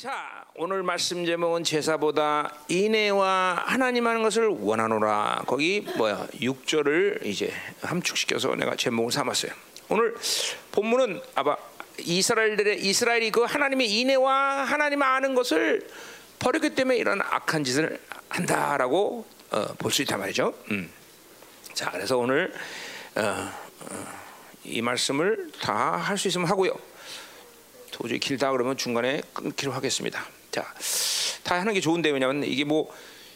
자, 0.00 0.46
오늘 0.54 0.82
말씀 0.82 1.26
제목은 1.26 1.62
제사보다 1.62 2.54
인애와 2.68 3.64
하나님 3.66 4.06
하는 4.06 4.22
것을 4.22 4.46
원하노라. 4.48 5.42
거기 5.46 5.82
뭐야? 5.98 6.26
6절을 6.40 7.26
이제 7.26 7.52
함축시켜서 7.82 8.54
내가 8.54 8.76
제목을 8.76 9.12
삼았어요. 9.12 9.52
오늘 9.90 10.14
본문은 10.72 11.20
아바 11.34 11.54
이스라엘들의 11.98 12.82
이스라엘이 12.82 13.30
그 13.30 13.42
하나님의 13.42 13.90
인애와 13.90 14.64
하나님 14.64 15.02
아는 15.02 15.34
것을 15.34 15.86
버렸기 16.38 16.74
때문에 16.74 16.96
이런 16.96 17.20
악한 17.20 17.62
짓을 17.64 18.00
한다라고 18.30 19.26
어, 19.50 19.66
볼수 19.76 20.00
있단 20.00 20.18
말이죠. 20.18 20.54
음. 20.70 20.90
자, 21.74 21.90
그래서 21.90 22.16
오늘 22.16 22.54
어, 23.16 23.52
어, 23.80 24.06
이 24.64 24.80
말씀을 24.80 25.50
다 25.60 25.98
할 25.98 26.16
수 26.16 26.28
있으면 26.28 26.46
하고요. 26.48 26.72
도저히 28.00 28.18
길다 28.18 28.50
그러면 28.52 28.78
중간에 28.78 29.20
끊기로 29.34 29.72
하겠습니다. 29.72 30.26
자, 30.50 30.66
다 31.42 31.60
하는 31.60 31.74
게 31.74 31.80
좋은데 31.80 32.10
왜냐면 32.10 32.42
이게 32.44 32.64
뭐 32.64 32.90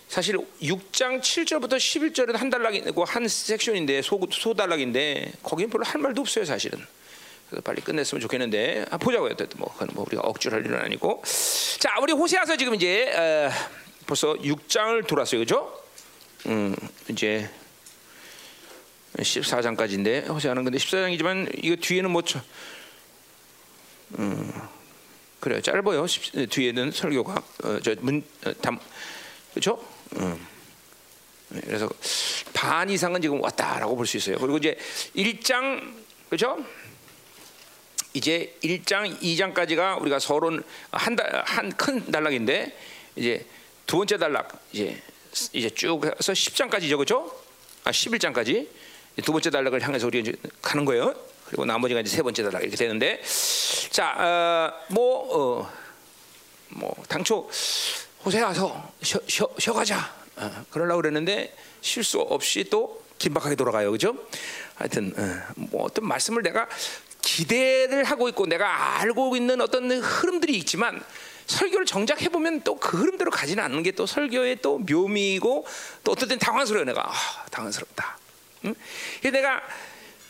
사실 0.09 0.39
6장 0.63 1.21
7절부터 1.21 1.75
11절은 1.75 2.33
한 2.33 2.49
단락이고 2.49 3.05
한 3.05 3.29
섹션인데 3.29 4.01
소, 4.01 4.19
소 4.33 4.55
단락인데 4.55 5.33
거기는 5.43 5.69
별로 5.69 5.85
할 5.85 6.01
말도 6.01 6.23
없어요 6.23 6.47
사실은. 6.47 6.85
그래서 7.51 7.63
빨리 7.63 7.83
끝냈으면 7.83 8.23
좋겠는데 8.23 8.87
아, 8.91 8.97
보자고요. 8.97 9.35
뭐, 9.57 9.71
그건 9.75 9.89
뭐 9.93 10.05
우리가 10.07 10.23
억지로 10.23 10.57
할 10.57 10.65
일은 10.65 10.79
아니고. 10.81 11.23
자, 11.79 11.99
우리 12.01 12.15
호세아서 12.15 12.57
지금 12.57 12.75
이제 12.75 13.13
어, 13.13 13.51
벌써 14.07 14.33
6장을 14.35 15.07
돌았어요, 15.07 15.41
그죠? 15.41 15.79
음, 16.47 16.75
이제 17.09 17.51
14장까지인데 19.19 20.29
호세아는 20.29 20.65
근데 20.65 20.79
14장이지만 20.79 21.51
이거 21.63 21.77
뒤에는 21.77 22.11
뭐 22.11 22.23
음, 24.19 24.53
그래요. 25.41 25.61
짧아요. 25.61 26.07
뒤에는 26.51 26.91
설교가 26.91 27.43
어, 27.65 27.81
저문담 27.81 28.77
어, 28.77 28.81
그렇죠? 29.53 29.85
음. 30.17 30.47
그래서 31.51 31.89
반 32.53 32.89
이상은 32.91 33.21
지금 33.21 33.41
왔다라고 33.41 33.95
볼 33.97 34.07
수 34.07 34.17
있어요. 34.17 34.39
그리고 34.39 34.57
이제 34.59 34.77
1장 35.15 35.95
그렇죠? 36.29 36.65
이제 38.15 38.57
1장, 38.63 39.21
2장까지가 39.21 40.01
우리가 40.01 40.19
서론 40.19 40.63
한한 40.91 41.73
단락인데 42.11 42.77
이제 43.17 43.45
두 43.87 43.99
번째 43.99 44.19
단락 44.19 44.67
이제 44.73 45.01
이제 45.53 45.69
쭉 45.71 46.05
해서 46.05 46.33
10장까지죠. 46.33 46.97
그렇죠? 46.97 47.31
아 47.85 47.91
11장까지 47.91 48.69
두 49.25 49.33
번째 49.33 49.51
단락을 49.51 49.83
향해서 49.83 50.07
우리 50.07 50.21
이제 50.21 50.33
가는 50.63 50.85
거예요. 50.85 51.15
그리고 51.55 51.67
나머지가 51.67 52.01
이제 52.01 52.17
세 52.17 52.21
번째 52.21 52.43
단락 52.43 52.63
이렇게 52.63 52.77
되는데 52.77 53.23
자, 53.91 54.11
어, 54.19 54.73
뭐, 54.89 55.61
어, 55.63 55.73
뭐 56.71 56.93
당초 57.09 57.49
호세아서 58.25 58.93
쉬어, 59.01 59.21
쉬어, 59.29 59.49
쉬어가자 59.57 60.13
어, 60.35 60.65
그러려고 60.71 61.01
그랬는데 61.03 61.57
실수 61.81 62.19
없이 62.19 62.65
또 62.69 63.05
긴박하게 63.19 63.55
돌아가요, 63.55 63.93
그죠? 63.93 64.17
하여튼 64.75 65.15
어, 65.17 65.53
뭐 65.55 65.85
어떤 65.85 66.09
말씀을 66.09 66.43
내가 66.43 66.69
기대를 67.23 68.03
하고 68.03 68.29
있고 68.29 68.47
내가 68.47 68.99
알고 68.99 69.37
있는 69.37 69.61
어떤 69.61 69.93
흐름들이 69.93 70.57
있지만 70.57 71.01
설교를 71.47 71.87
정작 71.87 72.21
해보면 72.21 72.63
또 72.63 72.75
그 72.81 72.99
흐름대로 72.99 73.31
가지는 73.31 73.63
않는 73.63 73.85
게 73.85 73.93
또 73.93 74.07
설교의 74.07 74.59
또 74.61 74.79
묘미이고 74.79 75.67
또 76.03 76.13
어떨 76.13 76.27
땐 76.27 76.37
당황스러워요 76.41 76.85
내가 76.85 77.09
아, 77.09 77.47
당황스럽다 77.53 78.19
응? 78.65 78.75
내가 79.23 79.63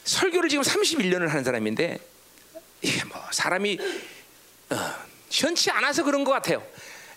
설교를 0.05 0.49
지금 0.49 0.63
31년을 0.63 1.29
하는 1.29 1.45
사람인데 1.45 1.99
이게 2.83 3.05
뭐 3.05 3.21
사람이 3.31 3.79
어, 4.71 4.77
현치 5.31 5.71
않아서 5.71 6.05
그런 6.05 6.25
것 6.25 6.33
같아요. 6.33 6.65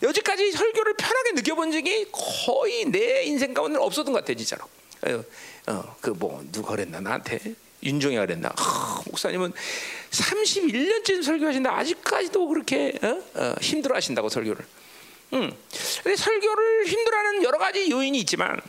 여지까지 0.02 0.52
설교를 0.52 0.94
편하게 0.96 1.32
느껴본 1.34 1.72
적이 1.72 2.06
거의 2.12 2.86
내 2.86 3.24
인생 3.24 3.54
가운데 3.54 3.80
없었던 3.80 4.14
것 4.14 4.20
같아요, 4.20 4.38
진짜로. 4.38 4.66
어, 5.04 5.24
어 5.68 5.96
그뭐 6.02 6.46
누가 6.52 6.72
그랬나 6.72 7.00
나한테 7.00 7.40
윤종이가 7.84 8.26
그랬나 8.26 8.52
아, 8.56 9.02
목사님은 9.06 9.54
31년째 10.12 11.24
설교하신다 11.24 11.78
아직까지도 11.78 12.48
그렇게 12.48 12.98
어? 13.02 13.22
어, 13.36 13.56
힘들어하신다고 13.62 14.30
설교를. 14.30 14.66
음. 15.34 15.52
근데 16.04 16.16
설교를 16.16 16.86
힘들어하는 16.88 17.44
여러 17.44 17.58
가지 17.58 17.92
요인이 17.92 18.18
있지만 18.20 18.62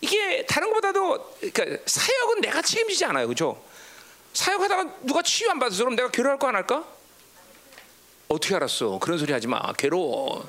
이게 0.00 0.44
다른 0.46 0.68
것보다도 0.68 1.34
그러니까 1.52 1.82
사역은 1.86 2.40
내가 2.40 2.62
책임지지 2.62 3.04
않아요, 3.06 3.26
그렇죠? 3.26 3.62
사역하다가 4.32 4.96
누가 5.02 5.22
치유 5.22 5.50
안 5.50 5.58
받아서 5.58 5.82
그럼 5.84 5.96
내가 5.96 6.10
괴로워할 6.10 6.38
거 6.38 6.46
안 6.48 6.54
할까? 6.54 6.84
어떻게 8.28 8.54
알았어? 8.54 8.98
그런 9.00 9.18
소리 9.18 9.32
하지 9.32 9.48
마. 9.48 9.72
괴로워. 9.72 10.48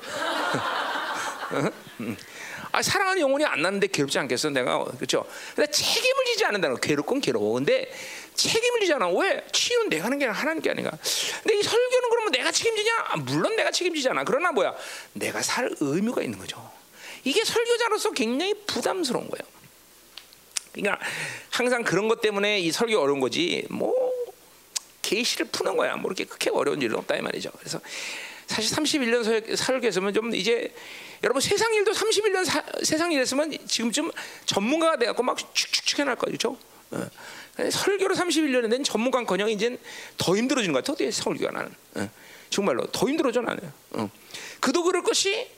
아, 2.70 2.80
사랑하는 2.80 3.20
영혼이 3.20 3.44
안 3.44 3.60
나는데 3.60 3.88
괴롭지 3.88 4.18
않겠어? 4.20 4.50
내가 4.50 4.84
그렇죠? 4.84 5.26
근데 5.54 5.70
책임을 5.70 6.24
지지 6.26 6.44
않는다는 6.44 6.76
거. 6.76 6.80
괴롭건 6.80 7.20
괴로워. 7.20 7.54
근데 7.54 7.92
책임을 8.34 8.80
지지 8.80 8.94
않아. 8.94 9.08
왜? 9.08 9.44
치유는 9.52 9.90
내가 9.90 10.06
하는 10.06 10.18
게 10.18 10.24
아니라 10.26 10.38
하나님께 10.40 10.70
아닌가? 10.70 10.90
근데 11.42 11.58
이 11.58 11.62
설교는 11.62 12.08
그러면 12.08 12.32
내가 12.32 12.50
책임지냐? 12.52 12.92
아, 13.08 13.16
물론 13.16 13.56
내가 13.56 13.70
책임지잖아. 13.70 14.24
그러나 14.24 14.52
뭐야? 14.52 14.74
내가 15.12 15.42
살 15.42 15.68
의무가 15.80 16.22
있는 16.22 16.38
거죠. 16.38 16.71
이게 17.24 17.44
설교자로서 17.44 18.10
굉장히 18.12 18.54
부담스러운 18.66 19.28
거예요. 19.28 19.52
그러니까 20.72 21.04
항상 21.50 21.82
그런 21.82 22.08
것 22.08 22.20
때문에 22.20 22.60
이 22.60 22.72
설교 22.72 22.98
어려운 22.98 23.20
거지 23.20 23.64
뭐 23.70 23.94
계시를 25.02 25.46
푸는 25.46 25.76
거야. 25.76 25.96
뭐 25.96 26.10
이렇게 26.10 26.24
그렇게 26.24 26.50
어려운 26.50 26.80
일은 26.80 26.96
없다 26.96 27.16
이 27.16 27.20
말이죠. 27.20 27.50
그래서 27.58 27.80
사실 28.46 28.74
31년 28.76 29.56
설교했으면 29.56 30.14
좀 30.14 30.34
이제 30.34 30.72
여러분 31.22 31.40
세상 31.40 31.72
일도 31.74 31.92
31년 31.92 32.44
사, 32.44 32.64
세상 32.82 33.12
일했으면 33.12 33.56
지금쯤 33.66 34.10
전문가가 34.46 34.96
돼 34.96 35.06
갖고 35.06 35.22
막 35.22 35.36
축축축 35.54 36.00
해날 36.00 36.16
거죠. 36.16 36.56
어. 36.90 37.08
설교로 37.70 38.14
31년 38.14 38.70
된 38.70 38.82
전문가커녕 38.82 39.50
이제 39.50 39.78
더 40.16 40.36
힘들어지는 40.36 40.72
것 40.72 40.82
같아. 40.82 40.92
어떻게 40.94 41.10
설교가 41.10 41.52
나는 41.52 41.74
어. 41.94 42.10
정말로 42.50 42.86
더 42.86 43.08
힘들어져 43.08 43.42
나는. 43.42 43.70
어. 43.90 44.10
그도 44.60 44.82
그럴 44.82 45.02
것이 45.02 45.48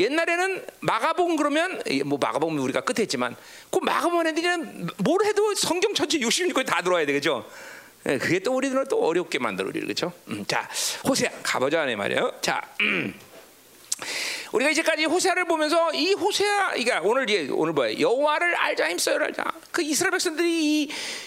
옛날에는 0.00 0.64
마가복음 0.80 1.36
그러면 1.36 1.82
뭐 2.06 2.18
마가복음 2.20 2.58
우리가 2.58 2.80
끝에 2.80 3.02
했지만 3.02 3.36
그 3.70 3.78
마가복음 3.78 4.26
애들은 4.28 4.88
뭘 4.98 5.24
해도 5.24 5.54
성경 5.54 5.94
전체 5.94 6.18
66권 6.18 6.66
다 6.66 6.82
들어와야 6.82 7.06
되겠죠. 7.06 7.46
예, 8.08 8.16
그게 8.16 8.38
또 8.38 8.54
우리들을 8.54 8.86
또 8.88 9.04
어렵게 9.04 9.38
만들어 9.38 9.68
우리를 9.68 9.86
그렇죠. 9.86 10.12
음, 10.28 10.44
자 10.46 10.68
호세아 11.06 11.30
가보자 11.42 11.84
네 11.84 11.96
말이에요. 11.96 12.32
자. 12.40 12.62
음. 12.80 13.14
우리가 14.52 14.70
이제까지 14.70 15.04
호세아를 15.04 15.44
보면서 15.44 15.92
이 15.92 16.14
호세아, 16.14 16.70
그러니까 16.70 17.00
오늘 17.04 17.26
오늘 17.52 17.72
뭐야 17.72 18.00
여호와를 18.00 18.56
알자 18.56 18.88
힘써요 18.88 19.18
알자. 19.20 19.44
그 19.70 19.82
이스라엘 19.82 20.12
백성들이 20.12 20.84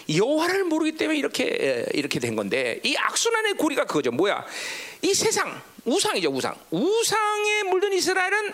이 0.07 0.17
여호와를 0.17 0.66
모르기 0.66 0.97
때문에 0.97 1.17
이렇게 1.19 1.45
예, 1.45 1.85
이렇게 1.94 2.19
된 2.19 2.35
건데 2.35 2.79
이 2.84 2.95
악순환의 2.97 3.53
고리가 3.53 3.85
그거죠. 3.85 4.11
뭐야? 4.11 4.44
이 5.03 5.13
세상 5.13 5.61
우상이죠 5.86 6.30
우상. 6.30 6.56
우상에 6.72 7.64
물든 7.64 7.94
이스라엘은 7.94 8.54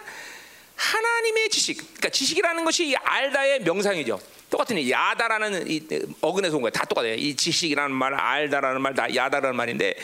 하나님의 0.75 1.49
지식, 1.49 1.77
그러니까 1.77 2.09
지식이라는 2.09 2.63
것이 2.63 2.95
알다의 2.95 3.61
명상이죠. 3.61 4.19
똑같은 4.49 4.89
야다라는 4.89 5.69
이 5.69 5.85
어근에서 6.21 6.55
온 6.55 6.63
거야. 6.63 6.71
다 6.71 6.85
똑같아요. 6.85 7.13
이 7.13 7.35
지식이라는 7.35 7.93
말, 7.93 8.13
알다라는 8.13 8.81
말, 8.81 8.95
다 8.95 9.13
야다라는 9.13 9.55
말인데 9.55 9.95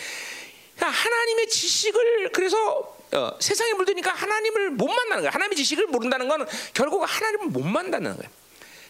그러니까 0.76 1.00
하나님의 1.00 1.48
지식을 1.48 2.30
그래서 2.32 2.96
어, 3.14 3.38
세상에 3.40 3.74
물드니까 3.74 4.12
하나님을 4.12 4.72
못 4.72 4.88
만나는 4.88 5.24
거야. 5.24 5.32
하나님의 5.32 5.56
지식을 5.56 5.88
모른다는 5.88 6.28
건 6.28 6.46
결국 6.74 7.04
하나님을 7.04 7.48
못 7.48 7.62
만나는 7.62 8.18
거야. 8.18 8.30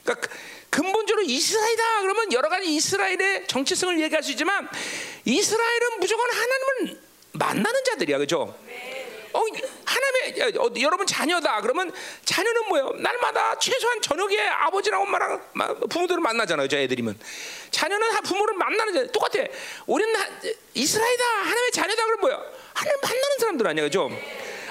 그러니까 0.03 0.27
근본적으로 0.69 1.23
이스라엘이다 1.25 2.01
그러면 2.01 2.33
여러 2.33 2.49
가지 2.49 2.73
이스라엘의 2.75 3.47
정체성을 3.47 4.01
얘기할 4.01 4.23
수 4.23 4.31
있지만 4.31 4.67
이스라엘은 5.23 5.99
무조건 5.99 6.29
하나님을 6.29 7.04
만나는 7.37 7.83
자들이야, 7.83 8.17
그죠? 8.17 8.55
어, 9.33 9.41
하나님의 9.85 10.57
어, 10.57 10.69
여러분 10.79 11.05
자녀다 11.05 11.59
그러면 11.59 11.91
자녀는 12.23 12.69
뭐예요? 12.69 12.91
날마다 12.95 13.59
최소한 13.59 14.01
저녁에 14.01 14.39
아버지랑 14.39 15.01
엄마랑 15.01 15.41
부모들을 15.89 16.21
만나잖아요. 16.21 16.69
저 16.69 16.77
애들이면 16.77 17.19
자녀는 17.71 18.21
부모를 18.23 18.55
만나는 18.55 18.93
자 18.93 19.11
똑같아. 19.11 19.43
우리는 19.87 20.13
이스라엘이다 20.73 21.23
하나님의 21.25 21.71
자녀다 21.71 22.05
그러면 22.05 22.21
뭐야? 22.21 22.41
하나님 22.73 23.01
만나는 23.01 23.39
사람들 23.39 23.67
아니야, 23.67 23.83
그죠? 23.83 24.09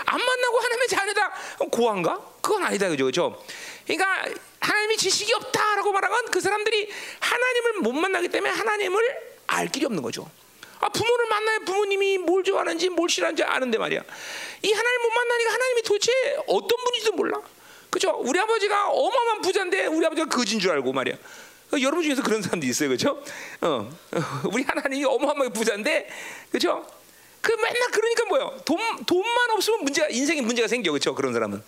안 0.07 0.19
만나고 0.19 0.59
하나님의 0.59 0.89
자녀다 0.89 1.33
고한가? 1.71 2.21
그건 2.41 2.65
아니다, 2.65 2.89
그죠, 2.89 3.05
그죠? 3.05 3.45
그러니까 3.87 4.25
하나님이 4.61 4.97
지식이 4.97 5.35
없다라고 5.35 5.93
말하건 5.93 6.31
그 6.31 6.41
사람들이 6.41 6.91
하나님을 7.21 7.73
못 7.81 7.93
만나기 7.93 8.29
때문에 8.29 8.51
하나님을 8.51 9.35
알 9.47 9.69
길이 9.69 9.85
없는 9.85 10.03
거죠. 10.03 10.31
아, 10.85 10.89
부모를 10.91 11.27
만나야 11.27 11.59
부모님이 11.61 12.19
뭘 12.19 12.45
좋아하는지 12.45 12.91
뭘 12.91 13.09
싫어하는지 13.09 13.43
아는데 13.43 13.79
말이야. 13.79 14.03
이 14.63 14.73
하나님 14.73 15.03
못 15.03 15.09
만나니까 15.15 15.53
하나님이 15.55 15.83
도대체 15.83 16.13
어떤 16.47 16.69
분인지도 16.85 17.13
몰라. 17.13 17.41
그죠? 17.89 18.11
우리 18.21 18.39
아버지가 18.39 18.89
어마어마한 18.91 19.41
부자인데 19.41 19.87
우리 19.87 20.05
아버지가 20.05 20.29
거진 20.29 20.61
줄 20.61 20.73
알고 20.73 20.93
말이야. 20.93 21.15
어, 21.15 21.77
여러분 21.81 22.03
중에서 22.03 22.23
그런 22.23 22.43
사람도 22.43 22.67
있어요, 22.67 22.91
그죠? 22.91 23.23
어, 23.63 23.67
어, 23.69 23.91
우리 24.53 24.63
하나님이 24.63 25.05
어마어마하게 25.07 25.49
부자인데, 25.55 26.09
그죠? 26.53 26.87
그 27.41 27.53
맨날 27.53 27.91
그러니까 27.91 28.25
뭐요? 28.27 28.61
돈 28.67 28.79
돈만 29.07 29.51
없으면 29.53 29.85
문제가 29.85 30.09
인생에 30.09 30.43
문제가 30.43 30.69
생겨 30.69 30.91
그렇죠? 30.93 31.15
그런 31.15 31.33
사람은 31.33 31.63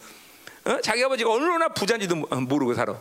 어? 0.67 0.81
자기 0.83 1.03
아버지가 1.05 1.31
얼마나 1.31 1.69
부자인지도 1.69 2.17
모- 2.17 2.27
모르고 2.29 2.75
살아. 2.75 3.01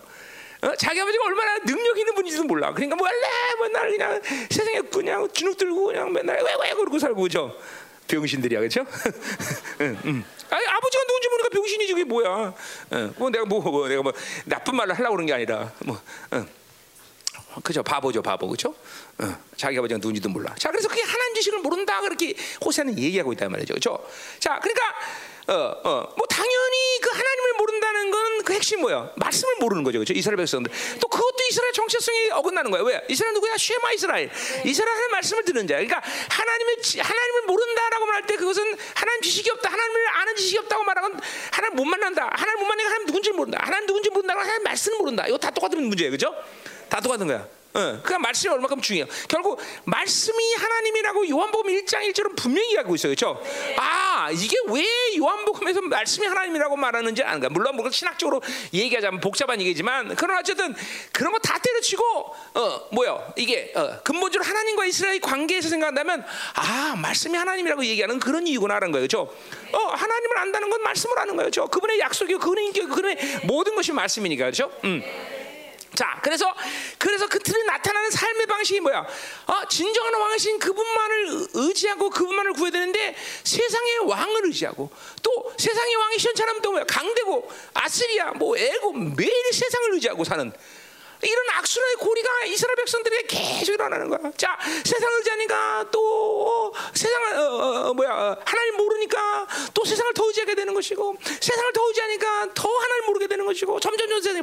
어? 0.65 0.75
자기 0.75 1.00
아버지가 1.00 1.23
얼마나 1.25 1.59
능력 1.59 1.97
있는 1.97 2.15
분인지도 2.15 2.44
몰라. 2.45 2.73
그러니까 2.73 2.95
뭐 2.95 3.07
원래 3.07 3.27
맨날 3.62 3.91
그냥 3.91 4.21
세상에 4.50 4.81
그냥 4.81 5.29
주눅 5.31 5.57
들고 5.57 5.85
그냥 5.88 6.12
맨날 6.12 6.38
왜왜 6.38 6.73
그러고 6.73 6.97
살고 6.97 7.21
그죠? 7.21 7.56
병신들이야 8.07 8.59
그렇죠? 8.59 8.81
응, 9.81 9.97
응. 10.06 10.23
아니 10.50 10.67
아버지가 10.67 11.03
누군지 11.06 11.29
모르니까 11.29 11.50
병신이지 11.50 11.94
그게 11.94 12.03
뭐야? 12.03 12.29
어, 12.29 13.13
뭐 13.17 13.29
내가 13.29 13.45
뭐, 13.45 13.62
뭐 13.62 13.88
내가 13.88 14.01
뭐 14.01 14.13
나쁜 14.45 14.75
말을 14.75 14.97
하려고 14.97 15.15
그런 15.15 15.25
게 15.27 15.33
아니라 15.33 15.71
뭐. 15.85 16.00
응. 16.33 16.47
그죠 17.63 17.81
바보죠 17.81 18.21
바보 18.21 18.50
그죠 18.50 18.75
어, 19.17 19.33
자기 19.56 19.77
아버지가 19.77 19.97
누군지도 19.97 20.27
몰라 20.27 20.53
자 20.57 20.69
그래서 20.69 20.89
그게 20.89 21.01
하나님 21.03 21.35
지식을 21.35 21.59
모른다 21.59 22.01
그렇게 22.01 22.35
호세는 22.63 23.00
얘기하고 23.00 23.31
있단 23.31 23.50
말이죠 23.50 23.75
그죠 23.75 24.06
자 24.39 24.59
그러니까 24.59 24.83
어 25.47 25.53
어 25.83 26.13
뭐 26.18 26.25
당연히 26.27 27.00
그 27.01 27.09
하나님을 27.12 27.53
모른다는 27.59 28.12
건 28.12 28.25
그 28.45 28.53
핵심 28.53 28.81
뭐야 28.81 29.12
말씀을 29.15 29.56
모르는 29.59 29.83
거죠. 29.83 29.97
그죠? 30.00 30.13
이스라엘 30.13 30.38
백성들. 30.38 30.71
또 31.01 31.07
그것도 31.07 31.38
이스라엘 31.50 31.74
정체성이 31.74 32.30
어긋나는 32.31 32.69
거야 32.69 32.83
왜? 32.83 33.01
이스라엘 33.09 33.33
누구야? 33.33 33.57
쉐마 33.57 33.92
이스라엘. 33.94 34.30
이스라엘 34.63 34.92
하나님 34.94 35.12
말씀을 35.12 35.44
듣는 35.45 35.68
자 35.68 35.74
그러니까 35.75 36.00
하나님의 36.30 36.81
지- 36.83 37.00
하나님을 37.00 37.42
모른다라고 37.47 38.06
말할 38.06 38.27
때 38.27 38.36
그것은 38.36 38.77
하나님 38.94 39.21
지식이 39.24 39.50
없다 39.50 39.71
하나님을 39.71 40.07
아는 40.09 40.36
지식이 40.36 40.57
없다고 40.59 40.83
말하면 40.83 41.19
하나님 41.51 41.75
못 41.75 41.86
만난다. 41.86 42.30
하나님 42.33 42.59
못 42.59 42.65
만나니까 42.68 42.89
하나님 42.91 43.07
누군지 43.07 43.31
모른다. 43.31 43.57
하나님 43.62 43.88
누군지 43.88 44.09
모른다고 44.12 44.39
하나님 44.41 44.62
말씀을 44.63 44.98
모른다. 45.00 45.25
이거 45.27 45.38
다 45.39 45.50
똑같은 45.50 45.81
문제예요. 45.83 46.12
그죠? 46.12 46.36
다 46.88 47.01
똑같은 47.01 47.25
거야. 47.25 47.48
어, 47.75 47.80
그러니까 47.80 48.19
말씀이 48.19 48.54
얼마큼 48.54 48.81
중요해요. 48.81 49.07
결국 49.27 49.60
말씀이 49.86 50.54
하나님이라고 50.56 51.30
요한복음 51.30 51.72
1장 51.72 52.10
1절은 52.10 52.36
분명히 52.36 52.68
이야기하고 52.72 52.95
있어요. 52.95 53.13
그렇죠? 53.16 53.42
아, 53.77 54.30
이게 54.31 54.57
왜 54.68 54.86
요한복음에서 55.18 55.81
말씀이 55.81 56.27
하나님이라고 56.27 56.75
말하는지 56.75 57.24
아는 57.24 57.39
거야. 57.39 57.50
물론 57.50 57.75
뭐 57.75 57.89
신학적으로 57.89 58.42
얘기하자면 58.74 59.22
복잡한 59.22 59.62
얘기지만 59.62 60.16
그러나 60.16 60.39
어쨌든 60.39 60.75
그런 61.13 61.31
거 61.31 61.39
다 61.45 61.60
때려치고 61.60 62.04
어, 62.56 62.81
뭐요? 62.92 63.33
이게 63.36 63.72
어, 63.75 64.00
근본적으로 64.04 64.50
하나님과 64.50 64.86
이스라엘의 64.86 65.19
관계에서 65.19 65.69
생각한다면 65.69 66.25
아, 66.56 66.95
말씀이 66.98 67.38
하나님이라고 67.38 67.86
얘기하는 67.86 68.19
그런 68.19 68.48
이유구나라는 68.48 68.92
거예요. 68.92 69.07
그렇죠? 69.07 69.31
어, 69.72 69.77
하나님을 69.77 70.38
안다는 70.39 70.69
건 70.72 70.81
말씀을 70.81 71.19
아는 71.19 71.36
거예요. 71.36 71.51
그렇죠? 71.51 71.68
그분의 71.68 72.00
약속이고 72.00 72.39
그분의 72.39 72.66
인격, 72.66 72.89
그분의 72.89 73.18
모든 73.44 73.75
것이 73.75 73.92
말씀이니까. 73.92 74.45
그렇죠? 74.45 74.72
음. 74.86 75.04
자, 75.95 76.19
그래서 76.21 76.53
그래서 76.97 77.27
그 77.27 77.39
틀에 77.39 77.63
나타나는 77.63 78.12
삶의 78.12 78.45
방식이 78.47 78.80
뭐야? 78.81 79.06
아, 79.47 79.65
진정한 79.69 80.13
왕이신 80.13 80.59
그분만을 80.59 81.27
의- 81.30 81.47
의지하고 81.53 82.09
그분만을 82.09 82.53
구해야 82.53 82.71
되는데 82.71 83.15
세상의 83.44 84.00
왕을 84.06 84.45
의지하고 84.45 84.89
또 85.24 85.53
세상의 85.57 85.95
왕이 85.95 86.19
시원찮으면 86.19 86.62
또 86.62 86.71
뭐야? 86.71 86.83
강대고 86.86 87.50
아스리아, 87.74 88.31
뭐 88.33 88.57
애고 88.57 88.92
매일 88.94 89.31
세상을 89.53 89.94
의지하고 89.94 90.24
사는 90.24 90.51
이런 91.21 91.45
악순환의 91.50 91.95
고리가 91.97 92.45
이스라엘 92.45 92.75
백성들에게 92.75 93.27
계속 93.27 93.73
일어나는 93.73 94.09
거야. 94.09 94.31
자, 94.38 94.57
세상을 94.83 95.17
의지하니까 95.17 95.89
또 95.91 96.71
어, 96.71 96.71
세상을 96.94 97.38
어, 97.38 97.41
어, 97.41 97.89
어, 97.89 97.94
뭐야 97.94 98.09
어, 98.12 98.38
하나님 98.45 98.77
모르니까 98.77 99.47
또 99.73 99.85
세상을 99.85 100.13
더 100.13 100.27
의지하게 100.27 100.56
되는 100.56 100.73
것이고 100.73 101.17
세상을 101.23 101.73
더 101.73 101.88
의지하니까 101.88 102.53
더 102.53 102.69
하나님 102.69 103.06
모르게 103.06 103.27
되는 103.27 103.45
것이고 103.45 103.79
점점 103.79 104.09
점점. 104.09 104.35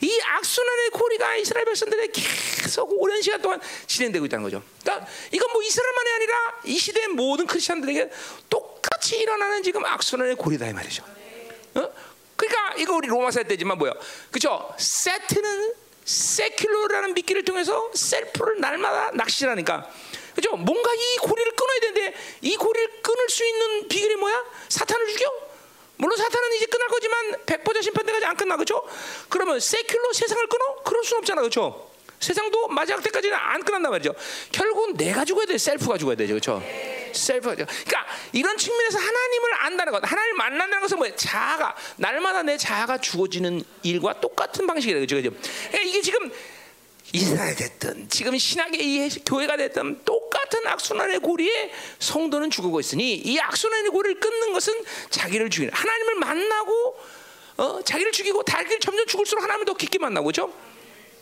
이 0.00 0.20
악순환의 0.24 0.90
고리가 0.90 1.36
이스라엘 1.36 1.64
백성들에게 1.66 2.12
계속 2.12 2.90
오랜 3.00 3.20
시간 3.20 3.42
동안 3.42 3.60
진행되고 3.86 4.24
있다는 4.26 4.44
거죠. 4.44 4.62
그러니까 4.82 5.06
이건 5.32 5.52
뭐 5.52 5.62
이스라엘만이 5.62 6.10
아니라 6.12 6.60
이 6.64 6.78
시대의 6.78 7.08
모든 7.08 7.46
크리스천들에게 7.46 8.10
똑같이 8.48 9.18
일어나는 9.18 9.62
지금 9.62 9.84
악순환의 9.84 10.36
고리다 10.36 10.68
이 10.68 10.72
말이죠. 10.72 11.04
어? 11.74 11.92
그러니까 12.36 12.74
이거 12.78 12.94
우리 12.94 13.08
로마서 13.08 13.42
때지만 13.44 13.78
뭐야? 13.78 13.92
그죠? 14.30 14.72
세트는 14.78 15.81
세큘러라는 16.04 17.14
미끼를 17.14 17.44
통해서 17.44 17.90
셀프를 17.94 18.60
날마다 18.60 19.10
낚시하니까 19.12 19.88
그죠? 20.34 20.56
뭔가 20.56 20.92
이 20.94 21.16
고리를 21.18 21.52
끊어야 21.52 21.80
되는데 21.80 22.14
이 22.40 22.56
고리를 22.56 23.02
끊을 23.02 23.28
수 23.28 23.44
있는 23.44 23.88
비결이 23.88 24.16
뭐야? 24.16 24.44
사탄을 24.68 25.06
죽여? 25.08 25.30
물론 25.96 26.16
사탄은 26.16 26.54
이제 26.54 26.66
끝날 26.66 26.88
거지만 26.88 27.44
백보자 27.46 27.82
심판 27.82 28.04
때까지 28.06 28.26
안 28.26 28.36
끝나 28.36 28.56
그죠? 28.56 28.82
그러면 29.28 29.58
세큘러 29.58 30.12
세상을 30.14 30.46
끊어? 30.48 30.82
그럴 30.82 31.04
수는 31.04 31.18
없잖아 31.20 31.42
그죠? 31.42 31.91
세상도 32.22 32.68
마지막 32.68 33.02
때까지는 33.02 33.36
안 33.36 33.62
끝난단 33.64 33.90
말이죠. 33.90 34.14
결국은 34.52 34.96
내가 34.96 35.24
죽어야 35.24 35.44
돼, 35.44 35.58
셀프가 35.58 35.98
죽어야 35.98 36.14
되죠, 36.14 36.34
그렇죠? 36.34 36.62
셀프가. 37.12 37.56
죽어야 37.56 37.66
돼. 37.66 37.74
그러니까 37.84 38.06
이런 38.32 38.56
측면에서 38.56 38.98
하나님을 38.98 39.54
안다는 39.58 39.92
것, 39.92 40.10
하나님을 40.10 40.36
만난다는 40.36 40.80
것은 40.82 40.98
뭐예요? 40.98 41.16
자아가 41.16 41.74
날마다 41.96 42.44
내 42.44 42.56
자아가 42.56 42.98
죽어지는 42.98 43.64
일과 43.82 44.20
똑같은 44.20 44.66
방식이에요, 44.68 45.04
그렇죠? 45.04 45.16
그렇죠? 45.16 45.36
그러니까 45.68 45.90
이게 45.90 46.00
지금 46.00 46.30
이스라엘 47.12 47.56
됐든 47.56 48.08
지금 48.08 48.38
신학의 48.38 48.80
이 48.80 49.08
교회가 49.26 49.56
됐든 49.56 50.04
똑같은 50.04 50.66
악순환의 50.66 51.18
고리에 51.18 51.72
성도는 51.98 52.50
죽고 52.50 52.80
있으니 52.80 53.14
이 53.16 53.38
악순환의 53.38 53.90
고리를 53.90 54.20
끊는 54.20 54.52
것은 54.52 54.72
자기를 55.10 55.50
죽이는 55.50 55.74
하나님을 55.74 56.14
만나고 56.14 56.98
어, 57.58 57.82
자기를 57.84 58.12
죽이고 58.12 58.44
자기를 58.44 58.80
점점 58.80 59.06
죽을수록 59.06 59.42
하나님을 59.44 59.66
더 59.66 59.74
깊게 59.74 59.98
만나고 59.98 60.26
그렇죠? 60.26 60.54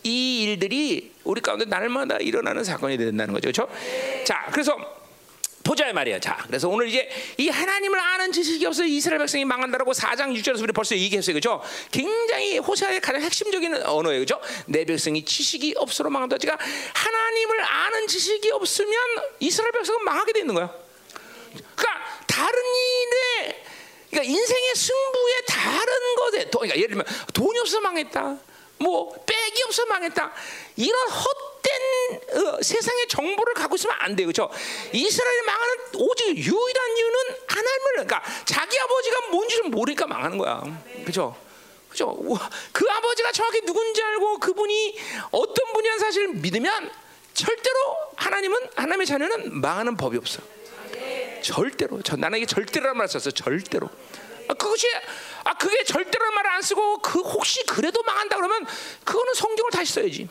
이 0.02 0.43
일들이 0.44 1.12
우리 1.25 1.41
가운데 1.41 1.64
날마다 1.67 2.17
일어나는 2.19 2.64
사건이 2.64 2.97
된다는 2.97 3.35
거죠. 3.35 3.50
그렇죠? 3.52 4.25
자, 4.25 4.49
그래서 4.50 4.76
보자 5.62 5.93
말이야. 5.93 6.19
자, 6.20 6.38
그래서 6.47 6.69
오늘 6.69 6.88
이제 6.88 7.08
이 7.37 7.49
하나님을 7.49 7.99
아는 7.99 8.32
지식이 8.32 8.64
없어 8.64 8.82
이스라엘 8.85 9.19
백성이 9.19 9.44
망한다라고 9.44 9.93
4장 9.93 10.35
6절에서 10.37 10.62
우리 10.62 10.73
벌써 10.73 10.97
얘기했어요. 10.97 11.35
그죠? 11.35 11.62
굉장히 11.93 12.58
호세아의 12.58 13.00
가장 13.00 13.20
핵심적인 13.20 13.75
언어예요. 13.85 14.20
그죠? 14.20 14.41
내 14.67 14.85
백성이 14.87 15.23
지식이 15.25 15.75
없어로 15.76 16.08
망한다. 16.11 16.38
그러니까 16.38 16.64
하나님을 16.94 17.61
아는 17.62 18.06
지식이 18.06 18.50
없으면 18.52 18.93
이스라엘 19.38 19.70
백성은 19.73 20.02
망하게 20.02 20.32
되는 20.32 20.55
거야. 20.55 20.73
그러니까 21.52 22.00
다른 22.26 22.58
일에 22.58 23.62
그러니까 24.11 24.32
인생의 24.32 24.75
승부에 24.75 25.41
다른 25.47 26.14
것에 26.17 26.50
도- 26.50 26.58
그러니까 26.61 26.76
예를 26.79 26.88
들면 26.88 27.05
돈이 27.35 27.58
없어 27.61 27.81
망했다. 27.81 28.38
뭐 28.81 29.12
백이 29.27 29.62
없어 29.67 29.85
망했다. 29.87 30.32
이런 30.77 31.09
헛된 31.09 32.47
어, 32.47 32.62
세상의 32.62 33.09
정보를 33.09 33.55
갖고 33.55 33.77
있으면 33.77 33.94
안 34.00 34.17
돼요. 34.17 34.27
그렇죠? 34.27 34.50
이스라엘이 34.93 35.43
망하는 35.43 35.77
오직 35.97 36.37
유일한 36.37 36.97
이유는 36.97 37.19
하나님을 37.47 37.93
그러니까 37.93 38.23
자기 38.47 38.79
아버지가 38.79 39.29
뭔지를 39.31 39.71
모르니까 39.71 40.06
망하는 40.06 40.38
거야. 40.38 40.62
그렇죠? 41.02 41.37
그죠? 41.90 42.16
그 42.73 42.87
아버지가 42.88 43.33
정확히 43.33 43.61
누군지 43.62 44.02
알고 44.02 44.38
그분이 44.38 44.99
어떤 45.33 45.73
분이라는 45.73 45.99
사실을 45.99 46.28
믿으면 46.35 46.90
절대로 47.35 47.76
하나님은 48.16 48.71
하나님의 48.76 49.07
자녀는 49.07 49.61
망하는 49.61 49.97
법이 49.97 50.16
없어. 50.16 50.40
절대로. 51.43 52.00
저, 52.02 52.16
나는 52.16 52.38
이게 52.38 52.47
절대로라는 52.47 52.97
말을 52.97 53.09
썼어. 53.09 53.31
절대로. 53.33 53.88
아, 54.50 54.54
그것이 54.54 54.88
아 55.45 55.54
그게 55.54 55.85
절대로라는 55.85 56.35
말을 56.35 56.50
안 56.50 56.62
쓰고 56.62 56.99
그 56.99 57.21
혹시 57.21 57.64
그래도 57.66 58.02
망한다 58.02 58.35
그러면 58.37 58.66
그거는 59.04 59.33
성경을 59.35 59.71
다시 59.71 59.92
써야지. 59.92 60.28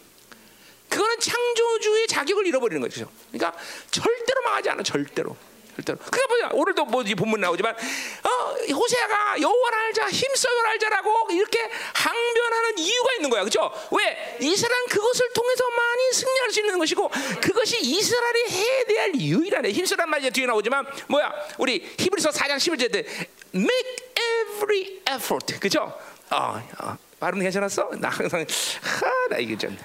그거는 0.90 1.20
창조주의 1.20 2.08
자격을 2.08 2.46
잃어버리는 2.48 2.82
거죠. 2.82 3.10
그러니까 3.32 3.58
절대로 3.90 4.42
망하지 4.44 4.70
않아. 4.72 4.84
절대로. 4.84 5.38
절대로. 5.76 6.00
그러니까 6.00 6.28
보자. 6.28 6.50
오늘도 6.52 6.86
뭐이 6.86 7.16
본문 7.16 7.40
나오지만 7.40 7.74
어, 7.74 8.74
호세아가 8.74 9.40
여호와를 9.40 9.78
알자, 9.78 10.10
힘써 10.10 10.50
여호와를 10.50 10.72
알자라고 10.72 11.28
이렇게 11.32 11.60
항변하는 11.94 12.78
이유가 12.80 13.14
있는 13.14 13.30
거야. 13.30 13.44
그렇죠? 13.44 13.72
왜? 13.92 14.38
이스라엘은 14.42 14.88
그것을 14.88 15.30
통해서 15.34 15.64
많이 15.70 16.12
승리할 16.12 16.52
수 16.52 16.60
있는 16.60 16.80
것이고 16.80 17.10
그것이 17.40 17.78
이스라엘이 17.80 18.50
해야 18.50 18.84
될 18.84 19.16
유일한 19.16 19.66
애. 19.66 19.72
힘써란 19.72 20.10
말이 20.10 20.30
뒤에 20.30 20.46
나오지만 20.46 20.86
뭐야? 21.08 21.32
우리 21.58 21.88
히브리서 21.98 22.32
4장 22.32 22.58
11절 22.58 22.92
때 22.92 23.06
make 23.54 24.14
every 24.16 25.02
effort. 25.10 25.60
그죠? 25.60 25.94
어, 26.32 26.62
어. 26.80 26.98
발음 27.20 27.40
괜찮았어? 27.40 27.92
나 27.98 28.10
항상 28.10 28.46
하, 28.82 29.28
나 29.30 29.38
이게 29.38 29.58
좀 29.58 29.78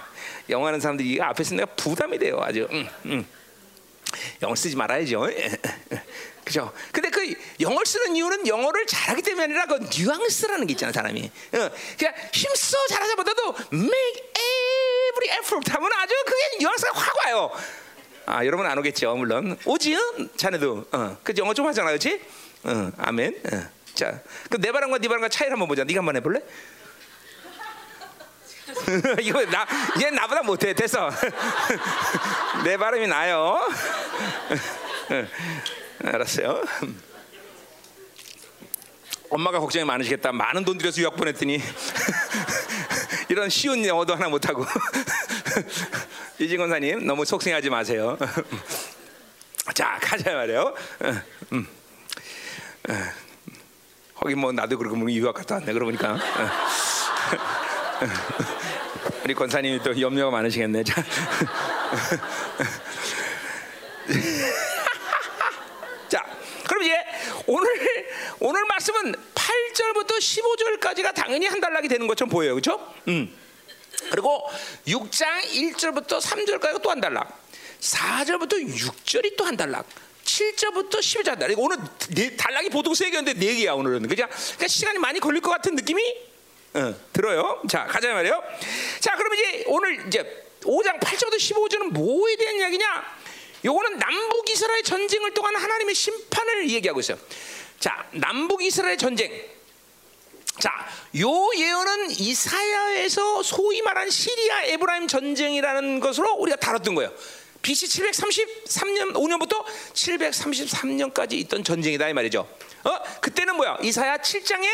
영어하는 0.48 0.80
사람들이 0.80 1.10
이거 1.10 1.24
앞에 1.24 1.42
있으면 1.42 1.64
내가 1.64 1.74
부담이 1.74 2.18
돼요. 2.18 2.38
아주. 2.40 2.68
응, 2.70 2.88
응. 3.06 3.26
영어 4.42 4.54
쓰지 4.54 4.76
말아야죠. 4.76 5.28
그죠? 6.44 6.72
근데 6.92 7.08
그 7.08 7.34
영어를 7.58 7.86
쓰는 7.86 8.14
이유는 8.14 8.46
영어를 8.46 8.86
잘하기 8.86 9.22
때문이 9.22 9.44
아니라 9.44 9.66
그 9.66 9.76
뉘앙스라는 9.90 10.66
게 10.66 10.72
있잖아, 10.74 10.92
사람이. 10.92 11.24
어, 11.24 11.70
그냥 11.98 12.14
힘써 12.32 12.76
잘하자보다도 12.88 13.54
make 13.72 14.22
every 15.08 15.38
effort 15.40 15.72
하면 15.72 15.90
아주 15.94 16.14
그게 16.26 16.58
뉘앙스가 16.58 16.92
확 16.92 17.16
와요. 17.24 17.50
아, 18.26 18.44
여러분 18.44 18.66
안 18.66 18.78
오겠죠, 18.78 19.16
물론. 19.16 19.58
오지, 19.64 19.96
응? 19.96 20.28
자네도. 20.36 20.86
어, 20.92 21.16
그 21.22 21.32
영어 21.38 21.54
좀 21.54 21.66
하잖아, 21.66 21.88
그렇지? 21.88 22.20
어, 22.64 22.90
아멘. 22.98 23.40
어. 23.52 23.62
자, 23.94 24.20
그럼 24.48 24.62
내 24.62 24.72
바람과 24.72 24.98
네 24.98 25.06
바람과 25.06 25.28
차이를 25.28 25.52
한번 25.52 25.68
보자. 25.68 25.84
네가 25.84 25.98
한번 25.98 26.16
해볼래? 26.16 26.40
이거 29.20 29.44
나, 29.46 29.66
얘 30.02 30.10
나보다 30.10 30.42
못해. 30.42 30.72
됐어. 30.72 31.10
내 32.64 32.76
발음이 32.76 33.06
나요. 33.06 33.60
알았어요. 36.04 36.64
엄마가 39.30 39.60
걱정이 39.60 39.84
많으시겠다. 39.84 40.32
많은 40.32 40.64
돈 40.64 40.78
들여서 40.78 41.00
유학 41.02 41.16
보냈더니 41.16 41.60
이런 43.28 43.48
쉬운 43.48 43.84
영어도 43.84 44.14
하나 44.14 44.28
못하고 44.28 44.64
이진 46.38 46.58
권사님 46.58 47.06
너무 47.06 47.24
속상하지 47.24 47.70
마세요. 47.70 48.16
자 49.74 49.98
가자 50.00 50.32
말이에요. 50.32 50.74
음. 51.52 51.66
거기 54.14 54.34
뭐 54.34 54.52
나도 54.52 54.78
그러고 54.78 54.96
뭐 54.96 55.10
유학 55.10 55.34
갔다 55.34 55.56
왔네 55.56 55.72
그러고 55.72 55.90
보니까 55.90 56.18
우리 59.24 59.34
권사님이 59.34 59.82
또 59.82 59.98
염려가 59.98 60.30
많으시겠네. 60.30 60.84
자. 60.84 61.02
자, 66.08 66.22
그럼 66.68 66.82
이제 66.82 66.96
오늘 67.46 67.68
오늘 68.40 68.64
말씀은 68.66 69.14
8절부터 69.34 70.18
15절까지가 70.18 71.14
당연히 71.14 71.46
한 71.46 71.60
달락이 71.60 71.88
되는 71.88 72.06
것처럼 72.06 72.30
보여요. 72.30 72.54
그렇죠? 72.54 72.94
음. 73.08 73.34
그리고 74.10 74.46
6장 74.86 75.40
1절부터 75.42 76.20
3절까지가 76.20 76.82
또 76.82 76.90
한 76.90 77.00
달락. 77.00 77.42
4절부터 77.80 78.62
6절이 78.66 79.36
또 79.36 79.44
한 79.46 79.56
달락. 79.56 79.86
7절부터 80.24 80.98
11절 80.98 81.28
한 81.28 81.38
달락. 81.38 81.58
오늘 81.58 81.76
네, 82.10 82.36
달락이 82.36 82.70
보통 82.70 82.94
세 82.94 83.10
개인데 83.10 83.34
네 83.34 83.54
개야 83.54 83.74
오늘은. 83.74 84.08
그죠? 84.08 84.26
그러니까 84.26 84.68
시간이 84.68 84.98
많이 84.98 85.20
걸릴 85.20 85.40
것 85.40 85.50
같은 85.50 85.74
느낌이 85.74 86.02
어, 86.74 86.94
들어요. 87.12 87.62
자, 87.70 87.84
가자 87.84 88.12
말이에요. 88.12 88.42
자, 89.00 89.14
그럼 89.16 89.34
이제 89.34 89.64
오늘 89.68 90.06
이제 90.08 90.46
5장 90.62 90.98
8절부터 90.98 91.36
15절은 91.36 91.92
뭐에 91.92 92.36
대한 92.36 92.56
이야기냐? 92.56 93.04
요거는 93.64 93.98
남북 93.98 94.48
이스라엘 94.50 94.82
전쟁을 94.82 95.32
통한 95.32 95.54
하나님의 95.56 95.94
심판을 95.94 96.68
얘기하고 96.70 97.00
있어요. 97.00 97.18
자, 97.78 98.06
남북 98.12 98.62
이스라엘 98.62 98.98
전쟁. 98.98 99.30
자, 100.58 100.70
요 101.18 101.50
예언은 101.56 102.10
이사야에서 102.10 103.42
소위 103.42 103.82
말한 103.82 104.10
시리아 104.10 104.64
에브라임 104.64 105.06
전쟁이라는 105.06 106.00
것으로 106.00 106.34
우리가 106.34 106.56
다뤘던 106.56 106.94
거예요. 106.94 107.12
BC 107.64 107.86
733년 107.86 109.14
5년부터 109.14 109.64
733년까지 109.94 111.32
있던 111.32 111.64
전쟁이다 111.64 112.10
이 112.10 112.12
말이죠. 112.12 112.46
어? 112.84 112.90
그때는 113.22 113.56
뭐야? 113.56 113.78
이사야 113.82 114.18
7장에 114.18 114.66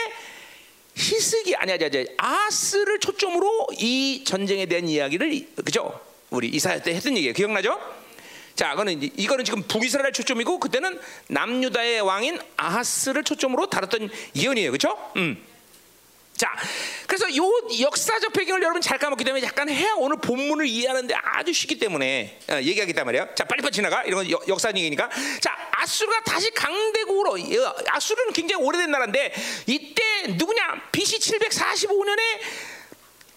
히스기 0.96 1.54
아니 1.54 1.72
아니 1.72 1.84
아니 1.84 2.06
아스를 2.16 2.98
초점으로 2.98 3.68
이 3.78 4.24
전쟁에 4.26 4.66
대한 4.66 4.88
이야기를 4.88 5.46
그죠? 5.64 6.00
우리 6.30 6.48
이사야 6.48 6.82
때 6.82 6.92
했던 6.92 7.16
얘기예요. 7.16 7.32
기억나죠? 7.32 7.78
자, 8.56 8.70
그거는 8.70 9.00
이거는 9.16 9.44
지금 9.44 9.62
북이스라엘 9.62 10.12
초점이고 10.12 10.58
그때는 10.58 11.00
남유다의 11.28 12.00
왕인 12.00 12.40
아하스를 12.56 13.22
초점으로 13.22 13.70
다뤘던 13.70 14.10
예언이에요. 14.34 14.72
그렇죠? 14.72 15.12
음. 15.16 15.42
자, 16.40 16.50
그래서 17.06 17.36
요 17.36 17.44
역사적 17.80 18.32
배경을 18.32 18.62
여러분 18.62 18.80
잘 18.80 18.96
까먹기 18.96 19.24
때문에 19.24 19.44
약간 19.44 19.68
해야 19.68 19.92
오늘 19.98 20.16
본문을 20.22 20.66
이해하는데 20.66 21.14
아주 21.14 21.52
쉽기 21.52 21.78
때문에 21.78 22.38
어, 22.48 22.54
얘기하겠단 22.54 23.04
말이에요. 23.04 23.28
자, 23.34 23.44
빨리빨리 23.44 23.70
지나가. 23.70 24.02
이런 24.04 24.24
건 24.26 24.48
역사 24.48 24.70
얘기니까. 24.70 25.10
자, 25.38 25.54
아수르가 25.72 26.22
다시 26.24 26.50
강대국으로 26.52 27.36
아수르는 27.88 28.32
굉장히 28.32 28.64
오래된 28.64 28.90
나라인데 28.90 29.34
이때 29.66 30.02
누구냐? 30.28 30.88
BC 30.92 31.18
745년에 31.18 32.20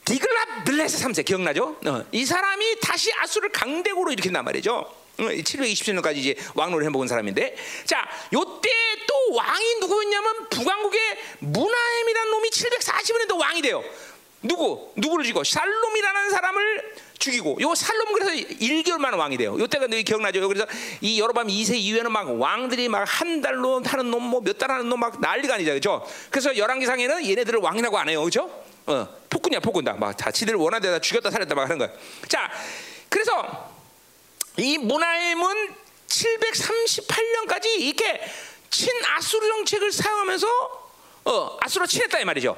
디글랍 0.05 0.63
블레스 0.63 1.03
3세 1.05 1.25
기억나죠? 1.25 1.79
어, 1.85 2.05
이 2.13 2.25
사람이 2.25 2.79
다시 2.79 3.11
아수르를 3.19 3.51
강대국으로 3.51 4.13
일으킨단 4.13 4.45
말이죠. 4.45 5.02
727년까지 5.17 6.17
이제 6.17 6.35
왕노를 6.55 6.85
해먹은 6.85 7.07
사람인데 7.07 7.55
자 7.85 8.07
요때 8.33 8.69
또 9.07 9.35
왕이 9.35 9.75
누구였냐면 9.81 10.49
북왕국의 10.49 10.99
문하엠이라는 11.39 12.31
놈이 12.31 12.49
745년도 12.49 13.39
왕이 13.39 13.61
돼요 13.61 13.83
누구? 14.41 14.91
누구를 14.97 15.23
죽이고 15.23 15.43
살롬이라는 15.43 16.29
사람을 16.31 16.95
죽이고 17.19 17.57
요 17.61 17.73
살롬 17.75 18.11
그래서 18.13 18.31
1개월 18.33 18.97
만에 18.97 19.15
왕이 19.15 19.37
돼요 19.37 19.57
요때가 19.57 19.87
너 19.87 19.95
기억나죠? 19.95 20.45
그래서 20.47 20.65
이 20.99 21.19
여로밤 21.21 21.47
2세 21.47 21.75
이후에는 21.75 22.11
막 22.11 22.29
왕들이 22.39 22.89
막 22.89 23.05
한 23.07 23.39
달로 23.41 23.81
하는 23.81 24.11
놈 24.11 24.23
뭐 24.23 24.41
몇 24.41 24.57
달 24.57 24.71
하는 24.71 24.89
놈 24.89 24.99
막 24.99 25.21
난리가 25.21 25.53
아니죠 25.55 25.73
그죠? 25.73 26.05
그래서 26.29 26.57
열왕기상에는 26.57 27.25
얘네들을 27.25 27.59
왕이라고 27.59 27.97
안 27.97 28.09
해요 28.09 28.23
그죠? 28.23 28.49
어, 28.87 29.07
폭군이야 29.29 29.59
폭군다 29.61 29.93
막 29.93 30.17
자치들 30.17 30.55
원하는 30.55 30.81
데다 30.81 30.99
죽였다 30.99 31.31
살렸다 31.31 31.55
막 31.55 31.63
하는 31.63 31.77
거야 31.77 31.89
자 32.27 32.51
그래서 33.07 33.72
이 34.57 34.77
문하임은 34.77 35.75
738년까지 36.07 37.65
이렇게 37.79 38.21
친아수르 38.69 39.47
정책을 39.47 39.91
사용하면서 39.91 40.47
어, 41.25 41.57
아수르 41.61 41.87
친했다 41.87 42.19
이 42.19 42.25
말이죠. 42.25 42.57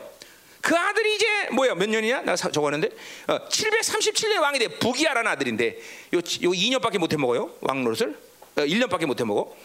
그 0.61 0.75
아들이 0.75 1.15
이제 1.15 1.25
뭐야 1.51 1.75
몇 1.75 1.87
년이야? 1.87 2.21
나 2.21 2.35
적었는데 2.35 2.89
어, 3.27 3.47
737년 3.47 4.41
왕이 4.41 4.59
돼 4.59 4.67
부기야라는 4.67 5.29
아들인데 5.31 5.77
요, 6.13 6.17
요 6.17 6.21
2년밖에 6.21 6.97
못 6.97 7.13
해 7.13 7.17
먹어요 7.17 7.55
왕 7.61 7.83
노릇을 7.83 8.17
어, 8.57 8.61
1년밖에 8.61 9.05
못 9.05 9.19
해 9.19 9.25
먹어. 9.25 9.55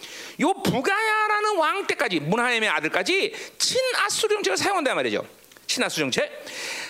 요 0.40 0.52
부가야라는 0.62 1.56
왕 1.56 1.86
때까지 1.86 2.20
문하임의 2.20 2.68
아들까지 2.68 3.34
친아수르 3.58 4.34
정책을 4.34 4.56
사용한단 4.58 4.94
말이죠. 4.96 5.26
친아수르 5.66 6.04
정책. 6.04 6.44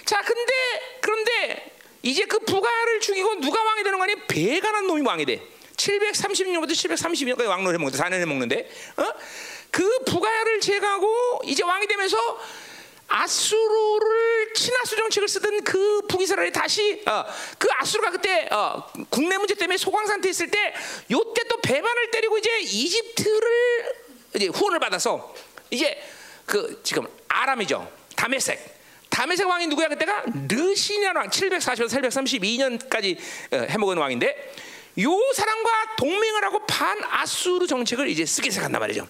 자 0.05 0.21
근데 0.23 0.53
그런데 1.01 1.80
이제 2.03 2.25
그 2.25 2.39
부가를 2.41 3.01
죽이고 3.01 3.41
누가 3.41 3.63
왕이 3.63 3.83
되는 3.83 3.99
거 3.99 4.05
아니야? 4.05 4.17
배가난 4.29 4.87
놈이 4.87 5.03
왕이 5.03 5.27
돼. 5.27 5.43
730년부터 5.77 6.71
732년까지 6.73 7.47
왕노를 7.49 7.79
해먹는데 7.79 7.99
4년 8.03 8.21
해먹는데 8.21 8.71
어? 8.97 9.13
그 9.71 9.99
부가야를 10.05 10.61
제거하고 10.61 11.41
이제 11.45 11.63
왕이 11.63 11.87
되면서 11.87 12.19
아수르를 13.09 14.53
친아수 14.55 14.97
정책을 14.97 15.29
쓰던 15.29 15.65
그 15.65 16.03
북이스라엘이 16.09 16.53
다시 16.53 17.03
어, 17.07 17.25
그 17.59 17.69
아수르가 17.79 18.11
그때 18.11 18.49
어, 18.53 18.87
국내 19.09 19.37
문제 19.37 19.55
때문에 19.55 19.77
소강 19.79 20.07
상태 20.07 20.29
있을 20.29 20.51
때 20.51 20.75
요때 21.11 21.43
또 21.49 21.61
배반을 21.61 22.11
때리고 22.13 22.39
이제 22.39 22.61
이집트를 22.61 23.95
이제 24.37 24.47
후원을 24.47 24.79
받아서 24.79 25.35
이제 25.71 26.01
그 26.47 26.81
지금 26.85 27.07
아람이죠 27.29 27.91
다메섹 28.15 28.80
다메섹 29.11 29.47
왕이 29.49 29.67
누구야 29.67 29.89
그때가 29.89 30.25
르시냐 30.49 31.13
왕 31.15 31.29
740에서 31.29 31.89
732년까지 31.89 33.19
어, 33.53 33.67
해먹은 33.69 33.99
왕인데 33.99 34.55
요 35.03 35.11
사람과 35.35 35.71
동맹을 35.99 36.45
하고 36.45 36.65
반 36.67 36.99
아수르 37.11 37.67
정책을 37.67 38.09
이제 38.09 38.25
쓰기 38.25 38.51
시작한단 38.51 38.81
말이죠. 38.81 39.07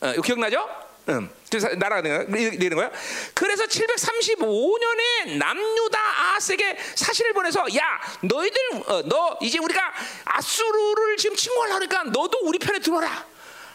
어, 0.00 0.12
기억나죠? 0.22 0.68
음, 1.08 1.30
나라가 1.78 2.02
되는 2.02 2.76
거야. 2.76 2.90
그래서 3.32 3.64
735년에 3.64 5.36
남유다 5.38 5.98
아스에게 6.36 6.76
사실을 6.94 7.32
보내서 7.32 7.64
야 7.76 8.00
너희들 8.22 8.60
어, 8.86 9.02
너 9.06 9.38
이제 9.40 9.58
우리가 9.58 9.80
아수르를 10.24 11.16
지금 11.16 11.34
침공하려고 11.34 11.76
하니까 11.76 12.02
너도 12.04 12.38
우리 12.42 12.58
편에 12.58 12.78
들어와라 12.78 13.24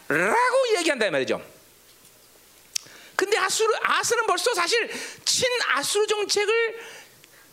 라고 0.08 0.76
얘기한다 0.78 1.10
말이죠. 1.10 1.53
근데 3.16 3.36
아수르 3.38 3.72
아스는 3.82 4.26
벌써 4.26 4.52
사실 4.54 4.90
친 5.24 5.48
아수르 5.68 6.06
정책을 6.06 6.80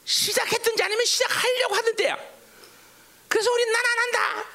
시작했든지 0.06 0.84
아니면 0.84 1.06
시작하려고 1.06 1.76
하던 1.76 1.96
때야. 1.96 2.18
그래서 3.28 3.52
우리 3.52 3.66
난안 3.66 3.98
한다. 3.98 4.46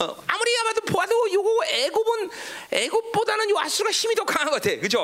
어, 0.00 0.24
아무리 0.26 0.58
아마도 0.58 0.80
보아도 0.82 1.32
요거 1.32 1.64
애굽은 1.66 2.30
애굽보다는 2.70 3.50
요 3.50 3.58
아수르가 3.58 3.92
힘이 3.92 4.14
더 4.14 4.24
강한 4.24 4.50
것 4.50 4.62
같아. 4.62 4.76
그죠? 4.80 5.02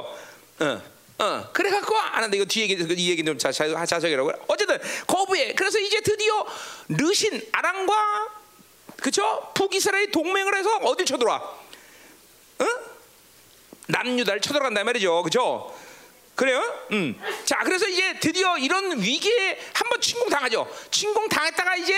어. 0.61 0.99
어, 1.21 1.50
그래 1.52 1.71
갖고 1.71 1.97
안 1.97 2.23
한다. 2.23 2.37
이거 2.37 2.45
뒤에 2.45 2.69
얘기, 2.69 2.75
이 2.75 3.11
얘기 3.11 3.25
좀 3.25 3.37
자세하라고. 3.37 4.33
어쨌든 4.47 4.78
거부해. 5.07 5.55
그래서 5.55 5.81
이제 5.81 6.00
드디어 6.00 6.47
르신 6.88 7.43
아랑과 7.50 8.28
그죠? 9.02 9.50
북이스라엘 9.55 10.12
동맹을 10.12 10.55
해서 10.57 10.76
어딜 10.76 11.07
쳐들어와? 11.07 11.37
어? 11.38 12.67
남유다를 13.88 14.40
쳐들어간다 14.40 14.85
말이죠. 14.85 15.23
그죠? 15.23 15.75
그래요? 16.35 16.62
음. 16.92 17.21
자, 17.45 17.59
그래서 17.64 17.88
이제 17.88 18.18
드디어 18.21 18.57
이런 18.59 19.00
위기에 19.00 19.59
한번 19.73 20.00
침공 20.00 20.28
당하죠. 20.28 20.73
침공 20.90 21.28
당했다가 21.28 21.76
이제 21.76 21.95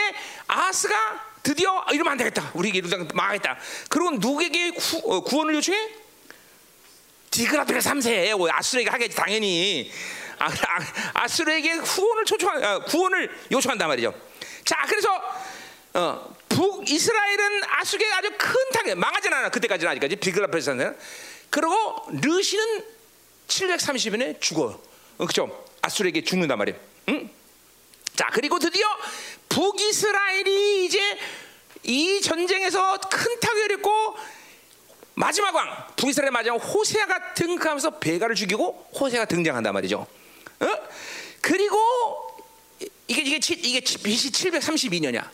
아하스가 0.47 1.31
드디어 1.43 1.85
이러면 1.93 2.13
안 2.13 2.19
되겠다. 2.19 2.51
우리 2.55 2.75
예루살렘 2.75 3.07
망하겠다. 3.13 3.59
그리고 3.91 4.13
누구에게 4.13 4.71
구, 4.71 5.03
어, 5.05 5.21
구원을 5.21 5.55
요청해? 5.57 5.91
디그라드의 7.31 7.81
3세 7.81 8.51
아수르에게 8.51 8.91
하겠지 8.91 9.17
당연히 9.17 9.91
아, 10.39 10.51
아, 11.15 11.29
수르에게 11.29 11.73
후원을 11.73 12.25
초청한 12.25 12.65
아, 12.65 12.79
구원을 12.79 13.31
요청한단 13.53 13.89
말이죠. 13.89 14.15
자, 14.65 14.85
그래서 14.89 15.23
어, 15.95 16.35
북 16.49 16.89
이스라엘은 16.89 17.63
아수르에게 17.67 18.13
아주 18.15 18.31
큰 18.39 18.55
타격 18.73 18.99
망하진 18.99 19.33
않아 19.33 19.51
그때까지는 19.51 19.91
아직까지 19.91 20.17
비그라드에서는 20.17 20.97
그리고 21.51 22.07
르시는 22.13 22.85
730년에 23.49 24.41
죽어. 24.41 24.81
어, 25.19 25.27
그죠? 25.27 25.65
아수르에게 25.83 26.23
죽는단 26.25 26.57
말이에요. 26.59 26.79
응? 27.09 27.31
자, 28.15 28.29
그리고 28.33 28.59
드디어 28.59 28.87
북이스라엘이 29.49 30.87
이제 30.87 31.19
이 31.83 32.21
전쟁에서 32.21 32.99
큰 32.99 33.41
타격을 33.41 33.73
입고 33.73 34.17
마지막 35.15 35.55
왕 35.55 35.87
북이스라엘 35.97 36.31
마지막 36.31 36.57
호세아가 36.57 37.35
등극하면서 37.35 37.99
베가를 37.99 38.35
죽이고 38.37 38.91
호세아가 38.95 39.25
등장한단 39.27 39.73
말이죠. 39.75 40.07
어? 40.61 40.67
그리고 41.41 41.79
이게 43.09 43.23
이게 43.23 43.41
치- 43.41 43.55
이게 43.55 43.81
BC 43.81 44.31
732년이야. 44.31 45.29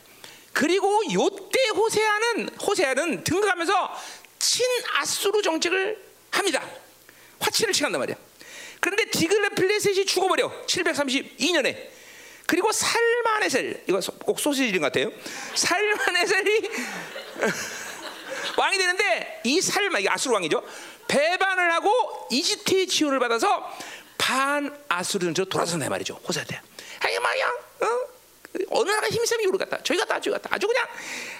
그리고 0.53 1.03
요때 1.13 1.69
호세아는 1.75 2.49
호세아는 2.61 3.25
등극하면서 3.25 3.97
친아수르 4.39 5.43
정책을 5.43 6.06
합니다. 6.37 6.63
화친을 7.41 7.73
취한단 7.73 8.01
말이야. 8.01 8.17
그런데 8.81 9.05
디글레필레셋이 9.11 10.05
죽어버려 10.07 10.67
732년에. 10.67 11.89
그리고 12.47 12.71
살마네셀 12.71 13.85
이거 13.89 14.01
소- 14.01 14.13
꼭 14.19 14.39
소시지 14.39 14.69
이름 14.69 14.83
같아요. 14.83 15.11
살마네셀이 15.55 16.71
왕이 18.57 18.79
되는데 18.79 19.41
이 19.45 19.61
살마 19.61 19.99
이게 19.99 20.09
아수르 20.09 20.35
왕이죠. 20.35 20.63
배반을 21.09 21.73
하고 21.73 21.91
이집트의 22.31 22.87
지원을 22.87 23.19
받아서 23.19 23.77
반 24.19 24.77
아수르 24.89 25.25
전체로 25.27 25.49
돌아선다 25.49 25.89
말이죠. 25.89 26.21
호세한테. 26.27 26.61
아이 27.01 27.19
말이야. 27.19 27.47
어? 27.49 28.16
어느 28.71 28.91
힘이 29.11 29.27
세면 29.27 29.45
요리 29.45 29.59
같다. 29.59 29.79
저기 29.83 29.99
갔다 30.01 30.21
저기 30.21 30.31
갔다. 30.31 30.49
아주 30.53 30.67
그냥 30.67 30.85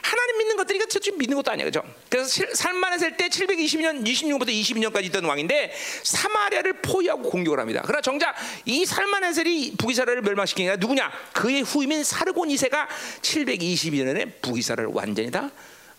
하나님 0.03 0.39
믿는 0.39 0.57
것들이 0.57 0.79
저쪽 0.89 1.19
믿는 1.19 1.37
것도 1.37 1.51
아니야. 1.51 1.65
그죠? 1.65 1.83
그래서 2.09 2.29
실- 2.29 2.55
살만에 2.55 2.99
살때 2.99 3.29
720년 3.29 4.05
26년부터 4.07 4.49
22년까지 4.49 5.05
있던 5.07 5.25
왕인데 5.25 5.75
사마리아를 6.03 6.75
포위하고 6.83 7.23
공격을 7.31 7.59
합니다. 7.59 7.83
그러나 7.85 8.01
정작 8.03 8.35
이 8.65 8.85
살만에셀이 8.85 9.75
북이스라엘을 9.79 10.23
멸망시킨 10.23 10.67
게 10.67 10.77
누구냐? 10.77 11.11
그의 11.33 11.63
후임인 11.63 12.05
사르곤 12.05 12.49
2세가 12.51 12.87
722년에 13.23 14.41
북이스라엘을 14.43 14.91
완전히 14.93 15.31
다 15.31 15.51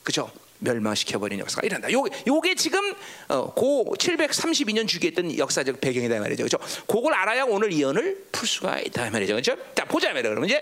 그죠? 0.03 0.31
멸망시켜버린 0.59 1.37
역사가 1.39 1.65
일어난다. 1.67 1.91
요, 1.91 2.03
요게 2.25 2.55
지금 2.55 2.95
어, 3.27 3.53
고 3.53 3.93
732년 3.99 4.87
주기했던 4.87 5.37
역사적 5.37 5.79
배경이다 5.79 6.19
말이죠. 6.19 6.43
그죠? 6.43 6.57
그걸 6.87 7.13
알아야 7.13 7.43
오늘 7.43 7.71
이언을 7.71 8.25
풀 8.31 8.47
수가 8.47 8.79
있다 8.79 9.11
말이죠. 9.11 9.35
그죠? 9.35 9.55
자, 9.75 9.85
보자 9.85 10.07
말이죠. 10.13 10.29
그러면 10.29 10.49
이제 10.49 10.59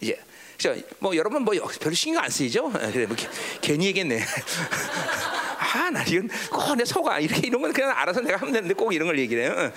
이제 0.00 0.18
그죠? 0.56 0.74
뭐 1.00 1.14
여러분 1.16 1.42
뭐 1.42 1.54
별로 1.80 1.94
신경 1.94 2.22
안 2.24 2.30
쓰이죠? 2.30 2.66
어, 2.66 2.70
그래 2.72 3.06
뭐 3.06 3.16
개- 3.16 3.28
괜히 3.60 3.86
얘기했네. 3.86 4.20
아, 5.58 5.90
나 5.90 6.02
이건 6.02 6.28
꼭내 6.50 6.84
속아 6.84 7.20
이렇게 7.20 7.46
이런 7.46 7.60
건 7.60 7.72
그냥 7.72 7.92
알아서 7.94 8.20
내가 8.20 8.38
하면 8.38 8.52
되는데 8.52 8.74
꼭 8.74 8.92
이런 8.92 9.06
걸 9.08 9.18
얘기를 9.18 9.44
해요. 9.44 9.54
어, 9.56 9.72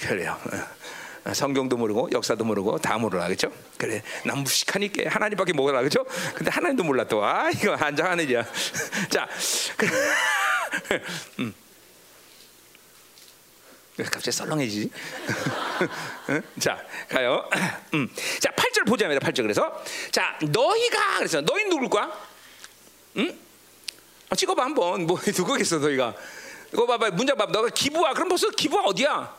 그래요. 0.00 0.38
어. 0.52 0.78
성경도 1.34 1.76
모르고 1.76 2.08
역사도 2.10 2.44
모르고 2.44 2.78
다 2.78 2.96
모르라 2.96 3.28
그죠? 3.28 3.52
그래 3.76 4.02
난 4.24 4.38
무식하니까 4.38 5.10
하나님밖에 5.10 5.52
모르라 5.52 5.82
그죠? 5.82 6.04
근데 6.34 6.50
하나님도 6.50 6.84
몰라 6.84 7.04
또아 7.04 7.50
이거 7.50 7.76
일이야. 8.20 8.44
자, 9.10 9.28
그, 9.76 9.86
음. 11.40 11.54
왜 13.98 14.04
갑자기 14.04 14.30
썰렁해지지? 14.30 14.90
응? 16.30 16.42
자, 16.60 16.80
가요. 17.08 17.48
음. 17.94 18.08
자, 18.38 18.50
8절 18.52 18.86
보자마자 18.86 19.18
8절 19.18 19.42
그래서 19.42 19.82
자, 20.12 20.38
너희가 20.40 21.18
그래서 21.18 21.40
너희 21.40 21.64
누굴 21.64 21.88
거야? 21.88 22.10
응? 23.16 23.38
아, 24.30 24.36
찍어봐 24.36 24.62
한번 24.62 25.04
뭐 25.06 25.18
누구겠어 25.26 25.78
너희가? 25.78 26.14
이거 26.72 26.86
봐봐 26.86 27.10
문장 27.10 27.36
봐봐 27.36 27.50
너가 27.50 27.68
기부와 27.70 28.12
그럼 28.14 28.28
벌써 28.28 28.48
기부가 28.50 28.84
어디야? 28.84 29.36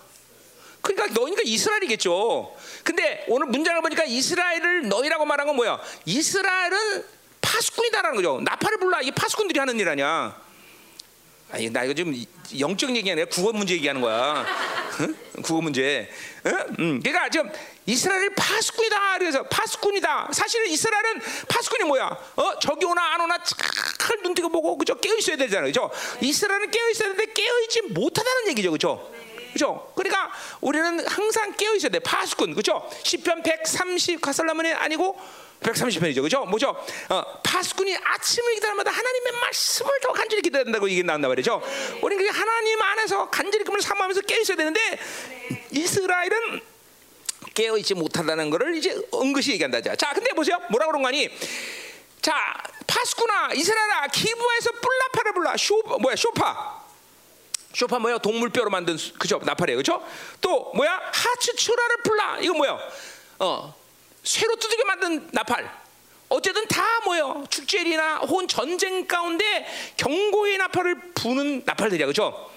그러니까 0.81 1.19
너희가 1.19 1.41
이스라엘이겠죠. 1.45 2.55
근데 2.83 3.25
오늘 3.29 3.47
문장을 3.47 3.81
보니까 3.81 4.03
이스라엘을 4.05 4.89
너희라고 4.89 5.25
말한 5.25 5.47
건 5.47 5.55
뭐야? 5.55 5.79
이스라엘은 6.05 7.05
파수꾼이다라는 7.41 8.15
거죠. 8.17 8.41
나팔을 8.43 8.77
불러 8.79 9.01
이게 9.01 9.11
파수꾼들이 9.11 9.59
하는 9.59 9.79
일 9.79 9.87
아니야. 9.87 10.48
아니 11.51 11.69
나 11.69 11.83
이거 11.83 11.93
좀 11.93 12.13
영적 12.59 12.95
얘기 12.95 13.11
아니라 13.11 13.27
국어 13.27 13.51
문제 13.51 13.73
얘기하는 13.73 14.01
거야. 14.01 14.45
응? 15.01 15.15
국어 15.41 15.61
문제. 15.61 16.09
응? 16.45 16.51
음. 16.79 16.99
그러니까 17.01 17.29
지금 17.29 17.51
이스라엘 17.85 18.29
파수꾼이다. 18.35 19.17
그래서 19.17 19.43
파수꾼이다. 19.43 20.29
사실은 20.31 20.67
이스라엘은 20.67 21.21
파수꾼이 21.47 21.85
뭐야? 21.85 22.05
어 22.35 22.59
저기 22.59 22.85
오나 22.85 23.13
안 23.13 23.21
오나 23.21 23.37
착 23.43 23.57
눈뜨고 24.21 24.49
보고 24.49 24.77
그죠 24.77 24.95
깨어 24.99 25.15
있어야 25.15 25.37
되잖아요. 25.37 25.67
그죠? 25.69 25.89
이스라엘은 26.21 26.69
깨어 26.69 26.89
있어야 26.91 27.09
되는데 27.13 27.33
깨어 27.33 27.59
있지 27.63 27.81
못하다는 27.81 28.49
얘기죠. 28.49 28.71
그죠? 28.71 29.11
그죠? 29.53 29.91
그러니까 29.95 30.31
우리는 30.61 31.05
항상 31.07 31.53
깨어 31.55 31.73
있어야 31.75 31.89
돼. 31.89 31.97
파수꾼, 31.99 32.53
그죠? 32.53 32.87
시편 33.03 33.41
130 33.41 34.21
가설라문이 34.21 34.73
아니고 34.73 35.19
130편이죠, 35.61 36.21
그죠? 36.21 36.45
뭐죠? 36.45 36.69
어, 37.09 37.23
파수꾼이 37.43 37.95
아침을 38.01 38.53
기다리마다 38.55 38.91
하나님의 38.91 39.33
말씀을 39.41 39.91
더 40.01 40.13
간절히 40.13 40.41
기다린다고 40.41 40.87
이게 40.87 41.03
나온단 41.03 41.29
말이죠. 41.29 41.61
우리는 42.01 42.25
그 42.25 42.37
하나님 42.37 42.81
안에서 42.81 43.29
간절히 43.29 43.65
그을 43.65 43.81
사모하면서 43.81 44.21
깨어 44.21 44.39
있어야 44.39 44.55
되는데 44.57 44.99
이스라엘은 45.71 46.61
깨어 47.53 47.77
있지 47.77 47.93
못한다는 47.93 48.49
것을 48.49 48.75
이제 48.75 48.91
은근히 49.13 49.51
얘기한다. 49.53 49.81
자, 49.81 49.95
자, 49.95 50.13
근데 50.13 50.31
보세요, 50.31 50.57
뭐라 50.69 50.85
그런 50.87 51.01
거니? 51.01 51.29
자, 52.21 52.33
파수꾼아, 52.87 53.51
이스라엘아, 53.53 54.07
기부에서 54.07 54.71
뿔나파를 54.71 55.33
불러. 55.33 55.57
쇼 55.57 55.81
뭐야, 55.99 56.15
쇼파. 56.15 56.79
쇼파 57.75 57.99
뭐야 57.99 58.17
동물뼈로 58.17 58.71
만든 58.71 58.97
수- 58.97 59.13
그죠 59.13 59.39
나팔이에요 59.43 59.77
그죠 59.77 60.03
또 60.41 60.71
뭐야 60.73 60.99
하츠추라를 61.13 61.97
불라 62.03 62.39
이거 62.39 62.55
뭐야 62.55 62.79
어 63.37 63.75
쇠로 64.29 64.55
두들겨 64.57 64.85
만든 64.85 65.27
나팔. 65.31 65.67
어쨌든 66.29 66.67
다 66.67 66.83
뭐예요? 67.05 67.43
축제일이나 67.49 68.17
혹은 68.17 68.47
전쟁 68.47 69.07
가운데 69.07 69.65
경고의 69.97 70.59
나팔을 70.59 71.13
부는 71.15 71.63
나팔들이야. 71.65 72.05
그죠? 72.05 72.51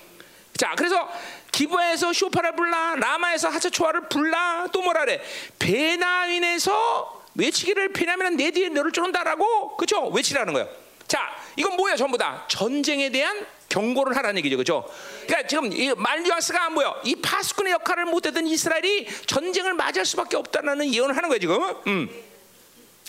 자 0.58 0.74
그래서 0.76 1.10
기부에서 1.50 2.12
쇼파를 2.12 2.56
불라 2.56 2.94
라마에서 2.96 3.48
하츠초아를 3.48 4.10
불라 4.10 4.68
또 4.70 4.82
뭐라 4.82 5.06
그래? 5.06 5.22
베나인에서 5.58 7.22
외치기를 7.36 7.94
베냐민은 7.94 8.36
내 8.36 8.50
뒤에 8.50 8.68
너를 8.68 8.92
쫓는다라고 8.92 9.78
그죠? 9.78 10.08
외치라는 10.08 10.52
거예요. 10.52 10.68
자 11.08 11.34
이건 11.56 11.76
뭐야 11.76 11.96
전부 11.96 12.18
다 12.18 12.44
전쟁에 12.48 13.10
대한 13.10 13.46
경고를 13.68 14.16
하라는 14.16 14.38
얘기죠, 14.38 14.56
그렇죠? 14.56 14.88
그러니까 15.26 15.48
지금 15.48 15.72
이 15.72 15.92
말리아스가 15.96 16.70
뭐야? 16.70 16.94
이 17.04 17.16
파수꾼의 17.16 17.72
역할을 17.72 18.04
못했던 18.04 18.46
이스라엘이 18.46 19.08
전쟁을 19.26 19.72
맞이할 19.74 20.04
수밖에 20.04 20.36
없다는 20.36 20.92
예언을 20.92 21.16
하는 21.16 21.28
거예요, 21.28 21.40
지금. 21.40 21.62
음. 21.86 22.10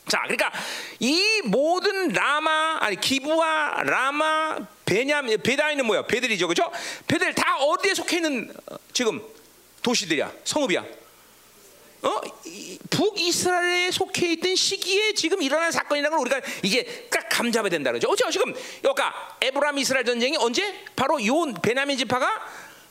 자, 0.08 0.21
그러니까 0.23 0.51
이 0.99 1.41
모든 1.45 2.10
라마 2.10 2.77
아니 2.82 2.99
기부와 2.99 3.84
라마 3.84 4.58
베냐민 4.86 5.41
베다인은 5.41 5.86
뭐야? 5.86 6.03
베들이죠, 6.03 6.47
그렇죠? 6.47 6.71
베들 7.08 7.34
다 7.34 7.58
어디에 7.58 7.93
속해 7.93 8.17
있는 8.17 8.53
어, 8.67 8.75
지금 8.93 9.21
도시들이야, 9.82 10.32
성읍이야. 10.43 11.03
어? 12.04 12.22
이- 12.46 12.78
북이스라엘에 12.89 13.92
속해 13.92 14.34
있던 14.34 14.56
시기에 14.56 15.13
지금 15.13 15.42
일어난 15.42 15.72
사건이라는 15.72 16.18
걸 16.18 16.28
우리가 16.28 16.42
이게 16.63 17.08
딱 17.10 17.28
감잡아야 17.30 17.70
된다 17.70 17.92
그러죠. 17.92 18.08
그렇죠? 18.08 18.30
지금 18.30 18.54
여기가 18.84 19.38
에브라임 19.42 19.78
이스라엘 19.80 20.06
전쟁이 20.06 20.38
언제? 20.38 20.84
바로 20.96 21.24
요 21.26 21.46
베냐민 21.62 21.98
지파가 21.98 22.28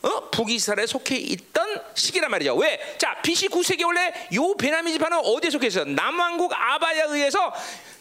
어? 0.01 0.29
북이스라엘에 0.31 0.85
속해 0.87 1.15
있던 1.15 1.81
시기란 1.95 2.29
말이죠. 2.31 2.55
왜? 2.55 2.95
자, 2.97 3.15
BC 3.21 3.47
9세기 3.49 3.85
원래 3.85 4.13
요 4.35 4.55
베냐민 4.57 4.93
지파는 4.93 5.19
어디에 5.19 5.49
속해 5.49 5.67
있어? 5.67 5.85
남왕국 5.85 6.51
아바야에 6.53 7.05
의해서 7.09 7.53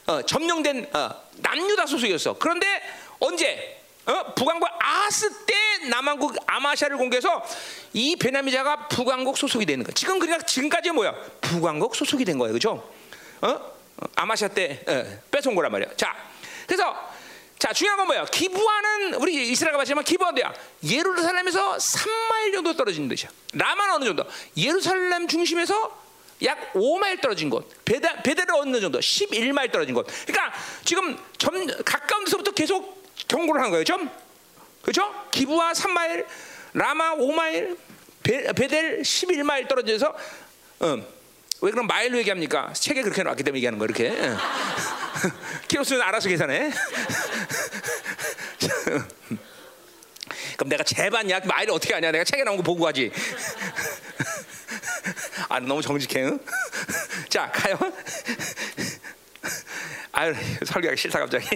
어, 0.06 0.22
점령된 0.22 0.90
어, 0.92 1.10
남유다 1.36 1.86
소속이었어. 1.86 2.36
그런데 2.38 2.66
언제? 3.20 3.81
어? 4.06 4.34
북왕국 4.34 4.68
아스 4.78 5.44
때 5.44 5.54
남왕국 5.88 6.36
아마샤를 6.46 6.96
공개해서 6.96 7.44
이 7.92 8.16
베냐미자가 8.16 8.88
북왕국 8.88 9.36
소속이 9.36 9.66
되는 9.66 9.84
거야. 9.84 9.92
지금 9.94 10.18
그러니까 10.18 10.44
지금까지 10.44 10.90
뭐야? 10.90 11.14
북왕국 11.40 11.94
소속이 11.94 12.24
된 12.24 12.38
거예요, 12.38 12.52
그렇죠? 12.52 12.90
어? 13.40 13.48
어, 13.48 14.06
아마샤 14.16 14.48
때 14.48 14.82
어, 14.86 15.20
뺏어온 15.30 15.54
거란 15.54 15.70
말이야. 15.72 15.90
자, 15.96 16.14
그래서 16.66 17.10
자 17.58 17.72
중요한 17.72 17.96
건 17.98 18.06
뭐야? 18.08 18.24
기부하는 18.24 19.14
우리 19.14 19.50
이스라엘가 19.50 19.78
봤지만 19.78 20.02
기부한 20.04 20.34
데야. 20.34 20.52
예루살렘에서 20.84 21.76
3마일 21.76 22.52
정도 22.52 22.74
떨어진 22.74 23.08
데이야. 23.08 23.30
라마는 23.52 23.94
어느 23.94 24.04
정도? 24.04 24.24
예루살렘 24.56 25.28
중심에서 25.28 26.02
약 26.44 26.72
5마일 26.72 27.20
떨어진 27.20 27.50
곳, 27.50 27.68
베다, 27.84 28.20
베델을 28.22 28.54
어느 28.54 28.80
정도 28.80 28.98
11마일 28.98 29.70
떨어진 29.70 29.94
곳. 29.94 30.08
그러니까 30.26 30.52
지금 30.84 31.16
점, 31.38 31.66
가까운 31.84 32.24
데서부터 32.24 32.50
계속 32.50 33.01
경고를 33.28 33.60
하는 33.60 33.70
거예요, 33.70 33.84
좀 33.84 34.10
그렇죠? 34.82 35.02
기부와 35.30 35.72
3마일, 35.72 36.26
라마 36.74 37.16
5마일, 37.16 37.78
베, 38.22 38.52
베델 38.52 39.02
11마일 39.02 39.68
떨어져서, 39.68 40.16
음, 40.82 41.06
왜 41.62 41.70
그럼 41.70 41.86
마일로 41.86 42.18
얘기합니까? 42.18 42.72
책에 42.72 43.02
그렇게 43.02 43.22
나왔기 43.22 43.44
때문에 43.44 43.58
얘기하는 43.58 43.78
거 43.78 43.84
이렇게. 43.84 44.06
예. 44.06 44.34
키로수는 45.68 46.02
알아서 46.02 46.28
계산해. 46.28 46.72
그럼 50.56 50.68
내가 50.68 50.82
재봤냐? 50.82 51.38
마일을 51.44 51.72
어떻게 51.72 51.94
하냐? 51.94 52.10
내가 52.10 52.24
책에 52.24 52.42
나온 52.42 52.56
거 52.56 52.64
보고 52.64 52.82
가지. 52.82 53.12
아 55.48 55.60
너무 55.60 55.80
정직해. 55.80 56.24
응? 56.24 56.40
자 57.28 57.48
가요. 57.52 57.78
아유 60.10 60.34
설교하기 60.66 61.00
싫다 61.00 61.20
갑자기. 61.20 61.46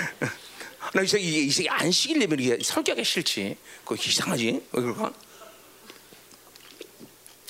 나이 0.94 1.06
새끼 1.06 1.46
이 1.46 1.50
새끼 1.50 1.68
안식일 1.68 2.22
예배 2.22 2.36
이게 2.38 2.58
설교하기 2.62 3.04
싫지. 3.04 3.56
그거 3.84 3.94
이상하지? 3.96 4.68
왜 4.72 4.82
그럴까? 4.82 5.12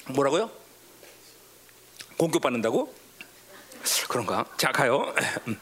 뭐라고요? 0.09 0.50
공격 2.16 2.40
받는다고? 2.42 2.94
그런가? 4.09 4.44
자 4.56 4.72
가요. 4.72 5.14
음. 5.48 5.59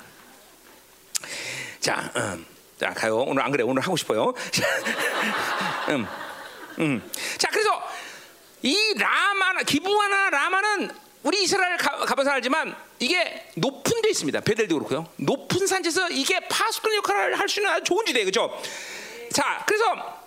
자, 1.80 2.12
음. 2.16 2.46
자 2.78 2.90
가요. 2.94 3.18
오늘 3.18 3.42
안 3.42 3.50
그래. 3.50 3.64
오늘 3.64 3.82
하고 3.82 3.96
싶어요. 3.96 4.32
음, 5.90 6.06
음. 6.78 7.10
자 7.38 7.48
그래서 7.50 7.82
이 8.62 8.76
라마나 8.96 9.62
기부하나 9.62 10.30
라마는 10.30 10.90
우리 11.22 11.42
이스라엘 11.42 11.76
가, 11.76 11.96
가봐서 12.04 12.30
알지만 12.30 12.74
이게 13.04 13.46
높은 13.54 14.00
데 14.00 14.08
있습니다. 14.08 14.40
베델도 14.40 14.74
그렇고요. 14.76 15.08
높은 15.16 15.66
산지에서 15.66 16.08
이게 16.10 16.40
파수꾼 16.48 16.94
역할을 16.96 17.38
할 17.38 17.48
수 17.48 17.60
있는 17.60 17.70
아주 17.70 17.84
좋은 17.84 18.06
지대 18.06 18.24
그죠? 18.24 18.50
자 19.32 19.62
그래서 19.66 20.24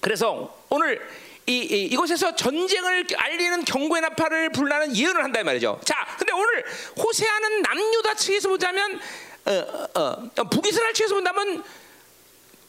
그래서 0.00 0.52
오늘 0.68 1.00
이, 1.46 1.58
이, 1.58 1.84
이곳에서 1.86 2.34
전쟁을 2.34 3.06
알리는 3.16 3.64
경고의 3.64 4.02
나팔을 4.02 4.50
불나는 4.50 4.96
예언을 4.96 5.22
한다 5.24 5.42
말이죠. 5.42 5.80
자, 5.84 6.06
근데 6.16 6.32
오늘 6.32 6.64
호세아는 6.96 7.62
남유다 7.62 8.14
측에서 8.14 8.48
보자면 8.48 9.00
어, 9.44 9.52
어, 10.00 10.30
어, 10.38 10.44
북이스라엘 10.44 10.94
측에서 10.94 11.14
본다면 11.14 11.64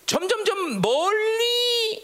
점점점 0.07 0.81
멀리 0.81 2.03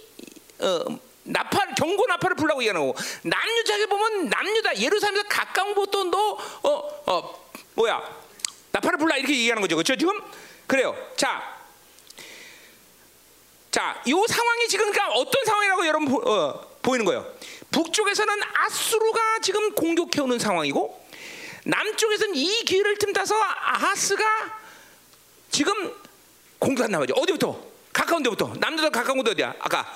어, 0.59 0.99
나팔 1.29 1.75
경고 1.75 2.05
나팔을 2.07 2.35
불라고 2.35 2.61
얘기하는 2.61 2.81
거고 2.81 2.99
남유다에 3.23 3.85
보면 3.85 4.29
남유다 4.29 4.77
예루살렘에서 4.77 5.27
가까운 5.29 5.75
곳도 5.75 6.05
너어 6.05 7.03
어, 7.05 7.51
뭐야 7.75 8.01
나팔을 8.71 8.97
불라 8.97 9.15
이렇게 9.17 9.33
얘기하는 9.33 9.61
거죠. 9.61 9.75
그렇죠? 9.75 9.95
지금 9.95 10.19
그래요. 10.67 10.95
자. 11.15 11.57
자, 13.71 14.01
이 14.05 14.11
상황이 14.11 14.67
지금 14.67 14.91
그러니까 14.91 15.13
어떤 15.15 15.45
상황이라고 15.45 15.87
여러분 15.87 16.07
보, 16.07 16.17
어, 16.29 16.67
보이는 16.81 17.05
거예요. 17.05 17.31
북쪽에서는 17.71 18.33
아수르가 18.53 19.39
지금 19.41 19.73
공격해 19.75 20.21
오는 20.21 20.39
상황이고 20.39 21.07
남쪽에서는 21.65 22.35
이 22.35 22.63
기회를 22.65 22.97
틈타서 22.97 23.35
아하스가 23.35 24.23
지금 25.51 25.93
공격한단 26.57 26.99
말이죠. 26.99 27.13
어디부터? 27.19 27.61
가까운 27.93 28.23
데부터. 28.23 28.51
남쪽에서 28.59 28.89
가까운 28.89 29.19
곳 29.19 29.27
어디야? 29.27 29.53
아까 29.59 29.95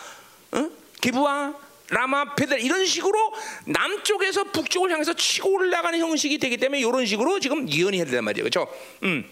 어? 0.51 0.82
기부와 1.03 1.53
라마 1.89 2.33
베델 2.35 2.61
이런 2.61 2.85
식으로 2.85 3.33
남쪽에서 3.65 4.45
북쪽을 4.45 4.91
향해서 4.91 5.13
치고 5.13 5.51
올라가는 5.51 5.99
형식이 5.99 6.37
되기 6.37 6.55
때문에 6.57 6.79
이런 6.79 7.05
식으로 7.05 7.39
지금 7.39 7.69
예언이 7.69 7.97
해야 7.97 8.05
된단 8.05 8.23
말이에요. 8.23 8.43
그렇죠? 8.43 8.73
음. 9.03 9.25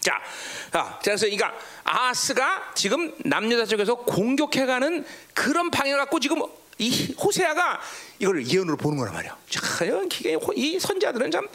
자, 0.00 0.20
자, 0.70 0.98
그래서 1.02 1.24
그러니까 1.24 1.54
아하스가 1.84 2.72
지금 2.74 3.14
남유다 3.24 3.64
쪽에서 3.64 3.94
공격해가는 3.94 5.06
그런 5.32 5.70
방향을 5.70 5.98
갖고 6.00 6.20
지금 6.20 6.42
이 6.78 7.14
호세아가 7.18 7.80
이걸 8.18 8.46
예언으로 8.46 8.76
보는 8.76 8.98
거란 8.98 9.14
말이야. 9.14 9.36
자, 9.48 9.60
이 10.54 10.78
선자들은 10.78 11.30
참 11.30 11.48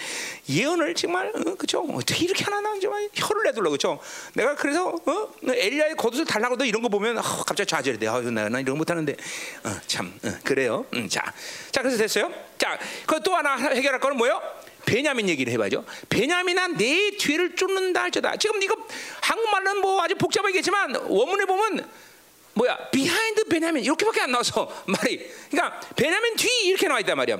예언을 0.49 0.95
정말 0.95 1.31
어, 1.35 1.55
그죠? 1.55 1.81
어떻게 1.81 2.25
이렇게 2.25 2.43
하나 2.43 2.61
나 2.61 2.79
정말 2.79 3.09
혀를 3.13 3.43
내둘러 3.43 3.69
그죠? 3.69 3.99
내가 4.33 4.55
그래서 4.55 4.89
어? 4.89 5.29
엘리야의 5.45 5.95
겉옷을 5.95 6.25
달라고도 6.25 6.65
이런 6.65 6.81
거 6.81 6.89
보면 6.89 7.17
어, 7.17 7.21
갑자기 7.21 7.65
좌절돼. 7.67 8.07
아, 8.07 8.21
나, 8.21 8.49
나 8.49 8.59
이런 8.59 8.75
거 8.75 8.77
못하는데 8.77 9.15
어, 9.63 9.75
참 9.87 10.13
어, 10.23 10.31
그래요. 10.43 10.85
음, 10.93 11.09
자, 11.09 11.23
자 11.71 11.81
그래서 11.81 11.97
됐어요. 11.97 12.31
자, 12.57 12.77
그또 13.05 13.35
하나 13.35 13.55
해결할 13.55 13.99
거는 13.99 14.17
뭐요? 14.17 14.41
베냐민 14.85 15.29
얘기를 15.29 15.51
해봐죠. 15.53 15.85
베냐민아 16.09 16.69
내 16.69 17.11
뒤를 17.11 17.55
쫓는다 17.55 18.03
할지다. 18.03 18.37
지금 18.37 18.61
이거 18.63 18.75
한국말은 19.21 19.81
뭐 19.81 20.01
아주 20.01 20.15
복잡하겠지만 20.15 20.95
원문에 21.07 21.45
보면 21.45 21.87
뭐야 22.53 22.89
behind 22.89 23.45
베냐민 23.45 23.83
이렇게밖에 23.83 24.21
안 24.21 24.31
나와서 24.31 24.69
말이 24.85 25.29
그러니까 25.49 25.79
베냐민 25.95 26.35
뒤 26.35 26.47
이렇게 26.65 26.87
나와 26.87 26.99
있단 26.99 27.15
말이야. 27.17 27.37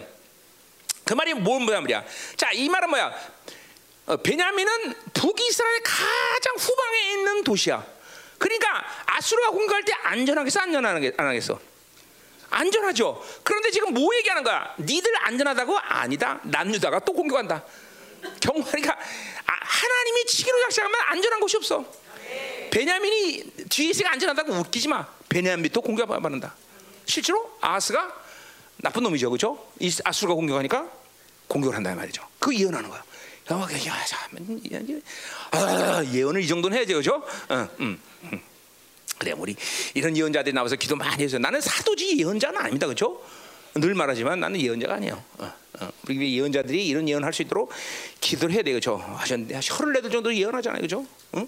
그 1.05 1.13
말이 1.13 1.33
뭔 1.33 1.65
말이야? 1.65 2.05
자 2.37 2.51
이 2.53 2.69
말은 2.69 2.89
뭐야? 2.89 3.13
어, 4.05 4.17
베냐민은 4.17 4.93
북이스라엘 5.13 5.81
가장 5.83 6.55
후방에 6.57 7.11
있는 7.13 7.43
도시야. 7.43 7.85
그러니까 8.37 8.83
아수르가 9.05 9.49
공격할 9.51 9.83
때 9.83 9.93
안전하겠어 9.93 10.59
안전하겠어? 10.61 11.59
안전하죠. 12.51 13.23
그런데 13.43 13.69
지금 13.69 13.93
뭐 13.93 14.15
얘기하는 14.15 14.43
거야? 14.43 14.73
니들 14.79 15.11
안전하다고? 15.25 15.77
아니다. 15.77 16.39
남유다가 16.43 16.99
또 16.99 17.13
공격한다. 17.13 17.63
경화니까 18.41 18.93
아, 18.93 19.53
하나님이 19.61 20.25
치기로 20.25 20.59
작정하면 20.61 20.99
안전한 21.07 21.39
곳이 21.39 21.57
없어. 21.57 21.85
베냐민이 22.71 23.43
뒤에 23.69 23.89
있으니까 23.89 24.11
안전하다고 24.13 24.53
웃기지 24.53 24.87
마. 24.87 25.07
베냐민도 25.27 25.81
공격받는다. 25.81 26.55
실제로 27.05 27.57
아스가 27.61 28.15
나쁜 28.77 29.03
놈이죠, 29.03 29.29
그렇죠? 29.29 29.67
이 29.79 29.91
아수가 30.03 30.33
공격하니까 30.33 30.89
공격을 31.47 31.75
한다 31.75 31.93
말이죠. 31.95 32.23
그 32.39 32.55
예언하는 32.55 32.89
거야. 32.89 33.03
야, 33.51 33.67
아, 35.51 36.03
예언을 36.05 36.41
이 36.41 36.47
정도는 36.47 36.77
해야죠, 36.77 36.93
그렇죠? 36.93 37.23
어, 37.49 37.67
음, 37.79 37.99
음. 38.23 38.41
그래 39.17 39.33
우리 39.35 39.55
이런 39.95 40.15
예언자들이 40.15 40.53
나와서 40.53 40.75
기도 40.75 40.95
많이 40.95 41.23
해서 41.23 41.39
나는 41.39 41.59
사도지 41.59 42.19
예언자는 42.19 42.59
아닙니다, 42.59 42.85
그렇죠? 42.85 43.21
늘 43.75 43.93
말하지만 43.95 44.39
나는 44.39 44.61
예언자가 44.61 44.95
아니에요. 44.95 45.21
어, 45.39 45.53
어. 45.81 45.89
우리 46.07 46.37
예언자들이 46.37 46.87
이런 46.87 47.09
예언할 47.09 47.33
수 47.33 47.41
있도록 47.41 47.71
기도를 48.21 48.53
해야 48.53 48.63
되겠죠. 48.63 48.97
하셨는데 48.97 49.59
혀를 49.63 49.93
내도 49.93 50.09
정도 50.09 50.33
예언하잖아요, 50.33 50.79
그렇죠? 50.81 51.05
어? 51.33 51.47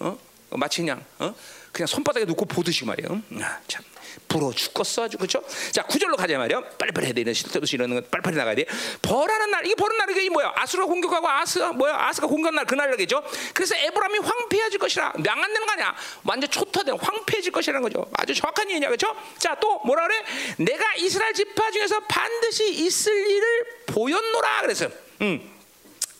어? 0.00 0.18
마치 0.50 0.80
그냥 0.82 1.04
어? 1.18 1.34
그냥 1.72 1.86
손바닥에 1.86 2.24
놓고 2.26 2.44
보듯이 2.44 2.84
말이에요. 2.84 3.22
아, 3.40 3.58
참 3.66 3.82
부러워 4.28 4.52
죽겠어 4.52 5.04
아주 5.04 5.16
그렇죠? 5.16 5.42
자 5.72 5.82
구절로 5.84 6.16
가자 6.16 6.36
말이요. 6.36 6.62
빨리빨리 6.78 7.06
해야 7.06 7.14
돼. 7.14 7.32
실태도 7.32 7.64
이러는 7.72 7.96
건 7.96 8.06
빨리빨리 8.10 8.36
나가야 8.36 8.54
돼. 8.54 8.66
벌하는 9.00 9.50
날 9.50 9.64
이게 9.64 9.74
벌은 9.74 9.96
날이 9.96 10.28
뭐야? 10.28 10.52
아수가 10.54 10.84
공격하고 10.84 11.28
아스가 11.28 11.72
뭐야? 11.72 11.96
아스가 12.08 12.26
공격한 12.26 12.54
날 12.54 12.66
그날이겠죠. 12.66 13.22
그래서 13.54 13.74
에브람이 13.76 14.18
황폐해질 14.18 14.78
것이라 14.78 15.14
명안되는 15.16 15.66
거 15.66 15.72
아니야? 15.72 15.94
완전 16.24 16.50
초토된 16.50 16.98
황폐해질 16.98 17.52
것이라는 17.52 17.80
거죠. 17.82 18.06
아주 18.14 18.34
정확한 18.34 18.68
얘기냐 18.70 18.88
그렇죠? 18.88 19.14
자 19.38 19.56
또 19.62 19.78
뭐라 19.84 20.08
그래? 20.08 20.24
내가 20.58 20.94
이스라엘 20.96 21.32
지파 21.34 21.70
중에서 21.70 22.00
반드시 22.00 22.68
있을 22.84 23.30
일을 23.30 23.64
보였노라 23.86 24.62
그래서 24.62 24.88
음. 25.20 25.50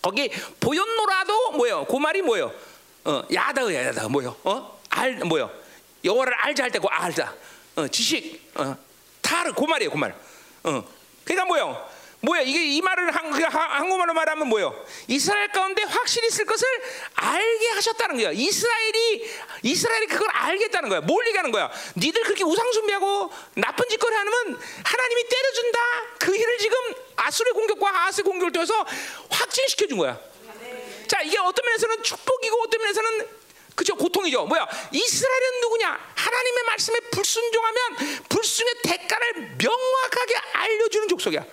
거기 0.00 0.30
보였노라도 0.60 1.52
뭐요? 1.52 1.86
그 1.86 1.96
말이 1.96 2.22
뭐요? 2.22 2.52
어, 3.04 3.22
야다야 3.32 3.86
야다 3.86 4.08
뭐요? 4.08 4.36
어? 4.44 4.80
알 4.90 5.16
뭐요? 5.16 5.50
영어를 6.04 6.34
알자 6.34 6.64
할때그 6.64 6.86
알자. 6.88 7.34
어, 7.76 7.88
지식. 7.88 8.50
어, 8.54 8.76
타르 9.20 9.52
그 9.52 9.64
말이에요, 9.64 9.90
그 9.90 9.96
말. 9.96 10.14
어. 10.64 10.84
그러니까 11.24 11.46
뭐요? 11.46 11.92
뭐야 12.24 12.42
이게 12.42 12.64
이 12.76 12.80
말을 12.80 13.10
한, 13.10 13.32
한국말로 13.32 14.14
말하면 14.14 14.46
뭐요? 14.46 14.72
이스라엘 15.08 15.48
가운데 15.48 15.82
확실히 15.82 16.28
있을 16.28 16.44
것을 16.44 16.66
알게 17.14 17.68
하셨다는 17.70 18.16
거야. 18.16 18.30
이스라엘이 18.30 19.30
이스라엘이 19.64 20.06
그걸 20.06 20.28
알겠다는 20.30 20.88
거야. 20.88 21.00
뭘 21.00 21.26
얘기하는 21.26 21.50
거야? 21.50 21.68
니들 21.96 22.22
그렇게 22.22 22.44
우상 22.44 22.70
숭배하고 22.72 23.32
나쁜 23.54 23.88
짓거리 23.88 24.14
하면 24.14 24.32
하나님이 24.84 25.28
때려준다. 25.28 25.78
그 26.20 26.36
일을 26.36 26.58
지금 26.58 26.76
아수르 27.16 27.52
공격과 27.54 28.04
아스 28.06 28.22
공격을 28.22 28.52
통해서 28.52 28.86
확진시켜 29.30 29.88
준 29.88 29.98
거야. 29.98 30.18
자 31.12 31.20
이게 31.20 31.36
어떤 31.36 31.62
면에서는 31.66 32.02
축복이고 32.02 32.62
어떤 32.62 32.80
면에서는 32.80 33.28
그죠 33.74 33.94
고통이죠. 33.96 34.46
뭐야 34.46 34.66
이스라엘은 34.92 35.60
누구냐? 35.60 36.14
하나님의 36.14 36.64
말씀에 36.64 37.00
불순종하면 37.10 37.96
불순의 38.30 38.74
대가를 38.82 39.56
명확하게 39.58 40.34
알려주는 40.54 41.08
족속이야. 41.08 41.44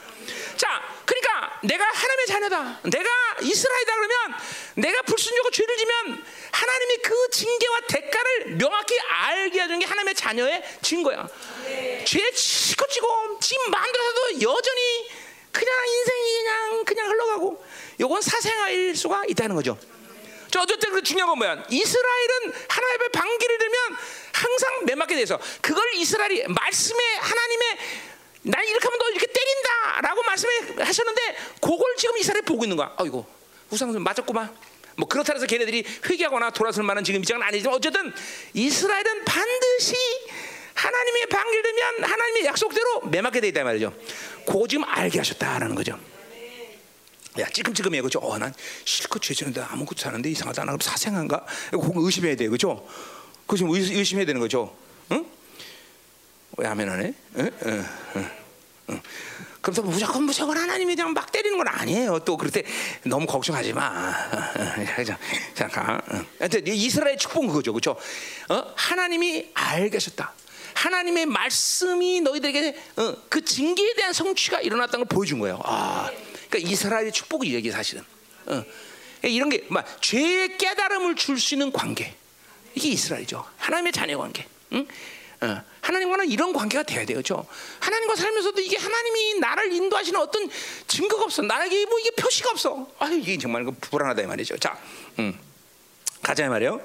자, 0.55 0.81
그러니까 1.03 1.59
내가 1.63 1.83
하나님의 1.83 2.27
자녀다. 2.27 2.79
내가 2.83 3.09
이스라엘이다 3.41 3.95
그러면 3.95 4.39
내가 4.75 5.01
불순종하고 5.01 5.51
죄를 5.51 5.75
지면 5.75 6.25
하나님이 6.53 6.97
그 6.97 7.29
징계와 7.31 7.79
대가를 7.81 8.45
명확히 8.57 8.97
알게 8.97 9.59
해주는 9.59 9.79
게 9.79 9.85
하나님의 9.85 10.15
자녀의 10.15 10.63
증거야. 10.81 11.27
네. 11.65 12.05
죄 12.05 12.31
치고 12.31 12.87
치고 12.87 13.39
지금 13.41 13.71
만들어서도 13.71 14.41
여전히 14.41 15.09
그냥 15.51 15.75
인생이 15.85 16.33
그냥 16.43 16.85
그냥 16.85 17.09
흘러가고 17.09 17.68
요건 17.99 18.21
사생아일 18.21 18.95
수가 18.95 19.23
있다는 19.27 19.55
거죠. 19.55 19.77
저 20.51 20.61
어쨌든 20.61 20.91
그 20.91 21.03
중요한 21.03 21.29
건 21.29 21.37
뭐야? 21.37 21.63
이스라엘은 21.69 22.53
하나님의 22.67 23.09
반기를 23.11 23.57
들면 23.57 23.97
항상 24.33 24.85
매맞게 24.85 25.15
돼서 25.15 25.39
그걸 25.61 25.93
이스라엘이 25.95 26.47
말씀에 26.47 26.99
하나님의 27.17 27.77
난 28.43 28.65
이렇게 28.65 28.85
하면 28.87 28.99
너 28.99 29.09
이렇게 29.09 29.27
때린다라고 29.27 30.23
말씀하셨는데 30.23 31.37
그걸 31.61 31.95
지금 31.97 32.17
이스라엘 32.17 32.41
보고 32.43 32.63
있는 32.63 32.77
거야. 32.77 32.93
아이고 32.97 33.25
우상선 33.69 34.01
맞았구만. 34.01 34.69
뭐 34.97 35.07
그렇다 35.07 35.33
해서 35.33 35.45
걔네들이 35.45 35.85
회개하거나 36.09 36.49
돌아설 36.51 36.83
만한 36.83 37.03
지금 37.03 37.21
입장은 37.21 37.41
아니지만 37.43 37.75
어쨌든 37.75 38.11
이스라엘은 38.53 39.25
반드시 39.25 39.95
하나님의 40.73 41.25
방기를 41.27 41.63
들면 41.63 42.03
하나님의 42.03 42.45
약속대로 42.45 43.01
매맞게 43.01 43.41
돼 43.41 43.49
있다 43.49 43.63
말이죠. 43.63 43.93
그거 44.45 44.67
지금 44.67 44.83
알게 44.85 45.19
하셨다라는 45.19 45.75
거죠. 45.75 45.99
야 47.37 47.47
찔끔찔끔해 47.49 48.01
그죠? 48.01 48.19
어 48.19 48.37
난 48.37 48.53
실컷 48.85 49.21
죄지는데 49.21 49.61
아무것도 49.61 49.99
사는데 50.01 50.29
이상하다. 50.31 50.65
나 50.65 50.77
사생한가? 50.79 51.45
그거 51.71 51.91
의심해야 51.95 52.35
돼 52.35 52.47
그죠? 52.47 52.85
좀 53.57 53.69
의- 53.71 53.81
의심해야 53.97 54.25
되는 54.25 54.39
거죠. 54.41 54.75
응? 55.11 55.25
왜 56.57 56.67
아멘 56.67 56.89
안 56.89 57.01
해? 57.05 57.13
응? 57.37 57.51
응, 57.65 57.85
응, 58.15 58.29
응. 58.89 59.01
그럼 59.61 59.75
또 59.75 59.83
무조건 59.83 60.23
무조건 60.23 60.57
하나님이 60.57 60.95
그냥 60.95 61.13
막 61.13 61.31
때리는 61.31 61.57
건 61.57 61.67
아니에요. 61.67 62.19
또 62.19 62.37
그럴 62.37 62.51
때 62.51 62.63
너무 63.03 63.25
걱정하지 63.27 63.73
마. 63.73 64.13
자, 65.05 65.17
잠깐. 65.53 66.01
이 66.65 66.71
이스라엘 66.85 67.17
축복은 67.17 67.47
그거죠, 67.49 67.73
그렇죠? 67.73 67.97
어? 68.49 68.73
하나님이 68.75 69.49
알겠었다. 69.53 70.33
하나님의 70.75 71.25
말씀이 71.25 72.21
너희들에게 72.21 72.75
어, 72.97 73.15
그 73.27 73.43
징계에 73.43 73.93
대한 73.95 74.13
성취가 74.13 74.61
일어났다는 74.61 75.05
걸 75.05 75.07
보여준 75.09 75.39
거예요. 75.39 75.59
아, 75.65 76.09
그러니까 76.49 76.71
이스라엘의 76.71 77.11
축복이 77.11 77.47
이게 77.47 77.71
사실은. 77.71 78.03
어. 78.47 78.63
이런 79.23 79.49
게, 79.49 79.65
막 79.69 79.85
죄의 80.01 80.57
깨달음을 80.57 81.15
줄 81.15 81.39
수 81.39 81.55
있는 81.55 81.71
관계. 81.71 82.15
이게 82.73 82.89
이스라엘이죠. 82.89 83.45
하나님의 83.57 83.91
자녀 83.91 84.17
관계. 84.17 84.47
응? 84.73 84.87
어, 85.41 85.61
하나님과는 85.81 86.29
이런 86.29 86.51
관계가 86.53 86.83
돼야 86.83 87.05
돼요. 87.05 87.15
그렇죠? 87.17 87.45
하나님과 87.79 88.15
살면서도 88.15 88.61
이게 88.61 88.77
하나님이 88.77 89.39
나를 89.39 89.71
인도하시는 89.71 90.19
어떤 90.19 90.49
증거가 90.87 91.23
없어. 91.23 91.41
나에게 91.41 91.85
뭐 91.85 91.99
이게 91.99 92.11
표시가 92.11 92.49
없어. 92.51 92.87
아, 92.99 93.07
이게 93.07 93.37
정말 93.37 93.63
그 93.63 93.71
불안하다 93.71 94.21
이 94.21 94.25
말이죠. 94.25 94.57
자, 94.57 94.77
음. 95.19 95.37
가자 96.21 96.45
이 96.45 96.49
말이요. 96.49 96.81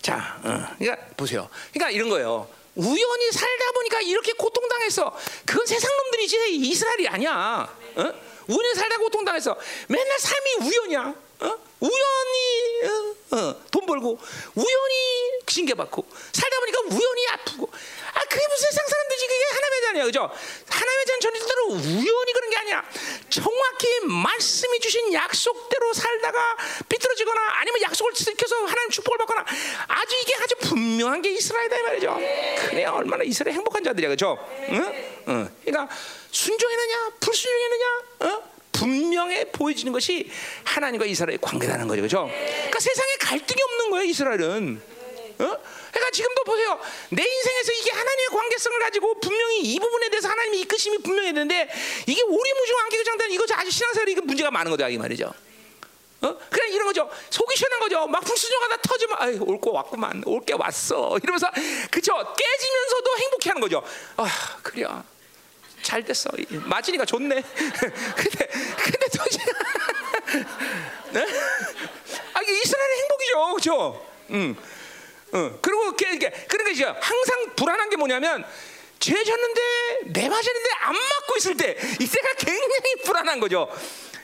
자, 0.00 0.40
어, 0.42 0.74
그러니까 0.78 1.06
보세요. 1.16 1.48
그러니까 1.72 1.90
이런 1.90 2.08
거예요. 2.08 2.48
우연히 2.74 3.30
살다 3.32 3.72
보니까 3.72 4.00
이렇게 4.00 4.32
고통당했어. 4.32 5.16
그건 5.44 5.66
세상 5.66 5.90
놈들이지 5.96 6.56
이스라엘이 6.56 7.08
아니야. 7.08 7.76
어? 7.96 8.31
우연히 8.48 8.74
살다 8.74 8.98
고통당했어. 8.98 9.56
맨날 9.88 10.18
삶이 10.18 10.68
우연이야. 10.68 11.14
어? 11.40 11.58
우연히 11.80 12.82
어, 12.84 13.36
어, 13.36 13.62
돈 13.72 13.84
벌고 13.86 14.18
우연히 14.54 15.40
징계받고 15.46 16.06
살다 16.32 16.60
보니까 16.60 16.80
우연히 16.82 17.26
아프고 17.32 17.68
아 18.14 18.20
그게 18.20 18.46
무슨 18.48 18.70
세상 18.70 18.86
사람들이지 18.86 19.26
그게 19.26 19.44
하나님의 19.44 19.80
자녀야 19.82 20.04
그죠? 20.04 20.30
하나님의 20.70 21.06
자녀 21.06 21.20
전체들은 21.20 21.64
우연히 21.70 22.32
그런 22.32 22.50
게 22.50 22.56
아니야 22.56 22.84
정확히 23.28 24.00
말씀이 24.06 24.78
주신 24.78 25.12
약속대로 25.12 25.92
살다가 25.92 26.56
삐뚤어지거나 26.88 27.40
아니면 27.54 27.82
약속을 27.82 28.12
지켜서 28.12 28.56
하나님 28.64 28.90
축복을 28.90 29.18
받거나 29.18 29.44
아주 29.88 30.16
이게 30.22 30.34
아주 30.36 30.54
분명한 30.56 31.22
게 31.22 31.32
이스라엘이다 31.32 31.78
이 31.78 31.82
말이죠 31.82 32.14
그래 32.68 32.84
얼마나 32.84 33.24
이스라엘 33.24 33.56
행복한 33.56 33.82
자들이야 33.82 34.10
그죠? 34.10 34.38
응? 34.68 35.22
응. 35.28 35.56
그러니까 35.64 35.94
순종했느냐 36.32 37.10
불순종했느냐 37.20 37.86
어? 38.20 38.52
분명해 38.72 39.52
보여지는 39.52 39.92
것이 39.92 40.30
하나님과 40.64 41.04
이스라엘의 41.04 41.38
관계라는 41.42 41.86
거죠, 41.86 42.00
그렇죠? 42.00 42.24
그러니까 42.26 42.80
세상에 42.80 43.12
갈등이 43.20 43.60
없는 43.62 43.90
거예요, 43.90 44.04
이스라엘은. 44.06 44.82
어? 45.38 45.44
그러니까 45.92 46.10
지금도 46.10 46.44
보세요. 46.44 46.80
내 47.10 47.22
인생에서 47.22 47.72
이게 47.72 47.90
하나님의 47.90 48.26
관계성을 48.28 48.78
가지고 48.80 49.20
분명히 49.20 49.60
이 49.60 49.78
부분에 49.78 50.08
대해서 50.08 50.28
하나님의 50.28 50.60
이끄심이 50.60 50.98
분명했는데 50.98 51.70
이게 52.06 52.22
오리무중한 52.22 52.88
게 52.88 53.02
그냥 53.02 53.30
이거 53.30 53.44
아주 53.52 53.70
신앙생활이 53.70 54.12
이거 54.12 54.22
문제가 54.22 54.50
많은 54.50 54.70
거다 54.70 54.88
이 54.88 54.96
말이죠. 54.96 55.32
어? 56.22 56.38
그냥 56.50 56.68
이런 56.70 56.86
거죠. 56.86 57.10
속이 57.30 57.56
시원한 57.56 57.80
거죠. 57.80 58.06
막 58.06 58.20
불순종하다 58.24 58.76
터지면 58.82 59.16
아이 59.20 59.36
올거 59.38 59.70
왔구만. 59.72 60.22
올 60.24 60.40
게 60.46 60.54
왔어. 60.54 61.18
이러면서 61.22 61.46
그죠? 61.90 62.14
깨지면서도 62.14 63.18
행복해 63.18 63.50
하는 63.50 63.60
거죠. 63.60 63.82
아 64.16 64.58
그래. 64.62 64.86
잘 65.82 66.02
됐어. 66.04 66.30
맞으니까 66.64 67.04
좋네. 67.04 67.42
근데 68.16 68.46
근데 68.46 69.06
또 69.16 69.24
이제 69.26 69.38
네? 71.12 71.26
아 72.34 72.42
이게 72.42 72.60
이스라엘의 72.62 72.98
행복이죠, 72.98 73.46
그렇죠? 73.50 74.06
음, 74.30 74.56
음. 75.34 75.58
그리고 75.60 75.92
그러니까 75.96 76.70
이제 76.70 76.84
항상 76.84 77.54
불안한 77.56 77.90
게 77.90 77.96
뭐냐면 77.96 78.44
죄 78.98 79.12
졌는데 79.22 79.60
내 80.06 80.28
맞았는데 80.28 80.70
안 80.80 80.94
맞고 80.94 81.36
있을 81.38 81.56
때 81.56 81.76
이때가 82.00 82.34
굉장히 82.38 82.94
불안한 83.04 83.40
거죠. 83.40 83.68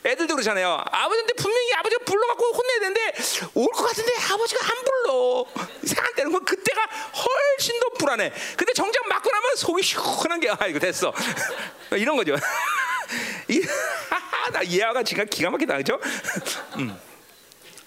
애들도 0.05 0.35
그러잖아요. 0.35 0.83
아버지한테 0.91 1.35
분명히 1.35 1.73
아버지가 1.75 2.05
불러갖고 2.05 2.45
혼내야 2.53 2.81
되는데 2.81 3.13
올 3.55 3.67
것 3.69 3.85
같은데 3.87 4.13
아버지가 4.33 4.61
안 4.65 4.85
불러. 4.85 5.45
이상한 5.83 6.15
때는 6.15 6.31
뭐 6.33 6.41
그때가 6.41 6.83
훨씬 6.83 7.79
더 7.81 7.89
불안해. 7.99 8.33
근데 8.57 8.73
정작 8.73 9.07
맞고 9.09 9.31
나면 9.31 9.57
속이 9.57 9.83
시원한 9.83 10.41
게 10.41 10.51
아이고 10.59 10.79
됐어. 10.79 11.13
이런 11.93 12.17
거죠. 12.17 12.37
이, 13.49 13.61
나 14.53 14.63
이해가 14.63 15.03
지금 15.03 15.27
기가 15.27 15.51
막히다 15.51 15.77
그죠? 15.79 15.99
음. 16.77 16.99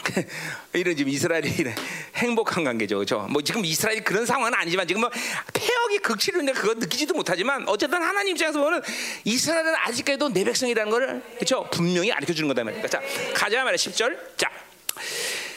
이런 0.73 0.95
지금 0.95 1.11
이스라엘이 1.11 1.49
행복한 2.15 2.63
관계죠, 2.63 2.97
그렇죠? 2.97 3.27
뭐 3.29 3.41
지금 3.41 3.63
이스라엘이 3.65 4.01
그런 4.01 4.25
상황은 4.25 4.53
아니지만 4.53 4.87
지금 4.87 5.01
뭐 5.01 5.09
폐역이 5.53 5.99
극치는데 5.99 6.53
그거 6.53 6.73
느끼지도 6.73 7.13
못하지만 7.13 7.67
어쨌든 7.67 8.01
하나님 8.01 8.31
입장에서 8.31 8.59
보면 8.59 8.81
이스라엘은 9.23 9.75
아직까지도 9.75 10.29
내 10.29 10.43
백성이라는 10.43 10.91
거를 10.91 11.23
그렇죠? 11.35 11.67
분명히 11.71 12.11
알려 12.11 12.33
주는 12.33 12.47
거다 12.47 12.63
말이야. 12.63 12.87
자, 12.87 13.01
가자 13.33 13.63
말이야 13.63 13.77
10절. 13.77 14.17
자. 14.37 14.49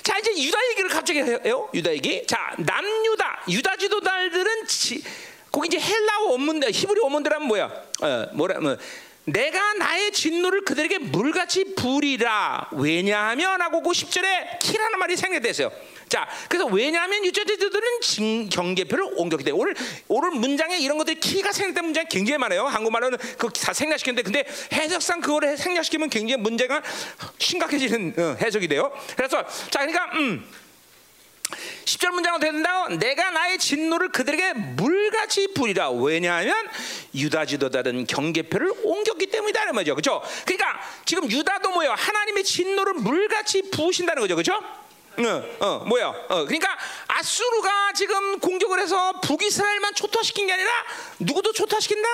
자 0.02 0.18
이제 0.18 0.30
유다 0.30 0.58
얘기를 0.70 0.90
갑자기 0.90 1.22
해요. 1.22 1.68
유다 1.72 1.92
얘기. 1.92 2.26
자 2.26 2.54
남유다 2.58 3.44
유다 3.48 3.76
지도자들은 3.76 4.66
지, 4.66 5.02
거기 5.50 5.68
이제 5.68 5.80
헬라어 5.80 6.30
원문들 6.30 6.70
히브리 6.72 7.00
원문들하면 7.00 7.48
뭐야? 7.48 7.64
어, 8.02 8.26
뭐라 8.34 8.60
뭐 8.60 8.76
내가 9.26 9.74
나의 9.74 10.12
진노를 10.12 10.64
그들에게 10.64 10.98
물같이 10.98 11.74
부리라. 11.74 12.68
왜냐하면 12.72 13.60
하고 13.60 13.82
그 13.82 13.90
10절에 13.90 14.58
키라는 14.58 14.98
말이 14.98 15.16
생략됐어요. 15.16 15.70
자, 16.08 16.28
그래서 16.48 16.66
왜냐하면 16.66 17.24
유저지들은 17.24 18.48
경계표를 18.50 19.14
옮겼기 19.16 19.44
때문에 19.44 19.62
오늘 19.62 19.74
오늘 20.08 20.30
문장에 20.32 20.78
이런 20.78 20.98
것들이 20.98 21.18
키가 21.18 21.52
생략된 21.52 21.84
문장이 21.84 22.06
굉장히 22.10 22.38
많아요. 22.38 22.66
한국말로는 22.66 23.18
그다 23.38 23.72
생략시켰는데 23.72 24.22
근데 24.22 24.44
해석상 24.72 25.20
그거를 25.20 25.56
생략시키면 25.56 26.10
굉장히 26.10 26.40
문제가 26.40 26.82
심각해지는 27.38 28.14
어, 28.18 28.36
해석이 28.40 28.68
돼요. 28.68 28.92
그래서 29.16 29.44
자, 29.70 29.80
그러니까 29.80 30.04
음. 30.18 30.44
10절 31.84 32.10
문장은 32.10 32.40
된다. 32.40 32.88
내가 32.88 33.30
나의 33.30 33.58
진노를 33.58 34.08
그들에게 34.08 34.54
물같이 34.54 35.48
부리라. 35.54 35.90
왜냐하면 35.90 36.54
유다 37.14 37.44
지도자는 37.44 38.06
경계표를 38.06 38.72
옮겼기 38.82 39.26
때문이다. 39.26 39.62
이런 39.62 39.74
말이죠. 39.74 39.94
그렇죠? 39.94 40.22
그러니까 40.44 40.80
지금 41.04 41.30
유다도 41.30 41.70
뭐예요? 41.70 41.92
하나님의 41.96 42.44
진노를 42.44 42.94
물같이 42.94 43.70
부으신다는 43.70 44.22
거죠. 44.22 44.34
그렇죠? 44.36 44.54
어, 45.16 45.44
어, 45.60 45.84
뭐야? 45.86 46.08
어, 46.08 46.44
그러니까 46.44 46.76
아수르가 47.06 47.92
지금 47.92 48.40
공격을 48.40 48.80
해서 48.80 49.20
북이스라엘만 49.20 49.94
초토화시킨 49.94 50.46
게 50.46 50.54
아니라 50.54 50.70
누구도 51.20 51.52
초토화시킨다? 51.52 52.08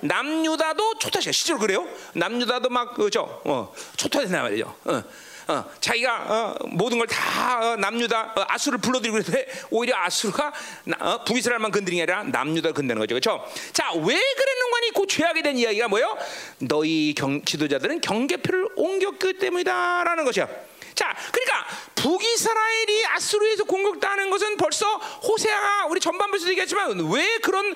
남유다도 0.00 0.98
초토화시켜. 0.98 1.32
실제로 1.32 1.58
그래요? 1.58 1.88
남유다도 2.12 2.68
막 2.68 2.94
그죠? 2.94 3.40
어, 3.44 3.74
초토화된단 3.96 4.42
말이죠. 4.42 4.76
어. 4.84 5.02
어, 5.46 5.64
자기가 5.80 6.24
어, 6.28 6.66
모든 6.68 6.98
걸다 6.98 7.72
어, 7.72 7.76
남유다 7.76 8.32
어, 8.36 8.44
아수를 8.48 8.78
불러들이고 8.78 9.18
있는데 9.18 9.46
오히려 9.70 9.96
아수가 9.96 10.52
어, 11.00 11.24
북이스라엘만 11.24 11.70
건드린 11.70 11.98
게 11.98 12.02
아니라 12.02 12.24
남유다를 12.24 12.74
건드는 12.74 12.98
거죠, 13.00 13.14
그렇죠? 13.14 13.44
자, 13.72 13.92
왜 13.92 14.00
그랬는가니 14.02 14.90
그 14.94 15.06
죄하게 15.06 15.42
된 15.42 15.58
이야기가 15.58 15.88
뭐요? 15.88 16.16
너희 16.58 17.14
경, 17.14 17.44
지도자들은 17.44 18.00
경계표를 18.00 18.68
옮겼기 18.76 19.38
때문이다라는 19.38 20.24
것이야. 20.24 20.48
자, 20.94 21.14
그러니까 21.32 21.66
북이스라엘이 21.96 23.06
아수르에서 23.06 23.64
공격당하는 23.64 24.30
것은 24.30 24.56
벌써 24.56 24.86
호세아가 24.96 25.86
우리 25.86 26.00
전반부에서 26.00 26.48
얘기했지만 26.50 26.98
왜 27.10 27.38
그런 27.38 27.74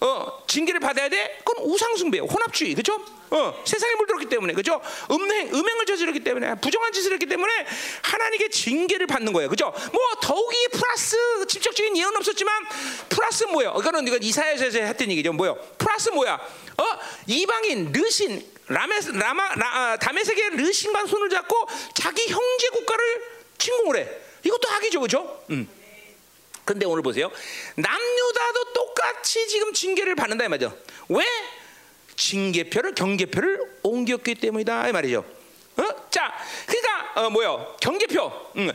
어, 0.00 0.44
징계를 0.46 0.80
받아야 0.80 1.08
돼? 1.08 1.40
그건 1.44 1.64
우상숭배, 1.64 2.20
혼합주의, 2.20 2.74
그렇죠? 2.74 3.04
어, 3.30 3.62
세상에 3.64 3.94
물들었기 3.96 4.26
때문에, 4.26 4.52
그렇죠? 4.52 4.80
음행, 5.10 5.48
음행을 5.48 5.86
저질렀기 5.86 6.20
때문에, 6.20 6.54
부정한 6.60 6.92
짓을 6.92 7.12
했기 7.12 7.26
때문에 7.26 7.52
하나님께 8.02 8.48
징계를 8.48 9.06
받는 9.06 9.32
거예요, 9.32 9.48
그렇죠? 9.48 9.74
뭐 9.92 10.00
더욱이 10.22 10.56
플러스 10.68 11.16
직접적인 11.48 11.96
예언 11.96 12.16
없었지만 12.16 12.64
플러스 13.08 13.44
뭐예요? 13.44 13.74
이거는 13.78 14.06
이건 14.06 14.22
이사야서에서 14.22 14.78
했던 14.78 15.10
얘기죠, 15.10 15.32
뭐요? 15.32 15.56
플러스 15.78 16.10
뭐야? 16.10 16.34
어, 16.34 16.84
이방인, 17.26 17.92
르신, 17.92 18.40
라메스, 18.68 19.10
라마, 19.10 19.54
라, 19.56 19.66
아, 19.66 19.96
다메섹의 19.96 20.50
르신과 20.56 21.06
손을 21.06 21.28
잡고 21.30 21.68
자기 21.94 22.28
형제 22.28 22.68
국가를 22.68 23.22
침공을 23.58 23.96
해. 23.96 24.08
이것도 24.44 24.68
악이죠, 24.68 25.00
그렇죠? 25.00 25.42
음. 25.50 25.68
근데 26.68 26.84
오늘 26.84 27.02
보세요. 27.02 27.30
남유다도 27.76 28.74
똑같이 28.74 29.48
지금 29.48 29.72
징계를 29.72 30.14
받는다 30.14 30.44
이 30.44 30.48
말이죠. 30.48 30.76
왜? 31.08 31.24
징계표를 32.14 32.94
경계표를 32.94 33.78
옮겼기 33.82 34.34
때문이다 34.34 34.86
이 34.88 34.92
말이죠. 34.92 35.24
어? 35.78 36.10
자, 36.10 36.30
그러니까 36.66 37.22
어, 37.22 37.30
뭐요? 37.30 37.74
경계표. 37.80 38.50
음. 38.56 38.70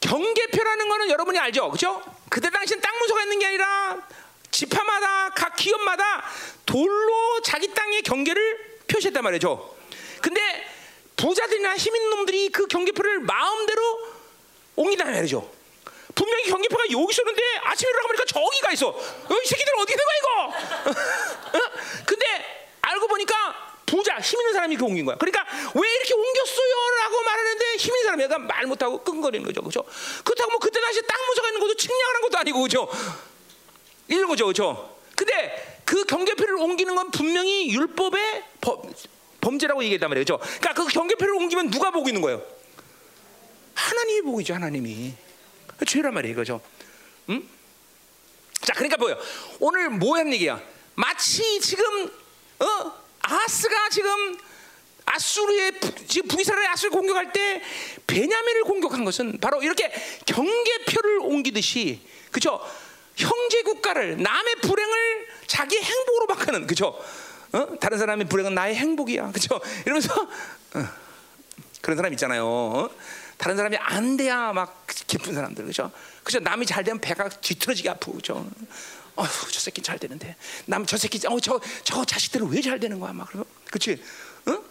경계표라는 0.00 0.88
거는 0.88 1.10
여러분이 1.10 1.38
알죠, 1.38 1.68
그렇죠? 1.68 2.02
그때 2.28 2.50
당시엔 2.50 2.80
땅 2.80 2.98
문서가 2.98 3.22
있는 3.22 3.38
게 3.38 3.46
아니라 3.46 4.04
지파마다 4.50 5.30
각 5.36 5.54
기업마다 5.54 6.24
돌로 6.66 7.40
자기 7.42 7.72
땅의 7.72 8.02
경계를 8.02 8.80
표시했단 8.88 9.22
말이죠. 9.22 9.76
근데 10.20 10.40
부자들이나 11.16 11.76
힘 11.76 11.94
있는 11.94 12.10
놈들이 12.10 12.48
그 12.48 12.66
경계표를 12.66 13.20
마음대로 13.20 13.80
옮긴다는 14.74 15.12
말이죠. 15.12 15.61
분명히 16.14 16.44
경계표가 16.44 16.84
여기 16.90 17.06
있었는데 17.10 17.42
아침에 17.62 17.90
일어나 17.90 18.06
보니까 18.06 18.24
저기가 18.26 18.72
있어. 18.72 18.88
어, 18.88 19.34
이 19.42 19.46
새끼들 19.46 19.72
어디 19.78 19.92
있는 19.92 20.04
거야 20.04 20.16
이거? 20.18 20.30
어? 21.58 21.70
근데 22.06 22.26
알고 22.82 23.08
보니까 23.08 23.72
부자 23.86 24.18
힘 24.20 24.40
있는 24.40 24.52
사람이 24.54 24.76
그 24.76 24.84
옮긴 24.84 25.04
거야. 25.04 25.16
그러니까 25.16 25.44
왜 25.74 25.88
이렇게 25.88 26.14
옮겼어요라고 26.14 27.22
말하는데 27.22 27.76
힘 27.76 27.94
있는 27.94 28.04
사람이 28.04 28.24
약간 28.24 28.46
말 28.46 28.66
못하고 28.66 29.02
끙거리는 29.02 29.46
거죠, 29.46 29.60
그렇죠? 29.60 29.84
그렇다고 30.24 30.50
뭐 30.52 30.58
그때 30.60 30.80
당시 30.80 31.02
땅 31.02 31.18
무서가 31.26 31.48
있는 31.48 31.60
것도 31.60 31.74
측량을 31.74 32.14
한 32.14 32.22
것도 32.22 32.38
아니고, 32.38 32.60
그렇죠? 32.60 32.88
이런 34.08 34.28
거죠, 34.28 34.46
그렇죠? 34.46 34.96
근데 35.14 35.80
그 35.84 36.04
경계표를 36.04 36.56
옮기는 36.56 36.94
건 36.94 37.10
분명히 37.10 37.70
율법의 37.70 38.44
범, 38.62 38.94
범죄라고 39.42 39.84
얘기했단 39.84 40.08
말이에요, 40.08 40.24
그렇죠? 40.24 40.42
그러니까 40.60 40.72
그 40.72 40.88
경계표를 40.88 41.34
옮기면 41.34 41.70
누가 41.70 41.90
보고 41.90 42.08
있는 42.08 42.22
거예요? 42.22 42.42
하나님이 43.74 44.22
보고 44.22 44.40
있죠, 44.40 44.54
하나님이. 44.54 45.14
죄란 45.86 46.14
말이에요, 46.14 46.36
그죠? 46.36 46.60
응? 47.28 47.46
자, 48.60 48.72
그러니까 48.74 48.96
뭐예요? 48.96 49.18
오늘 49.58 49.90
뭐 49.90 50.16
하는 50.16 50.32
얘기야? 50.32 50.60
마치 50.94 51.60
지금 51.60 52.06
어 52.60 52.92
아스가 53.20 53.88
지금 53.90 54.36
아수르의 55.04 55.72
지금 56.06 56.28
북이스라엘 56.28 56.66
아수를 56.68 56.90
공격할 56.90 57.32
때 57.32 57.62
베냐민을 58.06 58.62
공격한 58.64 59.04
것은 59.04 59.38
바로 59.40 59.62
이렇게 59.62 59.92
경계표를 60.26 61.18
옮기듯이 61.20 62.00
그죠? 62.30 62.60
형제 63.16 63.62
국가를 63.62 64.22
남의 64.22 64.56
불행을 64.62 65.28
자기 65.46 65.76
행복으로 65.76 66.26
바꾸는 66.28 66.66
그죠? 66.66 66.98
어? 67.52 67.78
다른 67.78 67.98
사람의 67.98 68.28
불행은 68.28 68.54
나의 68.54 68.74
행복이야, 68.76 69.32
그죠? 69.32 69.60
이러면서 69.84 70.22
어, 70.22 70.88
그런 71.82 71.96
사람 71.96 72.12
있잖아요. 72.12 72.46
어? 72.46 72.90
다른 73.42 73.56
사람이 73.56 73.76
안 73.76 74.16
돼야 74.16 74.52
막 74.52 74.86
기쁜 74.86 75.34
사람들 75.34 75.64
그죠? 75.64 75.90
그죠? 76.22 76.38
남이 76.38 76.64
잘 76.64 76.84
되면 76.84 77.00
배가 77.00 77.28
뒤틀어지게 77.28 77.90
아프고 77.90 78.12
그죠? 78.14 78.48
어휴 79.16 79.28
저 79.50 79.58
새끼 79.58 79.82
잘 79.82 79.98
되는데 79.98 80.36
남 80.66 80.86
저 80.86 80.96
새끼 80.96 81.18
어저저 81.26 81.60
저 81.82 82.04
자식들은 82.04 82.48
왜 82.52 82.62
잘 82.62 82.78
되는 82.78 83.00
거야 83.00 83.12
막 83.12 83.28
그러 83.32 83.44
그치? 83.68 84.00
응? 84.46 84.62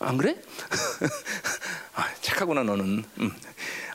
안 0.00 0.16
그래? 0.16 0.34
아, 1.94 2.08
착하구나 2.20 2.64
너는. 2.64 3.04
음. 3.18 3.36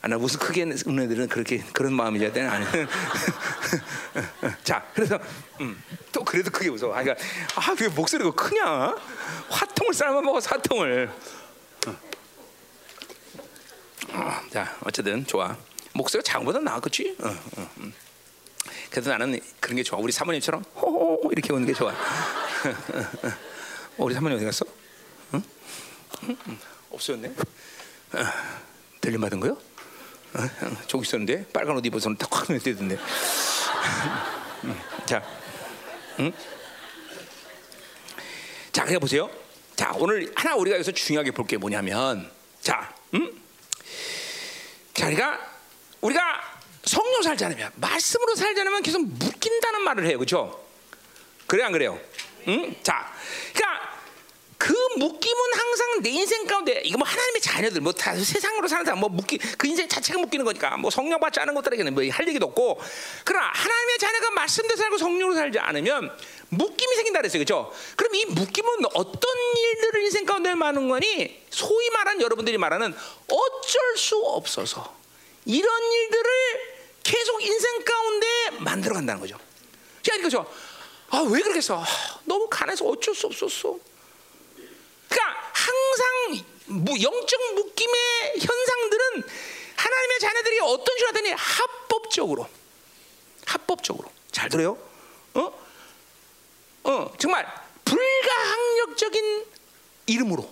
아, 0.02 0.08
나 0.08 0.18
무슨 0.18 0.40
크게 0.40 0.64
우는 0.64 1.04
애들은 1.04 1.28
그렇게 1.28 1.60
그런 1.74 1.94
마음이야 1.94 2.32
되는 2.32 2.50
아니. 2.50 2.66
자, 4.64 4.86
그래서 4.94 5.20
음, 5.62 5.82
또 6.12 6.24
그래도 6.24 6.50
크게 6.52 6.70
웃어. 6.70 6.94
아, 6.94 7.04
그러니까 7.04 7.16
아 7.56 7.74
왜 7.80 7.88
목소리가 7.90 8.32
크냐? 8.32 8.96
화통을 9.50 9.94
삶아 9.94 10.22
먹어 10.22 10.40
화통을. 10.40 11.10
어, 14.10 14.42
자, 14.52 14.78
어쨌든 14.82 15.26
좋아. 15.26 15.56
목소리가 15.94 16.24
작은보다 16.26 16.60
나아, 16.60 16.80
그렇지? 16.80 17.16
어, 17.20 17.28
어, 17.28 17.70
음. 17.78 17.94
그래서 18.90 19.10
나는 19.12 19.40
그런 19.60 19.76
게 19.76 19.84
좋아. 19.84 20.00
우리 20.00 20.12
사모님처럼 20.12 20.64
호호 20.76 21.30
이렇게 21.32 21.52
오는 21.54 21.66
게 21.66 21.74
좋아. 21.74 21.92
어, 21.92 21.96
우리 23.98 24.14
사모님 24.14 24.38
어디 24.38 24.46
갔어? 24.46 24.66
응? 25.34 25.44
응? 26.24 26.38
없었네. 26.92 27.28
어, 27.30 28.24
들림 29.02 29.22
받은 29.22 29.40
거요? 29.40 29.54
어, 30.34 30.78
저기 30.88 31.08
있었는데 31.08 31.48
빨간 31.54 31.76
옷 31.78 31.86
입어서는 31.86 32.18
딱확 32.18 32.52
내리던데. 32.52 32.98
자, 35.06 35.24
응? 36.20 36.32
자, 38.72 38.86
그냥 38.86 39.00
보세요. 39.00 39.30
자, 39.76 39.92
오늘 39.96 40.32
하나 40.36 40.56
우리가 40.56 40.76
여기서 40.76 40.92
중요하게 40.92 41.32
볼 41.32 41.46
게 41.48 41.58
뭐냐면, 41.58 42.32
자, 42.62 42.96
응? 43.16 43.43
자, 44.94 45.10
그러니까 45.10 45.40
우리가 46.02 46.60
성령 46.84 47.22
살지 47.22 47.46
않으면 47.46 47.72
말씀으로 47.76 48.36
살지 48.36 48.62
않으면 48.62 48.84
계속 48.84 49.06
묶인다는 49.06 49.82
말을 49.82 50.06
해요, 50.06 50.18
그렇죠? 50.18 50.64
그래 51.48 51.64
안 51.64 51.72
그래요? 51.72 52.00
응? 52.48 52.76
자, 52.84 53.12
그러니까 53.54 53.93
그 54.64 54.74
묶임은 54.96 55.42
항상 55.56 56.02
내 56.02 56.10
인생 56.10 56.48
가운데 56.48 56.82
이거 56.86 56.98
뭐 56.98 57.06
하나님의 57.06 57.42
자녀들 57.42 57.82
뭐 57.82 57.92
다 57.92 58.16
세상으로 58.16 58.70
사는 58.70 58.86
사람 58.86 59.02
뭐 59.02 59.10
묶기 59.10 59.38
그 59.58 59.68
인생 59.68 59.90
자체가 59.90 60.18
묶이는 60.20 60.46
거니까 60.46 60.78
뭐 60.78 60.90
성령 60.90 61.20
받지 61.20 61.42
않은 61.42 61.54
것들에게는 61.54 61.94
뭐 61.94 62.04
할 62.10 62.26
얘기도 62.30 62.46
없고 62.46 62.80
그러나 63.26 63.48
하나님의 63.54 63.98
자녀가 63.98 64.32
말씀대로 64.32 64.78
살고 64.78 64.98
성령으로 65.00 65.36
살지 65.36 65.60
않으면 65.60 66.18
묶임이 66.48 66.96
생긴다 66.96 67.20
그랬어요, 67.20 67.44
그렇죠? 67.44 67.74
그럼 67.98 68.16
이 68.16 68.26
묶임은 68.26 68.70
어떤 68.94 69.36
일들을 69.58 70.02
인생 70.04 70.26
가운데 70.26 70.56
많은 70.56 70.88
거니? 70.88 71.44
소위 71.50 71.90
말한 71.90 72.22
여러분들이 72.22 72.58
말하는 72.58 72.96
어쩔 73.28 73.98
수 73.98 74.16
없어서 74.18 74.96
이런 75.44 75.92
일들을 75.92 76.32
계속 77.04 77.44
인생 77.44 77.84
가운데 77.84 78.28
만들어 78.60 78.94
간다는 78.96 79.20
거죠. 79.20 79.38
자, 80.02 80.18
그죠? 80.20 80.50
아, 81.10 81.20
왜 81.30 81.42
그러겠어? 81.42 81.84
아, 81.84 81.86
너무 82.24 82.48
가난해서 82.50 82.86
어쩔 82.86 83.14
수 83.14 83.28
없었어. 83.28 83.78
그러니까 85.14 85.52
항상 85.54 86.44
영적 87.02 87.54
묶임의 87.54 88.34
현상들은 88.40 89.24
하나님의 89.76 90.20
자녀들이 90.20 90.60
어떤 90.62 90.98
식으로 90.98 91.08
하더니 91.10 91.32
합법적으로, 91.32 92.50
합법적으로 93.46 94.12
잘 94.32 94.50
들어요? 94.50 94.78
어? 95.36 95.64
어, 96.86 97.14
정말 97.20 97.48
불가항력적인 97.86 99.46
이름으로 100.08 100.50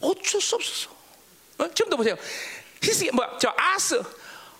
어쩔 0.00 0.40
수 0.40 0.54
없었어. 0.54 0.90
어? 1.58 1.68
지금도 1.74 1.96
보세요. 1.96 2.16
히스기 2.82 3.10
뭐야? 3.10 3.38
저 3.40 3.52
아스. 3.56 3.94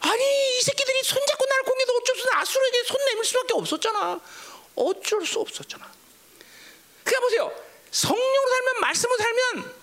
아니 0.01 0.59
이 0.59 0.63
새끼들이 0.63 1.03
손잡고 1.03 1.47
나를 1.47 1.65
공격해도 1.65 1.97
어쩔 1.97 2.17
수 2.17 2.23
없어. 2.25 2.39
아수르에게 2.39 2.83
손 2.85 3.05
내밀 3.07 3.25
수밖에 3.25 3.55
없었잖아. 3.55 4.21
어쩔 4.75 5.27
수 5.27 5.41
없었잖아. 5.41 5.91
그냥 7.05 7.23
보세요. 7.23 7.70
성령으로 7.91 8.51
살면 8.51 8.81
말씀으로 8.81 9.19
살면 9.19 9.75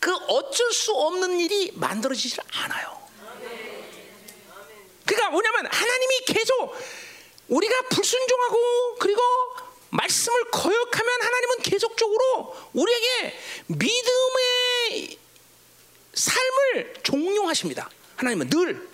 그 0.00 0.14
어쩔 0.28 0.72
수 0.72 0.92
없는 0.92 1.40
일이 1.40 1.72
만들어지질 1.74 2.38
않아요. 2.52 3.02
그러니까 5.06 5.30
뭐냐면 5.30 5.66
하나님이 5.66 6.20
계속 6.26 6.76
우리가 7.48 7.82
불순종하고 7.90 8.96
그리고 8.98 9.20
말씀을 9.90 10.50
거역하면 10.50 11.22
하나님은 11.22 11.58
계속적으로 11.62 12.56
우리에게 12.72 13.38
믿음의 13.66 15.18
삶을 16.14 16.94
종용하십니다. 17.02 17.88
하나님은 18.16 18.50
늘 18.50 18.88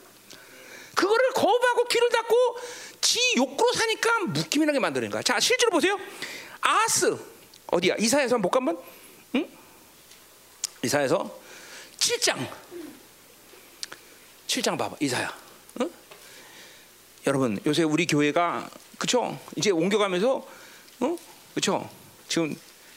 그거를 0.95 1.31
거부하고 1.31 1.85
귀를 1.89 2.09
닫고 2.11 2.61
지 3.01 3.21
욕구로 3.37 3.73
사니까 3.73 4.19
묶임이라게 4.21 4.79
만드는 4.79 5.11
거야. 5.11 5.23
자, 5.23 5.41
실제로 5.41 5.71
보세요. 5.71 5.99
아스 6.61 7.17
어디야? 7.71 7.95
이사에서 7.99 8.39
못 8.39 8.55
한번? 8.55 8.79
응? 9.35 9.49
이사에서 10.83 11.39
7장 11.99 12.49
7장 14.47 14.77
봐봐. 14.77 14.97
이사야. 15.01 15.33
응? 15.81 15.91
여러분, 17.27 17.61
요새 17.67 17.83
우리 17.85 18.07
교회가 18.07 18.69
그쵸? 18.99 19.39
이제 19.57 19.71
옮겨가면서 19.71 20.47
어? 21.01 21.17
그렇죠? 21.55 21.89
지금 22.29 22.57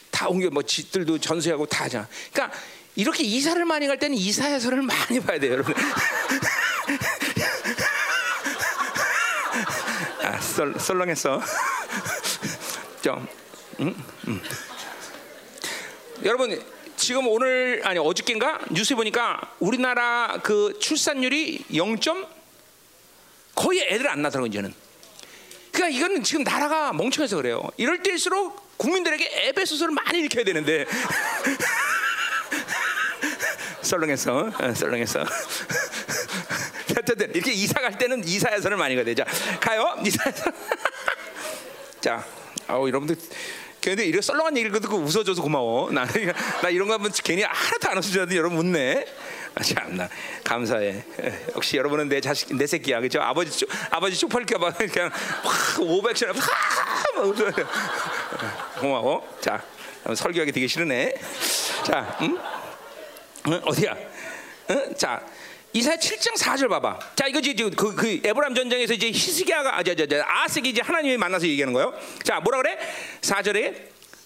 다 0.09 0.27
옮겨 0.27 0.49
뭐 0.49 0.63
집들도 0.63 1.19
전수하고 1.19 1.65
다 1.67 1.85
하잖아. 1.85 2.07
그러니까 2.31 2.57
이렇게 2.95 3.23
이사를 3.23 3.63
많이 3.65 3.87
갈 3.87 3.97
때는 3.99 4.17
이사야서를 4.17 4.81
많이 4.83 5.19
봐야 5.19 5.39
돼요, 5.39 5.53
여러분. 5.53 5.75
아, 10.23 10.39
썰, 10.39 10.79
썰렁했어. 10.79 11.41
좀, 13.01 13.27
음, 13.79 14.03
음. 14.27 14.41
여러분 16.23 16.61
지금 16.95 17.27
오늘 17.27 17.81
아니 17.83 17.99
어저께인가 17.99 18.59
뉴스에 18.71 18.95
보니까 18.95 19.55
우리나라 19.59 20.39
그 20.43 20.77
출산율이 20.79 21.65
0. 21.75 21.97
거의 23.55 23.81
애들 23.81 24.07
안 24.07 24.21
낳더라고 24.21 24.47
이제는. 24.47 24.73
그러니까 25.71 25.97
이거는 25.97 26.23
지금 26.23 26.43
나라가 26.43 26.93
멍청해서 26.93 27.37
그래요. 27.37 27.67
이럴 27.77 28.03
때일수록 28.03 28.77
국민들에게 28.77 29.47
에베소서를 29.47 29.93
많이 29.93 30.23
읽혀야 30.25 30.43
되는데 30.43 30.85
썰렁했어, 33.81 34.51
어, 34.59 34.73
썰렁했어. 34.73 35.25
어쨌든 36.97 37.33
이렇게 37.33 37.51
이사 37.51 37.81
갈 37.81 37.97
때는 37.97 38.23
이사야서를 38.23 38.77
많이 38.77 38.95
가야 38.95 39.03
되자. 39.03 39.25
가요, 39.59 39.97
이사야서. 40.05 40.51
자, 42.01 42.25
아우 42.67 42.87
여러분들. 42.87 43.17
근데 43.83 44.05
이런 44.05 44.21
썰렁한 44.21 44.55
얘기를 44.55 44.79
듣고 44.79 44.95
웃어줘서 44.97 45.41
고마워. 45.41 45.91
나, 45.91 46.05
나 46.61 46.69
이런 46.69 46.87
거 46.87 46.93
하면 46.93 47.11
괜히 47.23 47.43
하나도 47.43 47.89
안 47.89 47.97
웃어줘도 47.97 48.33
여러분 48.35 48.59
웃네. 48.59 49.05
아, 49.55 49.61
참나 49.61 50.07
감사해. 50.43 51.03
역시 51.55 51.77
여러분은 51.77 52.07
내 52.07 52.21
자식 52.21 52.55
내 52.55 52.65
새끼야 52.65 53.01
그죠? 53.01 53.21
아버지 53.21 53.51
쪽 53.51 53.69
아버지 53.91 54.17
쪽팔릴까봐 54.17 54.71
그냥 54.71 55.11
확 55.43 55.79
500천 55.79 56.33
하 56.33 56.33
고마워. 58.79 59.27
자 59.41 59.61
설교하기 60.15 60.53
되게 60.53 60.65
싫으네. 60.65 61.15
자, 61.83 62.17
응? 62.21 62.37
응? 63.47 63.61
어디야? 63.65 63.95
응? 64.69 64.95
자, 64.95 65.21
이사야 65.73 65.95
7장 65.95 66.37
4절 66.37 66.69
봐봐. 66.69 66.99
자, 67.15 67.27
이거 67.27 67.41
지금 67.41 67.71
그, 67.71 67.95
그 67.95 68.21
에브람 68.23 68.53
전쟁에서 68.53 68.93
이제 68.93 69.07
히스기야가 69.07 69.77
아, 69.77 69.83
저, 69.83 69.93
아색이 70.25 70.69
이제 70.69 70.81
하나님이 70.83 71.17
만나서 71.17 71.47
얘기하는 71.47 71.73
거예요. 71.73 71.93
자, 72.23 72.39
뭐라 72.39 72.61
그래? 72.61 72.77
4절에 73.21 73.75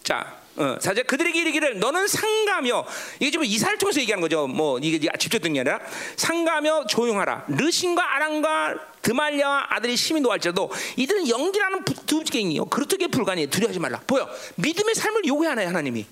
자, 0.04 0.38
어, 0.58 0.76
사절 0.82 1.04
그들에게 1.06 1.40
이르기를 1.40 1.80
너는 1.80 2.08
상가며 2.08 2.86
이게 3.20 3.32
지금 3.32 3.46
이사를 3.46 3.78
통해서 3.78 4.02
얘기하는 4.02 4.22
거죠. 4.22 4.48
뭐 4.48 4.80
이게 4.80 5.00
직접 5.20 5.40
듣는 5.40 5.54
게 5.54 5.60
아니라 5.62 5.80
상가며 6.18 6.88
조용하라. 6.88 7.46
르신과 7.48 8.16
아랑과 8.16 8.76
드말랴와 9.02 9.68
아들이 9.70 9.96
심히 9.96 10.20
노할지라도 10.20 10.72
이들은 10.98 11.30
연기라는 11.30 11.86
두개이요 11.86 12.66
그렇게 12.66 13.08
불가니 13.08 13.48
두려워하지 13.48 13.80
말라. 13.80 14.02
보여. 14.06 14.28
믿음의 14.56 14.96
삶을 14.96 15.26
요구하나요 15.26 15.68
하나님이? 15.68 16.06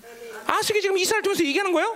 아스게 0.46 0.80
지금 0.80 0.96
이사를 0.96 1.22
통해서 1.22 1.44
얘기하는 1.44 1.72
거예요. 1.72 1.94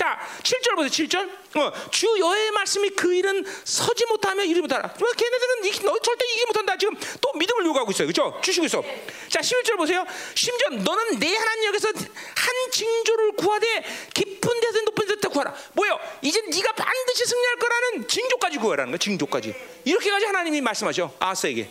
자, 0.00 0.18
7절 0.42 0.76
보세요. 0.76 0.88
7절. 0.88 1.58
어, 1.58 1.90
주 1.90 2.06
여호와의 2.18 2.52
말씀이 2.52 2.88
그 2.90 3.12
일은 3.12 3.44
서지 3.64 4.06
못하며 4.06 4.42
이르지 4.44 4.62
못하라. 4.62 4.88
뭐 4.98 5.10
걔네들은 5.12 5.64
이, 5.66 5.72
너 5.84 5.98
절대 5.98 6.24
이기 6.32 6.46
못한다. 6.46 6.74
지금 6.78 6.96
또 7.20 7.30
믿음을 7.34 7.66
요구하고 7.66 7.90
있어요. 7.90 8.06
그렇죠? 8.08 8.40
주시고 8.40 8.64
있어. 8.64 8.82
자, 9.28 9.40
11절 9.40 9.76
보세요. 9.76 10.06
심지어 10.34 10.70
너는 10.70 11.18
내 11.18 11.36
하나님 11.36 11.64
여기서 11.66 11.88
한 11.88 12.70
징조를 12.72 13.32
구하되 13.32 13.84
깊은 14.14 14.60
데서 14.60 14.80
높은 14.86 15.06
데서 15.06 15.28
구하라. 15.28 15.54
뭐요? 15.74 16.00
이제 16.22 16.40
네가 16.40 16.72
반드시 16.72 17.26
승리할 17.26 17.56
거라는 17.56 18.08
징조까지 18.08 18.56
구하라는 18.56 18.92
거야. 18.92 18.98
징조까지. 18.98 19.54
이렇게까지 19.84 20.24
하나님이 20.24 20.62
말씀하셔. 20.62 21.12
아스에게. 21.18 21.70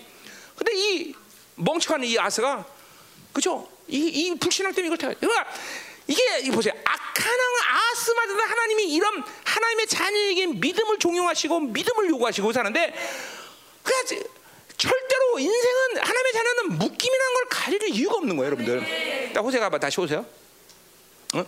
근데 0.56 0.72
이 0.76 1.16
멍청한 1.56 2.04
이 2.04 2.20
아스가 2.20 2.64
그죠? 3.34 3.68
이, 3.88 3.98
이 3.98 4.36
불신앙 4.36 4.72
때문에 4.76 4.94
이걸 4.94 4.98
다. 5.00 5.20
그러니까 5.20 5.48
이게 6.10 6.52
보세요. 6.52 6.74
악한 6.86 7.40
아스마드도 7.92 8.42
하나님이 8.42 8.94
이런 8.96 9.24
하나님의 9.46 9.88
자녀에게 9.88 10.48
믿음을 10.48 10.98
종용하시고 10.98 11.60
믿음을 11.60 12.10
요구하시고 12.10 12.52
사는데 12.52 12.94
그래야지 13.84 14.24
절대로 14.78 15.40
인생은 15.40 15.98
하나님의 15.98 16.34
자녀는 16.34 16.78
묶임이라는 16.80 17.34
걸 17.36 17.46
가질 17.50 17.90
이유가 17.90 18.16
없는 18.16 18.38
거예요, 18.38 18.48
여러분들. 18.48 19.34
자, 19.34 19.42
호세 19.42 19.60
가 19.60 19.70
봐 19.70 19.78
다시 19.78 20.00
오세요. 20.02 20.26
어? 21.36 21.46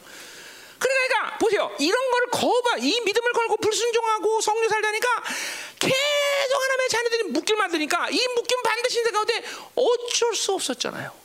그러니까 0.78 1.38
보세요. 1.40 1.72
이런 1.80 2.12
걸 2.12 2.22
거봐 2.32 2.78
이 2.80 3.00
믿음을 3.02 3.34
걸고 3.34 3.58
불순종하고 3.58 4.42
성령 4.42 4.70
살다니까 4.70 5.24
계속 5.80 6.62
하나님의 6.64 6.90
자녀들이 6.90 7.24
묶임 7.26 7.58
만드니까 7.58 8.10
이 8.12 8.28
묶임 8.36 8.62
반드시 8.64 8.98
인생 9.00 9.14
가운데 9.14 9.44
어쩔 9.76 10.36
수 10.36 10.54
없었잖아요. 10.54 11.21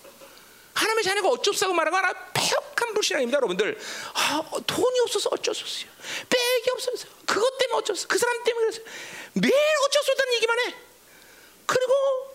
하나님의 0.76 1.04
자녀가 1.04 1.28
어쩔 1.28 1.54
수 1.54 1.64
없고 1.64 1.74
말하는 1.74 2.02
건 2.02 2.14
폐역한 2.34 2.94
불신앙입니다, 2.94 3.36
여러분들. 3.36 3.78
아, 4.14 4.42
돈이 4.66 5.00
없어서 5.00 5.30
어쩔 5.32 5.54
수 5.54 5.64
없어요. 5.64 5.90
백이 6.28 6.70
없어서 6.70 7.08
그것 7.24 7.58
때문에 7.58 7.78
어쩔 7.78 7.96
수, 7.96 8.06
그 8.06 8.18
사람 8.18 8.44
때문에 8.44 8.66
그랬어요. 8.66 8.84
매일 9.32 9.54
어쩔 9.86 10.02
수 10.02 10.10
없다는 10.12 10.34
얘기만 10.34 10.58
해. 10.60 10.74
그리고 11.64 11.92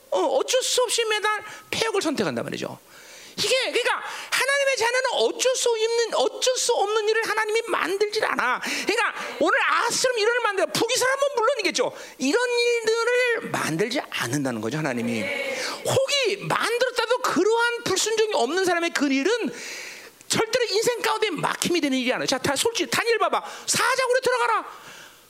어, 0.10 0.44
쩔 0.44 0.62
수 0.62 0.82
없이 0.82 1.06
매달 1.06 1.44
폐역을 1.70 2.02
선택한단 2.02 2.44
말이죠. 2.44 2.78
이게 3.44 3.72
그러니까 3.72 4.04
하나님의 4.30 4.78
자녀는 4.78 5.10
어쩔 5.14 5.56
수 5.56 5.70
없는 5.70 6.14
어쩔 6.16 6.56
수 6.56 6.74
없는 6.74 7.10
일을 7.10 7.28
하나님이 7.28 7.62
만들질 7.68 8.24
않아. 8.26 8.62
그러니까 8.86 9.14
오늘 9.40 9.58
아스처럼 9.64 10.18
이런 10.20 10.36
일 10.36 10.42
만들어 10.42 10.68
부기사람은 10.68 11.22
물론이겠죠. 11.36 11.92
이런 12.20 12.50
일들을 12.50 13.50
만들지 13.52 14.02
않는다는 14.10 14.62
거죠 14.62 14.78
하나님이. 14.78 15.22
혹이 15.22 16.46
만들었다도 16.46 17.18
그러한 17.20 17.84
불순종이 17.86 18.34
없는 18.34 18.66
사람의 18.66 18.92
그 18.92 19.12
일은 19.12 19.32
절대로 20.28 20.66
인생 20.70 21.02
가운데 21.02 21.30
막힘이 21.30 21.82
되는 21.82 21.98
일이 21.98 22.14
아니야. 22.14 22.26
자, 22.26 22.38
다 22.38 22.56
솔직히 22.56 22.90
다니엘 22.90 23.18
봐봐. 23.20 23.44
사자굴에 23.66 24.20
들어가라. 24.22 24.66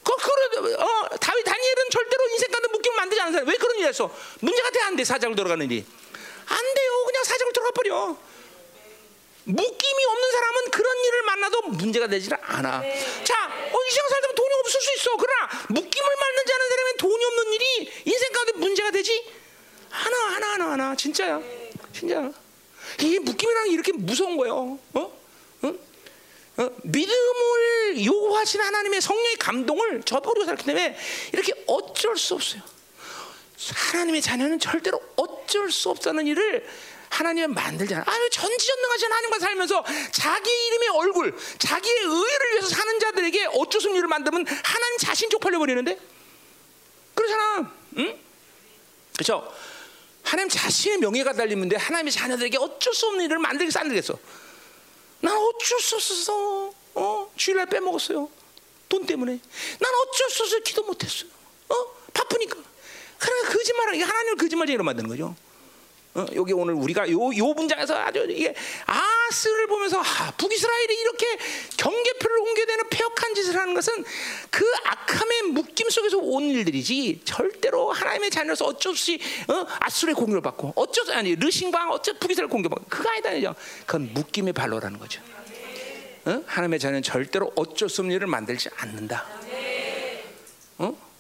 그, 0.03 0.16
그, 0.16 0.76
어, 0.76 1.07
다윗, 1.20 1.43
다니엘은 1.43 1.89
절대로 1.91 2.28
인생 2.30 2.51
가운데 2.51 2.68
묶임 2.72 2.95
만들지 2.95 3.22
않는 3.22 3.34
사람. 3.34 3.47
왜 3.47 3.55
그런 3.55 3.78
일 3.78 3.88
했어? 3.88 4.14
문제가 4.41 4.70
돼, 4.70 4.80
안 4.82 4.95
돼, 4.95 5.03
사자굴 5.03 5.36
들어가는 5.36 5.66
일이. 5.66 5.86
안 6.52 6.74
돼요. 6.74 7.04
그냥 7.06 7.24
사정을 7.24 7.54
들어가 7.54 7.72
버려. 7.72 8.18
묶임이 9.43 10.06
없는 10.06 10.32
사람은 10.32 10.72
그런 10.72 10.97
일을 11.06 11.22
만나도 11.24 11.62
문제가 11.70 12.08
되질 12.08 12.34
않아. 12.41 12.80
네. 12.80 13.24
자, 13.24 13.47
어, 13.47 13.84
이 13.84 13.89
세상 13.89 14.10
살다 14.10 14.28
돈이 14.36 14.54
없을 14.60 14.82
수 14.82 14.93
있어. 14.97 15.18
그러나 15.18 15.49
묶임을 15.70 16.10
만나지 16.20 16.54
않은 16.54 16.70
사람은 16.70 16.97
돈이 16.97 17.26
없는 17.26 17.54
일이 17.54 17.91
인생 18.06 18.32
가운데 18.34 18.52
문제가 18.54 18.91
되지 18.91 19.26
하나 19.89 20.18
하나 20.36 20.54
하나 20.54 20.72
하나 20.72 20.95
진짜야, 20.95 21.41
진짜. 21.93 22.32
이 22.99 23.20
묶임이라는 23.20 23.70
게 23.70 23.74
이렇게 23.74 23.91
무서운 23.93 24.38
거예요. 24.38 24.80
어? 24.93 25.20
어? 25.64 25.74
어? 26.58 26.70
믿음을 26.84 28.06
요구하신 28.06 28.62
하나님의 28.62 29.02
성령의 29.02 29.36
감동을 29.38 30.04
저버리고 30.04 30.45
살기 30.45 30.66
때문에 30.66 30.97
이렇게 31.34 31.54
어쩔 31.68 32.18
수 32.18 32.36
없어요. 32.36 32.62
하나님의 33.70 34.22
자녀는 34.22 34.59
절대로 34.59 35.01
어쩔 35.16 35.72
수 35.72 35.89
없다는 35.89 36.28
일을 36.28 36.66
하나님은 37.09 37.53
만들지 37.53 37.93
않아. 37.93 38.05
아유 38.07 38.30
전지전능하신 38.32 39.12
하나님과 39.12 39.39
살면서 39.39 39.86
자기 40.12 40.49
이름의 40.49 40.89
얼굴, 40.89 41.38
자기의 41.59 41.97
의를 41.99 42.51
위해서 42.51 42.70
사는 42.70 42.99
자들에게 42.99 43.47
어쩔 43.53 43.82
수 43.82 43.88
없는 43.88 43.97
일을 43.97 44.07
만들면 44.07 44.45
하나님 44.47 44.97
자신 44.97 45.30
쪽팔려 45.30 45.59
버리는데 45.59 45.99
그렇잖아, 47.14 47.74
응? 47.97 48.20
그렇죠? 49.14 49.53
하나님 50.24 50.49
자신의 50.49 50.99
명예가 50.99 51.34
달리는데 51.34 51.76
하나님의 51.76 52.12
자녀들에게 52.12 52.57
어쩔 52.57 52.93
수 52.93 53.07
없는 53.07 53.26
일을 53.26 53.39
만들겠어 53.39 53.82
안 53.82 53.89
되겠어? 53.89 54.18
난 55.20 55.36
어쩔 55.36 55.80
수 55.80 55.95
없어서 55.95 56.74
어 56.95 57.32
주일날 57.36 57.66
빼먹었어요 57.68 58.30
돈 58.89 59.05
때문에 59.05 59.39
난 59.80 59.93
어쩔 59.95 60.30
수 60.30 60.43
없어서 60.43 60.59
기도 60.62 60.84
못했어요 60.84 61.30
어 61.70 61.76
바쁘니까 62.14 62.57
그러니까 63.22 63.53
거짓말을 63.53 63.95
이게 63.95 64.03
하나님을 64.03 64.36
거짓말쟁이로 64.38 64.84
만드는 64.84 65.09
거죠. 65.09 65.36
어, 66.13 66.26
여기 66.36 66.51
오늘 66.51 66.74
우리가 66.74 67.09
요, 67.09 67.34
요 67.38 67.53
문장에서 67.53 67.95
아주 67.95 68.26
이게 68.30 68.53
아스를 68.86 69.67
보면서 69.67 70.01
아, 70.01 70.32
북이스라엘이 70.32 70.93
이렇게 70.93 71.38
경계표를 71.78 72.38
옮겨되는 72.38 72.89
폐역한 72.89 73.34
짓을 73.34 73.55
하는 73.55 73.74
것은 73.74 74.03
그 74.49 74.65
악함의 74.84 75.43
묶임 75.53 75.89
속에서 75.89 76.17
온 76.17 76.43
일들이지 76.43 77.22
절대로 77.24 77.93
하나님의 77.93 78.30
자녀로서 78.30 78.65
어쩔 78.65 78.93
수 78.95 79.13
없이 79.13 79.19
어? 79.47 79.65
아수르의 79.80 80.15
공격을 80.15 80.41
받고 80.41 80.74
어쩔 80.76 81.05
수 81.05 81.13
아니 81.13 81.36
르신방 81.36 81.91
어쩔 81.91 82.15
북이스라엘 82.19 82.49
공격받고 82.49 82.86
그거 82.89 83.09
아니다죠. 83.09 83.55
그건 83.86 84.13
묶임의 84.13 84.51
발로라는 84.51 84.99
거죠. 84.99 85.22
어? 86.26 86.43
하나님의 86.45 86.80
자녀는 86.80 87.03
절대로 87.03 87.53
어쩔 87.55 87.88
수 87.88 88.01
없는 88.01 88.15
일을 88.17 88.28
만들지 88.28 88.69
않는다. 88.76 89.26
어? 90.80 91.11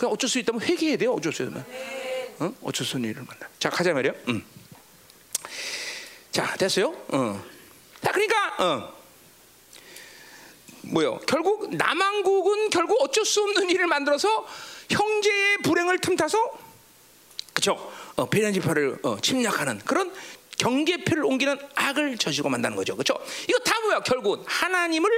그 0.00 0.06
어쩔 0.06 0.30
수 0.30 0.38
있다면 0.38 0.62
회개해야 0.62 0.96
돼요. 0.96 1.12
어쩔 1.12 1.30
수 1.30 1.42
있다면. 1.42 1.62
어? 2.38 2.54
어쩔 2.62 2.86
수 2.86 2.96
없는 2.96 3.10
일을 3.10 3.22
만나. 3.22 3.46
자 3.58 3.68
가자 3.68 3.92
말이요. 3.92 4.14
음. 4.28 4.42
자 6.32 6.56
됐어요. 6.56 6.96
어. 7.08 7.44
자 8.02 8.10
그러니까 8.10 8.64
어. 8.64 8.94
뭐요? 10.84 11.20
결국 11.26 11.76
남한국은 11.76 12.70
결국 12.70 13.02
어쩔 13.02 13.26
수 13.26 13.42
없는 13.42 13.68
일을 13.68 13.86
만들어서 13.88 14.46
형제의 14.88 15.58
불행을 15.64 15.98
틈타서 15.98 16.38
그렇죠? 17.52 17.92
어, 18.16 18.30
베란 18.30 18.54
지파를 18.54 19.00
어, 19.02 19.20
침략하는 19.20 19.80
그런 19.80 20.10
경계표를 20.56 21.26
옮기는 21.26 21.58
악을 21.74 22.16
저지고 22.16 22.48
만다는 22.48 22.74
거죠. 22.74 22.96
그렇죠? 22.96 23.18
이거 23.46 23.58
다 23.58 23.78
뭐야? 23.80 24.00
결국 24.00 24.46
하나님을 24.46 25.10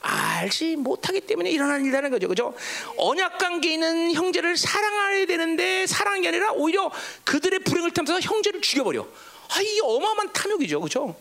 알지 0.00 0.76
못하기 0.76 1.22
때문에 1.22 1.50
일어나는 1.50 1.84
일이라는 1.84 2.10
거죠. 2.10 2.28
그죠? 2.28 2.54
언약 2.96 3.38
관계 3.38 3.72
있는 3.74 4.12
형제를 4.12 4.56
사랑해야 4.56 5.26
되는데 5.26 5.86
사랑한 5.86 6.22
게 6.22 6.28
아니라 6.28 6.52
오히려 6.52 6.90
그들의 7.24 7.60
불행을 7.60 7.92
탐해서 7.92 8.20
형제를 8.20 8.60
죽여버려. 8.60 9.06
아, 9.48 9.60
이게 9.60 9.80
어마어마한 9.82 10.32
탐욕이죠. 10.32 10.80
그죠? 10.80 11.16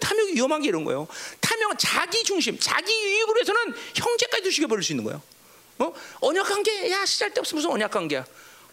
탐욕이 0.00 0.32
위험한 0.34 0.62
게 0.62 0.68
이런 0.68 0.84
거예요. 0.84 1.06
탐욕은 1.40 1.76
자기 1.78 2.24
중심, 2.24 2.58
자기 2.58 2.92
유익으로 2.92 3.40
해서는 3.40 3.74
형제까지도 3.94 4.50
죽여버릴 4.50 4.82
수 4.82 4.92
있는 4.92 5.04
거예요. 5.04 5.22
어? 5.78 5.92
언약 6.20 6.48
관계, 6.48 6.90
야, 6.90 7.04
시절 7.04 7.32
때 7.34 7.40
없으면 7.40 7.58
무슨 7.58 7.70
언약 7.70 7.90
관계야. 7.90 8.24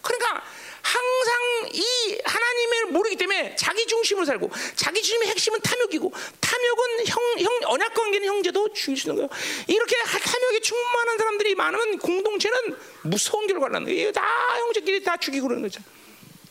그러니까 0.01 0.43
항상 0.89 1.69
이 1.71 2.17
하나님을 2.25 2.85
모르기 2.87 3.15
때문에 3.15 3.55
자기 3.55 3.85
중심으로 3.85 4.25
살고 4.25 4.49
자기 4.75 5.01
중심의 5.01 5.27
핵심은 5.27 5.61
탐욕이고 5.61 6.11
탐욕은 6.39 7.05
형, 7.05 7.21
형 7.39 7.59
언약 7.65 7.93
관계는 7.93 8.27
형제도 8.27 8.73
죽이시는 8.73 9.15
거예요. 9.15 9.29
이렇게 9.67 9.95
탐욕에 9.97 10.59
충만한 10.61 11.17
사람들이 11.17 11.53
많으면 11.53 11.99
공동체는 11.99 12.75
무서운 13.03 13.45
결과를 13.45 13.73
낳는 13.73 13.87
거예요. 13.87 14.11
다 14.11 14.23
형제끼리 14.57 15.03
다 15.03 15.15
죽이고 15.17 15.47
그러는 15.47 15.61
거죠. 15.61 15.81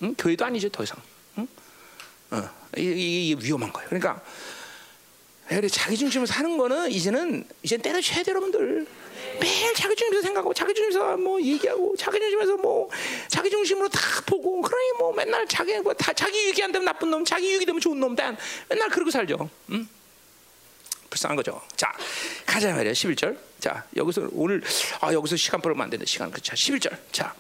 응? 0.02 0.14
교회도 0.16 0.44
아니죠 0.44 0.68
더 0.68 0.84
이상. 0.84 0.98
응? 1.38 1.48
어, 2.30 2.50
이게, 2.76 2.92
이게 2.92 3.44
위험한 3.44 3.72
거예요. 3.72 3.88
그러니까 3.88 4.22
자기 5.72 5.96
중심으로 5.96 6.26
사는 6.26 6.56
거는 6.56 6.92
이제는 6.92 7.44
이제 7.64 7.76
때려쳐야 7.76 8.22
돼 8.22 8.30
여러분들. 8.30 8.86
매일 9.40 9.74
자기 9.74 9.94
중심에서 9.96 10.22
생각하고 10.26 10.52
자기 10.54 10.74
중심에서 10.74 11.16
뭐 11.16 11.40
얘기하고 11.40 11.94
자기 11.96 12.18
중심에서 12.18 12.56
뭐 12.56 12.90
자기 13.28 13.50
중심으로 13.50 13.88
다 13.88 14.00
보고 14.26 14.60
그러니 14.60 14.92
뭐 14.98 15.12
맨날 15.12 15.46
자기 15.46 15.76
뭐다 15.78 16.12
자기 16.12 16.44
유익이 16.44 16.62
안 16.62 16.72
되면 16.72 16.84
나쁜 16.84 17.10
놈, 17.10 17.24
자기 17.24 17.50
유익이 17.50 17.66
되면 17.66 17.80
좋은 17.80 17.98
놈, 18.00 18.14
단 18.16 18.36
맨날 18.68 18.88
그러고 18.88 19.10
살죠. 19.10 19.48
응? 19.70 19.88
불쌍한 21.10 21.36
거죠. 21.36 21.60
자, 21.76 21.90
가자 22.44 22.72
말이야. 22.74 22.92
11절. 22.92 23.38
자, 23.60 23.84
여기서 23.96 24.28
오늘 24.32 24.62
아 25.00 25.12
여기서 25.12 25.36
시간 25.36 25.60
벌면 25.60 25.82
안 25.84 25.90
되는데 25.90 26.06
시간 26.08 26.30
그렇죠. 26.30 26.54
11절. 26.54 26.96
자. 27.12 27.34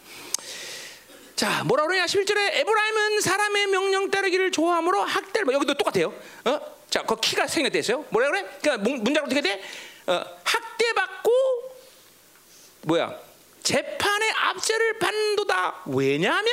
자, 1.36 1.62
뭐라 1.64 1.84
그러냐? 1.86 2.06
11절에 2.06 2.54
에브라임은 2.54 3.20
사람의 3.20 3.66
명령 3.68 4.10
따르기를 4.10 4.50
좋아하므로 4.50 5.02
학대를 5.02 5.44
봐. 5.46 5.52
여기도 5.52 5.74
똑같아요. 5.74 6.12
어? 6.46 6.60
자, 6.90 7.02
그 7.02 7.14
키가 7.20 7.46
생겼댔어요. 7.46 8.06
뭐라 8.08 8.28
그래? 8.30 8.44
그러니까 8.60 8.82
문- 8.82 9.04
문장 9.04 9.24
어떻게 9.24 9.40
돼? 9.42 9.62
어, 10.06 10.24
학대받고 10.42 11.30
뭐야? 12.88 13.14
재판의 13.62 14.30
압제를 14.32 14.98
받는도다. 14.98 15.82
왜냐하면 15.88 16.50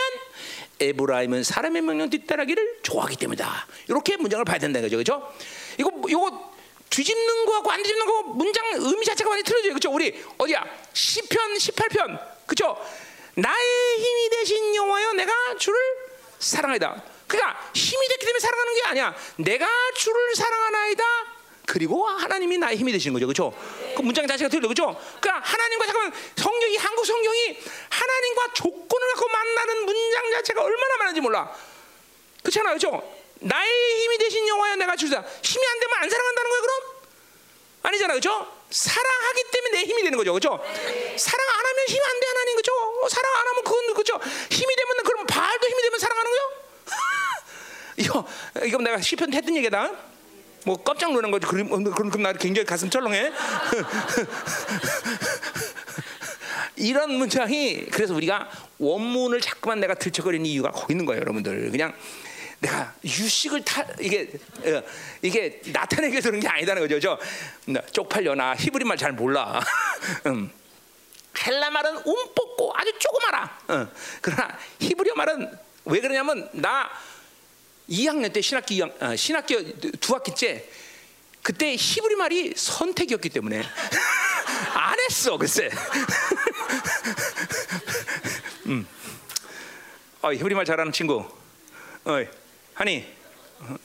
에브라임은 0.81 1.43
사람의 1.43 1.81
명령 1.81 2.09
뒤따르기를 2.09 2.79
좋아하기 2.83 3.15
때문이다. 3.15 3.67
이렇게 3.87 4.17
문장을 4.17 4.43
봐야 4.43 4.57
된다 4.57 4.79
이거죠, 4.79 4.97
그렇죠? 4.97 5.33
이거 5.79 5.91
이거 6.09 6.53
뒤집는 6.89 7.45
거하고 7.45 7.71
안 7.71 7.81
뒤집는 7.81 8.05
거 8.05 8.23
문장 8.23 8.65
의미 8.73 9.05
자체가 9.05 9.29
많이 9.29 9.43
틀려져요, 9.43 9.71
그렇죠? 9.71 9.91
우리 9.91 10.21
어디야? 10.37 10.65
시편 10.91 11.53
18편, 11.53 12.19
그렇죠? 12.45 12.85
나의 13.35 13.97
힘이 13.97 14.29
되신 14.31 14.75
여호와여, 14.75 15.13
내가 15.13 15.31
주를 15.57 15.79
사랑하이다. 16.39 17.03
그러니까 17.27 17.71
힘이 17.73 18.07
됐기 18.09 18.25
때문에 18.25 18.39
사랑하는 18.39 18.75
게 18.75 18.81
아니야. 18.87 19.15
내가 19.37 19.67
주를 19.95 20.35
사랑하나이다. 20.35 21.34
그리고 21.67 22.07
하나님이 22.07 22.57
나의 22.57 22.77
힘이 22.77 22.91
되시는 22.91 23.13
거죠, 23.13 23.25
그렇죠? 23.27 23.53
그 23.95 24.01
문장 24.01 24.27
자체가 24.27 24.49
틀려, 24.49 24.67
그렇죠? 24.67 24.99
그러니까 25.19 25.41
하나님과 25.49 25.85
잠깐 25.87 26.13
성경이 26.35 26.77
한국 26.77 27.05
성경이 27.05 27.59
하나님과 27.89 28.53
조건을 28.53 29.07
갖고 29.15 29.27
만나는 29.29 29.85
문장 29.85 30.31
자체가 30.31 30.61
얼마나 30.63 30.97
많은지 30.97 31.21
몰라. 31.21 31.51
그렇잖아요, 32.43 32.77
그렇죠? 32.77 33.01
나의 33.39 34.03
힘이 34.03 34.17
되신 34.17 34.47
영화야 34.47 34.75
내가 34.75 34.95
주사 34.95 35.17
힘이 35.43 35.65
안 35.67 35.79
되면 35.79 35.95
안 36.01 36.09
사랑한다는 36.09 36.49
거예요, 36.49 36.61
그럼? 36.61 36.81
아니잖아, 37.83 38.13
그렇죠? 38.13 38.47
사랑하기 38.69 39.43
때문에 39.51 39.71
내 39.79 39.83
힘이 39.85 40.03
되는 40.03 40.17
거죠, 40.17 40.33
그렇죠? 40.33 40.49
사랑 41.17 41.47
안 41.49 41.65
하면 41.65 41.85
힘 41.87 42.01
안 42.03 42.19
돼 42.19 42.27
하나님, 42.27 42.55
그렇죠? 42.55 42.71
어, 43.03 43.09
사랑 43.09 43.35
안 43.37 43.47
하면 43.47 43.63
그건 43.63 43.93
그렇죠? 43.93 44.19
힘이 44.49 44.75
되면 44.75 44.97
그럼 45.03 45.25
바알도 45.27 45.67
힘이 45.67 45.81
되면 45.81 45.99
사랑하는 45.99 46.31
거요? 46.31 46.51
이거 47.97 48.27
이거 48.65 48.77
내가 48.79 49.01
시편 49.01 49.33
했던 49.33 49.55
얘기다. 49.55 49.91
뭐 50.65 50.81
깜짝 50.83 51.13
놀란 51.13 51.31
거지. 51.31 51.45
그럼 51.45 51.69
그럼 51.69 52.09
그럼 52.09 52.23
나 52.23 52.33
굉장히 52.33 52.65
가슴 52.65 52.89
철렁해. 52.89 53.31
이런 56.77 57.13
문장이 57.13 57.85
그래서 57.85 58.13
우리가 58.13 58.49
원문을 58.79 59.41
자꾸만 59.41 59.79
내가 59.79 59.93
들쳐거리는 59.93 60.45
이유가 60.45 60.71
거기 60.71 60.93
있는 60.93 61.05
거예요, 61.05 61.21
여러분들. 61.21 61.71
그냥 61.71 61.93
내가 62.59 62.93
유식을 63.03 63.63
타 63.63 63.85
이게 63.99 64.29
어, 64.65 64.81
이게 65.21 65.61
나타내게 65.67 66.19
되는 66.19 66.39
게 66.39 66.47
아니다는 66.47 66.81
거죠. 66.87 66.99
저나 66.99 67.81
쪽팔려나 67.91 68.55
히브리 68.55 68.85
말 68.85 68.97
잘 68.97 69.13
몰라. 69.13 69.61
음. 70.27 70.51
헬라 71.45 71.69
말은 71.69 71.97
움뽑고 72.05 72.71
아주 72.75 72.91
조그마라. 72.97 73.59
어. 73.67 73.87
그러나 74.21 74.57
히브리어 74.79 75.15
말은 75.15 75.51
왜 75.85 75.99
그러냐면 75.99 76.49
나 76.53 76.89
2학년 77.89 78.31
때 78.33 78.41
신학기 78.41 78.79
2학, 78.79 79.01
어, 79.01 79.15
신학기 79.15 79.73
두 79.99 80.15
학기째 80.15 80.67
그때 81.41 81.75
히브리 81.75 82.15
말이 82.15 82.53
선택이었기 82.55 83.29
때문에 83.29 83.61
안 84.73 84.99
했어 84.99 85.37
글쎄. 85.37 85.69
음. 88.65 88.87
어, 90.21 90.33
히브리 90.33 90.55
말 90.55 90.65
잘하는 90.65 90.91
친구. 90.91 91.23
어이, 92.03 92.25
하니 92.73 93.05
어, 93.59 93.75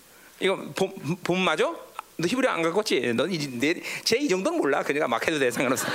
이거 0.41 0.57
봄, 0.75 0.95
봄 1.23 1.39
맞아? 1.41 1.65
너 1.65 2.27
히브리 2.27 2.49
안 2.49 2.63
갖고 2.63 2.79
왔지? 2.79 3.13
너제이 3.15 4.29
정도는 4.29 4.59
몰라. 4.59 4.83
그러니까 4.83 5.07
막 5.09 5.27
해도 5.27 5.39
돼 5.39 5.51
상관없어. 5.51 5.87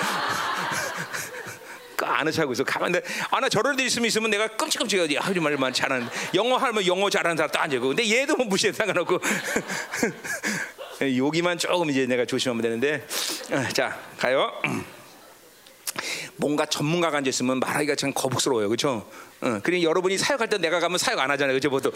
그 1.95 2.05
아는 2.05 2.31
차고 2.31 2.53
있어. 2.53 2.63
가만히 2.63 2.99
아나 3.31 3.49
저럴 3.49 3.75
때 3.75 3.83
있으면 3.83 4.07
있으면 4.07 4.29
내가 4.29 4.47
끔찍끔찍하지. 4.47 5.17
하지 5.17 5.39
말만 5.39 5.73
잘하는 5.73 6.07
영어 6.33 6.57
하면 6.57 6.85
영어 6.85 7.09
잘하는 7.09 7.37
사람 7.37 7.51
또 7.51 7.59
앉고. 7.59 7.87
근데 7.89 8.09
얘도 8.09 8.35
뭐 8.35 8.45
무시해 8.45 8.71
상관없고. 8.73 9.19
여기만 11.17 11.57
조금 11.57 11.89
이제 11.89 12.05
내가 12.05 12.25
조심하면 12.25 12.61
되는데. 12.61 13.05
어, 13.51 13.67
자 13.73 13.99
가요. 14.17 14.51
뭔가 16.37 16.65
전문가가 16.65 17.17
앉아 17.17 17.29
있으면 17.29 17.59
말하기가 17.59 17.95
참 17.95 18.11
거북스러워요, 18.13 18.67
그렇죠? 18.67 19.09
어, 19.41 19.59
그러니 19.63 19.83
여러분이 19.83 20.17
사역할 20.17 20.49
때 20.49 20.57
내가 20.57 20.79
가면 20.79 20.97
사역 20.97 21.19
안 21.19 21.31
하잖아요, 21.31 21.53
그렇죠? 21.53 21.69
보통 21.69 21.91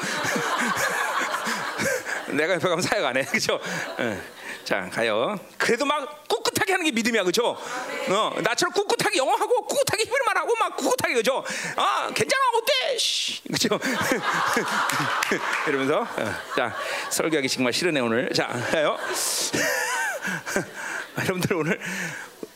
내가 2.31 2.53
옆에 2.53 2.69
가면 2.69 2.81
사역 2.81 3.05
안 3.05 3.17
해, 3.17 3.23
그렇죠? 3.29 3.55
어, 3.55 4.21
자 4.69 4.87
가요. 4.93 5.35
그래도 5.57 5.83
막 5.83 6.27
꿋꿋하게 6.27 6.73
하는 6.73 6.85
게 6.85 6.91
믿음이야, 6.91 7.23
그렇죠? 7.23 7.57
어, 7.57 8.35
나처럼 8.43 8.71
꿋꿋하게 8.71 9.17
영어하고 9.17 9.65
꿋꿋하게 9.65 10.03
힘을 10.03 10.19
말하고 10.27 10.55
막 10.59 10.77
꿋꿋하게 10.77 11.15
그렇죠? 11.15 11.43
아 11.75 12.11
괜찮아, 12.13 12.43
어때? 12.53 12.97
씨, 12.99 13.41
그렇죠? 13.45 13.79
이러면서 15.67 16.01
어, 16.01 16.33
자 16.55 16.75
설교하기 17.09 17.49
정말 17.49 17.73
싫으네 17.73 17.99
오늘. 17.99 18.31
자 18.31 18.47
가요. 18.69 18.95
여러분들 21.17 21.55
오늘 21.55 21.79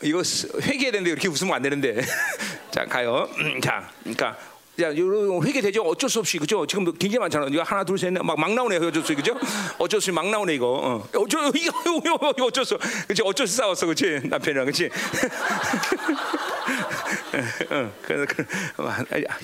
이거 0.02 0.22
회개해야 0.62 0.92
되는데 0.92 1.10
이렇게 1.10 1.26
웃으면 1.26 1.52
안 1.52 1.62
되는데. 1.62 2.00
자, 2.70 2.84
가요. 2.84 3.28
음, 3.38 3.60
자, 3.60 3.90
그러니까 4.02 4.36
자, 4.78 4.90
회개 4.90 5.60
되죠. 5.60 5.82
어쩔 5.82 6.10
수 6.10 6.18
없이 6.18 6.36
그죠. 6.38 6.66
지금 6.66 6.84
굉장히 6.94 7.18
많잖아. 7.20 7.46
이거 7.48 7.62
하나, 7.62 7.84
둘, 7.84 7.96
셋, 7.98 8.12
넷, 8.12 8.20
막 8.22 8.36
막 8.36 8.52
나오네. 8.54 8.76
어쩔 8.78 8.92
수 8.92 8.98
없이 9.00 9.14
그죠. 9.14 9.34
어쩔 9.78 10.00
수 10.00 10.10
없이 10.10 10.12
막 10.12 10.26
나오네 10.28 10.54
이거. 10.54 10.66
어. 10.66 11.08
어쩔 11.16 11.52
이거 11.54 11.72
이거, 12.04 12.34
어쩔 12.44 12.64
수. 12.64 12.76
그렇지. 13.06 13.22
어쩔 13.24 13.46
수 13.46 13.56
싸웠어, 13.56 13.86
그렇지. 13.86 14.20
남편이랑 14.28 14.64
그렇지. 14.66 14.90
어, 17.70 17.92
그래서 18.02 18.26
그, 18.28 18.44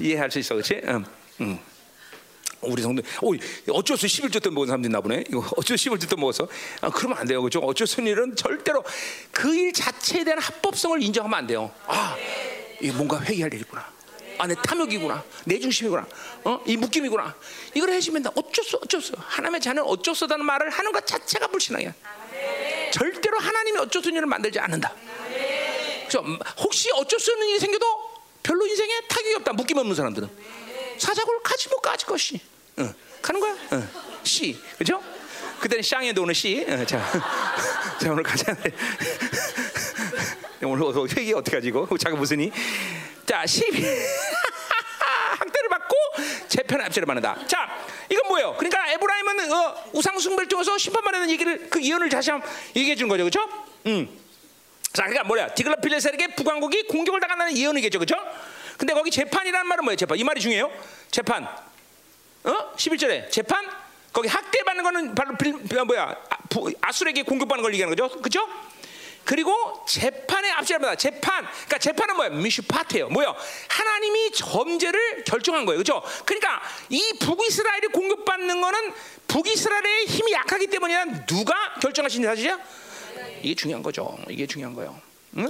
이해할 0.04 0.30
수 0.30 0.38
있어, 0.40 0.54
그렇지. 0.54 0.80
음, 0.84 1.04
음. 1.42 1.58
우리 2.62 2.82
성도, 2.82 3.02
오, 3.22 3.34
어쩔 3.72 3.96
수 3.96 4.06
11조 4.06 4.42
때 4.42 4.50
먹은 4.50 4.66
사람도 4.66 4.88
있나 4.88 5.00
보네. 5.00 5.24
이거 5.30 5.42
어쩔 5.56 5.78
수 5.78 5.88
11조 5.88 6.10
때 6.10 6.16
먹어서. 6.16 6.46
아, 6.82 6.90
그러면 6.90 7.16
안 7.18 7.26
돼요. 7.26 7.40
그죠? 7.42 7.58
어쩔 7.60 7.86
수 7.86 8.02
일은 8.02 8.36
절대로 8.36 8.82
그 9.32 9.48
일 9.54 9.72
자체에 9.72 10.24
대한 10.24 10.38
합법성을 10.40 11.02
인정하면 11.02 11.38
안 11.38 11.46
돼요. 11.46 11.70
아, 11.86 12.16
이게 12.80 12.92
뭔가 12.92 13.18
회개할 13.22 13.54
일이구나. 13.54 13.99
아, 14.40 14.46
내 14.46 14.54
탐욕이구나. 14.54 15.22
내 15.44 15.60
중심이구나. 15.60 16.06
어? 16.44 16.62
이 16.64 16.74
묶임이구나. 16.74 17.36
이걸 17.74 17.90
해주면 17.90 18.24
어쩔 18.34 18.64
수, 18.64 18.78
어쩔 18.82 19.02
수. 19.02 19.12
하나님의 19.18 19.60
자는 19.60 19.82
어쩔 19.82 20.14
수 20.14 20.24
없다는 20.24 20.46
말을 20.46 20.70
하는 20.70 20.92
것 20.92 21.06
자체가 21.06 21.48
불신앙이야. 21.48 21.92
절대로 22.90 23.38
하나님이 23.38 23.78
어쩔 23.80 24.02
수 24.02 24.08
없는 24.08 24.16
일을 24.16 24.26
만들지 24.26 24.58
않는다. 24.58 24.94
그죠? 26.06 26.24
혹시 26.56 26.90
어쩔 26.94 27.20
수 27.20 27.32
없는 27.32 27.48
일이 27.48 27.60
생겨도 27.60 27.86
별로 28.42 28.66
인생에 28.66 29.02
타격이 29.10 29.34
없다. 29.34 29.52
묶임 29.52 29.76
없는 29.76 29.94
사람들은. 29.94 30.30
사자골 30.96 31.42
가지 31.42 31.68
못 31.68 31.82
가지 31.82 32.06
것이. 32.06 32.40
어, 32.78 32.94
가는 33.20 33.40
거야. 33.40 33.52
어. 33.72 33.88
씨, 34.24 34.58
그죠? 34.78 35.04
그때는 35.60 35.82
샹에도 35.82 36.22
오늘 36.22 36.34
씨. 36.34 36.64
어, 36.66 36.82
자, 36.86 37.04
자 38.00 38.10
오늘 38.10 38.22
가자. 38.22 38.56
오늘 40.64 41.08
회기 41.14 41.34
어떻게 41.34 41.58
가지고? 41.58 41.98
자가 41.98 42.16
무슨 42.16 42.40
이? 42.40 42.50
자, 43.26 43.46
12 43.46 43.82
학대를 45.38 45.68
받고 45.68 45.96
재편의 46.48 46.86
압제를 46.86 47.06
받는다. 47.06 47.36
자, 47.46 47.68
이건 48.08 48.28
뭐예요? 48.28 48.54
그러니까 48.56 48.90
에브라임은 48.92 49.52
어, 49.52 49.84
우상 49.92 50.18
숭배를 50.18 50.48
통해서 50.48 50.76
심판받는 50.76 51.30
얘기를 51.30 51.68
그 51.70 51.82
예언을 51.82 52.08
다시 52.08 52.30
한번 52.30 52.50
얘기해 52.76 52.96
주는 52.96 53.08
거죠, 53.08 53.24
그렇죠? 53.24 53.48
음. 53.86 54.08
자, 54.92 55.04
그러니까 55.04 55.24
뭐야? 55.24 55.54
디글라필레셀에게 55.54 56.34
북왕국이 56.34 56.88
공격을 56.88 57.20
당한다는 57.20 57.56
예언이겠죠, 57.56 57.98
그렇죠? 57.98 58.16
근데 58.76 58.94
거기 58.94 59.10
재판이라는 59.10 59.66
말은 59.66 59.84
뭐예요? 59.84 59.96
재판. 59.96 60.18
이 60.18 60.24
말이 60.24 60.40
중요해요. 60.40 60.70
재판. 61.10 61.44
어? 62.44 62.72
11절에 62.76 63.30
재판? 63.30 63.68
거기 64.12 64.28
학대받는 64.28 64.82
거는 64.82 65.14
바로 65.14 65.36
빌, 65.36 65.52
뭐야? 65.84 66.16
아, 66.30 66.36
부, 66.48 66.72
아술에게 66.80 67.22
공격받는 67.22 67.62
걸 67.62 67.72
얘기하는 67.74 67.94
거죠. 67.94 68.08
그렇죠? 68.18 68.48
그리고 69.30 69.54
재판의 69.86 70.50
앞지랍니다. 70.50 70.96
재판. 70.96 71.44
그러니까 71.44 71.78
재판은 71.78 72.16
뭐야? 72.16 72.30
미슈파트예요. 72.30 73.10
뭐요? 73.10 73.36
하나님이 73.68 74.32
범죄를 74.32 75.22
결정한 75.22 75.64
거예요. 75.66 75.80
그렇죠? 75.80 76.02
그러니까 76.26 76.60
이 76.88 77.12
북이스라엘이 77.20 77.86
공격받는 77.92 78.60
거는 78.60 78.92
북이스라엘의 79.28 80.06
힘이 80.06 80.32
약하기 80.32 80.66
때문이야. 80.66 81.26
누가 81.26 81.54
결정하신 81.80 82.24
사실이야? 82.24 82.58
이게 83.42 83.54
중요한 83.54 83.84
거죠. 83.84 84.18
이게 84.28 84.48
중요한 84.48 84.74
거예요. 84.74 85.00
응? 85.36 85.48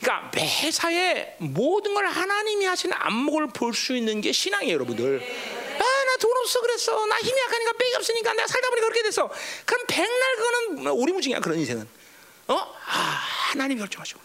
그러니까 0.00 0.32
매사에 0.34 1.36
모든 1.38 1.94
걸 1.94 2.06
하나님이 2.06 2.64
하시는 2.64 2.96
안목을 2.98 3.50
볼 3.50 3.74
수 3.74 3.94
있는 3.94 4.22
게 4.22 4.32
신앙이에요, 4.32 4.74
여러분들. 4.74 5.20
아, 5.22 5.78
나 5.78 6.16
돈 6.18 6.36
없어 6.38 6.60
그랬어. 6.62 7.06
나 7.06 7.16
힘이 7.18 7.40
약하니까 7.46 7.72
빽이 7.78 7.94
없으니까 7.94 8.32
내가 8.32 8.48
살다 8.48 8.70
보니까 8.70 8.86
그렇게 8.88 9.02
됐어. 9.04 9.30
그럼 9.64 9.84
백날 9.86 10.36
그거는 10.36 10.88
오리무중이야, 10.88 11.38
그런 11.38 11.60
인생은. 11.60 12.03
어? 12.48 12.54
아, 12.56 13.20
하나님이 13.50 13.80
결정하시구나. 13.80 14.23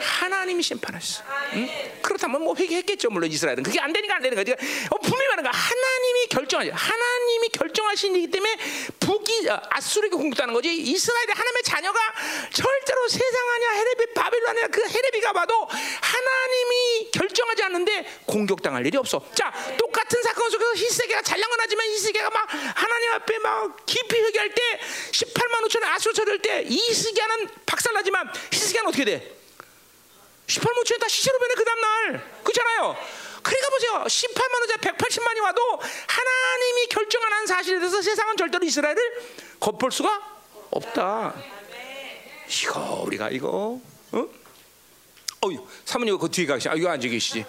하나님이 0.00 0.62
심판하셨어. 0.62 1.22
응? 1.54 1.68
그렇다면 2.02 2.42
뭐 2.42 2.54
회개했겠죠, 2.56 3.10
물론 3.10 3.30
이스라엘은. 3.30 3.62
그게 3.62 3.80
안 3.80 3.92
되니까 3.92 4.16
안 4.16 4.22
되는 4.22 4.36
거지. 4.36 4.52
어, 4.52 4.98
분명히 4.98 5.26
말하는 5.28 5.50
거 5.50 5.50
하나님이 5.56 6.26
결정하죠. 6.30 6.72
하나님이 6.74 7.48
결정하신 7.50 8.14
일이기 8.14 8.30
때문에 8.30 8.56
북이 9.00 9.48
어, 9.48 9.60
아수르에게 9.70 10.16
공격하는 10.16 10.54
거지. 10.54 10.74
이스라엘의 10.74 11.34
하나님의 11.34 11.62
자녀가 11.64 11.98
절대로 12.52 13.08
세상 13.08 13.48
아니야 13.54 13.70
헤레비 13.72 14.14
바빌론 14.14 14.48
아니야 14.50 14.68
그 14.68 14.82
헤레비가 14.86 15.32
봐도 15.32 15.54
하나님이 15.66 17.10
결정하지 17.12 17.62
않는데 17.64 18.20
공격당할 18.26 18.86
일이 18.86 18.96
없어. 18.96 19.24
자 19.34 19.52
똑같은 19.78 20.22
사건 20.22 20.50
속에서 20.50 20.74
히스기가 20.74 21.22
잘난 21.22 21.48
하지만 21.58 21.86
히스기가 21.88 22.30
막 22.30 22.48
하나님 22.74 23.12
앞에 23.12 23.38
막 23.38 23.76
깊이 23.86 24.20
회개할 24.20 24.54
때 24.54 24.62
18만 25.12 25.66
5천의 25.66 25.84
아수르 25.84 26.14
처리할 26.14 26.38
때 26.40 26.62
이스기야는 26.66 27.48
박살나지만 27.66 28.32
히스기야는 28.52 28.88
어떻게 28.88 29.04
돼? 29.04 29.37
18만 30.48 30.82
5천이 30.82 31.00
다 31.00 31.08
시체로 31.08 31.38
변해 31.38 31.54
그 31.54 31.64
다음날 31.64 32.40
그렇잖아요. 32.42 32.96
그러니까 33.42 33.68
보세요. 33.70 34.04
18만 34.04 34.52
원자 34.60 34.76
180만이 34.76 35.42
와도 35.42 35.62
하나님이 36.06 36.86
결정한 36.88 37.46
사실에 37.46 37.78
대해서 37.78 38.02
세상은 38.02 38.36
절대로 38.36 38.64
이스라엘을 38.64 38.96
겉볼 39.60 39.92
수가 39.92 40.20
없다. 40.70 41.34
이거 42.62 43.02
우리가 43.06 43.28
이거 43.30 43.78
어? 44.12 44.26
어유 45.44 45.66
사모님 45.84 46.18
그 46.18 46.30
뒤에 46.30 46.46
가시. 46.46 46.68
아 46.68 46.74
이거 46.74 46.88
앉아 46.88 47.06
계시지. 47.08 47.44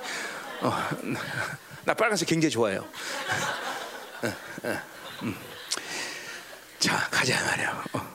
어, 0.61 0.89
나 1.85 1.93
빨간색 1.93 2.27
굉장히 2.27 2.51
좋아해요. 2.51 2.81
어, 4.23 4.27
어, 4.63 4.81
음. 5.23 5.35
자 6.79 7.07
가자 7.09 7.41
말이야. 7.45 7.85
어. 7.93 8.08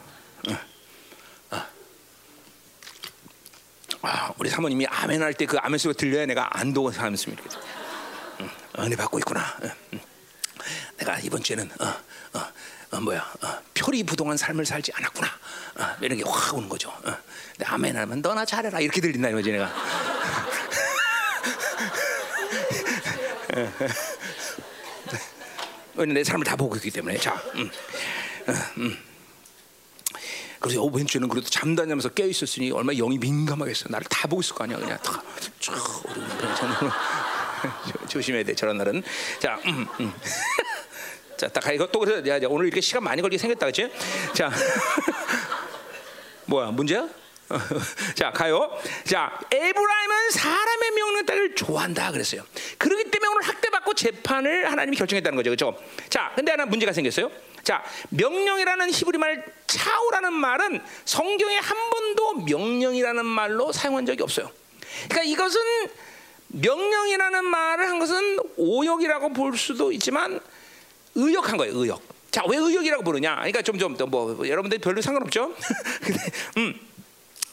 아, 4.07 4.33
우리 4.39 4.51
사모님이 4.51 4.87
아멘 4.87 5.23
할 5.23 5.35
때 5.35 5.47
그 5.47 5.57
아멘 5.59 5.79
소리가 5.79 5.99
들려야 5.99 6.27
내가 6.27 6.49
안도가 6.59 6.93
사람이었으면 6.93 7.39
이렇게 7.39 7.57
응, 8.41 8.51
은혜 8.85 8.97
받고 8.97 9.19
있구나. 9.21 9.57
응, 9.63 9.71
응. 9.95 10.01
내가 10.99 11.19
이번 11.21 11.43
주에는 11.43 11.71
어, 11.81 11.87
어, 12.39 12.47
어, 12.93 13.01
뭐야 13.01 13.21
어, 13.43 13.59
표리 13.75 14.03
부동한 14.05 14.37
삶을 14.37 14.65
살지 14.67 14.93
않았구나. 14.95 15.27
어, 15.79 15.97
이런 16.01 16.19
게 16.19 16.25
확 16.27 16.55
오는 16.55 16.69
거죠. 16.69 16.91
어. 16.91 17.17
아멘 17.65 17.97
하면 17.97 18.21
너나 18.23 18.45
잘해라 18.45 18.81
이렇게 18.81 19.01
들린다 19.01 19.29
이거지 19.31 19.53
내가. 19.53 19.73
왜냐면 25.95 26.15
내 26.15 26.25
삶을 26.25 26.45
다 26.45 26.57
보고 26.57 26.75
있기 26.77 26.91
때문에 26.91 27.19
자. 27.19 27.41
음, 27.55 27.71
어, 28.49 28.53
음. 28.79 28.99
그래서 30.65 30.83
어, 30.83 30.87
왼쪽에는 30.87 31.29
그래도 31.29 31.47
잠도 31.51 31.83
안 31.83 31.89
자면서 31.89 32.09
깨어 32.09 32.27
있었으니 32.27 32.71
얼마나 32.71 32.97
영이 32.97 33.19
민감하겠어. 33.19 33.91
나를 33.91 34.07
다 34.09 34.27
보고 34.27 34.41
있을 34.41 34.55
거 34.55 34.65
아니야. 34.65 34.79
그냥 34.79 34.99
다 35.03 35.23
조심해야 38.09 38.45
돼. 38.45 38.55
저런 38.55 38.79
날은. 38.79 39.03
자, 39.39 39.61
음, 39.67 39.87
음. 40.01 40.11
자, 41.37 41.49
딱또 41.49 41.99
그래서 41.99 42.27
야, 42.27 42.41
오늘 42.49 42.69
이렇게 42.69 42.81
시간 42.81 43.05
많이 43.05 43.21
걸리게 43.21 43.37
생겼다, 43.37 43.67
그렇지? 43.67 43.93
자, 44.33 44.51
뭐야 46.47 46.71
문제야? 46.71 47.07
자 48.15 48.31
가요. 48.31 48.71
자 49.05 49.39
에브라임은 49.53 50.31
사람의 50.31 50.91
명령 50.93 51.27
따를 51.27 51.55
좋아한다 51.55 52.11
그랬어요. 52.11 52.43
그렇기 52.79 53.11
때문에 53.11 53.33
오늘 53.33 53.49
학대받고 53.49 53.93
재판을 53.93 54.71
하나님이 54.71 54.97
결정했다는 54.97 55.37
거죠, 55.37 55.51
그렇죠? 55.51 55.79
자, 56.09 56.33
근데 56.35 56.53
하나 56.53 56.65
문제가 56.65 56.95
생겼어요. 56.95 57.31
자, 57.65 57.83
명령이라는 58.11 58.91
히브리 58.91 59.19
말 59.19 59.45
차우라는 59.67 60.33
말은 60.33 60.81
성경에 61.05 61.57
한 61.57 61.91
번도 61.91 62.33
명령이라는 62.45 63.25
말로 63.25 63.73
사용한 63.73 64.07
적이 64.07 64.23
없어요. 64.23 64.51
그러니까 65.09 65.23
이것은 65.23 65.61
명령이라는 66.49 67.45
말을 67.45 67.89
한 67.89 67.99
것은 67.99 68.39
오역이라고 68.57 69.33
볼 69.33 69.57
수도 69.57 69.91
있지만 69.93 70.39
의역한 71.15 71.57
거예요, 71.57 71.77
의역. 71.77 72.03
자, 72.31 72.45
왜 72.49 72.59
의역이라고 72.59 73.03
부르냐? 73.03 73.37
그러니까 73.37 73.62
좀좀뭐 73.62 74.47
여러분들 74.47 74.79
별로 74.79 75.01
상관없죠? 75.01 75.55
음. 76.59 76.79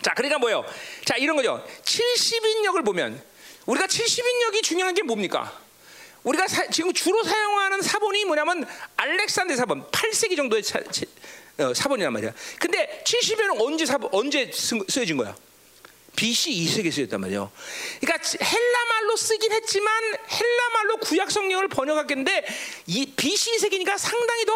자, 0.02 0.14
그러니까 0.14 0.40
뭐예요? 0.40 0.66
자, 1.06 1.16
이런 1.16 1.36
거죠. 1.36 1.64
70인역을 1.84 2.84
보면 2.84 3.22
우리가 3.66 3.88
70인역이 3.88 4.64
중요한 4.64 4.94
게 4.94 5.04
뭡니까? 5.04 5.61
우리가 6.24 6.48
사, 6.48 6.68
지금 6.68 6.94
주로 6.94 7.24
사용하는 7.24 7.82
사본이 7.82 8.26
뭐냐면 8.26 8.66
알렉산더 8.98 9.56
사본 9.56 9.84
8세기 9.92 10.38
정도의 10.38 10.64
차, 10.64 10.80
어, 11.58 11.74
사본이란 11.74 12.14
말이야. 12.14 12.34
근데 12.60 13.04
70년은 13.06 13.62
언제 13.62 13.86
사본 13.86 14.10
언제 14.14 14.52
쓰, 14.54 14.76
여진 15.00 15.18
거야? 15.18 15.36
BC 16.16 16.52
2세기에 16.52 16.92
쓰였단 16.92 17.22
말이에요. 17.22 17.52
그러니까 18.02 18.30
헬라 18.44 18.86
말로 18.90 19.16
쓰긴 19.16 19.52
했지만 19.52 20.04
헬라 20.04 20.70
말로 20.74 20.98
구약 20.98 21.32
성경을 21.32 21.68
번역했는데 21.70 22.46
이 22.88 23.06
BC 23.16 23.58
2세기니까 23.58 23.98
상당히 23.98 24.46
더 24.46 24.54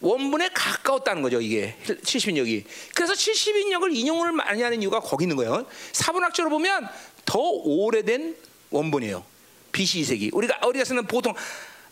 원본에 0.00 0.48
가까웠다는 0.54 1.22
거죠, 1.22 1.40
이게 1.40 1.76
70인역이. 1.86 2.64
그래서 2.94 3.14
70인역을 3.14 3.94
인용을 3.94 4.32
많이 4.32 4.62
하는 4.62 4.80
이유가 4.80 5.00
거기 5.00 5.24
있는 5.24 5.36
거예요. 5.36 5.66
사본학적으로 5.92 6.50
보면 6.50 6.88
더 7.24 7.38
오래된 7.38 8.36
원본이에요. 8.70 9.24
BC 9.72 10.02
2세기. 10.02 10.34
우리가 10.34 10.66
우리가 10.66 10.84
쓰는 10.84 11.06
보통 11.06 11.34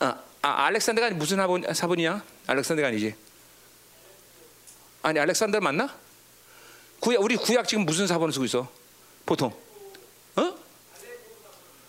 어, 0.00 0.14
아, 0.42 0.66
알렉산더가 0.66 1.10
무슨 1.10 1.36
사본, 1.38 1.74
사본이야? 1.74 2.22
알렉산더가 2.46 2.88
아니지. 2.88 3.14
아니 5.02 5.18
알렉산더 5.20 5.60
맞나? 5.60 5.94
구약 7.00 7.22
우리 7.22 7.36
구약 7.36 7.68
지금 7.68 7.84
무슨 7.84 8.06
사본을 8.06 8.32
쓰고 8.32 8.44
있어? 8.46 8.68
보통 9.24 9.52
어? 10.36 10.54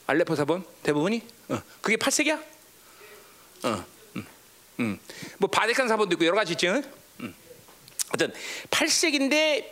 알레포 0.08 0.36
사본 0.36 0.66
대부분이 0.84 1.22
어. 1.50 1.62
그게 1.82 1.98
8세기야? 1.98 2.42
어. 3.64 3.86
음. 4.16 4.26
음. 4.80 5.00
뭐 5.38 5.50
바데칸 5.50 5.88
사본도 5.88 6.14
있고 6.14 6.26
여러 6.26 6.36
가지 6.36 6.54
있지. 6.54 6.68
음. 6.68 7.36
어떤 8.14 8.34
8세기인데 8.70 9.72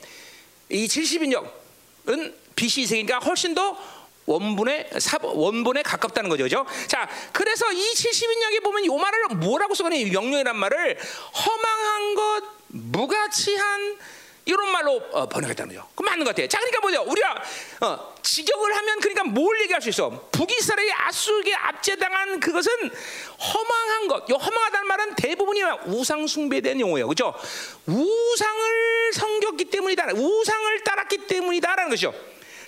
이 0.70 0.88
70인역은 0.88 2.36
BC 2.55 2.86
세기니까 2.86 3.20
훨씬 3.20 3.53
더 3.53 3.78
원본에 4.26 4.90
사, 5.00 5.18
원본에 5.22 5.84
가깝다는 5.84 6.30
거죠, 6.30 6.44
그죠? 6.44 6.66
자, 6.88 7.08
그래서 7.32 7.72
이 7.72 7.92
70인역에 7.94 8.64
보면 8.64 8.84
이 8.84 8.90
말을 8.90 9.28
뭐라고 9.36 9.76
써거니 9.76 10.06
명령이란 10.06 10.56
말을 10.58 10.98
허망한 11.34 12.16
것, 12.16 12.44
무가치한 12.68 13.98
이런 14.46 14.70
말로 14.72 15.02
어, 15.12 15.28
번역했다는 15.28 15.76
거죠. 15.76 15.88
그 15.96 16.04
맞는 16.04 16.24
것 16.24 16.30
같아요. 16.30 16.48
자, 16.48 16.60
그러니까 16.60 16.82
뭐죠? 16.82 17.04
우리가 17.10 17.44
어, 17.82 18.16
직역을 18.22 18.76
하면 18.76 19.00
그러니까 19.00 19.24
뭘 19.24 19.60
얘기할 19.62 19.82
수 19.82 19.90
있어? 19.90 20.28
북이스라엘이 20.32 20.92
아수르에 20.94 21.54
압제당한 21.54 22.40
그것은 22.40 22.72
허망한 23.40 24.08
것. 24.08 24.30
이 24.30 24.34
허망하다는 24.34 24.88
말은 24.88 25.16
대부분이 25.16 25.62
우상 25.88 26.28
숭배된 26.28 26.80
용어예요, 26.80 27.08
그렇죠? 27.08 27.34
우상을 27.88 29.14
섬겼기 29.14 29.66
때문이다. 29.66 30.14
우상을 30.14 30.84
따랐기 30.84 31.26
때문이다라는 31.26 31.90
것이죠. 31.90 32.14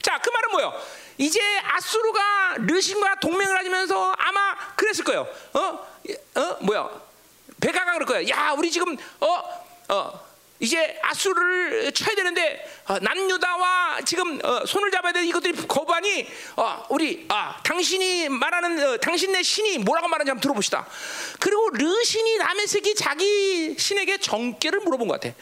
자, 0.02 0.20
그 0.20 0.32
말은 0.32 0.52
뭐예요? 0.52 0.74
이제 1.18 1.40
아수르가 1.64 2.58
르신과 2.60 3.20
동맹을 3.20 3.58
하면서 3.58 4.14
아마 4.18 4.56
그랬을 4.76 5.04
거예요. 5.04 5.28
어? 5.54 5.60
어? 5.60 6.58
뭐야? 6.62 6.90
백가가 7.60 7.94
그럴 7.94 8.06
거야. 8.06 8.30
야, 8.30 8.54
우리 8.58 8.70
지금 8.70 8.96
어? 9.20 9.44
어? 9.90 10.28
이제 10.60 11.00
아수르를 11.04 11.92
쳐야 11.92 12.16
되는데 12.16 12.68
어, 12.88 12.98
남유다와 13.00 14.02
지금 14.06 14.40
어, 14.44 14.66
손을 14.66 14.90
잡아야 14.90 15.14
되는 15.14 15.28
이것들이 15.28 15.68
거부하니 15.68 16.28
어, 16.56 16.86
우리 16.90 17.26
아, 17.30 17.60
당신이 17.64 18.30
말하는 18.30 18.84
어, 18.84 18.98
당신네 18.98 19.44
신이 19.44 19.80
뭐라고 19.80 20.08
말하는지 20.08 20.32
한번 20.32 20.42
들어봅시다. 20.42 20.88
그리고 21.40 21.70
르신이 21.70 22.38
남의색이 22.38 22.96
자기 22.96 23.76
신에게 23.78 24.18
정계를 24.18 24.80
물어본 24.80 25.08
것 25.08 25.20
같아. 25.22 25.36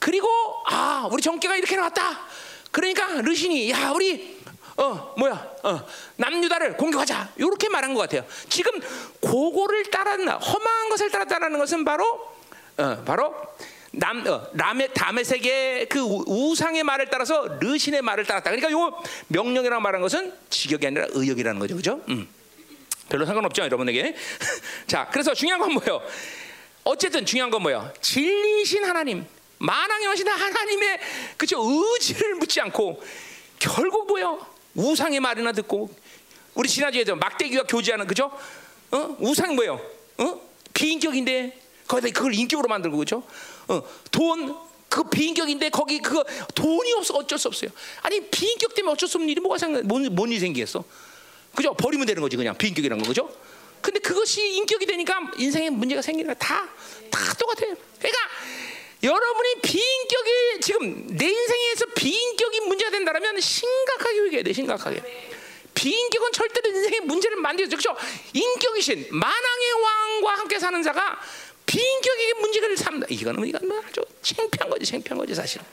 그리고 0.00 0.28
아 0.66 1.08
우리 1.12 1.22
정계가 1.22 1.56
이렇게 1.56 1.76
나왔다. 1.76 2.26
그러니까 2.72 3.22
르신이 3.22 3.70
야 3.70 3.90
우리 3.90 4.35
어 4.78 5.14
뭐야 5.16 5.54
어 5.62 5.80
남유다를 6.16 6.76
공격하자 6.76 7.32
이렇게 7.36 7.68
말한 7.68 7.94
것 7.94 8.00
같아요. 8.00 8.24
지금 8.48 8.72
고거를 9.20 9.90
따랐나 9.90 10.34
허망한 10.34 10.88
것을 10.90 11.10
따랐다는 11.10 11.58
것은 11.58 11.84
바로 11.84 12.04
어 12.76 13.02
바로 13.04 13.34
남 13.92 14.26
어, 14.26 14.46
라메 14.52 14.88
다메색의 14.88 15.88
그 15.88 16.00
우상의 16.00 16.82
말을 16.82 17.08
따라서 17.10 17.46
르신의 17.60 18.02
말을 18.02 18.24
따랐다. 18.24 18.50
그러니까 18.50 18.70
요 18.70 19.02
명령이라고 19.28 19.80
말한 19.80 20.02
것은 20.02 20.34
직역이 20.50 20.86
아니라 20.86 21.06
의역이라는 21.10 21.58
거죠, 21.58 21.76
그죠? 21.76 22.02
음. 22.08 22.28
별로 23.08 23.24
상관없죠, 23.24 23.62
여러분에게. 23.62 24.14
자, 24.86 25.08
그래서 25.10 25.32
중요한 25.32 25.60
건 25.60 25.72
뭐예요? 25.72 26.02
어쨌든 26.84 27.24
중요한 27.24 27.50
건 27.50 27.62
뭐예요? 27.62 27.90
진리신 28.02 28.84
하나님, 28.84 29.24
만왕의 29.58 30.06
왕신 30.08 30.28
하나님의 30.28 31.00
그죠 31.38 31.58
의지를 31.62 32.34
묻지 32.34 32.60
않고 32.60 33.02
결국 33.58 34.06
뭐예요? 34.08 34.55
우상의 34.76 35.20
말이나 35.20 35.52
듣고 35.52 35.90
우리 36.54 36.68
지난주에도 36.68 37.16
막대기와 37.16 37.64
교제하는 37.64 38.06
그죠? 38.06 38.30
어? 38.90 39.16
우상이 39.18 39.54
뭐예요? 39.54 39.80
어? 40.18 40.40
비인격인데 40.72 41.60
거기다 41.88 42.12
그걸 42.12 42.34
인격으로 42.34 42.68
만들고 42.68 42.96
그죠? 42.98 43.22
어, 43.68 43.82
돈, 44.10 44.56
그 44.88 45.04
비인격인데 45.04 45.70
거기 45.70 45.98
그거 46.00 46.24
돈이 46.54 46.92
없어 46.94 47.14
어쩔 47.14 47.38
수 47.38 47.48
없어요. 47.48 47.70
아니 48.02 48.20
비인격 48.28 48.74
때문에 48.74 48.92
어쩔 48.92 49.08
수 49.08 49.18
없는 49.18 49.28
일이 49.28 49.40
뭐가 49.40 49.58
생각, 49.58 49.84
뭔, 49.84 50.06
뭔 50.14 50.30
일이 50.30 50.40
생기겠어? 50.40 50.84
그죠? 51.54 51.74
버리면 51.74 52.06
되는 52.06 52.22
거지 52.22 52.36
그냥 52.36 52.56
비인격이라는 52.56 53.02
거 53.02 53.08
그죠? 53.08 53.30
근데 53.80 54.00
그것이 54.00 54.56
인격이 54.56 54.86
되니까 54.86 55.30
인생에 55.38 55.70
문제가 55.70 56.02
생기는 56.02 56.32
거다 56.34 56.68
다 57.10 57.34
똑같아요. 57.34 57.74
그러니까 57.98 58.18
여러분이 59.02 59.54
비인격이 59.62 60.60
지금 60.62 61.06
내 61.08 61.26
인생에서 61.26 61.86
비인격이 61.94 62.60
문제가 62.60 62.90
된다면 62.90 63.40
심각하게 63.40 64.18
회개해야 64.20 64.42
돼. 64.42 64.52
심각하게. 64.52 65.02
비인격은 65.74 66.32
절대로 66.32 66.70
인생의 66.70 67.00
문제를 67.00 67.36
만들죠. 67.36 67.76
그렇죠? 67.76 67.96
인격이신 68.32 69.08
만왕의 69.10 69.72
왕과 69.82 70.34
함께 70.38 70.58
사는 70.58 70.82
자가 70.82 71.20
비인격에게 71.66 72.34
문제를 72.34 72.76
삼다. 72.76 73.06
이거는 73.10 73.46
이건 73.46 73.68
뭐 73.68 73.82
아주 73.86 74.00
창피한 74.22 74.70
거지. 74.70 74.86
창피한 74.86 75.18
거지 75.18 75.34
사실은. 75.34 75.64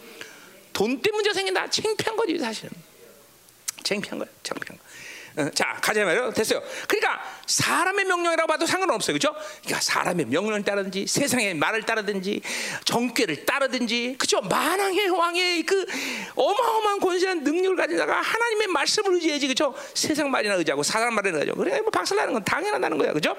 돈 0.74 1.02
때문에 1.02 1.18
문제가 1.18 1.34
생긴다. 1.34 1.70
창피한 1.70 2.16
거지 2.18 2.38
사실은. 2.38 2.72
창피한 3.84 4.20
거야. 4.20 4.30
창피한 4.44 4.78
거. 4.78 4.84
어, 5.36 5.50
자 5.54 5.78
가자 5.82 6.06
말이요 6.06 6.32
됐어요. 6.32 6.62
그러니까 6.88 7.24
사람의 7.48 8.06
명령이라고 8.06 8.48
봐도 8.48 8.66
상관은 8.66 8.94
없어요, 8.96 9.18
그렇죠? 9.18 9.36
그러니까 9.64 9.82
사람의 9.82 10.26
명령을 10.28 10.64
따르든지 10.64 11.08
세상의 11.08 11.56
말을 11.56 11.84
따르든지 11.84 12.42
정죄를 12.86 13.46
따르든지, 13.46 14.16
그렇죠? 14.18 14.42
만왕의 14.42 15.10
왕의 15.10 15.64
그 15.64 15.86
어마어마한 16.36 17.00
권세한 17.00 17.44
능력을 17.44 17.76
가진 17.76 17.98
자가 17.98 18.22
하나님의 18.22 18.68
말씀을 18.68 19.16
의지해야지, 19.16 19.48
그렇죠? 19.48 19.76
세상 19.94 20.30
말이나 20.30 20.56
의지하고 20.56 20.84
사람 20.84 21.16
말이나 21.16 21.40
의지하고 21.40 21.64
그래 21.64 21.82
뭐 21.82 21.90
박살나는 21.90 22.34
건 22.34 22.44
당연하다는 22.44 22.98
거야, 22.98 23.14
그렇죠? 23.14 23.36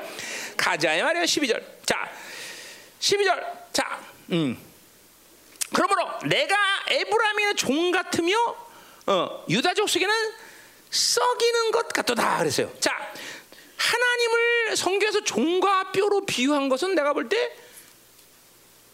가자 0.57 0.89
말이야 0.89 1.25
12절. 1.25 1.63
자 1.87 2.11
12절. 3.05 3.45
자, 3.73 4.01
음. 4.33 4.57
그러므로 5.73 6.09
내가 6.27 6.57
에브라임의 6.89 7.57
종 7.57 7.91
같으며 7.91 8.35
어, 9.07 9.45
유다족 9.49 9.89
속에는 9.89 10.15
썩이는 10.95 11.71
것 11.73 11.89
같도다 11.89 12.39
그랬어요. 12.39 12.73
자, 12.79 12.93
하나님을 13.77 14.77
성경에서 14.77 15.25
종과 15.25 15.91
뼈로 15.93 16.25
비유한 16.25 16.69
것은 16.69 16.95
내가 16.95 17.13
볼 17.13 17.29
때 17.29 17.53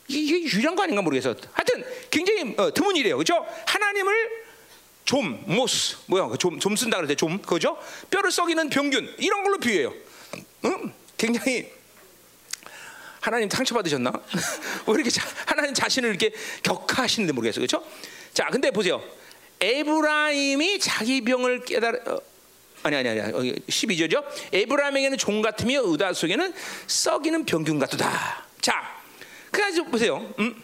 이게 0.09 0.41
유일한 0.43 0.75
거 0.75 0.83
아닌가 0.83 1.03
모르겠어. 1.03 1.37
하여튼 1.53 1.85
굉장히 2.11 2.55
어, 2.57 2.73
드문 2.75 2.97
일이에요, 2.97 3.17
그렇죠? 3.17 3.47
하나님을 3.67 4.41
좀 5.05 5.45
모스 5.47 5.97
뭐야, 6.07 6.27
그 6.27 6.39
좀, 6.39 6.59
좀 6.59 6.75
쓴다 6.75 6.97
그럴 6.97 7.07
때좀 7.09 7.41
그죠? 7.43 7.79
뼈를 8.11 8.33
썩이는 8.33 8.71
병균 8.71 9.15
이런 9.19 9.45
걸로 9.45 9.59
비유해요. 9.59 9.95
응? 10.65 10.93
굉장히 11.17 11.71
하나님 13.21 13.49
상처 13.51 13.75
받으셨나? 13.75 14.11
왜 14.87 14.95
이렇게 14.95 15.11
자, 15.11 15.23
하나님 15.47 15.75
자신을 15.75 16.09
이렇게 16.09 16.33
격하시는데 16.65 17.33
모르겠어요, 17.33 17.65
그렇죠? 17.67 17.87
자, 18.33 18.47
근데 18.47 18.71
보세요. 18.71 19.01
에브라임이 19.61 20.79
자기 20.79 21.21
병을 21.23 21.65
깨달아 21.65 21.99
어, 22.07 22.21
아니 22.83 22.97
아니 22.97 23.09
아니 23.09 23.33
12절죠. 23.67 24.25
에브라임에게는 24.53 25.19
좀 25.19 25.43
같으며 25.43 25.83
유다 25.85 26.13
족속에는 26.13 26.55
썩이는 26.87 27.45
병균 27.45 27.79
같도다. 27.79 28.45
자, 28.61 29.03
그래서 29.51 29.83
보세요. 29.85 30.33
음? 30.39 30.63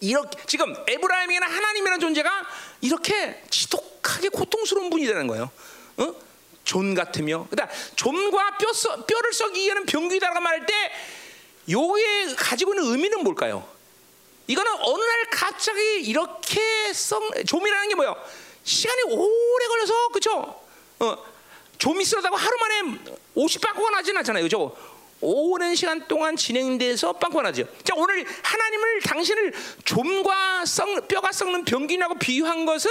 이렇게 0.00 0.36
지금 0.46 0.74
에브라임에게는 0.88 1.48
하나님이라는 1.48 2.00
존재가 2.00 2.46
이렇게 2.80 3.42
지독하게 3.48 4.30
고통스러운 4.30 4.90
분이라는 4.90 5.28
거예요. 5.28 5.50
어? 5.98 6.14
좀 6.64 6.94
같으며, 6.94 7.46
그러니까 7.50 7.74
좀과 7.94 8.56
뼈 8.58 8.72
써, 8.72 9.04
뼈를 9.04 9.32
썩이게 9.32 9.68
하는 9.70 9.86
병균이다라고 9.86 10.40
말할 10.40 10.66
때, 10.66 10.74
요게 11.70 12.34
가지고 12.36 12.74
있는 12.74 12.90
의미는 12.90 13.22
뭘까요? 13.22 13.68
이거는 14.46 14.72
어느 14.80 15.02
날 15.02 15.30
갑자기 15.30 16.00
이렇게 16.02 16.92
썩 16.92 17.22
좀이라는 17.46 17.88
게 17.88 17.94
뭐예요? 17.94 18.16
시간이 18.64 19.02
오래 19.02 19.66
걸려서 19.66 20.08
그죠? 20.08 20.60
어, 21.00 21.16
좀이 21.78 22.04
쓰러다고 22.04 22.36
하루 22.36 22.56
만에 22.58 22.98
50빵꾸가 23.36 23.90
나진 23.90 24.16
않잖아요, 24.16 24.44
그죠? 24.44 24.76
오랜 25.20 25.76
시간 25.76 26.06
동안 26.08 26.36
진행돼서 26.36 27.12
빵꾸가 27.14 27.42
나죠. 27.42 27.64
자, 27.84 27.94
오늘 27.96 28.26
하나님을 28.42 29.00
당신을 29.02 29.52
좀과 29.84 30.66
썩, 30.66 31.06
뼈가 31.06 31.30
썩는 31.30 31.64
병균이라고 31.64 32.16
비유한 32.16 32.66
것은 32.66 32.90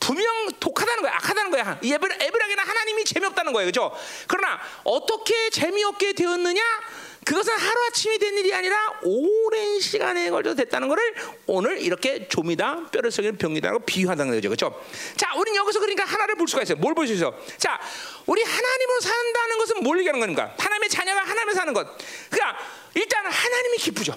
분명 0.00 0.26
독하다는 0.58 1.02
거야, 1.02 1.14
악하다는 1.14 1.50
거야. 1.52 1.78
에브라, 1.82 2.16
에브라게는 2.20 2.64
하나님이 2.64 3.04
재미없다는 3.04 3.52
거예요, 3.52 3.68
그죠? 3.68 3.96
그러나 4.26 4.60
어떻게 4.82 5.50
재미없게 5.50 6.14
되었느냐? 6.14 6.60
그것은 7.24 7.52
하루아침이 7.52 8.18
된 8.18 8.36
일이 8.38 8.52
아니라 8.54 8.76
오랜 9.02 9.78
시간에 9.78 10.30
걸쳐 10.30 10.54
됐다는 10.54 10.88
것을 10.88 11.14
오늘 11.46 11.80
이렇게 11.80 12.26
좀이다 12.28 12.86
뼈를 12.90 13.10
썩이는 13.10 13.36
병이다라고 13.36 13.80
비유한다는 13.84 14.34
거죠. 14.34 14.48
그렇죠? 14.48 14.82
자, 15.16 15.34
우리는 15.36 15.56
여기서 15.60 15.80
그러니까 15.80 16.04
하나를 16.04 16.34
볼 16.36 16.48
수가 16.48 16.62
있어요. 16.62 16.78
뭘 16.78 16.94
볼 16.94 17.06
수 17.06 17.12
있어? 17.12 17.34
자, 17.58 17.78
우리 18.26 18.42
하나님으로 18.42 19.00
산다는 19.00 19.58
것은 19.58 19.82
뭘 19.82 19.98
얘기하는 19.98 20.18
겁니까? 20.20 20.54
하나님의 20.58 20.88
자녀가 20.88 21.20
하나님을 21.20 21.54
사는 21.54 21.72
것. 21.74 21.86
그러니까 22.30 22.58
일단 22.94 23.26
하나님이 23.26 23.76
기쁘죠. 23.78 24.16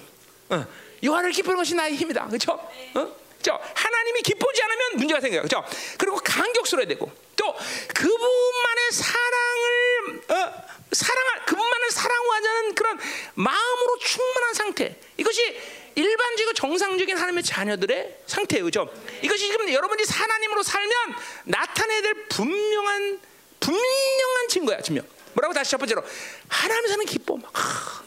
어. 0.50 0.66
요한을 1.04 1.30
기쁘는 1.32 1.56
것이 1.58 1.74
나의 1.74 1.96
힘이다. 1.96 2.26
그렇죠? 2.28 2.52
어? 2.94 3.23
저 3.44 3.60
하나님이 3.74 4.22
기쁘지 4.22 4.62
않으면 4.62 4.96
문제가 4.96 5.20
생겨요. 5.20 5.42
그렇죠? 5.42 5.62
그리고 5.98 6.16
간격스러워야 6.16 6.88
되고 6.88 7.12
또 7.36 7.54
그분만의 7.94 8.90
사랑을 8.90 10.22
어, 10.30 10.64
사랑할 10.90 11.44
그분만을 11.44 11.90
사랑하자는 11.90 12.74
그런 12.74 12.98
마음으로 13.34 13.98
충만한 13.98 14.54
상태. 14.54 14.98
이것이 15.18 15.60
일반적이고 15.94 16.54
정상적인 16.54 17.16
하나님의 17.16 17.44
자녀들의 17.44 18.22
상태예요. 18.26 18.64
그죠? 18.64 18.92
이것이 19.22 19.48
지금 19.48 19.70
여러분이 19.70 20.02
하나님으로 20.08 20.62
살면 20.62 21.14
나타내야 21.44 22.00
될 22.00 22.14
분명한 22.28 23.20
분명한 23.60 24.48
증거야, 24.48 24.80
증명. 24.80 25.06
뭐라고 25.34 25.52
다시 25.52 25.70
첫 25.72 25.78
번째로 25.78 26.02
하나님 26.48 26.88
사는 26.88 27.04
기쁨. 27.04 27.42
아, 27.52 28.02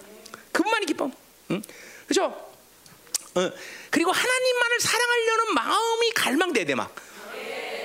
그분만이 0.52 0.86
기쁨. 0.88 1.12
응? 1.52 1.62
그죠? 2.08 2.24
어, 3.36 3.52
그리고 3.90 4.12
하나님만을 4.12 4.80
사랑하려는 4.80 5.54
마음이 5.54 6.12
갈망돼야 6.12 6.66
돼, 6.66 6.76
막. 6.76 6.94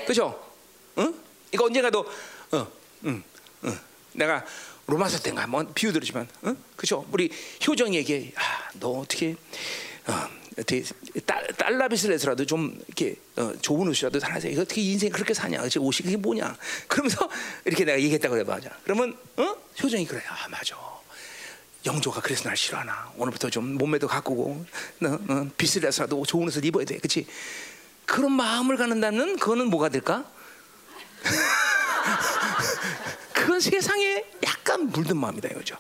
그죠? 0.07 0.53
응? 0.99 1.15
이거 1.53 1.67
언젠가도 1.67 2.07
어, 2.53 2.73
응, 3.05 3.23
응. 3.65 3.81
내가 4.13 4.45
로마서 4.87 5.21
때인가 5.23 5.43
한번 5.43 5.73
비유 5.75 5.93
들으지만, 5.93 6.29
어? 6.43 6.55
그죠? 6.77 7.07
우리 7.13 7.31
효정에게 7.67 8.33
아, 8.37 8.71
너 8.75 8.89
어떻게 9.01 9.37
어, 10.07 10.29
어떻게 10.59 10.83
딸, 11.25 11.47
딸라빗을 11.57 12.13
해서라도 12.13 12.45
좀 12.45 12.79
이렇게 12.87 13.17
어, 13.37 13.53
좋은 13.63 13.89
옷이라도 13.89 14.19
사놔서 14.19 14.49
이거 14.49 14.63
어떻게 14.63 14.83
인생 14.83 15.11
그렇게 15.11 15.33
사냐? 15.33 15.63
그치? 15.63 15.79
옷이 15.79 15.99
그게 16.03 16.17
뭐냐? 16.17 16.57
그러면서 16.89 17.29
이렇게 17.65 17.85
내가 17.85 17.99
얘기했다고 17.99 18.37
해봐. 18.39 18.61
그러면 18.83 19.17
어? 19.37 19.57
효정이 19.83 20.07
그래. 20.07 20.21
아 20.29 20.49
맞아. 20.49 20.77
영조가 21.85 22.21
그래서 22.21 22.45
날 22.45 22.57
싫어하나? 22.57 23.13
오늘부터 23.17 23.51
좀 23.51 23.75
몸매도 23.75 24.07
가꾸고 24.07 24.65
어, 25.05 25.19
어, 25.29 25.49
빚을 25.57 25.85
내서라도 25.85 26.25
좋은 26.25 26.47
옷을 26.47 26.65
입어야 26.65 26.85
돼. 26.85 26.97
그렇지? 26.99 27.27
그런 28.07 28.33
마음을 28.33 28.77
갖는다면 28.77 29.39
그거는 29.39 29.67
뭐가 29.67 29.89
될까? 29.89 30.25
그건 33.33 33.61
세상에 33.61 34.25
약간 34.45 34.89
물든 34.91 35.17
마음이다 35.17 35.49
이거죠. 35.49 35.77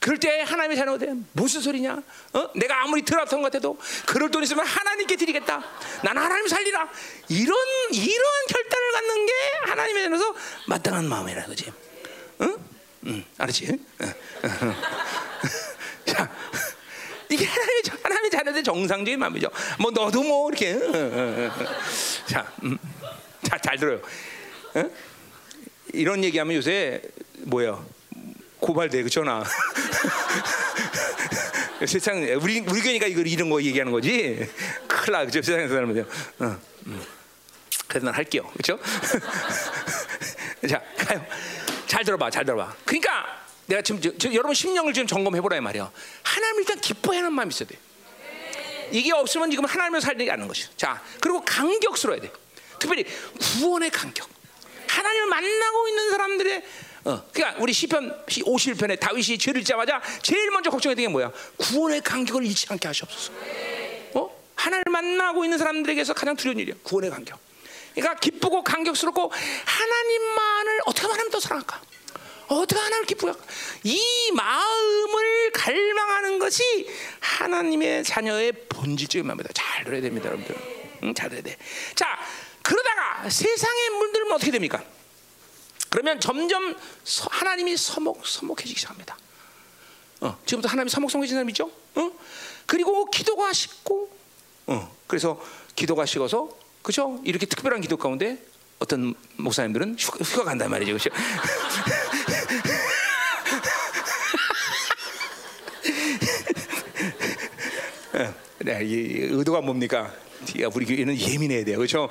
그럴 0.00 0.18
때 0.18 0.40
하나님의 0.40 0.76
자녀가 0.76 0.98
돼 0.98 1.14
무슨 1.32 1.60
소리냐? 1.60 2.02
어? 2.32 2.50
내가 2.56 2.82
아무리 2.82 3.02
드랍던 3.02 3.40
것 3.40 3.52
같아도 3.52 3.78
그럴 4.06 4.30
돈 4.30 4.42
있으면 4.42 4.66
하나님께 4.66 5.16
드리겠다. 5.16 5.62
난 6.02 6.18
하나님 6.18 6.48
살리라. 6.48 6.88
이런 7.28 7.56
이러한 7.92 8.46
결단을 8.48 8.92
갖는 8.92 9.26
게 9.26 9.32
하나님의 9.66 10.02
자녀서 10.04 10.34
마땅한 10.66 11.08
마음이라 11.08 11.46
그지. 11.46 11.72
응? 12.40 12.56
응, 13.06 13.24
알았지? 13.38 13.78
응. 14.00 14.14
자, 16.12 16.30
이게 17.30 17.46
하나님의 17.46 17.82
하나님의 18.02 18.30
자녀들 18.30 18.62
정상적인 18.62 19.18
마음이죠. 19.18 19.48
뭐 19.78 19.90
너도 19.90 20.22
뭐 20.22 20.50
이렇게. 20.50 20.78
자, 22.26 22.46
음. 22.62 22.76
자, 23.42 23.56
잘 23.58 23.78
들어요. 23.78 24.00
응? 24.76 24.90
이런 25.94 26.22
얘기하면 26.22 26.56
요새 26.56 27.00
뭐예요? 27.38 27.84
고발돼 28.60 29.02
그죠 29.02 29.24
나. 29.24 29.42
세상 31.86 32.22
우리 32.40 32.60
우리 32.60 32.80
교니까 32.80 33.06
이걸 33.06 33.26
이런 33.26 33.50
거 33.50 33.60
얘기하는 33.60 33.90
거지. 33.90 34.48
큰일 34.86 35.24
그죠 35.26 35.42
세상에 35.42 35.66
사람들. 35.66 36.06
어, 36.38 36.58
음. 36.86 37.02
그래서 37.88 38.06
난 38.06 38.14
할게요. 38.14 38.48
그렇죠? 38.52 38.78
자, 40.68 40.80
가요. 40.96 41.26
잘 41.86 42.04
들어봐, 42.04 42.30
잘 42.30 42.44
들어봐. 42.44 42.74
그러니까 42.84 43.42
내가 43.66 43.82
지금 43.82 44.00
저, 44.00 44.16
저, 44.18 44.32
여러분 44.32 44.54
심령을 44.54 44.92
지금 44.92 45.06
점검해 45.06 45.40
보라 45.40 45.56
이 45.56 45.60
말이야. 45.60 45.90
하나님 46.22 46.60
일단 46.60 46.80
기뻐하는 46.80 47.32
마음이 47.32 47.50
있어야 47.52 47.68
돼. 47.68 47.78
이게 48.90 49.12
없으면 49.12 49.50
지금 49.50 49.64
하나님을 49.64 50.00
살지 50.00 50.30
않는 50.30 50.48
것이야. 50.48 50.68
자, 50.76 51.02
그리고 51.20 51.42
간격스러워야 51.44 52.20
돼. 52.20 52.30
특별히 52.78 53.04
구원의 53.40 53.90
간격. 53.90 54.28
하나님을 54.88 55.26
만나고 55.28 55.88
있는 55.88 56.10
사람들의 56.10 56.64
어, 57.04 57.22
그러니까 57.32 57.60
우리 57.60 57.72
시편 57.72 58.26
51편에 58.26 59.00
다윗이 59.00 59.38
죄를 59.38 59.62
짓자마자 59.62 60.00
제일 60.22 60.50
먼저 60.50 60.70
걱정했던 60.70 61.04
게 61.04 61.08
뭐야? 61.08 61.32
구원의 61.56 62.02
간격을 62.02 62.44
잃지 62.44 62.66
않게 62.68 62.86
하시옵소서. 62.86 63.32
어? 64.14 64.30
하나님을 64.54 64.84
만나고 64.92 65.44
있는 65.44 65.58
사람들에게서 65.58 66.14
가장 66.14 66.36
두려운 66.36 66.58
일이야. 66.58 66.76
구원의 66.82 67.10
간격. 67.10 67.40
그러니까 67.94 68.20
기쁘고 68.20 68.62
감격스럽고 68.62 69.32
하나님만을 69.64 70.80
어떻게 70.86 71.06
말하면 71.08 71.30
더 71.30 71.40
사랑할까? 71.40 71.80
어떻게 72.48 72.76
하나님을 72.80 73.06
기쁘게? 73.06 73.32
이 73.84 74.30
마음을 74.34 75.50
갈망하는 75.52 76.38
것이 76.38 76.62
하나님의 77.20 78.04
자녀의 78.04 78.52
본질적인 78.68 79.26
마음이다. 79.26 79.50
잘 79.54 79.84
들어야 79.84 80.00
됩니다, 80.00 80.26
여러분들. 80.28 80.56
응, 81.04 81.14
잘 81.14 81.28
들어야 81.30 81.42
돼. 81.42 81.56
자, 81.94 82.18
그러다가 82.62 83.28
세상에 83.30 83.88
물들면 83.90 84.32
어떻게 84.32 84.50
됩니까? 84.50 84.82
그러면 85.88 86.20
점점 86.20 86.76
서- 87.04 87.28
하나님이 87.30 87.76
서먹 87.76 88.26
서먹해지기 88.26 88.74
시작합니다. 88.78 89.16
어, 90.20 90.38
지금부터 90.46 90.68
하나님이 90.70 90.90
서먹 90.90 91.10
서먹해진 91.10 91.34
사람 91.36 91.48
있죠? 91.50 91.70
어? 91.96 92.10
그리고 92.66 93.04
기도가 93.10 93.52
식고, 93.52 94.10
어, 94.68 94.96
그래서 95.06 95.42
기도가 95.74 96.06
식어서, 96.06 96.48
그죠? 96.82 97.20
이렇게 97.24 97.46
특별한 97.46 97.80
기도 97.80 97.96
가운데 97.96 98.42
어떤 98.78 99.14
목사님들은 99.36 99.96
휴가, 99.98 100.18
휴가 100.24 100.44
간단 100.44 100.70
말이죠, 100.70 100.92
그죠? 100.94 101.10
네, 108.64 108.78
이 108.84 109.22
의도가 109.30 109.60
뭡니까? 109.60 110.12
야, 110.60 110.68
우리 110.74 110.84
교회는 110.86 111.18
예민해야 111.18 111.64
돼요, 111.64 111.78
그렇죠? 111.78 112.08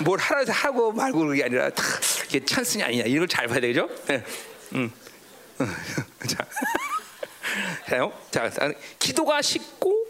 뭘 0.00 0.18
하라 0.18 0.44
하고 0.48 0.92
말고 0.92 1.26
그게 1.26 1.44
아니라 1.44 1.70
다 1.70 1.82
이게 2.26 2.44
찬스냐 2.44 2.86
아니냐 2.86 3.04
이걸 3.04 3.26
잘 3.26 3.46
봐야 3.46 3.60
되죠. 3.60 3.88
네. 4.06 4.22
음, 4.74 4.90
음. 5.60 5.76
자. 6.28 6.46
자, 8.30 8.50
자, 8.50 8.72
기도가 8.98 9.42
식고 9.42 10.06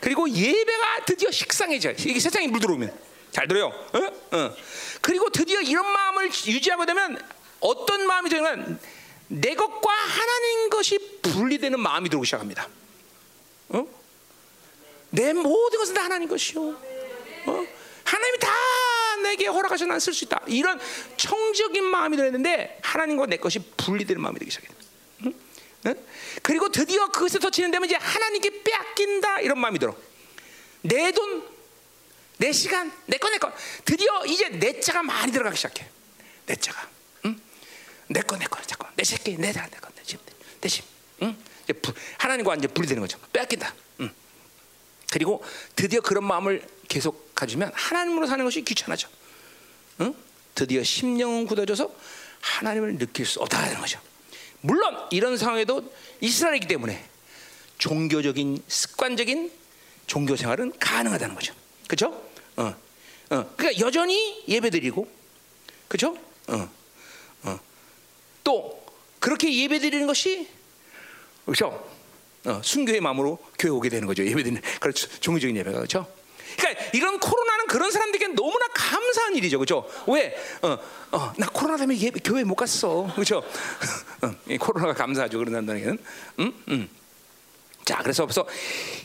그리고 0.00 0.28
예배가 0.28 1.04
드디어 1.06 1.30
식상해져. 1.30 1.92
이게 1.92 2.20
세상에 2.20 2.46
물 2.48 2.60
들어오면 2.60 2.92
잘 3.30 3.48
들어요. 3.48 3.66
어? 3.66 4.36
어. 4.36 4.54
그리고 5.00 5.30
드디어 5.30 5.60
이런 5.60 5.90
마음을 5.90 6.26
유지하게 6.28 6.86
되면 6.86 7.18
어떤 7.60 8.06
마음이 8.06 8.28
되냐면 8.28 8.78
내 9.28 9.54
것과 9.54 9.90
하나님 9.92 10.70
것이 10.70 10.98
분리되는 11.22 11.80
마음이 11.80 12.08
들어오기 12.08 12.26
시작합니다. 12.26 12.68
어? 15.16 15.22
내 15.22 15.32
모든 15.32 15.78
것은 15.78 15.94
다 15.94 16.04
하나님 16.04 16.28
것이요. 16.28 16.60
어? 17.46 17.66
하나님이 18.04 18.38
다 18.38 18.50
내게 19.22 19.46
허락하셔 19.46 19.86
난 19.86 19.98
쓸 19.98 20.12
수 20.14 20.24
있다. 20.24 20.42
이런 20.46 20.78
청적인 21.16 21.84
마음이 21.84 22.16
들었는데 22.16 22.78
하나님과 22.82 23.26
내 23.26 23.36
것이 23.38 23.58
분리되는 23.76 24.20
마음이 24.20 24.38
되기 24.38 24.50
시작해요. 24.50 24.76
응? 25.24 25.34
응? 25.86 25.94
그리고 26.42 26.68
드디어 26.68 27.08
그것에 27.08 27.38
더 27.38 27.50
진행되면 27.50 27.86
이제 27.88 27.96
하나님께 27.96 28.62
빼앗긴다 28.62 29.40
이런 29.40 29.58
마음이 29.58 29.78
들어. 29.78 29.96
내 30.82 31.10
돈, 31.12 31.42
내 32.38 32.52
시간, 32.52 32.92
내 33.06 33.16
거, 33.18 33.28
내 33.30 33.38
거. 33.38 33.52
드디어 33.84 34.24
이제 34.26 34.48
내 34.50 34.78
자가 34.78 35.02
많이 35.02 35.32
들어가기 35.32 35.56
시작해. 35.56 35.88
내 36.46 36.54
자가. 36.54 36.88
응? 37.24 37.40
내 38.08 38.20
거, 38.20 38.36
내 38.36 38.44
거, 38.44 38.60
잠깐. 38.62 38.92
내 38.94 39.02
새끼, 39.02 39.36
내 39.36 39.52
자, 39.52 39.66
내 39.68 39.78
거, 39.78 39.88
내 39.96 40.02
집, 40.04 40.20
내 40.60 40.68
집. 40.68 40.84
응? 41.22 41.36
이제 41.64 41.72
부, 41.72 41.92
하나님과 42.18 42.54
이제 42.56 42.68
분리되는 42.68 43.00
거죠. 43.00 43.18
빼앗긴다. 43.32 43.74
응. 45.06 45.10
그리고 45.10 45.44
드디어 45.74 46.00
그런 46.00 46.24
마음을 46.24 46.66
계속 46.88 47.34
가지면 47.34 47.72
하나님으로 47.74 48.26
사는 48.26 48.44
것이 48.44 48.62
귀찮아져. 48.62 49.08
응? 50.00 50.14
드디어 50.54 50.82
심령은 50.82 51.46
굳어져서 51.46 51.90
하나님을 52.40 52.98
느낄 52.98 53.26
수 53.26 53.40
없다는 53.40 53.80
거죠. 53.80 54.00
물론 54.60 54.96
이런 55.10 55.36
상황에도 55.36 55.92
이스라엘이기 56.20 56.66
때문에 56.66 57.04
종교적인 57.78 58.62
습관적인 58.66 59.52
종교 60.06 60.36
생활은 60.36 60.72
가능하다는 60.78 61.34
거죠. 61.34 61.54
그렇죠? 61.86 62.06
어, 62.56 62.74
어. 63.30 63.54
그러니까 63.56 63.78
여전히 63.80 64.44
예배드리고, 64.48 65.08
그렇죠? 65.88 66.16
어, 66.46 66.70
어. 67.42 67.60
또 68.44 68.86
그렇게 69.18 69.54
예배드리는 69.54 70.06
것이 70.06 70.48
그렇죠? 71.44 71.95
어, 72.46 72.60
순교의 72.62 73.00
마음으로 73.00 73.38
교회 73.58 73.70
오게 73.70 73.88
되는 73.88 74.06
거죠. 74.06 74.24
예배드리는 74.24 74.62
그렇죠. 74.80 75.08
종교적인 75.20 75.56
예배가 75.56 75.78
그렇죠. 75.78 76.06
그러니까 76.56 76.84
이런 76.94 77.18
코로나는 77.20 77.66
그런 77.66 77.90
사람들에게 77.90 78.34
너무나 78.34 78.66
감사한 78.68 79.36
일이죠, 79.36 79.58
그렇죠? 79.58 79.86
왜? 80.06 80.34
어, 80.62 80.78
어, 81.12 81.32
나 81.36 81.46
코로나 81.52 81.76
때문에 81.76 81.98
예배, 81.98 82.20
교회 82.24 82.44
못 82.44 82.54
갔어, 82.54 83.10
그렇죠? 83.14 83.38
어, 84.22 84.34
이 84.48 84.56
코로나가 84.56 84.94
감사하죠, 84.94 85.38
그런 85.38 85.52
사람들에게는. 85.52 85.98
음, 86.40 86.64
음. 86.68 86.88
자, 87.84 87.98
그래서 88.02 88.26
벌써 88.26 88.44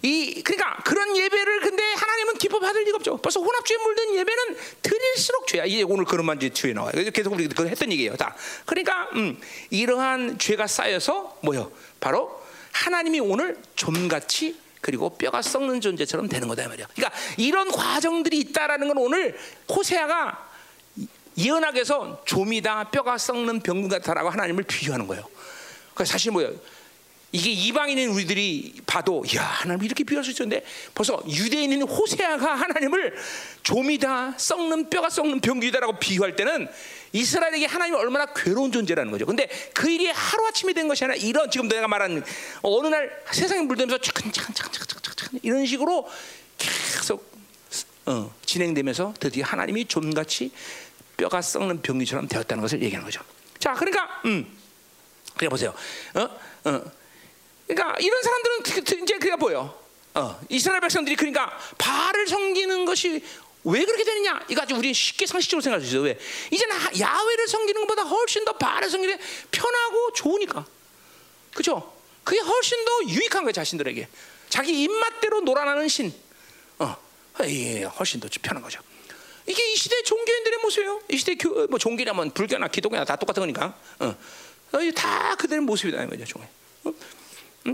이 0.01 0.41
그러니까 0.43 0.77
그런 0.83 1.15
예배를 1.15 1.59
근데 1.59 1.83
하나님은 1.83 2.33
기뻐 2.39 2.59
받을 2.59 2.83
리가 2.83 2.95
없죠. 2.95 3.17
벌써 3.17 3.39
혼합주에 3.39 3.77
물든 3.77 4.15
예배는 4.15 4.57
드릴수록 4.81 5.45
죄야. 5.45 5.65
이제 5.65 5.83
오늘 5.83 6.03
그런만 6.03 6.37
이제 6.37 6.49
뒤에 6.49 6.73
나와요. 6.73 6.91
계속 7.13 7.33
우리 7.33 7.47
그걸 7.47 7.67
했던 7.67 7.91
얘기예요. 7.91 8.15
다. 8.15 8.35
그러니까 8.65 9.07
음, 9.13 9.39
이러한 9.69 10.39
죄가 10.39 10.65
쌓여서 10.65 11.37
뭐요? 11.43 11.71
바로 11.99 12.40
하나님이 12.71 13.19
오늘 13.19 13.57
좀같이 13.75 14.59
그리고 14.81 15.15
뼈가 15.15 15.41
썩는 15.41 15.79
존재처럼 15.81 16.27
되는 16.27 16.47
거다 16.47 16.63
이 16.63 16.67
말이야. 16.67 16.87
그러니까 16.95 17.17
이런 17.37 17.71
과정들이 17.71 18.39
있다라는 18.39 18.87
건 18.87 18.97
오늘 18.97 19.37
호세아가 19.69 20.49
예언하게서 21.37 22.23
좀이다 22.25 22.89
뼈가 22.89 23.17
썩는 23.17 23.61
병 23.61 23.87
같다라고 23.87 24.29
하나님을 24.29 24.63
비유하는 24.63 25.07
거예요. 25.07 25.23
그 25.93 26.03
사실 26.03 26.31
뭐예요? 26.31 26.51
이게 27.33 27.49
이방인인 27.49 28.09
우리들이 28.09 28.81
봐도 28.85 29.23
야 29.35 29.43
하나님 29.43 29.85
이렇게 29.85 30.03
비유할 30.03 30.23
수 30.23 30.31
있었는데 30.31 30.65
벌써 30.93 31.23
유대인인 31.27 31.83
호세아가 31.83 32.55
하나님을 32.55 33.15
좀이다 33.63 34.33
썩는 34.37 34.89
뼈가 34.89 35.09
썩는 35.09 35.39
병기다라고 35.39 35.97
비유할 35.99 36.35
때는 36.35 36.67
이스라엘에게 37.13 37.67
하나님이 37.67 37.97
얼마나 37.97 38.25
괴로운 38.33 38.71
존재라는 38.71 39.11
거죠. 39.11 39.25
근데 39.25 39.47
그 39.73 39.89
일이 39.89 40.07
하루 40.07 40.45
아침에 40.47 40.73
된 40.73 40.87
것이 40.89 41.05
아니라 41.05 41.17
이런 41.17 41.49
지금 41.49 41.69
내가 41.69 41.87
말한 41.87 42.23
어느 42.63 42.87
날 42.87 43.23
세상에 43.31 43.61
물들면서 43.61 44.01
차근차근차근차근 44.01 45.39
이런 45.41 45.65
식으로 45.65 46.09
계속 46.57 47.31
어, 48.07 48.33
진행되면서 48.45 49.13
드디어 49.19 49.45
하나님이 49.45 49.85
좀같이 49.85 50.51
뼈가 51.15 51.41
썩는 51.41 51.81
병기처럼 51.81 52.27
되었다는 52.27 52.61
것을 52.61 52.81
얘기하는 52.81 53.05
거죠. 53.05 53.21
자, 53.57 53.73
그러니까 53.73 54.21
음, 54.25 54.45
그래 55.37 55.47
보세요. 55.47 55.73
어, 56.15 56.69
어. 56.69 57.00
그러니까 57.73 57.95
이런 57.99 58.21
사람들은 58.21 59.03
이제 59.03 59.17
그가 59.17 59.37
보여. 59.37 59.79
어, 60.13 60.39
이스라엘 60.49 60.81
백성들이 60.81 61.15
그러니까 61.15 61.57
바알을 61.77 62.27
섬기는 62.27 62.83
것이 62.85 63.23
왜 63.63 63.85
그렇게 63.85 64.03
되느냐? 64.03 64.43
이거 64.49 64.61
아주 64.63 64.75
우리 64.75 64.93
쉽게 64.93 65.25
상식적으로 65.25 65.61
생각할 65.61 65.81
수 65.81 65.87
있어요. 65.87 66.01
왜? 66.01 66.19
이제는 66.51 66.75
야훼를 66.99 67.47
섬기는 67.47 67.81
것보다 67.81 68.03
훨씬 68.03 68.43
더 68.43 68.53
바알을 68.53 68.89
섬기는 68.89 69.17
게 69.17 69.23
편하고 69.51 70.11
좋으니까. 70.13 70.65
그죠? 71.53 71.93
그게 72.23 72.41
훨씬 72.41 72.83
더 72.83 72.91
유익한 73.07 73.43
거예요, 73.43 73.53
자신들에게. 73.53 74.07
자기 74.49 74.83
입맛대로 74.83 75.41
놀아나는 75.41 75.87
신. 75.87 76.13
어, 76.79 76.97
예, 77.43 77.83
훨씬 77.83 78.19
더 78.19 78.27
편한 78.41 78.61
거죠. 78.61 78.81
이게 79.47 79.71
이 79.71 79.75
시대 79.75 80.01
종교인들의 80.03 80.59
모습이에요. 80.59 81.01
이 81.09 81.17
시대 81.17 81.35
교, 81.35 81.67
뭐 81.67 81.79
종교라면 81.79 82.31
불교나 82.31 82.67
기독교나 82.67 83.05
다 83.05 83.15
똑같은 83.15 83.41
거니까. 83.41 83.77
어, 83.99 84.15
어다 84.73 85.35
그들의 85.35 85.61
모습이다, 85.61 86.03
이거죠, 86.03 86.25
종교. 86.25 86.47
어? 86.83 86.93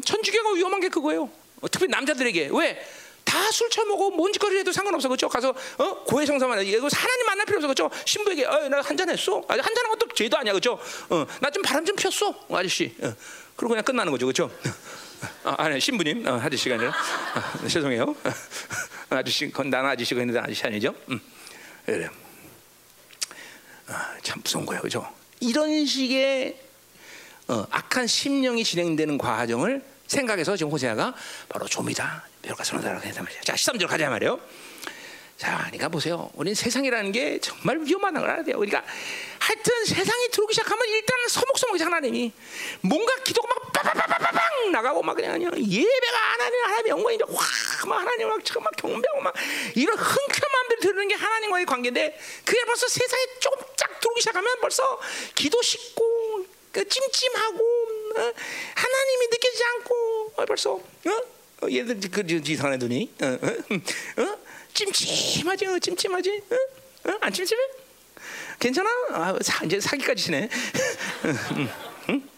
천주교가 0.03 0.51
위험한 0.53 0.79
게 0.79 0.89
그거예요. 0.89 1.29
어, 1.61 1.67
특히 1.71 1.87
남자들에게 1.87 2.49
왜? 2.53 2.85
다술 3.23 3.69
처먹고 3.69 4.11
뭔 4.11 4.31
짓거리 4.31 4.57
해도 4.59 4.71
상관없어 4.71 5.09
그렇죠? 5.09 5.27
가서 5.27 5.49
어? 5.77 6.03
고해 6.05 6.25
성사만 6.25 6.65
이거 6.65 6.87
하나님 6.93 7.25
만날 7.25 7.45
필요 7.45 7.57
없어 7.57 7.67
그렇죠? 7.67 7.89
신부에게 8.05 8.45
어, 8.45 8.69
나 8.69 8.79
한잔 8.81 9.09
했어. 9.09 9.39
아, 9.49 9.53
한잔한 9.53 9.89
것도 9.91 10.07
죄도 10.15 10.37
아니야 10.37 10.53
그렇죠? 10.53 10.79
어, 11.09 11.25
나 11.41 11.49
좀 11.49 11.61
바람 11.61 11.83
좀 11.85 11.95
폈어 11.97 12.29
어, 12.47 12.57
아저씨. 12.57 12.95
어. 13.01 13.13
그리고 13.57 13.69
그냥 13.69 13.83
끝나는 13.83 14.11
거죠 14.13 14.25
그렇죠? 14.27 14.49
아, 15.43 15.55
아니 15.57 15.79
신부님 15.81 16.25
어, 16.25 16.39
아저씨가 16.41 16.75
아니라 16.75 16.91
아, 16.93 17.67
죄송해요. 17.67 18.15
아저씨 19.09 19.51
건 19.51 19.69
나는 19.69 19.89
아저씨가 19.89 20.21
있는데 20.21 20.39
아저씨 20.39 20.63
아니죠? 20.65 20.93
음. 21.09 21.19
그래. 21.85 22.07
아, 23.87 24.15
참 24.23 24.39
무서운 24.43 24.65
거예요 24.65 24.81
그렇죠? 24.81 25.05
이런 25.41 25.85
식의 25.85 26.57
어, 27.49 27.65
악한 27.69 28.07
심령이 28.07 28.63
진행되는 28.63 29.17
과정을 29.17 29.81
생각해서 30.05 30.57
지금 30.57 30.71
호세아가 30.71 31.13
바로 31.47 31.65
좀이다. 31.65 32.25
벼가 32.41 32.63
선언하라고 32.63 33.05
했단 33.05 33.23
말이야. 33.23 33.41
자, 33.41 33.53
13절 33.53 33.87
가자 33.87 34.09
말이요. 34.09 34.39
자, 35.37 35.57
그러니까 35.65 35.87
보세요. 35.87 36.31
우리는 36.33 36.55
세상이라는 36.55 37.11
게 37.11 37.39
정말 37.39 37.79
위험한 37.79 38.13
걸 38.13 38.23
알아야 38.23 38.43
돼요. 38.43 38.57
그러니까 38.57 38.83
하여튼 39.37 39.85
세상이 39.85 40.29
들어오기 40.31 40.53
시작하면 40.53 40.83
일단 40.87 41.15
서먹서먹이 41.29 41.83
하나님이 41.83 42.31
뭔가 42.81 43.13
기도가 43.23 43.47
막 43.47 43.71
빠바바바바방 43.71 44.71
나가고 44.71 45.03
막 45.03 45.13
그냥, 45.13 45.33
그냥 45.33 45.53
예배가 45.55 46.17
하나님 46.33 46.63
하나님의 46.63 46.89
영광인데 46.89 47.25
와막 47.29 47.99
하나님 47.99 48.29
막 48.29 48.43
지금 48.43 48.63
막 48.63 48.75
경배하고 48.75 49.21
막 49.21 49.33
이런 49.75 49.95
마음대로 49.95 50.81
들는 50.81 51.07
게 51.07 51.13
하나님과의 51.15 51.65
관계인데 51.65 52.19
그게 52.43 52.65
벌써 52.65 52.87
세상에 52.87 53.23
조금 53.39 53.63
쫙 53.75 53.99
들어오기 53.99 54.21
시작하면 54.21 54.59
벌써 54.59 54.99
기도 55.35 55.61
식고 55.61 56.36
그 56.77 56.87
찜찜하고 56.87 57.57
어? 58.17 58.33
하나님이 58.75 59.27
느껴지지 59.31 59.63
않고 59.63 60.33
어, 60.37 60.45
벌써 60.45 60.73
어? 60.73 60.83
어, 61.63 61.67
얘들 61.71 61.99
그 62.11 62.23
이상한 62.27 62.75
애들이 62.75 63.11
어? 63.19 63.25
어? 63.25 64.21
어? 64.21 64.37
찜찜하지 64.75 65.65
어, 65.65 65.79
찜찜하지? 65.79 66.43
안 67.21 67.33
찜찜해? 67.33 67.61
괜찮아? 68.59 68.89
아, 69.09 69.35
사, 69.41 69.65
이제 69.65 69.79
사기까지 69.79 70.23
치네 70.23 70.49
응? 71.55 71.69
응? 72.09 72.29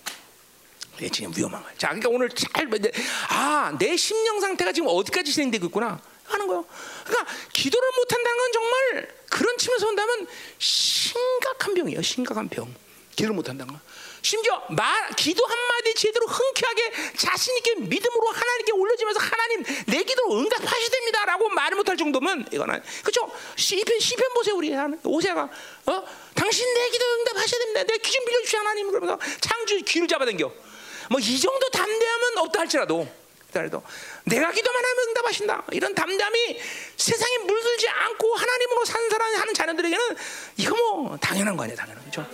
지금 1.11 1.33
위험한 1.35 1.61
거야. 1.61 1.73
자, 1.77 1.89
그러니까 1.89 2.07
오늘 2.07 2.29
잘 2.29 2.73
이제 2.73 2.93
아, 3.29 3.75
내 3.77 3.97
심령 3.97 4.39
상태가 4.39 4.71
지금 4.71 4.87
어디까지 4.87 5.33
진행되고 5.33 5.65
있구나 5.65 6.01
하는 6.23 6.47
거요. 6.47 6.65
그러니까 7.03 7.33
기도를 7.51 7.89
못 7.97 8.13
한다는 8.13 8.37
건 8.37 8.51
정말 8.53 9.15
그런 9.29 9.57
측면에서 9.57 9.85
본다면 9.85 10.27
심각한 10.59 11.73
병이에요. 11.73 12.01
심각한 12.01 12.47
병. 12.47 12.73
기도를 13.15 13.35
못 13.35 13.49
한다는 13.49 13.73
거. 13.73 13.79
심지어 14.21 14.61
말 14.69 15.09
기도 15.15 15.45
한마디 15.45 15.93
제대로 15.95 16.25
흔쾌하게 16.27 16.91
자신 17.17 17.55
있게 17.57 17.75
믿음으로 17.75 18.27
하나님께 18.29 18.71
올려지면서 18.73 19.19
하나님 19.19 19.63
내 19.87 20.03
기도 20.03 20.37
응답하셔야 20.39 20.89
됩니다 20.89 21.25
라고 21.25 21.49
말을 21.49 21.77
못할 21.77 21.95
정도면 21.97 22.47
이거는 22.51 22.81
그렇죠 23.03 23.31
시편 23.55 23.99
시편 23.99 24.33
보세요 24.33 24.55
우리 24.55 24.73
오세가. 25.03 25.49
어? 25.87 26.03
당신 26.35 26.73
내 26.73 26.89
기도 26.89 27.05
응답하셔야 27.19 27.59
됩니다. 27.59 27.83
내 27.83 27.97
귀 27.97 28.11
좀 28.11 28.25
빌려주시 28.25 28.55
하나님. 28.57 28.87
그러면서 28.91 29.19
창주 29.41 29.81
귀를 29.83 30.07
잡아당겨. 30.07 30.47
뭐 31.09 31.19
이 31.19 31.39
정도 31.39 31.69
담대함은 31.69 32.37
없다 32.37 32.59
할지라도 32.61 33.07
그래도 33.51 33.81
내가 34.25 34.51
기도만 34.51 34.85
하면 34.85 35.07
응답하신다. 35.09 35.65
이런 35.71 35.95
담담이 35.95 36.59
세상에 36.97 37.37
물들지 37.39 37.87
않고 37.89 38.35
하나님으로 38.35 38.85
산 38.85 39.09
사람 39.09 39.35
하는 39.35 39.53
자녀들에게는 39.53 40.15
이거 40.57 40.75
뭐 40.75 41.17
당연한 41.17 41.57
거 41.57 41.63
아니야, 41.63 41.75
당연한 41.75 42.03
거죠. 42.05 42.25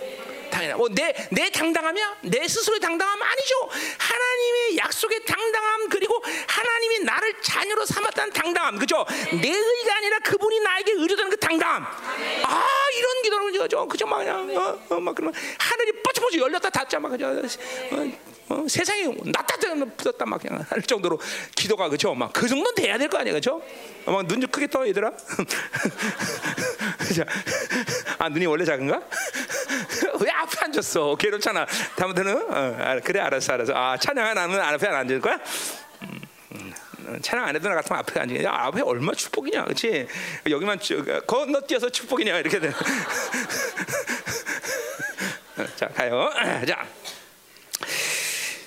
당연한. 0.56 0.78
뭐내 0.78 1.28
내 1.30 1.50
당당함이야? 1.50 2.16
내 2.22 2.48
스스로의 2.48 2.80
당당함 2.80 3.20
아니죠. 3.22 3.54
하나님의 3.98 4.78
약속의 4.78 5.24
당당함 5.24 5.88
그리고 5.88 6.22
하나님이 6.46 7.00
나를 7.00 7.34
자녀로 7.42 7.84
삼았다는 7.84 8.32
당당함, 8.32 8.78
그죠? 8.78 9.04
내 9.40 9.48
의가 9.48 9.96
아니라 9.96 10.18
그분이 10.20 10.60
나에게 10.60 10.92
의뢰되는 10.92 11.30
그 11.30 11.36
당당함. 11.38 11.82
아 11.82 12.66
이런 12.96 13.22
기도는 13.22 13.52
그죠, 13.52 13.86
그죠, 13.86 14.06
막 14.06 14.18
그냥 14.18 14.56
어, 14.56 14.78
어, 14.94 15.00
막 15.00 15.14
그러면 15.14 15.34
하늘이 15.58 16.02
뻗쳐뻗쳐 16.02 16.38
열렸다 16.38 16.70
닫자 16.70 16.98
막 16.98 17.10
그죠. 17.10 17.26
어, 17.26 18.12
어, 18.48 18.64
세상에 18.68 19.04
낫다 19.24 19.56
붙었다 19.96 20.24
막 20.24 20.40
그냥 20.40 20.64
할 20.68 20.80
정도로 20.82 21.18
기도가 21.54 21.88
그죠? 21.88 22.14
막 22.14 22.32
그 22.32 22.46
정도는 22.48 22.74
돼야 22.76 22.96
될 22.98 23.08
거 23.08 23.18
아니야, 23.18 23.32
그죠? 23.34 23.60
어, 24.04 24.12
막눈 24.12 24.40
좀 24.40 24.50
크게 24.50 24.66
떠 24.68 24.86
얘들아. 24.86 25.10
아 28.18 28.28
눈이 28.28 28.46
원래 28.46 28.64
작은가? 28.64 29.00
왜 30.20 30.30
앞에 30.30 30.58
앉았어? 30.64 31.16
괴롭잖아. 31.16 31.66
다음부터는 31.96 32.36
어, 32.52 32.76
아, 32.80 33.00
그래 33.00 33.20
알았어 33.20 33.52
알았어. 33.54 33.72
아 33.74 33.96
찬양 33.98 34.24
하 34.26 34.34
나는 34.34 34.60
앞에 34.60 34.86
안 34.88 34.94
앉을 34.94 35.20
거야? 35.20 35.38
음, 36.02 36.20
음, 36.52 36.72
찬양 37.22 37.46
안 37.48 37.54
해도 37.56 37.68
나 37.68 37.74
같으면 37.76 38.00
앞에 38.00 38.20
앉지. 38.20 38.44
야, 38.44 38.52
앞에 38.54 38.80
얼마 38.82 39.12
축복이냐, 39.12 39.64
그렇지? 39.64 40.06
여기만 40.48 40.78
건너뛰어서 41.26 41.90
축복이냐 41.90 42.38
이렇게 42.38 42.60
돼. 42.60 42.72
자 45.76 45.88
가요. 45.88 46.30
자. 46.66 46.86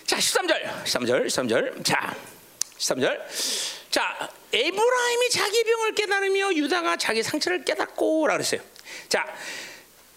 자, 0.09 0.17
13절. 0.17 0.85
13절. 0.85 1.27
13절. 1.27 1.85
자. 1.85 2.15
13절. 2.79 3.21
자, 3.91 4.29
에브라임이 4.51 5.29
자기 5.29 5.63
병을 5.63 5.93
깨달으며 5.93 6.51
유다가 6.55 6.97
자기 6.97 7.21
상처를 7.21 7.63
깨닫고라 7.63 8.33
그랬어요. 8.33 8.59
자. 9.07 9.23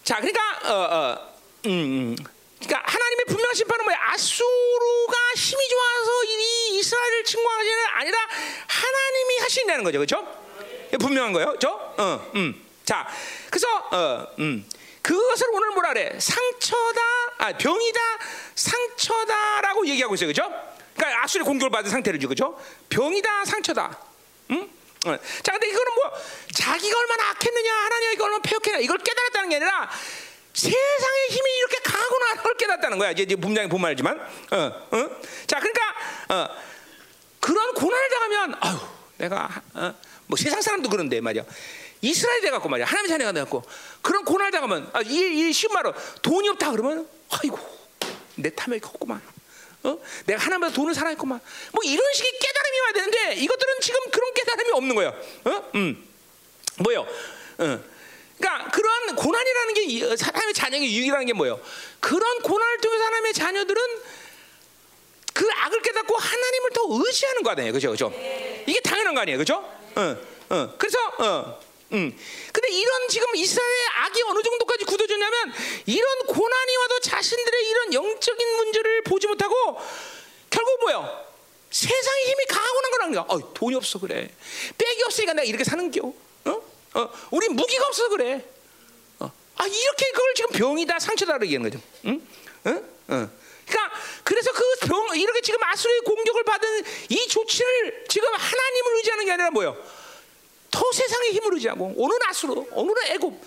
자, 0.03 0.15
그러니까 0.15 0.41
어, 0.63 0.73
어 0.73 1.35
음, 1.67 2.15
그러니까 2.59 2.91
하나님의 2.91 3.25
분명한 3.27 3.53
심판은 3.53 3.85
뭐야? 3.85 3.99
아수르가 4.13 5.15
힘이 5.35 5.69
좋아서 5.69 6.23
이 6.23 6.79
이스라엘을 6.79 7.23
침공하는 7.25 7.63
게 7.63 7.71
아니라 7.93 8.17
하나님이 8.65 9.37
하신다는 9.41 9.83
거죠. 9.83 9.99
그렇죠? 9.99 10.97
분명한 10.97 11.33
거예요. 11.33 11.55
저? 11.59 11.69
어, 11.69 12.31
음. 12.33 12.65
자. 12.83 13.07
그래서 13.51 13.67
어, 13.91 14.27
음. 14.39 14.65
그것을 15.03 15.47
오늘 15.51 15.71
뭐라 15.71 15.89
그래? 15.89 16.17
상처다, 16.17 17.01
아, 17.37 17.57
병이다, 17.57 17.99
상처다라고 18.55 19.85
얘기하고 19.87 20.15
있어요, 20.15 20.27
그죠? 20.27 20.43
그러니까 20.95 21.23
아수리 21.23 21.43
공격을 21.43 21.69
받은 21.69 21.91
상태를 21.91 22.19
주, 22.19 22.27
그죠? 22.27 22.57
병이다, 22.89 23.45
상처다. 23.45 23.99
응? 24.51 24.69
어. 25.05 25.17
자, 25.43 25.51
근데 25.51 25.67
이거는 25.67 25.93
뭐 25.95 26.11
자기가 26.53 26.97
얼마나 26.97 27.29
악했느냐, 27.31 27.73
하나님이 27.73 28.21
얼마나 28.21 28.41
폐역했냐 28.41 28.79
이걸 28.79 28.97
깨달았다는 28.99 29.49
게 29.49 29.55
아니라 29.57 29.91
세상의 30.53 31.27
힘이 31.29 31.51
이렇게 31.57 31.79
강하구나 31.79 32.35
그걸 32.35 32.55
깨닫다는 32.55 32.97
거야. 32.97 33.11
이제 33.11 33.35
분명히 33.35 33.67
본 33.67 33.81
말이지만, 33.81 34.17
어, 34.19 34.57
어? 34.57 35.09
자, 35.47 35.59
그러니까 35.59 35.81
어, 36.29 36.49
그런 37.41 37.73
고난을 37.73 38.09
당하면, 38.09 38.55
아유, 38.61 38.77
내가 39.17 39.49
어, 39.73 39.93
뭐 40.27 40.37
세상 40.37 40.61
사람도 40.61 40.89
그런데 40.89 41.19
말이야. 41.19 41.43
이스라엘 42.03 42.41
돼갖고 42.41 42.67
말이야 42.67 42.85
하나님 42.85 43.09
자녀가 43.09 43.31
돼갖고 43.31 43.63
그런 44.01 44.25
고난 44.25 44.51
당하면 44.51 44.89
아, 44.93 45.01
이, 45.01 45.49
이 45.49 45.53
쉬운 45.53 45.73
말로 45.73 45.93
돈이 46.21 46.49
없다 46.49 46.71
그러면 46.71 47.07
아이고 47.29 47.57
내 48.35 48.53
탐욕이 48.53 48.81
컸구만 48.81 49.21
어? 49.83 49.97
내가 50.25 50.43
하나님보다 50.43 50.73
돈을 50.73 50.93
사랑했구만 50.93 51.39
뭐 51.71 51.83
이런 51.85 52.13
식의 52.13 52.31
깨달음이 52.39 52.79
와야 52.81 52.91
되는데 52.93 53.35
이것들은 53.35 53.73
지금 53.81 53.99
그런 54.11 54.33
깨달음이 54.33 54.71
없는 54.71 54.95
거예요 54.95 55.09
어? 55.45 55.71
음. 55.75 56.09
뭐요? 56.79 57.01
어. 57.01 57.83
그러니까 58.37 58.71
그런 58.71 59.15
고난이라는 59.15 59.73
게 59.73 60.17
사람의 60.17 60.53
자녀의 60.53 60.83
유익이라는 60.83 61.25
게 61.25 61.33
뭐예요? 61.33 61.61
그런 62.01 62.41
고난을 62.41 62.81
통해서 62.81 63.03
하나님의 63.05 63.33
자녀들은 63.33 63.81
그 65.33 65.47
악을 65.61 65.81
깨닫고 65.81 66.17
하나님을 66.17 66.69
더 66.71 66.81
의지하는 66.89 67.43
거 67.43 67.51
아니에요, 67.51 67.71
그죠, 67.71 67.91
그죠? 67.91 68.13
이게 68.67 68.79
당연한 68.81 69.15
거 69.15 69.21
아니에요, 69.21 69.37
그죠? 69.37 69.55
어, 69.95 70.17
어. 70.49 70.75
그래서 70.77 70.97
어, 71.19 71.59
음. 71.93 72.17
근데 72.51 72.69
이런 72.69 73.07
지금 73.07 73.35
이스라엘의 73.35 73.87
악이 74.05 74.21
어느 74.23 74.41
정도까지 74.41 74.85
굳어졌냐면 74.85 75.53
이런 75.85 76.19
고난이 76.27 76.77
와도 76.77 76.99
자신들의 76.99 77.69
이런 77.69 77.93
영적인 77.93 78.55
문제를 78.57 79.03
보지 79.03 79.27
못하고 79.27 79.79
결국 80.49 80.79
뭐요? 80.81 81.25
세상의 81.69 82.25
힘이 82.25 82.45
강하고 82.45 82.81
난 82.81 82.91
거라는 82.91 83.13
거야. 83.13 83.25
어, 83.27 83.53
돈이 83.53 83.75
없어 83.75 83.99
그래. 83.99 84.29
백이 84.77 85.03
없으니까 85.03 85.33
내가 85.33 85.43
이렇게 85.45 85.63
사는 85.63 85.89
겨. 85.91 86.13
어? 86.45 86.61
어, 86.95 87.09
우리 87.31 87.49
무기가 87.49 87.85
없어서 87.87 88.09
그래. 88.09 88.43
어. 89.19 89.31
아 89.57 89.65
이렇게 89.65 90.11
그걸 90.11 90.33
지금 90.35 90.51
병이다 90.51 90.99
상처다 90.99 91.39
얘기하는 91.43 91.69
거죠. 91.69 91.83
응? 92.05 92.27
응? 92.67 92.89
어? 93.07 93.29
그러니까 93.65 93.97
그래서 94.23 94.51
그 94.51 94.73
병 94.93 95.15
이렇게 95.15 95.41
지금 95.41 95.61
아수르의 95.63 96.01
공격을 96.01 96.43
받은 96.43 96.83
이 97.09 97.27
조치를 97.27 98.05
지금 98.09 98.31
하나님을 98.33 98.95
의지하는 98.97 99.25
게 99.25 99.31
아니라 99.31 99.49
뭐요? 99.51 99.77
더 100.73 100.81
세상의 100.91 101.33
힘을 101.33 101.53
의지하고 101.53 101.93
오늘 101.95 102.17
아수로 102.29 102.67
오늘은 102.71 103.03
애굽 103.11 103.39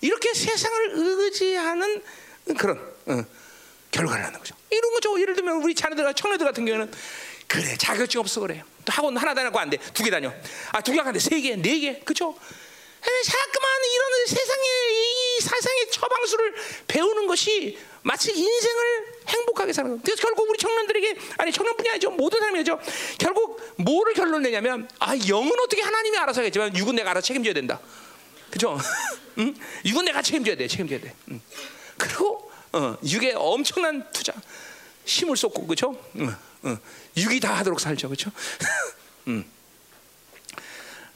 이렇게 0.00 0.32
세상을 0.32 0.92
의지하는 0.94 2.02
그런 2.58 2.78
어, 3.06 3.22
결과를 3.90 4.24
하는 4.24 4.38
거죠. 4.38 4.56
이런 4.70 4.90
거죠. 4.94 5.20
예를 5.20 5.34
들면 5.36 5.62
우리 5.62 5.74
자녀들 5.74 6.12
청년들 6.14 6.46
같은 6.46 6.64
경우는 6.64 6.90
그래 7.46 7.76
자격증 7.76 8.20
없어 8.20 8.40
그래. 8.40 8.64
또 8.84 8.92
학원 8.92 9.14
하나 9.16 9.34
다녀고 9.34 9.58
안 9.58 9.68
돼. 9.68 9.76
두 9.92 10.02
개 10.04 10.10
다녀. 10.10 10.32
아두 10.72 10.92
개 10.92 11.00
안 11.00 11.12
돼. 11.12 11.18
세 11.18 11.38
개, 11.40 11.54
네 11.56 11.80
개. 11.80 11.98
그렇죠? 12.00 12.34
자꾸만 13.00 13.70
이런 13.94 14.26
세상의 14.26 14.66
이 14.92 15.40
세상의 15.40 15.90
처방술을 15.90 16.54
배우는 16.86 17.26
것이 17.26 17.78
마치 18.02 18.32
인생을 18.32 19.12
행복하게 19.28 19.72
사는 19.72 19.90
거예요. 19.90 20.02
그래서 20.02 20.22
결국 20.22 20.48
우리 20.48 20.58
청년들에게 20.58 21.16
아니 21.38 21.52
청년뿐이 21.52 21.90
아니죠 21.90 22.10
모든 22.10 22.40
사람이죠. 22.40 22.78
결국 23.18 23.60
뭐를 23.76 24.14
결론 24.14 24.42
내냐면 24.42 24.88
아 24.98 25.14
영은 25.28 25.52
어떻게 25.60 25.82
하나님이 25.82 26.16
알아서 26.18 26.40
하겠지만 26.40 26.76
육은 26.76 26.94
내가 26.94 27.10
알아 27.10 27.20
책임져야 27.20 27.54
된다. 27.54 27.80
그죠? 28.50 28.78
응? 29.38 29.54
육은 29.84 30.04
내가 30.04 30.22
책임져야 30.22 30.56
돼, 30.56 30.66
책임져야 30.66 31.00
돼. 31.00 31.14
응. 31.30 31.40
그리고 31.96 32.50
어, 32.72 32.96
육에 33.04 33.34
엄청난 33.34 34.10
투자, 34.12 34.32
힘을 35.04 35.36
쏟고 35.36 35.66
그죠? 35.66 35.96
응, 36.16 36.34
응. 36.64 36.78
육이 37.16 37.40
다 37.40 37.54
하도록 37.58 37.80
살죠, 37.80 38.08
그죠? 38.08 38.30
응. 39.28 39.44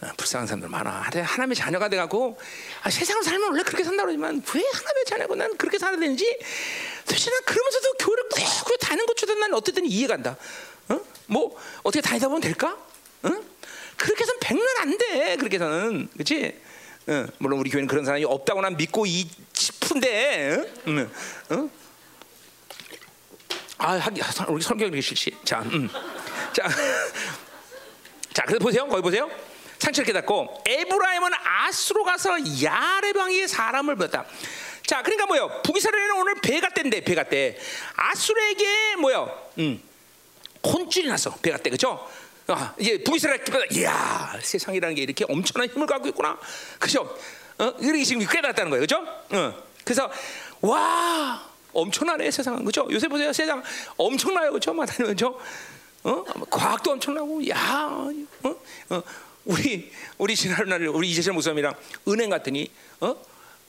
어, 0.01 0.09
불쌍한 0.17 0.47
사람들 0.47 0.69
많아. 0.69 0.91
하나님의 1.13 1.55
자녀가 1.55 1.89
돼갖고 1.89 2.39
아, 2.83 2.91
세상을 2.91 3.23
살면 3.23 3.51
원래 3.53 3.63
그렇게 3.63 3.85
산다 3.85 4.03
그러지만 4.03 4.43
왜 4.55 4.63
하나님의 4.73 5.05
자녀고 5.07 5.35
난 5.37 5.57
그렇게 5.57 5.79
살아야 5.79 5.99
되는지 5.99 6.39
도대체 7.07 7.31
난 7.31 7.41
그러면서도 7.45 7.93
교회를 7.99 8.25
꾹 8.65 8.79
다니는 8.79 9.07
것조차 9.07 9.35
난 9.35 9.55
어쨌든 9.55 9.87
이해가 9.87 10.15
간다. 10.15 10.37
어? 10.89 11.01
뭐 11.27 11.57
어떻게 11.83 12.01
다니다 12.01 12.29
보면 12.29 12.41
될까? 12.41 12.77
어? 13.23 13.31
그렇게 13.97 14.23
해서는 14.23 14.41
백년 14.41 14.67
안 14.81 14.99
돼. 14.99 15.37
그렇게 15.37 15.57
해서는 15.57 16.09
그렇지? 16.13 16.61
어, 17.07 17.27
물론 17.39 17.59
우리 17.59 17.71
교회는 17.71 17.87
그런 17.87 18.05
사람이 18.05 18.25
없다고 18.25 18.61
난 18.63 18.77
믿고 18.77 19.05
이 19.07 19.29
싶은데, 19.53 20.57
어? 20.87 21.55
어? 21.55 21.71
아, 23.79 24.01
우리 24.49 24.63
성경이 24.63 25.03
실시. 25.03 25.37
자, 25.45 25.61
음. 25.61 25.89
자, 26.53 26.67
자, 28.33 28.45
그래서 28.45 28.59
보세요. 28.59 28.87
거기 28.89 29.03
보세요. 29.03 29.31
상처를 29.85 30.07
깨닫고 30.07 30.63
에브라임은 30.67 31.31
아스로 31.45 32.05
가서 32.05 32.37
야레방에 32.63 33.47
사람을 33.47 33.97
불렀다. 33.97 34.25
자, 34.87 35.03
그러니까 35.03 35.27
뭐요? 35.27 35.63
북이스라엘은 35.63 36.13
오늘 36.17 36.35
배가 36.41 36.71
때인데 36.71 37.03
배가 37.03 37.25
때 37.25 37.59
아수르에게 37.95 38.97
뭐요? 38.97 39.51
음, 39.59 39.83
혼쭐이 40.65 41.07
났어 41.07 41.35
배가 41.37 41.59
때 41.59 41.71
그죠? 41.71 42.09
아, 42.47 42.75
이제 42.79 43.03
북이스라엘. 43.03 43.43
이야 43.73 44.39
세상이라는 44.43 44.95
게 44.97 45.03
이렇게 45.03 45.25
엄청난 45.29 45.69
힘을 45.69 45.87
갖고 45.87 46.09
있구나. 46.09 46.39
그죠? 46.79 47.03
어, 47.59 47.73
이렇게 47.81 48.05
지금 48.05 48.27
깨달았다는 48.27 48.71
거예요, 48.71 48.83
그죠? 48.83 48.97
어. 49.31 49.55
그래서 49.85 50.11
와 50.61 51.47
엄청나네 51.73 52.31
세상은 52.31 52.65
그죠? 52.65 52.87
요새 52.91 53.07
보세요 53.09 53.33
세상 53.33 53.63
엄청나요 53.97 54.53
그죠? 54.53 54.73
마다니면 54.73 55.09
그죠? 55.09 55.39
어? 56.05 56.25
과학도 56.49 56.93
엄청나고 56.93 57.49
야 57.49 57.57
어? 58.43 58.57
어? 58.91 59.03
우리 59.45 59.91
우리 60.19 60.37
지난 60.37 60.69
날 60.69 60.87
우리 60.89 61.11
이재철 61.11 61.35
목사님이랑 61.35 61.75
은행 62.09 62.31
갔더니 62.31 62.71
어? 63.01 63.17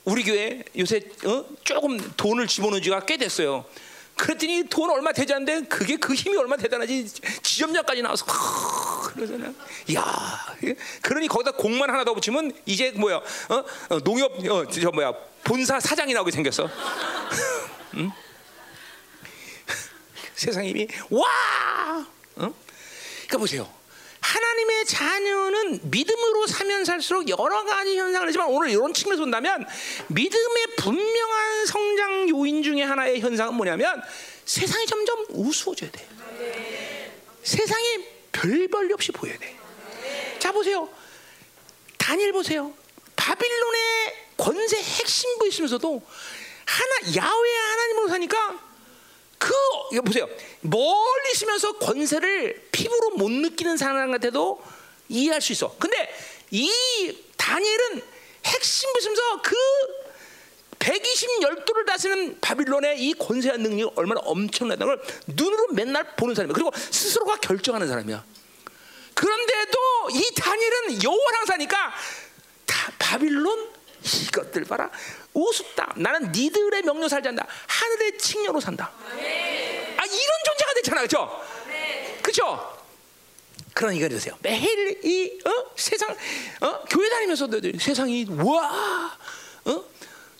우리 0.04 0.22
교회 0.22 0.62
요새 0.78 1.02
어? 1.24 1.44
조금 1.64 1.98
돈을 2.16 2.46
집어넣은 2.46 2.82
지가 2.82 3.00
꽤 3.00 3.16
됐어요. 3.16 3.64
그랬더니 4.16 4.64
돈 4.70 4.90
얼마 4.90 5.12
되지 5.12 5.34
않는데 5.34 5.68
그게 5.68 5.96
그 5.96 6.14
힘이 6.14 6.38
얼마 6.38 6.56
대단하지 6.56 7.06
지점장까지 7.42 8.00
나와서 8.00 8.24
그러잖아요. 9.12 9.52
야, 9.94 10.56
그러니 11.02 11.28
거기다 11.28 11.52
공만 11.52 11.90
하나 11.90 12.04
더 12.04 12.14
붙이면 12.14 12.52
이제 12.64 12.92
뭐야? 12.92 13.16
어? 13.16 13.64
어 13.90 14.00
농협 14.00 14.42
어, 14.48 14.66
저 14.68 14.90
뭐야? 14.90 15.12
본사 15.44 15.78
사장이 15.78 16.14
나오게 16.14 16.30
생겼어. 16.30 16.68
응? 17.96 18.10
세상 20.34 20.64
힘이 20.64 20.88
와! 21.10 22.06
어? 22.36 22.54
그러니까 23.26 23.38
보세요. 23.38 23.75
하나님의 24.26 24.86
자녀는 24.86 25.80
믿음으로 25.84 26.46
사면 26.48 26.84
살수록 26.84 27.28
여러 27.28 27.64
가지 27.64 27.96
현상을 27.96 28.26
하지만 28.26 28.48
오늘 28.48 28.70
이런 28.70 28.92
측면에서 28.92 29.22
본다면 29.22 29.64
믿음의 30.08 30.66
분명한 30.78 31.66
성장 31.66 32.28
요인 32.30 32.62
중에 32.64 32.82
하나의 32.82 33.20
현상은 33.20 33.54
뭐냐면 33.54 34.02
세상이 34.44 34.86
점점 34.86 35.26
우스워져야 35.28 35.90
돼. 35.92 36.08
세상이 37.44 38.04
별 38.32 38.66
볼일 38.66 38.92
없이 38.94 39.12
보여야 39.12 39.38
돼. 39.38 39.56
자 40.40 40.50
보세요. 40.50 40.88
다니엘 41.96 42.32
보세요. 42.32 42.72
바빌론의 43.14 43.80
권세 44.36 44.76
핵심부 44.76 45.46
있으면서도 45.46 46.02
하나 46.64 47.14
야외 47.14 47.54
하나님으로 47.54 48.08
사니까 48.08 48.60
그 49.38 49.52
이거 49.92 50.02
보세요. 50.02 50.28
멀리 50.60 51.32
있으면서 51.32 51.72
권세를 51.78 52.68
피부로 52.72 53.10
못 53.16 53.30
느끼는 53.30 53.76
사람한테도 53.76 54.62
이해할 55.08 55.40
수 55.40 55.52
있어. 55.52 55.76
근데 55.78 56.08
이 56.50 56.70
다니엘은 57.36 58.02
핵심 58.44 58.92
보시면서 58.92 59.42
그 59.42 59.54
120 60.78 61.42
열도를 61.42 61.84
다스리는 61.84 62.40
바빌론의 62.40 63.00
이 63.00 63.14
권세한 63.14 63.60
능력이 63.60 63.92
얼마나 63.96 64.20
엄청나다는 64.24 64.86
걸 64.86 65.04
눈으로 65.26 65.68
맨날 65.72 66.16
보는 66.16 66.34
사람이야. 66.34 66.54
그리고 66.54 66.70
스스로가 66.74 67.36
결정하는 67.36 67.88
사람이야. 67.88 68.24
그런데도 69.14 69.78
이 70.12 70.34
다니엘은 70.36 71.02
여호와랑 71.02 71.46
사니까 71.46 71.94
다 72.66 72.92
바빌론 72.98 73.70
이것들 74.04 74.64
봐라 74.64 74.90
우습다. 75.36 75.92
나는 75.96 76.32
니들의 76.32 76.82
명령 76.82 77.08
살지 77.08 77.28
않다. 77.28 77.46
하늘의 77.66 78.16
칭녀로 78.18 78.58
산다. 78.60 78.90
아 78.96 80.04
이런 80.04 80.30
존재가 80.46 80.74
됐잖아, 80.76 81.00
그렇죠? 81.02 81.44
그렇죠? 82.22 82.76
그런 83.74 83.94
이거 83.94 84.08
되세요. 84.08 84.34
매일 84.40 84.98
이 85.04 85.38
어? 85.46 85.50
세상 85.76 86.10
어? 86.62 86.80
교회 86.88 87.08
다니면서도 87.10 87.60
세상이 87.78 88.26
와, 88.30 89.14
어? 89.66 89.84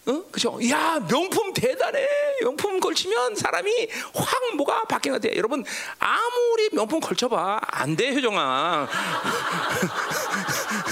어? 0.07 0.23
그죠? 0.33 0.59
야 0.71 0.99
명품 1.07 1.53
대단해. 1.53 2.07
명품 2.41 2.81
걸치면 2.81 3.35
사람이 3.35 3.89
확 4.15 4.57
뭐가 4.57 4.85
바뀌는 4.85 5.19
것 5.19 5.23
같아. 5.29 5.37
여러분 5.37 5.65
아무리 5.99 6.71
명품 6.73 7.01
걸쳐봐 7.01 7.61
안 7.63 7.95
돼, 7.97 8.15
효정아. 8.15 8.89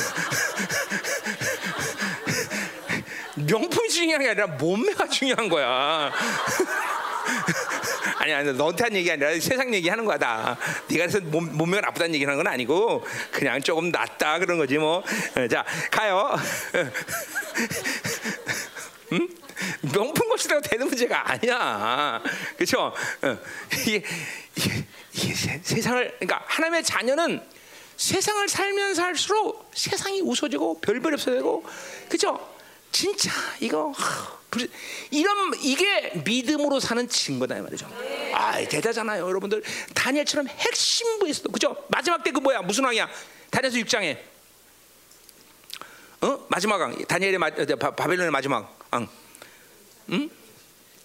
명품이 3.46 3.88
중요한 3.88 4.22
게 4.22 4.30
아니라 4.30 4.46
몸매가 4.46 5.08
중요한 5.08 5.48
거야. 5.48 6.12
아니 8.18 8.32
아니 8.32 8.52
너한테 8.52 8.84
한 8.84 8.94
얘기 8.94 9.10
아니라 9.10 9.30
세상 9.40 9.74
얘기하는 9.74 10.04
거다. 10.04 10.56
네가 10.88 11.06
그래서 11.06 11.20
몸, 11.20 11.56
몸매가 11.56 11.86
나쁘다는 11.86 12.14
얘기하는 12.14 12.36
건 12.36 12.46
아니고 12.46 13.04
그냥 13.32 13.60
조금 13.62 13.90
낫다 13.90 14.38
그런 14.38 14.58
거지 14.58 14.78
뭐. 14.78 15.02
자 15.50 15.64
가요. 15.90 16.36
응? 19.12 19.28
명품 19.92 20.28
것이라고 20.28 20.60
되는 20.62 20.86
문제가 20.86 21.32
아니야. 21.32 22.22
그렇죠? 22.56 22.92
이게, 23.86 24.02
이게, 24.56 24.84
이게 25.12 25.34
세상을 25.34 26.16
그러니까 26.18 26.42
하나님의 26.46 26.82
자녀는 26.82 27.40
세상을 27.96 28.48
살면 28.48 28.94
살수록 28.94 29.70
세상이 29.74 30.20
웃어지고 30.22 30.80
별별 30.80 31.14
없어지고 31.14 31.64
그렇죠? 32.08 32.53
진짜 32.94 33.32
이거 33.58 33.92
이런 35.10 35.52
이게 35.60 36.12
믿음으로 36.24 36.78
사는 36.78 37.08
증거다 37.08 37.58
이 37.58 37.60
말이죠. 37.60 37.88
아 38.32 38.56
대단하잖아요, 38.58 39.26
여러분들. 39.26 39.64
다니엘처럼 39.94 40.46
핵심부에 40.46 41.30
있어도 41.30 41.50
그죠? 41.50 41.76
마지막 41.88 42.22
때 42.22 42.30
그 42.30 42.38
뭐야 42.38 42.62
무슨 42.62 42.84
왕이야? 42.84 43.10
다니엘서 43.50 43.78
6장에 43.78 44.16
어 46.20 46.46
마지막 46.48 46.80
왕 46.80 47.04
다니엘의 47.04 47.38
마, 47.38 47.50
바벨론의 47.50 48.30
마지막 48.30 48.78
왕, 48.92 49.08
응? 50.10 50.30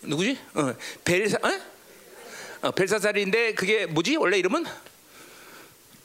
누구지? 0.03 0.39
어, 0.53 0.73
벨사, 1.03 1.37
어? 1.41 2.67
어, 2.67 2.71
벨사살인데 2.71 3.55
그게 3.55 3.87
뭐지? 3.87 4.15
원래 4.17 4.37
이름은 4.37 4.63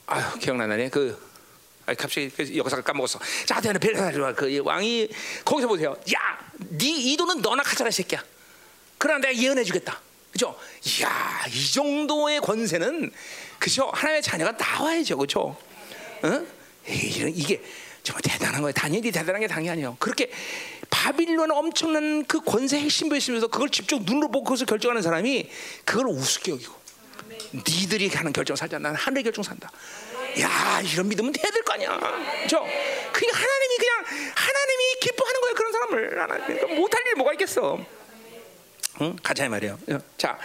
아유 0.07 0.39
기억나네 0.39 0.89
그 0.89 1.15
아, 1.21 1.34
갑자기 1.85 2.29
그 2.29 2.57
역사를 2.57 2.83
까먹었어. 2.83 3.19
자, 3.45 3.61
되는 3.61 3.79
벨사살 3.79 4.35
그 4.35 4.61
왕이 4.63 5.09
거기서 5.43 5.67
보세요. 5.67 5.95
야, 6.13 6.39
네 6.57 6.87
이도는 6.87 7.41
너나 7.41 7.63
가져라 7.63 7.91
새끼야. 7.91 8.23
그러나 8.97 9.19
내가 9.19 9.35
예언해 9.35 9.63
주겠다. 9.63 10.01
그죠? 10.31 10.57
이야, 10.99 11.45
이 11.49 11.71
정도의 11.71 12.41
권세는 12.41 13.11
그죠? 13.59 13.89
하나님의 13.93 14.21
자녀가 14.21 14.51
나와야죠, 14.51 15.17
그죠? 15.17 15.55
어? 16.23 16.45
이게 16.87 17.61
정말 18.03 18.21
대단한 18.21 18.61
거예요. 18.61 18.73
다니엘이 18.73 19.11
대단한 19.11 19.41
게 19.41 19.47
당연히 19.47 19.69
아니에요. 19.71 19.97
그렇게 19.99 20.29
바빌론 20.89 21.51
엄청난 21.51 22.25
그 22.25 22.39
권세 22.41 22.79
핵심부에 22.79 23.17
있으면서 23.17 23.47
그걸 23.47 23.69
직접 23.69 24.01
눈으로 24.03 24.29
보고 24.29 24.43
그것을 24.43 24.65
결정하는 24.65 25.01
사람이 25.01 25.49
그걸 25.83 26.07
우습게 26.07 26.51
여기고 26.51 26.73
니들이 27.53 28.09
하는 28.09 28.33
결정 28.33 28.55
살자. 28.55 28.77
나는 28.77 28.97
하늘의 28.97 29.23
결정 29.23 29.43
산다. 29.43 29.71
야 30.39 30.81
이런 30.81 31.07
믿음은 31.07 31.31
돼야 31.31 31.49
될 31.51 31.63
거 31.63 31.73
아니야. 31.73 31.97
그죠? 32.43 32.59
그냥 33.13 33.35
하나님이 33.35 33.77
그냥 33.77 34.05
하나님이 34.35 34.99
기뻐하는 35.01 35.41
거야 35.41 35.53
그런 35.53 35.71
사람을 35.71 36.21
하나님 36.21 36.45
그러니까 36.45 36.67
못할 36.75 37.07
일 37.07 37.15
뭐가 37.15 37.31
있겠어? 37.33 37.79
응? 39.01 39.15
가자. 39.23 39.45
어, 39.45 39.99
자, 40.17 40.37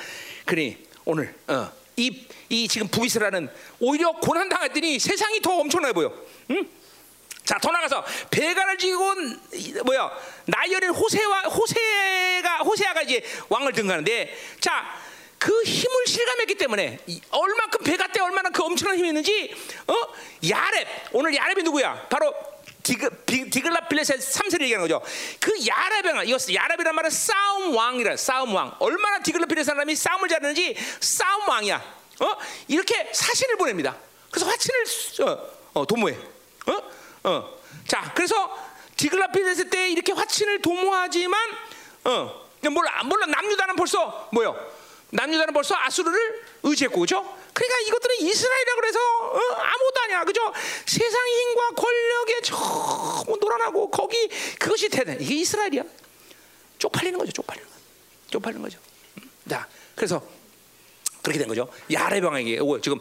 그러니 0.44 0.86
오늘 1.04 1.34
어, 1.48 1.70
이, 1.96 2.26
이 2.48 2.68
지금 2.68 2.88
부이스라는 2.88 3.48
오히려 3.80 4.12
고난 4.12 4.48
당했더니 4.48 4.98
세상이 4.98 5.40
더 5.40 5.52
엄청나게 5.58 5.92
보여. 5.92 6.12
응? 6.50 6.68
자, 7.44 7.58
더 7.58 7.70
나가서 7.72 8.04
배가를 8.30 8.78
지고 8.78 9.14
뭐야 9.84 10.10
나열인 10.46 10.90
호세와 10.90 11.42
호세가 11.42 12.58
호세아가 12.58 13.02
이제 13.02 13.22
왕을 13.48 13.72
등가는데 13.72 14.36
자. 14.60 15.09
그 15.40 15.62
힘을 15.64 16.06
실감했기 16.06 16.54
때문에 16.56 16.98
얼마큼 17.30 17.82
배가 17.82 18.08
때 18.08 18.20
얼마나 18.20 18.50
그 18.50 18.62
엄청난 18.62 18.98
힘이 18.98 19.08
있는지 19.08 19.50
어 19.86 19.94
야렙 20.46 20.86
오늘 21.12 21.34
야렙이 21.34 21.62
누구야? 21.62 22.08
바로 22.10 22.32
디그, 22.82 23.24
디글라 23.50 23.88
필레셋 23.88 24.20
3세를 24.20 24.62
얘기하는 24.62 24.86
거죠. 24.86 25.02
그 25.40 25.52
야렙이란 25.66 26.28
이거 26.28 26.36
야렙이란 26.52 26.94
말은 26.94 27.08
싸움 27.08 27.74
왕이라 27.74 28.16
싸움 28.18 28.54
왕. 28.54 28.74
얼마나 28.80 29.22
디글라 29.22 29.46
필레 29.46 29.64
사람이 29.64 29.96
싸움을 29.96 30.28
잘하는지 30.28 30.76
싸움 31.00 31.48
왕이야. 31.48 31.76
어 32.20 32.36
이렇게 32.68 33.10
사신을 33.10 33.56
보냅니다. 33.56 33.96
그래서 34.30 34.46
화친을 34.46 34.84
어, 35.22 35.80
어 35.80 35.86
도모해. 35.86 36.18
어 36.66 37.30
어. 37.30 37.60
자 37.88 38.12
그래서 38.14 38.58
디글라 38.96 39.28
필레셋 39.28 39.70
때 39.70 39.88
이렇게 39.88 40.12
화친을 40.12 40.60
도모하지만 40.60 41.40
어 42.04 42.46
몰라 42.70 43.02
몰라 43.04 43.24
남유다는 43.24 43.76
벌써 43.76 44.28
뭐요? 44.32 44.79
남유다는 45.12 45.52
벌써 45.52 45.74
아수르를 45.76 46.42
의지했고 46.62 47.00
그죠? 47.00 47.22
그러니까 47.52 47.78
이것들은 47.80 48.16
이스라엘이라 48.20 48.74
그래서 48.76 48.98
어, 48.98 49.38
아무것도 49.38 50.00
아니야. 50.04 50.24
그죠? 50.24 50.40
세상 50.86 51.20
힘과 51.26 51.70
권력에 51.70 52.40
저 52.42 53.24
놀아나고 53.40 53.90
거기 53.90 54.28
그것이 54.58 54.88
대단 54.88 55.20
이게 55.20 55.34
이스라엘이야. 55.36 55.82
쪽팔리는 56.78 57.18
거죠 57.18 57.32
쪽팔리는 57.32 57.68
거 57.68 57.76
쪽팔리는 58.30 58.62
거죠. 58.62 58.78
자 59.48 59.66
그래서 59.94 60.22
그렇게 61.22 61.38
된 61.38 61.48
거죠. 61.48 61.70
야레병에게 61.92 62.58
지금 62.82 62.98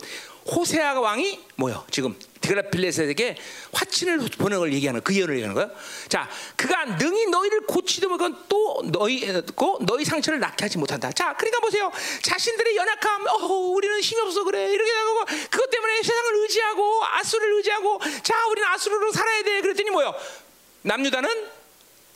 호세아 0.49 0.99
왕이 0.99 1.39
뭐요? 1.55 1.85
지금 1.91 2.17
디그라필레셋에게 2.41 3.37
화친을 3.73 4.19
보낸 4.37 4.59
걸 4.59 4.73
얘기하는 4.73 5.01
그 5.01 5.15
예언을 5.15 5.35
얘기하는 5.35 5.55
거예요. 5.55 5.71
자, 6.07 6.29
그가 6.55 6.85
능히 6.97 7.27
너희를 7.27 7.65
고치든 7.67 8.09
그건 8.09 8.43
또 8.47 8.81
너희 8.91 9.29
고 9.55 9.77
너희 9.85 10.05
상처를 10.05 10.39
낫게 10.39 10.65
하지 10.65 10.77
못한다. 10.77 11.11
자, 11.11 11.35
그러니까 11.37 11.59
보세요. 11.59 11.91
자신들의 12.21 12.75
연약함, 12.75 13.27
어, 13.27 13.45
우리는 13.45 13.99
힘이 13.99 14.21
없어 14.21 14.43
그래 14.43 14.71
이렇게 14.71 14.91
하고 14.91 15.25
그것 15.49 15.69
때문에 15.69 16.01
세상을 16.01 16.35
의지하고 16.43 17.05
아수를 17.05 17.53
의지하고 17.57 17.99
자, 18.23 18.47
우리는 18.47 18.67
아수르로 18.69 19.11
살아야 19.11 19.43
돼. 19.43 19.61
그랬더니 19.61 19.89
뭐요? 19.91 20.13
남유다는 20.81 21.47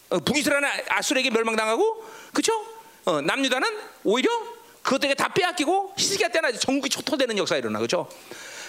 어, 0.09 0.19
북이스라엘 0.19 0.63
아수르에게 0.89 1.29
멸망당하고 1.29 2.05
그렇죠? 2.31 2.65
어, 3.05 3.21
남유다는 3.21 3.67
오히려 4.03 4.29
그것들에게 4.83 5.15
다 5.15 5.29
빼앗기고 5.33 5.93
히스기야 5.97 6.27
때나 6.29 6.51
전국이 6.51 6.89
초토되는 6.89 7.37
역사가 7.37 7.59
일어나 7.59 7.79
그죠? 7.79 8.07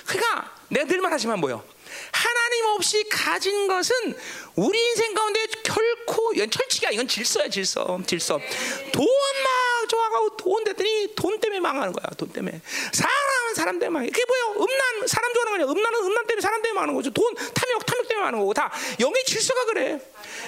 그러니까 0.07 0.55
내가 0.69 0.86
늘 0.86 1.01
말하지만 1.01 1.41
뭐요? 1.41 1.65
하나님 2.12 2.65
없이 2.66 3.05
가진 3.09 3.69
것은 3.69 3.95
우리 4.57 4.78
인생 4.78 5.15
가운데 5.15 5.47
결코 5.62 6.32
이건 6.35 6.51
철칙이야. 6.51 6.91
이건 6.91 7.09
질서야 7.09 7.49
질서. 7.49 8.01
질서. 8.07 8.39
돈막 8.93 9.89
좋아가고 9.89 10.36
돈 10.36 10.65
됐더니 10.65 11.15
돈 11.15 11.39
때문에 11.41 11.61
망하는 11.61 11.93
거야. 11.93 12.05
돈 12.16 12.28
때문에. 12.31 12.61
사람은 12.93 13.55
사람 13.55 13.78
때문에 13.78 13.91
망해. 13.91 14.09
그게 14.11 14.24
뭐예요? 14.27 14.65
음란 14.65 15.07
사람 15.07 15.32
좋아하는 15.35 15.59
거냐? 15.59 15.73
음란은 15.73 16.01
음란 16.01 16.27
때문에 16.27 16.41
사람 16.41 16.62
때문에 16.62 16.74
망하는 16.74 16.95
거죠. 16.95 17.11
돈 17.11 17.35
탐욕 17.35 17.86
탐욕 17.86 18.09
때문에 18.09 18.16
망하는 18.16 18.39
거고 18.41 18.55
다 18.55 18.73
영의 19.01 19.24
질서가 19.24 19.65
그래. 19.66 20.01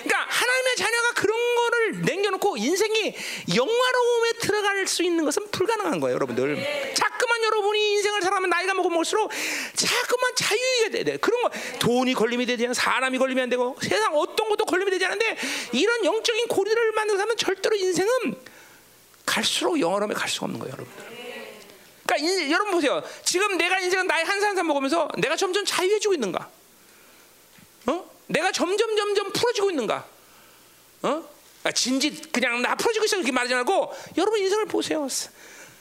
그러니까 0.05 0.27
하나님의 0.29 0.77
자녀가 0.77 1.13
그런 1.13 1.55
거를 1.55 2.03
남겨놓고 2.03 2.57
인생이 2.57 3.15
영화로움에 3.55 4.33
들어갈 4.41 4.87
수 4.87 5.03
있는 5.03 5.25
것은 5.25 5.51
불가능한 5.51 6.01
거예요, 6.01 6.15
여러분들. 6.15 6.95
자꾸만 6.95 7.43
여러분이 7.45 7.93
인생을 7.95 8.23
살아가면 8.23 8.51
나이가 8.51 8.75
먹으면 8.75 8.95
먹을수록 8.95 9.31
자꾸만 9.75 10.35
자유이게 10.35 10.91
돼야 10.91 11.05
돼. 11.05 11.17
그런 11.19 11.43
거 11.43 11.51
돈이 11.79 12.15
걸림이 12.15 12.47
되지 12.47 12.65
않아, 12.67 12.75
사람이 12.75 13.19
걸림이 13.19 13.41
안 13.41 13.49
되고 13.49 13.77
세상 13.83 14.15
어떤 14.17 14.49
것도 14.49 14.65
걸림이 14.65 14.91
되지 14.91 15.05
않는데 15.05 15.37
이런 15.73 16.05
영적인 16.05 16.49
고리를 16.49 16.93
만들고 16.93 17.19
사면 17.19 17.37
절대로 17.37 17.77
인생은 17.77 18.11
갈수록 19.25 19.81
영화로움에 19.81 20.15
갈 20.15 20.29
수가 20.29 20.47
없는 20.47 20.61
거예요, 20.61 20.73
여러분들. 20.75 21.17
그러니까 22.07 22.17
인, 22.17 22.51
여러분 22.51 22.73
보세요. 22.73 23.03
지금 23.25 23.59
내가 23.59 23.81
인생은 23.81 24.07
나이 24.07 24.23
한살한살 24.23 24.65
먹으면서 24.65 25.09
내가 25.19 25.35
점점 25.37 25.65
자유해지고 25.65 26.15
있는가? 26.15 26.49
어? 27.87 28.16
내가 28.27 28.53
점점 28.53 28.97
점점 28.97 29.33
풀어지고 29.33 29.71
있는가? 29.71 30.07
어? 31.03 31.37
아, 31.65 31.73
진지 31.73 32.23
그냥 32.31 32.63
나 32.63 32.75
풀어지고 32.75 33.05
있어 33.05 33.17
이렇게 33.17 33.33
말하지 33.33 33.55
말고 33.55 33.93
여러분 34.19 34.41
인생을 34.41 34.67
보세요. 34.67 35.09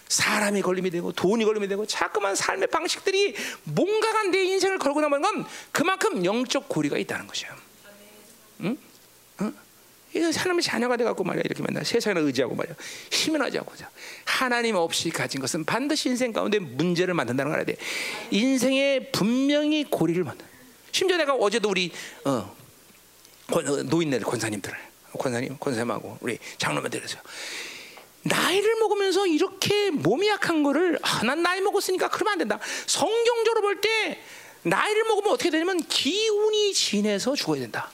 사람이 0.08 0.62
걸림이 0.62 0.90
되고 0.92 1.12
돈이 1.12 1.46
걸림이 1.46 1.68
되고 1.68 1.86
자꾸만 1.86 2.36
삶의 2.36 2.68
방식들이 2.68 3.36
뭔가가 3.64 4.24
내 4.24 4.44
인생을 4.44 4.78
걸고 4.78 5.02
나면 5.02 5.22
건 5.22 5.46
그만큼 5.72 6.24
영적 6.24 6.70
고리가 6.70 6.98
있다는 6.98 7.28
것이야. 7.28 7.56
응? 8.62 8.78
어? 9.40 9.52
이거 10.14 10.28
하나님의 10.28 10.64
자녀가 10.64 10.96
돼갖고 10.96 11.24
말이야 11.24 11.44
이렇게 11.46 11.62
맨날 11.62 11.84
세상에 11.84 12.20
의지하고 12.20 12.56
말이야 12.56 12.76
힘을 13.12 13.42
하지하고 13.42 13.74
하나님 14.24 14.76
없이 14.76 15.10
가진 15.10 15.42
것은 15.42 15.66
반드시 15.66 16.10
인생 16.10 16.32
가운데 16.32 16.60
문제를 16.60 17.14
만든다는 17.14 17.52
걸 17.52 17.60
알아야 17.60 17.66
돼. 17.66 17.76
인생에 18.32 19.12
분명히 19.12 19.84
고리를 19.84 20.24
만든. 20.24 20.55
심지어 20.96 21.18
내가 21.18 21.34
어제도 21.34 21.70
우리 21.70 21.92
어, 22.24 22.56
노인네들 23.84 24.26
권사님들 24.26 24.74
권사님 25.20 25.58
권사님하고 25.60 26.20
우리 26.22 26.40
장로님들에서 26.58 27.18
나이를 28.24 28.76
먹으면서 28.76 29.28
이렇게 29.28 29.92
몸이 29.92 30.30
약한 30.30 30.64
거를 30.64 30.98
아, 31.02 31.22
난 31.26 31.44
나이 31.44 31.60
먹었으니까 31.60 32.08
그러면 32.10 32.32
안 32.34 32.38
된다. 32.40 32.60
성경적으로 32.88 33.62
볼 33.62 33.82
때 33.82 34.22
나이를 34.64 35.04
먹으면 35.04 35.34
어떻게 35.34 35.50
되냐면 35.50 35.78
기운이 35.86 36.74
진해서 36.74 37.36
죽어야 37.36 37.60
된다. 37.60 37.92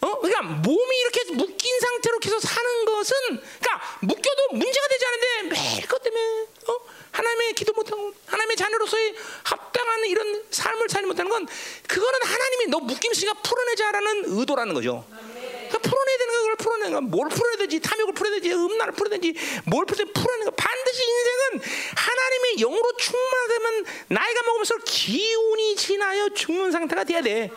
어? 0.00 0.18
그러니까 0.20 0.42
몸이 0.42 0.96
이렇게 1.00 1.32
묶인 1.34 1.80
상태로 1.80 2.18
계속 2.20 2.40
사는 2.40 2.84
것은 2.86 3.16
그러니까 3.28 3.98
묶여도 4.00 4.48
문제가 4.52 4.88
되지 4.88 5.04
않은데 5.04 5.42
매일 5.54 5.86
것 5.86 6.02
때문에 6.02 6.46
어? 6.70 6.78
하나님의 7.10 7.54
기도 7.54 7.72
못하고 7.72 8.12
하나님의 8.26 8.56
자녀로서의 8.56 9.14
합당한 9.42 10.04
이런 10.06 10.44
삶을 10.50 10.88
살지 10.88 11.06
못하는 11.06 11.30
건 11.30 11.46
그거는 11.88 12.20
하나님이 12.22 12.66
너 12.68 12.78
묶임 12.78 13.10
있으니까 13.12 13.34
풀어내자라는 13.42 14.24
의도라는 14.26 14.74
거죠. 14.74 15.04
그러니까 15.10 15.78
풀어내야 15.78 16.18
되는 16.18 16.42
걸 16.42 16.56
풀어내는 16.56 16.92
거. 16.92 17.00
뭘 17.00 17.28
풀어야 17.28 17.56
되지? 17.56 17.80
탐욕을 17.80 18.14
풀어야 18.14 18.34
되지? 18.34 18.52
음란을 18.52 18.92
풀어야 18.94 19.18
되지? 19.18 19.34
뭘 19.66 19.84
풀어야? 19.86 20.06
풀어내는 20.14 20.44
거. 20.46 20.50
반드시 20.52 21.02
인생은 21.02 21.70
하나님의 21.96 22.56
영으로 22.58 22.92
충만하면 22.96 23.84
나이가 24.08 24.42
먹으면서 24.42 24.76
기운이 24.84 25.76
지나여 25.76 26.30
죽는 26.30 26.72
상태가 26.72 27.04
돼야 27.04 27.20
돼. 27.20 27.50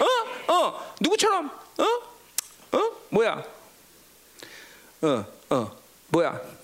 어? 0.00 0.52
어? 0.52 0.94
누구처럼? 1.00 1.50
어? 1.78 1.84
어? 2.72 2.92
뭐야? 3.10 3.44
어? 5.02 5.24
어? 5.50 5.80
뭐야? 6.08 6.59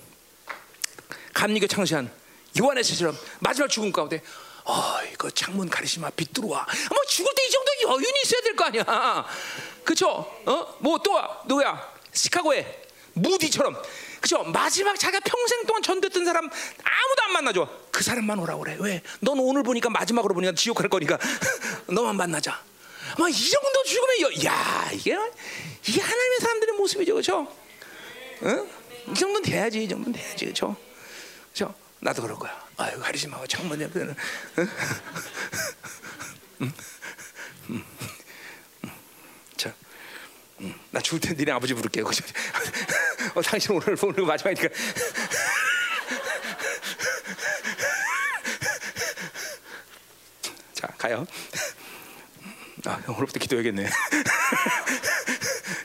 감리교 1.37 1.67
창시한 1.67 2.11
요한의처럼 2.59 3.15
마지막 3.41 3.69
죽음 3.69 3.93
가운데 3.93 4.23
어, 4.65 4.97
이거 5.13 5.31
창문 5.31 5.69
가리시마 5.69 6.11
빛 6.11 6.33
들어와. 6.33 6.67
뭐 6.91 6.99
죽을 7.07 7.31
때 7.35 7.47
이 7.47 7.51
정도 7.51 7.73
여윤이 7.83 8.13
있어야 8.25 8.41
될 8.43 8.57
거 8.57 8.65
아니야. 8.65 9.25
그쵸? 9.85 10.09
어? 10.47 10.77
뭐 10.81 10.99
또 10.99 11.13
누구야? 11.47 11.81
시카고에 12.13 12.83
무디처럼. 13.13 13.81
그죠? 14.21 14.43
마지막 14.45 14.99
자기가 14.99 15.21
평생 15.25 15.65
동안 15.67 15.83
전됐던 15.83 16.25
사람 16.25 16.47
아무도 16.47 17.23
안 17.27 17.33
만나줘. 17.35 17.69
그 17.93 18.03
사람만 18.03 18.39
오라 18.41 18.57
그래. 18.57 18.77
왜? 18.81 19.03
넌 19.21 19.39
오늘 19.39 19.63
보니까 19.63 19.89
마지막으로 19.91 20.35
보니까 20.35 20.53
지옥 20.55 20.79
갈 20.79 20.89
거니까 20.89 21.19
너만 21.87 22.17
만나자. 22.17 22.61
막 23.19 23.29
이 23.29 23.51
정도 23.51 23.83
죽으면 23.85 24.21
여, 24.23 24.51
야 24.51 24.91
이게 24.93 25.17
이게 25.87 26.01
하나님의 26.01 26.39
사람들의 26.41 26.75
모습이죠, 26.77 27.13
그렇죠? 27.13 27.47
응? 28.43 28.69
이 29.11 29.15
정도는 29.15 29.43
돼야지, 29.43 29.85
이 29.85 29.89
정도는 29.89 30.19
돼야지, 30.19 30.47
그렇죠? 30.47 30.77
나도 32.01 32.23
그럴 32.23 32.36
거야. 32.39 32.66
아유 32.77 32.98
가리지마고 33.01 33.47
창문 33.47 33.81
옆에는. 33.81 34.14
응? 34.59 34.68
응? 36.60 36.73
응? 37.70 37.85
자, 39.56 39.74
나 40.90 41.01
죽을 41.01 41.20
때 41.20 41.35
니네 41.35 41.52
아버지 41.52 41.74
부를게. 41.74 42.01
요 42.01 42.06
어, 43.35 43.43
당신 43.43 43.73
오늘 43.73 43.97
오늘 44.02 44.24
마지막이니까. 44.24 44.74
자, 50.74 50.86
가요. 50.98 51.27
아, 52.85 53.02
오늘부터 53.09 53.40
기도해야겠네. 53.40 53.89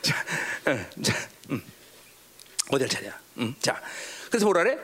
자, 0.02 0.24
어, 0.66 1.02
자, 1.02 1.28
음. 1.50 1.62
어딜 2.68 2.88
찾아? 2.88 3.18
음, 3.38 3.54
자, 3.60 3.82
그래서 4.30 4.46
뭐라 4.46 4.62
그래? 4.62 4.78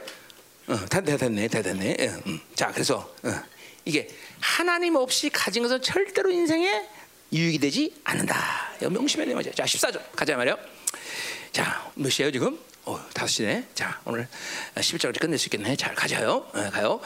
어, 0.68 0.76
다, 0.86 1.00
다 1.00 1.16
됐네, 1.16 1.48
다 1.48 1.62
됐네. 1.62 1.96
예, 1.98 2.06
음. 2.26 2.38
자, 2.54 2.70
그래서 2.70 3.10
어, 3.22 3.42
이게 3.86 4.06
하나님 4.38 4.96
없이 4.96 5.30
가진 5.30 5.62
것은 5.62 5.80
절대로 5.80 6.30
인생에 6.30 6.86
유익이 7.32 7.58
되지 7.58 7.94
않는다. 8.04 8.36
명심해야 8.80 9.28
돼 9.28 9.34
말이야. 9.34 9.52
자, 9.54 9.64
14절 9.64 10.00
가자 10.14 10.36
말이요. 10.36 10.58
자, 11.52 11.90
몇 11.94 12.10
시에요 12.10 12.30
지금? 12.30 12.58
어, 12.84 13.02
5시네. 13.14 13.64
자, 13.74 13.98
오늘 14.04 14.28
11절까지 14.74 15.20
끝낼 15.20 15.38
수 15.38 15.46
있겠네. 15.46 15.74
잘 15.76 15.94
가자요. 15.94 16.46
어, 16.52 16.70
가요. 16.70 17.00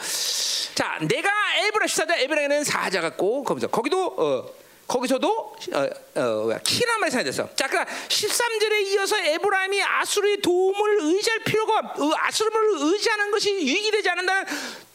자, 0.75 0.99
내가 1.01 1.29
에브라 1.67 1.85
14절 1.85 2.19
에브라에는 2.19 2.63
사자 2.65 2.99
같고 2.99 3.43
거기서 3.43 3.67
거기도 3.67 4.07
어, 4.17 4.62
거기서도 4.87 5.55
어, 5.73 5.89
어, 6.15 6.59
키란 6.63 6.99
말이 6.99 7.11
사용됐어. 7.11 7.49
자, 7.55 7.67
그러니까 7.67 7.91
13절에 8.09 8.87
이어서 8.87 9.17
에브라임이 9.17 9.81
아수르의 9.81 10.41
도움을 10.41 10.99
의지할 11.01 11.39
필요가 11.39 11.79
어, 11.79 12.11
아수르를 12.17 12.69
의지하는 12.91 13.31
것이 13.31 13.51
유익이 13.51 13.91
되지 13.91 14.09
않는다는 14.09 14.45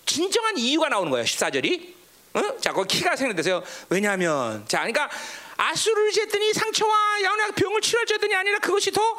진정한 0.06 0.56
이유가 0.56 0.88
나오는 0.88 1.10
거예요. 1.10 1.24
14절이. 1.24 1.94
어? 2.34 2.58
자, 2.60 2.72
거기 2.72 2.98
키가 2.98 3.16
생각됐어요. 3.16 3.62
왜냐하면 3.88 4.64
자, 4.68 4.78
그러니까 4.78 5.08
아수르를 5.56 6.12
지했더니 6.12 6.52
상처와 6.52 7.22
양약 7.22 7.54
병을 7.54 7.80
치료할 7.80 8.06
줬더니 8.06 8.34
아니라 8.34 8.58
그것이 8.58 8.92
더 8.92 9.16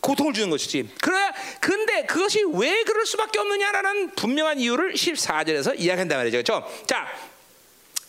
고통을 0.00 0.32
주는 0.32 0.48
것이지. 0.50 0.88
그래, 1.00 1.16
근데 1.60 2.06
그것이 2.06 2.42
왜 2.54 2.84
그럴 2.84 3.04
수밖에 3.04 3.38
없느냐라는 3.38 4.14
분명한 4.14 4.58
이유를 4.58 4.94
14절에서 4.94 5.78
이야기한단 5.78 6.18
말이죠. 6.18 6.42
그렇죠? 6.42 6.84
자, 6.86 7.06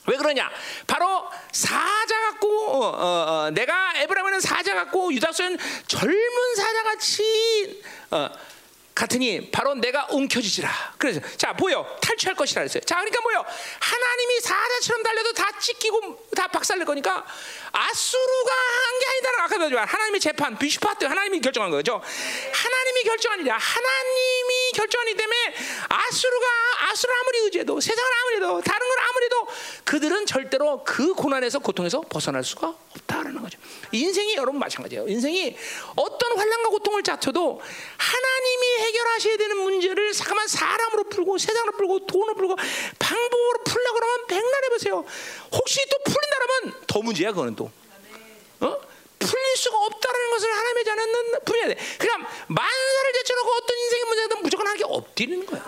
왜 0.07 0.17
그러냐? 0.17 0.49
바로 0.87 1.07
같고 1.07 1.29
어, 2.83 2.87
어, 2.87 3.45
어, 3.45 3.51
내가 3.51 3.93
에브라임은 3.97 4.39
사자 4.39 4.73
같고 4.73 5.13
유다서는 5.13 5.57
젊은 5.87 6.55
사자 6.55 6.83
같이 6.83 7.83
어, 8.11 8.29
같으니 8.93 9.49
바로 9.51 9.73
내가 9.73 10.07
움켜쥐지라. 10.11 10.69
그래서 10.97 11.21
자 11.37 11.53
보여 11.53 11.83
탈취할 12.01 12.35
것이라 12.35 12.61
그랬어요. 12.61 12.83
자 12.83 12.95
그러니까 12.95 13.21
뭐요? 13.21 13.43
하나님이 13.79 14.41
사자처럼 14.41 15.01
달려도 15.03 15.33
다 15.33 15.47
찢기고 15.59 16.27
다 16.35 16.47
박살낼 16.47 16.85
거니까 16.85 17.25
아수르가 17.71 18.51
한 18.53 18.99
게 19.01 19.05
아니다라고 19.07 19.41
아까 19.43 19.57
말했지만 19.57 19.87
하나님의 19.87 20.19
재판 20.19 20.57
비슈파트 20.57 21.05
하나님이 21.05 21.41
결정한 21.41 21.71
거죠. 21.71 22.01
하나님이 22.53 23.03
결정하니라 23.03 23.57
하나님 23.57 24.40
이 24.71 24.73
결정하기 24.73 25.15
때문에 25.15 25.37
아수르가 25.89 26.47
아수르 26.89 27.11
아무리 27.11 27.39
의지해도 27.39 27.79
세상을 27.79 28.11
아무리 28.21 28.35
해도 28.37 28.61
다른 28.61 28.87
걸 28.87 28.99
아무리 28.99 29.25
해도 29.25 29.47
그들은 29.83 30.25
절대로 30.25 30.83
그 30.85 31.13
고난에서 31.13 31.59
고통에서 31.59 32.01
벗어날 32.01 32.43
수가 32.43 32.73
없다라는 32.95 33.41
거죠. 33.41 33.59
인생이 33.91 34.35
여러분 34.35 34.59
마찬가지예요. 34.59 35.07
인생이 35.07 35.55
어떤 35.95 36.37
환란과 36.37 36.69
고통을 36.69 37.03
다쳐도 37.03 37.61
하나님이 37.97 38.85
해결하셔야 38.87 39.37
되는 39.37 39.57
문제를 39.57 40.13
잠깐만 40.13 40.47
사람으로 40.47 41.03
풀고 41.09 41.37
세상으로 41.37 41.73
풀고 41.73 42.05
돈으로 42.07 42.35
풀고 42.35 42.55
방법으로 42.97 43.63
풀려 43.65 43.93
그러면 43.93 44.27
백날 44.27 44.63
해보세요. 44.65 45.03
혹시 45.51 45.79
또 45.89 45.97
풀린다 46.05 46.37
그러면 46.39 46.81
더 46.87 47.01
문제야 47.01 47.31
그거는 47.31 47.55
또. 47.55 47.69
어? 48.61 48.90
아닐 49.21 49.57
수가 49.57 49.77
없다라는 49.77 50.29
것을 50.31 50.51
하나님의 50.51 50.83
자녀는 50.83 51.39
분명해야 51.45 51.75
돼. 51.75 51.81
그럼 51.97 52.25
만사를 52.47 53.13
제쳐놓고 53.13 53.51
어떤 53.51 53.77
인생의 53.77 54.05
문제든 54.05 54.41
무조건 54.41 54.67
하게 54.67 54.83
엎드리는 54.85 55.45
거야. 55.45 55.63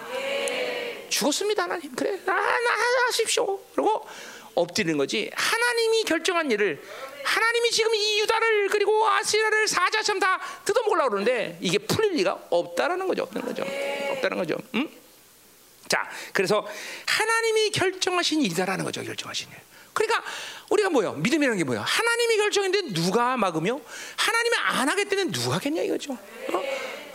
죽었습니다 1.10 1.64
하나님. 1.64 1.94
그래 1.96 2.20
나, 2.26 2.34
나 2.34 2.72
하십시오. 3.08 3.60
그리고 3.76 4.08
엎드리는 4.56 4.98
거지. 4.98 5.30
하나님이 5.34 6.04
결정한 6.04 6.50
일을 6.52 6.82
하나님이 7.24 7.72
지금 7.72 7.96
이 7.96 8.20
유다를 8.22 8.70
그리고 8.70 9.08
아시라를 9.08 9.68
사자처럼 9.68 10.20
다 10.20 10.40
뜯어먹으려고 10.66 11.12
그러는데 11.12 11.58
이게 11.62 11.78
풀릴 11.78 12.14
리가 12.14 12.48
없다라는 12.50 13.08
거죠. 13.08 13.24
없는 13.24 13.42
거죠. 13.44 13.64
없다는 14.12 14.38
거죠. 14.38 14.58
응? 14.76 14.90
자, 15.88 16.10
그래서 16.34 16.68
하나님이 17.06 17.70
결정하신 17.72 18.42
일이다라는 18.42 18.84
거죠. 18.84 19.04
결정하신 19.04 19.50
일. 19.50 19.58
그러니까 19.94 20.24
우리가 20.74 20.90
뭐요? 20.90 21.14
믿음이라는 21.14 21.58
게 21.58 21.64
뭐요? 21.64 21.84
하나님이 21.86 22.38
결정했는데 22.38 22.94
누가 22.94 23.38
막으며 23.38 23.80
하나님이 24.16 24.56
안 24.58 24.90
하겠다는 24.90 25.32
누가 25.32 25.56
하겠냐 25.56 25.84
이거죠. 25.84 26.14
어? 26.14 26.64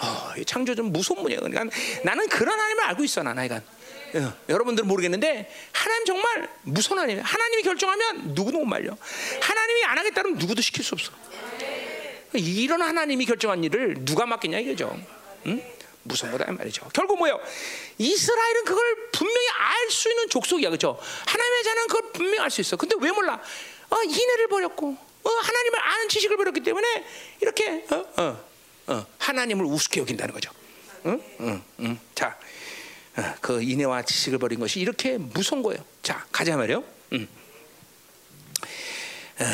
어, 0.01 0.33
이 0.39 0.45
창조 0.45 0.75
좀 0.77 0.93
무서운 0.93 1.23
문제야. 1.23 1.41
그러니까 1.41 1.65
나는 2.05 2.29
그런 2.29 2.59
하나님을 2.59 2.85
알고 2.85 3.03
있어, 3.05 3.23
나 3.25 3.35
나이가. 3.35 3.57
어, 3.57 4.33
여러분들은 4.49 4.87
모르겠는데 4.87 5.53
하나님 5.73 6.05
정말 6.07 6.49
무서운 6.63 7.01
하나님. 7.01 7.21
하나님이 7.21 7.63
결정하면 7.65 8.35
누구도 8.35 8.59
못 8.59 8.65
말려. 8.65 8.97
하나님이 9.41 9.85
안 9.85 9.99
하겠다면 9.99 10.35
누구도 10.35 10.63
시킬 10.63 10.85
수 10.85 10.95
없어. 10.95 11.11
이런 12.35 12.81
하나님이 12.81 13.27
결정한 13.27 13.65
일을 13.65 13.97
누가 14.05 14.25
맡겠냐 14.25 14.61
이거죠. 14.61 14.97
응? 15.47 15.63
무서운 16.09 16.33
거다 16.33 16.51
말이죠. 16.51 16.89
결국 16.93 17.19
뭐예요? 17.19 17.39
이스라엘은 17.99 18.65
그걸 18.65 19.11
분명히 19.13 19.49
알 19.51 19.91
수 19.91 20.09
있는 20.11 20.29
족속이야, 20.29 20.69
그렇죠? 20.71 20.99
하나님의 21.27 21.65
자는 21.65 21.87
그걸 21.87 22.13
분명히 22.13 22.39
알수 22.41 22.61
있어. 22.61 22.77
근데 22.77 22.95
왜 23.01 23.11
몰라? 23.11 23.41
어, 23.91 24.03
인애를 24.03 24.49
버렸고, 24.49 24.97
어, 25.23 25.31
하나님을 25.31 25.81
아는 25.81 26.09
지식을 26.09 26.37
버렸기 26.37 26.61
때문에 26.61 27.05
이렇게 27.41 27.85
어, 27.91 28.23
어, 28.23 28.45
어, 28.89 29.07
하나님을 29.19 29.65
우습게 29.65 30.01
여긴다는 30.01 30.35
거죠. 30.35 30.51
응? 31.07 31.23
응, 31.41 31.63
응. 31.81 31.99
자, 32.15 32.39
어, 33.17 33.35
그 33.41 33.63
인애와 33.63 34.03
지식을 34.03 34.39
버린 34.39 34.61
것이 34.61 34.81
이렇게 34.81 35.17
무서운 35.19 35.63
거예요. 35.63 35.83
자, 36.03 36.27
가자 36.33 36.57
말이요. 36.57 36.85
응. 37.13 37.29
어. 39.41 39.45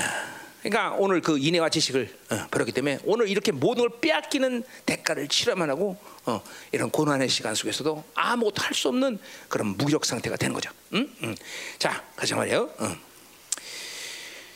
그러니까 0.64 0.96
오늘 0.98 1.20
그 1.20 1.38
인애와 1.38 1.68
지식을 1.68 2.18
어, 2.30 2.46
버렸기 2.50 2.72
때문에 2.72 2.98
오늘 3.04 3.28
이렇게 3.28 3.52
모든 3.52 3.86
걸 3.86 4.00
빼앗기는 4.00 4.64
대가를 4.86 5.28
치러만 5.28 5.68
하고 5.68 5.98
어, 6.24 6.42
이런 6.72 6.90
고난의 6.90 7.28
시간 7.28 7.54
속에서도 7.54 8.02
아무것도 8.14 8.62
할 8.62 8.74
수 8.74 8.88
없는 8.88 9.18
그런 9.48 9.76
무력 9.76 10.04
상태가 10.04 10.36
되는 10.36 10.54
거죠. 10.54 10.70
응? 10.94 11.08
응. 11.22 11.34
자, 11.78 12.02
가자 12.16 12.34
말이에요. 12.34 12.70
응. 12.80 12.98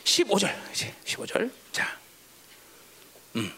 15절 0.05 0.53
이제 0.73 0.93
15절. 1.05 1.51
자, 1.73 1.87
음. 3.37 3.53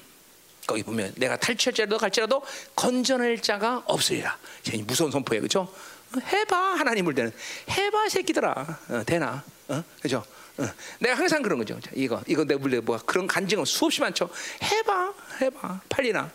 거기 0.66 0.82
보면 0.82 1.14
내가 1.16 1.36
탈취할지라도 1.36 1.98
갈지라도 1.98 2.42
건전할 2.74 3.40
자가 3.40 3.84
없으리라. 3.86 4.36
무서운 4.84 5.10
선포예요, 5.12 5.40
그렇죠? 5.40 5.72
해봐 6.20 6.56
하나님을 6.56 7.14
되는 7.14 7.32
해봐 7.70 8.08
새끼들아 8.08 8.78
어, 8.88 9.02
되나, 9.06 9.44
어? 9.68 9.84
그죠? 10.02 10.24
어. 10.58 10.68
내가 10.98 11.16
항상 11.16 11.42
그런 11.42 11.58
거죠. 11.58 11.78
이거 11.94 12.22
이거 12.26 12.44
내 12.44 12.54
물레 12.56 12.80
뭐 12.80 12.98
그런 13.06 13.26
간증은 13.26 13.64
수없이 13.64 14.00
많죠. 14.00 14.28
해봐 14.62 15.14
해봐. 15.40 15.80
팔리나. 15.88 16.30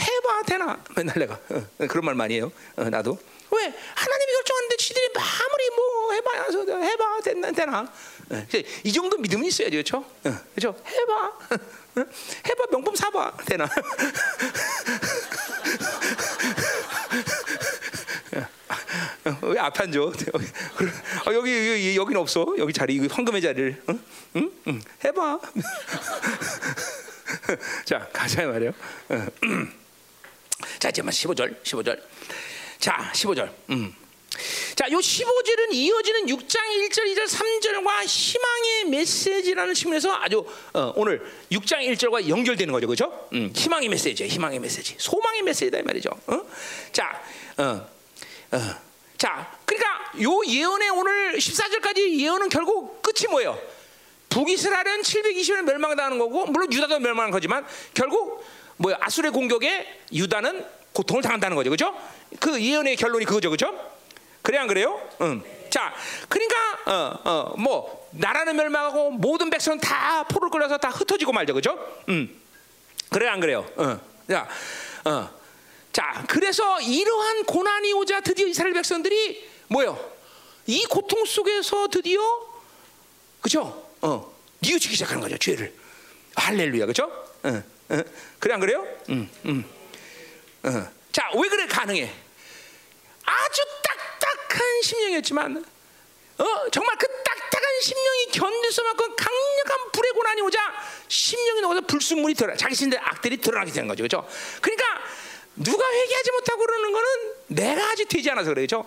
해봐 0.00 0.42
되나. 0.46 0.82
맨날 0.96 1.18
내가. 1.18 1.34
어, 1.50 1.66
그런 1.88 2.04
말 2.04 2.14
많이 2.14 2.34
해요. 2.34 2.50
어, 2.76 2.84
나도. 2.84 3.18
왜? 3.50 3.60
하나님이 3.62 4.32
결정하는데 4.32 4.76
지들이 4.76 5.08
아무리 5.16 5.70
뭐 5.76 6.12
해봐야 6.12 6.44
해봐 6.82 7.20
되나 7.22 7.52
되나. 7.52 7.80
어, 8.30 8.46
이 8.84 8.92
정도 8.92 9.16
믿음은 9.16 9.46
있어야죠, 9.46 9.70
그렇죠? 9.72 10.04
그렇죠? 10.54 10.76
해봐. 10.86 11.38
해봐 12.46 12.66
명품 12.70 12.94
사봐. 12.94 13.36
되나 13.46 13.66
왜 19.42 19.58
앞에 19.58 19.82
앉아? 19.84 20.00
어, 20.00 21.34
여기, 21.34 21.70
여기 21.70 21.96
여기는 21.96 22.20
없어. 22.20 22.46
여기 22.58 22.72
자리 22.72 23.06
황금의 23.06 23.42
자리를. 23.42 23.82
응? 23.88 24.00
응? 24.36 24.50
응. 24.66 24.80
해봐. 25.04 25.40
자 27.84 28.08
가자 28.12 28.46
말이요. 28.46 28.72
자 30.78 30.88
이제 30.88 31.02
15절, 31.02 31.62
15절. 31.62 32.00
자 32.78 33.10
15절. 33.14 33.50
음. 33.70 33.94
자, 34.76 34.88
요 34.92 34.98
15절은 34.98 35.72
이어지는 35.72 36.26
6장 36.26 36.58
1절, 36.58 37.12
2절, 37.12 37.26
3절과 37.26 38.04
희망의 38.06 38.84
메시지라는 38.90 39.74
측면에서 39.74 40.14
아주 40.14 40.46
어, 40.72 40.92
오늘 40.94 41.20
6장 41.50 41.80
1절과 41.80 42.28
연결되는 42.28 42.70
거죠. 42.70 42.86
그죠? 42.86 43.28
음, 43.32 43.52
희망의 43.54 43.88
메시지, 43.88 44.28
희망의 44.28 44.60
메시지. 44.60 44.94
소망의 44.98 45.42
메시지다 45.42 45.78
이 45.78 45.82
말이죠. 45.82 46.10
어? 46.28 46.42
자, 46.92 47.20
어, 47.56 47.88
어. 48.52 48.87
자, 49.18 49.52
그러니까 49.64 50.12
요 50.22 50.40
예언의 50.46 50.90
오늘 50.90 51.36
14절까지 51.36 52.20
예언은 52.20 52.48
결국 52.48 53.02
끝이 53.02 53.28
뭐예요? 53.28 53.58
북이스라엘은 54.28 55.02
720년 55.02 55.62
멸망당하는 55.62 56.18
거고 56.18 56.46
물론 56.46 56.72
유다도 56.72 57.00
멸망한 57.00 57.32
거지만 57.32 57.66
결국 57.94 58.46
뭐야 58.76 58.96
아수르의 59.00 59.32
공격에 59.32 60.02
유다는 60.12 60.64
고통을 60.92 61.22
당한다는 61.22 61.56
거죠, 61.56 61.70
그렇죠? 61.70 61.94
그 62.38 62.62
예언의 62.62 62.94
결론이 62.94 63.24
그거죠, 63.24 63.50
그렇죠? 63.50 63.74
그래 64.42 64.58
안 64.58 64.68
그래요? 64.68 65.00
응. 65.20 65.42
자, 65.68 65.92
그러니까 66.28 66.56
어, 66.86 67.20
어, 67.24 67.54
뭐 67.58 68.08
나라는 68.12 68.54
멸망하고 68.54 69.10
모든 69.10 69.50
백성은 69.50 69.80
다 69.80 70.22
포를 70.24 70.48
끌어서 70.48 70.78
다 70.78 70.90
흩어지고 70.90 71.32
말죠, 71.32 71.54
그렇죠? 71.54 71.76
응. 72.08 72.30
그래 73.10 73.26
안 73.28 73.40
그래요? 73.40 73.68
어. 73.76 73.98
자, 74.28 74.48
어. 75.04 75.37
자, 75.98 76.24
그래서 76.28 76.80
이러한 76.80 77.42
고난이 77.42 77.92
오자 77.94 78.20
드디어 78.20 78.46
이스라엘 78.46 78.72
백성들이 78.72 79.44
뭐요? 79.66 79.98
이 80.68 80.84
고통 80.84 81.24
속에서 81.24 81.88
드디어 81.88 82.20
그죠? 83.40 83.90
어, 84.00 84.32
뉘우치기 84.60 84.94
시작하는 84.94 85.20
거죠, 85.20 85.36
죄를. 85.38 85.74
할렐루야, 86.36 86.86
그죠? 86.86 87.02
어, 87.42 87.62
어. 87.88 88.02
그래 88.38 88.54
안 88.54 88.60
그래요? 88.60 88.86
음, 89.08 89.28
음. 89.46 89.64
어. 90.62 90.88
자, 91.10 91.32
왜 91.34 91.48
그래 91.48 91.66
가능해? 91.66 92.14
아주 93.24 93.62
딱딱한 93.82 94.82
심령이었지만, 94.84 95.64
어, 96.38 96.70
정말 96.70 96.96
그 96.96 97.08
딱딱한 97.08 97.80
심령이 97.82 98.26
견딜 98.34 98.70
수만큼 98.70 99.16
강력한 99.16 99.90
불의 99.92 100.12
고난이 100.12 100.42
오자 100.42 100.60
심령이 101.08 101.60
녹아서 101.60 101.80
불순물이 101.80 102.34
드러, 102.34 102.54
자기 102.54 102.76
신들 102.76 103.00
악들이 103.02 103.38
드러나게 103.38 103.72
되는 103.72 103.88
거죠, 103.88 104.04
그죠? 104.04 104.28
그러니까. 104.60 104.86
누가 105.58 105.84
회개하지 105.92 106.30
못하고 106.32 106.66
그러는 106.66 106.92
거는 106.92 107.08
내가 107.48 107.90
아직 107.90 108.08
되지 108.08 108.30
않아서 108.30 108.54
그래죠. 108.54 108.84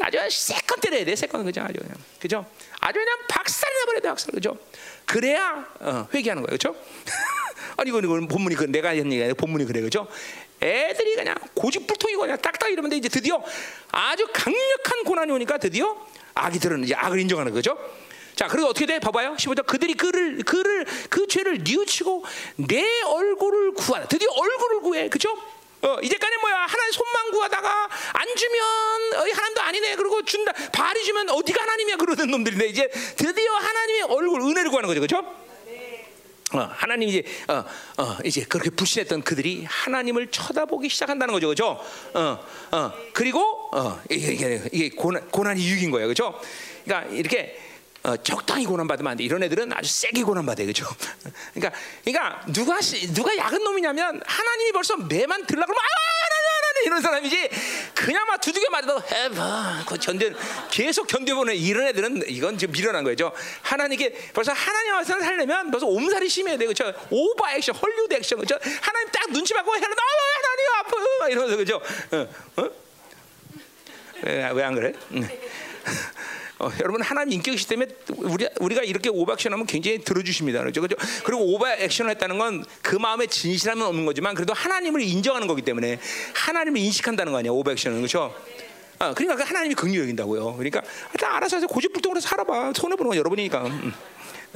아주 0.00 0.18
세게 0.30 0.80
때려야 0.80 1.04
돼, 1.04 1.14
세게 1.14 1.44
그죠, 1.44 1.60
아주 1.62 1.74
그냥 1.78 1.94
그죠. 2.18 2.46
아주 2.80 2.98
그냥 2.98 3.18
박살이 3.28 3.74
나 3.74 3.84
버려야 3.86 4.00
돼, 4.00 4.08
박살 4.08 4.32
그죠. 4.32 4.56
그래야 5.04 5.66
어, 5.80 6.08
회개하는 6.12 6.42
거예요, 6.42 6.56
그죠. 6.56 6.74
아니 7.76 7.90
이건 7.90 8.04
이건 8.04 8.28
본문이 8.28 8.54
그 8.54 8.64
내가 8.64 8.88
한 8.90 8.96
얘기 8.96 9.22
아니라 9.22 9.34
본문이 9.34 9.64
그래, 9.66 9.80
그죠. 9.80 10.08
애들이 10.62 11.16
그냥 11.16 11.34
고집불통이고 11.54 12.20
그냥 12.20 12.38
딱딱 12.40 12.70
이러면 12.70 12.92
이제 12.92 13.08
드디어 13.08 13.42
아주 13.90 14.26
강력한 14.32 15.04
고난이 15.04 15.32
오니까 15.32 15.58
드디어 15.58 15.96
악이 16.34 16.58
드러는 16.58 16.84
이제 16.84 16.94
악을 16.94 17.18
인정하는 17.20 17.52
거죠. 17.52 17.76
자, 18.34 18.48
그리고 18.48 18.68
어떻게 18.68 18.86
돼? 18.86 18.98
봐봐요. 18.98 19.34
15절. 19.36 19.66
그들이 19.66 19.94
그를, 19.94 20.38
그를, 20.38 20.86
그 21.10 21.26
죄를 21.26 21.58
뉘우치고 21.64 22.24
내 22.56 22.82
얼굴을 23.02 23.74
구하라. 23.74 24.08
드디어 24.08 24.28
얼굴을 24.30 24.80
구해. 24.80 25.08
그죠? 25.10 25.36
어, 25.82 25.98
이제까지 26.00 26.36
뭐야? 26.40 26.56
하나님 26.68 26.92
손만 26.92 27.30
구하다가 27.32 27.88
안 28.12 28.36
주면 28.36 28.62
어, 29.14 29.34
하나님도 29.34 29.60
아니네. 29.60 29.96
그러고 29.96 30.22
준다. 30.22 30.52
발이 30.72 31.04
주면 31.04 31.28
어디가 31.30 31.62
하나님이야? 31.62 31.96
그러던 31.96 32.30
놈들인데 32.30 32.66
이제 32.66 32.88
드디어 33.16 33.52
하나님의 33.52 34.02
얼굴 34.02 34.40
은혜를 34.42 34.70
구하는 34.70 34.88
거죠. 34.88 35.00
그렇죠? 35.00 35.42
어, 36.54 36.68
하나님 36.70 37.08
이제 37.08 37.24
어, 37.48 37.64
어, 38.02 38.18
이제 38.24 38.44
그렇게 38.44 38.70
불신했던 38.70 39.22
그들이 39.22 39.64
하나님을 39.66 40.30
쳐다보기 40.30 40.88
시작한다는 40.88 41.32
거죠, 41.32 41.46
그렇죠? 41.48 41.80
어, 42.14 42.38
어, 42.70 42.92
그리고 43.14 43.40
어, 43.72 44.00
이게, 44.10 44.62
이게 44.70 44.90
고난, 44.90 45.26
고난이 45.30 45.66
유익인 45.66 45.90
거예요, 45.90 46.08
그렇죠? 46.08 46.38
그러니까 46.84 47.10
이렇게 47.10 47.58
어, 48.04 48.16
적당히 48.16 48.64
고난 48.66 48.88
받으면 48.88 49.12
안 49.12 49.16
돼. 49.16 49.22
이런 49.22 49.42
애들은 49.44 49.72
아주 49.72 49.88
세게 49.88 50.24
고난 50.24 50.44
받아요, 50.44 50.66
그죠? 50.66 50.86
그러니까, 51.54 51.78
그러니까 52.04 52.42
누가 52.48 52.80
누가 53.14 53.36
야근 53.36 53.62
놈이냐면 53.62 54.20
하나님이 54.26 54.72
벌써 54.72 54.96
매만 54.96 55.46
들라 55.46 55.64
그러면 55.64 55.76
아 55.78 55.86
하나님 56.24 56.46
하나님 56.52 56.86
이런 56.86 57.00
사람이지 57.00 57.50
그냥 57.94 58.26
막 58.26 58.40
두들겨 58.40 58.70
맞아도 58.70 59.00
해봐 59.00 59.84
그 59.86 59.96
견뎌 59.98 60.30
계속 60.70 61.06
견뎌보는 61.06 61.54
이런 61.54 61.86
애들은 61.88 62.24
이건 62.26 62.58
지금 62.58 62.72
미련한 62.72 63.04
거죠. 63.04 63.32
하나님께 63.62 64.30
벌써 64.32 64.52
하나님 64.52 64.94
앞에서 64.94 65.20
살려면 65.20 65.70
벌써 65.70 65.86
옴살이 65.86 66.28
심해야 66.28 66.56
돼, 66.56 66.66
그죠? 66.66 66.92
오버 67.10 67.48
액션, 67.50 67.74
헐리우드 67.76 68.14
액션, 68.14 68.40
그죠? 68.40 68.58
하나님 68.80 69.08
딱 69.12 69.30
눈치 69.30 69.54
받고 69.54 69.76
해라, 69.76 69.86
아 69.86 70.02
하나님 70.36 70.66
아파 70.78 71.28
이러면서 71.28 71.56
그죠? 71.56 71.80
어? 72.10 72.62
어? 72.62 72.70
왜안 74.24 74.74
그래? 74.74 74.92
응. 76.62 76.68
어, 76.68 76.72
여러분 76.80 77.02
하나님 77.02 77.34
인격이시 77.34 77.68
때문에 77.68 77.90
우리 78.18 78.48
우리가 78.60 78.82
이렇게 78.82 79.08
오버액션하면 79.08 79.66
굉장히 79.66 79.98
들어주십니다. 79.98 80.60
그렇죠? 80.60 80.80
그렇죠? 80.80 80.96
그리고 81.24 81.54
오버액션을 81.54 82.10
했다는 82.12 82.38
건 82.38 82.64
그 82.82 82.96
마음에 82.96 83.26
진실함은 83.26 83.86
없는 83.86 84.04
거지만 84.04 84.34
그래도 84.34 84.52
하나님을 84.52 85.00
인정하는 85.00 85.46
거기 85.46 85.62
때문에 85.62 85.98
하나님을 86.34 86.78
인식한다는 86.80 87.32
거 87.32 87.38
아니야 87.38 87.52
오버액션은 87.52 87.98
그렇죠? 87.98 88.34
어, 88.98 89.14
그러니까 89.14 89.36
그 89.36 89.42
하나님이 89.42 89.74
긍휼 89.74 89.98
여긴다고요. 90.02 90.54
그러니까 90.54 90.82
일단 91.12 91.32
알아서 91.34 91.56
해서 91.56 91.66
고집불통으로 91.66 92.20
살아봐. 92.20 92.72
손해 92.74 92.96
보는 92.96 93.10
건 93.10 93.18
여러분이니까. 93.18 93.66
음. 93.66 93.94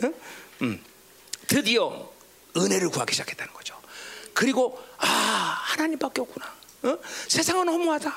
음. 0.05 0.15
음. 0.63 0.85
드디어 1.49 2.11
은혜를 2.57 2.91
구하기 2.91 3.13
시작했다는 3.15 3.53
거죠. 3.55 3.75
그리고 4.35 4.79
아 4.99 5.07
하나님밖에 5.07 6.21
없구나. 6.21 6.47
어? 6.83 6.99
세상은 7.27 7.69
허무하다. 7.69 8.15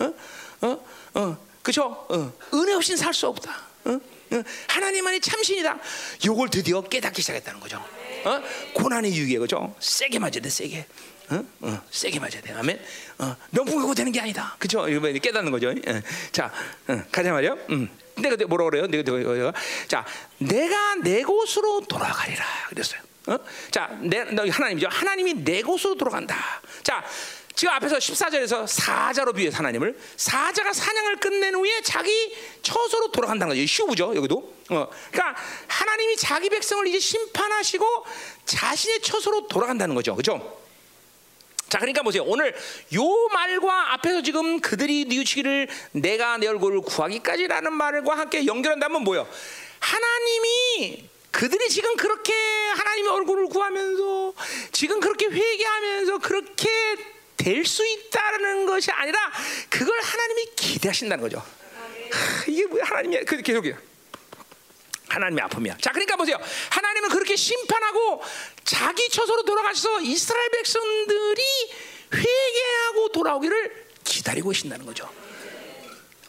어? 0.00 0.14
어? 0.62 0.86
어? 1.14 1.49
그죠? 1.62 2.06
어. 2.08 2.32
은혜 2.54 2.72
없이는 2.74 2.96
살수 2.96 3.26
없다. 3.28 3.56
어? 3.84 3.90
어? 3.92 4.42
하나님만이 4.68 5.20
참신이다. 5.20 5.78
요걸 6.26 6.50
드디어 6.50 6.80
깨닫기 6.82 7.22
시작했다는 7.22 7.60
거죠. 7.60 7.84
어? 8.24 8.42
고난의 8.74 9.14
유익에 9.14 9.38
그죠? 9.38 9.74
세게 9.80 10.18
맞아야 10.18 10.40
돼, 10.40 10.48
세게. 10.48 10.86
어? 11.30 11.44
어, 11.60 11.82
세게 11.90 12.18
맞아야 12.18 12.40
돼. 12.40 12.52
아멘. 12.52 12.80
어, 13.18 13.36
명품하고 13.50 13.94
되는 13.94 14.10
게 14.10 14.20
아니다. 14.20 14.56
그죠? 14.58 14.88
이거 14.88 15.10
깨닫는 15.12 15.52
거죠. 15.52 15.72
예. 15.72 16.02
자, 16.32 16.52
어, 16.88 17.02
가자 17.12 17.32
말이요. 17.32 17.56
음. 17.70 17.88
내가 18.18 18.36
뭐라 18.46 18.64
그래요? 18.64 18.86
내가, 18.86 19.02
내가, 19.02 19.52
자, 19.88 20.04
내가 20.38 20.94
내 20.96 21.22
곳으로 21.22 21.80
돌아가리라. 21.88 22.44
그랬어요. 22.68 23.00
어? 23.26 23.38
자, 23.70 23.88
내, 24.02 24.18
하나님이죠. 24.18 24.88
하나님이 24.90 25.34
내 25.44 25.62
곳으로 25.62 25.94
돌아간다. 25.94 26.36
자, 26.82 27.04
지금 27.54 27.74
앞에서 27.74 27.96
14절에서 27.96 28.66
사자로 28.66 29.32
비유해 29.32 29.54
하나님을 29.54 29.98
사자가 30.16 30.72
사냥을 30.72 31.16
끝낸 31.16 31.54
후에 31.54 31.82
자기 31.82 32.10
처소로 32.62 33.12
돌아간다는 33.12 33.54
거죠. 33.54 33.62
휴브죠 33.62 34.14
여기도. 34.16 34.54
어. 34.70 34.88
그러니까 35.10 35.40
하나님이 35.66 36.16
자기 36.16 36.48
백성을 36.48 36.86
이제 36.86 36.98
심판하시고 36.98 37.86
자신의 38.46 39.02
처소로 39.02 39.48
돌아간다는 39.48 39.94
거죠. 39.94 40.14
그렇죠? 40.14 40.60
자, 41.68 41.78
그러니까 41.78 42.02
보세요. 42.02 42.24
오늘 42.26 42.54
요 42.94 43.28
말과 43.32 43.94
앞에서 43.94 44.22
지금 44.22 44.60
그들이 44.60 45.04
뉘우치기를 45.04 45.68
내가 45.92 46.36
내 46.36 46.48
얼굴을 46.48 46.80
구하기까지라는 46.80 47.72
말과 47.72 48.18
함께 48.18 48.44
연결한다면 48.44 49.02
뭐요? 49.02 49.28
하나님이 49.78 51.08
그들이 51.30 51.68
지금 51.68 51.96
그렇게 51.96 52.32
하나님의 52.74 53.12
얼굴을 53.12 53.46
구하면서 53.46 54.34
지금 54.72 54.98
그렇게 54.98 55.26
회개하면서 55.26 56.18
그렇게 56.18 56.68
될 57.40 57.64
수 57.64 57.86
있다는 57.86 58.66
것이 58.66 58.90
아니라 58.90 59.18
그걸 59.68 59.98
하나님이 60.00 60.44
기대하신다는 60.56 61.22
거죠. 61.22 61.38
하, 61.38 62.44
이게 62.46 62.66
뭐 62.66 62.78
하나님이 62.82 63.24
그 63.24 63.40
계속이야. 63.40 63.76
하나님의 65.08 65.44
아픔이야. 65.44 65.76
자, 65.80 65.90
그러니까 65.90 66.16
보세요. 66.16 66.36
하나님은 66.70 67.08
그렇게 67.08 67.34
심판하고 67.34 68.22
자기 68.64 69.08
처소로 69.08 69.42
돌아가셔서 69.44 70.02
이스라엘 70.02 70.50
백성들이 70.50 71.42
회개하고 72.14 73.12
돌아오기를 73.12 73.86
기다리고 74.04 74.50
계신다는 74.50 74.86
거죠. 74.86 75.08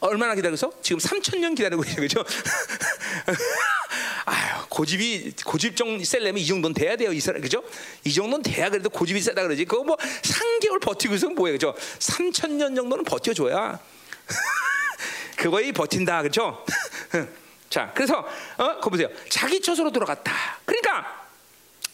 얼마나 0.02 0.34
기다려서? 0.34 0.72
지금 0.82 0.98
3천 0.98 1.38
년 1.38 1.54
기다리고 1.54 1.82
계죠, 1.82 2.00
그죠? 2.00 2.24
아유, 4.26 4.64
고집이 4.68 5.32
고집정 5.44 6.02
셀려면 6.02 6.38
이 6.38 6.46
정도는 6.46 6.74
돼야 6.74 6.96
돼요, 6.96 7.12
이스라엘, 7.12 7.40
그죠? 7.40 7.62
이 8.04 8.12
정도는 8.12 8.42
돼야 8.42 8.68
그래도 8.68 8.90
고집이 8.90 9.20
세다 9.20 9.42
그러지. 9.42 9.64
그거 9.64 9.84
뭐 9.84 9.96
3개월 9.96 10.80
버티고 10.80 11.14
있으면 11.14 11.36
뭐예요, 11.36 11.54
그죠? 11.54 11.74
3천 12.00 12.52
년 12.52 12.74
정도는 12.74 13.04
버텨줘야 13.04 13.78
그거에 15.38 15.70
버틴다, 15.70 16.22
그죠? 16.22 16.64
자, 17.70 17.92
그래서 17.94 18.26
어, 18.58 18.80
거 18.80 18.90
보세요. 18.90 19.08
자기 19.28 19.60
처소로 19.60 19.92
돌아갔다. 19.92 20.32
그러니까 20.64 21.26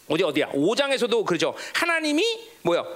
어디 0.07 0.23
어디야? 0.23 0.49
5장에서도 0.49 1.25
그러죠. 1.25 1.55
하나님이 1.73 2.23
뭐요? 2.63 2.87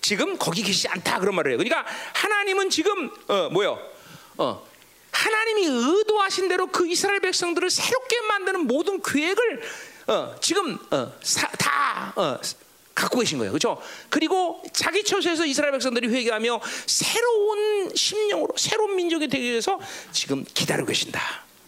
지금 0.00 0.36
거기 0.36 0.62
계시지 0.62 0.88
않다 0.88 1.20
그런 1.20 1.36
말을 1.36 1.52
해요. 1.52 1.58
그러니까 1.58 1.84
하나님은 2.14 2.70
지금 2.70 3.10
어, 3.28 3.48
뭐요? 3.50 3.95
어, 4.38 4.66
하나님이 5.12 5.66
의도하신 5.66 6.48
대로 6.48 6.66
그 6.66 6.86
이스라엘 6.86 7.20
백성들을 7.20 7.70
새롭게 7.70 8.20
만드는 8.22 8.66
모든 8.66 9.00
계획을 9.02 9.62
어, 10.08 10.36
지금 10.40 10.78
어, 10.90 11.12
사, 11.22 11.48
다 11.48 12.12
어, 12.16 12.38
갖고 12.94 13.18
계신 13.20 13.38
거예요, 13.38 13.52
그렇죠? 13.52 13.80
그리고 14.08 14.62
자기 14.72 15.04
처소에서 15.04 15.44
이스라엘 15.44 15.72
백성들이 15.72 16.08
회개하며 16.08 16.60
새로운 16.86 17.94
심령으로 17.94 18.54
새로운 18.56 18.96
민족이 18.96 19.28
되기 19.28 19.44
위해서 19.44 19.78
지금 20.12 20.44
기다리고 20.44 20.88
계신다. 20.88 21.20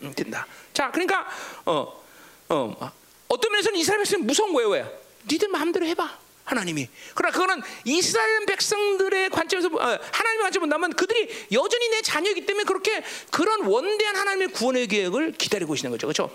음, 0.03 0.15
된다. 0.15 0.47
자, 0.73 0.91
그러니까 0.91 1.27
어, 1.67 2.03
어, 2.49 2.93
어떤 3.29 3.53
면에서는 3.53 3.79
이스라엘 3.79 3.99
백성이 3.99 4.23
무서운 4.23 4.53
거예요, 4.53 4.71
왜? 4.71 5.01
니들 5.31 5.49
마음대로 5.49 5.85
해봐. 5.87 6.28
하나님이. 6.49 6.89
그러나 7.15 7.33
그거는 7.33 7.63
이스라엘 7.85 8.47
백성들의 8.47 9.31
관점에서 9.31 9.69
어, 9.69 9.99
하나님의 10.13 10.43
관점 10.43 10.61
본다면 10.61 10.93
그들이 10.95 11.29
여전히 11.53 11.89
내 11.91 12.01
자녀이기 12.01 12.47
때문에 12.47 12.65
그렇게 12.65 13.05
그런 13.31 13.67
원대한 13.67 14.17
하나님의 14.17 14.49
구원의 14.49 14.87
계획을 14.89 15.33
기다리고 15.33 15.75
계시는 15.75 15.91
거죠. 15.91 16.07
그렇죠? 16.07 16.31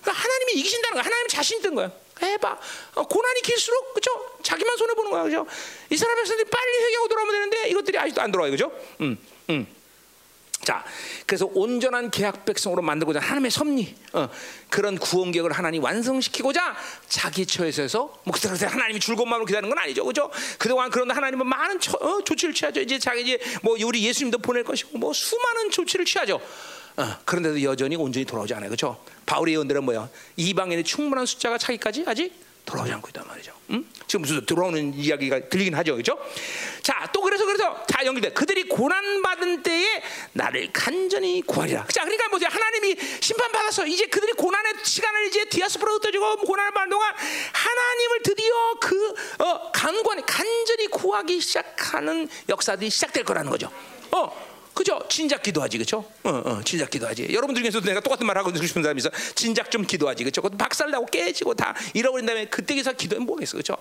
그러니까 0.00 0.22
하나님이 0.22 0.52
이기신다는 0.60 0.94
거야. 0.94 1.04
하나님 1.04 1.28
자신 1.28 1.58
있던 1.58 1.74
거야. 1.74 1.92
해봐. 2.22 2.58
어, 2.94 3.06
고난이 3.06 3.42
길수록 3.42 3.92
그렇죠? 3.92 4.38
자기만 4.42 4.76
손해 4.78 4.94
보는 4.94 5.10
거야. 5.10 5.22
그렇죠? 5.24 5.46
이스라엘 5.90 6.16
백성들이 6.16 6.48
빨리 6.48 6.84
회개하고 6.84 7.08
돌아오면 7.08 7.34
되는데 7.34 7.68
이것들이 7.68 7.98
아직도 7.98 8.22
안 8.22 8.32
돌아와요. 8.32 8.56
그렇죠? 8.56 8.72
음. 9.02 9.18
음. 9.50 9.66
자, 10.62 10.84
그래서 11.24 11.48
온전한 11.54 12.10
계약 12.10 12.44
백성으로 12.44 12.82
만들고자 12.82 13.20
하나님의 13.20 13.50
섭리, 13.50 13.94
어, 14.12 14.28
그런 14.68 14.98
구원 14.98 15.32
계획을 15.32 15.52
하나님 15.52 15.82
완성시키고자 15.82 16.76
자기 17.08 17.46
처에서 17.46 18.20
뭐 18.24 18.34
그때 18.34 18.48
하나님이 18.66 19.00
즐거운 19.00 19.28
마음으로 19.28 19.46
기다리는 19.46 19.74
건 19.74 19.78
아니죠, 19.82 20.04
그죠? 20.04 20.30
그동안 20.58 20.90
그런 20.90 21.10
하나님은 21.10 21.46
많은 21.46 21.80
처, 21.80 21.96
어, 21.98 22.22
조치를 22.22 22.52
취하죠. 22.54 22.80
이제 22.80 22.98
자기 22.98 23.22
이제 23.22 23.38
뭐 23.62 23.76
우리 23.82 24.04
예수님도 24.04 24.38
보낼 24.38 24.64
것이고 24.64 24.98
뭐 24.98 25.12
수많은 25.12 25.70
조치를 25.70 26.04
취하죠. 26.04 26.40
어, 26.96 27.16
그런데도 27.24 27.62
여전히 27.62 27.94
온전히 27.96 28.26
돌아오지 28.26 28.52
않아요, 28.54 28.70
그죠? 28.70 29.02
바울의 29.24 29.54
예언들은 29.54 29.84
뭐야? 29.84 30.08
이방인의 30.36 30.84
충분한 30.84 31.24
숫자가 31.26 31.56
차기까지 31.56 32.04
아직 32.06 32.47
돌아오지 32.68 32.92
않고 32.92 33.08
있단 33.08 33.26
말이죠. 33.26 33.52
음? 33.70 33.90
지금 34.06 34.22
무슨 34.22 34.44
들어오는 34.44 34.92
이야기가 34.94 35.48
들리긴 35.48 35.74
하죠, 35.74 35.94
그렇죠? 35.94 36.18
자, 36.82 37.08
또 37.12 37.22
그래서 37.22 37.46
그래서 37.46 37.82
다 37.88 38.04
연결돼. 38.04 38.32
그들이 38.32 38.64
고난 38.68 39.22
받은 39.22 39.62
때에 39.62 40.02
나를 40.34 40.70
간절히 40.72 41.40
구하리라. 41.42 41.86
자, 41.86 42.02
그러니까 42.04 42.28
뭐지? 42.28 42.44
하나님이 42.44 42.96
심판 43.20 43.50
받았어. 43.52 43.86
이제 43.86 44.06
그들이 44.06 44.32
고난의 44.34 44.74
시간을 44.82 45.26
이제 45.28 45.46
디아스포라 45.46 45.94
흩어지고 45.94 46.36
고난을 46.36 46.72
받는 46.72 46.90
동안 46.90 47.14
하나님을 47.52 48.22
드디어 48.22 48.54
그 48.80 49.14
어, 49.38 49.72
간관에 49.72 50.22
간절히 50.26 50.88
구하기 50.88 51.40
시작하는 51.40 52.28
역사들이 52.48 52.90
시작될 52.90 53.24
거라는 53.24 53.50
거죠. 53.50 53.70
어. 54.12 54.47
그죠? 54.78 55.02
진작 55.08 55.42
기도하지, 55.42 55.76
그죠? 55.76 56.04
어, 56.22 56.30
어, 56.30 56.62
진작 56.62 56.88
기도하지. 56.88 57.30
여러분들 57.32 57.64
중에서도 57.64 57.84
내가 57.84 57.98
똑같은 57.98 58.24
말 58.24 58.38
하고 58.38 58.54
싶은 58.54 58.80
사람이 58.80 59.00
있어. 59.00 59.10
진작 59.34 59.72
좀 59.72 59.84
기도하지, 59.84 60.22
그죠? 60.22 60.40
박살나고 60.40 61.06
깨지고 61.06 61.54
다 61.54 61.74
잃어버린 61.94 62.24
다음에 62.24 62.44
그때에서 62.44 62.92
기도하면 62.92 63.26
뭐겠어, 63.26 63.56
그죠? 63.56 63.76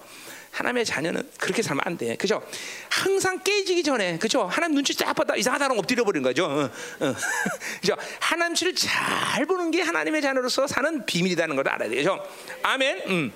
하나님의 0.49 0.85
자녀는 0.85 1.29
그렇게 1.37 1.61
살면 1.61 1.83
안 1.85 1.97
돼, 1.99 2.15
그죠? 2.15 2.41
항상 2.89 3.43
깨지기 3.43 3.83
전에, 3.83 4.17
그죠? 4.17 4.47
하나님 4.47 4.73
눈치 4.73 4.95
쫙 4.95 5.13
봤다 5.13 5.35
이상하다는 5.35 5.77
엎드려 5.77 6.03
버린 6.03 6.23
거죠, 6.23 6.45
어, 6.45 6.63
어. 6.63 7.15
그죠? 7.79 7.95
하나님 8.19 8.55
씨를 8.55 8.73
잘 8.73 9.45
보는 9.45 9.69
게 9.69 9.83
하나님의 9.83 10.23
자녀로서 10.23 10.65
사는 10.65 11.05
비밀이라는 11.05 11.55
걸 11.55 11.69
알아야 11.69 11.89
되죠. 11.89 12.27
아멘. 12.63 13.03
음. 13.05 13.31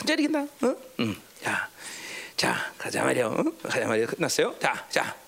큰절이겠나? 0.00 0.48
어? 0.62 0.74
음. 0.98 1.16
자, 1.44 1.68
자, 2.36 2.72
가자 2.76 3.04
말이요. 3.04 3.26
어? 3.26 3.68
가자 3.68 3.86
말이요. 3.86 4.08
끝났어요. 4.08 4.56
자, 4.58 4.84
자. 4.90 5.27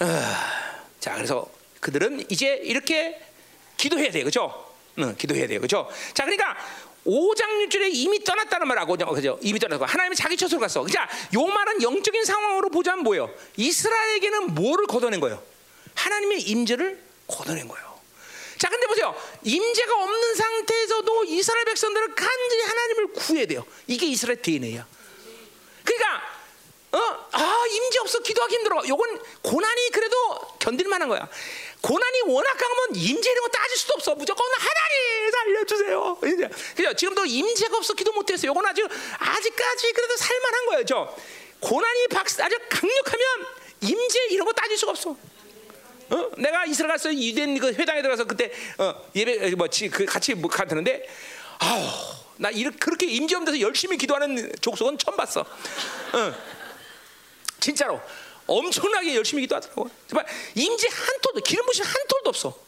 아, 0.00 0.82
자, 1.00 1.14
그래서 1.14 1.48
그들은 1.80 2.26
이제 2.30 2.60
이렇게 2.62 3.20
기도해야 3.76 4.10
돼요, 4.10 4.24
그렇죠? 4.24 4.72
응, 4.98 5.14
기도해야 5.16 5.46
돼요, 5.46 5.60
그렇죠? 5.60 5.88
자, 6.14 6.24
그러니까 6.24 6.56
5장 7.06 7.66
6절에 7.66 7.90
이미 7.92 8.22
떠났다는 8.22 8.68
말하고 8.68 8.96
그죠? 8.96 9.38
이미 9.42 9.58
떠나고 9.58 9.84
하나님이 9.84 10.14
자기 10.14 10.36
처소로 10.36 10.60
갔어. 10.60 10.86
자, 10.88 11.08
요 11.34 11.46
말은 11.46 11.82
영적인 11.82 12.24
상황으로 12.24 12.70
보자면 12.70 13.04
뭐예요? 13.04 13.32
이스라엘에게는 13.56 14.54
뭐를 14.54 14.86
걷어낸 14.86 15.20
거예요? 15.20 15.42
하나님의 15.94 16.42
임재를 16.42 17.02
걷어낸 17.26 17.66
거예요. 17.66 17.88
자, 18.58 18.68
근데 18.68 18.86
보세요. 18.88 19.14
임재가 19.42 20.02
없는 20.02 20.34
상태에서도 20.34 21.24
이스라엘 21.24 21.64
백성들은 21.64 22.14
간절히 22.14 22.62
하나님을 22.62 23.12
구해야 23.12 23.46
돼요. 23.46 23.64
이게 23.86 24.06
이스라엘 24.06 24.42
DNA야. 24.42 24.86
그러니까 25.84 26.22
어? 26.90 26.98
아, 27.32 27.64
임재 27.70 27.98
없어 28.00 28.18
기도하기 28.20 28.54
힘들어. 28.54 28.82
요건 28.88 29.20
고난이 29.42 29.90
그래도 29.92 30.16
견딜 30.58 30.88
만한 30.88 31.08
거야. 31.08 31.28
고난이 31.82 32.22
워낙 32.26 32.56
강하면 32.56 32.96
임재 32.96 33.30
이런 33.30 33.42
거 33.42 33.48
따질 33.48 33.76
수도 33.76 33.94
없어. 33.94 34.14
무조건 34.14 34.46
하나님 34.52 35.30
살려주세요. 35.30 36.18
이제 36.24 36.48
그죠? 36.76 36.94
지금도 36.94 37.26
임재가 37.26 37.76
없어 37.76 37.92
기도 37.92 38.12
못했어. 38.12 38.46
요건 38.46 38.64
아주 38.66 38.86
아직까지 39.18 39.92
그래도 39.92 40.16
살만한 40.16 40.66
거예요. 40.66 40.84
저 40.86 41.16
고난이 41.60 42.08
박 42.08 42.26
아주 42.26 42.56
강력하면 42.70 43.46
임재 43.82 44.26
이런 44.30 44.46
거 44.46 44.52
따질 44.52 44.78
수가 44.78 44.92
없어. 44.92 45.16
어? 46.10 46.30
내가 46.38 46.64
이스라엘 46.64 46.92
가서 46.92 47.12
유대인 47.12 47.58
그 47.58 47.70
회당에 47.74 48.00
들어가서 48.00 48.24
그때 48.24 48.50
어, 48.78 48.94
예배 49.14 49.50
뭐지 49.56 49.90
그 49.90 50.06
같이 50.06 50.32
뭐 50.32 50.50
갔는데 50.50 51.06
아우 51.58 51.86
나 52.38 52.50
이렇게 52.50 52.78
그렇게 52.78 53.06
임재없는 53.06 53.52
데서 53.52 53.60
열심히 53.60 53.98
기도하는 53.98 54.50
족속은 54.62 54.96
처음 54.96 55.16
봤어. 55.16 55.40
어. 55.40 56.57
진짜로 57.60 58.00
엄청나게 58.46 59.14
열심히 59.14 59.42
기도하더라고. 59.42 59.90
정말 60.06 60.26
임재 60.54 60.88
한 60.88 61.20
톨도 61.20 61.40
기름 61.42 61.66
부심 61.66 61.84
한 61.84 61.94
톨도 62.08 62.30
없어. 62.30 62.58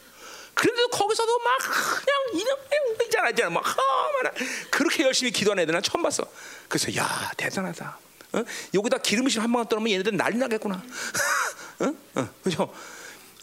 그런데도 0.53 0.89
거기서도 0.89 1.39
막 1.39 1.57
그냥 1.59 2.41
이런 2.41 2.57
있잖아 3.05 3.29
있잖아 3.29 3.49
막 3.49 3.63
하만 3.65 4.33
그렇게 4.69 5.03
열심히 5.03 5.31
기도하는 5.31 5.63
애들 5.63 5.73
난 5.73 5.81
처음 5.81 6.03
봤어. 6.03 6.23
그래서 6.67 6.95
야 6.95 7.31
대단하다. 7.37 7.97
어? 8.33 8.43
여기다 8.73 8.97
기름 8.99 9.25
부심 9.25 9.41
한 9.41 9.51
방울 9.51 9.67
떨으면 9.67 9.91
얘네들 9.91 10.15
난리 10.15 10.37
나겠구나. 10.37 10.81
어? 11.79 11.93
어, 12.15 12.29
그죠? 12.43 12.73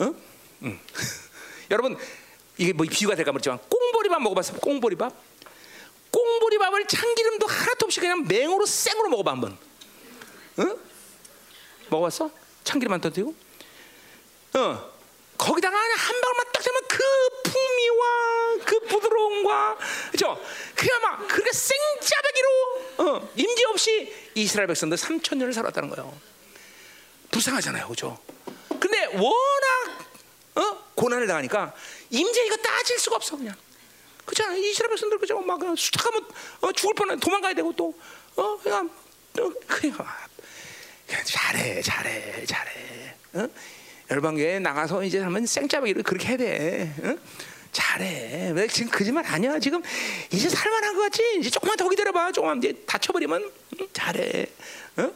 어? 0.00 0.14
음. 0.62 0.80
여러분 1.70 1.96
이게 2.56 2.72
뭐 2.72 2.86
비유가 2.88 3.14
될까 3.14 3.32
모르지만 3.32 3.58
꽁보리밥 3.68 4.22
먹어봤어? 4.22 4.54
꽁보리밥? 4.54 5.12
꽁보리밥을 6.10 6.86
참기름도 6.86 7.46
하나도 7.46 7.86
없이 7.86 8.00
그냥 8.00 8.26
맹으로 8.26 8.64
생으로 8.64 9.10
먹어봐 9.10 9.32
한번. 9.32 9.58
응? 10.60 10.87
먹어봤어? 11.90 12.30
참기름 12.64 12.92
안 12.92 13.00
떠들고? 13.00 13.34
어. 14.54 14.98
거기다가 15.38 15.76
한 15.76 16.20
방울만 16.20 16.46
딱 16.52 16.62
되면 16.64 16.80
그 16.88 17.02
풍미와 17.44 18.64
그 18.64 18.80
부드러움과 18.80 19.78
그죠? 20.10 20.40
그냥 20.74 21.00
막 21.00 21.28
그렇게 21.28 21.52
생짜배기로 21.52 22.48
어, 22.98 23.30
임지 23.36 23.64
없이 23.66 24.12
이스라엘 24.34 24.66
백성들 24.66 24.98
3천 24.98 25.36
년을 25.36 25.52
살았다는 25.52 25.90
거예요. 25.90 26.12
불쌍하잖아요, 27.30 27.86
그죠? 27.86 28.18
근데 28.80 29.06
워낙 29.06 30.08
어? 30.56 30.84
고난을 30.96 31.28
당하니까 31.28 31.72
임재 32.10 32.46
이거 32.46 32.56
따질 32.56 32.98
수가 32.98 33.16
없어 33.16 33.36
그냥. 33.36 33.54
그렇잖아 34.24 34.56
이스라엘 34.56 34.90
백성들 34.90 35.18
그죠? 35.18 35.38
막 35.40 35.60
수탁하면 35.76 36.28
어, 36.62 36.72
죽을 36.72 36.94
뻔해 36.94 37.16
도망가야 37.16 37.54
되고 37.54 37.72
또 37.74 37.94
어 38.38 38.56
그냥 38.62 38.88
어, 39.40 39.52
그냥 39.66 39.98
잘해 41.24 41.82
잘해 41.82 42.44
잘해. 42.44 43.14
어? 43.34 43.48
열방교회 44.10 44.58
나가서 44.58 45.04
이제 45.04 45.20
하면 45.20 45.46
생짜배기를 45.46 46.02
그렇게 46.02 46.28
해야 46.28 46.36
돼. 46.36 46.92
어? 47.02 47.16
잘해. 47.72 48.52
왜 48.54 48.66
지금 48.68 48.90
거짓말 48.90 49.24
아니야. 49.26 49.58
지금 49.58 49.82
이제 50.30 50.48
살만한 50.48 50.94
거 50.94 51.02
같지? 51.02 51.22
이제 51.38 51.50
조금만 51.50 51.76
더 51.76 51.88
기다려봐. 51.88 52.32
조금만 52.32 52.58
이제 52.58 52.72
다쳐버리면 52.86 53.50
응? 53.80 53.86
잘해. 53.92 54.46
어? 54.96 55.12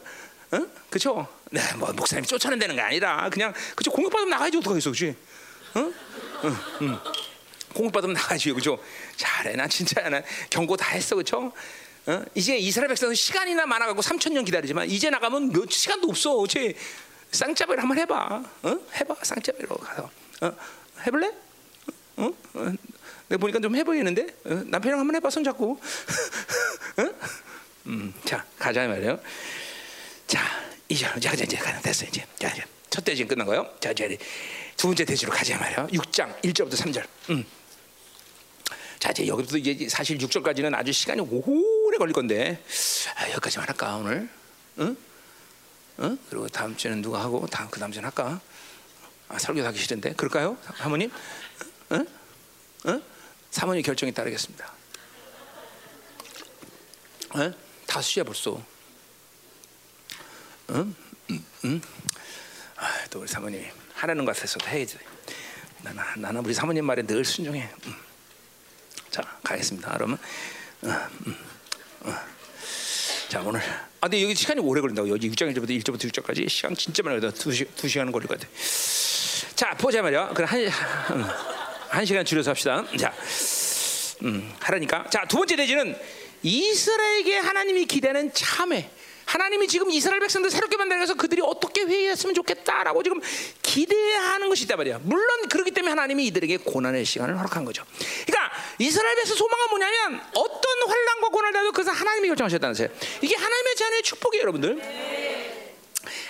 어? 0.51 0.67
그쵸? 0.89 1.27
네, 1.49 1.61
뭐 1.77 1.91
목사님이 1.93 2.27
쫓아낸다는 2.27 2.75
게 2.75 2.81
아니라 2.81 3.29
그냥 3.29 3.53
그쵸? 3.75 3.91
공격받으면 3.91 4.29
나가야지 4.29 4.57
어떡하겠어, 4.57 4.91
그치? 4.91 5.15
어? 5.75 5.79
응, 5.79 6.57
응. 6.81 6.99
공격받으면 7.73 8.13
나가지, 8.13 8.51
그죠? 8.51 8.77
잘해, 9.15 9.55
난 9.55 9.67
진짜 9.67 10.07
난 10.09 10.23
경고 10.49 10.77
다 10.77 10.91
했어, 10.91 11.15
그쵸? 11.15 11.51
어? 12.05 12.23
이제 12.35 12.57
이스라엘 12.57 12.89
백성은 12.89 13.15
시간이나 13.15 13.65
많아가고 13.65 14.01
3천 14.01 14.33
년 14.33 14.43
기다리지만 14.43 14.89
이제 14.89 15.09
나가면 15.09 15.51
몇 15.51 15.71
시간도 15.71 16.09
없어, 16.09 16.37
그치? 16.37 16.75
쌍짜배를 17.31 17.81
한번 17.81 17.97
해봐, 17.97 18.43
어? 18.63 18.79
해봐, 18.95 19.15
쌍짜배로 19.23 19.75
가서, 19.77 20.09
어? 20.41 20.51
해볼래? 21.05 21.31
어? 22.17 22.29
어? 22.53 22.73
내가 23.27 23.39
보니까 23.39 23.59
좀 23.59 23.75
해보이는데 23.75 24.27
어? 24.45 24.53
남편이랑 24.65 24.99
한번 24.99 25.15
해봐 25.15 25.29
손 25.29 25.43
잡고. 25.43 25.79
어? 26.97 27.09
음, 27.87 28.13
자 28.23 28.45
가자 28.59 28.87
말이에요. 28.87 29.19
자 30.27 30.39
이제 30.87 31.05
자 31.19 31.33
이제 31.33 31.45
됐어 31.81 32.05
이제 32.05 32.25
자 32.37 32.49
이제 32.49 32.63
첫 32.89 33.03
대진 33.03 33.27
끝난 33.27 33.47
거요. 33.47 33.67
자 33.79 33.91
이제 33.91 34.17
두 34.77 34.87
번째 34.87 35.05
대지로 35.05 35.31
가자 35.31 35.57
말이에요. 35.57 35.87
6장 35.87 36.39
1절부터 36.41 36.73
3절. 36.73 37.05
음. 37.31 37.45
자 38.99 39.11
이제 39.11 39.25
여기부터 39.27 39.57
이제 39.57 39.89
사실 39.89 40.17
6절까지는 40.17 40.73
아주 40.75 40.91
시간이 40.91 41.21
오 41.21 41.41
래 41.93 41.97
걸릴 41.99 42.13
건데 42.13 42.63
아, 43.15 43.29
여기까지만 43.29 43.67
할까 43.67 43.97
오늘? 43.97 44.27
응? 44.79 44.97
응? 45.99 46.17
그리고 46.27 46.47
다음 46.47 46.75
주에는 46.75 47.03
누가 47.03 47.21
하고 47.21 47.45
다음 47.45 47.69
그 47.69 47.79
다음 47.79 47.91
주는 47.91 48.03
할까? 48.03 48.41
아, 49.29 49.37
설교 49.37 49.63
하기 49.63 49.77
싫은데 49.77 50.13
그럴까요, 50.13 50.57
사모님? 50.77 51.11
응? 51.91 52.05
응? 52.87 53.03
사모님 53.51 53.83
결정에 53.83 54.11
따르겠습니다. 54.11 54.73
응? 57.35 57.53
다수야 57.85 58.23
벌써. 58.23 58.59
응? 60.71 60.95
응? 61.29 61.45
응? 61.65 61.81
아, 62.75 63.05
또 63.11 63.19
우리 63.19 63.27
사모님 63.27 63.69
하라는 63.93 64.25
것 64.25 64.35
같아서 64.35 64.57
해야지. 64.67 64.97
나는 65.83 66.01
나는 66.15 66.43
우리 66.43 66.55
사모님 66.55 66.85
말에 66.85 67.03
늘 67.03 67.23
순종해. 67.23 67.69
응. 67.85 67.95
자 69.11 69.21
가겠습니다. 69.43 69.91
그러면 69.93 70.17
어, 70.81 71.09
어. 72.03 72.13
자 73.29 73.41
오늘 73.41 73.61
아 73.61 74.07
근데 74.07 74.21
여기 74.21 74.35
시간이 74.35 74.59
오래 74.61 74.81
걸린다고 74.81 75.09
여기 75.09 75.29
6장 75.31 75.53
1절부터 75.53 75.69
1절부터 75.81 76.11
6절까지 76.11 76.47
시간 76.49 76.75
진짜 76.75 77.01
많이 77.03 77.19
걸려 77.19 77.31
두, 77.31 77.51
시, 77.51 77.65
두 77.75 77.87
시간 77.87 78.11
걸릴 78.11 78.27
것 78.27 78.37
같아. 78.39 78.49
자 79.55 79.75
보자 79.77 80.01
말이야. 80.01 80.29
그럼 80.29 80.49
한, 80.49 80.59
음, 80.61 81.25
한 81.89 82.05
시간 82.05 82.25
줄여서 82.25 82.51
합시다. 82.51 82.85
자 82.99 83.13
음, 84.23 84.53
하라니까. 84.59 85.09
자 85.09 85.25
두 85.27 85.37
번째 85.37 85.55
대지는 85.55 85.97
이스라엘에게 86.43 87.37
하나님이 87.37 87.85
기대는 87.85 88.33
참회. 88.33 88.89
하나님이 89.25 89.67
지금 89.67 89.89
이스라엘 89.89 90.19
백성들 90.19 90.49
새롭게 90.51 90.77
만들어서 90.77 91.13
그들이 91.15 91.41
어떻게 91.41 91.83
회의했으면 91.83 92.33
좋겠다라고 92.35 93.03
지금 93.03 93.21
기대하는 93.61 94.49
것이 94.49 94.63
있단 94.63 94.77
말이야. 94.77 94.99
물론 95.03 95.47
그렇기 95.49 95.71
때문에 95.71 95.91
하나님이 95.91 96.27
이들에게 96.27 96.57
고난의 96.57 97.05
시간을 97.05 97.37
허락한 97.37 97.65
거죠. 97.65 97.83
그러니까 98.25 98.51
이스라엘 98.79 99.15
백성 99.15 99.35
소망은 99.35 99.69
뭐냐면 99.69 100.21
어떤 100.35 100.89
환란과 100.89 101.29
고난을 101.29 101.53
당해도 101.53 101.71
그것은 101.71 101.93
하나님이 101.93 102.27
결정하셨다는 102.29 102.75
거예요. 102.75 102.89
이게 103.21 103.35
하나님의 103.35 103.75
자녀의 103.75 104.03
축복이에요, 104.03 104.41
여러분들. 104.43 105.23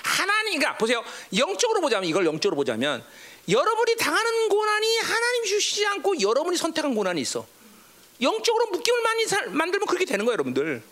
하나님, 0.04 0.60
그러니까 0.60 0.78
보세요. 0.78 1.04
영적으로 1.36 1.82
보자면 1.82 2.08
이걸 2.08 2.26
영적으로 2.26 2.56
보자면 2.56 3.04
여러분이 3.50 3.98
당하는 3.98 4.50
고난이 4.50 4.98
하나님 5.00 5.44
주시지 5.46 5.86
않고 5.88 6.22
여러분이 6.22 6.58
선택한 6.58 6.96
고난이 6.96 7.20
있어. 7.22 7.46
영적으로 8.22 8.68
묶임을 8.68 9.02
많이 9.02 9.26
살, 9.26 9.50
만들면 9.50 9.88
그렇게 9.88 10.06
되는 10.06 10.26
거예요, 10.26 10.34
여러분들. 10.34 10.84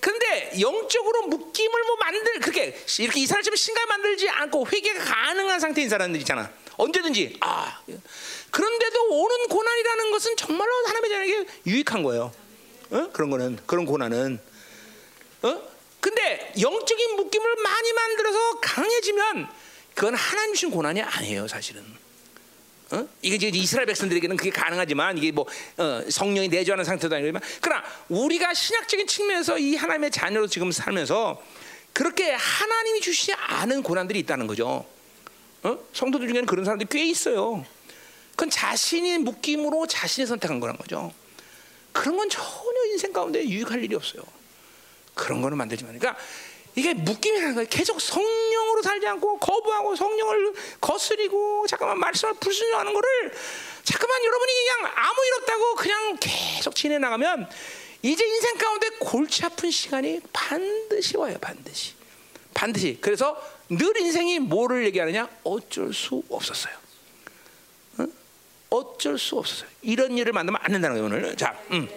근데 0.00 0.52
영적으로 0.60 1.22
묶임을 1.26 1.84
뭐 1.84 1.96
만들 1.96 2.40
그렇게 2.40 2.76
이렇게 2.98 3.20
이스라엘처럼 3.20 3.56
신갈 3.56 3.86
만들지 3.86 4.28
않고 4.28 4.66
회개가 4.72 5.04
가능한 5.04 5.60
상태인 5.60 5.88
사람들 5.88 6.20
있잖아. 6.20 6.50
언제든지 6.76 7.38
아 7.40 7.80
그런데도 8.50 9.08
오는 9.10 9.48
고난이라는 9.48 10.10
것은 10.12 10.36
정말로 10.36 10.72
하나님의 10.86 11.10
자에게 11.10 11.46
유익한 11.66 12.02
거예요. 12.02 12.32
어? 12.90 13.10
그런 13.12 13.30
거는 13.30 13.58
그런 13.66 13.84
고난은 13.84 14.40
어? 15.42 15.62
근데 16.00 16.52
영적인 16.60 17.16
묶임을 17.16 17.56
많이 17.56 17.92
만들어서 17.92 18.60
강해지면 18.60 19.48
그건 19.94 20.14
하나님 20.14 20.54
주신 20.54 20.70
고난이 20.70 21.02
아니에요, 21.02 21.48
사실은. 21.48 21.84
어? 22.90 23.06
이게 23.20 23.36
이제 23.36 23.48
이스라엘 23.48 23.86
백성들에게는 23.86 24.36
그게 24.36 24.50
가능하지만 24.50 25.18
이게 25.18 25.30
뭐 25.30 25.46
어, 25.76 26.02
성령이 26.08 26.48
내주하는 26.48 26.84
상태도 26.84 27.14
아니지만 27.14 27.42
그러나 27.60 27.84
우리가 28.08 28.54
신약적인 28.54 29.06
측면에서 29.06 29.58
이 29.58 29.76
하나님의 29.76 30.10
자녀로 30.10 30.46
지금 30.46 30.72
살면서 30.72 31.42
그렇게 31.92 32.32
하나님이 32.32 33.00
주시지 33.00 33.32
않은 33.34 33.82
고난들이 33.82 34.18
있다는 34.20 34.46
거죠. 34.46 34.86
어? 35.62 35.78
성도들 35.92 36.28
중에는 36.28 36.46
그런 36.46 36.64
사람들이 36.64 36.88
꽤 36.90 37.04
있어요. 37.04 37.64
그건 38.30 38.50
자신이 38.50 39.18
묶임으로 39.18 39.86
자신이 39.86 40.26
선택한 40.26 40.60
거란 40.60 40.76
거죠. 40.76 41.12
그런 41.92 42.16
건 42.16 42.28
전혀 42.30 42.84
인생 42.92 43.12
가운데 43.12 43.44
유익할 43.44 43.82
일이 43.82 43.94
없어요. 43.96 44.22
그런 45.14 45.42
거는 45.42 45.58
만들지 45.58 45.84
마. 45.84 45.90
그러니까 45.90 46.16
이게 46.78 46.94
묶임이라는 46.94 47.56
거예요. 47.56 47.68
계속 47.68 48.00
성령으로 48.00 48.82
살지 48.82 49.04
않고 49.08 49.40
거부하고 49.40 49.96
성령을 49.96 50.52
거스리고 50.80 51.66
잠깐만 51.66 51.98
말씀을 51.98 52.34
불순종하는 52.34 52.94
거를 52.94 53.32
잠깐만 53.82 54.24
여러분이 54.24 54.52
그냥 54.52 54.92
아무 54.94 55.26
일 55.26 55.34
없다고 55.34 55.74
그냥 55.74 56.16
계속 56.20 56.76
지내 56.76 56.98
나가면 56.98 57.50
이제 58.02 58.24
인생 58.24 58.56
가운데 58.58 58.90
골치 59.00 59.44
아픈 59.44 59.72
시간이 59.72 60.20
반드시 60.32 61.16
와요. 61.16 61.36
반드시. 61.40 61.94
반드시. 62.54 62.98
그래서 63.00 63.36
늘 63.68 63.98
인생이 63.98 64.38
뭐를 64.38 64.86
얘기하느냐? 64.86 65.28
어쩔 65.42 65.92
수 65.92 66.22
없었어요. 66.30 66.74
어? 67.98 68.06
어쩔 68.70 69.18
수 69.18 69.36
없었어요. 69.36 69.68
이런 69.82 70.16
일을 70.16 70.32
만들면 70.32 70.60
안 70.62 70.70
된다는 70.70 70.94
거예요, 70.96 71.06
오늘. 71.06 71.36
자, 71.36 71.60
음. 71.72 71.88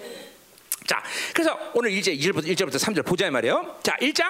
자, 0.92 1.02
그래서 1.34 1.58
오늘 1.74 1.94
이제 1.94 2.14
1절부터 2.14 2.46
1절부터 2.48 2.78
3절 2.78 3.06
보자 3.06 3.32
말이에요. 3.32 3.80
자, 3.82 3.96
1장 4.02 4.30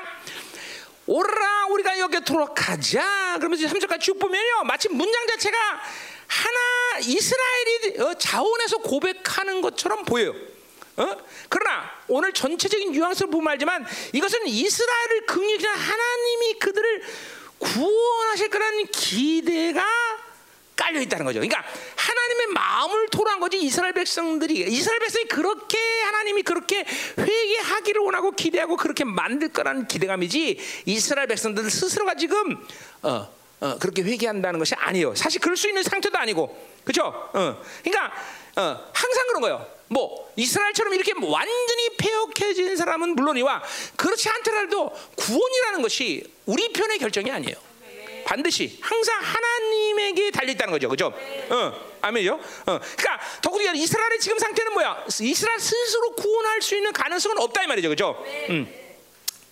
오라 1.08 1.66
우리가 1.72 1.98
여기토록 1.98 2.54
가자. 2.54 3.36
그러면서 3.40 3.66
3절까지 3.66 4.02
쭉 4.02 4.20
보면요. 4.20 4.64
마치 4.66 4.88
문장 4.90 5.26
자체가 5.26 5.58
하나 6.28 7.00
이스라엘이 7.00 8.00
어, 8.02 8.14
자원해서 8.14 8.78
고백하는 8.78 9.62
것처럼 9.62 10.06
보여요. 10.06 10.36
어? 10.98 11.18
그러나 11.50 11.90
오늘 12.08 12.32
전체적인 12.32 12.92
뉘앙스를 12.92 13.32
보면 13.32 13.54
알지만 13.54 13.84
이것은 14.14 14.46
이스라엘을 14.46 15.26
긍휼히 15.26 15.66
하나님이 15.66 16.60
그들을 16.60 17.04
구원하실 17.58 18.50
거라는 18.52 18.86
기대가 18.92 19.84
깔려 20.76 21.02
있다는 21.02 21.26
거죠. 21.26 21.39
그러니까 21.39 21.64
하나님의 21.95 22.48
마음을 22.53 23.07
토로한 23.10 23.39
거지 23.39 23.60
이스라엘 23.60 23.93
백성들이 23.93 24.65
이스라엘 24.72 24.99
백성이 24.99 25.26
그렇게 25.26 25.77
하나님이 26.02 26.43
그렇게 26.43 26.85
회개하기를 27.18 28.02
원하고 28.02 28.31
기대하고 28.31 28.77
그렇게 28.77 29.03
만들 29.03 29.49
거라는 29.49 29.88
기대감이지 29.88 30.84
이스라엘 30.85 31.27
백성들 31.27 31.69
스스로가 31.69 32.15
지금 32.15 32.57
어, 33.03 33.30
어, 33.61 33.77
그렇게 33.80 34.02
회개한다는 34.02 34.60
것이 34.60 34.73
아니에요. 34.76 35.14
사실 35.15 35.39
그럴 35.39 35.56
수 35.56 35.68
있는 35.68 35.84
상태도 35.84 36.18
아니고, 36.18 36.57
그렇죠? 36.84 37.06
어, 37.06 37.61
그러니까 37.84 38.11
어, 38.56 38.91
항상 38.91 39.27
그런 39.27 39.41
거예요. 39.41 39.68
뭐 39.88 40.31
이스라엘처럼 40.35 40.93
이렇게 40.93 41.14
완전히 41.14 41.89
폐역해진 41.98 42.76
사람은 42.76 43.15
물론이와 43.15 43.61
그렇지 43.98 44.30
않더라도 44.30 44.91
구원이라는 45.15 45.81
것이 45.81 46.23
우리 46.45 46.72
편의 46.73 46.98
결정이 46.98 47.30
아니에요. 47.30 47.70
반드시 48.26 48.77
항상 48.81 49.19
하나님에게 49.22 50.31
달려 50.31 50.52
있다는 50.52 50.72
거죠, 50.72 50.89
그죠? 50.89 51.14
어, 51.49 51.73
아멘요. 52.02 52.34
어, 52.34 52.39
그러니까 52.65 53.19
더구나 53.41 53.72
이스라엘의 53.73 54.19
지금 54.19 54.38
상태는 54.39 54.73
뭐야? 54.73 55.06
이스라엘 55.22 55.60
스스로 55.60 56.11
구원할 56.15 56.61
수 56.61 56.76
있는 56.76 56.91
가능성은 56.91 57.38
없다 57.39 57.64
이 57.64 57.68
말이죠, 57.68 57.89
그죠? 57.89 58.23
음. 58.49 58.81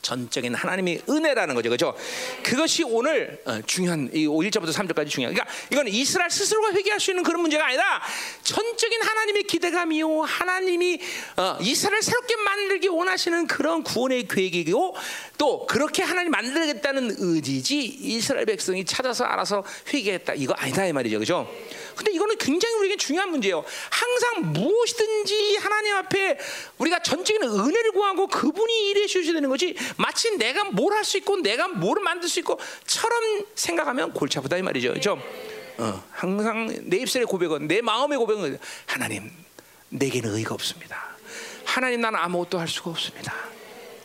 전적인 0.01 0.55
하나님의 0.55 1.01
은혜라는 1.09 1.55
거죠. 1.55 1.69
그죠? 1.69 1.95
그것이 2.43 2.84
오늘 2.84 3.41
어, 3.45 3.59
중요한 3.65 4.09
이 4.13 4.27
1절부터 4.27 4.71
3절까지 4.73 5.09
중요한. 5.09 5.34
그러니까 5.34 5.45
이건 5.71 5.88
이스라엘 5.88 6.30
스스로가 6.30 6.73
회개할 6.73 6.99
수 6.99 7.11
있는 7.11 7.23
그런 7.23 7.41
문제가 7.41 7.67
아니라 7.67 8.01
전적인 8.43 9.01
하나님의 9.01 9.43
기대감이요. 9.43 10.21
하나님이 10.21 10.99
어, 11.38 11.57
이스라엘 11.61 12.01
새롭게 12.01 12.35
만들기 12.38 12.88
원하시는 12.88 13.47
그런 13.47 13.84
구원의 13.84 14.27
계획이고 14.27 14.95
또 15.38 15.65
그렇게 15.67 16.03
하나님 16.03 16.31
만들겠다는 16.31 17.15
의지지 17.17 17.84
이스라엘 17.84 18.45
백성이 18.45 18.85
찾아서 18.85 19.26
알아서 19.26 19.63
회개했다. 19.93 20.34
이거 20.35 20.53
아니다 20.53 20.85
이 20.85 20.93
말이죠. 20.93 21.19
그죠? 21.19 21.49
근데 21.99 22.13
이거는 22.13 22.38
굉장히 22.38 22.76
우리에게 22.76 22.95
중요한 22.95 23.30
문제예요. 23.30 23.65
항상 23.89 24.53
무엇이든지 24.53 25.57
하나님 25.57 25.95
앞에 25.95 26.39
우리가 26.77 26.99
전적인 26.99 27.43
은혜를 27.43 27.91
구하고 27.91 28.27
그분이 28.27 28.89
일해 28.89 29.05
되는 29.34 29.49
거지. 29.49 29.76
마치 29.97 30.31
내가 30.38 30.63
뭘 30.63 30.93
할 30.93 31.03
수 31.03 31.17
있고 31.17 31.38
내가 31.38 31.67
뭘 31.67 31.99
만들 32.01 32.30
수 32.30 32.39
있고처럼 32.39 33.43
생각하면 33.55 34.13
골치 34.13 34.38
아프다 34.38 34.55
이 34.57 34.61
말이죠. 34.61 34.93
그죠? 34.93 35.21
어, 35.77 36.03
항상 36.11 36.73
내 36.84 36.97
입술의 36.97 37.26
고백은 37.26 37.67
내 37.67 37.81
마음의 37.81 38.17
고백은 38.17 38.57
하나님 38.85 39.30
내게는 39.89 40.35
의가 40.35 40.53
없습니다. 40.55 41.09
하나님 41.65 41.99
나는 41.99 42.17
아무것도 42.19 42.59
할 42.59 42.67
수가 42.67 42.91
없습니다. 42.91 43.34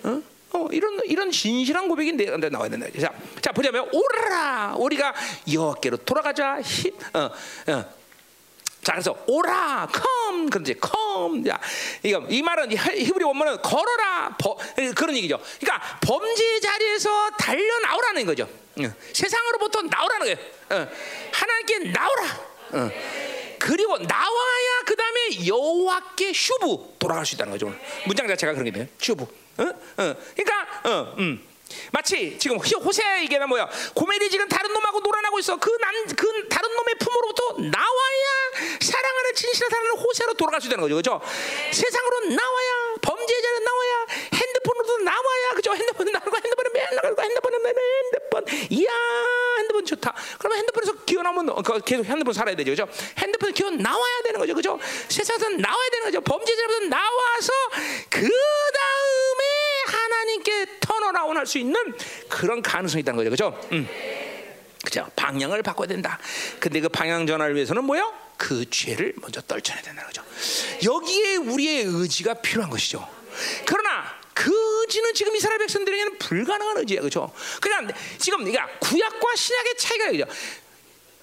어? 0.02 0.20
어, 0.54 0.68
이런 0.70 1.00
이런 1.04 1.30
진실한 1.30 1.88
고백이 1.88 2.12
내 2.12 2.26
나와야 2.48 2.68
된다. 2.68 2.86
자, 3.00 3.12
자 3.40 3.50
보자면 3.52 3.88
오라 3.92 4.76
우리가 4.78 5.12
여호와께로 5.52 5.98
돌아가자. 5.98 6.60
히, 6.60 6.92
어, 7.12 7.28
어. 7.72 7.84
자, 8.84 8.92
그래서 8.92 9.16
오라, 9.26 9.88
come, 9.90 10.50
그런지. 10.50 10.76
야, 11.48 11.58
이거 12.02 12.22
이 12.28 12.42
말은 12.42 12.70
히브리 12.70 13.24
원문은 13.24 13.62
걸어라, 13.62 14.36
버, 14.38 14.56
그런 14.94 15.16
얘기죠. 15.16 15.40
그러니까 15.58 15.98
범죄 16.00 16.60
자리에서 16.60 17.30
달려 17.38 17.78
나오라는 17.80 18.26
거죠. 18.26 18.46
응. 18.80 18.94
세상으로부터 19.12 19.82
나오라는 19.82 20.26
거예요. 20.26 20.36
응. 20.72 20.90
하나님께 21.32 21.78
나오라. 21.92 22.22
응. 22.74 22.92
그리고 23.58 23.96
나와야 23.96 24.82
그 24.84 24.94
다음에 24.94 25.46
여호와께 25.46 26.34
슈브 26.34 26.96
돌아갈 26.98 27.24
수 27.24 27.34
있다는 27.36 27.52
거죠. 27.52 27.74
문장 28.04 28.28
자체가 28.28 28.52
그런 28.52 28.66
게 28.66 28.70
돼요. 28.70 28.86
슈브. 28.98 29.26
어? 29.58 29.62
어. 29.62 30.16
그러니까 30.34 30.88
어, 30.90 31.14
음. 31.18 31.54
마치 31.90 32.38
지금 32.38 32.58
호세에게는 32.58 33.48
뭐야? 33.48 33.68
고멜이 33.94 34.30
지금 34.30 34.48
다른 34.48 34.72
놈하고 34.72 35.00
놀아나고 35.00 35.38
있어. 35.40 35.56
그 35.56 35.70
남, 35.80 35.92
그 36.16 36.48
다른 36.48 36.68
놈의 36.74 36.94
품으로부터 36.98 37.52
나와야 37.58 38.78
사랑하는 38.80 39.34
진실한 39.34 39.70
사랑하는 39.70 39.98
호세로 39.98 40.34
돌아갈 40.34 40.60
수 40.60 40.68
있다는 40.68 40.82
거죠, 40.82 40.94
그렇죠? 40.94 41.20
세상으로 41.72 42.20
나와야 42.26 42.94
범죄자는 43.02 43.64
나와야 43.64 44.06
핸드폰으로도 44.64 44.98
나와야, 44.98 45.50
그죠? 45.54 45.72
핸드폰 45.74 46.06
나가고 46.10 46.36
핸드폰은 46.36 46.72
맨날 46.72 47.02
가고 47.02 47.22
핸드폰은 47.22 47.62
맨날 47.62 47.82
핸드폰, 48.04 48.44
이야 48.70 48.88
핸드폰 49.58 49.84
좋다. 49.84 50.14
그러면 50.38 50.58
핸드폰에서 50.58 50.92
기어 51.04 51.22
나오면 51.22 51.50
어, 51.50 51.62
계속 51.62 52.04
핸드폰 52.06 52.32
살아야 52.32 52.56
되죠, 52.56 52.70
그죠? 52.70 52.88
핸드폰 53.18 53.52
기어 53.52 53.70
나와야 53.70 54.22
되는 54.24 54.40
거죠, 54.40 54.54
그죠? 54.54 54.78
세상에서 55.08 55.50
나와야 55.50 55.90
되는 55.90 56.06
거죠. 56.06 56.20
범죄자로부터 56.22 56.86
나와서 56.88 57.52
그 58.10 58.20
다음에 58.20 59.44
하나님께 59.86 60.66
턴어라운 60.80 61.36
할 61.36 61.44
수 61.44 61.58
있는 61.58 61.76
그런 62.30 62.62
가능성이 62.62 63.02
있다는 63.02 63.18
거죠. 63.18 63.28
그죠? 63.30 63.68
음. 63.72 63.86
그죠? 64.82 65.06
방향을 65.14 65.62
바꿔야 65.62 65.86
된다. 65.86 66.18
근데 66.58 66.80
그 66.80 66.88
방향 66.88 67.26
전환을 67.26 67.54
위해서는 67.54 67.84
뭐요? 67.84 68.12
그 68.38 68.68
죄를 68.70 69.12
먼저 69.16 69.42
떨쳐내야 69.42 69.82
된다는 69.82 70.06
거죠. 70.08 70.22
여기에 70.84 71.36
우리의 71.36 71.84
의지가 71.84 72.34
필요한 72.34 72.70
것이죠. 72.70 73.06
그러나 73.66 74.23
그 74.34 74.52
의지는 74.80 75.14
지금 75.14 75.34
이스라엘 75.36 75.58
백성들에게는 75.58 76.18
불가능한 76.18 76.78
의지야. 76.78 77.00
그죠? 77.00 77.32
그냥 77.60 77.88
지금 78.18 78.44
그러니까 78.44 78.68
구약과 78.80 79.36
신약의 79.36 79.76
차이가 79.76 80.10
있죠. 80.10 80.26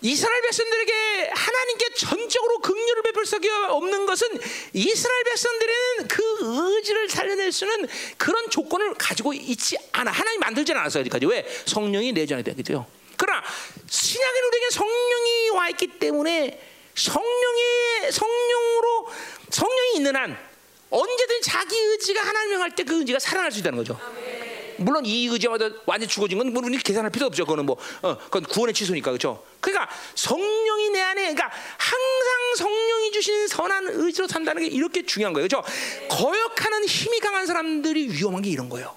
이스라엘 0.03 0.41
백성들에게 0.41 1.31
하나님께 1.31 1.93
전적으로 1.93 2.59
긍휼을 2.59 3.03
베풀 3.03 3.25
수 3.25 3.37
없는 3.69 4.05
것은 4.07 4.27
이스라엘 4.73 5.23
백성들에는 5.25 6.07
그 6.07 6.23
의지를 6.41 7.07
살려낼 7.07 7.51
수는 7.51 7.87
그런 8.17 8.49
조건을 8.49 8.95
가지고 8.95 9.33
있지 9.33 9.77
않아. 9.91 10.09
하나님 10.09 10.39
만들지 10.39 10.71
않았어요. 10.71 11.01
여기까지 11.01 11.27
왜 11.27 11.45
성령이 11.65 12.13
내전이 12.13 12.43
되겠죠. 12.43 12.87
그러나 13.15 13.43
신약의 13.87 14.41
우리에게 14.41 14.69
성령이 14.71 15.49
와 15.51 15.69
있기 15.69 15.87
때문에 15.99 16.59
성령의 16.95 18.11
성령으로 18.11 19.09
성령이 19.51 19.95
있는 19.97 20.15
한 20.15 20.50
언제든 20.91 21.41
자기 21.41 21.75
의지가 21.77 22.21
하나님 22.21 22.51
명할 22.51 22.75
때 22.75 22.83
그 22.83 22.99
의지가 22.99 23.19
살아날 23.19 23.51
수 23.51 23.59
있다는 23.59 23.77
거죠. 23.77 23.99
물론 24.77 25.05
이 25.05 25.27
의지마다 25.27 25.69
완전 25.85 26.09
죽어진 26.09 26.37
건 26.37 26.51
물론 26.51 26.71
계산할 26.77 27.11
필요 27.11 27.27
없죠. 27.27 27.45
그거는 27.45 27.65
뭐, 27.65 27.77
어, 28.01 28.17
그건 28.17 28.43
구원의 28.43 28.73
취소니까 28.73 29.11
그렇죠. 29.11 29.43
그러니까 29.59 29.89
성령이 30.15 30.89
내 30.89 31.01
안에, 31.01 31.21
그러니까 31.33 31.51
항상 31.77 32.55
성령이 32.57 33.11
주신 33.11 33.47
선한 33.47 33.89
의지로 33.91 34.27
산다는 34.27 34.63
게 34.63 34.67
이렇게 34.67 35.05
중요한 35.05 35.33
거예요, 35.33 35.47
그렇죠. 35.47 35.63
거역하는 36.09 36.85
힘이 36.85 37.19
강한 37.19 37.45
사람들이 37.45 38.09
위험한 38.09 38.41
게 38.41 38.49
이런 38.49 38.69
거예요. 38.69 38.95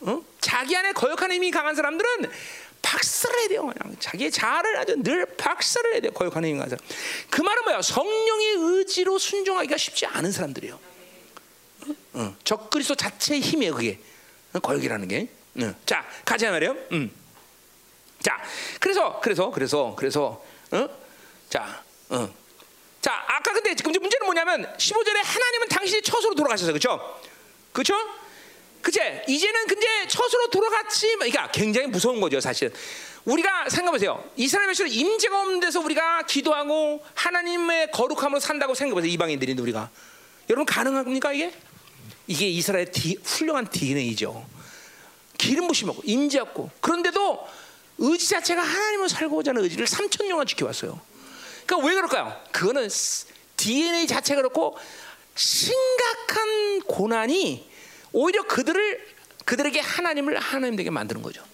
어? 0.00 0.22
자기 0.40 0.76
안에 0.76 0.92
거역하는 0.92 1.36
힘이 1.36 1.50
강한 1.50 1.74
사람들은 1.74 2.30
박살을 2.82 3.38
해야 3.40 3.48
돼요. 3.48 3.62
그냥 3.62 3.96
자기의 3.98 4.30
자아를 4.30 4.76
아주 4.76 4.94
늘 5.02 5.26
박살을 5.36 5.94
해야 5.94 6.00
돼요. 6.02 6.12
거역하는 6.12 6.48
힘이 6.48 6.58
강한 6.58 6.70
사람. 6.70 6.86
그 7.30 7.40
말은 7.42 7.64
뭐야? 7.64 7.82
성령의 7.82 8.54
의지로 8.58 9.18
순종하기가 9.18 9.76
쉽지 9.76 10.06
않은 10.06 10.30
사람들이에요. 10.30 10.93
어? 12.14 12.20
어. 12.20 12.36
적그리스도 12.44 12.94
자체의 12.94 13.40
힘이에요, 13.40 13.74
그게. 13.74 13.98
거역이라는 14.62 15.08
게. 15.08 15.28
응. 15.60 15.74
자, 15.86 16.04
가자 16.24 16.50
말이에요. 16.50 16.76
음. 16.92 17.10
자, 18.22 18.42
그래서 18.80 19.20
그래서 19.20 19.50
그래서 19.50 19.94
그래서 19.96 20.44
어? 20.70 20.88
자, 21.48 21.82
어. 22.08 22.28
자, 23.00 23.12
아까 23.26 23.52
근데 23.52 23.74
지금 23.74 23.92
문제는 23.92 24.24
뭐냐면 24.24 24.74
15절에 24.76 25.22
하나님은 25.22 25.68
당신이 25.68 26.02
처소로 26.02 26.34
돌아가셔서 26.34 26.72
그렇죠? 26.72 27.20
그렇죠? 27.72 27.94
그제 28.80 29.24
이제는 29.28 29.66
근데 29.66 30.06
처소로 30.08 30.48
돌아갔지, 30.48 31.14
그러니까 31.16 31.50
굉장히 31.50 31.86
무서운 31.88 32.20
거죠, 32.20 32.40
사실. 32.40 32.72
우리가 33.24 33.68
생각해보세요. 33.70 34.22
이스라엘 34.36 34.68
백성 34.68 34.86
임재가 34.86 35.40
없는 35.40 35.60
데서 35.60 35.80
우리가 35.80 36.22
기도하고 36.26 37.02
하나님의 37.14 37.90
거룩함으로 37.90 38.40
산다고 38.40 38.74
생각해보세요. 38.74 39.10
이방인들인데 39.12 39.62
우리가 39.62 39.90
여러분 40.50 40.66
가능합니까 40.66 41.32
이게? 41.32 41.52
이게 42.26 42.48
이스라엘 42.48 42.90
디, 42.90 43.18
훌륭한 43.22 43.68
DNA죠. 43.68 44.46
기름 45.36 45.68
부심 45.68 45.88
없고 45.90 46.02
임재 46.04 46.38
없고 46.40 46.70
그런데도 46.80 47.46
의지 47.98 48.28
자체가 48.28 48.62
하나님을 48.62 49.08
살고자 49.08 49.50
하는 49.50 49.62
의지를 49.62 49.86
3천 49.86 50.26
년간 50.26 50.46
지켜왔어요. 50.46 51.00
그러니까 51.66 51.88
왜 51.88 51.94
그럴까요? 51.94 52.40
그거는 52.52 52.88
DNA 53.56 54.06
자체가 54.06 54.40
그렇고 54.40 54.76
심각한 55.34 56.80
고난이 56.82 57.68
오히려 58.12 58.42
그들을 58.44 59.14
그들에게 59.44 59.80
하나님을 59.80 60.38
하나님 60.38 60.76
되게 60.76 60.90
만드는 60.90 61.22
거죠. 61.22 61.44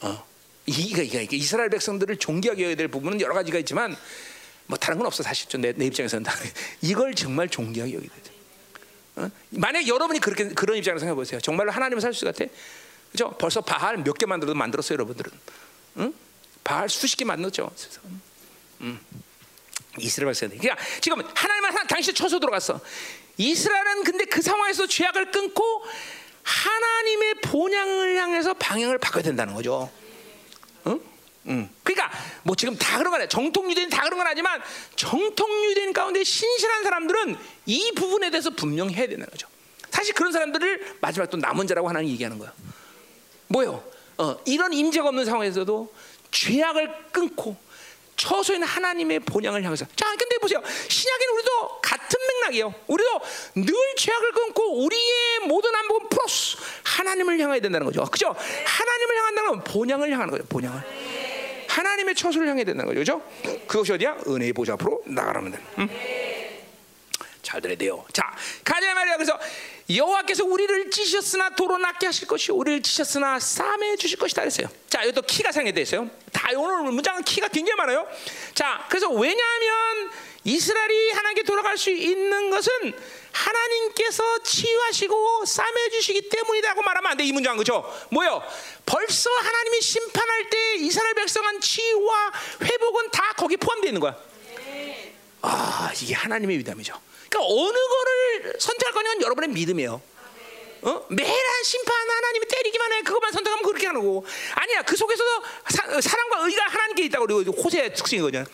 어. 0.00 0.24
이가 0.66 1.02
이가 1.02 1.26
이스라엘 1.32 1.68
백성들을 1.68 2.16
존귀하게 2.18 2.64
여야 2.64 2.74
될 2.76 2.88
부분은 2.88 3.20
여러 3.20 3.34
가지가 3.34 3.58
있지만 3.58 3.96
뭐 4.66 4.78
다른 4.78 4.98
건 4.98 5.06
없어 5.06 5.22
사실 5.22 5.48
내, 5.60 5.72
내 5.72 5.86
입장에서는 5.86 6.24
이걸 6.82 7.14
정말 7.14 7.48
존귀하게 7.48 7.94
여기야 7.94 8.10
돼. 8.10 8.29
어? 9.24 9.30
만약 9.50 9.86
여러분이 9.86 10.20
그렇게 10.20 10.48
그런 10.48 10.76
입장으로 10.76 10.98
생각해 10.98 11.14
보세요. 11.16 11.40
정말로 11.40 11.70
하나님을 11.70 12.00
살 12.00 12.12
수 12.14 12.24
같아? 12.24 12.44
그죠? 13.12 13.30
벌써 13.38 13.60
바알 13.60 13.98
몇 13.98 14.14
개 14.18 14.26
만들어도 14.26 14.56
만들었어요, 14.56 14.94
여러분들은. 14.94 15.32
응? 15.98 16.14
바알 16.64 16.88
수십 16.88 17.16
개 17.16 17.24
만들었죠. 17.24 17.70
음. 18.82 19.00
이스라엘 19.98 20.28
백성들. 20.32 20.58
그러니까 20.58 20.82
지금 21.00 21.20
하나님은 21.34 21.70
하나 21.70 21.84
당신 21.86 22.14
쳐서 22.14 22.38
들어갔어. 22.38 22.80
이스라엘은 23.36 24.04
근데 24.04 24.24
그 24.26 24.40
상황에서 24.42 24.86
죄악을 24.86 25.30
끊고 25.32 25.64
하나님의 26.42 27.34
본향을 27.42 28.16
향해서 28.16 28.54
방향을 28.54 28.98
바꿔야 28.98 29.22
된다는 29.22 29.54
거죠. 29.54 29.90
응? 30.86 31.00
음. 31.46 31.68
그러니까 31.82 32.10
뭐 32.42 32.54
지금 32.54 32.76
다 32.76 32.98
그런 32.98 33.10
건 33.10 33.20
아니야. 33.20 33.28
정통 33.28 33.70
유대인 33.70 33.88
다 33.88 34.02
그런 34.02 34.18
건 34.18 34.26
아니지만 34.26 34.60
정통 34.96 35.64
유대인 35.70 35.92
가운데 35.92 36.22
신실한 36.22 36.82
사람들은 36.82 37.36
이 37.66 37.92
부분에 37.92 38.30
대해서 38.30 38.50
분명히 38.50 38.94
해야 38.94 39.06
되는 39.06 39.26
거죠. 39.26 39.48
사실 39.90 40.14
그런 40.14 40.32
사람들을 40.32 40.98
마지막 41.00 41.28
또 41.30 41.36
남은 41.36 41.66
자라고 41.66 41.88
하나님 41.88 42.10
얘기하는 42.10 42.38
거야. 42.38 42.52
뭐요? 43.48 43.82
어, 44.18 44.36
이런 44.44 44.72
임재가 44.72 45.08
없는 45.08 45.24
상황에서도 45.24 45.92
죄악을 46.30 47.10
끊고 47.10 47.56
처소인 48.20 48.62
하나님의 48.62 49.20
본향을 49.20 49.64
향해서 49.64 49.86
자 49.96 50.14
근데 50.18 50.36
보세요 50.36 50.62
신약에는 50.88 51.34
우리도 51.34 51.80
같은 51.80 52.18
맥락이에요 52.28 52.74
우리도 52.86 53.20
늘 53.54 53.74
죄악을 53.96 54.32
끊고 54.32 54.84
우리의 54.84 55.40
모든 55.46 55.74
안목은 55.74 56.10
플러스 56.10 56.58
하나님을 56.84 57.40
향해야 57.40 57.60
된다는 57.60 57.86
거죠 57.86 58.04
그죠 58.04 58.36
하나님을 58.66 59.16
향한다는 59.16 59.50
건 59.50 59.64
본향을 59.64 60.12
향하는 60.12 60.30
거죠 60.30 60.44
본향을 60.50 60.82
하나님의 61.70 62.14
처소를 62.14 62.48
향해야 62.48 62.64
된다는 62.64 62.92
거죠 62.94 63.22
그죠 63.22 63.62
그것이 63.66 63.92
어디야 63.92 64.16
은혜의 64.26 64.52
보좌 64.52 64.74
앞으로 64.74 65.02
나가라면 65.06 65.52
돼 65.52 65.58
응? 65.78 65.88
잘 67.42 67.60
들어야 67.60 67.76
돼요 67.76 68.04
자 68.12 68.22
가자 68.64 68.92
말이야 68.92 69.16
그래서 69.16 69.38
여호와께서 69.96 70.44
우리를 70.44 70.90
찌셨으나 70.90 71.50
도로 71.50 71.78
낫게 71.78 72.06
하실 72.06 72.28
것이 72.28 72.52
우리를 72.52 72.82
찌셨으나 72.82 73.40
싸매 73.40 73.96
주실 73.96 74.18
것이다 74.18 74.42
그랬어요. 74.42 74.68
자, 74.88 75.02
이것도 75.02 75.22
키가 75.22 75.50
상해돼 75.50 75.80
있어요. 75.80 76.08
다 76.32 76.48
오늘 76.56 76.92
문장은 76.92 77.24
키가 77.24 77.48
굉장히 77.48 77.76
많아요. 77.76 78.06
자, 78.54 78.86
그래서 78.88 79.08
왜냐하면 79.10 80.10
이스라엘이 80.44 81.12
하나님께 81.12 81.42
돌아갈 81.42 81.76
수 81.76 81.90
있는 81.90 82.50
것은 82.50 82.72
하나님께서 83.32 84.42
치유하시고 84.42 85.44
싸매 85.44 85.90
주시기 85.90 86.28
때문이라고 86.28 86.82
말하면 86.82 87.10
안 87.12 87.16
돼. 87.16 87.24
이 87.24 87.32
문장 87.32 87.56
그죠? 87.56 87.84
뭐요? 88.10 88.42
벌써 88.86 89.30
하나님이 89.30 89.80
심판할 89.80 90.50
때 90.50 90.74
이스라엘 90.76 91.14
백성한 91.14 91.60
치유와 91.60 92.32
회복은 92.62 93.10
다 93.10 93.32
거기 93.36 93.56
포함되어 93.56 93.88
있는 93.88 94.00
거야. 94.00 94.16
아, 95.42 95.92
이게 96.00 96.14
하나님의 96.14 96.58
위담이죠. 96.58 96.94
그러니까 97.28 97.54
어느 97.54 97.78
거를 97.88 98.60
선택할 98.60 98.92
거냐는 98.92 99.22
여러분의 99.22 99.50
믿음이에요. 99.50 100.02
어? 100.82 101.06
매일 101.08 101.30
심판 101.64 102.10
하나님이 102.10 102.46
때리기만 102.46 102.92
해. 102.92 103.02
그것만 103.02 103.32
선택하면 103.32 103.64
그렇게 103.64 103.86
하는 103.86 104.00
거고. 104.00 104.24
아니야. 104.54 104.82
그 104.82 104.96
속에서도 104.96 105.42
사, 105.68 106.00
사랑과 106.00 106.46
의가 106.46 106.64
하나님께 106.64 107.04
있다고 107.04 107.26
그리고 107.26 107.52
호세의 107.52 107.94
특징이거든요 107.94 108.44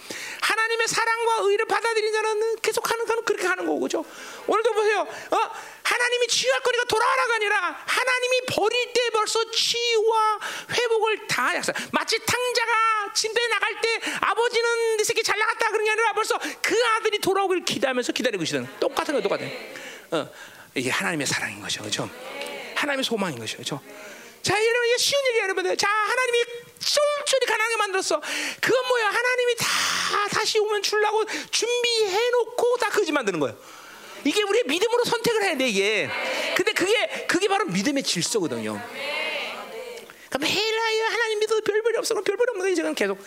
하나님의 0.41 0.89
사랑과 0.89 1.39
의를 1.43 1.67
받아들인 1.67 2.13
자는 2.13 2.57
계속 2.63 2.91
하는 2.91 3.07
거는 3.07 3.25
그렇게 3.25 3.47
하는 3.47 3.65
거고 3.67 3.81
그죠? 3.81 4.05
오늘도 4.47 4.73
보세요. 4.73 5.01
어? 5.01 5.51
하나님이 5.85 6.27
치유할 6.27 6.61
거니까 6.61 6.85
돌아가라가 6.85 7.35
아니라 7.37 7.85
하나님이 7.87 8.41
버릴 8.51 8.93
때 8.93 9.11
벌써 9.11 9.49
치유와 9.51 10.41
회복을 10.73 11.27
다 11.29 11.55
약속 11.55 11.75
마치 11.93 12.19
탕자가 12.19 13.13
침대에 13.15 13.47
나갈 13.49 13.81
때 13.81 14.01
아버지는 14.21 14.97
네 14.97 15.05
새끼 15.05 15.23
잘 15.23 15.39
나갔다 15.39 15.69
그런 15.69 15.85
게 15.85 15.91
아니라 15.93 16.13
벌써 16.13 16.39
그 16.61 16.75
아들이 16.97 17.21
돌아오길 17.21 17.65
기대하면서 17.65 18.13
기다리고 18.13 18.43
있는 18.43 18.69
똑같은 18.81 19.15
거 19.15 19.21
똑같아요 19.21 19.49
어. 20.11 20.29
이게 20.77 20.91
하나님의 20.91 21.27
사랑인 21.27 21.61
거죠, 21.61 21.81
그렇죠? 21.81 22.09
하나님의 22.75 23.03
소망인 23.03 23.39
것이죠, 23.39 23.57
그렇죠? 23.57 23.81
자, 24.43 24.55
여러분 24.55 24.87
이게 24.89 24.99
쉬운 24.99 25.21
얘기 25.29 25.39
여러분들. 25.41 25.77
자, 25.77 25.89
하나님이 25.89 26.45
쫄쫄이 26.79 27.47
가난하게 27.47 27.77
만들었어. 27.79 28.21
그건 28.61 28.89
뭐야? 28.89 29.07
하나님이 29.07 29.57
다 29.57 29.67
다시 30.31 30.59
오면 30.59 30.83
주려고 30.83 31.25
준비해 31.51 32.31
놓고 32.31 32.77
다 32.77 32.91
거짓 32.91 33.11
만드는 33.11 33.41
거예요. 33.41 33.57
이게 34.25 34.43
우리의 34.43 34.65
믿음으로 34.67 35.05
선택을 35.05 35.43
해야 35.43 35.57
돼 35.57 35.69
이게. 35.69 36.09
근데 36.55 36.73
그게 36.73 37.27
그게 37.27 37.49
바로 37.49 37.65
믿음의 37.65 38.03
질서거든요. 38.03 38.81
그럼 40.31 40.49
헬라야 40.49 41.07
하나님 41.11 41.39
믿어도 41.41 41.61
별별이 41.63 41.97
없어. 41.99 42.15
별별이 42.15 42.47
없는 42.51 42.75
거예요. 42.75 42.95
계속 42.95 43.19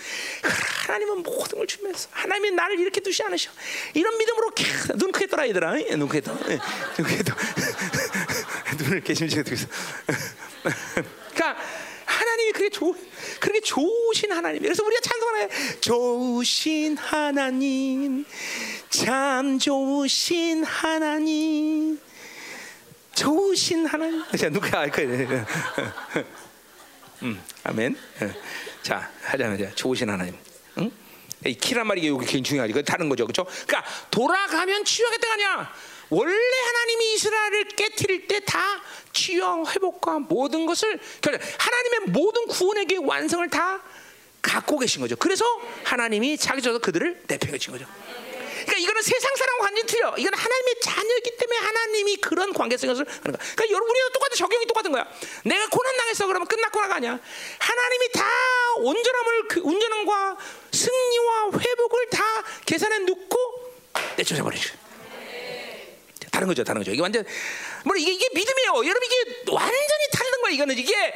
하나님은 0.88 1.24
모든 1.24 1.58
걸 1.58 1.68
준비했어. 1.68 2.10
하나님이 2.12 2.52
나를 2.52 2.80
이렇게 2.80 3.00
두지 3.00 3.24
않으셔. 3.24 3.52
이런 3.94 4.18
믿음으로 4.18 4.52
눈 4.98 5.12
크게 5.12 5.28
떠라 5.28 5.48
얘들아. 5.48 5.74
눈 5.98 6.08
크게 6.08 6.22
떠. 6.22 6.34
눈 6.38 7.06
크게 7.06 7.24
떠. 7.24 7.36
눈을 8.80 9.02
개심지게 9.02 9.44
뜨고 9.44 9.56
있어. 9.56 9.68
그러니까 11.34 11.62
하나님이 12.06 12.52
그렇게 12.54 12.70
좋 12.70 12.96
그렇게 13.40 13.62
좋으신 13.62 14.32
하나님. 14.32 14.62
그래서 14.62 14.84
우리가 14.84 15.02
찬송하네. 15.02 15.50
좋으신 15.82 16.98
하나님, 16.98 18.26
참 18.90 19.60
좋으신 19.60 20.64
하나님, 20.64 22.00
좋으신 23.16 23.86
하나님. 23.86 24.24
자 24.38 24.50
누가 24.50 24.80
알 24.80 24.92
거예요. 24.92 25.46
음, 27.24 27.42
아멘. 27.64 27.98
자, 28.82 29.12
하자면 29.24 29.76
좋으신 29.76 30.10
하나님. 30.10 30.36
응? 30.78 30.92
이 31.46 31.54
키란 31.54 31.88
말이 31.88 32.08
여기 32.08 32.26
굉장히 32.26 32.44
중요하지. 32.44 32.74
그 32.74 32.84
다른 32.84 33.10
거죠, 33.10 33.26
그렇죠? 33.26 33.46
그러니까 33.68 33.84
돌아가면 34.12 34.86
치유하겠다가 34.86 35.34
아니야. 35.34 35.74
원래 36.10 36.34
하나님이 36.34 37.14
이스라엘을 37.14 37.64
깨뜨릴 37.76 38.28
때 38.28 38.40
다 38.40 38.82
치유와 39.14 39.64
회복과 39.70 40.20
모든 40.20 40.66
것을 40.66 41.00
하나님의 41.58 42.00
모든 42.08 42.48
구원의 42.48 42.86
계 42.86 42.98
완성을 42.98 43.48
다 43.50 43.82
갖고 44.42 44.80
계신 44.80 45.02
거죠. 45.02 45.16
그래서 45.18 45.46
하나님이 45.84 46.38
자기 46.38 46.62
저서 46.62 46.80
그들을 46.80 47.24
주신 47.60 47.74
거죠. 47.74 47.86
그러니까 48.70 48.78
이거는 48.78 49.02
세상 49.02 49.36
사람과 49.36 49.64
완전히 49.64 49.88
틀려. 49.88 50.14
이건 50.16 50.34
하나님의 50.34 50.76
자녀이기 50.82 51.38
때문에 51.38 51.58
하나님이 51.60 52.18
그런 52.18 52.54
관계성을 52.54 52.96
하는 52.96 53.06
거야. 53.06 53.24
그러니까 53.24 53.70
여러분 53.70 53.90
우리도 53.90 54.10
똑같은 54.14 54.38
적용이 54.38 54.66
똑같은 54.68 54.92
거야. 54.92 55.08
내가 55.44 55.68
고난 55.70 55.98
당했어 55.98 56.28
그러면 56.28 56.48
끝났구나가 56.48 56.96
아니야. 56.96 57.20
하나님이 57.58 58.12
다 58.12 58.26
온전함을 58.78 59.48
그 59.48 59.62
온전함과 59.62 60.38
승리와 60.72 61.52
회복을 61.60 62.10
다 62.12 62.24
계산에 62.66 63.00
넣고 63.00 63.38
내쫓아 64.18 64.44
버리죠. 64.44 64.78
다른 66.32 66.48
거죠, 66.48 66.64
다른 66.64 66.82
거죠. 66.82 66.92
이게 66.92 67.02
완전 67.02 67.26
뭐 67.86 67.96
이게 67.96 68.12
이게 68.12 68.30
믿음이에요. 68.34 68.86
여러분 68.86 69.02
이게 69.04 69.52
완전히 69.52 70.04
다른 70.14 70.42
거야. 70.42 70.52
이거는 70.52 70.78
이게 70.78 71.14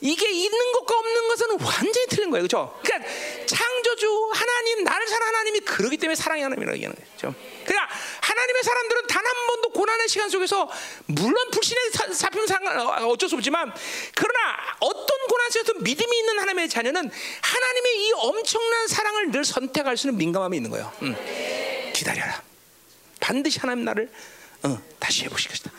이게 0.00 0.30
있는 0.30 0.72
것과 0.72 0.96
없는 0.96 1.28
것은 1.28 1.46
완전히 1.60 2.06
틀린 2.08 2.30
거예요, 2.30 2.46
그렇죠? 2.46 2.78
그러니까 2.82 3.10
창조주 3.46 4.30
하나님 4.32 4.84
나를 4.84 5.08
사랑 5.08 5.28
하나님이 5.28 5.60
그러기 5.60 5.96
때문에 5.96 6.14
사랑의 6.14 6.44
하나님이라고 6.44 6.76
얘기하는 6.76 6.96
거죠. 7.16 7.34
그러니까 7.64 7.94
하나님의 8.20 8.62
사람들은 8.62 9.06
단 9.08 9.18
한 9.28 9.46
번도 9.46 9.68
고난의 9.70 10.08
시간 10.08 10.28
속에서 10.30 10.70
물론 11.06 11.50
불신의 11.50 11.90
사표 12.14 12.46
상관 12.46 12.80
어쩔 13.04 13.28
수 13.28 13.36
없지만 13.36 13.72
그러나 14.14 14.56
어떤 14.80 15.06
고난 15.28 15.50
속에서 15.50 15.74
믿음이 15.80 16.18
있는 16.18 16.38
하나님의 16.38 16.68
자녀는 16.68 17.10
하나님의 17.42 18.06
이 18.06 18.12
엄청난 18.16 18.88
사랑을 18.88 19.30
늘 19.30 19.44
선택할 19.44 19.96
수 19.96 20.08
있는 20.08 20.18
민감함이 20.18 20.56
있는 20.56 20.70
거예요. 20.70 20.92
음. 21.02 21.92
기다려라. 21.94 22.42
반드시 23.20 23.58
하나님 23.58 23.84
나를 23.84 24.10
어, 24.62 24.80
다시 24.98 25.24
해보실 25.24 25.50
것이다. 25.50 25.70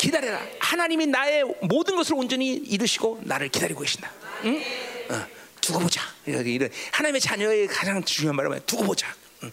기다려라. 0.00 0.40
하나님이 0.58 1.06
나의 1.08 1.44
모든 1.60 1.94
것을 1.94 2.14
온전히 2.14 2.54
이루시고 2.54 3.20
나를 3.22 3.50
기다리고 3.50 3.82
계신다. 3.82 4.10
응? 4.44 4.62
어, 5.10 5.26
두고 5.60 5.80
보자. 5.80 6.00
이런 6.24 6.70
하나님의 6.92 7.20
자녀의 7.20 7.66
가장 7.66 8.02
중요한 8.02 8.34
말은 8.34 8.50
뭐야? 8.50 8.62
두고 8.64 8.84
보자. 8.84 9.14
응. 9.42 9.52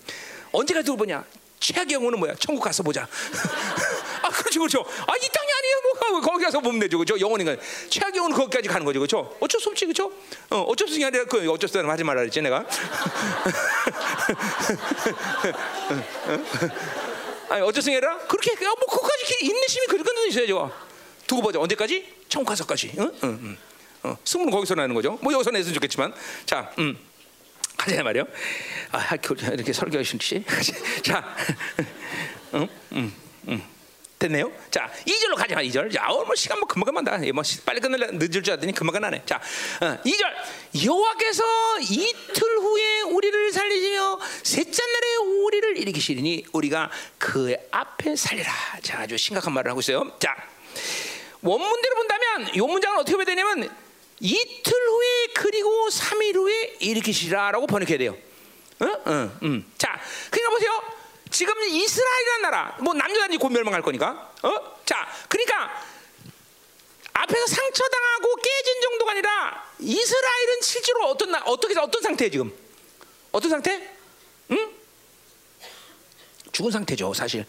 언제가 0.54 0.82
두고 0.82 1.00
보냐? 1.00 1.26
최악의 1.60 1.98
경우는 1.98 2.18
뭐야? 2.20 2.36
천국 2.40 2.62
가서 2.62 2.82
보자. 2.82 3.02
아, 4.24 4.30
그렇죠, 4.30 4.62
그렇죠. 4.62 4.80
아, 4.80 5.18
이 5.18 5.20
땅이 5.20 5.52
아니에요. 5.58 5.76
뭐 6.12 6.22
거기 6.22 6.46
가서 6.46 6.62
보면 6.62 6.80
되죠, 6.80 6.98
그렇죠? 6.98 7.20
영원히가 7.20 7.58
최악의 7.90 8.14
경우는 8.14 8.38
거기까지 8.38 8.70
가는 8.70 8.86
거죠, 8.86 9.00
그렇죠? 9.00 9.36
어쩔 9.42 9.60
수 9.60 9.68
없지, 9.70 9.86
그렇죠? 9.86 10.14
어, 10.50 10.62
어쩔 10.62 10.88
수 10.88 10.94
없이 10.94 11.04
아니라 11.04 11.26
그 11.26 11.52
어쩔 11.52 11.68
수 11.68 11.78
없는 11.78 11.92
하지 11.92 12.06
말라 12.06 12.22
그랬지, 12.22 12.42
내가. 12.42 12.66
아니 17.50 17.62
수 17.82 17.90
아니라 17.90 18.18
그렇게 18.20 18.56
뭐 18.56 18.76
그까지 18.76 19.46
인내심이 19.46 19.86
그런 19.88 20.04
있어야죠. 20.28 20.72
두고 21.28 21.42
보자 21.42 21.60
언제까지? 21.60 22.16
천국 22.30 22.50
가서까지. 22.50 22.94
응? 22.98 23.12
응, 23.24 23.40
응. 23.44 23.58
어, 24.04 24.18
승부는 24.24 24.52
거기서 24.52 24.76
나는 24.76 24.96
거죠. 24.96 25.18
뭐 25.22 25.34
여기서 25.34 25.52
내으면 25.52 25.74
좋겠지만, 25.74 26.14
자, 26.46 26.72
음. 26.80 26.98
가자 27.76 28.02
말이요. 28.04 28.26
아, 28.92 29.16
이렇게 29.16 29.74
설교하신 29.74 30.20
씨. 30.20 30.44
자, 31.04 31.36
음, 32.54 32.68
음, 32.94 33.14
음. 33.48 33.77
됐네요. 34.20 34.52
자, 34.72 34.92
2절로 35.06 35.36
가자. 35.36 35.56
2절. 35.58 35.94
자, 35.94 36.08
어, 36.10 36.26
뭐 36.26 36.36
시간 36.36 36.60
뭐 36.60 36.68
금방 36.68 36.94
금방 36.94 37.22
뭐 37.34 37.44
빨리 37.66 37.80
끝낼래 37.80 38.08
늦을 38.14 38.42
줄 38.42 38.54
알았더니 38.54 38.74
금방 38.74 38.94
끝나네. 38.94 39.24
자, 39.26 39.40
어, 39.82 39.98
2절. 40.04 40.86
여호와께서 40.86 41.44
이틀 41.82 42.58
후에 42.58 43.02
우리를 43.02 43.52
살리시며 43.52 44.20
셋째 44.44 44.84
날에 44.84 45.16
우리를 45.46 45.78
일으키시리니 45.78 46.46
우리가 46.52 46.90
그 47.20 47.56
앞에 47.72 48.16
살리라. 48.16 48.52
자, 48.82 49.02
아주 49.02 49.18
심각한 49.18 49.54
말을 49.54 49.70
하고 49.70 49.82
있어요. 49.82 50.12
자, 50.20 50.36
원문대로 51.42 51.96
본다면 51.96 52.50
이 52.56 52.60
문장은 52.60 53.00
어떻게 53.00 53.16
보야 53.16 53.26
되냐면 53.26 53.70
이틀 54.20 54.74
후에 54.74 55.28
그리고 55.36 55.90
3일 55.90 56.36
후에 56.36 56.78
일으키시라라고 56.80 57.68
번역해야 57.68 58.00
돼요. 58.00 58.18
응? 58.82 58.96
응, 59.08 59.38
응. 59.44 59.66
자, 59.78 60.00
그러니까 60.32 60.50
보세요. 60.50 60.97
지금 61.38 61.54
이스라엘이라는 61.62 62.42
나라, 62.42 62.76
뭐 62.80 62.96
남녀단지 62.96 63.38
곧 63.38 63.50
멸망할 63.50 63.84
거니까. 63.84 64.32
어? 64.42 64.82
자, 64.88 65.08
그러니까 65.30 65.72
앞에서 67.14 67.46
상처당하고 67.46 68.36
깨진 68.38 68.82
정도가 68.82 69.12
아니라 69.12 69.72
이스라엘은 69.78 70.62
실제로 70.64 71.06
어떤 71.06 71.30
나- 71.30 71.44
어떻게 71.46 71.78
어떤 71.78 72.02
상태에 72.02 72.32
지금 72.32 72.52
어떤 73.32 73.52
상태? 73.52 73.88
응? 74.50 74.74
죽은 76.54 76.72
상태죠, 76.72 77.14
사실. 77.14 77.46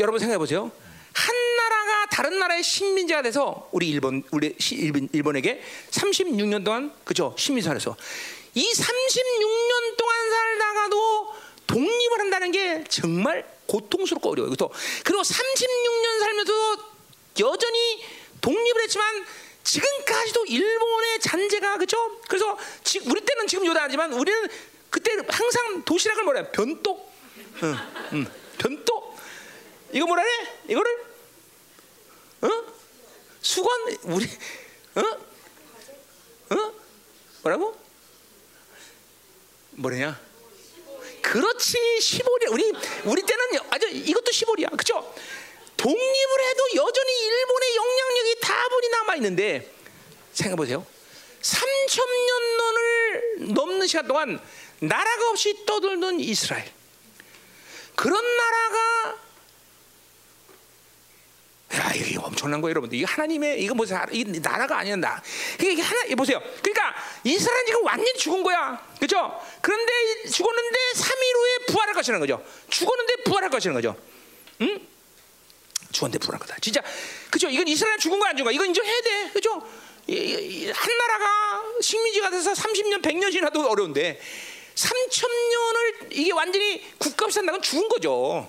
여러분 0.00 0.18
생각해 0.18 0.38
보세요. 0.38 0.72
한 1.14 1.56
나라가 1.56 2.06
다른 2.06 2.36
나라의 2.40 2.64
식민지가 2.64 3.22
돼서 3.22 3.68
우리 3.70 3.90
일본 3.90 4.24
우리 4.32 4.56
시- 4.58 4.74
일본 4.74 5.08
일본에게 5.12 5.62
36년 5.92 6.64
동안 6.64 6.92
그죠 7.04 7.32
식민사에서 7.38 7.96
이 8.54 8.72
36년 8.72 9.96
동안 9.96 10.30
살다가도 10.30 11.37
독립을 11.68 12.18
한다는 12.18 12.50
게 12.50 12.82
정말 12.88 13.46
고통스럽고 13.66 14.30
어려워요. 14.30 14.50
그렇죠? 14.50 14.70
그리고 15.04 15.22
36년 15.22 16.20
살면서 16.20 16.52
여전히 17.40 18.04
독립을 18.40 18.82
했지만 18.82 19.24
지금까지도 19.62 20.46
일본의 20.46 21.20
잔재가 21.20 21.76
그죠? 21.76 22.20
그래서 22.26 22.56
지, 22.82 23.00
우리 23.00 23.20
때는 23.20 23.46
지금 23.46 23.66
요단하지만 23.66 24.14
우리는 24.14 24.48
그때 24.88 25.14
항상 25.28 25.84
도시락을 25.84 26.24
뭐라 26.24 26.40
해? 26.40 26.50
변똑, 26.50 27.12
응, 27.62 27.76
응, 28.14 28.26
변똑. 28.56 29.18
이거 29.92 30.06
뭐라 30.06 30.22
해? 30.22 30.28
이거를 30.68 31.06
어? 32.42 32.48
수건 33.42 33.70
우리 34.04 34.26
어? 34.94 36.54
어? 36.54 36.72
뭐라고? 37.42 37.78
뭐래냐? 39.72 40.27
그렇지 41.32 41.76
15리 42.00 42.52
우리 42.52 42.72
우리 43.04 43.22
때는 43.22 43.44
아주 43.70 43.86
이것도 43.88 44.30
15리야 44.30 44.74
그죠? 44.76 45.14
독립을 45.76 46.40
해도 46.48 46.64
여전히 46.76 47.12
일본의 47.26 47.76
영향력이 47.76 48.40
다분히 48.40 48.88
남아 48.88 49.16
있는데 49.16 49.70
생각해 50.32 50.56
보세요. 50.56 50.86
3천 51.42 52.00
년을 52.26 53.54
넘는 53.54 53.86
시간 53.86 54.08
동안 54.08 54.40
나라가 54.80 55.30
없이 55.30 55.66
떠돌던 55.66 56.20
이스라엘 56.20 56.64
그런 57.94 58.24
나라가 58.36 59.27
야, 61.74 61.92
이게 61.94 62.16
엄청난 62.18 62.60
거예요, 62.62 62.70
여러분들. 62.70 62.96
이게 62.96 63.04
하나님의 63.06 63.62
이거 63.62 63.74
뭐지? 63.74 63.92
이 64.12 64.24
나라가 64.40 64.78
아니야, 64.78 64.96
나. 64.96 65.22
이게 65.60 65.82
하나 65.82 66.02
이 66.04 66.14
보세요. 66.14 66.40
그러니까 66.62 66.94
이스라엘 67.24 67.66
지금 67.66 67.84
완전히 67.84 68.14
죽은 68.14 68.42
거야, 68.42 68.82
그렇죠? 68.96 69.38
그런데 69.60 69.92
죽었는데 70.30 70.78
3일 70.94 71.34
후에 71.36 71.66
부활할 71.66 71.94
것이라는 71.94 72.20
거죠. 72.20 72.42
죽었는데 72.70 73.16
부활할 73.24 73.50
것이라는 73.50 73.82
거죠. 73.82 73.96
응? 74.62 74.80
죽었는데 75.92 76.24
부활할 76.24 76.40
거다. 76.40 76.56
진짜, 76.60 76.80
그렇죠? 77.28 77.50
이건 77.50 77.68
이스라엘 77.68 77.98
죽은 77.98 78.18
거 78.18 78.26
안 78.26 78.36
죽은 78.36 78.50
거. 78.50 78.52
이건 78.54 78.68
인정해야 78.68 79.00
돼, 79.02 79.30
그렇죠? 79.30 79.52
한 79.52 80.98
나라가 80.98 81.62
식민지가 81.82 82.30
돼서 82.30 82.52
30년, 82.54 83.02
100년 83.02 83.30
지나도 83.30 83.68
어려운데 83.68 84.18
3천 84.74 85.28
년을 85.50 86.08
이게 86.12 86.32
완전히 86.32 86.82
국가없이 86.98 87.34
산다는 87.34 87.60
건 87.60 87.62
죽은 87.62 87.88
거죠. 87.90 88.48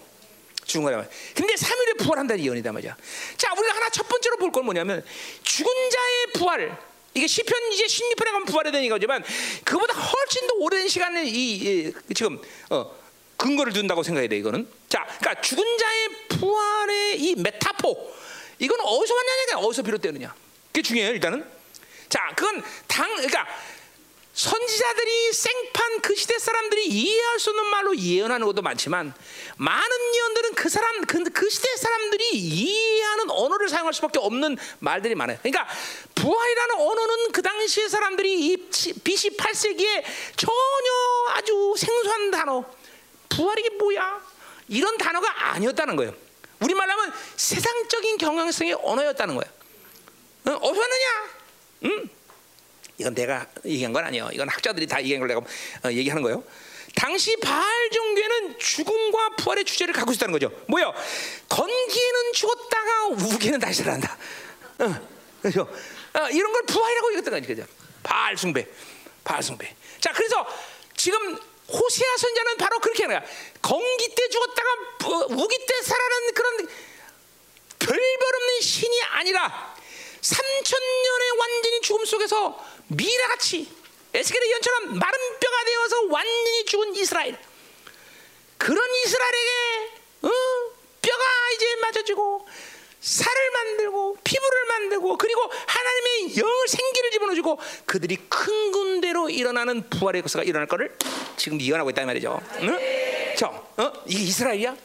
죽은 0.69 0.83
거란 0.83 0.99
말이야. 0.99 1.11
근데 1.35 1.53
3일에 1.55 1.97
부활한다는 1.99 2.43
예언이다 2.45 2.71
말이야. 2.71 2.95
자, 3.37 3.51
우리가 3.53 3.75
하나 3.75 3.89
첫 3.89 4.07
번째로 4.07 4.37
볼 4.37 4.51
건 4.51 4.65
뭐냐면 4.65 5.03
죽은 5.43 5.71
자의 5.89 6.27
부활. 6.33 6.77
이게 7.13 7.27
시편 7.27 7.71
이제 7.73 7.85
16편에 7.85 8.25
가면 8.25 8.45
부활에 8.45 8.71
되는 8.71 8.87
거지만 8.87 9.23
그보다 9.65 9.93
훨씬 9.95 10.47
더 10.47 10.53
오랜 10.59 10.87
시간을 10.87 11.25
이, 11.25 11.91
이 12.09 12.13
지금 12.13 12.39
어, 12.69 12.95
근거를 13.35 13.73
둔다고 13.73 14.03
생각해야 14.03 14.29
돼 14.29 14.37
이거는. 14.37 14.67
자, 14.87 15.05
그러니까 15.19 15.41
죽은 15.41 15.63
자의 15.77 16.07
부활의 16.29 17.19
이 17.21 17.35
메타포 17.35 18.13
이건 18.59 18.79
어디서 18.79 19.15
왔냐니까 19.15 19.57
어디서 19.59 19.81
비롯되느냐. 19.83 20.33
그게 20.67 20.81
중요해요 20.81 21.13
일단은. 21.13 21.45
자, 22.09 22.31
그건 22.35 22.63
당 22.87 23.07
그러니까 23.15 23.47
선지자들이 24.39 25.33
생판 25.33 25.99
그 25.99 26.15
시대 26.15 26.39
사람들이 26.39 26.87
이해할 26.87 27.39
수 27.41 27.49
없는 27.49 27.65
말로 27.65 27.97
예언하는 27.97 28.47
것도 28.47 28.61
많지만 28.61 29.13
많은 29.57 30.15
예언들은 30.15 30.53
그 30.55 30.69
사람 30.69 31.01
그, 31.01 31.21
그 31.25 31.49
시대 31.49 31.75
사람들이 31.75 32.29
이해하는 32.37 33.31
언어를 33.31 33.67
사용할 33.67 33.93
수밖에 33.93 34.17
없는 34.19 34.57
말들이 34.79 35.13
많아요. 35.13 35.37
그러니까 35.41 35.67
부활이라는 36.15 36.75
언어는 36.75 37.31
그 37.33 37.41
당시의 37.41 37.89
사람들이 37.89 38.47
이 38.47 38.69
BC 39.03 39.35
8세기에 39.35 40.03
전혀 40.37 41.33
아주 41.33 41.73
생소한 41.75 42.31
단어 42.31 42.63
부활이 43.27 43.69
뭐야 43.71 44.21
이런 44.69 44.97
단어가 44.97 45.49
아니었다는 45.51 45.97
거예요. 45.97 46.13
우리 46.61 46.73
말하면 46.73 47.11
세상적인 47.35 48.17
경향성의 48.17 48.77
언어였다는 48.83 49.35
거예요. 49.35 49.51
어, 50.45 50.51
어디서 50.65 50.79
왔느냐? 50.79 51.29
응? 51.83 52.18
이건 52.99 53.15
내가 53.15 53.47
얘기한 53.65 53.93
건 53.93 54.03
아니에요. 54.05 54.29
이건 54.33 54.49
학자들이 54.49 54.85
다 54.85 55.01
얘기한 55.01 55.19
걸 55.19 55.29
내가 55.29 55.39
어, 55.39 55.91
얘기하는 55.91 56.21
거예요. 56.21 56.43
당시 56.95 57.35
바알 57.37 57.89
종교는 57.91 58.59
죽음과 58.59 59.35
부활의 59.37 59.63
주제를 59.63 59.93
갖고 59.93 60.11
있었다는 60.11 60.33
거죠. 60.33 60.51
뭐요? 60.67 60.93
건기에는 61.47 62.33
죽었다가 62.33 63.05
우기는 63.07 63.59
다시 63.59 63.83
살아난다. 63.83 64.17
어, 64.79 65.07
그렇죠? 65.41 65.61
어, 65.61 66.29
이런 66.29 66.51
걸 66.51 66.63
부활이라고 66.63 67.13
얘기했던 67.13 67.41
거죠. 67.55 67.63
바알 68.03 68.37
숭배, 68.37 68.67
바알 69.23 69.41
숭배. 69.41 69.73
자, 70.01 70.11
그래서 70.11 70.45
지금 70.97 71.37
호세아 71.69 72.17
선자는 72.17 72.57
바로 72.57 72.79
그렇게 72.79 73.03
하는 73.03 73.19
거야. 73.19 73.29
건기 73.61 74.13
때 74.13 74.27
죽었다가 74.27 74.69
어, 75.05 75.27
우기 75.29 75.57
때 75.65 75.81
살아나는 75.83 76.33
그런 76.33 76.67
별별 77.79 78.35
없는 78.35 78.61
신이 78.61 79.01
아니라 79.03 79.78
3천 80.21 80.79
년의 81.03 81.29
완전히 81.37 81.81
죽음 81.81 82.05
속에서 82.05 82.65
미라같이 82.87 83.71
에스겔의 84.13 84.51
연처럼 84.51 84.97
마른 84.97 85.19
뼈가 85.39 85.63
되어서 85.65 86.01
완전히 86.09 86.65
죽은 86.65 86.95
이스라엘 86.95 87.37
그런 88.57 88.83
이스라엘에게 89.05 89.91
어? 90.23 90.29
뼈가 91.01 91.23
이제 91.55 91.75
맞아지고 91.81 92.47
살을 92.99 93.51
만들고 93.51 94.17
피부를 94.23 94.65
만들고 94.65 95.17
그리고 95.17 95.41
하나님의 95.67 96.37
영을 96.37 96.67
생기를 96.67 97.11
집어넣어주고 97.11 97.59
그들이 97.85 98.17
큰 98.27 98.71
군대로 98.71 99.29
일어나는 99.29 99.89
부활의 99.89 100.21
역사가 100.21 100.43
일어날 100.43 100.67
것을 100.67 100.97
지금 101.37 101.61
예언하고 101.61 101.91
있단 101.91 102.05
말이죠. 102.05 102.41
응? 102.61 103.35
저, 103.37 103.47
어? 103.47 103.93
이게 104.05 104.23
이스라엘이야? 104.23 104.75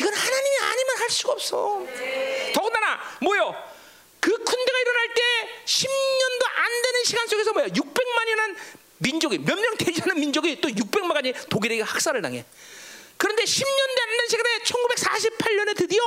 이건 0.00 0.12
하나님이 0.12 0.56
아니면 0.62 0.96
할 0.96 1.10
수가 1.10 1.32
없어. 1.34 1.86
더군다나 2.52 3.00
뭐요? 3.20 3.54
그 4.18 4.36
10년도 5.64 6.44
안 6.56 6.82
되는 6.82 7.04
시간 7.04 7.26
속에서 7.28 7.52
뭐야? 7.52 7.66
600만이라는 7.68 8.56
민족이 8.98 9.38
몇 9.38 9.58
명 9.58 9.76
되지 9.76 10.02
않은 10.02 10.20
민족이 10.20 10.60
또 10.60 10.68
600만이 10.68 11.48
독일에게 11.48 11.82
학살을 11.82 12.22
당해. 12.22 12.44
그런데 13.16 13.44
10년도 13.44 14.00
안 14.02 14.10
되는 14.10 14.28
시간에 14.28 14.58
1948년에 14.64 15.76
드디어 15.76 16.00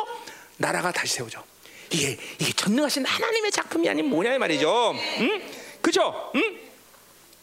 나라가 0.57 0.91
다시 0.91 1.15
세워져. 1.15 1.43
이게 1.91 2.17
이게 2.39 2.51
전능하신 2.53 3.05
하나님의 3.05 3.51
작품이 3.51 3.87
아닌 3.89 4.05
뭐냐 4.07 4.33
이 4.33 4.37
말이죠. 4.37 4.93
응? 5.19 5.51
그죠? 5.81 6.31
응? 6.35 6.59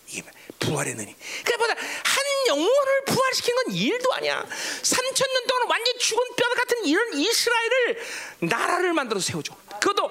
이게 0.09 0.23
부활의 0.61 0.95
능이. 0.95 1.15
그보다 1.45 1.75
한 1.75 2.25
영혼을 2.49 3.05
부활시킨 3.07 3.55
건 3.55 3.73
일도 3.75 4.13
아니야. 4.15 4.45
3천 4.83 5.33
년 5.33 5.47
동안 5.47 5.69
완전 5.71 5.99
죽은 5.99 6.23
뼈 6.37 6.49
같은 6.55 6.85
이런 6.85 7.15
이스라엘을 7.15 7.99
나라를 8.41 8.93
만들어 8.93 9.19
세워줘. 9.21 9.55
그것도 9.81 10.11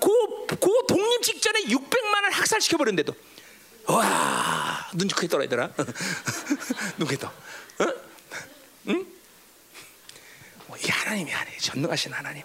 고, 0.00 0.46
고 0.46 0.86
독립 0.86 1.22
직전에 1.22 1.64
600만을 1.64 2.30
학살시켜 2.32 2.76
버렸는데도 2.76 3.14
와 3.86 4.88
눈치 4.94 5.14
크게 5.14 5.28
떠라 5.28 5.44
얘들아. 5.44 5.70
눈 6.98 7.06
크게 7.06 7.18
떠. 7.18 7.28
어? 7.28 7.94
응? 8.88 9.06
뭐, 10.66 10.76
이 10.76 10.88
하나님이 10.88 11.32
아니에요. 11.32 11.58
전능하신 11.60 12.12
하나님. 12.12 12.42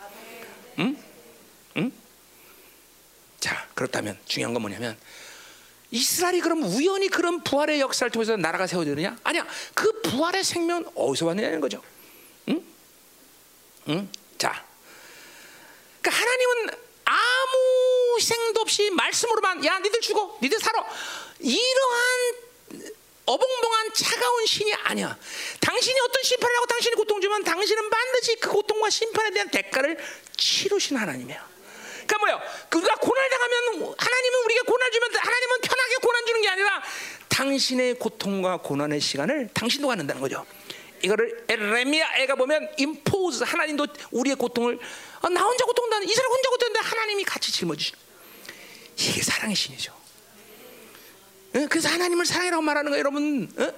응? 0.79 0.97
응? 1.77 1.91
자 3.39 3.67
그렇다면 3.73 4.19
중요한 4.25 4.53
건 4.53 4.61
뭐냐면 4.61 4.97
이스라엘이 5.91 6.39
그럼 6.39 6.63
우연히 6.63 7.09
그런 7.09 7.43
부활의 7.43 7.81
역사를 7.81 8.09
통해서 8.09 8.37
나라가 8.37 8.65
세워지느냐? 8.65 9.17
아니야. 9.23 9.45
그 9.73 10.01
부활의 10.01 10.43
생명은 10.43 10.85
어디서 10.95 11.25
왔느냐는 11.25 11.59
거죠. 11.59 11.83
응? 12.47 12.63
응? 13.89 14.09
자. 14.37 14.65
그러니까 16.01 16.21
하나님은 16.21 16.80
아무 17.11 18.15
희생도 18.17 18.61
없이 18.61 18.89
말씀으로만 18.91 19.65
야, 19.65 19.79
니들 19.79 19.99
죽어. 20.01 20.37
니들 20.41 20.59
살아. 20.59 20.83
이러한 21.39 22.33
어벙벙한 23.25 23.93
차가운 23.93 24.45
신이 24.45 24.73
아니야. 24.73 25.17
당신이 25.59 25.99
어떤 25.99 26.23
심판을 26.23 26.55
하고 26.55 26.65
당신이 26.67 26.95
고통 26.95 27.21
주면 27.21 27.43
당신은 27.43 27.89
반드시 27.89 28.35
그 28.37 28.49
고통과 28.49 28.89
심판에 28.89 29.31
대한 29.31 29.49
대가를 29.49 29.97
치르신 30.37 30.97
하나님이야. 30.97 31.49
그러니까 32.07 32.17
뭐요? 32.17 32.41
그가 32.69 32.95
고난 32.95 33.29
당하면 33.29 33.95
하나님은 33.97 34.45
우리가 34.45 34.63
고난 34.63 34.91
주면 34.91 35.09
하나님은 35.15 35.61
편하게 35.61 35.95
고난 36.01 36.25
주는 36.25 36.41
게 36.41 36.49
아니라 36.49 36.83
당신의 37.29 37.95
고통과 37.95 38.57
고난의 38.57 38.99
시간을 38.99 39.49
당신도 39.53 39.87
갖는다는 39.87 40.21
거죠. 40.21 40.45
이거를 41.03 41.45
레미야 41.47 42.17
애가 42.17 42.35
보면 42.35 42.69
임포즈 42.77 43.43
하나님도 43.43 43.87
우리의 44.11 44.35
고통을 44.35 44.79
어, 45.21 45.29
나 45.29 45.41
혼자 45.41 45.65
고통한다는 45.65 46.07
이스라엘 46.07 46.29
혼자 46.29 46.49
고통한데 46.49 46.79
하나님이 46.79 47.23
같이 47.23 47.51
짊어지시. 47.51 47.93
이게 48.97 49.21
사랑의 49.21 49.55
신이죠. 49.55 49.93
어? 51.55 51.65
그래서 51.69 51.89
하나님을 51.89 52.25
사랑이라고 52.25 52.61
말하는 52.61 52.91
거예요, 52.91 52.99
여러분. 52.99 53.51
어? 53.57 53.73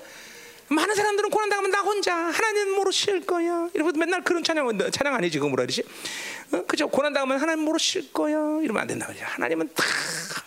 많은 0.70 0.96
사람들은 0.96 1.30
고난 1.30 1.50
당하면 1.50 1.72
나 1.72 1.82
혼자 1.82 2.16
하나님 2.16 2.76
모르실 2.76 3.26
거야. 3.26 3.70
이러면 3.74 3.94
맨날 3.98 4.24
그런 4.24 4.44
찬양 4.44 4.78
찬양 4.92 5.14
아니지 5.16 5.40
그 5.40 5.46
뭐라 5.46 5.64
그러지? 5.64 5.84
어? 6.52 6.64
그죠? 6.66 6.88
고난 6.88 7.14
당하면 7.14 7.40
하나님 7.40 7.66
모르실 7.66 8.12
거야. 8.14 8.36
이러면 8.62 8.82
안 8.82 8.88
된다 8.88 9.08
그죠? 9.08 9.24
하나님은 9.26 9.70
다 9.74 9.84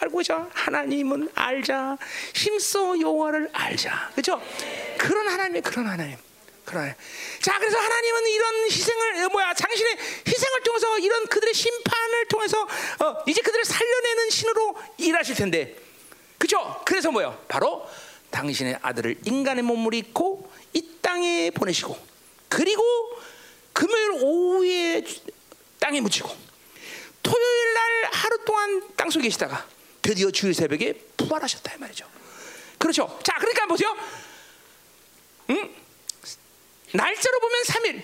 알고 0.00 0.20
있어. 0.22 0.48
하나님은 0.52 1.30
알자. 1.34 1.98
힘써 2.34 2.98
여호와를 2.98 3.50
알자. 3.52 4.10
그죠? 4.14 4.40
그런 4.98 5.28
하나님, 5.28 5.62
그런 5.62 5.86
하나님. 5.86 6.16
그래. 6.66 6.96
자, 7.40 7.58
그래서 7.58 7.78
하나님은 7.78 8.26
이런 8.26 8.64
희생을 8.64 9.24
어, 9.24 9.28
뭐야 9.28 9.54
당신의 9.54 9.98
희생을 10.26 10.62
통해서 10.64 10.98
이런 10.98 11.26
그들의 11.28 11.54
심판을 11.54 12.26
통해서 12.28 12.62
어, 12.62 13.24
이제 13.28 13.40
그들을 13.40 13.64
살려내는 13.64 14.30
신으로 14.30 14.76
일하실 14.98 15.36
텐데, 15.36 15.76
그죠? 16.38 16.82
그래서 16.84 17.12
뭐요? 17.12 17.40
바로 17.46 17.88
당신의 18.30 18.80
아들을 18.82 19.20
인간의 19.24 19.62
몸을 19.62 19.94
입고 19.94 20.52
이 20.72 20.98
땅에 21.00 21.50
보내시고, 21.50 21.96
그리고 22.48 22.82
금요일 23.72 24.10
오후에 24.22 25.04
땅에 25.78 26.00
묻히고, 26.00 26.28
토요일 27.22 27.74
날 27.74 28.10
하루 28.10 28.44
동안 28.44 28.82
땅 28.96 29.08
속에 29.08 29.22
계시다가 29.22 29.64
드디어 30.02 30.32
주일 30.32 30.52
새벽에 30.52 30.94
부활하셨다 31.16 31.74
이 31.74 31.78
말이죠. 31.78 32.08
그렇죠? 32.78 33.18
자, 33.22 33.36
그러니까 33.38 33.66
보세요. 33.66 33.96
응? 35.50 35.85
날짜로 36.92 37.40
보면 37.40 37.62
3일. 37.64 38.02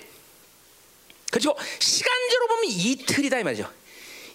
그리고 1.31 1.57
시간적으로 1.79 2.49
보면 2.49 2.65
이틀이다 2.67 3.39
이 3.39 3.45
말이죠. 3.45 3.73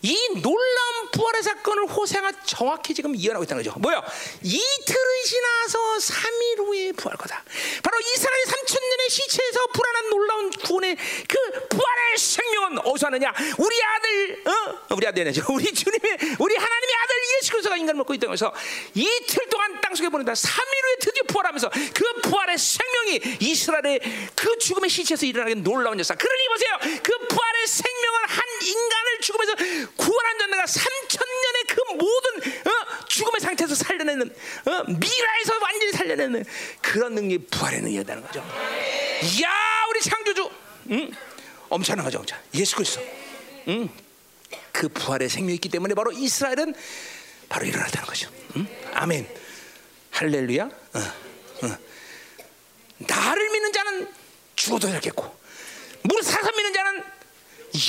이 0.01 0.15
놀라운 0.41 1.11
부활의 1.11 1.43
사건을 1.43 1.87
호세가 1.87 2.31
정확히 2.45 2.93
지금 2.93 3.15
이해하고 3.15 3.43
있다는 3.43 3.63
거죠. 3.63 3.77
뭐요? 3.79 4.03
이틀이 4.43 5.23
지나서 5.25 5.97
3일 5.97 6.59
후에 6.59 6.91
부활 6.93 7.17
거다. 7.17 7.43
바로 7.83 7.99
이스라엘 7.99 8.43
3천 8.43 8.81
년의 8.81 9.09
시체에서 9.09 9.67
불안한 9.67 10.09
놀라운 10.09 10.49
구원의 10.51 10.95
그 11.27 11.67
부활의 11.69 12.17
생명은 12.17 12.79
어디서 12.79 13.07
하느냐? 13.07 13.33
우리 13.57 13.75
아들, 13.83 14.43
어? 14.47 14.95
우리 14.95 15.07
아들이죠. 15.07 15.45
우리 15.51 15.73
주님의, 15.73 16.35
우리 16.39 16.55
하나님의 16.55 16.95
아들 17.03 17.15
예수 17.37 17.51
그리스도가 17.51 17.77
인간을 17.77 17.97
먹고 17.97 18.13
있다는 18.13 18.35
것서 18.35 18.53
이틀 18.93 19.49
동안 19.49 19.79
땅 19.81 19.95
속에 19.95 20.09
보낸다. 20.09 20.33
3일 20.33 20.83
후에 20.83 20.95
드디어 20.99 21.23
부활하면서 21.27 21.69
그 21.69 22.21
부활의 22.21 22.57
생명이 22.57 23.37
이스라엘의 23.39 23.99
그 24.35 24.57
죽음의 24.57 24.89
시체에서 24.89 25.25
일어나게 25.25 25.55
놀라운 25.55 25.97
역사. 25.99 26.15
그러니 26.15 26.47
보세요. 26.49 27.01
그 27.03 27.27
부활의 27.27 27.67
생명을 27.67 28.19
한 28.27 28.43
인간을 28.61 29.19
죽음에서 29.21 29.55
구원한 29.95 30.37
자가 30.57 30.65
3천 30.65 31.19
년의 31.25 31.63
그 31.67 31.81
모든 31.93 32.71
어? 32.71 33.05
죽음의 33.07 33.41
상태에서 33.41 33.75
살려내는 33.75 34.27
어? 34.65 34.83
미라에서 34.87 35.57
완전히 35.61 35.91
살려내는 35.91 36.45
그런 36.81 37.15
능력, 37.15 37.49
부활의 37.49 37.81
능력이라는 37.81 38.23
거죠. 38.23 38.43
이야, 39.37 39.49
우리 39.89 40.01
창조주, 40.01 40.49
응? 40.91 41.11
엄청난 41.69 42.05
거죠, 42.05 42.19
엄청. 42.19 42.37
예수 42.53 42.75
그리스도, 42.75 43.01
응? 43.69 43.89
그 44.71 44.89
부활의 44.89 45.29
생명이 45.29 45.55
있기 45.55 45.69
때문에 45.69 45.93
바로 45.93 46.11
이스라엘은 46.11 46.75
바로 47.49 47.65
일어났다는 47.65 48.07
거죠. 48.07 48.29
응? 48.55 48.67
아멘. 48.93 49.27
할렐루야. 50.11 50.63
어, 50.63 50.99
어. 50.99 51.77
나를 52.97 53.49
믿는 53.51 53.73
자는 53.73 54.13
죽어도 54.55 54.91
되겠고, 54.91 55.37
무릇 56.03 56.23
살아서 56.23 56.51
믿는 56.51 56.73
자는 56.73 57.03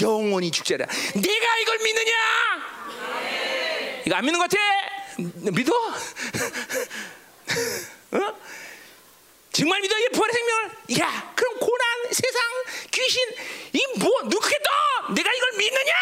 영원히 0.02 0.50
죽자라. 0.50 0.86
내가 1.14 1.58
이걸 1.62 1.78
믿느냐? 1.78 2.12
이거 4.06 4.16
안 4.16 4.24
믿는 4.24 4.38
것 4.38 4.48
같아? 4.50 4.58
믿어? 5.52 5.72
어? 8.12 8.36
정말 9.52 9.80
믿어 9.80 9.98
이 9.98 10.08
부활의 10.12 10.32
생명을? 10.34 10.70
야, 11.00 11.32
그럼 11.34 11.58
고난, 11.58 12.12
세상, 12.12 12.40
귀신, 12.90 13.22
이 13.72 13.78
뭐 13.98 14.10
누구겠다? 14.22 14.70
내가 15.14 15.30
이걸 15.32 15.52
믿느냐? 15.58 15.92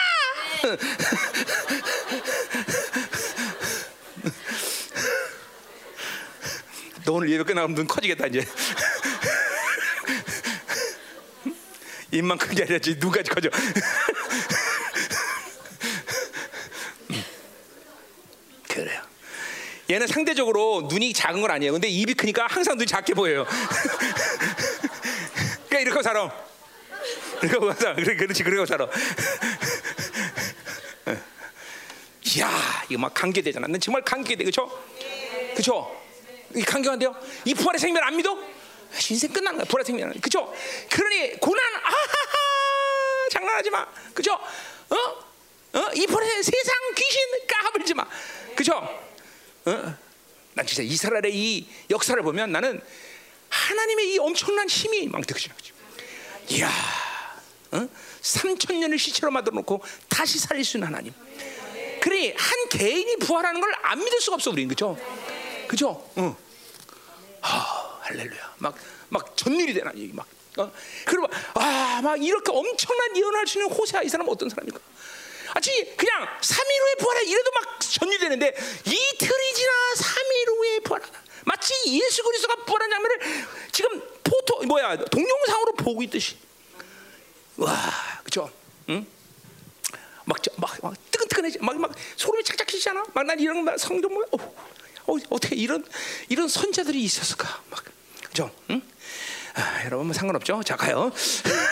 너 7.05 7.13
오늘 7.13 7.31
예배 7.31 7.45
끝나면 7.45 7.75
눈 7.75 7.87
커지겠다 7.87 8.27
이제. 8.27 8.45
입만 12.16 12.38
큰 12.38 12.55
게 12.55 12.62
아니라 12.62 12.78
눈까지 12.98 13.30
커져. 13.30 13.51
그래요. 18.68 19.01
얘는 19.90 20.06
상대적으로 20.06 20.88
눈이 20.90 21.12
작은 21.12 21.40
건 21.40 21.51
아니에요. 21.51 21.72
근데 21.72 21.88
입이 21.88 22.14
크니까 22.14 22.47
항상 22.48 22.76
눈이 22.76 22.86
작게 22.86 23.14
보여요. 23.14 23.47
그러니까 25.68 25.80
이렇게 25.80 26.02
살아. 26.02 26.30
그러고 27.40 27.72
살아. 27.72 27.94
그렇지, 27.94 28.43
그러고 28.43 28.66
살아. 28.66 28.88
이야, 32.36 32.51
이거 32.88 33.01
막 33.01 33.14
관계되잖아. 33.14 33.66
난 33.68 33.80
정말 33.80 34.02
관계돼, 34.02 34.43
그렇죠? 34.44 34.68
그렇죠? 35.52 36.02
이 36.55 36.62
관계한데요. 36.62 37.14
이 37.44 37.55
부활의 37.55 37.78
생명 37.78 38.02
안 38.02 38.16
믿어? 38.16 38.36
인생 39.11 39.33
끝나는 39.33 39.59
거야. 39.59 39.67
생명. 39.85 40.13
그렇죠? 40.13 40.53
그러니 40.91 41.39
고난, 41.41 41.65
아하하, 41.75 43.29
장난하지 43.31 43.71
마. 43.71 43.87
그렇죠? 44.15 44.35
어? 44.35 44.97
어? 45.79 45.91
이 45.95 46.07
부활의 46.07 46.43
세상 46.43 46.75
귀신 46.95 47.21
까불지 47.47 47.95
마. 47.95 48.07
그렇죠? 48.55 48.75
어? 49.67 49.97
난 50.55 50.67
진짜 50.67 50.83
이스라엘의 50.83 51.35
이 51.35 51.69
역사를 51.91 52.21
보면 52.23 52.51
나는 52.53 52.81
하나님의 53.49 54.15
이 54.15 54.19
엄청난 54.19 54.69
힘이 54.69 55.07
거죠. 55.55 55.75
이야, 56.49 56.71
어? 57.73 57.89
3천 58.23 58.75
년을 58.77 58.99
시체로 58.99 59.31
만들어 59.31 59.55
놓고 59.57 59.83
다시 60.09 60.39
살릴 60.39 60.65
수 60.65 60.77
있는 60.77 60.89
하나님. 60.89 61.13
그러니 62.01 62.35
한 62.37 62.69
개인이 62.69 63.17
부활하는 63.17 63.61
걸 63.61 63.77
안 63.87 64.01
믿을 64.01 64.21
수가 64.21 64.35
없어 64.35 64.51
우리는 64.51 64.69
그죠? 64.69 64.99
그죠? 65.69 66.11
응. 66.19 66.35
하, 67.41 67.95
할렐루야. 68.09 68.55
막 68.59 68.74
막 69.09 69.37
전일이 69.37 69.73
되나 69.73 69.93
이 69.95 70.11
막. 70.12 70.27
어? 70.59 70.73
그리고 71.05 71.28
아 71.55 72.01
막 72.03 72.23
이렇게 72.23 72.51
엄청난 72.53 73.16
예언할 73.16 73.47
수 73.47 73.59
있는 73.59 73.73
호세아 73.74 74.03
이 74.03 74.09
사람 74.09 74.28
어떤 74.28 74.49
사람입니까? 74.49 74.81
아치 75.55 75.95
그냥 75.97 76.27
3일 76.41 76.81
후에 76.83 76.95
부활해 76.99 77.24
이래도 77.24 77.51
막 77.53 77.81
전율되는데 77.81 78.55
이틀이 78.85 79.55
지나 79.55 79.73
3일 79.97 80.49
후에 80.49 80.81
부활하다. 80.81 81.23
마치 81.45 81.73
예수 81.87 82.23
그리스도가 82.24 82.65
부활한 82.65 82.91
장면을 82.91 83.20
지금 83.73 84.03
포토 84.24 84.62
뭐야 84.65 84.97
동영상으로 84.97 85.73
보고 85.74 86.03
있듯이. 86.03 86.37
와, 87.57 87.74
그죠? 88.24 88.51
응? 88.91 89.07
막, 90.24 90.43
저, 90.43 90.51
막, 90.57 90.77
막 90.83 90.93
뜨끈뜨끈해지, 91.12 91.59
막, 91.61 91.78
막 91.78 91.93
소름이 92.16 92.43
착착해지잖아. 92.45 93.05
막 93.15 93.24
난 93.24 93.39
이런 93.41 93.65
거 93.65 93.78
성경 93.78 94.11
보면 94.12 94.28
어, 94.33 94.37
어, 95.07 95.16
어떻게 95.31 95.55
이런 95.57 95.87
이런 96.28 96.49
선자들이 96.49 97.01
있었을까? 97.03 97.62
막, 97.70 97.85
그죠? 98.37 98.51
응? 98.69 98.83
아, 99.55 99.85
여러분 99.87 100.09
뭐 100.09 100.13
상관없죠. 100.13 100.63
자 100.63 100.77
가요. 100.77 101.11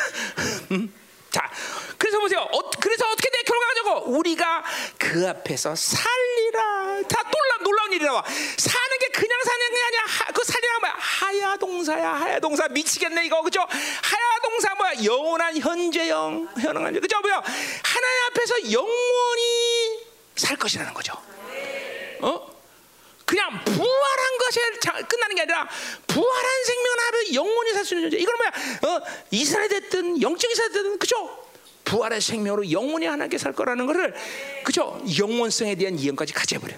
음? 0.72 0.94
자, 1.30 1.50
그래서 1.98 2.18
보세요. 2.20 2.40
어, 2.40 2.70
그래서 2.80 3.04
어떻게 3.10 3.28
돼 3.28 3.42
결과적으로 3.42 4.16
우리가 4.16 4.64
그 4.96 5.28
앞에서 5.28 5.74
살리라. 5.74 7.02
다 7.06 7.22
놀라 7.22 7.58
놀라운 7.62 7.92
일이 7.92 8.02
나와. 8.06 8.24
사는 8.56 8.98
게 8.98 9.08
그냥 9.08 9.38
사는 9.44 9.70
게 9.70 9.82
아니야. 9.82 10.00
하, 10.06 10.32
그 10.32 10.42
살리라 10.42 10.78
뭐야? 10.80 10.94
하야 10.98 11.56
동사야. 11.58 12.12
하야 12.14 12.40
동사 12.40 12.66
미치겠네 12.68 13.26
이거 13.26 13.42
그죠? 13.42 13.60
하야 13.60 14.38
동사 14.42 14.74
뭐야? 14.76 15.04
영원한 15.04 15.58
현재형, 15.58 16.48
현황한 16.62 16.98
그죠? 16.98 17.20
뭐야? 17.20 17.42
하나님 17.82 18.22
앞에서 18.30 18.72
영원히 18.72 20.00
살 20.36 20.56
것이라는 20.56 20.94
거죠. 20.94 21.12
어? 22.22 22.53
그냥 23.34 23.64
부활한 23.64 24.38
것이 24.38 24.60
끝나는 25.08 25.34
게 25.34 25.42
아니라 25.42 25.68
부활한 26.06 26.64
생명은 26.64 26.98
하루 27.00 27.34
영원히 27.34 27.72
살 27.72 27.84
수 27.84 27.94
있는 27.94 28.08
존재. 28.08 28.22
이건 28.22 28.36
뭐야? 28.36 28.94
어, 28.94 29.02
이스라엘 29.32 29.68
됐든 29.68 30.22
영적 30.22 30.48
이스라엘 30.52 30.70
됐든 30.72 30.98
그죠? 31.00 31.44
부활의 31.84 32.20
생명으로 32.20 32.70
영원히 32.70 33.06
하나님께 33.06 33.36
살 33.36 33.52
거라는 33.52 33.86
것을 33.86 34.14
그죠? 34.62 35.02
영원성에 35.18 35.74
대한 35.74 35.98
이해까지 35.98 36.32
가져버려. 36.32 36.76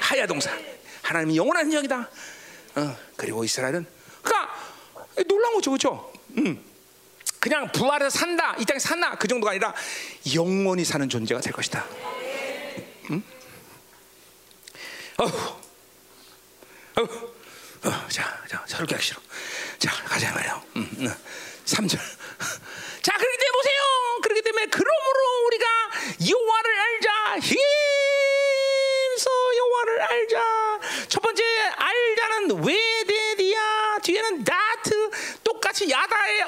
하야 0.00 0.26
동사. 0.26 0.50
하나님이 1.02 1.36
영원한 1.36 1.70
영이다. 1.70 2.08
어, 2.76 2.96
그리고 3.16 3.44
이스라엘은 3.44 3.86
그러니까 4.22 4.54
놀라운 5.28 5.54
거죠, 5.56 5.70
그죠? 5.72 6.10
음. 6.38 6.64
그냥 7.38 7.70
부활해서 7.70 8.18
산다, 8.18 8.56
이 8.58 8.64
땅에 8.64 8.78
산다 8.78 9.14
그 9.16 9.28
정도가 9.28 9.50
아니라 9.50 9.74
영원히 10.34 10.86
사는 10.86 11.06
존재가 11.06 11.42
될 11.42 11.52
것이다. 11.52 11.84
음? 13.10 13.22
어후. 15.18 15.67
어, 17.02 18.08
자, 18.08 18.42
자, 18.48 18.64
새롭게 18.66 18.94
하기 18.96 19.06
싫어. 19.06 19.20
자, 19.78 19.90
가자 20.04 20.32
말이야. 20.32 20.62
음, 20.76 20.90
음 20.98 21.14
3절. 21.64 21.98
자, 23.02 23.12
그렇기 23.16 23.46
보세요. 23.52 24.20
그렇기 24.22 24.42
때문에 24.42 24.66
그러므로 24.66 25.46
우리가 25.46 25.66
여호와를 26.28 26.78
알자. 26.80 27.38
힘써 27.38 27.60
여호와를 29.56 30.02
알자. 30.02 30.80
첫 31.08 31.20
번째 31.22 31.42
알자는 31.76 32.64
왜 32.64 32.97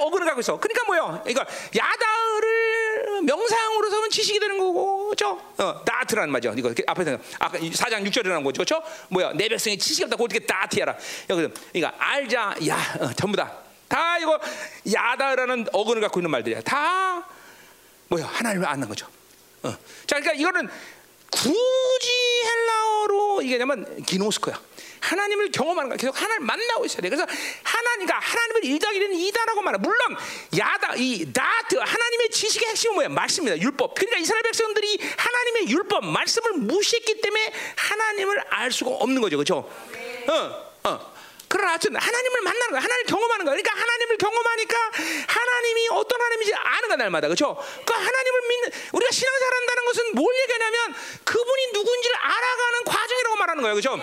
어근을 0.00 0.26
갖고 0.26 0.40
있어. 0.40 0.58
그러니까 0.58 0.84
뭐요? 0.86 1.20
그러니까 1.24 1.46
야다를 1.76 3.22
명상으로 3.22 3.90
서면 3.90 4.10
지식이 4.10 4.40
되는 4.40 4.58
거고, 4.58 5.06
그렇죠? 5.06 5.40
어, 5.58 5.82
나트라는 5.84 6.30
말이죠. 6.32 6.54
이거 6.56 6.72
앞에서 6.86 7.18
아까 7.38 7.58
4장 7.58 8.06
6절이라는 8.06 8.44
거죠, 8.44 8.64
그렇죠? 8.64 8.82
뭐야? 9.08 9.32
내 9.34 9.48
백성이 9.48 9.78
지식이 9.78 10.04
없다고 10.04 10.24
어떻게? 10.24 10.40
여기 11.28 11.48
그러니까 11.72 11.94
알자, 11.98 12.54
야, 12.68 12.78
어, 13.00 13.12
전부 13.14 13.36
다. 13.36 13.52
다 13.88 14.18
이거 14.18 14.38
야다라는 14.90 15.66
어근을 15.72 16.00
갖고 16.00 16.20
있는 16.20 16.30
말들이야. 16.30 16.60
다 16.62 17.26
뭐야? 18.08 18.26
하나님을 18.26 18.66
아는 18.66 18.88
거죠. 18.88 19.06
어. 19.62 19.70
자, 20.06 20.20
그러니까 20.20 20.32
이거는 20.34 20.68
굳이 21.30 22.10
헬라어로 22.44 23.42
이게 23.42 23.58
냐면 23.58 24.02
기노스코야. 24.04 24.60
하나님을 25.00 25.50
경험하는 25.50 25.88
거야. 25.90 25.96
계속 25.96 26.20
하나님 26.20 26.46
만나고 26.46 26.84
있어야 26.84 27.00
돼. 27.02 27.08
그래서 27.08 27.26
하나님과 27.62 28.18
하나님을 28.18 28.64
일다기는 28.64 29.14
이다라고 29.14 29.62
말해. 29.62 29.78
물론 29.78 29.98
야다 30.56 30.94
이 30.96 31.26
나트 31.32 31.76
하나님의 31.76 32.30
지식의 32.30 32.68
핵심은 32.70 32.94
뭐야? 32.94 33.08
말씀입니다. 33.08 33.62
율법. 33.62 33.94
그러니까 33.94 34.18
이스라엘 34.18 34.42
백성들이 34.42 34.98
하나님의 35.16 35.68
율법 35.68 36.04
말씀을 36.04 36.52
무시했기 36.58 37.20
때문에 37.20 37.52
하나님을 37.76 38.44
알 38.50 38.72
수가 38.72 38.90
없는 38.90 39.20
거죠. 39.20 39.36
그렇죠? 39.36 39.70
어. 40.28 40.70
어. 40.84 41.19
그러나 41.50 41.70
하여튼 41.70 41.96
하나님을 41.96 42.40
만나는 42.42 42.70
거야. 42.70 42.80
하나님을 42.80 43.06
경험하는 43.06 43.44
거야. 43.44 43.56
그러니까 43.56 43.74
하나님을 43.74 44.16
경험하니까 44.18 44.76
하나님이 45.26 45.88
어떤 45.90 46.20
하나님인지 46.20 46.54
아는 46.54 46.88
거야, 46.88 46.96
날마다. 46.96 47.26
그렇죠? 47.26 47.56
그러니까 47.56 47.94
하나님을 47.96 48.40
믿는 48.48 48.70
우리가 48.92 49.10
신앙생활 49.10 49.54
한다는 49.54 49.84
것은 49.84 50.14
뭘 50.14 50.34
얘기하냐면 50.42 50.94
그분이 51.24 51.72
누군지를 51.72 52.16
알아가는 52.16 52.84
과정이라고 52.84 53.36
말하는 53.36 53.62
거예요. 53.62 53.74
그렇죠? 53.74 54.00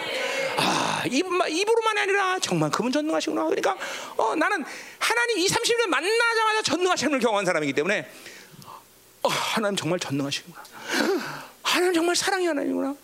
아, 0.58 1.04
입, 1.06 1.26
입으로만이 1.26 2.00
아니라 2.02 2.38
정말 2.40 2.70
그분 2.70 2.92
전능하시구나. 2.92 3.46
그러니까 3.46 3.78
어, 4.18 4.36
나는 4.36 4.66
하나님 5.00 5.38
이 5.40 5.48
30년 5.48 5.88
만나자마자 5.88 6.62
전능하심을 6.64 7.20
경험한 7.20 7.46
사람이기 7.46 7.72
때문에 7.72 8.12
어, 9.24 9.30
하나님 9.30 9.78
정말 9.78 10.00
전능하시구나. 10.00 10.64
하나님 11.68 11.94
정말 11.94 12.16
사랑의 12.16 12.48
하나님이구나. 12.48 12.96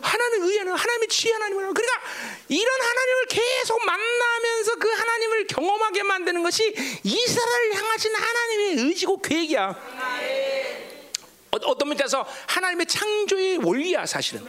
하나님 0.00 0.44
의하는 0.44 0.72
하나님의 0.72 1.08
지혜 1.08 1.32
하나님이구나. 1.32 1.72
그러니까 1.72 2.00
이런 2.48 2.80
하나님을 2.80 3.26
계속 3.26 3.84
만나면서 3.84 4.76
그 4.76 4.88
하나님을 4.88 5.46
경험하게 5.48 6.02
만드는 6.04 6.42
것이 6.44 6.72
이스라엘을 7.02 7.74
향하신 7.74 8.14
하나님의 8.14 8.86
의지고 8.86 9.20
계획이야. 9.20 9.74
어, 11.50 11.56
어떤 11.64 11.88
면에서 11.88 12.24
하나님의 12.46 12.86
창조의 12.86 13.58
원리야 13.58 14.06
사실은. 14.06 14.42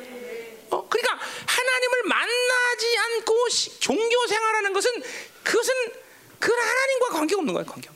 어, 0.69 0.88
그러니까 0.88 1.19
하나님을 1.47 2.03
만나지 2.03 2.97
않고 2.99 3.49
시, 3.49 3.79
종교 3.79 4.27
생활하는 4.27 4.71
것은 4.73 4.91
그것은 5.43 5.73
그 6.39 6.51
하나님과 6.53 7.09
관계가 7.09 7.39
없는 7.39 7.53
거야. 7.55 7.63
관계. 7.65 7.89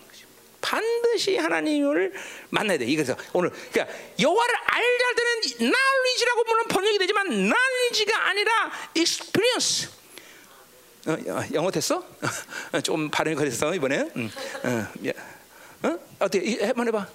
반드시 0.62 1.38
하나님을 1.38 2.14
만나야 2.50 2.78
돼. 2.78 2.86
그래서 2.96 3.16
오늘 3.34 3.50
그러니까 3.72 3.96
여호와를 4.20 4.56
알자 4.56 5.06
때는 5.16 5.42
knowledge라고 5.72 6.44
물론 6.46 6.68
번역이 6.68 6.98
되지만 7.00 7.28
knowledge가 7.28 8.30
아니라 8.30 8.72
experience. 8.96 9.90
어, 11.08 11.18
영어 11.54 11.72
됐어? 11.72 12.06
좀 12.84 13.10
발음이 13.10 13.36
그랬어 13.36 13.74
이번에. 13.74 14.08
응. 14.16 14.30
어, 14.64 14.88
어? 15.88 16.00
어떻게 16.20 16.64
한번 16.64 16.88
해봐. 16.88 17.08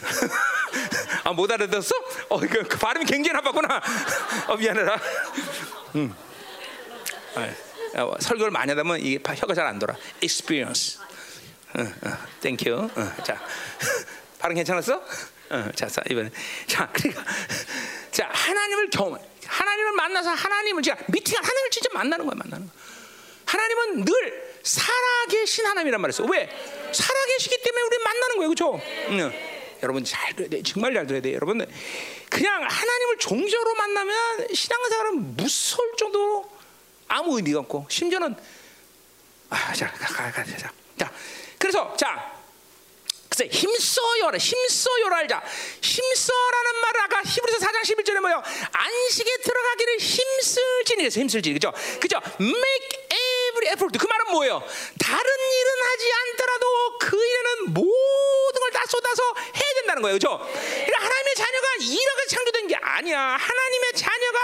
아, 1.24 1.32
못 1.32 1.50
알아듣었어? 1.50 1.94
어, 2.30 2.40
그, 2.40 2.62
그 2.62 2.78
발음이 2.78 3.04
굉장히 3.04 3.34
나빴구나. 3.34 3.82
어, 4.48 4.56
미안해라. 4.56 4.98
음. 5.96 6.14
아, 7.34 8.02
어, 8.02 8.16
설교를 8.18 8.50
많이 8.50 8.70
하다 8.70 8.82
보면 8.84 9.00
이게 9.00 9.18
혀가 9.22 9.52
잘 9.54 9.66
안 9.66 9.78
돌아. 9.78 9.94
experience. 10.22 10.99
어, 11.74 12.90
어, 12.96 13.22
자, 13.22 13.40
발음 14.38 14.56
괜찮았어? 14.56 14.96
어, 15.50 15.70
자, 15.74 15.86
자, 15.86 16.02
이번에. 16.10 16.30
자, 16.66 16.88
그러니까. 16.92 17.24
자, 18.10 18.28
하나님을 18.32 18.90
경험, 18.90 19.18
하나님을 19.46 19.92
만나서 19.92 20.30
하나님을 20.30 20.82
제가 20.82 20.98
미팅, 21.08 21.36
하나님을 21.36 21.70
진짜 21.70 21.88
만나는 21.92 22.26
거야, 22.26 22.34
만나는 22.36 22.66
거야. 22.66 22.80
하나님은 23.46 24.04
늘 24.04 24.60
살아계신 24.62 25.66
하나님이란 25.66 26.00
말이었어. 26.00 26.24
왜? 26.24 26.48
살아계시기 26.92 27.62
때문에 27.62 27.82
우리 27.82 27.98
만나는 28.04 28.36
거예요, 28.36 28.48
그렇죠? 28.48 28.80
응. 29.10 29.32
여러분 29.82 30.04
잘 30.04 30.34
들어야 30.34 30.50
돼. 30.50 30.62
정말 30.62 30.92
잘 30.94 31.06
들어야 31.06 31.22
돼. 31.22 31.32
여러분 31.34 31.66
그냥 32.28 32.62
하나님을 32.62 33.18
종교로 33.18 33.74
만나면 33.74 34.54
신앙생활은 34.54 35.36
무서울 35.36 35.96
정도로 35.96 36.50
아무 37.08 37.36
의미가 37.36 37.60
없고 37.60 37.86
심지어는 37.88 38.36
아, 39.48 39.72
자, 39.72 39.90
가, 39.90 40.06
가, 40.06 40.30
가, 40.30 40.44
자, 40.44 40.72
자, 40.96 41.12
그래서 41.60 41.94
자, 41.94 42.32
글쎄 43.28 43.46
힘써요라, 43.52 44.38
힘써요라 44.38 45.18
알자. 45.18 45.42
힘써라는 45.82 46.80
말은 46.82 47.00
아까 47.02 47.22
히브리서 47.22 47.58
4장 47.58 47.82
11절에 47.82 48.20
뭐요? 48.20 48.42
안식에 48.72 49.36
들어가기를 49.44 49.98
힘쓸지니 49.98 50.96
그래서 51.02 51.20
힘쓸지 51.20 51.52
그죠? 51.52 51.72
그죠? 52.00 52.18
Make 52.40 53.00
every 53.50 53.68
effort. 53.72 53.98
그 53.98 54.06
말은 54.06 54.32
뭐예요? 54.32 54.62
다른 54.98 55.24
일은 55.26 55.70
하지 55.82 56.12
않더라도 56.12 56.98
그 56.98 57.16
일에는 57.16 57.74
모든 57.74 58.60
걸 58.60 58.70
다 58.70 58.86
쏟아서 58.86 59.22
해야 59.36 59.74
된다는 59.80 60.00
거예요, 60.02 60.14
그죠? 60.14 60.38
그러니까 60.38 60.96
하나님의 61.04 61.34
자녀가 61.34 61.66
이렇게 61.80 62.26
창조된 62.28 62.66
게 62.68 62.76
아니야. 62.76 63.18
하나님의 63.20 63.92
자녀가 63.94 64.38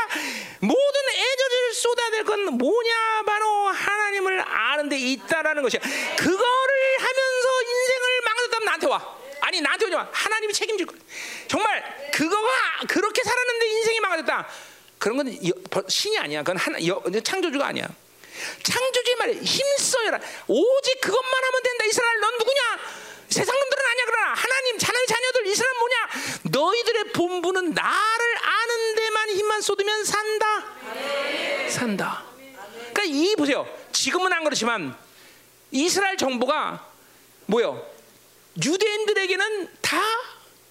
모든 0.60 1.00
애저를 1.14 1.74
쏟아야 1.74 2.10
될 2.10 2.24
건 2.24 2.44
뭐냐? 2.58 3.22
바로 3.24 3.68
하나님을 3.68 4.40
아는 4.46 4.88
데 4.88 4.98
있다라는 4.98 5.62
것이야. 5.62 5.80
그거를 5.80 6.96
하면서 6.98 7.62
인생을 7.62 8.20
망쳤다면 8.24 8.64
나한테 8.64 8.86
와. 8.88 9.16
아니 9.42 9.60
나한테 9.60 9.86
오지 9.86 9.94
마. 9.94 10.08
하나님이 10.12 10.52
책임질 10.52 10.86
거야. 10.86 10.98
정말 11.46 12.10
그거가 12.12 12.50
그렇게 12.88 13.22
살았는데 13.22 13.66
인생이 13.68 14.00
망가졌다. 14.00 14.48
그런 14.98 15.16
건 15.18 15.38
신이 15.88 16.18
아니야. 16.18 16.40
그건 16.42 16.56
하나 16.56 16.78
창조주가 17.22 17.66
아니야. 17.66 17.86
창조주의 18.62 19.16
말에 19.16 19.34
힘써여라. 19.34 20.20
오직 20.48 21.00
그것만 21.00 21.44
하면 21.44 21.62
된다. 21.62 21.84
이스라엘 21.84 22.20
넌 22.20 22.38
누구냐? 22.38 22.60
세상 23.28 23.58
놈들은 23.58 23.84
아니야. 23.86 24.04
그러나 24.06 24.34
하나님 24.34 24.78
자녀의 24.78 25.06
자녀들 25.06 25.46
이스라엘 25.46 25.74
뭐냐? 25.78 25.96
너희들의 26.44 27.04
본부는 27.12 27.72
나를 27.72 28.36
아는 28.42 28.94
데만 28.94 29.30
힘만 29.30 29.60
쏟으면 29.60 30.04
산다. 30.04 30.64
산다. 31.68 32.24
그러니까 32.92 33.02
이 33.04 33.34
보세요. 33.36 33.66
지금은 33.92 34.32
안 34.32 34.44
그렇지만 34.44 34.96
이스라엘 35.70 36.16
정부가 36.16 36.88
뭐요? 37.46 37.84
유대인들에게는 38.64 39.68
다 39.82 40.00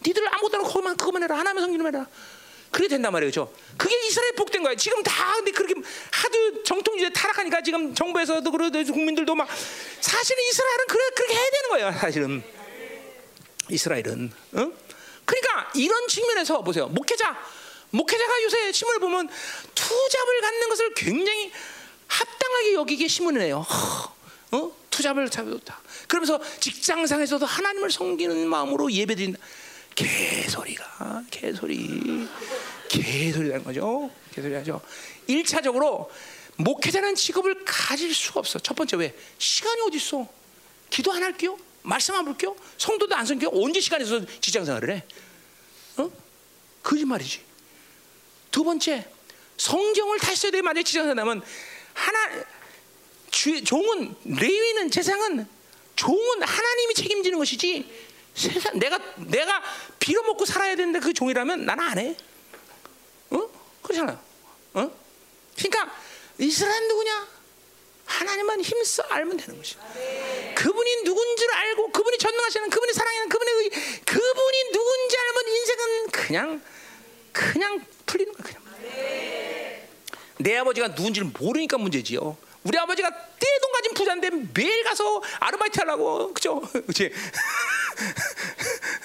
니들 0.05 0.27
아무것도 0.33 0.57
안 0.57 0.63
거기만 0.63 0.97
그것만 0.97 1.23
해라. 1.23 1.37
하나님의 1.37 1.61
성기름 1.61 1.87
해라. 1.87 2.07
그게 2.75 2.89
된단 2.89 3.13
말이죠. 3.13 3.49
그게 3.77 3.95
이스라엘 4.05 4.33
복된 4.33 4.61
거야. 4.61 4.75
지금 4.75 5.01
다 5.01 5.33
근데 5.35 5.51
그렇게 5.51 5.75
하도 6.11 6.63
정통주의 6.63 7.13
타락하니까 7.13 7.61
지금 7.61 7.95
정부에서도 7.95 8.51
그러고 8.51 8.83
국민들도 8.91 9.33
막 9.33 9.47
사실은 10.01 10.43
이스라엘은 10.43 10.85
그래 10.89 11.03
그렇게 11.15 11.33
해야 11.35 11.49
되는 11.51 11.69
거예요. 11.69 11.91
사실은 11.97 12.43
이스라엘은. 13.69 14.29
어? 14.55 14.71
그러니까 15.23 15.71
이런 15.73 16.05
측면에서 16.09 16.61
보세요. 16.63 16.87
목회자 16.87 17.37
목회자가 17.91 18.43
요새 18.43 18.73
신문을 18.73 18.99
보면 18.99 19.29
투잡을 19.73 20.41
갖는 20.41 20.67
것을 20.67 20.93
굉장히 20.95 21.53
합당하게 22.07 22.73
여기게 22.73 23.07
신문을 23.07 23.41
해요. 23.41 23.65
어? 24.51 24.71
투잡을 24.89 25.29
잡았다. 25.29 25.79
그러면서 26.09 26.41
직장상에서도 26.59 27.45
하나님을 27.45 27.89
섬기는 27.89 28.49
마음으로 28.49 28.91
예배드린다. 28.91 29.39
개소리가 29.95 31.23
개소리 31.31 32.27
개소리라는 32.89 33.63
거죠. 33.63 34.11
개소리하죠. 34.33 34.81
1차적으로 35.27 36.09
목회자는 36.57 37.15
직업을 37.15 37.63
가질 37.65 38.13
수가 38.13 38.41
없어. 38.41 38.59
첫 38.59 38.75
번째 38.75 38.97
왜? 38.97 39.15
시간이 39.37 39.81
어디 39.81 39.97
있어? 39.97 40.27
기도 40.89 41.11
안 41.11 41.23
할게요. 41.23 41.57
말씀 41.81 42.15
안 42.15 42.25
볼게요. 42.25 42.55
성도도 42.77 43.15
안 43.15 43.25
섬겨. 43.25 43.49
언제 43.53 43.79
시간이 43.79 44.03
있어 44.03 44.25
직장 44.39 44.65
생활을 44.65 44.91
해? 44.91 45.03
어? 45.97 46.11
거짓말이지. 46.83 47.41
두 48.51 48.63
번째 48.63 49.07
성경을 49.57 50.19
다시 50.19 50.41
써야 50.41 50.51
돼 50.51 50.61
만약 50.61 50.83
직장 50.83 51.03
생활하면 51.03 51.41
하나 51.93 52.45
주, 53.31 53.63
종은 53.63 54.15
레위는 54.25 54.91
재상은 54.91 55.47
종은 55.95 56.43
하나님이 56.43 56.93
책임지는 56.93 57.37
것이지 57.37 57.89
세상 58.35 58.77
내가 58.77 58.99
내가 59.17 59.63
빌어먹고 59.99 60.45
살아야 60.45 60.75
되는데 60.75 60.99
그 60.99 61.13
종이라면 61.13 61.65
나는 61.65 61.83
안 61.83 61.97
해. 61.97 62.15
어? 63.31 63.49
그렇잖아. 63.81 64.19
어? 64.73 64.91
그러니까 65.57 65.95
이스라엘 66.37 66.87
누구냐? 66.87 67.27
하나님만 68.05 68.61
힘써 68.61 69.03
알면 69.03 69.37
되는 69.37 69.57
것이. 69.57 69.77
그분이 70.55 71.03
누군지를 71.03 71.53
알고 71.53 71.91
그분이 71.91 72.17
전능하시는 72.17 72.69
그분이 72.69 72.93
사랑하는 72.93 73.29
그분의 73.29 73.53
의, 73.55 73.69
그분이 74.05 74.71
누군지 74.71 75.17
알면 75.17 75.47
인생은 75.47 76.07
그냥 76.11 76.61
그냥 77.31 77.85
풀리는 78.05 78.31
거야 78.33 78.43
그냥. 78.43 78.65
내 80.37 80.57
아버지가 80.57 80.89
누군지를 80.89 81.31
모르니까 81.39 81.77
문제지요. 81.77 82.37
우리 82.65 82.77
아버지가 82.77 83.09
떼돈 83.09 83.71
가진 83.71 83.93
부자인데 83.93 84.29
매일 84.53 84.83
가서 84.83 85.21
아르바이트 85.39 85.79
하려고 85.79 86.33
그죠? 86.33 86.59
그렇지? 86.73 87.11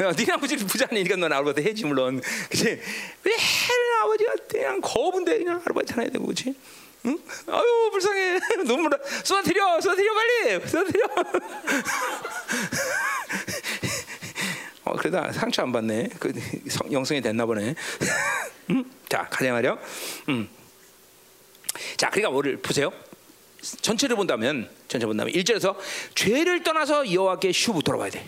니네 0.18 0.32
아버지 0.32 0.56
부자니까 0.56 1.16
넌 1.16 1.32
아르바이트 1.32 1.60
해지 1.60 1.84
물론 1.84 2.22
그렇지? 2.48 2.80
왜 3.22 3.32
아버지가 4.02 4.34
그냥 4.48 4.80
거부인데 4.80 5.38
그냥 5.38 5.62
아르바이트 5.64 5.92
해야 6.00 6.08
되고 6.08 6.24
그렇지? 6.24 6.54
응? 7.06 7.18
아유 7.48 7.90
불쌍해 7.92 8.40
눈물 8.66 8.90
쏟아뜨려 9.24 9.80
쏟아뜨려 9.80 10.14
빨리 10.14 10.68
쏟아뜨려 10.68 11.06
어 14.84 14.96
그래도 14.96 15.32
상처 15.32 15.62
안 15.62 15.72
받네 15.72 16.08
그 16.18 16.32
성, 16.68 16.90
영성이 16.92 17.20
됐나 17.20 17.44
보네 17.44 17.74
음? 18.70 18.90
자 19.08 19.28
가자 19.30 19.52
말이요 19.52 19.78
음. 20.30 20.48
자 21.96 22.08
그러니까 22.10 22.30
뭐를 22.30 22.56
보세요 22.58 22.92
전체를 23.62 24.16
본다면 24.16 24.68
전체 24.88 25.06
본다면 25.06 25.32
1절에서 25.34 25.76
죄를 26.14 26.62
떠나서 26.62 27.12
여호와께 27.12 27.52
슈브 27.52 27.82
돌아와야 27.82 28.10
돼 28.10 28.24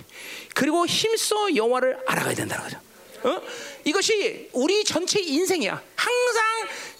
그리고 0.54 0.86
힘써 0.86 1.54
여호와를 1.54 1.98
알아가야 2.06 2.34
된다는 2.34 2.64
거죠 2.64 2.78
어? 3.24 3.40
이것이 3.84 4.48
우리 4.52 4.84
전체 4.84 5.20
인생이야. 5.20 5.80
항상 5.94 6.42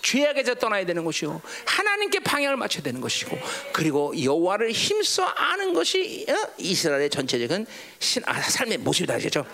죄악에서 0.03 0.55
떠나야 0.55 0.87
되는 0.87 1.05
것이요. 1.05 1.41
하나님께 1.65 2.21
방향을 2.21 2.57
맞춰야 2.57 2.83
되는 2.83 3.01
것이고, 3.01 3.39
그리고 3.73 4.13
여호와를 4.21 4.73
힘써 4.73 5.25
아는 5.25 5.75
것이 5.75 6.27
어? 6.29 6.35
이스라엘의 6.59 7.11
전체적인 7.11 7.67
신, 7.99 8.23
아, 8.27 8.41
삶의 8.41 8.79
모습이다, 8.79 9.19
그죠? 9.19 9.45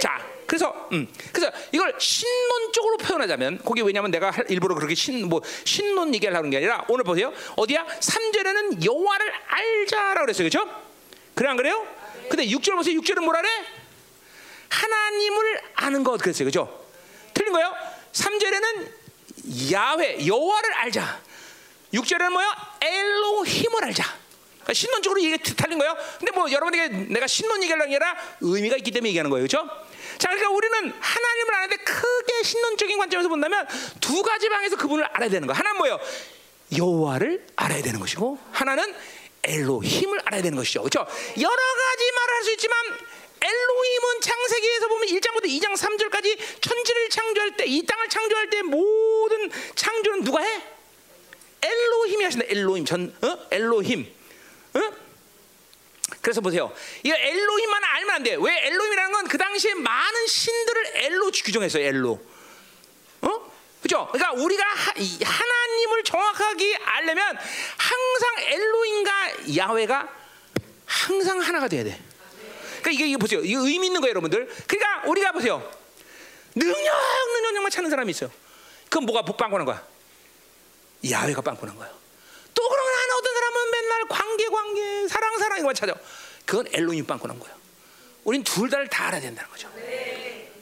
자, 0.00 0.33
그래서, 0.46 0.88
음, 0.92 1.08
그래서 1.32 1.52
이걸 1.72 1.94
신론적으로 1.98 2.96
표현하자면, 2.98 3.60
거기 3.64 3.82
왜냐면 3.82 4.10
내가 4.10 4.32
일부러 4.48 4.74
그렇게 4.74 4.94
신, 4.94 5.28
뭐 5.28 5.42
신론 5.64 6.14
얘기를 6.14 6.34
하는 6.36 6.50
게 6.50 6.58
아니라 6.58 6.84
오늘 6.88 7.04
보세요. 7.04 7.32
어디야? 7.56 7.86
3절에는 7.86 8.84
여호와를 8.84 9.32
알자라고 9.48 10.26
그랬어요, 10.26 10.44
그죠? 10.44 10.68
그래 11.34 11.48
안 11.48 11.56
그래요? 11.56 11.86
근데 12.28 12.46
6절 12.46 12.74
보세요. 12.76 12.98
6절은 13.00 13.20
뭐라 13.20 13.40
그래? 13.40 13.50
하나님을 14.68 15.60
아는 15.74 16.04
것 16.04 16.20
그랬어요. 16.20 16.46
그죠? 16.46 16.86
틀린 17.32 17.52
거예요? 17.52 17.74
3절에는 18.12 19.72
야훼 19.72 20.26
여호와를 20.26 20.72
알자. 20.74 21.20
6절에는 21.92 22.30
뭐야? 22.30 22.76
엘로힘을 22.80 23.84
알자. 23.84 24.04
그러니까 24.64 24.72
신론적으로 24.72 25.20
이게 25.20 25.36
틀린 25.36 25.78
거예요. 25.78 25.96
근데 26.18 26.32
뭐 26.32 26.50
여러분에게 26.50 26.88
내가 26.88 27.26
신론 27.26 27.62
얘기하는 27.62 27.86
게 27.86 27.96
아니라 27.96 28.16
의미가 28.40 28.76
있기 28.78 28.90
때문에 28.90 29.10
얘기하는 29.10 29.30
거예요. 29.30 29.46
그렇죠? 29.46 29.68
자, 30.18 30.28
그러니까 30.28 30.50
우리는 30.50 30.92
하나님을 31.00 31.54
아는데 31.54 31.76
크게 31.76 32.42
신론적인 32.42 32.98
관점에서 32.98 33.28
본다면 33.28 33.66
두 34.00 34.22
가지 34.22 34.48
방에서 34.48 34.76
그분을 34.76 35.04
알아야 35.04 35.28
되는 35.28 35.46
거야. 35.46 35.58
하나는 35.58 35.78
뭐예요? 35.78 35.98
여호와를 36.76 37.46
알아야 37.56 37.82
되는 37.82 38.00
것이고 38.00 38.38
하나는 38.52 38.94
엘로힘을 39.44 40.20
알아야 40.24 40.42
되는 40.42 40.56
것이죠. 40.56 40.80
그렇죠? 40.82 41.00
여러 41.38 41.56
가지 41.56 42.12
말을 42.12 42.34
할 42.34 42.44
수 42.44 42.52
있지만 42.52 42.78
엘로힘은 43.40 44.20
창세기에서 44.22 44.88
보면 44.88 45.08
1장부터 45.08 45.44
2장 45.44 45.72
3절까지 45.76 46.38
천지를 46.62 47.08
창조할 47.10 47.56
때, 47.56 47.64
이 47.66 47.84
땅을 47.84 48.08
창조할 48.08 48.48
때 48.50 48.62
모든 48.62 49.50
창조는 49.74 50.24
누가 50.24 50.40
해? 50.42 50.62
엘로힘이 51.62 52.24
하신다. 52.24 52.46
엘로힘 52.48 52.84
전 52.84 53.14
어? 53.22 53.38
엘로힘. 53.50 54.06
어? 54.74 54.80
그래서 56.24 56.40
보세요. 56.40 56.72
이거 57.02 57.14
엘로힘만 57.14 57.84
알면 57.84 58.14
안 58.14 58.22
돼. 58.22 58.36
왜 58.40 58.66
엘로힘이라는 58.66 59.12
건 59.12 59.24
그 59.34 59.38
당시에 59.38 59.74
많은 59.74 60.26
신들을 60.28 60.92
엘로 60.94 61.30
규정했어요. 61.32 61.84
엘로. 61.84 62.24
어? 63.22 63.52
그죠? 63.82 64.08
그러니까 64.12 64.32
우리가 64.40 64.62
하, 64.64 64.92
하나님을 64.92 66.04
정확하게 66.04 66.76
알려면 66.76 67.36
항상 67.76 68.34
엘로힘과 68.38 69.12
야훼가 69.56 70.08
항상 70.86 71.40
하나가 71.40 71.66
돼야 71.66 71.82
돼. 71.82 72.00
그러니까 72.80 72.90
이게, 72.92 73.06
이게 73.08 73.16
보세요. 73.16 73.40
이거 73.40 73.66
의미 73.66 73.88
있는 73.88 74.00
거예요, 74.00 74.10
여러분들. 74.10 74.46
그러니까 74.68 75.08
우리가 75.08 75.32
보세요. 75.32 75.68
능력, 76.54 76.96
능력만 77.42 77.70
찾는 77.72 77.90
사람이 77.90 78.10
있어요. 78.12 78.30
그럼 78.88 79.06
뭐가 79.06 79.22
빵꾸난 79.22 79.66
거야? 79.66 79.84
야훼가 81.10 81.40
빵꾸난 81.42 81.76
거예요. 81.76 82.03
또 82.54 82.68
그러면 82.68 82.94
하나 82.94 83.16
어떤 83.16 83.34
사람은 83.34 83.70
맨날 83.70 84.04
관계, 84.08 84.48
관계, 84.48 85.08
사랑, 85.08 85.38
사랑 85.38 85.58
이거만 85.58 85.74
찾아. 85.74 85.94
그건 86.46 86.66
엘로힘 86.72 87.06
빵꾸난 87.06 87.38
거예요. 87.38 87.54
우린 88.24 88.42
둘 88.42 88.70
다를 88.70 88.88
다 88.88 89.08
알아야 89.08 89.20
된다는 89.20 89.50
거죠. 89.50 89.68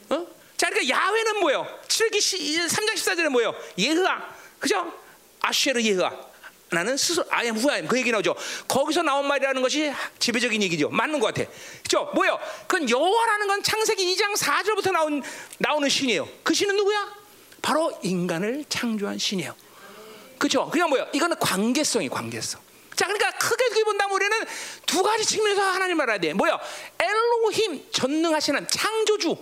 어? 0.09 0.27
자, 0.57 0.69
그러니까 0.69 0.97
야훼는 0.97 1.39
뭐예요? 1.39 1.67
7기 1.87 2.17
3장 2.67 2.93
14절에 2.93 3.29
뭐예요? 3.29 3.53
예흐아. 3.77 4.33
그죠? 4.59 4.93
아쉐르 5.41 5.81
예흐아. 5.81 6.33
나는 6.71 6.97
스스로 6.97 7.25
아엠 7.29 7.55
후아엠 7.55 7.87
그 7.87 7.97
얘기 7.97 8.11
나오죠. 8.11 8.35
거기서 8.67 9.03
나온 9.03 9.27
말이라는 9.27 9.61
것이 9.61 9.93
지배적인 10.19 10.61
얘기죠. 10.63 10.89
맞는 10.89 11.19
것 11.19 11.33
같아. 11.33 11.49
그죠? 11.83 12.09
뭐요? 12.15 12.39
그건 12.67 12.89
여호와라는 12.89 13.47
건 13.47 13.63
창세기 13.63 14.15
2장 14.15 14.35
4절부터 14.35 14.91
나온 14.91 15.21
나오는 15.59 15.87
신이에요. 15.87 16.27
그 16.43 16.53
신은 16.53 16.75
누구야? 16.75 17.13
바로 17.61 17.97
인간을 18.01 18.65
창조한 18.69 19.19
신이에요. 19.19 19.55
그죠? 20.43 20.69
그냥 20.69 20.89
뭐요? 20.89 21.07
이거는 21.13 21.39
관계성이 21.39 22.09
관계성. 22.09 22.59
자, 22.97 23.05
그러니까 23.05 23.31
크게 23.31 23.85
본다면 23.85 24.13
우리는 24.13 24.37
두 24.85 25.01
가지 25.01 25.23
측면에서 25.25 25.61
하나님 25.61 26.01
알아야 26.01 26.17
돼. 26.17 26.33
뭐요? 26.33 26.59
엘로힘 26.99 27.87
전능하시는 27.93 28.67
창조주. 28.67 29.37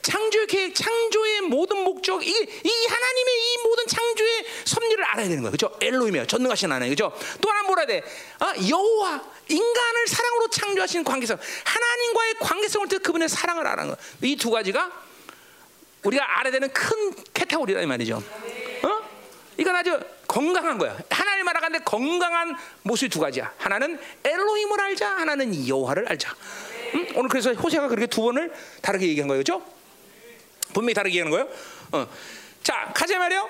창조의 0.00 0.46
계획, 0.46 0.74
창조의 0.74 1.42
모든 1.42 1.84
목적, 1.84 2.26
이, 2.26 2.30
이 2.30 2.86
하나님의 2.86 3.34
이 3.34 3.58
모든 3.64 3.86
창조의 3.88 4.46
섭리를 4.64 5.04
알아야 5.04 5.28
되는 5.28 5.42
거예요. 5.42 5.50
그죠? 5.50 5.76
엘로힘이에요. 5.82 6.26
전능하신 6.26 6.72
하나님. 6.72 6.92
그죠? 6.92 7.12
또 7.42 7.50
하나 7.50 7.64
뭐라 7.64 7.84
돼? 7.84 8.02
아, 8.38 8.54
여호와, 8.68 9.22
인간을 9.48 10.06
사랑으로 10.06 10.48
창조하신 10.48 11.04
관계성. 11.04 11.36
하나님과의 11.64 12.34
관계성을 12.40 12.88
통해 12.88 13.02
그분의 13.02 13.28
사랑을 13.28 13.66
알아는 13.66 13.94
거예요. 13.94 13.96
이 14.22 14.36
두 14.36 14.50
가지가 14.50 14.90
우리가 16.04 16.38
알아야 16.38 16.52
되는 16.52 16.72
큰 16.72 17.14
캐테고리다 17.34 17.80
이 17.82 17.86
말이죠. 17.86 18.22
어? 19.56 19.58
이건 19.58 19.74
아주 19.76 19.98
건강한 20.28 20.78
거야. 20.78 20.96
하나님 21.10 21.48
알아가는데 21.48 21.84
건강한 21.84 22.56
모습이 22.82 23.08
두 23.08 23.20
가지야. 23.20 23.52
하나는 23.58 23.98
엘로힘을 24.24 24.80
알자, 24.80 25.08
하나는 25.16 25.66
여호와를 25.66 26.08
알자. 26.08 26.34
응? 26.94 27.08
오늘 27.16 27.28
그래서 27.28 27.52
호세가 27.52 27.88
그렇게 27.88 28.06
두 28.06 28.22
번을 28.22 28.52
다르게 28.82 29.08
얘기한 29.08 29.28
거예요, 29.28 29.42
그렇죠? 29.42 29.64
분명히 30.72 30.94
다르게 30.94 31.18
얘기하는 31.18 31.30
거예요. 31.30 31.48
어. 31.92 32.08
자, 32.62 32.92
가자 32.94 33.18
말이요. 33.18 33.48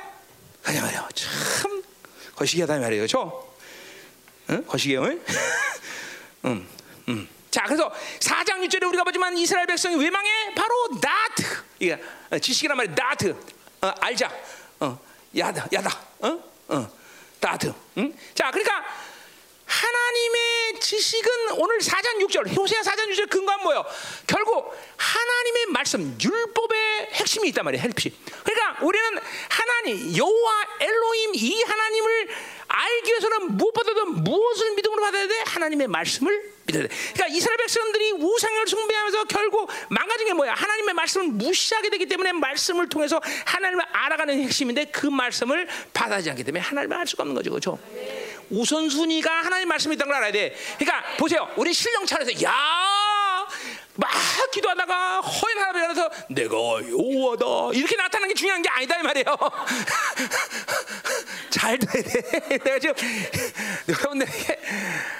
가자 0.62 0.82
말이요. 0.82 1.08
참 1.14 1.82
거시기하다 2.36 2.78
말이에요, 2.78 3.00
그렇죠? 3.02 3.54
응? 4.50 4.64
거시기요. 4.66 5.02
응, 6.44 6.66
응. 7.08 7.28
자, 7.50 7.64
그래서 7.64 7.90
4장 8.20 8.64
6절에 8.68 8.86
우리가 8.88 9.02
보지만 9.02 9.36
이스라엘 9.36 9.66
백성이 9.66 9.96
왜 9.96 10.10
망해? 10.10 10.54
바로 10.54 10.88
나트. 11.00 11.42
이게 11.80 12.00
지식이란 12.40 12.76
말이 12.76 12.90
나트. 12.90 13.34
어, 13.80 13.92
알자. 14.00 14.30
어, 15.36 15.38
야다, 15.38 15.66
야다. 15.72 15.90
어? 16.20 16.38
어. 16.68 16.88
나트. 17.40 17.72
응? 17.98 18.12
자, 18.34 18.50
그러니까 18.50 18.84
하나님의 19.66 20.80
지식은 20.80 21.30
오늘 21.56 21.78
4장 21.78 22.24
6절, 22.24 22.56
호세아 22.56 22.80
4장 22.82 23.10
6절 23.12 23.28
근거한 23.28 23.62
뭐예요? 23.62 23.84
결국 24.26 24.72
하나님의 24.97 25.66
말씀, 25.66 26.16
율법의 26.22 27.09
핵심이 27.12 27.48
있단 27.48 27.64
말이에요. 27.64 27.82
핵심. 27.82 28.12
그러니까 28.44 28.84
우리는 28.84 29.18
하나님, 29.48 30.16
여호와 30.16 30.66
엘로힘 30.80 31.34
이 31.34 31.62
하나님을 31.62 32.28
알기 32.68 33.10
위해서는 33.10 33.56
무엇보다도 33.56 34.06
무엇을 34.06 34.74
믿음으로 34.74 35.02
받아야 35.02 35.26
돼? 35.26 35.38
하나님의 35.47 35.88
말씀을 35.88 36.52
믿어야 36.64 36.82
돼. 36.84 36.88
그러니까 37.14 37.26
이스라엘 37.28 37.59
백성들이 37.59 38.12
우상을 38.12 38.66
숭배하면서 38.66 39.24
결국 39.24 39.70
망가진 39.88 40.26
게 40.26 40.32
뭐야? 40.32 40.55
하나님의 40.55 40.94
말씀을 40.94 41.28
무시하게 41.28 41.90
되기 41.90 42.06
때문에 42.06 42.32
말씀을 42.32 42.88
통해서 42.88 43.20
하나님을 43.44 43.84
알아가는 43.93 44.43
핵심인데 44.43 44.86
그 44.86 45.06
말씀을 45.06 45.68
받아지 45.93 46.30
않기 46.30 46.44
때문에 46.44 46.62
하나님을 46.62 46.97
알 46.97 47.06
수가 47.06 47.22
없는 47.22 47.34
거죠. 47.34 47.51
그렇죠? 47.51 47.78
우선순위가 48.51 49.31
하나님 49.31 49.68
말씀이 49.68 49.94
있다는 49.94 50.12
걸 50.12 50.16
알아야 50.18 50.32
돼. 50.32 50.55
그러니까 50.78 51.16
보세요. 51.16 51.48
우리 51.56 51.73
신령 51.73 52.06
차려서 52.06 52.43
야! 52.43 52.52
막 53.98 54.10
기도하다가 54.52 55.20
허연 55.20 55.59
하나님 55.59 55.85
안에서 55.85 56.10
내가 56.28 56.55
여호와다 56.55 57.77
이렇게 57.77 57.97
나타나는 57.97 58.28
게 58.28 58.35
중요한 58.35 58.60
게 58.60 58.68
아니다 58.68 58.98
이 58.98 59.02
말이에요. 59.02 59.24
잘 61.51 61.78
돼야 61.78 62.02
돼. 62.02 62.48
내가 62.62 62.78
지금 62.78 62.94
여러분들에게 63.89 64.60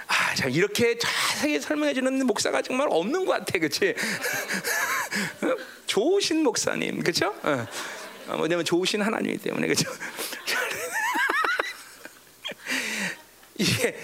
아, 0.09 0.35
참 0.35 0.51
이렇게 0.51 0.99
자세히 0.99 1.59
설명해 1.59 1.95
주는 1.95 2.27
목사가 2.27 2.61
정말 2.61 2.89
없는 2.91 3.25
것 3.25 3.33
같아, 3.33 3.59
그렇지? 3.59 3.95
좋으신 5.87 6.43
목사님, 6.43 7.03
그렇죠? 7.03 7.35
어. 7.43 7.67
뭐냐면 8.37 8.65
좋으신 8.65 9.03
하나님이기 9.03 9.43
때문에 9.45 9.69
그렇죠? 9.69 9.89
이게 13.59 13.97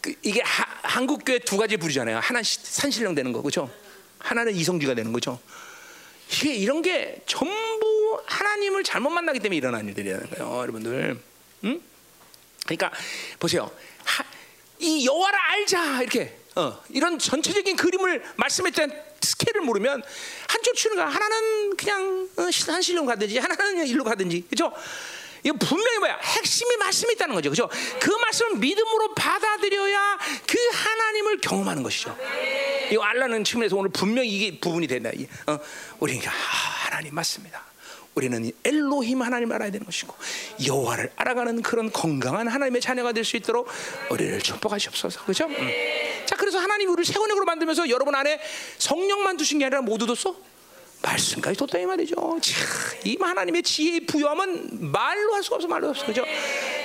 그, 0.00 0.14
이게 0.22 0.42
하, 0.42 0.64
한국 0.82 1.24
교회 1.24 1.38
두 1.38 1.56
가지 1.56 1.76
부르잖아요. 1.76 2.18
하나 2.18 2.40
산신령 2.42 3.14
되는 3.14 3.32
거, 3.32 3.40
그렇죠? 3.40 3.70
하나는 4.18 4.54
이성주가 4.54 4.94
되는 4.94 5.12
거죠. 5.12 5.38
이게 6.30 6.54
이런 6.54 6.82
게 6.82 7.22
전부 7.26 8.20
하나님을 8.26 8.84
잘못 8.84 9.10
만나기 9.10 9.38
때문에 9.38 9.56
일어나는 9.56 9.88
일들이라는 9.88 10.30
거예요, 10.30 10.58
여러분들. 10.58 11.20
응? 11.64 11.80
그러니까 12.64 12.90
보세요. 13.38 13.70
하, 14.04 14.24
이 14.78 15.06
여호와를 15.06 15.38
알자 15.38 16.02
이렇게 16.02 16.36
어, 16.54 16.82
이런 16.90 17.18
전체적인 17.18 17.76
그림을 17.76 18.22
말씀했던 18.36 18.92
스케일을 19.20 19.62
모르면 19.62 20.02
한쪽 20.48 20.74
치는가 20.74 21.06
하나는 21.06 21.76
그냥 21.76 22.28
어, 22.36 22.42
한실로 22.42 23.06
가든지 23.06 23.38
하나는 23.38 23.86
일로 23.86 24.04
가든지 24.04 24.44
그죠? 24.48 24.72
이거 25.44 25.56
분명히 25.58 25.98
뭐야 25.98 26.18
핵심이 26.22 26.76
말씀이 26.76 27.14
있다는 27.14 27.34
거죠, 27.34 27.50
그죠? 27.50 27.68
그 28.00 28.10
말씀을 28.10 28.56
믿음으로 28.58 29.14
받아들여야 29.14 30.18
그 30.46 30.58
하나님을 30.72 31.38
경험하는 31.38 31.82
것이죠. 31.82 32.16
이거 32.90 33.02
알라는 33.02 33.42
측면에서 33.44 33.76
오늘 33.76 33.90
분명히 33.90 34.28
이게 34.28 34.58
부분이 34.60 34.86
된다. 34.86 35.10
어, 35.46 35.58
우리가 35.98 36.30
아, 36.30 36.34
하나님 36.86 37.14
맞습니다. 37.14 37.64
우리는 38.14 38.52
엘로힘 38.62 39.22
하나님을 39.22 39.56
알아야 39.56 39.70
되는 39.70 39.86
것이고 39.86 40.14
여호와를 40.66 41.10
알아가는 41.16 41.62
그런 41.62 41.90
건강한 41.90 42.46
하나님의 42.46 42.82
자녀가 42.82 43.12
될 43.12 43.24
수 43.24 43.36
있도록 43.38 43.68
우리를 44.10 44.38
축복하시옵소서. 44.40 45.22
그렇죠? 45.22 45.46
음. 45.46 45.70
자, 46.26 46.36
그래서 46.36 46.58
하나님이 46.58 46.90
우리를 46.92 47.06
새 47.06 47.18
언약으로 47.18 47.46
만들면서 47.46 47.88
여러분 47.88 48.14
안에 48.14 48.38
성령만 48.78 49.38
두신 49.38 49.58
게 49.58 49.64
아니라 49.64 49.80
모두 49.80 50.06
뒀어. 50.06 50.36
말씀까지 51.02 51.56
뒀다 51.58 51.78
이 51.78 51.86
말이죠. 51.86 52.14
참, 52.14 52.98
이 53.04 53.16
하나님의 53.20 53.62
지혜의 53.62 54.00
부여함은 54.06 54.90
말로 54.92 55.34
할 55.34 55.42
수가 55.42 55.56
없어 55.56 55.68
말로 55.68 55.88
없어 55.90 56.06
그죠? 56.06 56.24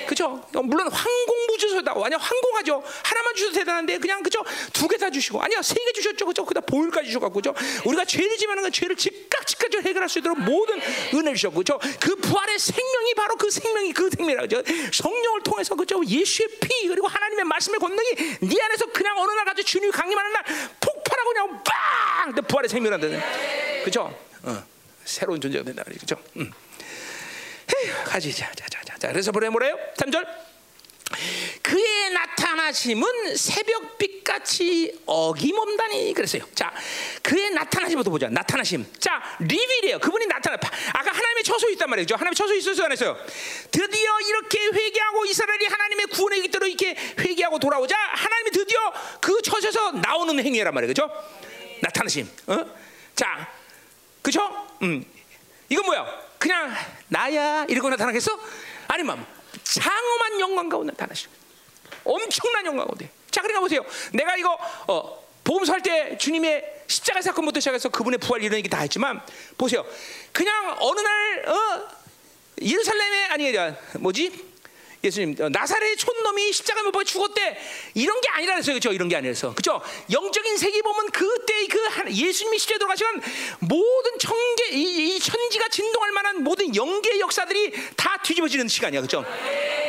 그죠? 0.07 0.41
물론 0.63 0.87
황공무주소다 0.91 1.93
완전 1.93 2.19
황공하죠. 2.19 2.81
하나만 3.03 3.35
주셔도 3.35 3.55
대단한데 3.59 3.97
그냥 3.99 4.23
그죠? 4.23 4.43
두 4.73 4.87
개 4.87 4.97
다 4.97 5.09
주시고 5.11 5.41
아니야 5.41 5.61
세 5.61 5.75
개 5.75 5.91
주셨죠 5.93 6.25
그죠? 6.25 6.45
그다 6.45 6.61
보혈까지 6.61 7.07
주셔갖고 7.07 7.33
그죠? 7.41 7.53
우리가 7.85 8.05
죄를 8.05 8.37
지면은 8.37 8.63
그 8.63 8.71
죄를 8.71 8.95
즉각 8.95 9.45
즉각 9.45 9.73
해결할 9.83 10.07
수 10.09 10.19
있도록 10.19 10.39
모든 10.39 10.79
은혜를 11.13 11.35
주셨고 11.35 11.57
그죠? 11.57 11.79
그 11.99 12.15
부활의 12.15 12.57
생명이 12.57 13.13
바로 13.15 13.35
그 13.35 13.51
생명이 13.51 13.93
그 13.93 14.09
생명이라고 14.09 14.47
죠 14.47 14.63
성령을 14.93 15.43
통해서 15.43 15.75
그죠? 15.75 16.01
예수의 16.05 16.47
피 16.61 16.87
그리고 16.87 17.07
하나님의 17.07 17.45
말씀의 17.45 17.79
권능이 17.79 18.09
네 18.41 18.61
안에서 18.61 18.85
그냥 18.87 19.17
어느 19.19 19.31
날 19.31 19.45
가지고 19.45 19.65
주님이 19.67 19.91
강림하는 19.91 20.31
날 20.33 20.43
폭발하고 20.79 21.29
그냥 21.29 21.63
빵! 21.63 22.33
부활의 22.47 22.69
생명이란다. 22.69 23.83
그죠? 23.83 24.17
어, 24.43 24.63
새로운 25.05 25.39
존재가 25.41 25.63
된다 25.65 25.83
그죠? 25.83 26.15
음. 26.37 26.51
가지 28.05 28.33
자, 28.33 28.51
자, 28.55 28.65
자, 28.69 28.97
자. 28.97 29.07
그래서 29.09 29.31
보래 29.31 29.49
뭐래요? 29.49 29.77
3절. 29.97 30.25
그의 31.61 32.09
나타나심은 32.11 33.35
새벽빛 33.35 34.23
같이 34.23 34.99
어김없다니 35.05 36.13
그랬어요. 36.13 36.43
자, 36.53 36.73
그의 37.21 37.51
나타나심부터 37.51 38.09
보자. 38.09 38.27
나타나심. 38.29 38.85
자, 38.99 39.21
리빌이에요. 39.39 39.99
그분이 39.99 40.25
나타나. 40.27 40.57
아까 40.57 41.11
하나님의 41.11 41.43
처소 41.43 41.69
있단 41.71 41.89
말이죠. 41.89 42.15
하나님의 42.15 42.35
처소 42.35 42.53
있어서 42.55 42.83
안 42.83 42.91
했어요. 42.91 43.17
드디어 43.71 44.19
이렇게 44.19 44.59
회개하고 44.65 45.25
이스라엘이 45.25 45.65
하나님의 45.67 46.05
구원의 46.07 46.41
깃대로 46.43 46.67
이렇게 46.67 46.95
회개하고 47.19 47.59
돌아오자 47.59 47.95
하나님이 47.97 48.51
드디어 48.51 48.79
그 49.21 49.41
처소에서 49.41 49.91
나오는 49.91 50.37
행위란 50.43 50.73
말이에요. 50.73 50.89
그죠? 50.89 51.09
나타나심. 51.81 52.29
어? 52.47 52.65
자, 53.15 53.49
그죠? 54.21 54.67
음. 54.81 55.05
이건 55.69 55.85
뭐야? 55.85 56.26
그냥 56.37 56.73
나야 57.07 57.65
이러고 57.67 57.89
나타나겠어? 57.89 58.31
아니면 58.87 59.25
장엄한 59.63 60.39
영광 60.39 60.69
가운데 60.69 60.91
나타나시고 60.91 61.31
엄청난 62.03 62.65
영광 62.65 62.85
가운데. 62.87 63.09
자, 63.31 63.41
그러니까 63.41 63.59
보세요. 63.61 63.83
내가 64.13 64.35
이거 64.37 64.57
어, 64.87 65.27
보험서 65.43 65.73
할 65.73 65.81
때 65.81 66.17
주님의 66.17 66.83
십자가 66.87 67.21
사건부터 67.21 67.59
시작해서 67.59 67.89
그분의 67.89 68.19
부활 68.19 68.41
이런 68.43 68.57
얘기 68.57 68.69
다 68.69 68.79
했지만 68.79 69.21
보세요. 69.57 69.85
그냥 70.31 70.75
어느 70.79 70.99
날 70.99 71.49
어, 71.49 71.87
예루살렘에 72.61 73.25
아니 73.25 73.53
뭐지? 73.99 74.45
예수님 75.03 75.35
어, 75.39 75.49
나사렛 75.49 75.97
촌놈이 75.97 76.51
십자가 76.51 76.83
못 76.83 76.91
박혀 76.91 77.05
죽었대. 77.05 77.57
이런 77.93 78.19
게 78.21 78.29
아니라 78.29 78.53
그랬어요. 78.53 78.73
그렇죠 78.73 78.91
이런 78.91 79.07
게 79.07 79.15
아니라서. 79.15 79.53
그렇죠 79.53 79.81
영적인 80.11 80.57
세계 80.57 80.81
보면 80.81 81.11
그때 81.11 81.67
그 81.67 82.11
예수님이 82.11 82.57
십자가 82.57 82.79
돌아가시면 82.79 83.21
모든 83.59 84.19
천계 84.19 84.69
이, 84.71 85.15
이, 85.15 85.19
천지가 85.19 85.69
진동할 85.69 86.11
만한 86.11 86.43
모든 86.43 86.75
영계 86.75 87.19
역사들이 87.19 87.73
다 87.95 88.17
뒤집어지는 88.23 88.67
시간이야. 88.67 89.01
그렇죠 89.01 89.25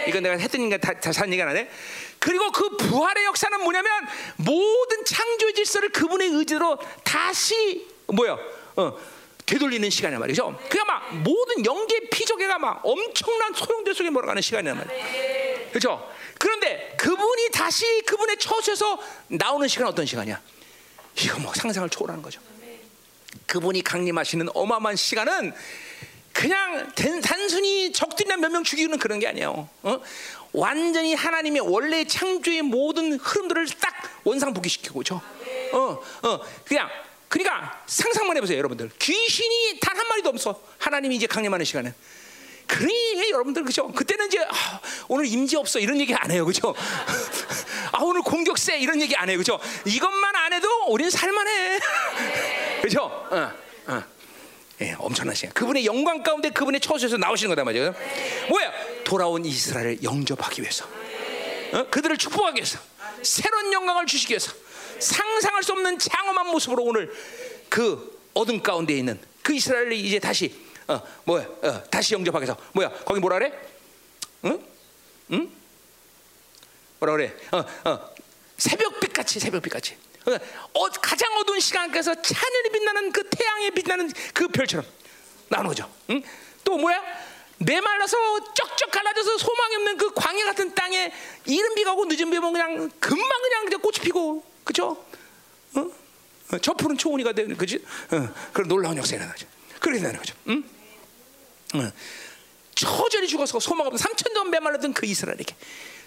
이건 0.07 0.23
내가 0.23 0.37
했던 0.37 0.61
얘기가? 0.63 0.79
다, 0.79 0.99
다 1.01 1.13
사는 1.13 1.33
얘기가 1.33 1.49
아니네. 1.49 1.71
그리고 2.19 2.51
그 2.51 2.77
부활의 2.77 3.25
역사는 3.27 3.61
뭐냐면 3.63 3.91
모든 4.37 5.05
창조의 5.05 5.55
질서를 5.55 5.91
그분의 5.91 6.29
의지로 6.29 6.79
다시 7.05 7.87
뭐야? 8.07 8.37
어 8.77 8.99
되돌리는 9.49 9.89
시간이란 9.89 10.21
말이죠. 10.21 10.59
그냥 10.69 10.87
막 10.87 11.15
모든 11.17 11.65
영계 11.65 12.09
피조개가 12.11 12.59
막 12.59 12.81
엄청난 12.85 13.55
소용돌 13.55 13.95
속에 13.95 14.11
몰아가는 14.11 14.43
시간이란 14.43 14.77
말이에요. 14.77 15.69
그렇죠? 15.71 16.11
그런데 16.39 16.95
그분이 16.99 17.51
다시 17.51 18.03
그분의 18.07 18.39
처소에서 18.39 19.01
나오는 19.29 19.67
시간은 19.67 19.91
어떤 19.91 20.05
시간이야? 20.07 20.41
이거 21.21 21.39
뭐 21.41 21.53
상상을 21.55 21.89
초월하는 21.89 22.23
거죠. 22.23 22.41
그분이 23.47 23.83
강림하시는 23.83 24.49
어마어마한 24.55 24.97
시간은 24.97 25.53
그냥 26.33 26.93
단순히 27.23 27.91
적들이나 27.93 28.37
몇 28.37 28.53
명 28.53 28.63
죽이는 28.63 28.99
그런 28.99 29.19
게 29.19 29.27
아니에요. 29.27 29.69
어? 29.83 30.01
완전히 30.53 31.15
하나님의 31.15 31.63
원래 31.63 32.05
창조의 32.05 32.63
모든 32.63 33.19
흐름들을 33.19 33.67
딱 33.81 33.95
원상 34.25 34.55
복귀시키고, 34.55 35.03
죠 35.03 35.21
어, 35.73 36.01
어, 36.23 36.41
그냥 36.65 36.89
그러니까 37.29 37.83
상상만 37.87 38.37
해보세요, 38.37 38.59
여러분들. 38.59 38.91
귀신이 38.99 39.79
단 39.81 39.99
한 39.99 40.07
마리도 40.07 40.29
없어. 40.31 40.61
하나님이 40.79 41.17
이제 41.17 41.27
강림하는 41.27 41.65
시간에. 41.65 41.93
그러니 42.69 43.31
여러분들 43.31 43.65
그죠? 43.65 43.91
그때는 43.93 44.27
이제 44.29 44.39
아, 44.49 44.81
오늘 45.09 45.27
임지 45.27 45.57
없어 45.57 45.79
이런 45.81 45.99
얘기 46.01 46.15
안 46.15 46.31
해요, 46.31 46.45
그죠? 46.47 46.75
아 47.93 47.99
오늘 48.03 48.23
공격 48.23 48.59
세 48.59 48.79
이런 48.79 49.01
얘기 49.01 49.17
안 49.17 49.29
해요, 49.29 49.39
그죠? 49.39 49.59
이것만 49.87 50.37
안 50.37 50.53
해도 50.53 50.69
우리는 50.89 51.11
살만해, 51.11 51.81
그죠? 52.83 53.03
어, 53.05 53.53
어. 53.89 54.03
예, 54.83 54.95
엄청난 54.99 55.35
시간. 55.35 55.53
그분의 55.55 55.85
영광 55.87 56.23
가운데 56.23 56.51
그분의 56.51 56.81
처소에서 56.81 57.17
나오시는 57.17 57.49
거다 57.55 57.65
말이죠. 57.65 57.93
뭐야? 58.51 58.73
돌아온 59.03 59.45
이스라엘을 59.45 60.03
영접하기 60.05 60.63
위해서, 60.63 60.87
어? 61.73 61.87
그들을 61.91 62.17
축복하기 62.19 62.59
위해서, 62.59 62.79
새로운 63.23 63.73
영광을 63.73 64.07
주시기 64.07 64.33
위해서. 64.33 64.53
상상할 65.01 65.63
수 65.63 65.73
없는 65.73 65.99
장엄한 65.99 66.47
모습으로 66.49 66.85
오늘 66.85 67.13
그 67.69 68.19
어둠 68.35 68.63
가운데 68.63 68.95
있는 68.95 69.21
그 69.43 69.55
이스라엘이 69.55 70.01
이제 70.01 70.19
다시 70.19 70.55
어 70.87 71.01
뭐야 71.25 71.47
어, 71.63 71.83
다시 71.91 72.15
영접하게 72.15 72.45
해서 72.45 72.57
뭐야 72.73 72.91
거기 73.05 73.21
뭐라 73.21 73.39
그래? 73.39 73.53
응? 74.45 74.65
응? 75.33 75.51
뭐라 76.99 77.13
그래? 77.17 77.37
어, 77.53 77.91
어. 77.91 78.11
새벽빛 78.57 79.13
같이 79.13 79.39
새벽빛 79.39 79.73
같이 79.73 79.97
어, 80.27 80.89
가장 81.01 81.33
어두운 81.39 81.61
시간에서 81.61 82.15
찬열이 82.15 82.71
빛나는 82.73 83.13
그 83.13 83.29
태양에 83.31 83.71
빛나는 83.71 84.13
그 84.35 84.49
별처럼 84.49 84.85
나오는 85.49 85.69
거죠. 85.69 85.91
응? 86.11 86.23
또 86.65 86.77
뭐야? 86.77 87.03
메말라서 87.59 88.17
쩍쩍 88.55 88.91
갈라져서 88.91 89.39
소망이 89.39 89.77
없는 89.77 89.97
그 89.97 90.13
광야 90.15 90.45
같은 90.45 90.75
땅에 90.75 91.13
이른 91.47 91.75
비가 91.75 91.93
오고 91.93 92.05
늦은 92.05 92.31
비 92.31 92.37
오면 92.37 92.53
그냥 92.53 92.91
금방 93.01 93.43
그냥 93.43 93.65
그냥 93.65 93.81
꽃이 93.81 93.99
피고 94.03 94.45
그죠? 94.69 95.03
어? 95.77 95.81
어? 95.81 96.59
저 96.61 96.75
푸른 96.75 96.99
초원이가 96.99 97.33
되는 97.33 97.57
그지? 97.57 97.83
어, 98.11 98.29
그런 98.53 98.69
놀라운 98.69 98.99
역사가 98.99 99.17
일어나죠. 99.17 99.47
그렇게 99.81 99.99
되는 99.99 100.19
거죠. 100.19 100.35
응? 100.49 100.63
어. 101.75 101.91
처절히 102.75 103.27
죽어서 103.27 103.59
소망 103.59 103.87
없는 103.87 103.97
삼천 103.97 104.35
년 104.35 104.51
메말랐던 104.51 104.93
그 104.93 105.07
이스라엘에게 105.07 105.57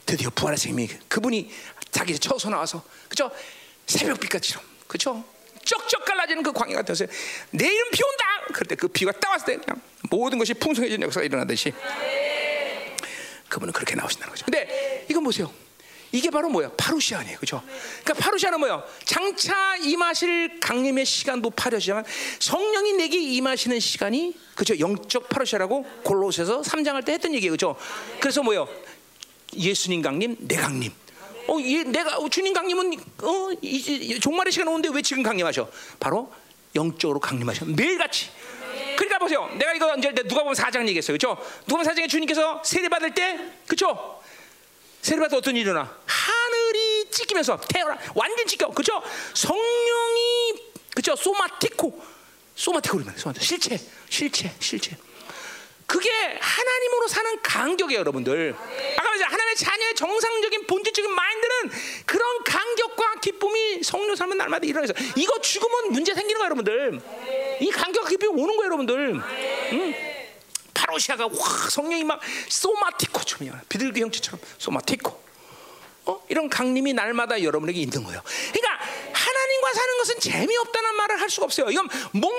드디어 0.05 0.29
부활의 0.29 0.59
생명이 0.59 0.89
그분이 1.07 1.51
자기 1.89 2.17
처서 2.19 2.49
나와서 2.49 2.83
그죠? 3.09 3.31
새벽빛같이럼 3.87 4.63
그죠? 4.87 5.25
쩍쩍 5.65 6.05
갈라지는 6.05 6.43
그 6.43 6.53
광야 6.53 6.75
같아서 6.75 7.05
내일은 7.49 7.91
비 7.91 8.03
온다. 8.03 8.53
그럴 8.53 8.67
때그 8.67 8.87
비가 8.89 9.11
딱 9.11 9.31
왔을 9.31 9.45
때 9.47 9.57
그냥 9.57 9.81
모든 10.11 10.37
것이 10.37 10.53
풍성해지는 10.53 11.07
역사가 11.07 11.25
일어나듯이 11.25 11.73
그분은 13.49 13.73
그렇게 13.73 13.95
나오신다는 13.95 14.31
거죠. 14.31 14.45
근데 14.45 15.05
이건 15.09 15.23
보세요. 15.23 15.51
이게 16.11 16.29
바로 16.29 16.49
뭐야? 16.49 16.71
파루시 16.75 17.15
아니에요. 17.15 17.37
그죠? 17.39 17.63
그러니까 18.03 18.13
파루시아는 18.25 18.59
뭐야? 18.59 18.83
장차 19.05 19.77
임하실 19.77 20.59
강림의 20.59 21.05
시간도 21.05 21.51
파루시지만 21.51 22.03
성령이 22.39 22.93
내게 22.93 23.17
임하시는 23.17 23.79
시간이 23.79 24.35
그죠? 24.55 24.77
영적 24.79 25.29
파루시아라고 25.29 25.83
골로새서 26.03 26.61
3장 26.61 26.93
할 26.93 27.03
때 27.03 27.13
했던 27.13 27.33
얘기예요. 27.33 27.51
그죠? 27.53 27.75
그래서 28.19 28.43
뭐요? 28.43 28.67
예수님 29.55 30.01
강림, 30.01 30.35
내 30.39 30.55
강림. 30.55 30.91
어, 31.47 31.57
예, 31.61 31.83
내가 31.83 32.17
어, 32.17 32.29
주님 32.29 32.53
강림은 32.53 32.93
어, 33.23 33.49
이제 33.61 34.19
종말의 34.19 34.51
시간 34.51 34.67
오는데 34.67 34.89
왜 34.93 35.01
지금 35.01 35.23
강림하셔? 35.23 35.69
바로 35.99 36.31
영적으로 36.75 37.19
강림하셔. 37.19 37.65
매일같이. 37.65 38.29
그러니까 38.95 39.17
보세요. 39.17 39.49
내가 39.57 39.73
이거 39.73 39.87
언제 39.87 40.11
누가 40.13 40.43
보면 40.43 40.53
4장 40.53 40.81
얘기했어요. 40.87 41.15
그죠? 41.15 41.37
누가 41.65 41.81
보면 41.81 41.85
4장에 41.85 42.07
주님께서 42.07 42.61
세례 42.63 42.87
받을 42.87 43.13
때 43.13 43.39
그죠? 43.67 44.20
세례받아 45.01 45.37
어떤 45.37 45.55
일이 45.55 45.69
일어나? 45.69 45.97
하늘이 46.05 47.09
찢기면서 47.11 47.59
태어나 47.67 47.97
완전 48.15 48.45
찢겨. 48.47 48.69
그죠? 48.69 49.01
성령이 49.33 50.71
그죠? 50.95 51.15
소마티코 51.15 52.01
소마티코리만 52.55 53.17
소마티 53.17 53.43
실체 53.45 53.79
실체 54.09 54.53
실체. 54.59 54.97
그게 55.87 56.09
하나님으로 56.39 57.07
사는 57.09 57.41
간격이에요, 57.41 57.99
여러분들. 57.99 58.55
아까 58.97 59.09
말했 59.09 59.23
하나님 59.25 59.51
하나님의 59.51 59.55
자녀의 59.55 59.95
정상적인 59.95 60.67
본질적인 60.67 61.11
마인드는 61.11 61.71
그런 62.05 62.43
간격과 62.43 63.19
기쁨이 63.19 63.83
성령 63.83 64.15
삶은 64.15 64.37
날마다 64.37 64.65
일어나서 64.65 64.93
이거 65.17 65.39
죽으면 65.41 65.91
문제 65.91 66.13
생기는 66.13 66.37
거예요, 66.39 66.45
여러분들. 66.45 67.01
이 67.59 67.69
간격과 67.69 68.09
기쁨이 68.09 68.41
오는 68.41 68.55
거예요, 68.55 68.65
여러분들. 68.67 69.21
응? 69.73 70.10
파로시아가 70.91 71.25
와 71.25 71.69
성령이 71.69 72.03
막 72.03 72.19
소마티코처럼 72.49 73.61
비둘기 73.69 74.01
형체처럼 74.01 74.39
소마티코. 74.57 75.21
어? 76.05 76.25
이런 76.29 76.49
강림이 76.49 76.93
날마다 76.93 77.41
여러분에게 77.41 77.79
있는 77.79 78.03
거예요. 78.03 78.21
그러니까 78.51 78.85
하나님과 79.13 79.73
사는 79.73 79.97
것은 79.97 80.19
재미없다는 80.19 80.95
말을 80.95 81.21
할 81.21 81.29
수가 81.29 81.45
없어요. 81.45 81.69
이건 81.69 81.87
뭔 82.13 82.33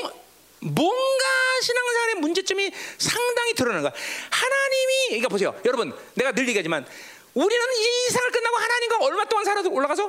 뭔가 0.61 1.25
신앙생활의 1.61 2.15
문제점이 2.17 2.73
상당히 2.99 3.55
드러나는 3.55 3.83
거야. 3.83 3.93
하나님이 4.31 5.07
그러니까 5.09 5.29
보세요, 5.29 5.61
여러분. 5.65 5.97
내가 6.15 6.33
늘 6.33 6.49
얘기하지만 6.49 6.87
우리는 7.35 7.67
이 7.79 8.11
생을 8.11 8.31
끝나고 8.31 8.57
하나님과 8.57 8.99
얼마 9.01 9.25
동안 9.25 9.45
살아 9.45 9.61
올라가서? 9.61 10.05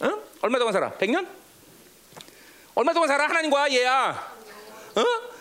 어? 0.00 0.22
얼마 0.42 0.58
동안 0.58 0.72
살아? 0.72 0.92
100년? 0.92 1.26
얼마 2.74 2.92
동안 2.92 3.08
살아? 3.08 3.28
하나님과 3.28 3.72
얘야. 3.72 4.36
어? 4.94 5.35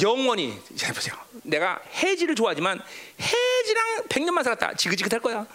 영원히 0.00 0.58
잘 0.76 0.94
보세요. 0.94 1.14
내가 1.42 1.80
해지를 2.02 2.34
좋아하지만 2.34 2.80
해지랑 3.20 4.04
100년만 4.08 4.42
살았다. 4.42 4.74
지긋지긋할 4.74 5.20
거야. 5.20 5.46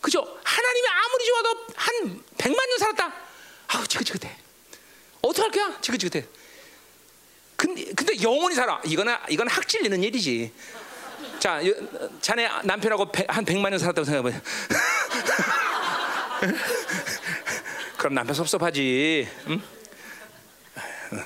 그죠? 0.00 0.20
하나님이 0.42 0.86
아무리 0.88 1.26
좋아도 1.26 1.66
한 1.76 2.22
100만 2.38 2.68
년 2.68 2.78
살았다. 2.78 3.12
아우 3.68 3.86
지긋지긋해. 3.86 4.36
어떡할 5.22 5.50
거야? 5.50 5.80
지긋지긋해. 5.80 6.26
근데, 7.56 7.84
근데 7.94 8.22
영원히 8.22 8.54
살아. 8.54 8.80
이거는 8.84 9.14
이건 9.28 9.48
학질리는 9.48 10.02
일이지. 10.02 10.52
자, 11.38 11.60
자네 12.20 12.48
남편하고 12.64 13.10
한 13.28 13.44
100만 13.44 13.70
년 13.70 13.78
살았다고 13.78 14.04
생각해 14.04 14.32
봐. 14.32 14.40
그럼 17.96 18.14
남편 18.14 18.34
섭섭하지. 18.34 19.28
응? 19.48 19.62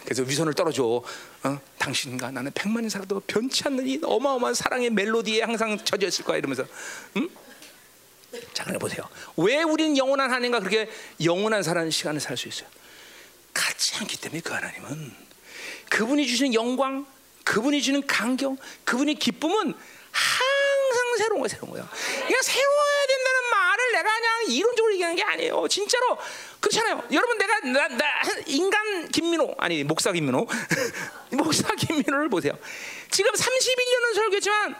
그래서 0.05 0.23
위선을 0.23 0.55
떨어줘. 0.55 0.85
어? 0.85 1.61
당신과 1.79 2.31
나는 2.31 2.51
백만 2.55 2.83
년 2.83 2.91
살아도 2.91 3.21
변치 3.21 3.63
않는 3.67 3.87
이 3.87 4.01
어마어마한 4.03 4.55
사랑의 4.55 4.91
멜로디에 4.91 5.43
항상 5.43 5.83
젖어 5.85 6.07
있을 6.07 6.25
거야 6.25 6.39
이러면서. 6.39 6.65
응? 7.17 7.29
자, 8.53 8.65
그래 8.65 8.79
보세요. 8.79 9.09
왜 9.37 9.63
우리는 9.63 9.97
영원한 9.97 10.31
하나님과 10.31 10.61
그렇게 10.61 10.91
영원한 11.25 11.63
사는 11.63 11.91
시간을 11.91 12.21
살 12.21 12.37
수 12.37 12.49
있어요? 12.49 12.69
같지 13.55 13.97
않기 13.97 14.21
때문에 14.21 14.41
그 14.43 14.53
하나님은 14.53 15.15
그분이 15.91 16.27
주시는 16.27 16.55
영광, 16.55 17.07
그분이 17.45 17.81
주는 17.83 18.07
강경, 18.07 18.59
그분이 18.85 19.15
기쁨은 19.19 19.75
항상 20.11 21.17
새로운 21.19 21.41
거야, 21.41 21.49
새로운 21.49 21.73
거야. 21.73 21.89
그러니까 21.91 22.43
새로워야 22.43 22.98
된다는 22.98 22.98
말을 22.98 22.98
내가 23.99 24.15
그냥 24.15 24.45
이론적으로 24.49 24.93
얘기하는 24.95 25.17
게 25.17 25.23
아니에요. 25.23 25.67
진짜로 25.69 26.19
그렇잖아요. 26.61 27.03
여러분 27.13 27.39
내가 27.39 27.61
나, 27.61 27.89
나 27.89 28.05
인간 28.47 29.09
김민호 29.09 29.55
아니 29.59 29.85
목사 29.85 30.13
김민호 30.13 30.47
목사 31.33 31.75
김민호를 31.75 32.29
보세요. 32.29 32.53
지금 33.11 33.33
31년을 33.33 34.15
설교했지만 34.15 34.77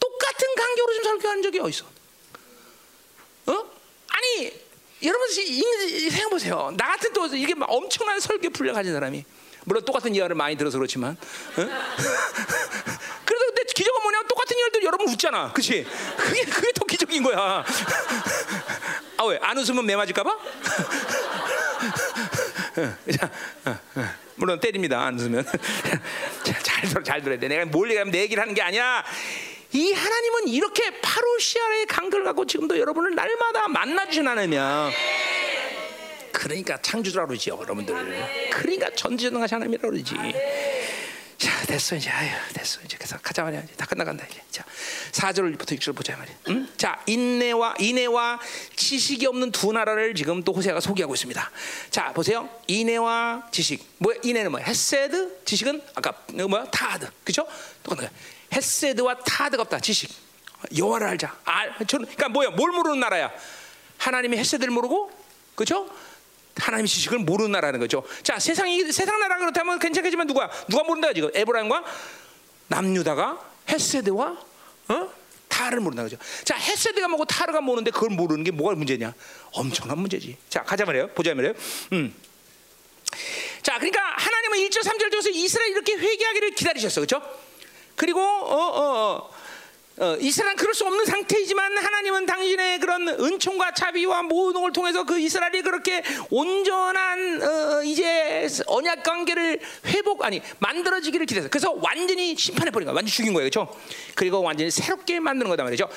똑같은 0.00 0.54
간격으로 0.56 0.94
좀 0.94 1.04
설교한 1.04 1.42
적이 1.42 1.60
어딨어? 1.60 1.86
어? 3.46 3.70
아니 4.08 4.52
여러분 5.02 5.28
생각해 5.30 6.30
보세요. 6.30 6.72
나 6.76 6.88
같은 6.88 7.12
또 7.12 7.26
이게 7.26 7.54
엄청난 7.60 8.20
설교 8.20 8.50
분량 8.50 8.74
가진 8.74 8.92
사람이 8.92 9.24
물론 9.64 9.84
똑같은 9.84 10.14
이야기를 10.14 10.34
많이 10.34 10.56
들어서 10.56 10.78
그렇지만 10.78 11.16
어? 11.56 11.62
기적은 13.74 14.02
뭐냐면 14.02 14.26
똑같은 14.28 14.56
이야기들 14.58 14.82
여러분 14.84 15.08
웃잖아. 15.08 15.52
그치? 15.52 15.86
그게 16.16 16.44
그게 16.44 16.72
더 16.72 16.84
기적인 16.84 17.22
거야. 17.22 17.64
아 19.18 19.24
왜? 19.24 19.38
안 19.42 19.56
웃으면 19.58 19.84
매 19.86 19.96
맞을까봐? 19.96 20.36
물론 24.36 24.60
때립니다 24.60 25.00
안 25.02 25.14
웃으면. 25.14 25.44
잘 26.62 26.88
들어 26.88 27.02
잘 27.02 27.22
들어야 27.22 27.38
돼. 27.38 27.48
내가 27.48 27.64
뭘 27.66 27.90
얘기하면 27.90 28.12
내 28.12 28.20
얘기를 28.20 28.40
하는 28.40 28.54
게 28.54 28.62
아니야 28.62 29.04
이 29.72 29.92
하나님은 29.92 30.48
이렇게 30.48 31.00
파루시아의 31.00 31.86
강글을 31.86 32.24
갖고 32.24 32.46
지금도 32.46 32.78
여러분을 32.78 33.14
날마다 33.14 33.68
만나 33.68 34.06
주신 34.06 34.28
하나님이야 34.28 34.90
그러니까 36.32 36.76
창조주라 36.82 37.26
그러죠, 37.26 37.56
여러분들. 37.60 37.94
그러니까 38.50 38.90
전지전능하신 38.96 39.54
하나님이라 39.54 39.88
그러지. 39.88 40.14
자, 41.42 41.66
됐어 41.66 41.96
이제. 41.96 42.08
아유, 42.08 42.30
됐어 42.54 42.80
이제. 42.84 42.96
그래서 42.96 43.18
가자 43.20 43.42
말이야. 43.42 43.62
이제 43.62 43.74
다 43.74 43.84
끝나간다 43.84 44.24
이제. 44.30 44.40
자, 44.52 44.64
4절부터 45.10 45.76
6절 45.76 45.96
보자 45.96 46.16
말이야. 46.16 46.36
응? 46.50 46.68
자, 46.76 47.02
인내와 47.06 47.74
인내와 47.80 48.38
지식이 48.76 49.26
없는 49.26 49.50
두 49.50 49.72
나라를 49.72 50.14
지금 50.14 50.44
또 50.44 50.52
호세아가 50.52 50.78
소개하고 50.78 51.14
있습니다. 51.14 51.50
자, 51.90 52.12
보세요. 52.12 52.48
인애와 52.68 53.48
지식. 53.50 53.84
뭐 53.98 54.14
인애는 54.22 54.52
뭐야? 54.52 54.64
헤세드, 54.66 55.42
지식은 55.44 55.82
아까 55.96 56.14
뭐야? 56.32 56.66
다트. 56.66 57.10
그렇죠? 57.24 57.44
똑같은 57.82 58.06
거야. 58.06 58.10
헤세드와 58.52 59.16
다트가 59.24 59.62
없다. 59.62 59.80
지식. 59.80 60.14
여호와를 60.76 61.08
알자. 61.08 61.36
알. 61.44 61.74
저는 61.88 62.04
그러니까 62.06 62.28
뭐야? 62.28 62.50
뭘 62.50 62.70
모르는 62.70 63.00
나라야? 63.00 63.32
하나님의 63.98 64.38
헤세드를 64.38 64.72
모르고 64.72 65.10
그렇죠? 65.56 65.90
하나님의 66.56 66.88
지식을 66.88 67.18
모르나라는 67.20 67.80
거죠. 67.80 68.02
자, 68.22 68.38
세상이 68.38 68.92
세상 68.92 69.18
나라 69.18 69.38
그렇다면 69.38 69.78
괜찮겠지만 69.78 70.26
누가 70.26 70.50
누가 70.68 70.82
모른다 70.84 71.12
지금 71.12 71.30
에브라임과 71.34 71.84
남유다가 72.68 73.38
헤세드와 73.68 74.36
어? 74.88 75.08
다트를 75.48 75.80
모른다 75.80 76.02
그죠. 76.02 76.16
자, 76.44 76.56
헤세드가 76.56 77.08
뭐고 77.08 77.24
다트가 77.24 77.60
모르는데 77.60 77.90
그걸 77.90 78.10
모르는 78.10 78.44
게 78.44 78.50
뭐가 78.50 78.74
문제냐? 78.74 79.14
엄청난 79.52 79.98
문제지. 79.98 80.36
자, 80.48 80.62
가자 80.62 80.84
말이에요. 80.84 81.08
보자 81.08 81.34
말이에요. 81.34 81.54
음. 81.92 82.14
자, 83.62 83.74
그러니까 83.74 84.00
하나님은 84.16 84.58
1절 84.68 84.82
3절 84.82 85.10
통해서 85.10 85.28
이스라엘 85.30 85.70
이렇게 85.70 85.92
회개하기를 85.94 86.50
기다리셨어. 86.52 87.00
그렇죠? 87.02 87.22
그리고 87.96 88.20
어 88.20 88.56
어, 88.56 88.80
어. 88.82 89.30
어, 89.98 90.16
이스라엘은 90.18 90.56
그럴 90.56 90.72
수 90.74 90.86
없는 90.86 91.04
상태이지만 91.04 91.76
하나님은 91.76 92.24
당신의 92.24 92.80
그런 92.80 93.08
은총과 93.08 93.74
자비와 93.74 94.22
모든 94.22 94.62
걸 94.62 94.72
통해서 94.72 95.04
그 95.04 95.18
이스라엘이 95.18 95.62
그렇게 95.62 96.02
온전한 96.30 97.42
어, 97.42 97.82
이제 97.84 98.48
언약 98.66 99.02
관계를 99.02 99.60
회복 99.86 100.24
아니 100.24 100.40
만들어지기를 100.60 101.26
기대했어요. 101.26 101.50
그래서 101.50 101.72
완전히 101.82 102.34
심판해 102.36 102.70
버린 102.70 102.86
거야. 102.86 102.94
완전 102.94 103.12
죽인 103.12 103.34
거예요, 103.34 103.50
그렇죠? 103.50 103.68
그리고 104.14 104.42
완전히 104.42 104.70
새롭게 104.70 105.20
만드는 105.20 105.50
거다 105.50 105.64
말이죠. 105.64 105.88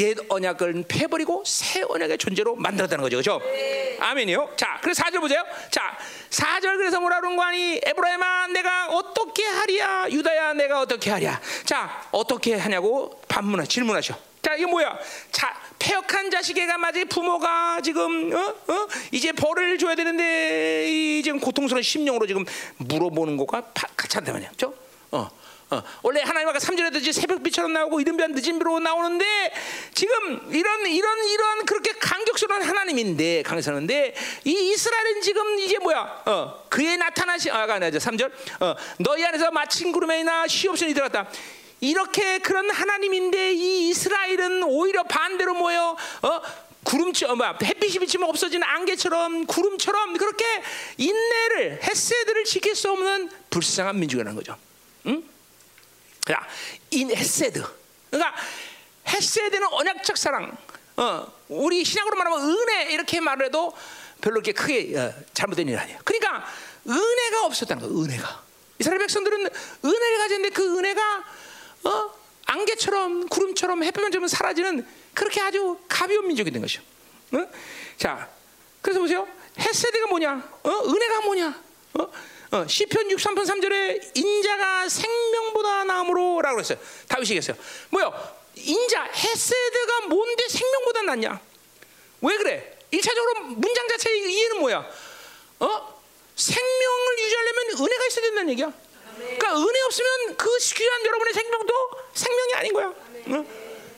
옛 0.00 0.16
언약을 0.28 0.84
패버리고 0.88 1.42
새 1.46 1.82
언약의 1.82 2.18
존재로 2.18 2.56
만들었다는 2.56 3.02
거죠. 3.02 3.16
그렇죠? 3.18 3.40
아멘이요. 4.00 4.52
자, 4.56 4.78
그래서 4.82 5.02
4절 5.04 5.20
보세요. 5.20 5.44
자, 5.70 5.96
4절 6.30 6.76
그래서 6.76 7.00
뭐라 7.00 7.20
그런 7.20 7.36
거 7.36 7.42
아니? 7.42 7.80
에브라임아 7.84 8.48
내가 8.48 8.88
어떻게 8.88 9.44
하랴? 9.44 10.10
유다야 10.10 10.54
내가 10.54 10.80
어떻게 10.80 11.10
하랴? 11.10 11.40
자, 11.64 12.08
어떻게 12.10 12.54
하냐고 12.54 13.20
반문하 13.28 13.64
질문하셔. 13.64 14.14
자, 14.42 14.54
이게 14.54 14.66
뭐야? 14.66 14.98
자, 15.30 15.54
폐역한 15.78 16.30
자식에게 16.30 16.76
맞이 16.76 17.04
부모가 17.06 17.80
지금 17.82 18.32
어? 18.34 18.38
어? 18.72 18.88
이제 19.12 19.32
벌을 19.32 19.78
줘야 19.78 19.94
되는데 19.94 20.86
이 20.88 21.22
지금 21.22 21.38
고통스러운 21.40 21.82
심령으로 21.82 22.26
지금 22.26 22.44
물어보는 22.78 23.36
거가 23.36 23.62
같이 23.96 24.16
한단 24.16 24.34
말이야. 24.34 24.50
그렇죠? 24.50 24.74
어. 25.10 25.28
어, 25.70 25.82
원래 26.02 26.22
하나님 26.22 26.48
아까 26.48 26.58
3절에도 26.58 27.12
새벽비처럼 27.12 27.72
나오고 27.72 28.00
이른비한 28.00 28.32
늦은 28.32 28.58
비로 28.58 28.78
나오는데 28.80 29.52
지금 29.92 30.40
이런 30.50 30.86
이런 30.86 31.24
이런 31.26 31.66
그렇게 31.66 31.92
강격스러운 31.92 32.62
하나님인데 32.62 33.42
강성한데 33.42 34.14
이 34.44 34.50
이스라엘은 34.50 35.20
지금 35.20 35.58
이제 35.58 35.78
뭐야? 35.78 36.22
어, 36.24 36.64
그의 36.70 36.96
나타나시 36.96 37.50
아가 37.50 37.74
아니죠 37.74 37.98
3절 37.98 38.32
어, 38.60 38.74
너희 38.98 39.24
안에서 39.26 39.50
마친 39.50 39.92
구름에나 39.92 40.46
시옵션이 40.46 40.94
들었다. 40.94 41.28
이렇게 41.80 42.38
그런 42.38 42.70
하나님인데 42.70 43.52
이 43.52 43.90
이스라엘은 43.90 44.62
오히려 44.64 45.02
반대로 45.04 45.54
뭐요? 45.54 45.96
어? 46.22 46.40
구름처럼 46.84 47.36
뭐야 47.36 47.58
햇빛이 47.62 47.98
비치면 47.98 48.26
없어지는 48.30 48.66
안개처럼 48.66 49.44
구름처럼 49.46 50.16
그렇게 50.16 50.44
인애를 50.96 51.82
헤세드를 51.82 52.44
지킬 52.44 52.74
수 52.74 52.90
없는 52.90 53.30
불쌍한 53.50 53.98
민족이라는 54.00 54.34
거죠. 54.34 54.56
응? 55.06 55.22
자, 56.28 56.46
인 56.90 57.10
헤세드. 57.10 57.64
그러니까 58.10 58.36
헤세드는 59.08 59.66
언약적 59.66 60.18
사랑. 60.18 60.54
어, 60.98 61.26
우리 61.48 61.82
신약으로 61.82 62.16
말하면 62.16 62.50
은혜 62.50 62.92
이렇게 62.92 63.18
말해도 63.18 63.74
별로 64.20 64.34
그렇게 64.34 64.52
크게 64.52 64.98
어, 64.98 65.14
잘못된 65.32 65.66
일 65.68 65.78
아니에요. 65.78 66.00
그러니까 66.04 66.46
은혜가 66.86 67.46
없었다는 67.46 67.82
거예요. 67.82 68.04
은혜가. 68.04 68.42
이스라엘 68.78 68.98
백성들은 68.98 69.48
은혜를 69.84 70.18
가졌는데 70.18 70.50
그 70.50 70.78
은혜가 70.78 71.24
어, 71.84 72.14
안개처럼 72.44 73.28
구름처럼 73.28 73.82
햇볕만 73.84 74.12
쬐면 74.12 74.26
사라지는 74.28 74.86
그렇게 75.14 75.40
아주 75.40 75.78
가벼운 75.88 76.26
민족이 76.26 76.50
된 76.50 76.60
것이요. 76.60 76.82
어? 77.32 77.46
자, 77.96 78.28
그래서 78.82 79.00
보세요. 79.00 79.26
헤세드가 79.58 80.08
뭐냐? 80.08 80.46
어? 80.62 80.70
은혜가 80.70 81.20
뭐냐? 81.22 81.62
어? 81.94 82.12
어, 82.50 82.66
시편 82.66 83.08
63편 83.08 83.46
3절에 83.46 84.16
인자가 84.16 84.88
생명보다 84.88 85.84
나음으로라고 85.84 86.56
그랬어요. 86.56 86.78
다윗이 87.08 87.36
얘기했어요. 87.36 87.56
뭐요? 87.90 88.38
인자 88.56 89.02
헤세드가 89.04 90.00
뭔데 90.08 90.48
생명보다 90.48 91.02
낫냐? 91.02 91.40
왜 92.22 92.36
그래? 92.36 92.78
일차적으로 92.90 93.40
문장 93.42 93.86
자체의 93.88 94.32
이해는 94.32 94.60
뭐야? 94.60 94.78
어? 95.60 96.02
생명을 96.36 97.18
유지하려면 97.18 97.66
은혜가 97.80 98.06
있어야 98.06 98.24
된다는 98.24 98.50
얘기야. 98.52 98.72
그러니까 99.18 99.56
은혜 99.56 99.80
없으면 99.82 100.36
그 100.36 100.58
귀한 100.76 101.04
여러분의 101.04 101.34
생명도 101.34 101.90
생명이 102.14 102.54
아닌 102.54 102.72
거야. 102.72 102.94
응? 103.26 103.46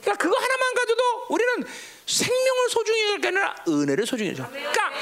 그러니까 0.01 0.14
그거 0.16 0.36
하나만 0.36 0.74
가져도 0.74 1.27
우리는 1.28 1.66
생명을 2.11 2.69
소중히 2.70 3.03
여길 3.05 3.20
게 3.20 3.28
아니라 3.28 3.55
은혜를 3.69 4.07
소중히 4.07 4.31
여겨. 4.31 4.49
그러니까 4.49 4.93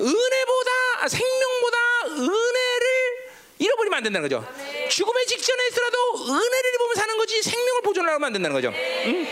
은혜보다 0.00 0.70
아, 1.00 1.08
생명보다 1.08 1.78
은혜를 2.08 3.32
잃어버리면 3.58 3.96
안 3.96 4.02
된다는 4.02 4.28
거죠. 4.28 4.46
죽음의 4.90 5.26
직전에 5.26 5.66
있더라도 5.68 5.96
은혜를 6.28 6.74
입으면 6.74 6.94
사는 6.96 7.16
거지 7.16 7.42
생명을 7.42 7.82
보존하면 7.82 8.24
안 8.24 8.32
된다는 8.32 8.54
거죠. 8.54 8.72
응? 9.06 9.26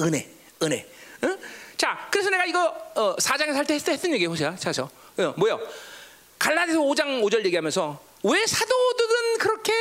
은혜, 0.00 0.28
은혜. 0.62 0.86
응? 1.24 1.38
자, 1.76 2.08
그래서 2.10 2.30
내가 2.30 2.46
이거 2.46 2.74
어, 2.94 3.16
4장에서 3.16 3.54
할때 3.54 3.74
했던 3.74 4.12
얘기 4.12 4.26
보세요. 4.26 4.56
자서 4.58 4.88
어, 5.18 5.34
뭐요? 5.36 5.60
갈라디아서 6.38 6.80
5장 6.80 7.22
5절 7.22 7.44
얘기하면서 7.44 8.00
왜 8.24 8.46
사도들은 8.46 9.38
그렇게 9.38 9.72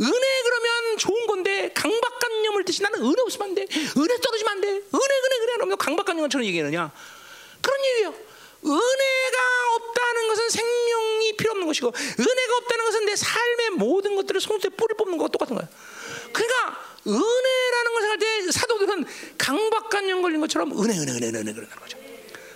은혜 0.00 0.42
그러면 0.44 0.98
좋은 0.98 1.26
건데 1.26 1.70
강박관념을 1.74 2.64
뜻이 2.64 2.82
나는 2.82 3.00
은혜 3.00 3.14
없으면 3.22 3.48
안 3.48 3.54
돼. 3.54 3.62
은혜 3.62 4.16
떨어지면 4.20 4.52
안 4.52 4.60
돼. 4.60 4.68
은혜 4.68 4.80
은혜 4.94 5.36
은혜 5.42 5.52
그러면 5.54 5.78
강박관념처럼 5.78 6.44
얘기하느냐? 6.46 6.92
그런 7.62 7.84
얘기예요. 7.84 8.14
은혜가 8.64 9.74
없다는 9.74 10.28
것은 10.28 10.50
생명이 10.50 11.36
필요 11.36 11.52
없는 11.52 11.66
것이고 11.66 11.88
은혜가 11.88 12.56
없다는 12.58 12.84
것은 12.84 13.04
내 13.06 13.16
삶의 13.16 13.70
모든 13.76 14.16
것들을 14.16 14.40
손수에 14.40 14.70
뿌리 14.70 14.94
뽑는 14.94 15.18
것과 15.18 15.28
똑같은 15.30 15.56
거야. 15.56 15.68
그러니까 16.32 16.84
은혜라는 17.06 17.94
것을 17.94 18.10
할때 18.10 18.52
사도들은 18.52 19.04
강박관념 19.38 20.22
걸린 20.22 20.40
것처럼 20.40 20.72
은혜 20.72 20.98
은혜 20.98 21.12
은혜 21.12 21.28
은혜 21.28 21.52
그러는 21.52 21.68
거죠. 21.76 22.05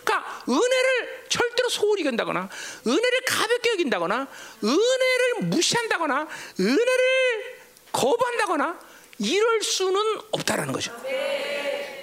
그러니까 0.05 0.43
은혜를 0.49 1.27
절대로 1.29 1.69
소홀히 1.69 2.05
여긴다거나 2.05 2.49
은혜를 2.87 3.21
가볍게 3.27 3.71
여긴다거나 3.73 4.29
은혜를 4.63 5.35
무시한다거나 5.43 6.29
은혜를 6.59 7.61
거부한다거나 7.93 8.79
이럴 9.19 9.63
수는 9.63 10.01
없다라는 10.33 10.73
거죠. 10.73 10.93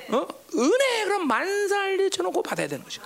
어? 0.09 0.27
은혜 0.55 1.03
그럼 1.05 1.27
만살리 1.27 2.09
쳐놓고 2.09 2.41
받아야 2.43 2.67
되는 2.67 2.83
거죠. 2.83 3.01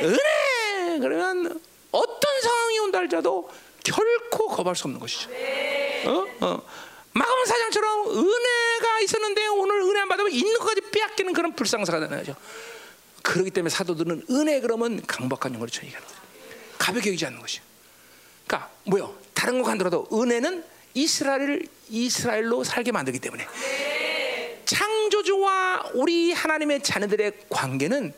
은혜 0.00 0.98
그러면 1.00 1.60
어떤 1.92 2.40
상황이 2.40 2.78
온다 2.80 2.98
할지라도 2.98 3.50
결코 3.84 4.48
거부할 4.48 4.76
수 4.76 4.84
없는 4.84 5.00
것이죠. 5.00 5.30
어? 6.06 6.26
어. 6.40 6.62
마가음 7.12 7.44
사장처럼 7.46 8.10
은혜가 8.10 9.00
있었는데 9.00 9.46
오늘 9.48 9.80
은혜 9.82 10.00
안 10.00 10.08
받으면 10.08 10.30
있는 10.30 10.58
것까지 10.58 10.80
빼앗기는 10.92 11.32
그런 11.32 11.54
불상사가 11.54 12.00
되는 12.00 12.18
거죠. 12.18 12.34
그렇기 13.28 13.50
때문에 13.50 13.68
사도들은 13.68 14.22
은혜 14.30 14.58
그러면 14.60 15.04
강박한 15.06 15.52
얘기하는 15.84 16.08
거예요. 16.08 16.22
가볍게 16.78 17.10
여기지 17.10 17.26
않는 17.26 17.38
것이요. 17.40 17.62
그러니까 18.46 18.70
뭐요? 18.84 19.14
다른 19.34 19.60
거 19.60 19.68
간더라도 19.68 20.08
은혜는 20.10 20.64
이스라엘을 20.94 21.66
이스라엘로 21.90 22.64
살게 22.64 22.90
만들기 22.90 23.18
때문에 23.18 23.46
창조주와 24.64 25.90
우리 25.92 26.32
하나님의 26.32 26.82
자녀들의 26.82 27.32
관계는 27.50 28.14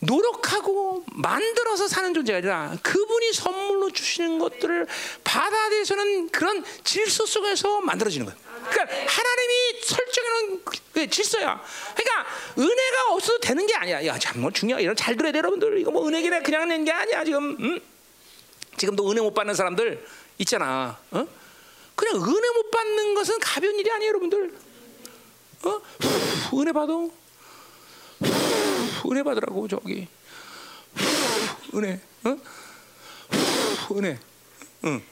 노력하고 0.00 1.04
만들어서 1.12 1.88
사는 1.88 2.14
존재가 2.14 2.38
아니라 2.38 2.76
그분이 2.82 3.32
선물로 3.32 3.90
주시는 3.90 4.38
것들을 4.38 4.86
받아들여서는 5.24 6.28
그런 6.30 6.64
질서 6.84 7.26
속에서 7.26 7.80
만들어지는 7.80 8.26
거예요. 8.26 8.38
그러니까 8.70 8.96
하나님이 8.96 9.80
설정해놓은 9.82 10.64
그 10.92 11.08
질서야. 11.10 11.62
그러니까 11.96 12.30
은혜가 12.58 13.12
없어도 13.12 13.38
되는 13.40 13.66
게 13.66 13.74
아니야. 13.74 14.04
야, 14.06 14.18
정말 14.18 14.52
중요해. 14.52 14.82
이런 14.82 14.94
잘 14.94 15.16
들어야 15.16 15.32
돼, 15.32 15.38
여러분들. 15.38 15.78
이거 15.78 15.90
뭐 15.90 16.06
은혜기나 16.06 16.42
그냥 16.42 16.68
낸 16.68 16.84
게 16.84 16.92
아니야. 16.92 17.24
지금 17.24 17.56
음? 17.60 17.80
지금도 18.76 19.10
은혜 19.10 19.20
못 19.20 19.34
받는 19.34 19.54
사람들 19.54 20.06
있잖아. 20.38 20.96
어? 21.10 21.26
그냥 21.96 22.16
은혜 22.22 22.50
못 22.50 22.70
받는 22.70 23.14
것은 23.14 23.40
가벼운 23.40 23.76
일이 23.78 23.90
아니에요, 23.90 24.08
여러분들. 24.10 24.54
어? 25.64 25.80
후, 26.50 26.60
은혜 26.62 26.72
받아. 26.72 26.92
은혜 29.06 29.22
받으라고 29.22 29.68
저기 29.68 30.08
은혜 31.74 32.00
어? 32.24 32.36
은혜 33.92 34.18
응. 34.84 35.02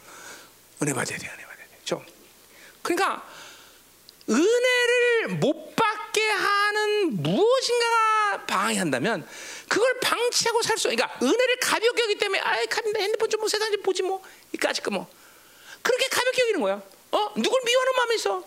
은혜 0.83 0.93
받아야 0.93 1.19
돼 1.19 1.27
은혜 1.29 1.45
받아야 1.45 1.67
돼좀 1.79 2.05
그러니까 2.83 3.27
은혜를 4.29 5.37
못 5.39 5.75
받게 5.77 6.21
하는 6.29 7.23
무엇인가가 7.23 8.45
방해한다면 8.47 9.27
그걸 9.69 10.01
방치하고 10.01 10.63
살 10.63 10.77
수. 10.79 10.89
그러니까 10.89 11.17
은혜를 11.23 11.57
가볍게 11.61 12.03
여기 12.03 12.15
때문에 12.19 12.41
아이 12.41 12.67
핸드폰 12.99 13.29
좀 13.31 13.41
뭐 13.41 13.49
세상 13.49 13.71
좀 13.73 13.83
보지 13.83 14.03
뭐 14.03 14.23
이까짓 14.53 14.83
거 14.85 14.91
뭐 14.91 15.07
그렇게 15.83 16.09
가볍게 16.09 16.43
여기는 16.43 16.61
거야. 16.61 16.83
어 17.13 17.33
누굴 17.37 17.61
미워하는 17.65 17.93
마음이 17.97 18.15
있어. 18.17 18.45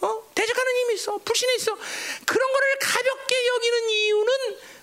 어 0.00 0.22
대적하는 0.34 0.76
힘이 0.76 0.94
있어. 0.94 1.18
불신이 1.18 1.56
있어. 1.56 1.76
그런 2.26 2.52
거를 2.52 2.78
가볍게 2.80 3.46
여기는 3.46 3.90
이유는 3.90 4.32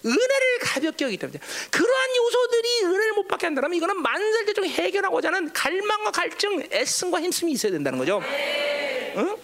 은혜를 0.06 0.60
가볍게 0.61 1.06
여기기 1.06 1.19
때문에 1.19 1.39
그러한 1.72 2.15
요소들이 2.15 2.84
은혜를 2.84 3.14
못 3.14 3.27
받게 3.27 3.48
한다면 3.48 3.73
이거는 3.73 4.02
만살대적 4.02 4.65
해결하고자 4.65 5.30
하는 5.30 5.52
갈망과 5.53 6.11
갈증, 6.11 6.68
애씀과 6.72 7.22
힘씀이 7.22 7.53
있어야 7.53 7.72
된다는 7.72 7.98
거죠. 7.99 8.22
응? 9.18 9.38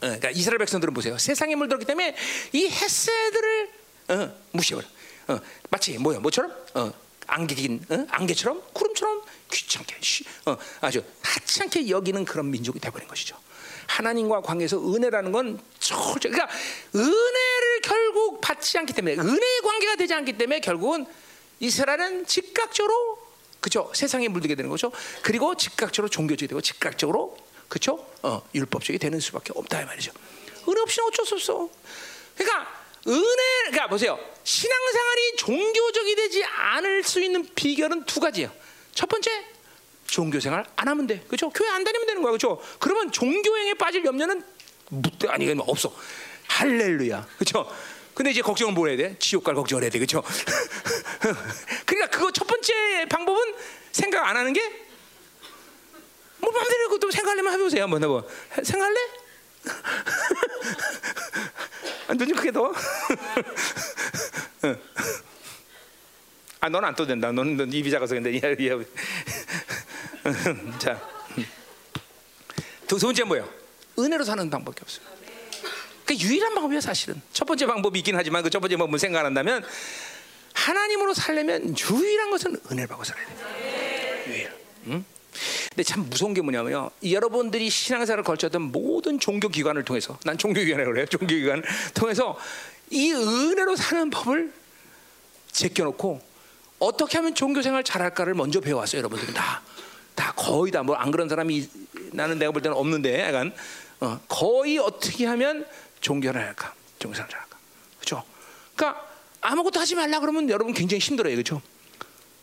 그러니까 0.00 0.30
이스라엘 0.30 0.58
백성들은 0.58 0.92
보세요. 0.94 1.16
세상에 1.16 1.54
물들었기 1.54 1.86
때문에 1.86 2.16
이 2.52 2.68
햇새들을 2.68 3.70
어, 4.08 4.40
무시해버려. 4.50 4.86
어, 5.28 5.40
마치 5.70 5.96
뭐야, 5.96 6.18
뭐처럼? 6.18 6.52
어, 6.74 6.92
안개긴 7.26 7.86
어? 7.88 8.06
안개처럼 8.10 8.62
구름처럼 8.72 9.22
귀찮게 9.50 9.96
쉬, 10.00 10.24
어, 10.44 10.56
아주 10.80 11.02
하찮게 11.22 11.88
여기는 11.88 12.24
그런 12.24 12.50
민족이 12.50 12.80
돼버린 12.80 13.08
것이죠. 13.08 13.36
하나님과 13.86 14.42
관계에서 14.42 14.78
은혜라는 14.78 15.32
건 15.32 15.60
철저, 15.78 16.28
그러니까 16.28 16.48
은혜를 16.94 17.80
결국 17.82 18.40
받지 18.40 18.78
않기 18.78 18.92
때문에 18.92 19.16
은혜의 19.16 19.60
관계가 19.62 19.96
되지 19.96 20.14
않기 20.14 20.38
때문에 20.38 20.60
결국은 20.60 21.06
이스라엘은 21.60 22.26
즉각적으로 22.26 23.18
그죠 23.60 23.90
세상에 23.94 24.28
물들게 24.28 24.54
되는 24.54 24.68
거죠. 24.70 24.90
그리고 25.22 25.56
즉각적으로 25.56 26.08
종교적이 26.08 26.48
되고 26.48 26.60
즉각적으로 26.60 27.36
그렇죠? 27.68 28.06
어, 28.22 28.42
율법적이 28.54 28.98
되는 28.98 29.18
수밖에 29.20 29.52
없다 29.54 29.80
이 29.80 29.84
말이죠. 29.84 30.12
은혜 30.68 30.80
없이는 30.80 31.08
어쩔 31.08 31.24
수 31.24 31.34
없어. 31.34 31.70
그러니까 32.36 32.82
은혜, 33.06 33.42
그러니까 33.66 33.88
보세요. 33.88 34.18
신앙생활이 34.44 35.36
종교적이 35.36 36.16
되지 36.16 36.44
않을 36.44 37.02
수 37.02 37.20
있는 37.20 37.48
비결은 37.54 38.04
두 38.04 38.20
가지예요. 38.20 38.52
첫 38.94 39.08
번째, 39.08 39.30
종교 40.12 40.38
생활 40.40 40.66
안 40.76 40.88
하면 40.88 41.06
돼. 41.06 41.24
그렇죠? 41.26 41.48
교회 41.48 41.70
안 41.70 41.84
다니면 41.84 42.06
되는 42.06 42.20
거야. 42.20 42.32
그렇죠? 42.32 42.60
그러면 42.78 43.10
종교행에 43.10 43.72
빠질 43.74 44.04
염려는 44.04 44.44
묻 44.90 45.10
아니 45.28 45.46
뭐 45.54 45.64
없어. 45.66 45.94
할렐루야. 46.48 47.26
그렇죠? 47.38 47.66
근데 48.12 48.30
이제 48.30 48.42
걱정은 48.42 48.74
뭘 48.74 48.90
해야 48.90 48.98
돼? 48.98 49.16
지옥 49.18 49.44
갈 49.44 49.54
걱정을 49.54 49.84
해야 49.84 49.90
돼. 49.90 49.98
그렇죠? 49.98 50.22
그러니까 51.86 52.10
그거 52.10 52.30
첫 52.30 52.46
번째 52.46 53.06
방법은 53.08 53.54
생각 53.92 54.28
안 54.28 54.36
하는 54.36 54.52
게 54.52 54.82
뭐 56.42 56.50
마음대로 56.50 56.88
그것도 56.88 57.10
생각하려면 57.12 57.52
해보세요. 57.54 57.84
한번 57.84 58.02
해봐. 58.02 58.22
생각할래? 58.64 58.98
눈좀 62.18 62.36
크게 62.36 62.50
더. 62.50 62.72
아, 66.60 66.68
너는 66.68 66.88
안 66.88 66.94
떠도 66.96 67.06
된다. 67.08 67.30
너는, 67.32 67.56
넌 67.56 67.72
입이 67.72 67.90
작아서 67.92 68.14
근데 68.14 68.30
자, 70.78 71.00
두 72.86 72.98
번째 72.98 73.24
뭐예요? 73.24 73.48
은혜로 73.98 74.24
사는 74.24 74.48
방법밖에 74.50 74.82
없어요. 74.82 75.06
그 76.04 76.14
유일한 76.14 76.54
방법이야 76.54 76.80
사실은. 76.80 77.20
첫 77.32 77.44
번째 77.44 77.66
방법이 77.66 77.98
있긴 78.00 78.16
하지만 78.16 78.42
그 78.42 78.50
첫 78.50 78.60
번째 78.60 78.76
방법 78.76 78.98
생각한다면 78.98 79.64
하나님으로 80.52 81.14
살려면 81.14 81.74
유일한 81.78 82.30
것은 82.30 82.60
은혜를 82.70 82.86
받고 82.88 83.04
살아야 83.04 83.26
돼. 83.26 84.24
유일. 84.28 84.52
응? 84.88 85.04
근데 85.70 85.82
참 85.82 86.08
무서운 86.10 86.34
게 86.34 86.42
뭐냐면요. 86.42 86.90
여러분들이 87.10 87.70
신앙생활을 87.70 88.22
걸쳤던 88.24 88.60
모든 88.62 89.18
종교 89.18 89.48
기관을 89.48 89.84
통해서 89.84 90.18
난 90.24 90.36
종교 90.36 90.60
기관이라고 90.60 90.92
그래요. 90.92 91.06
종교 91.06 91.26
기관을 91.26 91.64
통해서 91.94 92.38
이 92.90 93.12
은혜로 93.12 93.76
사는 93.76 94.10
법을 94.10 94.52
제껴놓고 95.52 96.20
어떻게 96.78 97.16
하면 97.18 97.34
종교 97.34 97.62
생활 97.62 97.82
잘할까를 97.84 98.34
먼저 98.34 98.60
배워왔어요. 98.60 98.98
여러분들은 98.98 99.32
다. 99.32 99.62
다 100.14 100.32
거의 100.36 100.70
다 100.72 100.82
뭐 100.82 100.94
안 100.96 101.10
그런 101.10 101.28
사람이 101.28 101.68
나는 102.12 102.38
내가 102.38 102.52
볼 102.52 102.62
때는 102.62 102.76
없는데 102.76 103.20
약간 103.20 103.52
어, 104.00 104.20
거의 104.28 104.78
어떻게 104.78 105.26
하면 105.26 105.66
종교를 106.00 106.40
할까? 106.40 106.74
종교생활 106.98 107.30
잘할까? 107.30 107.56
그렇죠? 108.00 108.24
그러니까 108.74 109.06
아무것도 109.40 109.80
하지 109.80 109.94
말라 109.94 110.20
그러면 110.20 110.48
여러분 110.50 110.74
굉장히 110.74 110.98
힘들어요. 111.00 111.34
그렇죠? 111.34 111.62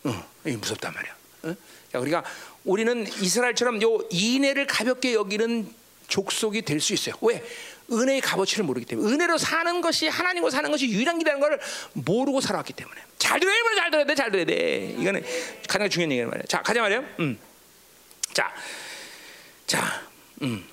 어, 0.04 0.26
이게 0.46 0.56
무섭단 0.58 0.94
말이야. 0.94 1.16
어? 1.44 1.56
자, 1.92 2.00
우리가 2.00 2.24
우리는 2.66 3.06
이스라엘처럼 3.22 3.82
요 3.82 4.00
인애를 4.10 4.68
가볍게 4.68 5.14
여기는 5.14 5.74
족속이 6.08 6.62
될 6.64 6.80
수 6.80 6.94
있어요. 6.94 7.16
왜? 7.22 7.44
은혜의 7.92 8.22
값어치를 8.22 8.66
모르기 8.66 8.86
때문에 8.86 9.12
은혜로 9.12 9.38
사는 9.40 9.82
것이 9.82 10.08
하나님으로 10.08 10.52
사는 10.52 10.70
것이 10.70 10.88
유일한 10.90 11.18
길이라는 11.18 11.42
걸 11.42 11.60
모르고 11.94 12.40
살아왔기 12.40 12.74
때문에 12.74 13.02
잘 13.18 13.40
들어야 13.40 13.56
돼, 13.56 13.76
잘 13.76 13.92
들어야 13.92 14.06
돼, 14.06 14.16
잘 14.16 14.32
들어야 14.32 14.46
돼. 14.46 14.96
이거는 15.00 15.24
가장 15.68 15.90
중요한 15.90 16.12
얘기란 16.12 16.30
말이야. 16.30 16.46
자, 16.48 16.62
가자 16.62 16.82
말이야. 16.82 17.00
음. 17.20 17.40
자, 18.34 18.54
자, 19.66 20.02
음, 20.42 20.66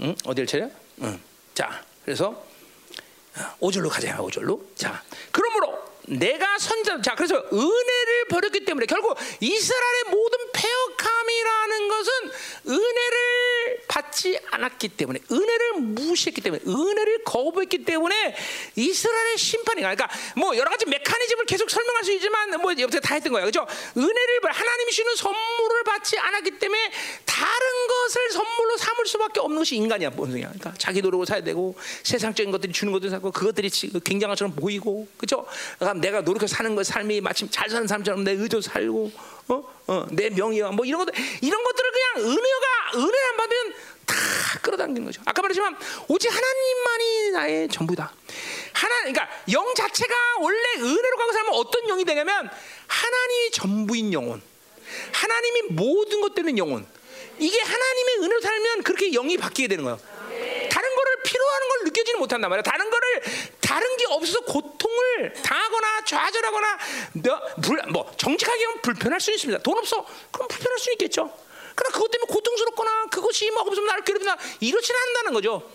음, 0.00 0.14
어디를 0.24 0.46
차려? 0.46 0.70
음. 1.02 1.20
자, 1.54 1.84
그래서 2.04 2.44
오절로 3.60 3.88
가자, 3.88 4.20
오절로. 4.20 4.64
자, 4.74 5.02
그러므로 5.30 5.83
내가 6.06 6.58
선자, 6.58 7.00
자, 7.00 7.14
그래서 7.14 7.36
은혜를 7.52 8.24
버렸기 8.28 8.64
때문에 8.64 8.86
결국 8.86 9.16
이스라엘의 9.40 10.04
모든 10.10 10.38
폐역함이라는 10.52 11.88
것은 11.88 12.12
은혜를 12.68 13.84
받지 13.88 14.38
않았기 14.50 14.88
때문에, 14.88 15.20
은혜를 15.30 15.72
무시했기 15.80 16.40
때문에, 16.40 16.62
은혜를 16.66 17.24
거부했기 17.24 17.84
때문에 17.84 18.36
이스라엘의 18.76 19.38
심판이 19.38 19.80
그러니까 19.80 20.08
뭐 20.36 20.56
여러 20.56 20.70
가지 20.70 20.86
메커니즘을 20.86 21.46
계속 21.46 21.70
설명할 21.70 22.04
수 22.04 22.12
있지만 22.12 22.60
뭐 22.60 22.72
옆에 22.78 23.00
다 23.00 23.14
했던 23.14 23.32
거야, 23.32 23.44
그죠? 23.44 23.66
은혜를 23.96 24.40
하나님이 24.44 24.92
주는 24.92 25.16
선물을 25.16 25.84
받지 25.84 26.18
않았기 26.18 26.58
때문에 26.58 26.92
다른 27.24 27.86
것을 27.88 28.30
선물로 28.30 28.76
삼을 28.76 29.06
수밖에 29.06 29.40
없는 29.40 29.58
것이 29.58 29.76
인간이야, 29.76 30.10
본성이야. 30.10 30.48
그러니까 30.48 30.74
자기 30.78 31.00
노력을 31.00 31.24
사야 31.26 31.42
되고 31.42 31.76
세상적인 32.02 32.50
것들이 32.52 32.72
주는 32.72 32.92
것도 32.92 33.08
사고 33.08 33.30
그것들이 33.30 33.70
굉장한 34.04 34.34
것처럼 34.34 34.54
보이고, 34.54 35.08
그죠? 35.16 35.46
그러니까 35.94 36.00
내가 36.00 36.20
노력해서 36.22 36.56
사는 36.56 36.74
것 36.74 36.86
삶이 36.86 37.20
마침 37.20 37.48
잘 37.50 37.68
사는 37.68 37.86
사람처럼 37.86 38.24
내 38.24 38.32
의도 38.32 38.60
살고, 38.60 39.12
어, 39.48 39.74
어, 39.86 40.06
내 40.10 40.30
명예와 40.30 40.72
뭐 40.72 40.84
이런 40.84 41.04
것들 41.04 41.14
이런 41.40 41.62
것들을 41.62 41.90
그냥 41.92 42.30
은혜가 42.30 42.66
은혜 42.96 43.18
안 43.30 43.36
받으면 43.36 43.74
다 44.06 44.14
끌어당기는 44.62 45.04
거죠. 45.06 45.22
아까 45.24 45.42
말했지만 45.42 45.76
오직 46.08 46.28
하나님만이 46.28 47.30
나의 47.30 47.68
전부다. 47.68 48.12
하나, 48.72 48.98
그러니까 49.00 49.28
영 49.52 49.74
자체가 49.74 50.14
원래 50.40 50.58
은혜로 50.78 51.16
가고 51.16 51.32
살면 51.32 51.54
어떤 51.54 51.86
영이 51.86 52.04
되냐면 52.04 52.50
하나님이 52.86 53.50
전부인 53.52 54.12
영혼, 54.12 54.42
하나님이 55.12 55.62
모든 55.70 56.20
것 56.20 56.34
되는 56.34 56.56
영혼. 56.58 56.86
이게 57.38 57.60
하나님의 57.60 58.16
은혜로 58.20 58.40
살면 58.40 58.82
그렇게 58.82 59.10
영이 59.10 59.36
바뀌게 59.36 59.68
되는 59.68 59.84
거예요. 59.84 59.98
다른 60.70 60.93
거를 61.04 61.22
필요하는 61.22 61.68
걸 61.68 61.84
느껴지는 61.84 62.18
못한단 62.18 62.50
말이야. 62.50 62.62
다른 62.62 62.90
거를 62.90 63.22
다른 63.60 63.96
게 63.96 64.06
없어서 64.08 64.40
고통을 64.40 65.32
당하거나 65.42 66.04
좌절하거나 66.04 66.78
뭐 67.92 68.10
정직하게 68.16 68.64
하면 68.64 68.80
불편할 68.82 69.20
수 69.20 69.32
있습니다. 69.32 69.62
돈 69.62 69.78
없어? 69.78 70.06
그럼 70.32 70.48
불편할 70.48 70.78
수 70.78 70.92
있겠죠. 70.92 71.30
그러나 71.74 71.92
그것 71.94 72.10
때문에 72.10 72.32
고통스럽거나 72.32 73.06
그것이 73.10 73.50
뭐 73.50 73.62
없으면 73.62 73.86
나를 73.86 74.04
괴롭히나 74.04 74.36
이렇지는 74.60 75.00
않는다는 75.00 75.34
거죠. 75.34 75.70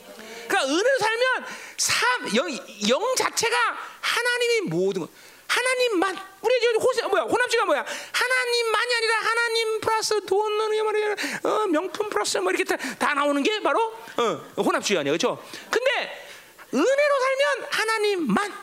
그러니까 0.47 0.73
은혜로 0.73 0.97
살면 0.99 1.45
삶, 1.77 2.35
영, 2.35 2.49
영 2.89 3.15
자체가 3.15 3.55
하나님이 4.01 4.69
모든 4.69 5.01
것. 5.01 5.09
하나님만 5.47 6.28
우리 6.41 6.59
지금 6.59 6.81
호세 6.81 7.05
뭐야 7.07 7.23
호남지가 7.23 7.65
뭐야? 7.65 7.85
하나님만이 8.11 8.95
아니라 8.95 9.15
하나님 9.17 9.81
플러스 9.81 10.25
돈은 10.25 10.85
말이야 10.85 11.15
어, 11.43 11.67
명품 11.67 12.09
플러스 12.09 12.37
뭐 12.37 12.51
이렇게 12.51 12.63
다, 12.63 12.77
다 12.97 13.13
나오는 13.13 13.41
게 13.43 13.59
바로 13.61 13.93
어, 14.17 14.61
혼합주의 14.61 14.99
아니야 14.99 15.11
그렇죠? 15.11 15.43
근데 15.69 16.25
은혜로 16.73 16.85
살면 17.19 17.67
하나님만. 17.71 18.53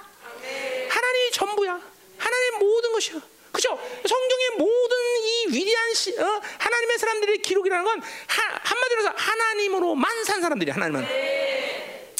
하나님이 0.89 1.31
전부야. 1.33 1.81
하나님 2.19 2.59
모든 2.61 2.93
것이야. 2.93 3.21
그죠? 3.53 3.69
성경의 4.07 4.51
모든 4.59 4.97
이 5.25 5.47
위대한 5.49 5.95
시, 5.95 6.17
어, 6.19 6.41
하나님의 6.59 6.99
사람들의 6.99 7.39
기록이라는 7.39 7.85
건 7.85 8.01
하, 8.01 8.61
한마디로 8.63 9.01
해서 9.01 9.13
하나님으로만 9.17 10.25
산 10.25 10.41
사람들이야 10.41 10.75
하나님은. 10.75 11.07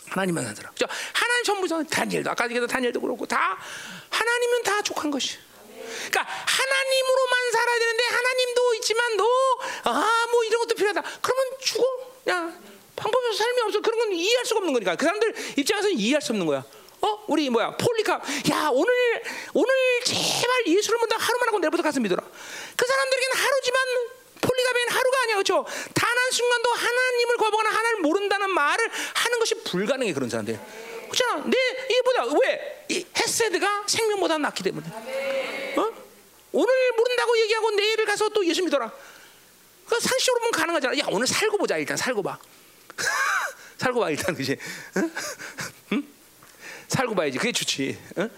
하나님만 0.09 0.45
산 0.45 0.55
사람. 0.55 0.73
그죠? 0.73 0.87
하나님 1.13 1.45
전부죠 1.45 1.85
다니엘도 1.85 2.31
아까 2.31 2.45
얘기했던 2.47 2.69
다니엘도 2.69 3.01
그렇고 3.01 3.27
다 3.27 3.59
하나님은 4.11 4.63
다 4.63 4.83
족한 4.83 5.11
것이 5.11 5.39
그러니까 6.11 6.23
하나님으로만 6.23 7.51
살아야 7.53 7.79
되는데 7.79 8.05
하나님도 8.05 8.75
있지만 8.75 9.17
너아뭐 9.17 10.45
이런 10.45 10.61
것도 10.63 10.75
필요하다. 10.75 11.03
그러면 11.23 11.45
죽어. 11.61 11.85
야 12.31 12.53
방법이 12.97 13.27
없어. 13.29 13.39
삶이 13.45 13.61
없어. 13.63 13.81
그런 13.81 13.99
건 13.99 14.13
이해할 14.13 14.45
수가 14.45 14.59
없는 14.59 14.73
거니까. 14.73 14.97
그 14.97 15.05
사람들 15.05 15.35
입장에서는 15.59 15.99
이해할 15.99 16.23
수 16.23 16.33
없는 16.33 16.47
거야. 16.47 16.65
어? 17.03 17.25
우리 17.29 17.51
뭐야? 17.51 17.77
폴리카. 17.77 18.15
야 18.51 18.71
오늘 18.73 19.23
오늘 19.53 19.75
제발 20.05 20.67
예수를 20.67 20.99
믿다 21.03 21.17
하루만 21.19 21.49
하고 21.49 21.59
내일부터 21.59 21.83
가서 21.83 22.01
믿어라. 22.01 22.23
그 22.77 22.87
사람들에게는 22.87 23.37
하루지만 23.37 23.81
폴리가베는 24.41 24.89
하루가 24.93 25.23
아니야. 25.23 25.35
그렇죠? 25.37 25.67
단 25.95 26.17
한 26.17 26.33
순간도 26.33 26.71
하나님을 26.71 27.37
거부하거나 27.37 27.71
하나님을 27.71 28.01
모른다는 28.03 28.51
말을 28.51 28.91
하는 29.15 29.39
것이 29.39 29.55
불가능해 29.63 30.13
그런 30.13 30.29
사람들. 30.29 30.59
그렇잖아. 31.05 31.45
내 31.47 31.57
이게 31.89 32.03
보다? 32.03 32.25
왜 32.25 32.77
이 32.89 33.05
헤세드가 33.17 33.85
생명보다 33.89 34.39
낫기 34.39 34.63
때문에 34.63 34.87
어 35.77 35.93
오늘 36.53 36.93
모른다고 36.97 37.39
얘기하고 37.41 37.71
내일 37.73 38.05
가서 38.05 38.29
또 38.31 38.47
예수 38.47 38.63
믿어라 38.63 38.91
그 39.87 40.01
상식으로 40.01 40.41
보면 40.41 40.53
가능하잖아 40.53 40.99
야 40.99 41.05
오늘 41.09 41.27
살고 41.27 41.59
보자 41.59 41.77
일단 41.77 41.97
살고 41.97 42.23
봐 42.23 42.39
살고 43.79 44.01
봐 44.01 44.11
일단 44.11 44.35
그지? 44.35 44.57
살고 46.89 47.15
봐야지 47.15 47.39
그게 47.39 47.53
좋지 47.53 47.99
응? 48.19 48.31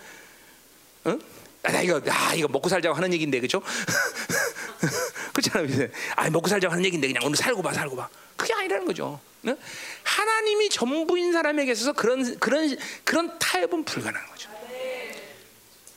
응? 1.06 1.20
아, 1.62 1.72
나 1.72 1.82
이거 1.82 2.00
아 2.08 2.34
이거 2.34 2.48
먹고 2.48 2.68
살자고 2.68 2.94
하는 2.96 3.12
얘기인데 3.12 3.40
그죠? 3.40 3.62
그렇잖아 5.32 5.64
이제 5.64 5.90
아 6.16 6.28
먹고 6.30 6.48
살자고 6.48 6.72
하는 6.72 6.84
얘기인데 6.84 7.08
그냥 7.08 7.22
오늘 7.24 7.36
살고 7.36 7.62
봐 7.62 7.72
살고 7.72 7.96
봐 7.96 8.08
그게 8.36 8.54
아니라는 8.54 8.86
거죠. 8.86 9.20
응? 9.46 9.56
하나님이 10.04 10.70
전부인 10.70 11.32
사람에게 11.32 11.72
있어서 11.72 11.92
그런 11.92 12.38
그런 12.38 12.76
그런 13.04 13.38
타협은 13.38 13.84
불가능한 13.84 14.28
거죠. 14.30 14.48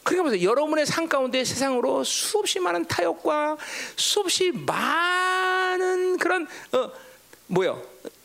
그러니까 0.04 0.24
보세요. 0.30 0.50
여러분의 0.50 0.86
삶 0.86 1.08
가운데 1.08 1.44
세상으로 1.44 2.04
수없이 2.04 2.60
많은 2.60 2.86
타협과 2.86 3.58
수없이 3.96 4.52
많은 4.52 6.18
그런 6.18 6.48
어 6.72 6.92
뭐요? 7.48 7.82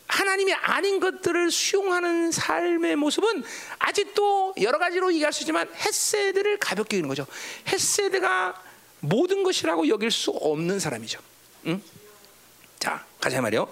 하나님이 0.07 0.53
아닌 0.53 0.99
것들을 0.99 1.51
수용하는 1.51 2.31
삶의 2.31 2.95
모습은 2.95 3.43
아직도 3.77 4.55
여러 4.61 4.79
가지로 4.79 5.11
이해할 5.11 5.33
수 5.33 5.43
있지만 5.43 5.69
햇세드를 5.75 6.57
가볍게 6.59 6.97
여기는 6.97 7.09
거죠. 7.09 7.27
햇세드가 7.67 8.63
모든 9.01 9.43
것이라고 9.43 9.87
여길 9.89 10.09
수 10.09 10.31
없는 10.31 10.79
사람이죠. 10.79 11.19
응? 11.67 11.81
자, 12.79 13.05
가자 13.19 13.41
말이요. 13.41 13.67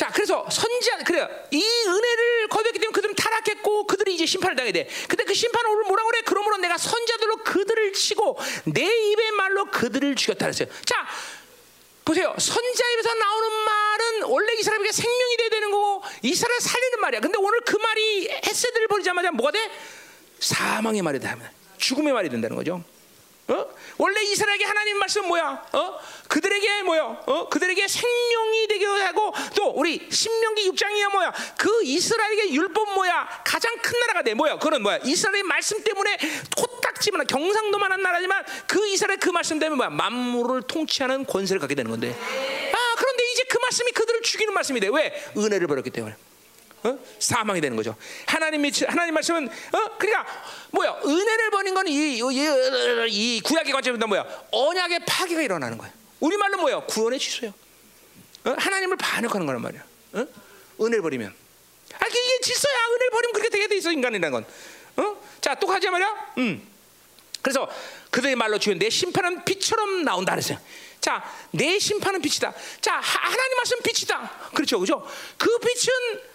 자, 0.00 0.08
그래서 0.14 0.48
선지자 0.48 1.04
그래요. 1.04 1.28
이 1.50 1.62
은혜를 1.62 2.48
거두었기 2.48 2.78
때문에 2.78 2.94
그들은 2.94 3.14
타락했고 3.16 3.86
그들이 3.86 4.14
이제 4.14 4.24
심판을 4.24 4.56
당해야 4.56 4.72
돼. 4.72 4.88
근데 5.06 5.24
그 5.24 5.34
심판을 5.34 5.68
오늘 5.68 5.84
뭐라고 5.84 6.08
그래? 6.08 6.22
그러므로 6.24 6.56
내가 6.56 6.78
선자들로 6.78 7.36
그들을 7.44 7.92
치고 7.92 8.38
내 8.72 8.80
입의 8.80 9.32
말로 9.32 9.66
그들을 9.66 10.16
죽였다 10.16 10.46
그랬어요. 10.46 10.68
자, 10.86 11.06
보세요. 12.02 12.34
선자 12.38 12.90
입에서 12.94 13.12
나오는 13.12 13.50
말은 13.52 14.22
원래 14.22 14.54
이스라엘에게 14.54 14.90
생명이 14.90 15.36
돼야 15.36 15.50
되는 15.50 15.70
거고 15.70 16.02
이스라엘 16.22 16.58
살리는 16.60 16.98
말이야. 16.98 17.20
근데 17.20 17.36
오늘 17.36 17.60
그 17.60 17.76
말이 17.76 18.30
헤세드를 18.46 18.88
버리자마자 18.88 19.30
뭐가 19.32 19.52
돼? 19.52 19.70
사망의 20.38 21.02
말이 21.02 21.20
돼. 21.20 21.30
죽음의 21.76 22.14
말이 22.14 22.30
된다는 22.30 22.56
거죠. 22.56 22.82
어? 23.50 23.66
원래 23.98 24.22
이스라엘에게 24.22 24.64
하나님 24.64 24.98
말씀 24.98 25.26
뭐야? 25.26 25.66
어? 25.72 25.98
그들에게 26.28 26.82
뭐야? 26.82 27.02
어? 27.26 27.48
그들에게 27.48 27.86
생명이 27.88 28.68
되게 28.68 28.86
하고 28.86 29.32
또 29.56 29.70
우리 29.70 30.06
신명기 30.10 30.70
6장이야 30.70 31.10
뭐야? 31.12 31.32
그 31.58 31.82
이스라엘에게 31.82 32.52
율법 32.54 32.94
뭐야? 32.94 33.42
가장 33.44 33.76
큰 33.82 33.98
나라가 34.00 34.22
돼 34.22 34.34
뭐야? 34.34 34.58
그는 34.58 34.82
뭐야? 34.82 34.98
이스라엘의 35.04 35.42
말씀 35.42 35.82
때문에 35.82 36.16
코딱지만 36.56 37.26
경상도만한 37.26 38.00
나라지만 38.02 38.44
그 38.68 38.86
이스라엘 38.86 39.18
그 39.18 39.30
말씀 39.30 39.58
때문에 39.58 39.76
뭐야? 39.76 39.90
만물을 39.90 40.62
통치하는 40.62 41.26
권세를 41.26 41.60
갖게 41.60 41.74
되는 41.74 41.90
건데. 41.90 42.10
아 42.10 42.94
그런데 42.96 43.32
이제 43.32 43.44
그 43.48 43.58
말씀이 43.58 43.90
그들을 43.90 44.22
죽이는 44.22 44.54
말씀이 44.54 44.78
돼. 44.78 44.88
왜? 44.92 45.24
은혜를 45.36 45.66
버렸기 45.66 45.90
때문에. 45.90 46.14
어? 46.82 46.98
사망이 47.18 47.60
되는 47.60 47.76
거죠. 47.76 47.94
하나님이 48.26 48.72
하나님 48.86 49.14
말씀은 49.14 49.48
어 49.48 49.98
그러니까 49.98 50.26
뭐야 50.70 51.00
은혜를 51.04 51.50
버린 51.50 51.74
거는 51.74 51.92
이, 51.92 52.18
이, 52.18 53.36
이 53.36 53.40
구약의 53.42 53.72
관점보다 53.72 54.06
뭐야 54.06 54.26
언약의 54.50 55.00
파괴가 55.06 55.42
일어나는 55.42 55.76
거야. 55.76 55.92
우리 56.20 56.36
말로 56.36 56.58
뭐야 56.58 56.80
구원의 56.86 57.18
취소요. 57.18 57.52
어? 58.44 58.54
하나님을 58.56 58.96
반역하는 58.96 59.46
거란 59.46 59.60
말이야. 59.60 59.84
어? 60.14 60.26
은혜를 60.80 61.02
버리면 61.02 61.34
아 61.94 62.06
이게 62.06 62.40
질서야. 62.42 62.86
은혜를 62.88 63.10
버리면 63.10 63.32
그렇게 63.34 63.50
되게 63.50 63.68
돼 63.68 63.76
있어 63.76 63.92
인간이라는 63.92 64.30
건. 64.30 64.46
어? 64.96 65.16
자또 65.40 65.66
가자 65.66 65.90
말이야. 65.90 66.32
음. 66.38 66.66
그래서 67.42 67.68
그들의 68.10 68.36
말로 68.36 68.58
주여 68.58 68.74
내 68.74 68.90
심판은 68.90 69.44
빛처럼 69.44 70.04
나온다 70.04 70.32
그랬어요. 70.32 70.58
자, 71.00 71.24
내 71.52 71.78
심판은 71.78 72.20
빛이다. 72.20 72.52
자, 72.80 72.94
하나님 72.96 73.56
말씀 73.56 73.78
빛이다. 73.82 74.50
그렇죠, 74.54 74.78
그렇죠. 74.78 75.06
그 75.38 75.58
빛은 75.58 76.29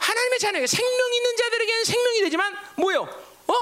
하나님의 0.00 0.38
자녀에게 0.38 0.66
생명 0.66 1.14
있는 1.14 1.36
자들에게는 1.36 1.84
생명이 1.84 2.20
되지만 2.22 2.56
뭐요? 2.76 3.08
어? 3.46 3.54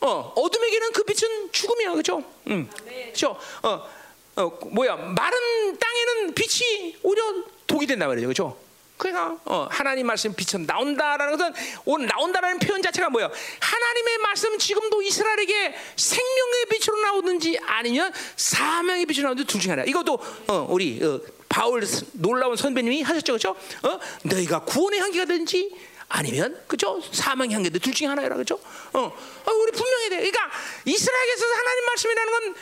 어, 0.00 0.32
어둠에게는 0.36 0.92
그 0.92 1.02
빛은 1.02 1.50
죽음이야. 1.50 1.90
그렇죠? 1.92 2.22
음. 2.46 2.70
그렇죠? 2.84 3.36
어. 3.62 3.98
어, 4.36 4.58
뭐야? 4.70 4.94
마른 4.94 5.78
땅에는 5.78 6.34
빛이 6.34 6.96
오히려 7.02 7.42
독이 7.66 7.86
된다 7.86 8.06
말이죠. 8.06 8.26
그렇죠? 8.28 8.56
그러니까 8.96 9.36
어, 9.44 9.68
하나님 9.70 10.06
말씀 10.06 10.34
빛은 10.34 10.66
나온다라는 10.66 11.36
것은 11.36 11.54
오늘 11.84 12.06
나온다라는 12.06 12.58
표현 12.58 12.82
자체가 12.82 13.10
뭐예요? 13.10 13.30
하나님의 13.60 14.18
말씀 14.18 14.58
지금도 14.58 15.02
이스라엘에게 15.02 15.74
생명의 15.96 16.66
빛으로 16.70 17.00
나오든지 17.00 17.58
아니면 17.64 18.12
사명의 18.36 19.06
빛으로 19.06 19.28
나오든지 19.28 19.46
둘 19.50 19.60
중에 19.60 19.70
하나. 19.70 19.84
이것도 19.84 20.18
어, 20.48 20.66
우리 20.68 21.00
어, 21.02 21.20
바울 21.48 21.82
놀라운 22.12 22.56
선배님이 22.56 23.02
하셨죠, 23.02 23.32
그렇죠? 23.32 23.50
어? 23.82 23.98
너희가 24.22 24.60
구원의 24.60 25.00
향기가 25.00 25.24
되든지 25.24 25.74
아니면 26.08 26.62
그죠 26.66 27.02
사망의 27.12 27.54
향기들 27.54 27.80
둘 27.80 27.92
중에 27.92 28.08
하나라 28.08 28.36
그죠? 28.36 28.58
어, 28.92 29.00
어, 29.00 29.52
우리 29.52 29.72
분명히 29.72 30.08
돼. 30.08 30.16
그러니까 30.16 30.50
이스라엘에서 30.84 31.46
하나님 31.46 31.84
말씀이라는 31.84 32.32
건 32.32 32.54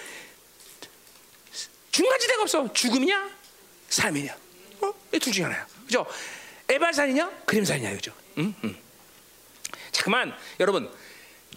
중간지대가 1.93 2.43
없어. 2.43 2.73
죽음이냐, 2.73 3.31
삶이냐. 3.89 4.37
어, 4.81 4.93
이둘 5.13 5.33
중에 5.33 5.45
하나야. 5.45 5.67
그죠? 5.87 6.05
에발산이냐, 6.69 7.31
그림산이냐, 7.47 7.93
그죠? 7.93 8.13
음, 8.39 8.55
음. 8.65 8.77
잠깐만, 9.93 10.37
여러분, 10.61 10.91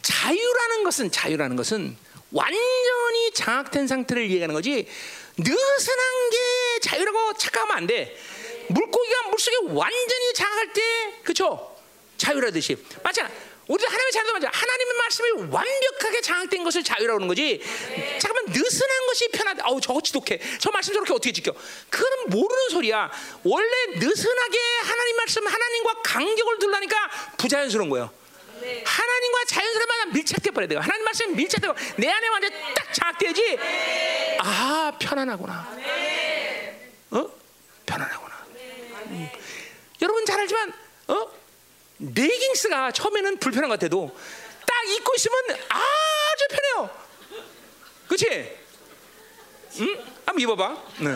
자유라는 0.02 0.84
것은 0.84 1.12
자유라는 1.12 1.56
것은 1.58 1.98
완전히 2.32 3.34
장악된 3.34 3.88
상태를 3.88 4.30
얘기하는 4.30 4.54
거지. 4.54 4.88
느슨한 5.40 6.30
게 6.30 6.80
자유라고 6.82 7.34
착각하면 7.34 7.78
안 7.78 7.88
돼. 7.88 8.18
물고기가 8.68 9.30
물속에 9.30 9.56
완전히 9.70 10.34
장악할 10.36 10.74
때, 10.74 10.82
그죠? 11.24 11.76
자유라듯이 12.18 12.78
맞잖아. 13.04 13.30
우리도 13.68 13.88
하나님의 13.88 14.12
자유도 14.12 14.34
맞아. 14.34 14.50
하나님의 14.52 14.94
말씀이 14.98 15.30
완벽하게 15.52 16.22
장악된 16.22 16.64
것을 16.64 16.84
자유라고 16.84 17.18
하는 17.20 17.28
거지. 17.28 17.62
잠깐만 18.20 18.46
느슨한 18.52 19.08
것이 19.08 19.28
편하다. 19.30 19.64
아우 19.66 19.80
저거 19.80 20.02
지독해. 20.02 20.40
저 20.60 20.72
말씀 20.72 20.92
저렇게 20.94 21.14
어떻게 21.14 21.32
지켜? 21.32 21.54
그거는 21.90 22.30
모르는 22.30 22.70
소리야. 22.70 23.12
원래 23.44 23.86
느슨하게 23.96 24.60
하나님 24.82 25.16
말씀 25.18 25.46
하나님과 25.46 26.02
간격을 26.04 26.60
둘라니까 26.60 27.10
부자연스러운 27.38 27.90
거예요. 27.90 28.12
하나님과 28.86 29.46
자연스럽게 29.48 29.90
밀착돼 30.14 30.52
버려야 30.52 30.68
돼요. 30.68 30.80
하나님 30.80 31.04
말씀 31.06 31.36
밀착되고 31.36 31.74
내 31.98 32.10
안에 32.10 32.28
완전 32.28 32.52
딱 32.76 32.94
장악돼야지. 32.94 33.58
아 34.40 34.94
편안하구나. 35.00 35.78
어? 37.12 37.30
편안하구나. 37.86 38.46
음. 39.08 39.30
여러분 40.02 40.26
잘 40.26 40.40
알지만 40.40 40.74
어? 41.08 41.28
레깅스가 42.00 42.92
처음에는 42.92 43.38
불편한 43.40 43.70
것 43.70 43.80
같아도 43.80 44.16
딱 44.66 44.90
입고 44.90 45.14
있으면 45.16 45.38
아주 45.70 46.48
편해요. 46.50 46.90
그렇지? 48.08 48.58
응? 49.82 50.06
한번 50.26 50.40
입어봐. 50.40 50.84
네. 51.00 51.16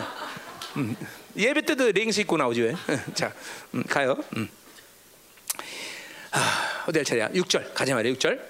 음. 0.76 0.96
예배 1.36 1.62
때도 1.62 1.90
레깅스 1.92 2.20
입고 2.20 2.36
나오지 2.36 2.60
왜? 2.62 2.74
자, 3.14 3.32
음, 3.74 3.82
가요. 3.84 4.16
음. 4.36 4.48
아, 6.34 6.84
어디 6.88 6.98
할 6.98 7.04
차례야? 7.04 7.28
6절 7.30 7.72
가자 7.74 7.94
말이야 7.94 8.12
6절. 8.14 8.40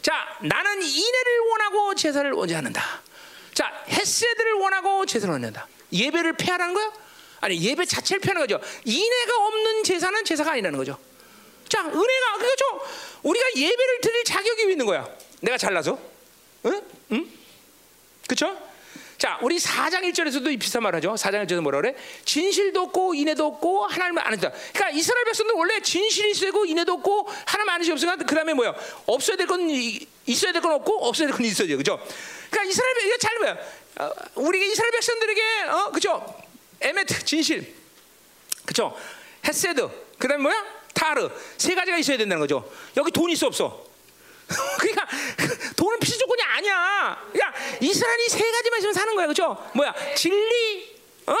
자, 0.00 0.38
나는 0.42 0.82
인애를 0.82 1.38
원하고 1.50 1.94
제사를 1.94 2.30
원치 2.32 2.54
않는다. 2.54 2.82
자, 3.52 3.84
햇세들을 3.88 4.54
원하고 4.54 5.04
제사를 5.04 5.30
원한다. 5.30 5.68
예배를 5.92 6.36
폐하라는 6.36 6.74
거야? 6.74 6.92
아니 7.40 7.60
예배 7.62 7.84
자체를 7.84 8.20
폐하는 8.20 8.42
거죠. 8.42 8.60
인애가 8.84 9.46
없는 9.46 9.84
제사는 9.84 10.24
제사가 10.24 10.52
아니라는 10.52 10.78
거죠. 10.78 10.98
자, 11.68 11.80
은혜가 11.82 12.38
그렇죠. 12.38 12.80
우리가 13.22 13.46
예배를 13.56 14.00
드릴 14.00 14.24
자격이 14.24 14.62
있는 14.62 14.86
거야. 14.86 15.06
내가 15.42 15.58
잘나서, 15.58 15.98
응, 16.64 16.82
응, 17.12 17.30
그렇죠? 18.26 18.67
자, 19.18 19.36
우리 19.42 19.56
4장 19.58 20.04
1절에서도 20.04 20.56
비슷한 20.60 20.80
말 20.84 20.94
하죠. 20.94 21.14
4장 21.14 21.44
1절에서 21.44 21.60
뭐라 21.60 21.80
그래? 21.80 21.94
진실도 22.24 22.82
없고 22.82 23.14
인애도 23.14 23.44
없고 23.46 23.86
하나님을 23.86 24.22
안 24.24 24.32
한다. 24.32 24.52
그러니까 24.72 24.90
이스라엘 24.96 25.24
백성들 25.24 25.54
원래 25.56 25.80
진실이 25.80 26.30
있고 26.30 26.64
인애도 26.64 26.92
없고 26.94 27.28
하나님 27.44 27.68
아는 27.70 27.84
시 27.84 27.90
없으니까 27.92 28.16
그다음에 28.24 28.54
뭐야? 28.54 28.72
없어야 29.06 29.36
될 29.36 29.48
건 29.48 29.68
있어야 29.68 30.52
될 30.52 30.62
건 30.62 30.70
없고 30.72 31.04
없어야 31.08 31.26
될 31.26 31.36
건 31.36 31.44
있어야 31.46 31.66
돼. 31.66 31.74
그죠? 31.76 31.98
그러니까 32.48 32.70
이스라엘 32.70 32.96
이게 33.06 33.18
잘 33.18 33.38
뭐야? 33.38 33.58
어, 33.98 34.12
우리 34.36 34.70
이스라엘 34.70 34.92
백성들에게 34.92 35.42
어, 35.68 35.90
그죠? 35.90 36.42
에메트 36.80 37.24
진실. 37.24 37.74
그죠? 38.66 38.96
헤세드. 39.44 39.88
그다음에 40.18 40.40
뭐야? 40.44 40.64
타르 40.94 41.28
세 41.56 41.74
가지가 41.74 41.98
있어야 41.98 42.16
된다는 42.18 42.40
거죠. 42.40 42.70
여기 42.96 43.10
돈 43.10 43.30
있어 43.30 43.48
없어? 43.48 43.84
그러니까 44.80 45.06
돈은 45.76 45.98
필수 46.00 46.18
조건이 46.18 46.42
아니야. 46.42 47.22
그러니까 47.32 47.54
이스라엘이 47.80 48.28
세 48.28 48.50
가지만 48.50 48.78
있으면 48.78 48.94
사는 48.94 49.14
거야, 49.14 49.26
그렇죠? 49.26 49.70
뭐야? 49.74 49.94
진리, 50.16 50.96
어? 51.26 51.36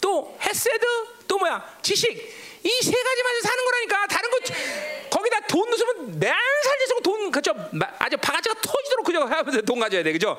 또 0.00 0.36
헤세드, 0.40 0.86
또 1.28 1.38
뭐야? 1.38 1.78
지식. 1.82 2.10
이 2.64 2.82
세 2.82 2.90
가지만 2.90 3.40
사는 3.42 3.64
거라니까. 3.64 4.06
다른 4.08 4.30
거 4.30 4.38
거기다 5.10 5.40
돈 5.46 5.70
넣으면 5.70 6.18
매살 6.18 6.78
돼서 6.78 6.94
돈 7.02 7.30
그죠? 7.30 7.54
아주 7.98 8.16
바가지가 8.16 8.56
터지도록 8.60 9.06
그죠? 9.06 9.20
하면서 9.20 9.60
돈 9.62 9.78
가져야 9.78 10.02
돼, 10.02 10.12
그죠? 10.12 10.36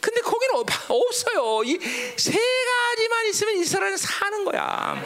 근데 0.00 0.20
거기는 0.20 0.54
없어요. 0.88 1.62
이 1.64 1.78
세 2.16 2.32
가지만 2.32 3.26
있으면 3.26 3.56
이스라엘은 3.58 3.96
사는 3.96 4.44
거야. 4.44 5.00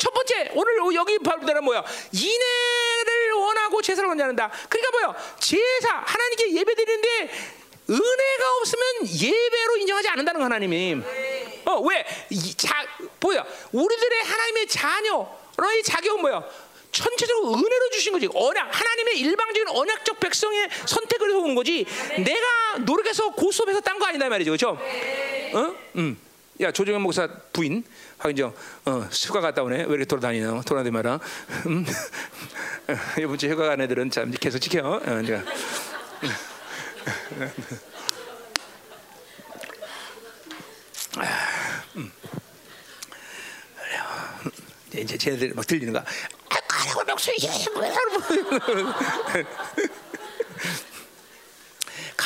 첫 0.00 0.12
번째 0.12 0.50
오늘 0.54 0.94
여기 0.96 1.18
바울대로 1.20 1.62
뭐야? 1.62 1.84
인애를 2.12 2.32
원하고 2.32 2.63
제사를 3.84 4.08
원하는다. 4.08 4.50
그러니까 4.68 4.90
뭐야? 4.98 5.36
제사 5.38 6.02
하나님께 6.04 6.54
예배 6.54 6.74
드리는데 6.74 7.30
은혜가 7.90 8.56
없으면 8.60 8.84
예배로 9.20 9.76
인정하지 9.76 10.08
않는다는 10.08 10.40
거 10.40 10.44
하나님이. 10.46 10.96
어 11.66 11.80
왜? 11.80 12.04
자 12.56 12.84
보여. 13.20 13.44
우리들의 13.72 14.22
하나님의 14.22 14.66
자녀의 14.68 15.82
자격은 15.84 16.20
뭐야? 16.22 16.42
전체적으로 16.90 17.54
은혜로 17.54 17.90
주신 17.90 18.12
거지. 18.12 18.28
언약 18.32 18.68
하나님의 18.72 19.18
일방적인 19.18 19.68
언약적 19.68 20.20
백성의 20.20 20.70
선택을 20.86 21.28
해서 21.28 21.38
오는 21.40 21.54
거지. 21.54 21.84
내가 22.18 22.78
노력해서 22.78 23.30
고수업해서 23.32 23.80
딴 23.80 23.98
거 23.98 24.06
아니다 24.06 24.28
말이죠, 24.28 24.52
그렇죠? 24.52 24.78
어? 25.54 25.74
음. 25.96 26.18
야 26.60 26.70
조정현 26.70 27.02
목사 27.02 27.26
부인 27.52 27.82
박인정 28.18 28.54
어, 28.84 28.90
휴가 29.12 29.40
갔다 29.40 29.62
오네 29.64 29.76
왜 29.76 29.82
이렇게 29.82 30.04
돌아다니나 30.04 30.60
돌아다니 30.62 30.92
마라 30.92 31.18
음. 31.66 31.84
이번 33.18 33.38
주 33.38 33.48
휴가 33.48 33.66
간 33.66 33.80
애들은 33.80 34.10
참 34.10 34.30
계속 34.30 34.60
지켜 34.60 34.80
어, 34.82 35.00
내가 35.00 35.42
음. 41.96 42.10
이제 44.96 45.18
쟤네들 45.18 45.54
막 45.54 45.66
들리는 45.66 45.92
거야 45.92 46.04
아, 46.50 46.56
가라고 46.68 47.02
명수 47.04 47.32
이 47.32 47.48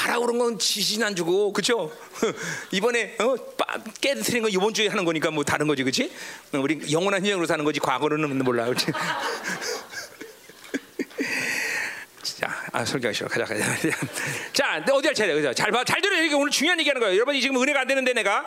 가라 0.09 0.21
그런 0.21 0.39
건 0.39 0.59
지신 0.59 1.03
안 1.03 1.15
주고 1.15 1.53
그죠? 1.53 1.93
이번에 2.73 3.17
어, 3.19 3.37
깨트리는 4.01 4.43
건 4.43 4.51
이번 4.51 4.73
주에 4.73 4.89
하는 4.89 5.05
거니까 5.05 5.31
뭐 5.31 5.45
다른 5.45 5.67
거지 5.69 5.83
그렇지? 5.83 6.11
우리 6.53 6.91
영원한 6.91 7.23
인형으로 7.25 7.47
사는 7.47 7.63
거지 7.63 7.79
과거로는 7.79 8.39
몰라 8.39 8.65
그렇지? 8.65 8.87
자, 12.23 12.65
아, 12.73 12.85
설교하기 12.85 13.17
싫어. 13.17 13.29
가자, 13.29 13.45
가자. 13.45 13.65
자, 14.55 14.83
어디 14.91 15.09
할 15.09 15.15
차례? 15.15 15.35
그죠? 15.35 15.53
잘 15.53 15.71
봐, 15.71 15.85
잘 15.85 16.01
들어. 16.01 16.23
이게 16.23 16.35
오늘 16.35 16.51
중요한 16.51 16.81
얘기하는 16.81 17.01
거예요. 17.01 17.15
여러분이 17.15 17.43
지금 17.43 17.61
은혜가 17.61 17.81
안 17.81 17.87
되는데 17.87 18.15
내가 18.15 18.47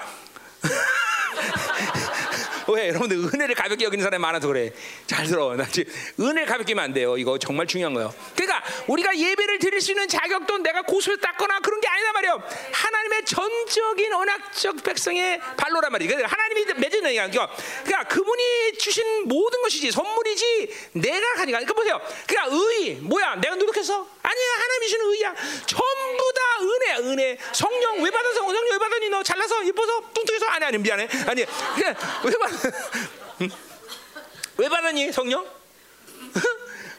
왜 2.67 2.90
여러분들 2.90 3.17
은혜를 3.17 3.56
가볍게 3.56 3.85
여기는 3.85 4.03
사람이 4.03 4.22
많아서 4.22 4.48
그래. 4.48 4.72
잘 5.07 5.25
들어. 5.25 5.56
나 5.56 5.65
지금 5.65 5.91
은혜를 6.19 6.45
가볍게 6.45 6.73
하면 6.73 6.85
안 6.85 6.93
돼요. 6.93 7.17
이거 7.17 7.38
정말 7.38 7.67
중요한 7.67 7.93
거예요. 7.93 8.14
그러니까 8.35 8.64
우리가 8.88 9.17
예배를 9.17 9.59
드릴 9.59 9.81
수 9.81 9.91
있는 9.91 10.07
자격도 10.07 10.59
내가 10.59 10.81
고수를 10.83 11.19
닦거나 11.19 11.59
그런 11.59 11.80
게 11.81 11.88
아니다 11.88 12.11
말이에요. 12.14 12.43
하나님의 12.72 13.25
전적인 13.25 14.14
언약적 14.14 14.83
백성의 14.83 15.40
발로란 15.57 15.91
말이에요. 15.91 16.09
그러니까 16.09 16.35
하나님이 16.35 16.65
맺은 16.73 17.06
얘기야. 17.06 17.30
그러니까 17.30 18.03
그분이 18.07 18.77
주신 18.77 19.27
모든 19.27 19.61
것이지 19.61 19.91
선물이지 19.91 20.90
내가 20.93 21.33
가니까. 21.35 21.59
그러니까 21.59 21.73
보세요. 21.73 22.01
그러니까 22.27 22.56
의 22.56 22.95
뭐야? 23.01 23.35
내가 23.35 23.56
노력해서 23.56 24.07
아니야. 24.22 24.48
하나님이 24.59 24.88
주는 24.88 25.06
의야. 25.14 25.35
전부 25.65 26.33
다 26.33 26.41
은혜야. 26.61 26.98
은혜. 26.99 27.38
성령 27.53 28.01
왜 28.03 28.09
받아서 28.11 28.41
성령 28.41 28.72
왜 28.72 28.77
받았니? 28.77 29.09
너 29.09 29.23
잘나서 29.23 29.65
예뻐서 29.65 30.01
뚱뚱해서 30.14 30.45
아니 30.48 30.65
아니 30.65 30.77
미안해. 30.77 31.07
아니 31.27 31.45
그냥 31.75 31.95
왜 32.23 32.31
받? 32.38 32.50
왜 34.57 34.69
받았니 34.69 35.11
성령? 35.11 35.45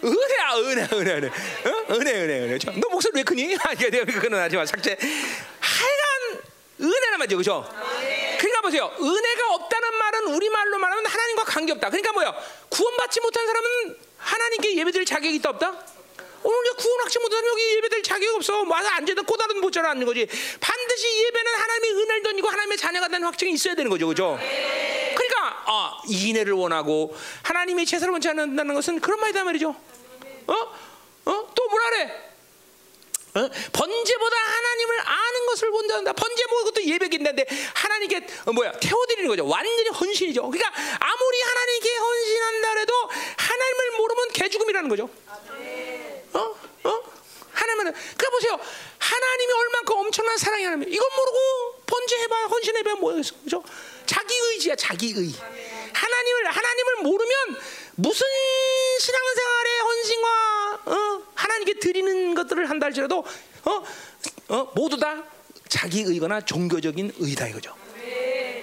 은혜야 0.04 0.56
은혜 0.56 0.88
은혜 0.92 1.12
은혜 1.14 1.28
어? 1.28 1.86
은혜 1.90 2.12
은혜 2.12 2.40
은혜 2.40 2.58
너 2.80 2.88
목소리 2.88 3.12
왜 3.16 3.22
크니? 3.22 3.56
아 3.62 3.74
내가 3.74 4.04
그거는 4.04 4.40
하지마 4.40 4.66
삭제 4.66 4.98
하여간 5.60 6.42
은혜란 6.80 7.18
말이죠 7.18 7.36
그죠? 7.36 7.68
그러니까 8.38 8.60
보세요 8.62 8.90
은혜가 9.00 9.54
없다는 9.54 9.94
말은 9.94 10.26
우리말로 10.34 10.78
말하면 10.78 11.06
하나님과 11.06 11.44
관계없다 11.44 11.90
그러니까 11.90 12.12
뭐야 12.12 12.34
구원받지 12.68 13.20
못한 13.20 13.46
사람은 13.46 13.96
하나님께 14.18 14.76
예배드릴 14.76 15.06
자격이 15.06 15.36
있다 15.36 15.50
없다? 15.50 15.91
오늘 16.42 16.58
이제 16.66 16.74
구원 16.76 17.00
학지 17.00 17.18
못하면 17.18 17.46
여기 17.46 17.76
예배될 17.76 18.02
자격이 18.02 18.28
없어. 18.36 18.62
와서 18.62 18.88
앉아도 18.88 19.22
꼬다른 19.22 19.60
못자라 19.60 19.90
앉는 19.90 20.06
거지. 20.06 20.26
반드시 20.60 21.24
예배는 21.24 21.54
하나님의 21.54 21.90
은혜를 21.92 22.22
던지고 22.22 22.48
하나님의 22.48 22.78
자녀가 22.78 23.08
된 23.08 23.22
확증이 23.22 23.52
있어야 23.52 23.74
되는 23.74 23.90
거죠, 23.90 24.06
그죠? 24.06 24.38
그러니까 25.14 25.64
어, 25.66 26.02
인애를 26.08 26.52
원하고 26.54 27.16
하나님의 27.42 27.86
제사를 27.86 28.10
원치 28.10 28.28
않는다는 28.28 28.74
것은 28.74 29.00
그런 29.00 29.20
말이다 29.20 29.44
말이죠. 29.44 29.70
어? 30.46 30.54
어? 31.24 31.52
또 31.54 31.68
뭐라 31.68 31.90
그래? 31.90 32.32
어? 33.34 33.48
번제보다 33.72 34.36
하나님을 34.36 35.00
아는 35.00 35.46
것을 35.46 35.70
본다는다. 35.70 36.12
번제 36.12 36.44
뭐 36.50 36.58
그것도 36.64 36.84
예배인데 36.84 37.46
하나님께 37.74 38.26
어, 38.46 38.52
뭐야 38.52 38.72
태워드리는 38.72 39.28
거죠. 39.28 39.46
완전히 39.46 39.88
헌신이죠. 39.88 40.50
그러니까 40.50 40.72
아무리 41.00 41.40
하나님께 41.42 41.96
헌신한다 41.96 42.78
해도 42.78 42.94
하나님을 43.38 43.90
모르면 43.96 44.28
개죽음이라는 44.32 44.88
거죠. 44.88 45.08
어? 46.34 46.56
어? 46.84 47.02
하나님은 47.52 47.92
그 48.16 48.30
보세요. 48.30 48.58
하나님이 48.98 49.52
얼만큼 49.52 49.96
엄청난 49.96 50.36
사랑이 50.38 50.64
하나님. 50.64 50.92
이건 50.92 51.08
모르고 51.16 51.82
번제해봐 51.86 52.46
헌신해봐 52.46 52.94
뭐겠어, 52.96 53.34
그죠? 53.44 53.62
자기 54.06 54.34
의지야, 54.34 54.74
자기 54.76 55.08
의. 55.16 55.32
하나님을 55.92 56.46
하나님을 56.50 56.96
모르면 57.02 57.60
무슨 57.96 58.26
신앙생활의 58.98 59.80
헌신과 59.80 60.82
어? 60.86 61.22
하나님께 61.34 61.78
드리는 61.78 62.34
것들을 62.34 62.68
한다 62.70 62.86
할지라도 62.86 63.24
어? 63.64 63.84
어? 64.48 64.72
모두 64.74 64.96
다 64.98 65.22
자기 65.68 66.02
의거나 66.02 66.40
종교적인 66.40 67.12
의다 67.18 67.48
이거죠. 67.48 67.74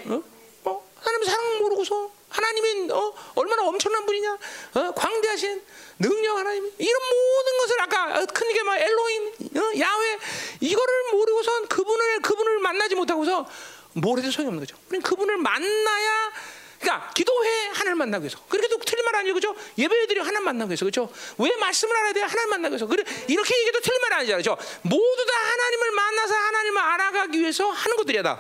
어? 0.08 0.24
어? 0.66 0.92
하나님 1.00 1.28
사랑 1.28 1.60
모르고서 1.60 2.12
하나님이 2.40 2.92
어? 2.92 3.14
얼마나 3.36 3.64
엄청난 3.64 4.06
분이냐, 4.06 4.38
어? 4.76 4.92
광대하신 4.96 5.62
능력 6.00 6.38
하나님 6.38 6.72
이런 6.78 7.02
모든 7.02 7.58
것을 7.58 7.82
아까 7.82 8.26
큰게 8.26 8.64
막 8.64 8.78
엘로임, 8.78 9.28
어? 9.58 9.80
야훼 9.80 10.18
이거를 10.62 11.12
모르고선 11.12 11.68
그분을 11.68 12.22
그분을 12.22 12.60
만나지 12.60 12.96
못하고서 12.96 13.48
뭘 13.94 14.20
해도 14.20 14.32
소용이 14.32 14.48
없는 14.48 14.62
거죠. 14.62 14.78
우리는 14.88 15.02
그분을 15.02 15.38
만나야 15.38 16.32
그러니까 16.80 17.12
기도회 17.14 17.68
하나님 17.74 17.98
만나기 17.98 18.24
위해서. 18.24 18.40
그렇게 18.48 18.68
도 18.68 18.78
틀린 18.80 19.04
말 19.06 19.16
아니죠, 19.18 19.34
그렇죠? 19.34 19.56
예배드리 19.78 20.20
하나님 20.20 20.46
만나기 20.46 20.70
위해서, 20.70 20.86
그렇죠? 20.86 21.12
왜 21.38 21.56
말씀을 21.58 21.96
알아야 21.96 22.14
돼요? 22.14 22.26
하나님 22.26 22.50
만나기 22.50 22.72
위해서. 22.74 22.88
그래 22.88 23.04
이렇게 23.28 23.60
얘기도 23.60 23.80
틀린 23.82 24.00
말 24.02 24.14
아니잖아요, 24.14 24.42
그렇죠? 24.42 24.80
모두 24.84 25.26
다 25.26 25.34
하나님을 25.34 25.92
만나서 25.92 26.34
하나님을 26.34 26.82
알아가기 26.82 27.40
위해서 27.40 27.70
하는 27.70 27.98
것들이야 27.98 28.24
다. 28.24 28.40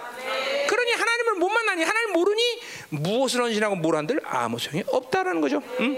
그러니 0.67 0.91
하나님을 0.93 1.33
못 1.35 1.49
만나니 1.49 1.83
하나님 1.83 2.13
모르니 2.13 2.61
무엇을 2.89 3.41
헌신하고 3.41 3.75
뭘 3.75 3.95
한들 3.95 4.21
아무 4.23 4.57
소용이 4.57 4.83
없다라는 4.87 5.41
거죠. 5.41 5.61
응? 5.79 5.97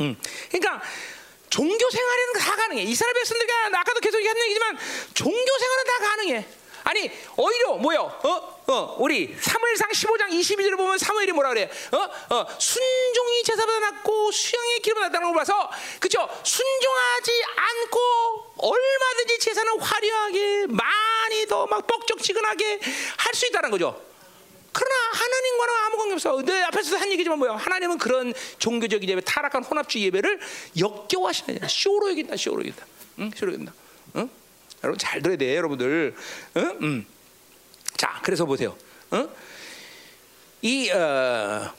응. 0.00 0.16
그러니까. 0.50 0.82
종교 1.48 1.88
생활에는 1.88 2.32
다 2.34 2.56
가능해. 2.56 2.82
이스라엘 2.82 3.14
백성들과 3.14 3.80
아까도 3.80 4.00
계속 4.00 4.18
얘기한 4.18 4.36
얘기지만 4.36 4.76
종교 5.14 5.58
생활은 5.58 5.84
다 5.86 5.98
가능해. 6.08 6.46
아니 6.84 7.10
오히려 7.36 7.76
뭐요? 7.76 8.20
어? 8.24 8.55
어, 8.68 8.96
우리 8.98 9.34
사무엘상 9.40 9.90
15장 9.90 10.28
22절을 10.30 10.76
보면 10.76 10.98
사무엘이 10.98 11.30
뭐라 11.32 11.50
그래? 11.50 11.70
어? 11.92 12.34
어, 12.34 12.46
순종이 12.58 13.42
제사보다 13.44 13.78
낫고 13.78 14.32
수양의 14.32 14.80
기름보다 14.80 15.06
낫다는 15.08 15.28
걸 15.28 15.36
봐서 15.36 15.70
그죠? 16.00 16.28
순종하지 16.42 17.44
않고 17.56 18.00
얼마든지 18.58 19.38
제사는 19.38 19.80
화려하게 19.80 20.66
많이 20.68 21.46
더 21.48 21.66
막 21.66 21.86
뻑적지근하게 21.86 22.80
할 23.18 23.34
수 23.34 23.46
있다는 23.46 23.70
거죠. 23.70 24.00
그러나 24.72 24.94
하나님과는 25.12 25.74
아무 25.86 25.96
관계 25.98 26.14
없어. 26.14 26.42
내 26.42 26.62
앞에서도 26.62 26.96
한 26.98 27.12
얘기지만 27.12 27.38
뭐야? 27.38 27.54
하나님은 27.56 27.98
그런 27.98 28.32
종교적인 28.58 29.08
예배, 29.10 29.20
타락한 29.22 29.62
혼합주의 29.64 30.04
예배를 30.06 30.40
역겨워하시는 30.78 31.60
쇼로 31.68 32.10
여긴다, 32.10 32.36
쇼로 32.36 32.60
여긴다. 32.60 32.86
응? 33.20 33.30
쇼로 33.36 33.52
여긴다. 33.54 33.72
응? 34.16 34.30
여러분 34.84 34.98
잘 34.98 35.22
들어야 35.22 35.36
돼, 35.36 35.56
여러분들. 35.56 36.14
응? 36.56 36.78
음. 36.82 37.06
자, 37.96 38.20
그래서 38.22 38.44
보세요. 38.44 38.76
응? 39.12 39.28
이 40.62 40.90
어, 40.90 41.72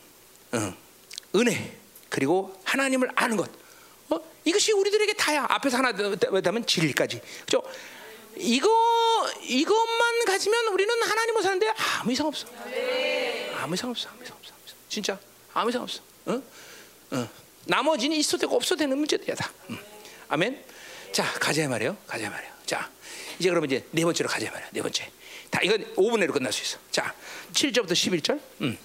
응. 0.54 0.76
은혜 1.36 1.78
그리고 2.10 2.60
하나님을 2.64 3.10
아는 3.16 3.38
것. 3.38 3.50
어? 4.10 4.20
이것이 4.46 4.72
우리들에게 4.72 5.14
다야. 5.14 5.46
앞에서 5.50 5.78
하나 5.78 5.92
더면 5.94 6.66
진리까지. 6.66 7.22
그죠? 7.46 7.62
이거 8.38 8.70
이것만 9.44 10.26
가지면 10.26 10.68
우리는 10.70 11.04
하나님을 11.04 11.44
사는데 11.44 11.74
아무 12.00 12.12
이상 12.12 12.28
없어. 12.28 12.48
아무 13.58 13.74
이상 13.74 13.90
없어. 13.90 14.10
아무 14.10 14.24
이상 14.24 14.38
없어. 14.40 14.54
진짜 14.90 15.20
아무 15.54 15.70
이상 15.70 15.82
없어. 15.82 16.02
응? 16.30 16.44
응. 17.14 17.30
나머지는 17.66 18.16
있어도 18.18 18.42
되고 18.42 18.56
없어도 18.56 18.80
되는 18.80 18.98
문제들이야 18.98 19.36
다. 19.36 19.52
응. 19.70 19.78
아멘. 20.30 20.64
자 21.12 21.24
가자 21.40 21.68
말이요. 21.68 21.98
가자 22.08 22.30
말이요. 22.30 22.52
자 22.66 22.90
이제 23.40 23.50
그러면 23.50 23.70
이제 23.70 23.86
네 23.92 24.04
번째로 24.04 24.30
가자 24.30 24.50
말이야. 24.52 24.70
네 24.72 24.82
번째. 24.82 25.12
다 25.50 25.60
이건 25.64 25.84
5분 25.96 26.20
내로 26.20 26.34
끝날 26.34 26.52
수 26.52 26.64
있어. 26.64 26.78
자 26.92 27.14
7절부터 27.54 27.92
11절. 27.92 28.40
음. 28.62 28.78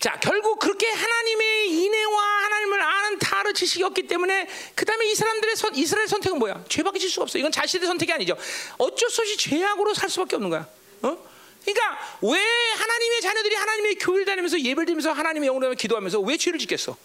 자 0.00 0.18
결국 0.20 0.58
그렇게 0.58 0.88
하나님의 0.88 1.70
인애와 1.70 2.22
하나님을 2.44 2.82
아는 2.82 3.18
다른 3.18 3.52
지식이 3.54 3.82
없기 3.84 4.06
때문에 4.06 4.48
그 4.74 4.84
다음에 4.84 5.06
이 5.10 5.14
사람들의 5.14 5.56
선, 5.56 5.74
이스라엘 5.74 6.08
선택은 6.08 6.38
뭐야? 6.38 6.64
죄밖에 6.68 6.98
질 6.98 7.10
수가 7.10 7.24
없어. 7.24 7.38
이건 7.38 7.52
자신의 7.52 7.86
선택이 7.86 8.12
아니죠. 8.12 8.36
어쩔 8.78 9.10
수 9.10 9.20
없이 9.20 9.36
죄악으로 9.36 9.92
살 9.94 10.08
수밖에 10.08 10.36
없는 10.36 10.48
거야. 10.48 10.66
어? 11.02 11.30
그러니까 11.64 12.18
왜 12.22 12.40
하나님의 12.76 13.20
자녀들이 13.20 13.54
하나님의 13.54 13.94
교회를 13.96 14.24
다니면서 14.24 14.58
예배를 14.58 14.86
드리면서 14.86 15.12
하나님의 15.12 15.48
영으로 15.48 15.74
기도하면서 15.74 16.20
왜 16.20 16.38
죄를 16.38 16.58
짓겠어? 16.58 16.96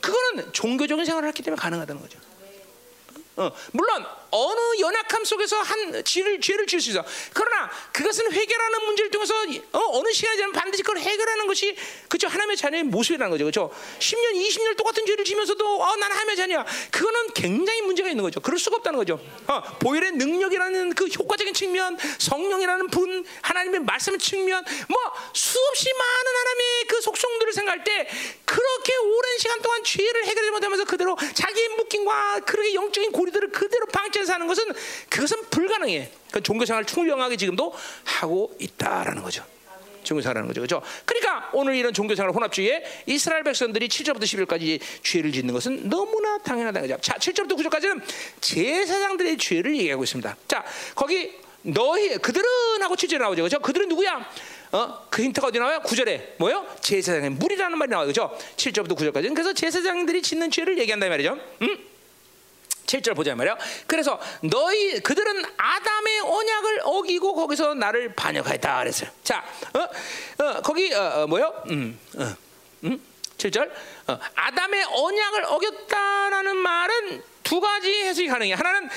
그거는 0.00 0.52
종교적인 0.52 1.04
생활을 1.04 1.28
했기 1.28 1.42
때문에 1.42 1.60
가능하다는 1.60 2.02
거죠. 2.02 2.18
어, 3.36 3.50
물론 3.72 4.04
어느 4.32 4.80
연약함 4.80 5.24
속에서 5.24 5.60
한 5.60 6.04
죄를 6.04 6.40
죄를 6.40 6.66
지을 6.66 6.80
수 6.80 6.90
있어. 6.90 7.04
그러나 7.32 7.70
그것은 7.92 8.30
해결하는 8.32 8.84
문제를 8.84 9.10
통해서 9.10 9.34
어, 9.72 10.02
느 10.02 10.12
시간이 10.12 10.36
지나면 10.36 10.52
반드시 10.52 10.82
그걸 10.82 10.98
해결하는 10.98 11.46
것이 11.46 11.76
그죠 12.08 12.28
하나님의 12.28 12.56
자녀의 12.56 12.84
모습이라는 12.84 13.30
거죠. 13.30 13.44
그죠? 13.44 13.70
10년, 13.98 14.34
20년 14.34 14.76
똑같은 14.76 15.04
죄를 15.06 15.24
지면서도 15.24 15.82
어, 15.82 15.96
나는 15.96 16.16
하나님의 16.16 16.36
자녀야. 16.36 16.64
그거는 16.90 17.32
굉장히 17.34 17.82
문제가 17.82 18.08
있는 18.08 18.22
거죠. 18.22 18.40
그럴 18.40 18.58
수가 18.58 18.76
없다는 18.76 18.98
거죠. 18.98 19.20
어, 19.46 19.62
보혈의 19.80 20.12
능력이라는 20.12 20.94
그 20.94 21.06
효과적인 21.06 21.54
측면, 21.54 21.98
성령이라는 22.18 22.88
분, 22.88 23.24
하나님의 23.42 23.80
말씀 23.80 24.18
측면, 24.18 24.64
뭐 24.88 24.98
수없이 25.32 25.88
많은 25.92 26.39
생각할 27.70 27.84
때 27.84 28.08
그렇게 28.44 28.96
오랜 28.96 29.38
시간 29.38 29.62
동안 29.62 29.82
죄를 29.84 30.26
해결하지 30.26 30.50
못하면서 30.50 30.84
그대로 30.84 31.16
자기의 31.16 31.68
묶임과 31.76 32.40
그렇게 32.40 32.74
영적인 32.74 33.12
고리들을 33.12 33.52
그대로 33.52 33.86
방치 33.86 34.24
사는 34.26 34.46
것은 34.46 34.64
그것은 35.08 35.44
불가능해. 35.50 36.10
그 36.32 36.42
종교생활 36.42 36.84
충명하게 36.84 37.36
지금도 37.36 37.72
하고 38.04 38.54
있다라는 38.58 39.22
거죠. 39.22 39.44
종교생활하는 40.02 40.48
거죠. 40.48 40.60
그렇죠? 40.60 40.82
그러니까 41.04 41.50
오늘 41.52 41.76
이런 41.76 41.92
종교생활 41.92 42.32
혼합주의에 42.32 43.04
이스라엘 43.06 43.42
백성들이 43.44 43.88
7절부터 43.88 44.22
11절까지 44.22 44.80
죄를 45.02 45.30
짓는 45.30 45.52
것은 45.54 45.88
너무나 45.88 46.38
당연하다는 46.38 46.88
거죠. 46.88 47.00
자, 47.00 47.14
7절부터 47.14 47.56
9절까지는 47.58 48.02
제사장들의 48.40 49.36
죄를 49.38 49.76
얘기하고 49.76 50.04
있습니다. 50.04 50.36
자, 50.48 50.64
거기 50.94 51.38
너희 51.62 52.16
그들은 52.16 52.48
하고 52.80 52.94
7절에 52.96 53.18
나오죠. 53.18 53.42
그렇죠? 53.42 53.58
그들은 53.60 53.88
누구야? 53.88 54.26
어? 54.72 55.06
그 55.10 55.22
힌트가 55.22 55.48
어디 55.48 55.58
나와요? 55.58 55.80
9절에 55.80 56.38
뭐요? 56.38 56.66
제사장의 56.80 57.30
물이라는 57.30 57.76
말이 57.76 57.90
나와요. 57.90 58.06
그렇죠? 58.06 58.36
7절부터 58.56 58.96
9절까지는 58.96 59.34
그래서 59.34 59.52
제사장들이 59.52 60.22
짓는 60.22 60.50
죄를 60.50 60.78
얘기한다 60.78 61.08
말이죠. 61.08 61.38
음? 61.62 61.90
7절 62.86 63.14
보자 63.14 63.34
말이야. 63.34 63.56
그래서 63.86 64.20
너희 64.42 65.00
그들은 65.00 65.44
아담의 65.56 66.20
언약을 66.20 66.80
어기고 66.84 67.34
거기서 67.34 67.74
나를 67.74 68.14
반역하였다 68.14 68.78
그랬어요. 68.80 69.10
자, 69.22 69.44
어, 69.74 70.44
어 70.44 70.60
거기 70.62 70.92
어, 70.92 71.22
어, 71.22 71.26
뭐요? 71.28 71.62
음, 71.70 71.98
어, 72.16 72.34
음, 72.84 73.00
7절. 73.38 73.70
어, 74.08 74.18
아담의 74.34 74.84
언약을 74.84 75.44
어겼다라는 75.44 76.56
말은 76.56 77.22
두 77.44 77.60
가지 77.60 77.92
해석이 77.92 78.26
가능해. 78.28 78.54
하나는 78.54 78.88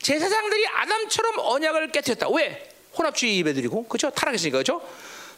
제사장들이 0.00 0.66
아담처럼 0.68 1.38
언약을 1.38 1.92
깨뜨렸다. 1.92 2.28
왜? 2.30 2.70
혼합주의 2.96 3.38
예배드리고 3.38 3.88
그렇죠? 3.88 4.10
타락했으니까 4.10 4.58
그렇죠? 4.58 4.82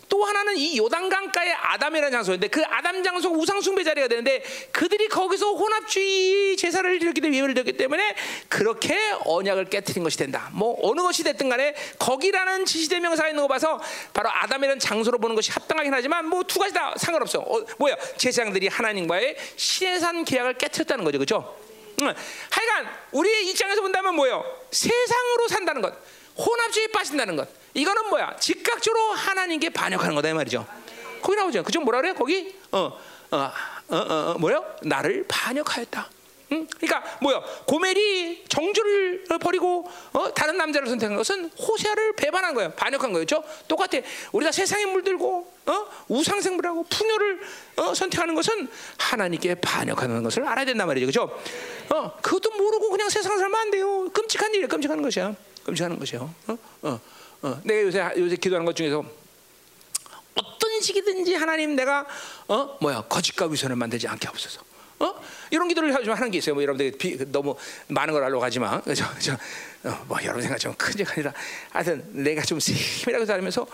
또 0.08 0.24
하나는 0.24 0.57
이 0.57 0.78
요단강가의 0.78 1.52
아담이라는 1.52 2.12
장소인데 2.12 2.49
그 2.49 2.62
아담 2.65 3.02
장소 3.02 3.31
우상 3.31 3.60
숭배 3.60 3.84
자리가 3.84 4.08
되는데 4.08 4.42
그들이 4.73 5.08
거기서 5.08 5.52
혼합주의 5.52 6.57
제사를 6.57 7.02
이렇게 7.02 7.23
예배를 7.23 7.55
드렸기 7.55 7.76
때문에 7.76 8.15
그렇게 8.49 8.97
언약을 9.24 9.66
깨뜨린 9.70 10.02
것이 10.05 10.16
된다. 10.16 10.50
뭐 10.52 10.78
어느 10.83 11.00
것이 11.00 11.23
됐든 11.24 11.49
간에 11.49 11.74
거기라는 11.99 12.65
지시대 12.65 13.00
명사가 13.00 13.28
있는 13.28 13.42
거 13.42 13.49
봐서 13.49 13.81
바로 14.12 14.31
아담이라는 14.31 14.78
장소로 14.78 15.18
보는 15.18 15.34
것이 15.36 15.50
합당하긴 15.50 15.92
하지만 15.92 16.26
뭐 16.26 16.44
두 16.44 16.60
가지 16.60 16.73
다 16.73 16.94
상관없어. 16.97 17.41
어, 17.41 17.65
뭐야 17.78 17.97
제사장들이 18.16 18.68
하나님과의 18.68 19.36
신해산 19.57 20.24
계약을 20.24 20.55
깨뜨렸다는 20.55 21.05
거죠, 21.05 21.18
그렇죠? 21.18 21.57
응. 22.02 22.15
하여간 22.50 22.92
우리의 23.12 23.49
입장에서 23.49 23.81
본다면 23.81 24.15
뭐예요? 24.15 24.44
세상으로 24.70 25.49
산다는 25.49 25.83
것, 25.83 25.94
혼합주의에 26.36 26.89
빠진다는 26.89 27.36
것. 27.36 27.49
이거는 27.74 28.08
뭐야? 28.08 28.36
즉각적으로 28.38 29.12
하나님께 29.12 29.70
반역하는 29.70 30.14
거다 30.14 30.28
이 30.28 30.32
말이죠. 30.32 30.66
거기 31.20 31.36
나오죠. 31.36 31.62
그죠? 31.62 31.80
뭐라 31.80 32.00
그래? 32.00 32.12
거기 32.14 32.54
어, 32.70 32.78
어, 33.30 33.36
어, 33.88 33.96
어, 33.96 33.96
어 33.96 34.38
뭐요? 34.38 34.64
나를 34.82 35.24
반역하였다. 35.28 36.10
응? 36.52 36.66
그러니까 36.78 37.18
뭐야? 37.20 37.42
고멜이 37.66 38.44
정조를 38.48 39.24
버리고 39.40 39.90
어? 40.12 40.32
다른 40.34 40.56
남자를 40.56 40.88
선택한 40.88 41.16
것은 41.16 41.50
호세아를 41.50 42.14
배반한 42.14 42.54
거예요. 42.54 42.70
반역한. 42.72 43.12
그렇죠? 43.12 43.42
똑같아. 43.66 43.98
우리가 44.32 44.52
세상에 44.52 44.86
물들고 44.86 45.52
어? 45.66 45.86
우상생물하고 46.08 46.84
풍요를 46.84 47.40
어? 47.76 47.94
선택하는 47.94 48.34
것은 48.34 48.68
하나님께 48.98 49.56
반역하는 49.56 50.22
것을 50.22 50.46
알아야 50.46 50.64
된단 50.64 50.86
말이죠. 50.86 51.06
그렇죠? 51.06 51.40
어, 51.90 52.16
그것도 52.20 52.56
모르고 52.56 52.90
그냥 52.90 53.08
세상 53.08 53.38
살면 53.38 53.60
안 53.60 53.70
돼요. 53.70 54.08
끔찍한 54.10 54.50
일이에요. 54.50 54.68
끔찍한 54.68 55.02
것이야. 55.02 55.34
끔찍한 55.64 55.98
것이요. 55.98 56.30
어? 56.48 56.58
어, 56.82 57.00
어. 57.44 57.60
내가 57.62 57.82
요새 57.82 58.10
요새 58.16 58.36
기도하는 58.36 58.64
것 58.64 58.74
중에서 58.74 59.05
어떤 60.34 60.81
식이든지 60.81 61.34
하나님 61.34 61.76
내가 61.76 62.06
어 62.48 62.78
뭐야 62.81 63.02
거짓과 63.02 63.47
위선을 63.47 63.76
만들지 63.76 64.08
않게 64.08 64.26
하옵소서. 64.26 64.62
어 65.00 65.14
이런 65.50 65.68
기도를 65.68 65.92
좀 66.02 66.14
하는 66.14 66.31
게 66.31 66.39
있어요. 66.39 66.55
뭐 66.55 66.62
여러분들 66.62 66.92
비, 66.97 67.18
너무 67.31 67.55
많은 67.89 68.14
걸 68.14 68.24
하려고 68.24 68.42
하지만 68.42 68.81
그죠? 68.82 69.05
저, 69.18 69.34
어, 69.84 70.05
뭐 70.08 70.18
여러분 70.23 70.40
생각 70.40 70.58
좀 70.58 70.73
큰게 70.74 71.05
아니라 71.06 71.34
하여튼 71.68 72.02
내가 72.12 72.40
좀 72.40 72.58
세밀하게 72.60 73.26
살면서 73.26 73.66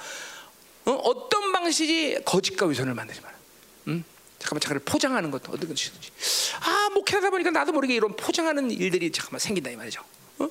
어, 0.87 0.91
어떤 0.91 1.53
방식이 1.53 2.25
거짓과 2.25 2.67
위선을 2.67 2.93
만들지 2.95 3.21
마라. 3.21 3.37
음? 3.87 4.05
잠깐만 4.41 4.61
자기를 4.63 4.81
포장하는 4.81 5.31
것도 5.31 5.53
어떤 5.53 5.69
것이든지. 5.69 6.11
아 6.61 6.91
목회하다 6.93 7.31
보니까 7.31 7.53
나도 7.53 7.71
모르게 7.71 7.95
이런 7.95 8.17
포장하는 8.17 8.73
일들이 8.73 9.13
잠깐만 9.13 9.39
생긴다 9.39 9.71
이 9.71 9.77
말이죠. 9.77 10.03
어? 10.41 10.49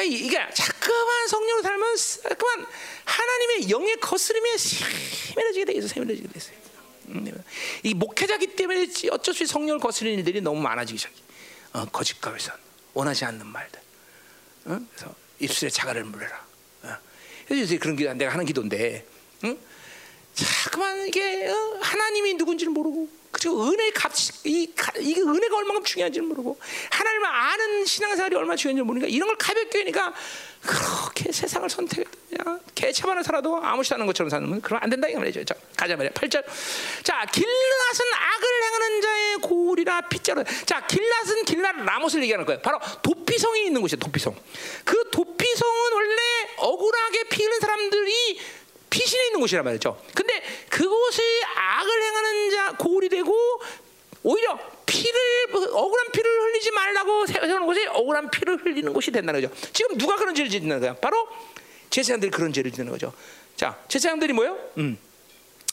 이게 0.00 0.38
자꾸만 0.54 1.28
성령으로 1.28 1.62
살면 1.62 1.96
자꾸만 1.96 2.66
하나님의 3.04 3.70
영의 3.70 3.96
거스름에 4.00 4.56
세밀해지게 4.56 5.64
돼 5.66 5.72
있어 5.74 5.88
세밀해지게 5.88 6.28
돼 6.28 6.34
있어요. 6.36 6.56
음, 7.08 7.24
네. 7.24 7.32
이 7.82 7.94
목회자기 7.94 8.54
때문에 8.56 8.86
어쩔 9.10 9.34
수 9.34 9.42
없이 9.42 9.46
성령을 9.46 9.80
거스르는 9.80 10.18
일들이 10.18 10.40
너무 10.40 10.60
많아지기 10.60 10.98
시작해. 10.98 11.16
어, 11.74 11.84
거짓과 11.86 12.30
위선, 12.30 12.54
원하지 12.94 13.24
않는 13.26 13.46
말들. 13.46 13.80
어? 14.66 14.78
그래서 14.94 15.14
입술에 15.38 15.70
자갈을 15.70 16.04
물려라. 16.04 16.46
어. 16.82 16.96
그래서 17.46 17.76
그런 17.78 17.96
기도 17.96 18.12
내가 18.14 18.32
하는 18.32 18.44
기도인데, 18.44 19.06
응? 19.44 19.58
자꾸만 20.34 21.08
이게 21.08 21.48
어? 21.48 21.78
하나님이 21.80 22.34
누군지를 22.34 22.72
모르고 22.72 23.08
그리고 23.32 23.64
은혜의 23.64 23.92
값이 23.96 24.32
이, 24.44 24.72
이게 25.00 25.20
은혜가 25.22 25.56
얼마나 25.56 25.80
중요한지를 25.82 26.26
모르고 26.28 26.58
하나님을 26.90 27.26
아는 27.26 27.84
신앙생활이 27.86 28.36
얼마나 28.36 28.56
중요한지 28.56 28.82
모르니까 28.82 29.08
이런 29.08 29.26
걸 29.26 29.36
가볍게 29.36 29.80
하니까 29.80 30.12
그렇게 30.60 31.32
세상을 31.32 31.68
선택 31.68 32.06
그냥 32.28 32.60
개차반을 32.74 33.24
살아도 33.24 33.56
아무렇지 33.56 33.94
않은 33.94 34.06
것처럼 34.06 34.30
사는 34.30 34.60
그럼 34.60 34.80
안 34.82 34.90
된다 34.90 35.08
이 35.08 35.14
말이죠. 35.14 35.44
자, 35.44 35.54
가자 35.76 35.96
말이야. 35.96 36.12
8절. 36.12 36.44
자, 37.02 37.24
길앗은 37.26 38.06
악을 38.14 38.62
행하는 38.64 39.00
자의 39.00 39.36
고리라 39.38 40.02
핏자루. 40.02 40.44
자, 40.66 40.86
길앗은 40.86 41.44
길앗 41.44 41.76
라못을 41.76 42.22
얘기하는 42.22 42.46
거예요. 42.46 42.60
바로 42.60 42.78
도피성이 43.02 43.66
있는 43.66 43.80
곳이에요. 43.80 43.98
도피성. 43.98 44.36
그 44.84 45.10
도피성은 45.10 45.92
원래 45.92 46.20
억울하게 46.58 47.24
피는 47.24 47.60
사람들이 47.60 48.40
피신에 48.92 49.26
있는 49.28 49.40
곳이란 49.40 49.64
말이죠. 49.64 49.98
근데 50.14 50.42
그곳이 50.68 51.22
악을 51.56 52.02
행하는 52.02 52.50
자 52.50 52.76
고울이 52.76 53.08
되고 53.08 53.34
오히려 54.22 54.58
피를 54.84 55.20
억울한 55.72 56.12
피를 56.12 56.30
흘리지 56.30 56.70
말라고 56.72 57.26
세우는 57.26 57.64
곳이 57.64 57.86
억울한 57.86 58.30
피를 58.30 58.58
흘리는 58.58 58.92
곳이 58.92 59.10
된다는 59.10 59.40
거죠. 59.40 59.54
지금 59.72 59.96
누가 59.96 60.16
그런 60.16 60.34
죄를 60.34 60.50
짓는 60.50 60.78
거야? 60.78 60.94
바로 60.96 61.26
제사장들이 61.88 62.30
그런 62.30 62.52
죄를 62.52 62.70
짓는 62.70 62.92
거죠. 62.92 63.12
자, 63.56 63.78
제사장들이 63.88 64.34
뭐요? 64.34 64.58
음. 64.76 64.98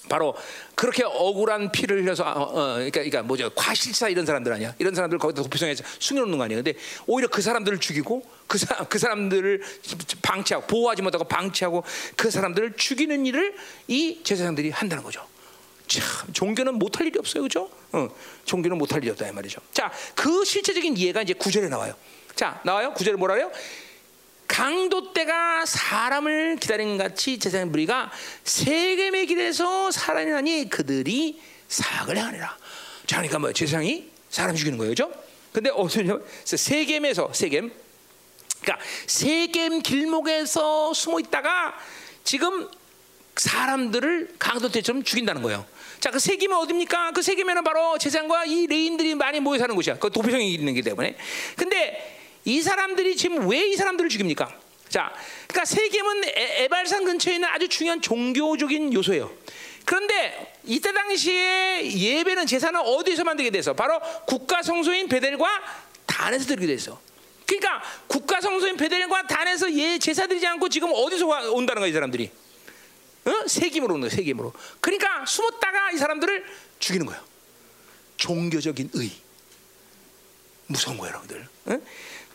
바로 0.09 0.35
그렇게 0.75 1.03
억울한 1.03 1.71
피를 1.71 2.01
흘려서 2.01 2.23
어, 2.25 2.41
어, 2.41 2.73
그러니까, 2.73 2.91
그러니까 2.99 3.23
뭐죠? 3.23 3.49
과실사 3.55 4.09
이런 4.09 4.25
사람들 4.25 4.51
아니야? 4.51 4.75
이런 4.79 4.93
사람들 4.93 5.17
거기다 5.19 5.43
도피성에 5.43 5.75
숨겨놓는 5.99 6.37
거 6.37 6.43
아니야? 6.43 6.57
근데 6.57 6.73
오히려 7.07 7.29
그 7.29 7.41
사람들을 7.41 7.79
죽이고 7.79 8.23
그, 8.47 8.57
사, 8.57 8.75
그 8.89 8.99
사람들을 8.99 9.61
방치하고 10.21 10.67
보호하지 10.67 11.01
못하고 11.01 11.23
방치하고 11.23 11.83
그 12.17 12.29
사람들을 12.29 12.73
죽이는 12.75 13.25
일을 13.25 13.55
이 13.87 14.21
제사장들이 14.23 14.71
한다는 14.71 15.03
거죠. 15.03 15.25
참 15.87 16.03
종교는 16.33 16.75
못할 16.75 17.07
일이 17.07 17.17
없어요. 17.17 17.43
그죠? 17.43 17.69
어, 17.91 18.09
종교는 18.45 18.77
못할 18.77 18.99
일이 18.99 19.09
없다 19.11 19.27
이 19.27 19.31
말이죠. 19.31 19.61
자그 19.73 20.45
실체적인 20.45 20.97
이해가 20.97 21.21
이제 21.21 21.33
구절에 21.33 21.69
나와요. 21.69 21.93
자 22.35 22.61
나와요? 22.63 22.93
구절에 22.93 23.17
뭐라 23.17 23.33
그래요 23.35 23.51
강도 24.49 25.13
때가 25.13 25.63
사람을 25.65 26.57
기다린 26.57 26.97
같이 26.97 27.37
제사장 27.37 27.71
무리가 27.71 28.11
세겜의 28.43 29.27
길에서 29.27 29.91
살아나니 29.91 30.69
그들이 30.69 31.39
사악을 31.67 32.17
행하니라. 32.17 32.57
자, 33.05 33.17
그러니까 33.17 33.39
뭐 33.39 33.53
제사장이 33.53 34.09
사람 34.29 34.55
죽이는 34.55 34.77
거예요, 34.79 34.91
그죠? 34.91 35.13
근데 35.53 35.69
어디서 35.69 36.19
세겜에서 36.43 37.31
세겜, 37.31 37.71
그러니까 38.61 38.85
세겜 39.05 39.81
길목에서 39.81 40.93
숨어 40.93 41.19
있다가 41.19 41.75
지금 42.23 42.67
사람들을 43.35 44.35
강도 44.39 44.67
때처럼 44.69 45.03
죽인다는 45.03 45.43
거예요. 45.43 45.65
자, 45.99 46.09
그 46.09 46.17
세겜은 46.17 46.57
어디입니까? 46.57 47.11
그 47.11 47.21
세겜에는 47.21 47.63
바로 47.63 47.99
제사장과 47.99 48.45
이 48.45 48.65
레인들이 48.65 49.13
많이 49.13 49.39
모여 49.39 49.59
사는 49.59 49.73
곳이야. 49.75 49.99
그 49.99 50.09
도피성이 50.11 50.53
있는 50.53 50.73
게 50.73 50.81
때문에. 50.81 51.15
근데 51.55 52.18
이 52.45 52.61
사람들이 52.61 53.15
지금 53.15 53.47
왜 53.49 53.69
이 53.69 53.75
사람들을 53.75 54.09
죽입니까? 54.09 54.53
자, 54.89 55.13
그러니까 55.47 55.65
세겜은 55.65 56.21
에발산 56.35 57.05
근처에 57.05 57.35
있는 57.35 57.47
아주 57.49 57.67
중요한 57.67 58.01
종교적인 58.01 58.93
요소예요. 58.93 59.31
그런데 59.85 60.53
이때 60.65 60.91
당시에 60.91 61.91
예배는 61.93 62.45
제사는 62.47 62.79
어디서 62.79 63.23
만들게 63.23 63.49
돼서 63.51 63.73
바로 63.73 63.99
국가 64.25 64.61
성소인 64.63 65.07
베델과 65.07 65.47
단에서 66.05 66.45
드리게 66.47 66.67
돼서. 66.67 66.99
그러니까 67.45 67.81
국가 68.07 68.41
성소인 68.41 68.77
베델과 68.77 69.27
단에서 69.27 69.71
예 69.73 69.97
제사 69.99 70.27
드리지 70.27 70.45
않고 70.47 70.69
지금 70.69 70.89
어디서 70.93 71.51
온다는 71.53 71.81
거야 71.81 71.89
이 71.89 71.93
사람들이? 71.93 72.31
어? 73.25 73.47
세김으로 73.47 73.93
오는 73.95 74.07
거야 74.07 74.15
세김으로. 74.15 74.53
그러니까 74.79 75.25
숨었다가 75.25 75.91
이 75.91 75.97
사람들을 75.97 76.45
죽이는 76.79 77.05
거예요. 77.05 77.21
종교적인 78.17 78.91
의. 78.93 79.11
무서운 80.67 80.97
거예요, 80.97 81.15
여러분들. 81.15 81.47
어? 81.65 81.81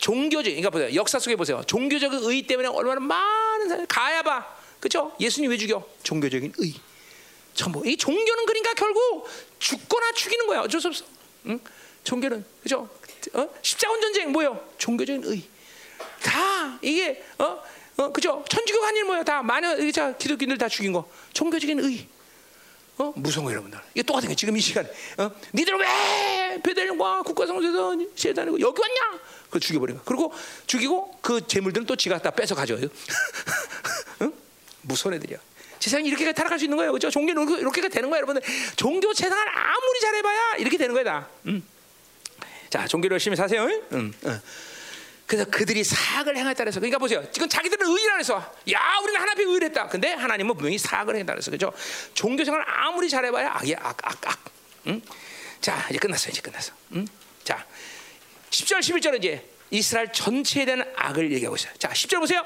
종교적, 0.05 0.51
그러니까 0.51 0.69
보세요. 0.69 0.95
역사 0.95 1.19
속에 1.19 1.35
보세요. 1.35 1.63
종교적인 1.67 2.31
의 2.31 2.43
때문에 2.43 2.69
얼마나 2.69 3.01
많은 3.01 3.69
사람, 3.71 3.87
가야바, 3.87 4.57
그죠? 4.79 5.17
예수님 5.19 5.51
왜 5.51 5.57
죽여? 5.57 5.83
종교적인 6.03 6.53
의. 6.59 6.75
전부. 7.55 7.83
이 7.89 7.97
종교는 7.97 8.45
그러니까 8.45 8.75
결국 8.75 9.27
죽거나 9.59 10.13
죽이는 10.13 10.47
거야. 10.47 10.61
어쩔 10.61 10.79
수 10.79 10.89
없어. 10.89 11.07
응? 11.47 11.59
종교는, 12.03 12.45
그죠? 12.63 12.87
어? 13.33 13.49
십자군 13.63 14.03
전쟁 14.03 14.31
뭐요? 14.31 14.63
종교적인 14.77 15.25
의. 15.25 15.43
다 16.23 16.79
이게 16.83 17.25
어, 17.39 17.63
어, 17.97 18.13
그죠? 18.13 18.45
천주교 18.47 18.85
한일 18.85 19.05
뭐야? 19.05 19.25
다 19.25 19.43
마녀, 19.43 19.91
자 19.91 20.15
기독교인들 20.19 20.59
다 20.59 20.69
죽인 20.69 20.93
거. 20.93 21.09
종교적인 21.33 21.81
의. 21.81 22.07
어? 22.99 23.13
무서운 23.17 23.45
거 23.47 23.51
여러분들. 23.53 23.79
이게 23.95 24.03
똑같은 24.03 24.29
거 24.29 24.35
지금 24.35 24.57
이 24.57 24.61
시간. 24.61 24.87
어? 25.19 25.31
니들 25.53 25.75
왜 25.77 26.61
베델과 26.63 27.23
국가성소에서 27.23 27.97
세다니고 28.15 28.61
여기 28.61 28.81
왔냐? 28.81 29.21
그 29.51 29.59
죽여버린 29.59 29.97
거. 29.97 30.03
그리고 30.05 30.33
죽이고 30.67 31.19
그 31.21 31.47
재물들은 31.47 31.87
또 31.87 31.97
지가 31.97 32.19
다 32.19 32.31
뺏어 32.31 32.55
가져요. 32.55 32.89
응? 34.23 34.33
무서운 34.83 35.15
애들이야. 35.15 35.39
세상이 35.81 36.09
이렇게 36.09 36.33
타락할 36.33 36.59
수 36.59 36.65
있는 36.65 36.77
거예요. 36.79 36.93
그죠? 36.93 37.11
종교는 37.11 37.59
이렇게가 37.59 37.89
되는 37.89 38.09
거예요, 38.09 38.25
여러분들. 38.25 38.43
종교 38.77 39.13
세상을 39.13 39.45
아무리 39.49 40.01
잘해봐야 40.01 40.57
이렇게 40.57 40.79
되는 40.79 40.95
거야, 40.95 41.05
다. 41.05 41.29
음. 41.47 41.63
자, 42.71 42.87
종교를 42.87 43.17
열심히 43.17 43.37
사세요. 43.37 43.65
응? 43.93 44.13
응. 44.25 44.41
그래서 45.27 45.51
그들이 45.51 45.83
사악을 45.83 46.37
행했다 46.37 46.65
그래서 46.65 46.81
그러니까 46.81 46.99
보세요. 46.99 47.25
지금 47.33 47.49
자기들은 47.49 47.87
의를 47.87 48.19
해서 48.19 48.37
야 48.73 48.99
우리는 49.03 49.21
하나님 49.21 49.33
앞에 49.33 49.43
의를 49.53 49.69
했다. 49.69 49.89
근데 49.89 50.13
하나님은 50.13 50.55
분명히 50.55 50.79
사악을 50.79 51.17
했다 51.17 51.33
그래서 51.33 51.51
그죠? 51.51 51.73
종교 52.13 52.45
생활 52.45 52.63
아무리 52.67 53.09
잘해봐야 53.09 53.53
악이야 53.55 53.79
악, 53.81 53.97
악, 54.07 54.29
악. 54.29 54.45
응? 54.87 55.01
자 55.61 55.87
이제 55.89 55.99
끝났어 55.99 56.29
이제 56.31 56.43
끝났어. 56.43 56.73
응? 56.93 57.07
자 57.43 57.65
10절 58.51 58.81
11절은 58.81 59.19
이제 59.19 59.49
이스라엘 59.71 60.13
전체에 60.13 60.67
대한 60.67 60.85
악을 60.97 61.33
얘기하고 61.33 61.57
있어요. 61.57 61.73
자 61.79 61.89
10절 61.89 62.21
보세요. 62.21 62.45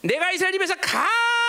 내가 0.00 0.32
이스라엘 0.32 0.52
집에서 0.52 0.74
가 0.76 1.08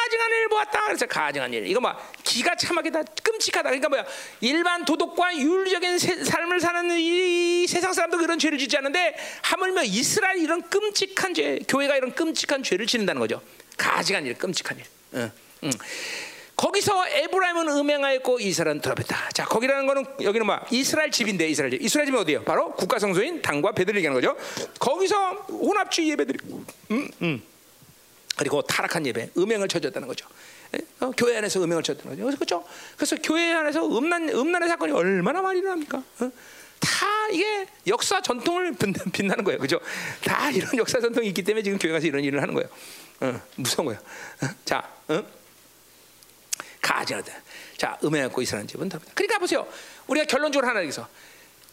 증한 0.10 0.30
일을 0.32 0.50
보았다. 0.50 0.84
그래서 0.86 1.06
가증한 1.06 1.54
일. 1.54 1.68
이거 1.68 1.80
뭐 1.80 1.94
기가 2.24 2.56
참하게 2.56 2.92
다 2.92 3.02
끔찍하다. 3.24 3.70
그러니까 3.70 3.90
뭐야? 3.90 4.06
일반 4.42 4.86
도덕과 4.86 5.38
윤리적인 5.38 6.00
세, 6.00 6.24
삶을 6.24 6.60
사는 6.60 6.98
이 6.98 7.68
세상 7.68 7.94
사람도 7.94 8.18
그런 8.18 8.40
죄를 8.40 8.58
짓지 8.58 8.78
않는데 8.78 9.16
하물며 9.44 9.84
이스라엘 9.84 10.38
이런 10.40 10.62
끔찍한 10.70 11.34
죄, 11.34 11.60
교회가 11.68 11.98
이런 11.98 12.14
끔찍한 12.14 12.64
죄를 12.64 12.86
짓는다는 12.86 13.20
거죠. 13.20 13.42
가증한 13.78 14.26
일, 14.26 14.36
끔찍한 14.36 14.78
일. 14.78 14.86
응, 15.16 15.32
응. 15.64 15.72
거기서 16.56 17.08
에브라임은 17.10 17.68
음행하였고 17.68 18.40
이스라엘은 18.40 18.80
돌아섰다. 18.82 19.30
자, 19.34 19.44
거기라는 19.46 19.86
거는 19.88 20.06
여기는 20.22 20.46
뭐 20.46 20.58
이스라엘 20.72 21.12
집인데 21.12 21.50
이스라엘 21.50 21.72
집. 21.72 21.82
이스라엘 21.82 22.06
집이 22.06 22.18
어디예요? 22.18 22.44
바로 22.44 22.72
국가 22.74 22.98
성소인 22.98 23.42
당과 23.42 23.74
베들을 23.74 23.98
얘기하는 23.98 24.22
거죠. 24.22 24.38
거기서 24.80 25.32
혼합주의 25.50 26.12
예배들이 26.12 26.40
음, 26.92 27.08
음. 27.22 27.44
그리고 28.38 28.62
타락한 28.62 29.06
예배, 29.06 29.32
음행을 29.38 29.68
쳐줬다는 29.68 30.08
거죠. 30.08 30.28
어, 31.00 31.12
교회 31.12 31.38
안에서 31.38 31.64
음행을 31.64 31.84
쳐줬다는 31.84 32.18
거죠. 32.26 32.38
그렇죠. 32.38 32.66
그래서 32.98 33.16
교회 33.24 33.54
안에서 33.54 33.86
음란 33.98 34.30
음란의 34.30 34.68
사건이 34.70 34.92
얼마나 34.92 35.42
많이 35.42 35.60
일어납니까? 35.60 35.98
어? 35.98 36.32
다 36.80 37.06
이게 37.32 37.66
역사 37.88 38.22
전통을 38.22 38.74
빛나- 38.74 39.10
빛나는 39.14 39.44
거예요. 39.44 39.60
그죠? 39.60 39.80
다 40.24 40.52
이런 40.52 40.76
역사 40.78 41.00
전통이 41.00 41.28
있기 41.30 41.44
때문에 41.44 41.64
지금 41.64 41.78
교회 41.80 41.92
가서 41.94 42.06
이런 42.08 42.24
일을 42.24 42.42
하는 42.42 42.54
거예요. 42.54 42.70
어, 43.22 43.42
무서운 43.56 43.86
거예요. 43.88 44.00
어, 44.44 44.48
자, 44.66 44.88
어? 45.08 45.24
가져다. 46.82 47.34
자, 47.78 47.98
음해 48.04 48.22
갖고 48.24 48.42
이스라엘 48.42 48.68
집은 48.68 48.90
다. 48.90 49.00
그러니까 49.14 49.40
보세요. 49.40 49.68
우리가 50.08 50.26
결론적으로 50.28 50.68
하나 50.68 50.82
여기서 50.82 51.08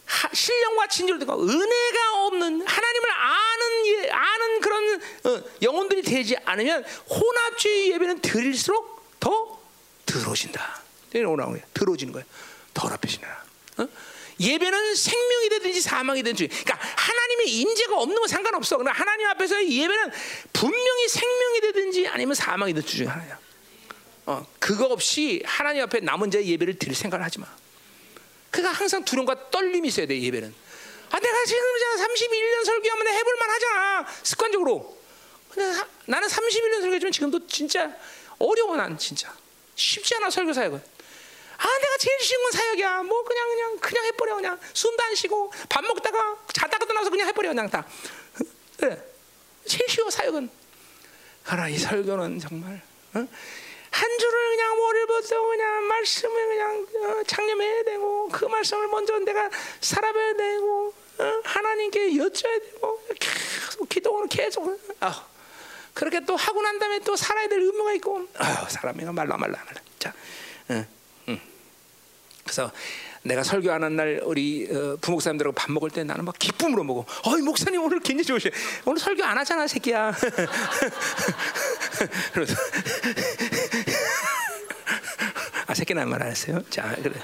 하- 0.05 0.31
신령과 0.33 0.89
듣고 1.21 1.41
은혜가 1.43 2.25
없는 2.27 2.67
하나님을 2.67 3.11
아는 3.11 3.87
예- 3.87 4.11
아는 4.11 4.61
그런 4.61 5.03
어, 5.25 5.43
영혼들이 5.63 6.03
되지 6.03 6.37
않으면 6.45 6.85
혼합주의 7.09 7.93
예배는 7.93 8.21
드릴수록 8.21 9.19
더 9.21 9.61
들어진다. 10.07 10.83
오라는 11.29 11.53
거예요. 11.53 11.67
들어지는 11.75 12.13
거예요. 12.13 12.27
더 12.75 12.89
합해지나. 12.89 13.29
어? 13.79 13.89
예배는 14.41 14.95
생명이 14.97 15.49
되든지 15.51 15.81
사망이 15.83 16.23
되든지, 16.23 16.49
그러니까 16.49 16.79
하나님의 16.97 17.49
인재가 17.61 17.97
없는 17.99 18.17
건 18.17 18.27
상관없어. 18.29 18.77
그러나 18.77 18.93
하나님 18.93 19.29
앞에서의 19.29 19.71
예배는 19.71 20.11
분명히 20.53 21.09
생명이 21.09 21.61
되든지 21.61 22.09
아니면 22.09 22.35
사망이 22.35 22.73
되든지 22.75 23.05
하나야. 23.05 23.39
어, 24.27 24.47
그거 24.59 24.87
없이 24.87 25.43
하나님 25.45 25.83
앞에 25.83 26.01
남은 26.01 26.31
자의 26.31 26.49
예배를 26.49 26.79
드릴 26.79 26.95
생각을 26.95 27.25
하지 27.25 27.39
마. 27.41 27.47
그가 28.53 28.71
항상 28.71 29.05
두려움과 29.05 29.51
떨림이 29.51 29.89
있어야 29.89 30.07
돼 30.07 30.21
예배는. 30.21 30.55
아 31.11 31.19
내가 31.19 31.45
지금 31.45 31.63
31년 31.99 32.65
설교하면 32.65 33.07
해볼만 33.09 33.51
하잖아 33.51 34.07
습관적으로. 34.23 34.97
근데 35.51 35.69
하- 35.79 35.87
나는 36.07 36.29
31년 36.29 36.81
설교지만 36.83 37.13
지금도 37.13 37.47
진짜 37.49 37.91
어려워 38.39 38.77
난 38.77 38.97
진짜 38.99 39.35
쉽지 39.75 40.15
않아 40.17 40.31
설교 40.31 40.53
사역은. 40.53 40.79
아 40.79 41.79
내가 41.79 41.97
제일 41.99 42.21
쉬운 42.21 42.43
건 42.43 42.53
사역이야. 42.53 43.03
뭐 43.05 43.25
그냥 43.25 43.49
그냥 43.49 43.79
그냥 43.79 44.05
해버려 44.07 44.35
그냥 44.37 44.61
숨도 44.75 45.03
안 45.03 45.15
쉬고 45.15 45.53
밥 45.69 45.83
먹다가 45.85 46.37
자다가 46.53 46.85
떠나서 46.87 47.11
그냥 47.11 47.27
해버려 47.29 47.49
그냥 47.51 47.69
다. 47.71 47.87
그래 48.79 49.03
제일 49.67 49.89
쉬워 49.89 50.11
사역은. 50.11 50.51
하나 51.45 51.69
이 51.69 51.77
설교는 51.79 52.39
정말 52.39 52.81
어? 53.15 53.27
한 53.93 54.19
줄을 54.19 54.57
그냥 54.57 54.77
머리부터 54.77 55.43
그냥 55.43 55.87
말씀을 55.87 56.49
그냥 56.49 56.87
어, 57.05 57.23
창념해야 57.25 57.85
되고 57.85 58.29
그 58.29 58.45
말씀을 58.47 58.89
먼저 58.89 59.19
내가 59.19 59.51
살아봐야 59.81 60.35
되고 60.35 60.95
어, 61.19 61.33
하나님께 61.45 62.13
여쭤야 62.15 62.63
되고 62.63 63.01
계속 63.21 63.89
기도는 63.89 64.29
계속 64.29 64.81
아 65.01 65.27
그렇게 65.95 66.21
또 66.25 66.35
하고 66.37 66.63
난 66.63 66.79
다음에 66.79 66.99
또 67.01 67.15
살아야 67.15 67.49
될 67.49 67.61
의무가 67.61 67.93
있고 67.95 68.27
아 68.39 68.67
사람이 68.69 69.05
말라 69.05 69.37
말라 69.37 69.63
말라 69.65 69.81
자. 69.99 70.13
그래서 72.45 72.73
내가 73.23 73.45
설교하는 73.45 73.97
날 73.97 74.21
우리 74.25 74.69
어, 74.71 74.97
부목사님들하고 75.01 75.55
밥 75.55 75.71
먹을 75.71 75.91
때 75.91 76.03
나는 76.03 76.25
막 76.25 76.37
기쁨으로 76.39 76.83
먹어. 76.83 77.07
어이 77.25 77.41
목사님 77.41 77.83
오늘 77.83 78.01
굉장히 78.01 78.25
좋으셔. 78.25 78.51
오늘 78.85 78.99
설교 78.99 79.25
안 79.25 79.39
하잖아 79.39 79.67
새끼야. 79.67 80.13
아 85.73 85.75
새끼는 85.75 86.07
말 86.07 86.21
안 86.21 86.29
했어요. 86.29 86.63
자 86.69 86.95
그래. 87.03 87.15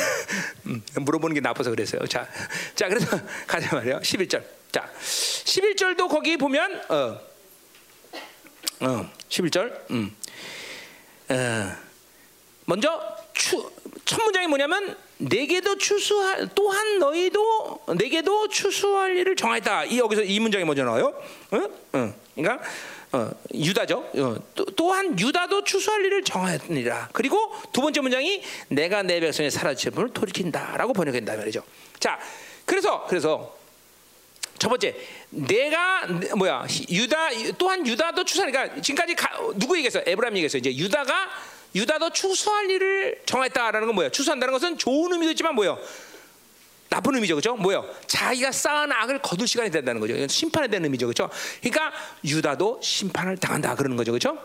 음, 0.64 0.82
물어보는 0.94 1.34
게 1.34 1.40
나빠서 1.40 1.68
그랬어요. 1.68 2.06
자, 2.06 2.26
자 2.74 2.88
그래서 2.88 3.20
가자 3.46 3.76
말이요. 3.76 3.98
11절. 3.98 4.42
자, 4.72 4.90
11절도 4.98 6.08
거기 6.08 6.38
보면 6.38 6.80
어, 6.88 7.20
어, 8.80 9.10
11절. 9.28 9.90
음. 9.90 10.16
어, 11.28 11.76
먼저 12.64 13.14
추, 13.34 13.70
첫 14.06 14.22
문장이 14.22 14.46
뭐냐면 14.46 14.96
내게도 15.18 15.76
추수할 15.76 16.48
또한 16.54 16.98
너희도 16.98 17.84
내게도 17.98 18.48
추수할 18.48 19.18
일을 19.18 19.36
정하였다. 19.36 19.84
이 19.84 19.98
여기서 19.98 20.22
이 20.22 20.40
문장이 20.40 20.64
먼저 20.64 20.82
나와요. 20.82 21.12
응? 21.52 21.68
응. 21.96 22.14
그러니까 22.34 22.66
어, 23.12 23.30
유다죠. 23.52 24.10
어, 24.16 24.36
또, 24.54 24.64
또한 24.64 25.18
유다도 25.18 25.64
추수할 25.64 26.04
일을 26.04 26.24
정하였느니라. 26.24 27.10
그리고 27.12 27.54
두 27.70 27.82
번째 27.82 28.00
문장이 28.00 28.42
내가 28.68 29.02
내 29.02 29.20
백성의 29.20 29.50
사라짐을 29.50 30.14
돌이킨다라고 30.14 30.94
번역된다 30.94 31.36
말이죠. 31.36 31.62
자, 31.98 32.18
그래서 32.64 33.04
그래서 33.08 33.54
첫 34.58 34.68
번째 34.68 34.96
내가 35.28 36.06
뭐야 36.36 36.66
유다 36.88 37.28
또한 37.58 37.86
유다도 37.86 38.24
추수하니까 38.24 38.80
지금까지 38.80 39.14
가, 39.14 39.28
누구 39.56 39.76
얘기했어? 39.76 40.00
에브라임 40.06 40.36
얘기했어. 40.36 40.56
이제 40.56 40.74
유다가 40.74 41.28
유다도 41.74 42.10
추수할 42.10 42.70
일을 42.70 43.20
정했다라는 43.26 43.88
건 43.88 43.94
뭐야? 43.94 44.08
추수한다는 44.10 44.52
것은 44.52 44.78
좋은 44.78 45.12
의미도 45.12 45.32
있지만 45.32 45.54
뭐요? 45.54 45.78
나쁜 46.92 47.14
의미죠, 47.14 47.34
그렇죠? 47.34 47.56
뭐요? 47.56 47.88
자기가 48.06 48.52
쌓은 48.52 48.92
악을 48.92 49.22
거둘 49.22 49.48
시간이 49.48 49.70
된다는 49.70 49.98
거죠. 49.98 50.28
심판에 50.28 50.68
대한 50.68 50.84
의미죠, 50.84 51.06
그렇죠? 51.06 51.30
그러니까 51.62 51.90
유다도 52.22 52.80
심판을 52.82 53.38
당한다 53.38 53.74
그러는 53.76 53.96
거죠, 53.96 54.12
그렇죠? 54.12 54.36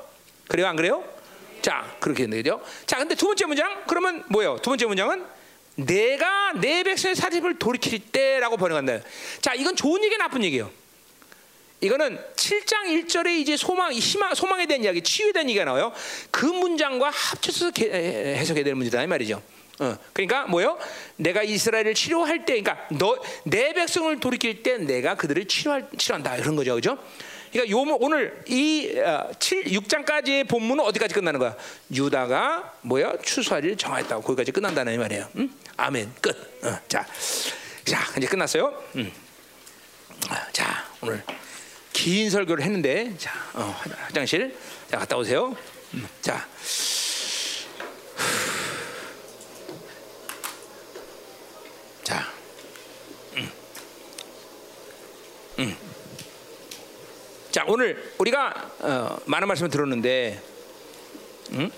그래요, 0.48 0.68
안 0.68 0.78
그래요? 0.78 1.04
자, 1.62 1.86
그렇게 2.00 2.24
되는 2.24 2.42
거죠. 2.42 2.64
자, 2.86 3.00
근데 3.00 3.16
두 3.16 3.26
번째 3.26 3.48
문장 3.48 3.84
그러면 3.86 4.24
뭐예요? 4.30 4.56
두 4.62 4.70
번째 4.70 4.86
문장은 4.86 5.26
내가 5.76 6.54
내 6.54 6.84
백성의 6.84 7.18
사집을 7.18 7.60
돌이킬 7.60 8.00
때라고 8.14 8.56
번역한다. 8.56 9.00
자, 9.42 9.54
이건 9.54 9.76
좋은 9.76 10.02
얘기, 10.06 10.18
나쁜 10.18 10.42
얘기예요. 10.46 10.72
이거는 11.82 12.18
7장 12.38 12.86
1절에 12.86 13.40
이제 13.40 13.58
소망, 13.58 13.92
희망, 13.92 14.34
소망에 14.34 14.68
대한 14.68 14.86
이야기, 14.86 15.02
치유에 15.02 15.34
대한 15.34 15.50
얘기가 15.50 15.66
나와요. 15.66 15.92
그 16.32 16.46
문장과 16.46 17.10
합쳐서 17.10 17.72
해석해야 17.78 18.64
되는 18.64 18.78
문제다 18.78 19.04
이 19.04 19.08
말이죠. 19.08 19.44
어, 19.80 19.96
그러니까 20.14 20.46
뭐요? 20.48 20.78
내가 21.18 21.44
이스라엘을 21.44 21.94
치료할 21.94 22.46
때, 22.46 22.60
그러니까 22.62 22.88
너 22.98 23.18
내 23.44 23.74
백성을 23.74 24.20
돌이킬 24.20 24.64
때 24.64 24.78
내가 24.78 25.16
그들을 25.16 25.46
치료할 25.46 25.88
치료한다 25.98 26.36
이런 26.38 26.56
거죠, 26.56 26.76
그죠? 26.76 26.98
그러니까 27.52 27.72
요 27.72 27.98
오늘 28.00 28.44
이 28.48 28.92
어, 29.00 29.30
7, 29.40 29.64
6장까지의 29.66 30.48
본문은 30.50 30.84
어디까지 30.84 31.14
끝나는 31.14 31.40
거야? 31.40 31.56
유다가 31.94 32.74
뭐야? 32.82 33.14
추수하리를 33.24 33.78
정하였다고 33.78 34.22
거기까지 34.22 34.52
끝난다는 34.52 34.94
이 34.94 34.98
말이에요. 34.98 35.28
음? 35.38 35.54
아멘. 35.78 36.12
끝. 36.22 36.60
어, 36.66 36.78
자, 36.88 37.06
자 37.86 38.00
이제 38.18 38.28
끝났어요. 38.28 38.74
음. 38.96 39.12
아, 40.30 40.48
자 40.52 40.86
오늘 41.02 41.24
긴 41.94 42.30
설교를 42.30 42.64
했는데 42.66 43.16
자 43.18 43.32
어, 43.54 43.76
화장실 44.08 44.56
자 44.90 44.98
갔다 44.98 45.16
오세요. 45.18 45.56
음, 45.94 46.08
자. 46.22 46.46
자, 52.04 52.26
음. 53.36 53.52
음. 55.60 55.76
자 57.52 57.66
오늘 57.68 58.14
우리가 58.18 58.72
어, 58.80 59.18
많은 59.26 59.48
말씀을 59.48 59.72
들었는데, 59.72 60.42
음? 61.54 61.72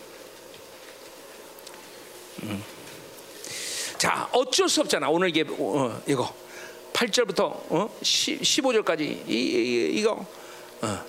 음. 2.43 2.63
자 3.97 4.27
어쩔 4.33 4.67
수 4.67 4.81
없잖아. 4.81 5.09
오늘 5.09 5.29
이게 5.29 5.45
어, 5.47 6.01
이거 6.07 6.33
8절부터 6.93 7.41
어? 7.69 7.97
15절까지 8.01 9.01
이, 9.01 9.23
이, 9.27 9.89
이거 9.99 10.25
어. 10.81 11.05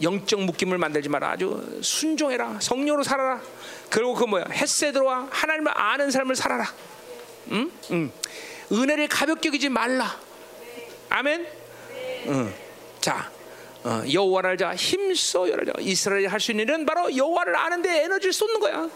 영적 0.00 0.40
묶임을 0.42 0.78
만들지 0.78 1.08
마라. 1.08 1.30
아주 1.30 1.80
순종해라. 1.82 2.58
성령으로 2.60 3.04
살아라. 3.04 3.40
그리고 3.88 4.14
그 4.14 4.24
뭐야? 4.24 4.46
햇세드로와 4.50 5.28
하나님을 5.30 5.70
아는 5.78 6.10
삶을 6.10 6.34
살아라. 6.34 6.72
응? 7.52 7.70
응. 7.92 8.10
은혜를 8.72 9.06
가볍게 9.06 9.48
여기지 9.48 9.68
말라. 9.68 10.18
아멘. 11.14 11.46
응. 12.28 12.54
자, 13.00 13.30
어, 13.84 14.02
여호와를 14.10 14.50
알자. 14.50 14.74
힘써 14.74 15.40
여호와를 15.40 15.68
알자. 15.68 15.72
이스라엘이 15.82 16.24
할 16.26 16.40
수 16.40 16.52
있는 16.52 16.64
일은 16.64 16.86
바로 16.86 17.14
여호와를 17.14 17.54
아는데 17.54 18.04
에너지를 18.04 18.32
쏟는 18.32 18.58
거야. 18.60 18.88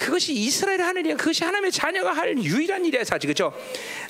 그것이 0.00 0.32
이스라엘이 0.32 0.82
하는 0.82 1.02
일이야. 1.04 1.16
그것이 1.16 1.44
하나님의 1.44 1.70
자녀가 1.70 2.12
할 2.12 2.36
유일한 2.38 2.84
일이야, 2.84 3.04
사실 3.04 3.32
그렇죠? 3.32 3.56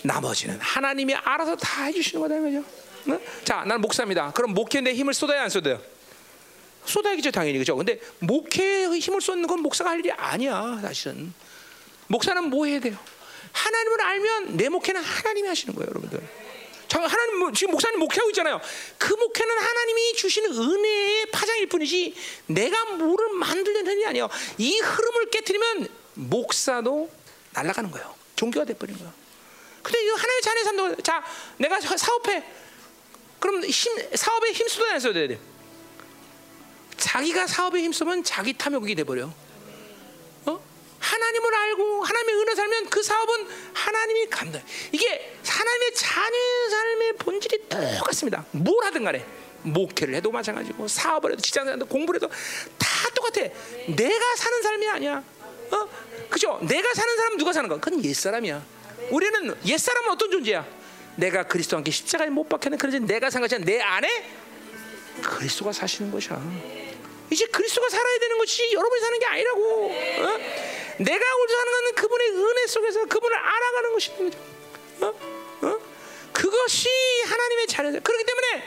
나머지는 0.02 0.58
하나님이 0.58 1.14
알아서 1.14 1.54
다 1.56 1.84
해주시는 1.84 2.22
거다, 2.22 2.40
그죠? 2.40 2.64
응? 3.08 3.20
자, 3.44 3.56
나는 3.56 3.82
목사입니다. 3.82 4.32
그럼 4.32 4.54
목회에 4.54 4.80
내 4.80 4.94
힘을 4.94 5.12
쏟아야 5.12 5.42
안 5.42 5.50
쏟아요? 5.50 5.78
쏟아야겠죠, 6.86 7.30
당연히 7.30 7.58
그죠? 7.58 7.76
근데 7.76 8.00
목회에 8.20 8.86
힘을 8.98 9.20
쏟는 9.20 9.46
건 9.46 9.60
목사가 9.60 9.90
할 9.90 9.98
일이 9.98 10.10
아니야, 10.12 10.78
사실은. 10.80 11.34
목사는 12.06 12.42
뭐 12.48 12.64
해야 12.64 12.80
돼요? 12.80 12.96
하나님을 13.52 14.00
알면 14.00 14.56
내 14.56 14.70
목회는 14.70 15.02
하나님이 15.02 15.48
하시는 15.48 15.74
거예요, 15.74 15.90
여러분들. 15.90 16.43
자, 16.88 17.00
하나님 17.02 17.38
뭐- 17.38 17.52
지금 17.52 17.72
목사님 17.72 17.98
목회하고 17.98 18.30
있잖아요. 18.30 18.60
그 18.98 19.12
목회는 19.14 19.58
하나님이 19.58 20.14
주시는 20.14 20.52
은혜의 20.52 21.26
파장일 21.32 21.68
뿐이지 21.68 22.14
내가 22.46 22.84
뭐를 22.96 23.30
만들려는 23.34 23.92
일이 23.92 24.06
아니에요. 24.06 24.28
이 24.58 24.78
흐름을 24.78 25.30
깨뜨리면 25.30 25.88
목사도 26.14 27.10
날아가는 27.52 27.90
거예요. 27.90 28.14
종교가 28.36 28.64
돼버리는 28.66 28.98
거예요. 28.98 29.12
근데 29.82 30.02
이거 30.02 30.14
하나님의 30.14 30.42
자녀 30.42 30.64
산다. 30.64 31.02
자, 31.02 31.24
내가 31.58 31.80
사- 31.80 31.96
사업해. 31.96 32.44
그럼 33.38 33.64
힘, 33.64 33.92
사업에 34.14 34.52
힘 34.52 34.66
쏟아야 34.68 34.94
안 34.94 35.00
쏟아야 35.00 35.28
돼? 35.28 35.38
자기가 36.96 37.46
사업에 37.46 37.82
힘쓰면 37.82 38.24
자기 38.24 38.52
탐욕이 38.54 38.94
돼버려. 38.94 39.30
어? 41.14 41.24
하나님을 41.24 41.54
알고 41.54 42.04
하나님의 42.04 42.34
은혜 42.34 42.54
살면 42.54 42.90
그 42.90 43.02
사업은 43.02 43.46
하나님이 43.72 44.26
감당. 44.26 44.62
이게 44.92 45.32
하나님의 45.46 45.94
자녀의 45.94 46.70
삶의 46.70 47.12
본질이 47.18 47.68
똑같습니다. 47.68 48.44
뭘 48.50 48.84
하든 48.86 49.04
간에 49.04 49.24
목회를 49.62 50.14
해도 50.16 50.30
마찬가지고 50.30 50.88
사업을 50.88 51.32
해도 51.32 51.42
직장을 51.42 51.72
해도 51.72 51.86
공부를 51.86 52.20
해도 52.20 52.32
다 52.78 52.88
똑같아. 53.14 53.46
내가 53.88 54.36
사는 54.36 54.62
삶이 54.62 54.88
아니야. 54.88 55.22
어? 55.70 55.88
그죠? 56.28 56.58
내가 56.62 56.92
사는 56.94 57.16
사람 57.16 57.36
누가 57.36 57.52
사는 57.52 57.68
거? 57.68 57.78
그건 57.78 58.04
옛 58.04 58.14
사람이야. 58.14 58.62
우리는 59.10 59.54
옛 59.66 59.78
사람은 59.78 60.10
어떤 60.10 60.30
존재야? 60.30 60.66
내가 61.16 61.44
그리스도와 61.44 61.78
함께 61.78 61.90
십자가에 61.90 62.28
못 62.28 62.48
박혀는 62.48 62.76
그런 62.76 63.06
내가 63.06 63.30
산 63.30 63.40
것이 63.40 63.56
내 63.60 63.80
안에 63.80 64.08
그리스도가 65.22 65.72
사시는 65.72 66.10
것이야. 66.10 66.42
이제 67.30 67.46
그리스도가 67.46 67.88
살아야 67.88 68.18
되는 68.18 68.36
것이 68.38 68.72
여러분이 68.72 69.00
사는 69.00 69.18
게 69.18 69.26
아니라고. 69.26 69.86
어? 69.86 70.83
내가 70.98 71.24
오늘 71.36 71.54
사는 71.54 71.72
것은 71.72 71.94
그분의 71.94 72.28
은혜 72.30 72.66
속에서 72.66 73.04
그분을 73.06 73.36
알아가는 73.36 73.92
것이죠. 73.92 74.30
어? 75.00 75.06
어? 75.66 75.78
그것이 76.32 76.88
하나님의 77.26 77.66
자녀다. 77.66 78.00
그렇기 78.00 78.24
때문에 78.24 78.64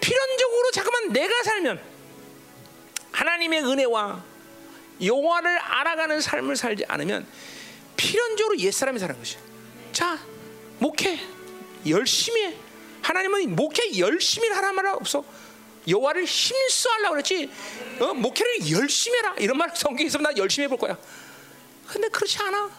필연적으로 0.00 0.70
잠깐만 0.72 1.12
내가 1.12 1.42
살면 1.42 1.80
하나님의 3.12 3.64
은혜와 3.64 4.24
영화를 5.02 5.58
알아가는 5.58 6.20
삶을 6.20 6.56
살지 6.56 6.84
않으면 6.88 7.26
필연적으로 7.96 8.58
옛 8.58 8.70
사람이 8.70 8.98
사는 8.98 9.16
것이야. 9.16 9.40
자, 9.92 10.18
목회 10.78 11.18
열심히 11.86 12.44
해. 12.44 12.56
하나님은 13.02 13.56
목회 13.56 13.98
열심히 13.98 14.48
하라 14.48 14.72
말 14.72 14.86
없어. 14.86 15.24
여호와를 15.88 16.24
힘써 16.24 16.90
하려고 16.90 17.14
그랬지. 17.14 17.50
어? 18.00 18.14
목회를 18.14 18.70
열심히 18.70 19.18
해라. 19.18 19.34
이런 19.38 19.56
말 19.56 19.70
성경에 19.74 20.06
있으면 20.06 20.24
나 20.24 20.36
열심히 20.36 20.64
해볼 20.64 20.78
거야. 20.78 20.96
근데 21.90 22.08
그렇지 22.08 22.38
않아. 22.38 22.70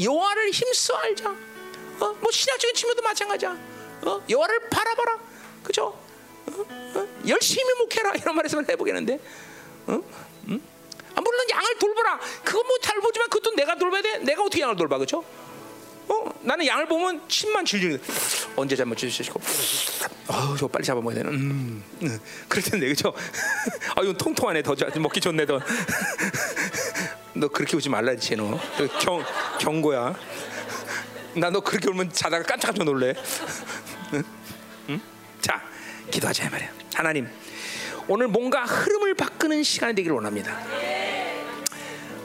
여호와를 0.00 0.50
힘써 0.50 0.94
알자. 0.94 1.30
어? 1.30 2.16
뭐 2.20 2.30
신학적인 2.32 2.74
측면도 2.74 3.02
마찬가지야. 3.02 3.56
어? 4.02 4.20
여호와를 4.28 4.68
바라봐라. 4.68 5.18
그죠? 5.62 5.96
어? 6.46 6.66
어? 6.94 7.08
열심히 7.28 7.72
목회라. 7.78 8.12
이런 8.16 8.34
말 8.34 8.44
했으면 8.44 8.66
해보겠는데. 8.68 9.20
어? 9.86 10.02
음? 10.48 10.62
아, 11.14 11.20
물론 11.20 11.46
양을 11.50 11.78
돌보라. 11.78 12.20
그거 12.44 12.62
뭐잘 12.64 13.00
보지만 13.00 13.28
그것도 13.28 13.54
내가 13.54 13.76
돌봐야 13.76 14.02
돼. 14.02 14.18
내가 14.18 14.42
어떻게 14.42 14.62
양을 14.62 14.74
돌봐, 14.74 14.98
그죠? 14.98 15.24
어, 16.08 16.24
나는 16.40 16.66
양을 16.66 16.86
보면 16.86 17.22
침만 17.28 17.64
질질 17.64 18.00
언제 18.56 18.74
잘못 18.74 18.96
주시고 18.96 19.40
아우 20.26 20.56
저 20.56 20.66
빨리 20.66 20.84
잡아먹어야 20.84 21.14
되는 21.14 21.32
음, 21.32 21.84
음. 22.02 22.20
그럴 22.48 22.64
텐데 22.64 22.88
그죠 22.88 23.14
아 23.94 24.02
이건 24.02 24.16
통통하네 24.16 24.64
더 24.64 24.74
먹기 24.98 25.20
좋네 25.20 25.46
더 25.46 25.60
너 27.34 27.48
그렇게 27.48 27.76
오지 27.76 27.88
말라지 27.88 28.36
너 28.36 28.58
경 29.00 29.22
경고야 29.60 30.14
나 31.34 31.50
너 31.50 31.60
그렇게 31.60 31.88
울면 31.88 32.12
자다가 32.12 32.42
깜짝깜짝 32.44 32.84
놀래 32.84 33.14
응? 34.14 34.24
응? 34.88 35.00
자 35.40 35.62
기도하자 36.10 36.50
말이야 36.50 36.68
하나님 36.94 37.28
오늘 38.08 38.26
뭔가 38.26 38.64
흐름을 38.64 39.14
바꾸는 39.14 39.62
시간이 39.62 39.94
되기를 39.94 40.14
원합니다 40.16 40.58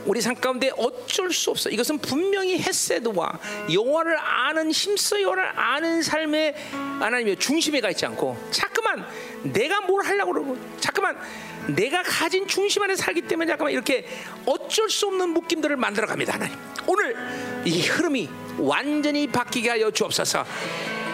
우리 0.05 0.21
삶 0.21 0.35
가운데 0.35 0.69
어쩔 0.77 1.33
수 1.33 1.49
없어. 1.49 1.67
이것은 1.71 1.97
분명히 1.97 2.59
헤세드와 2.59 3.39
여호와를 3.73 4.15
아는 4.19 4.69
힘써 4.69 5.19
여호와를 5.19 5.59
아는 5.59 6.03
삶의 6.03 6.53
하나님의 6.99 7.37
중심에 7.37 7.81
가 7.81 7.89
있지 7.89 8.05
않고 8.05 8.37
자꾸만 8.51 9.03
내가 9.53 9.81
뭘 9.81 10.05
하려고 10.05 10.33
그러고 10.33 10.57
자꾸만 10.79 11.17
내가 11.67 12.03
가진 12.03 12.47
중심 12.47 12.83
안에 12.83 12.95
살기 12.95 13.23
때문에 13.23 13.47
잠깐만 13.47 13.73
이렇게 13.73 14.05
어쩔 14.45 14.89
수 14.89 15.07
없는 15.07 15.29
묶임들을 15.29 15.75
만들어 15.77 16.07
갑니다 16.07 16.33
하나님. 16.33 16.55
오늘 16.87 17.15
이 17.65 17.81
흐름이 17.81 18.29
완전히 18.59 19.27
바뀌게 19.27 19.69
하여 19.69 19.91
주옵소서 19.91 20.45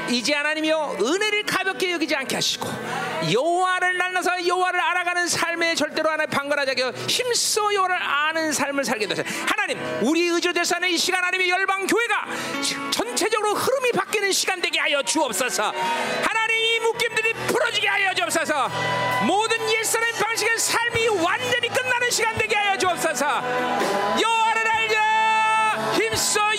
이제 0.10 0.34
하나님이여 0.34 0.98
은혜를 1.00 1.44
가볍게 1.44 1.92
여기지 1.92 2.16
않게 2.16 2.36
하시고 2.36 2.68
여호와를 3.32 3.98
날라서 3.98 4.48
여호와를 4.48 4.80
알아가는 4.80 5.28
삶에 5.28 5.76
절대로 5.76 6.10
하나 6.10 6.26
방관하지 6.26 6.72
않게 6.72 7.06
힘써 7.08 7.74
여호와를 7.74 7.96
아는 7.96 8.52
삶을 8.52 8.84
살게 8.84 9.08
되소서 9.08 9.30
하나님 9.46 9.80
우리 10.02 10.28
의지로 10.28 10.54
되사는 10.54 10.88
이 10.90 10.98
시간 10.98 11.24
하나님의 11.24 11.50
열방 11.50 11.88
교회가 11.88 12.26
전체적으로 12.92 13.54
흐름이 13.54 13.92
바뀌는 13.92 14.32
시간 14.32 14.62
되게 14.62 14.80
하여 14.80 15.02
주옵소서. 15.04 15.74
하나님 16.24 16.56
이 16.56 16.80
묶임들이 16.80 17.34
풀어지게 17.34 17.88
하여 17.88 18.14
주옵소서. 18.14 18.70
모든 19.26 19.58
옛사람 19.72 20.12
방식의 20.20 20.58
삶이 20.58 21.08
완전히 21.10 21.68
끝나는 21.70 22.10
시간 22.10 22.38
되게 22.38 22.56
하여 22.56 22.78
주옵소서. 22.78 23.26
여호와를 24.22 24.68
알자 24.68 25.94
힘써 25.96 26.51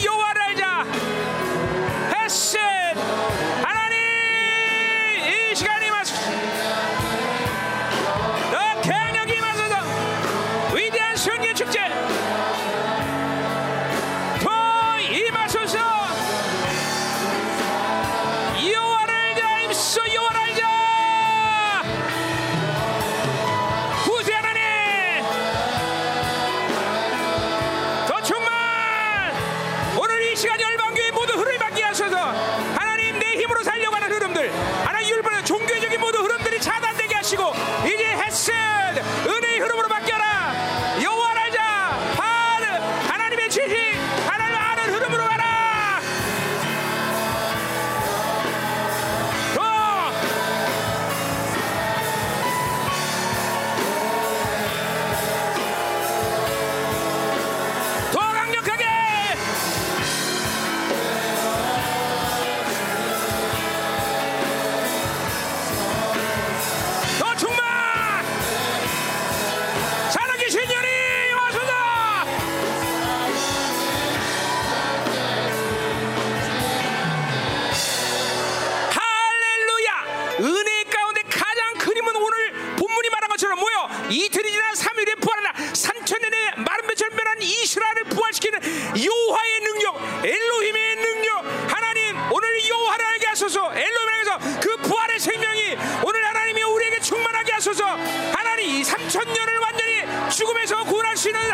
부활시키는 88.60 89.04
여호와의 89.04 89.60
능력 89.60 89.96
엘로힘의 90.24 90.96
능력. 90.96 91.44
하나님 91.72 92.16
오늘 92.30 92.68
여호와를 92.68 93.04
알게 93.04 93.26
하소서. 93.26 93.72
엘로힘에서 93.74 94.60
그 94.60 94.76
부활의 94.78 95.18
생명이 95.18 95.76
오늘 96.04 96.24
하나님이 96.24 96.62
우리에게 96.62 97.00
충만하게 97.00 97.52
하소서. 97.52 97.84
하나님 97.84 98.66
이 98.68 98.82
3천년을 98.82 99.60
완전히 99.60 100.02
죽음에서 100.30 100.84
구원할 100.84 101.16
수 101.16 101.28
있는 101.28 101.50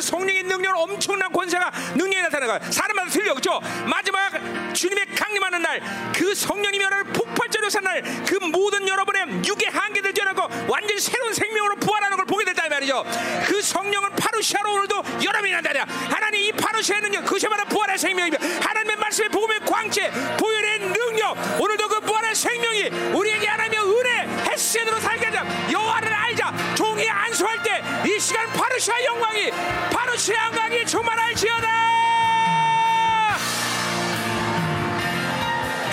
그 0.00 0.02
성령의 0.02 0.42
능력을 0.44 0.76
엄청난 0.76 1.32
권세가 1.32 1.70
능력이 1.94 2.22
나타나는 2.22 2.46
거야. 2.46 2.70
사람마다 2.72 3.10
틀려, 3.10 3.34
그죠? 3.34 3.60
마지막 3.86 4.32
주님의 4.72 5.06
강림하는 5.14 5.62
날, 5.62 5.80
그 6.14 6.34
성령님이 6.34 6.82
여러분 6.84 7.12
폭발적으로 7.12 7.68
산 7.68 7.84
날, 7.84 8.02
그 8.26 8.36
모든 8.36 8.88
여러분의 8.88 9.44
육의 9.44 9.68
한계들 9.70 10.14
뛰어나고 10.14 10.48
완전히 10.68 10.98
새로운 10.98 11.34
생명으로 11.34 11.76
부활하는 11.76 12.16
걸 12.16 12.26
보게 12.26 12.44
됐다 12.46 12.66
이 12.66 12.68
말이죠. 12.70 13.04
그 13.46 13.60
성령은 13.60 14.10
파루시아로 14.16 14.72
오늘도 14.72 15.02
여러분이 15.22 15.52
난다냐. 15.52 15.84
하나님 16.08 16.40
이 16.40 16.52
파루시아의 16.52 17.02
능력, 17.02 17.24
그것이 17.24 17.46
바로 17.48 17.64
부활의 17.66 17.98
생명이며 17.98 18.38
하나님의 18.62 18.96
말씀의 18.96 19.28
복음의 19.28 19.60
광채, 19.66 20.10
보혈의 20.38 20.80
능력, 20.80 21.36
오늘도 21.60 21.88
그 21.88 22.00
부활의 22.00 22.34
생명이 22.34 22.90
이 28.20 28.22
시간 28.22 28.46
파루시아 28.52 29.02
영광이 29.02 29.50
파루시아 29.90 30.44
영광이 30.48 30.84
충만할지어다. 30.84 31.68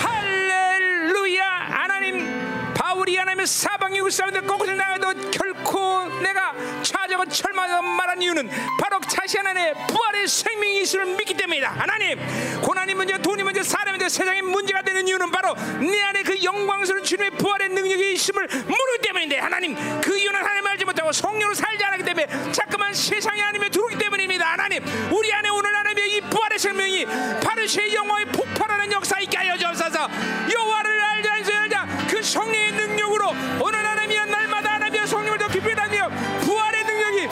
할렐루야 0.02 1.42
하나님 1.42 2.74
바울이 2.74 3.16
하나님의 3.16 3.46
사방이고 3.46 4.10
사람들 4.10 4.46
거꾸로 4.46 4.74
나가도 4.74 5.30
결코 5.30 6.04
내가 6.20 6.52
차적은 6.82 7.30
철마다 7.30 7.80
말한 7.80 8.20
이유는 8.20 8.50
바로 8.78 9.00
자시 9.08 9.38
하나님의 9.38 9.72
부활의 9.86 10.28
생명이 10.28 10.82
있음을 10.82 11.06
믿기 11.16 11.32
때문이다 11.32 11.70
하나님 11.70 12.18
고난이 12.60 12.92
문제 12.92 13.16
돈이 13.16 13.42
문제 13.42 13.62
사람이 13.62 13.92
문제 13.92 14.08
세상의 14.10 14.42
문제가 14.42 14.82
되는 14.82 15.08
이유는 15.08 15.30
바로 15.30 15.54
내 15.80 16.02
안에 16.02 16.22
그 16.24 16.42
영광스러운 16.42 17.04
주님의 17.04 17.30
부활의 17.32 17.70
능력이 17.70 18.12
있음을 18.12 18.46
모르기 18.48 18.98
때문인데 19.02 19.38
하나님 19.38 19.74
그 20.02 20.18
이유는 20.18 20.38
하나님 20.38 20.66
알지 20.66 20.84
못하고 20.98 21.12
성령으로 21.12 21.54
살지 21.54 21.84
않았기 21.84 22.04
때문에 22.04 22.26
자꾸만 22.52 22.92
세상의 22.92 23.40
하나님에 23.40 23.68
들어오기 23.68 23.96
때문입니다. 23.96 24.52
하나님 24.52 24.84
우리 25.12 25.32
안에 25.32 25.48
오늘 25.48 25.74
하나님의 25.74 26.16
이 26.16 26.20
부활의 26.22 26.58
생명이 26.58 27.06
파르시의 27.42 27.94
영광이 27.94 28.24
폭발하는 28.26 28.90
역사 28.92 29.18
있게 29.20 29.36
하여 29.36 29.56
주옵소서. 29.56 30.08
여호와를 30.52 31.00
알자 31.00 31.34
알자 31.34 31.86
그 32.08 32.22
성령의 32.22 32.72
능력으로 32.72 33.30
오늘 33.60 33.78
하나님이여 33.78 34.24
날마다 34.26 34.74
하나님의 34.74 35.06
성령을 35.06 35.38
더 35.38 35.46
다니며 35.48 36.08
부활의 36.40 36.84
능력이 36.84 37.28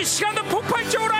이 0.00 0.04
시간도 0.04 0.44
폭발적으로 0.44 1.14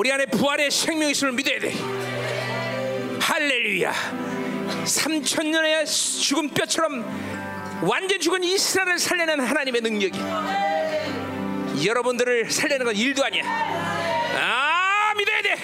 우리 0.00 0.10
안에 0.10 0.24
부활의 0.24 0.70
생명이 0.70 1.10
있음을 1.10 1.34
믿어야 1.34 1.60
돼. 1.60 1.74
할렐루야. 3.20 3.92
3천 4.86 5.48
년의 5.48 5.84
죽은 5.84 6.48
뼈처럼 6.54 7.04
완전 7.82 8.18
죽은 8.18 8.42
이스라엘을 8.42 8.98
살려낸 8.98 9.40
하나님의 9.40 9.82
능력이 9.82 10.18
여러분들을 11.84 12.50
살려는 12.50 12.86
건 12.86 12.96
일도 12.96 13.22
아니야. 13.22 13.42
아 13.44 15.12
믿어야 15.18 15.42
돼. 15.42 15.56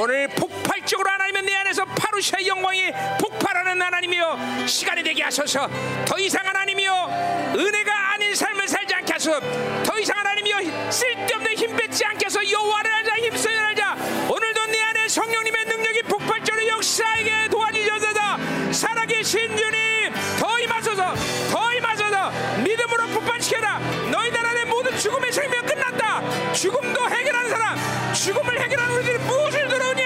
오늘 0.00 0.26
폭발적으로 0.30 1.08
하나님은 1.08 1.46
내 1.46 1.54
안에서 1.54 1.84
파루시아의 1.84 2.48
영광이 2.48 2.90
폭발하는 3.20 3.80
하나님이여 3.80 4.66
시간이 4.66 5.04
되게 5.04 5.22
하소서. 5.22 5.70
더 6.04 6.18
이상 6.18 6.44
하나님이여 6.44 7.54
은혜가 7.56 8.14
아닌 8.14 8.34
삶을 8.34 8.66
살지 8.66 8.94
않게 8.96 9.12
하소서. 9.12 9.40
더 9.84 9.96
이상 9.96 10.18
하나님이여 10.18 10.90
쓸데없는 10.90 11.56
힘 11.56 11.76
뺏지 11.76 12.04
않게 12.04 12.24
하소서. 12.24 12.50
여호와를 12.50 12.87
성령님의 15.18 15.64
능력이 15.64 16.02
폭발적으로 16.02 16.68
역사하게 16.68 17.48
도와주셔서 17.48 18.72
살아계신 18.72 19.56
주님 19.56 20.12
더 20.38 20.60
임하소서 20.60 21.14
더 21.50 21.74
임하소서. 21.74 22.30
믿음으로 22.62 23.06
폭발시켜라. 23.08 23.80
너희들 24.12 24.46
안에 24.46 24.64
모든 24.66 24.96
죽음의 24.96 25.32
생명 25.32 25.66
끝났다. 25.66 26.52
죽음도 26.52 27.10
해결하는 27.10 27.50
사람 27.50 27.78
죽음을 28.14 28.60
해결하는 28.60 28.94
우리들이 28.94 29.18
무엇을 29.18 29.68
들었냐 29.68 29.97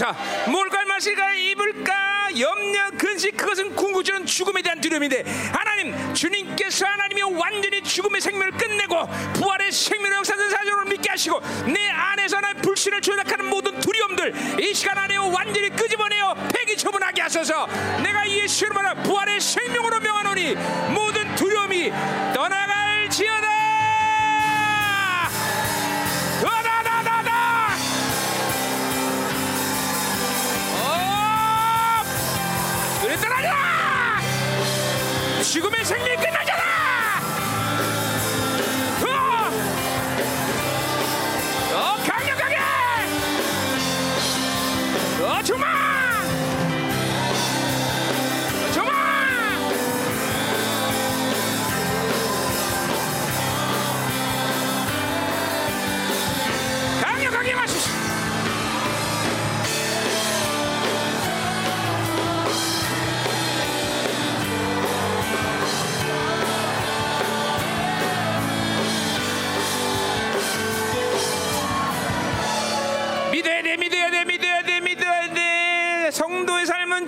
주옵소서 0.00 0.16
뭘까 0.50 0.84
마실까 0.86 1.34
입을까? 1.34 2.30
염려 2.38 2.90
근심 2.96 3.36
그것은 3.36 3.76
궁극적인 3.76 4.24
죽음에 4.24 4.62
대한 4.62 4.80
두려움인데 4.80 5.24
하나님 5.52 6.14
주님께서 6.14 6.86
하나님이 6.86 7.22
완전히 7.22 7.82
죽음의 7.82 8.20
생명을 8.20 8.52
끝내고 8.52 9.06
부활의 9.34 9.70
생명의 9.70 10.16
역사된 10.18 10.48
사정을 10.48 10.84
믿게 10.86 11.10
하시고 11.10 11.40
내 11.66 11.90
안에서 11.90 12.38
하나님 12.38 12.62
불신을 12.62 13.02
조작하는 13.02 13.46
모든 13.46 13.78
두려움들 13.78 14.60
이 14.62 14.72
시간 14.72 14.96
안에 14.96 15.16
완전히 15.16 15.68
끄집어내어 15.70 16.34
폐기 16.54 16.76
처분하게 16.76 17.22
하소서. 17.22 17.66
내가 18.02 18.28
예수 18.30 18.64
이름으로 18.64 18.94
부활의 19.02 19.40
생명으로 19.40 20.00
명하노니 20.00 20.54
모든 20.94 21.34
두려움이 21.34 21.90
떠나갈지어다 22.32 23.69
죽음의 35.50 35.84
생명이 35.84 36.14
끝나잖 36.14 36.49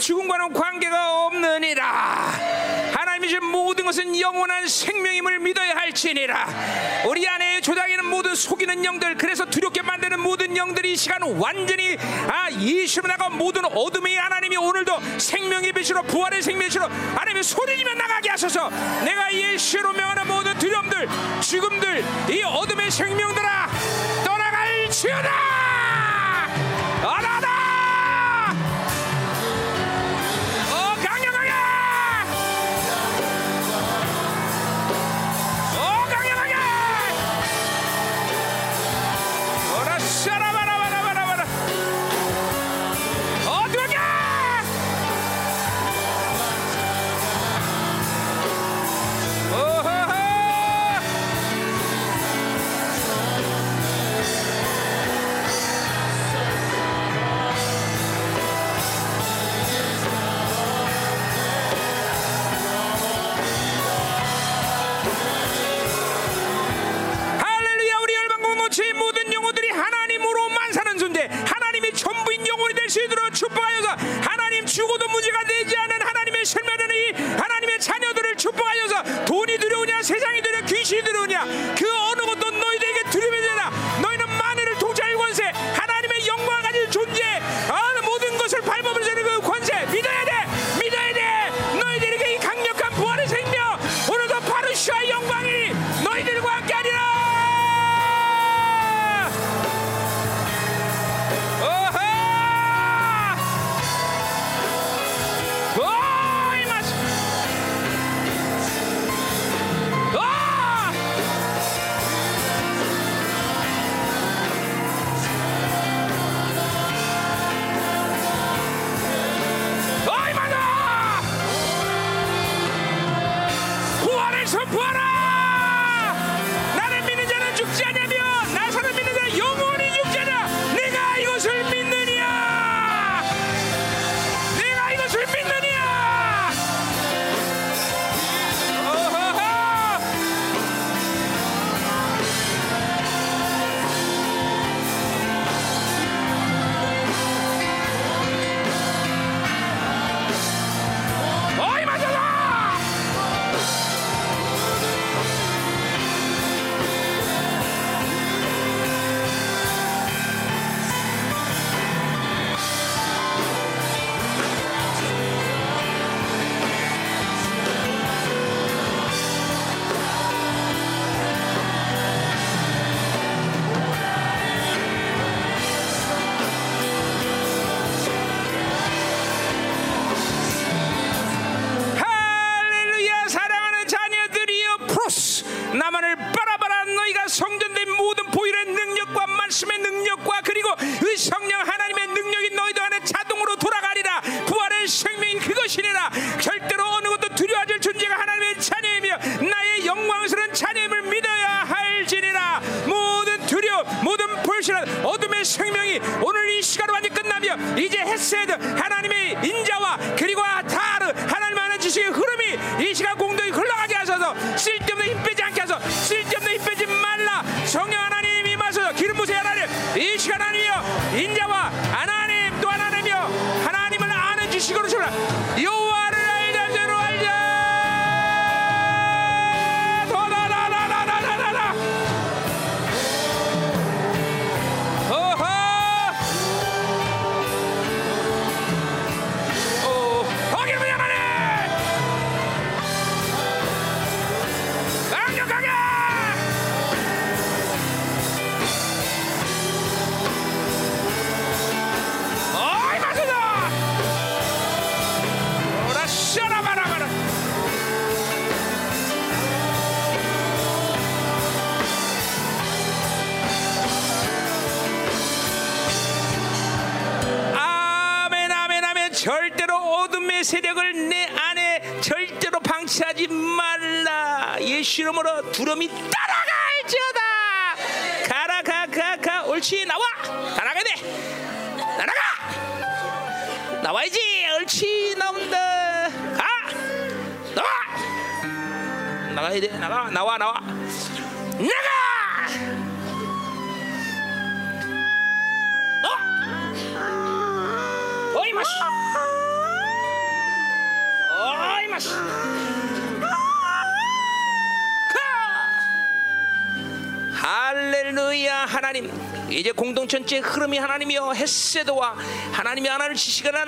죽음과는 0.03 0.53
관계가 0.53 1.27
없느니라. 1.27 1.85
하나님이신 2.93 3.45
모든 3.45 3.85
것은 3.85 4.19
영원한 4.19 4.67
생명임을 4.67 5.39
믿어야 5.39 5.77
할지니라. 5.77 6.49
우리 7.07 7.29
안에 7.29 7.61
조장이는 7.61 8.07
모든 8.07 8.35
속이는 8.35 8.85
영들 8.85 9.17
그래서 9.17 9.45
두렵게 9.45 9.83
만드는 9.83 10.19
모든 10.19 10.57
영들이 10.57 10.95
이 10.95 10.97
시간 10.97 11.23
완전히 11.23 11.97
아 12.29 12.49
이시문화가 12.51 13.29
모든 13.29 13.65
어둠의 13.65 14.17
하나님이 14.17 14.57
오늘도 14.57 15.01
생명의 15.19 15.73
빛으로 15.73 16.03
부활의 16.03 16.43
생명의 16.43 16.69
빛으로 16.69 16.89
하나님의 16.89 17.45
소리지면 17.45 17.97
나가게 17.97 18.31
하소서. 18.31 18.71
내가 19.05 19.33
예수로 19.33 19.93
명하는 19.93 20.27
모든 20.27 20.59
두려움들 20.59 21.09
죽음들 21.41 22.05
이 22.29 22.43
어둠의 22.43 22.91
생명들아 22.91 23.71
떠나갈지어다! 24.25 25.72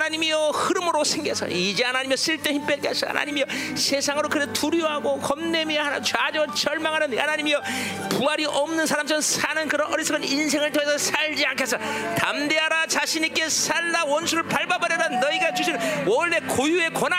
하나님이여 0.05 0.49
흐름으로 0.49 1.03
생겨서 1.03 1.47
이제 1.47 1.83
하나님의 1.83 2.17
쓸데 2.17 2.53
힘 2.53 2.65
뺏게 2.65 2.89
하서 2.89 3.07
하나님이여 3.07 3.45
세상으로 3.75 4.29
그래 4.29 4.45
두려워하고 4.53 5.19
겁내며 5.19 5.83
하나 5.83 6.01
좌절 6.01 6.47
절망하는 6.55 7.17
하나님이여 7.17 7.61
부활이 8.09 8.45
없는 8.45 8.85
사람처럼 8.85 9.21
사는 9.21 9.67
그런 9.67 9.91
어리석은 9.91 10.23
인생을 10.23 10.71
통해서 10.71 10.97
살지 10.97 11.45
해서 11.59 11.77
담대하라 12.17 12.85
자신 12.87 13.23
있게 13.23 13.49
살라 13.49 14.05
원수를 14.05 14.43
밟아버려라 14.43 15.07
너희가 15.19 15.53
주신 15.53 15.77
원래 16.05 16.39
고유의 16.39 16.93
권한 16.93 17.14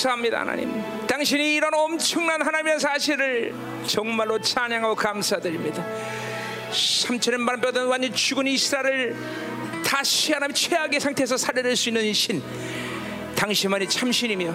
감사합니다 0.00 0.40
하나님 0.40 0.82
당신이 1.06 1.56
이런 1.56 1.74
엄청난 1.74 2.40
하나님의 2.40 2.80
사실을 2.80 3.54
정말로 3.86 4.40
찬양하고 4.40 4.94
감사드립니다 4.94 5.84
3천년 6.70 7.38
만에 7.38 7.60
뼈던 7.60 7.86
완전 7.86 8.14
죽은 8.14 8.46
이스라엘을 8.46 9.16
다시 9.84 10.32
하나님 10.32 10.54
최악의 10.54 11.00
상태에서 11.00 11.36
살려낼 11.36 11.76
수 11.76 11.88
있는 11.88 12.12
신 12.12 12.42
당신만이 13.36 13.88
참신이며 13.88 14.54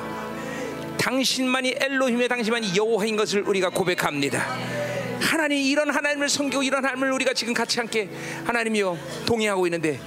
당신만이 0.97 1.75
엘로힘의 1.79 2.27
당신만이 2.27 2.75
여호와인 2.75 3.15
것을 3.15 3.41
우리가 3.41 3.69
고백합니다. 3.69 4.43
하나님 5.21 5.57
이런 5.57 5.91
하나님을 5.91 6.29
섬기고 6.29 6.63
이런 6.63 6.83
하나님을 6.83 7.11
우리가 7.11 7.33
지금 7.33 7.53
같이 7.53 7.79
함께 7.79 8.09
하나님이요 8.45 8.97
동의하고 9.25 9.67
있는데 9.67 9.99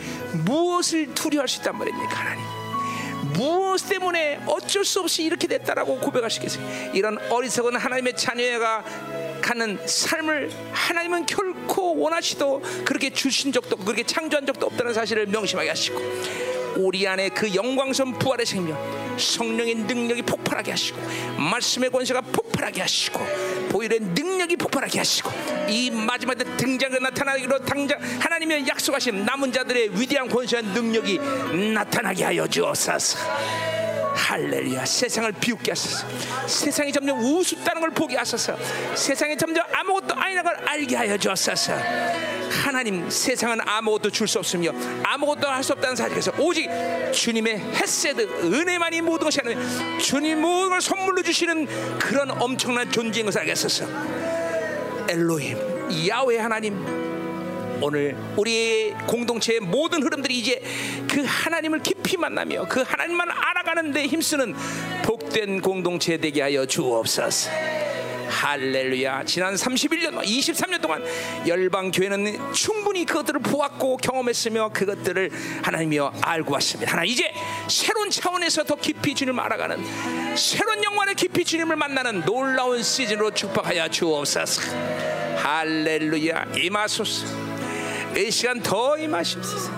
무엇을 0.44 1.14
두려워할 1.14 1.46
수 1.46 1.60
있단 1.60 1.76
말입니까 1.76 2.14
하나님? 2.16 2.67
무엇 3.38 3.88
때문에 3.88 4.40
어쩔 4.46 4.84
수 4.84 5.00
없이 5.00 5.22
이렇게 5.22 5.46
됐다라고 5.46 6.00
고백하시겠어요? 6.00 6.90
이런 6.92 7.18
어리석은 7.30 7.76
하나님의 7.76 8.16
자녀가 8.16 8.84
가는 9.40 9.78
삶을 9.86 10.50
하나님은 10.72 11.24
결코 11.26 11.96
원하시도 12.00 12.62
그렇게 12.84 13.10
주신 13.10 13.52
적도 13.52 13.76
그렇게 13.76 14.02
창조한 14.02 14.44
적도 14.44 14.66
없다는 14.66 14.92
사실을 14.92 15.26
명심하게 15.26 15.68
하시고 15.68 16.00
우리 16.78 17.06
안에 17.06 17.28
그 17.28 17.54
영광선 17.54 18.18
부활의 18.18 18.44
생명 18.44 19.07
성령의 19.18 19.74
능력이 19.74 20.22
폭발하게 20.22 20.72
하시고 20.72 21.00
말씀의 21.38 21.90
권세가 21.90 22.20
폭발하게 22.20 22.80
하시고 22.80 23.20
보일의 23.70 24.00
능력이 24.00 24.56
폭발하게 24.56 24.98
하시고 24.98 25.30
이 25.68 25.90
마지막 25.90 26.36
때 26.36 26.44
등장을 26.56 27.00
나타나기로 27.00 27.58
당장 27.64 27.98
하나님의 28.20 28.66
약속하신 28.66 29.24
남은 29.24 29.52
자들의 29.52 30.00
위대한 30.00 30.28
권세와 30.28 30.62
능력이 30.62 31.18
나타나게 31.74 32.24
하여 32.24 32.46
주옵소서 32.46 33.77
할렐루야. 34.18 34.84
세상을 34.84 35.32
비웃게 35.32 35.70
하소서. 35.70 36.06
세상이 36.46 36.92
점점 36.92 37.18
우습다는 37.18 37.80
걸 37.80 37.90
보게 37.90 38.16
하소서. 38.16 38.56
세상이 38.94 39.36
점점 39.36 39.64
아무것도 39.72 40.14
아니라는 40.14 40.42
걸 40.42 40.68
알게 40.68 40.96
하여 40.96 41.16
주옵소서. 41.16 41.72
하나님 42.64 43.08
세상은 43.08 43.58
아무것도 43.66 44.10
줄 44.10 44.26
수 44.26 44.38
없으며 44.38 44.72
아무것도 45.04 45.48
할 45.48 45.62
수 45.62 45.72
없다는 45.72 45.96
사실에서 45.96 46.32
오직 46.38 46.68
주님의 47.12 47.58
햇세드 47.58 48.20
은혜만이 48.44 49.00
모든 49.02 49.26
것이 49.26 49.40
아니라 49.40 49.60
주님 49.98 50.40
모든 50.40 50.70
걸 50.70 50.80
선물로 50.80 51.22
주시는 51.22 51.98
그런 51.98 52.30
엄청난 52.30 52.90
존재인 52.90 53.24
것을 53.26 53.40
알게 53.40 53.52
하소서. 53.52 53.86
엘로힘 55.08 56.08
야훼 56.08 56.38
하나님 56.38 57.07
오늘 57.80 58.16
우리의 58.36 58.92
공동체의 59.06 59.60
모든 59.60 60.02
흐름들이 60.02 60.38
이제 60.38 60.60
그 61.10 61.24
하나님을 61.24 61.82
깊이 61.82 62.16
만나며 62.16 62.66
그 62.68 62.82
하나님만 62.82 63.28
알아가는 63.30 63.92
데 63.92 64.06
힘쓰는 64.06 64.54
복된 65.04 65.60
공동체 65.60 66.16
되게 66.16 66.42
하여 66.42 66.66
주옵소서. 66.66 67.50
할렐루야. 68.28 69.24
지난 69.24 69.54
31년, 69.54 70.22
23년 70.22 70.80
동안 70.80 71.02
열방 71.46 71.90
교회는 71.90 72.52
충분히 72.52 73.04
그것들을 73.04 73.40
보았고 73.40 73.96
경험했으며 73.96 74.70
그것들을 74.72 75.30
하나님이여 75.62 76.12
알고 76.20 76.52
왔습니다. 76.54 76.92
하나 76.92 77.04
이제 77.04 77.32
새로운 77.68 78.10
차원에서 78.10 78.64
더 78.64 78.76
깊이 78.76 79.14
주님을 79.14 79.42
알아가는 79.42 80.36
새로운 80.36 80.84
영광의 80.84 81.14
깊이 81.14 81.44
주님을 81.44 81.76
만나는 81.76 82.24
놀라운 82.24 82.82
시즌으로 82.82 83.32
축복하여 83.32 83.88
주옵소서. 83.88 84.62
할렐루야. 85.42 86.52
임하소서. 86.56 87.47
이 88.18 88.30
시간 88.32 88.60
더 88.60 88.98
임하시옵소서. 88.98 89.70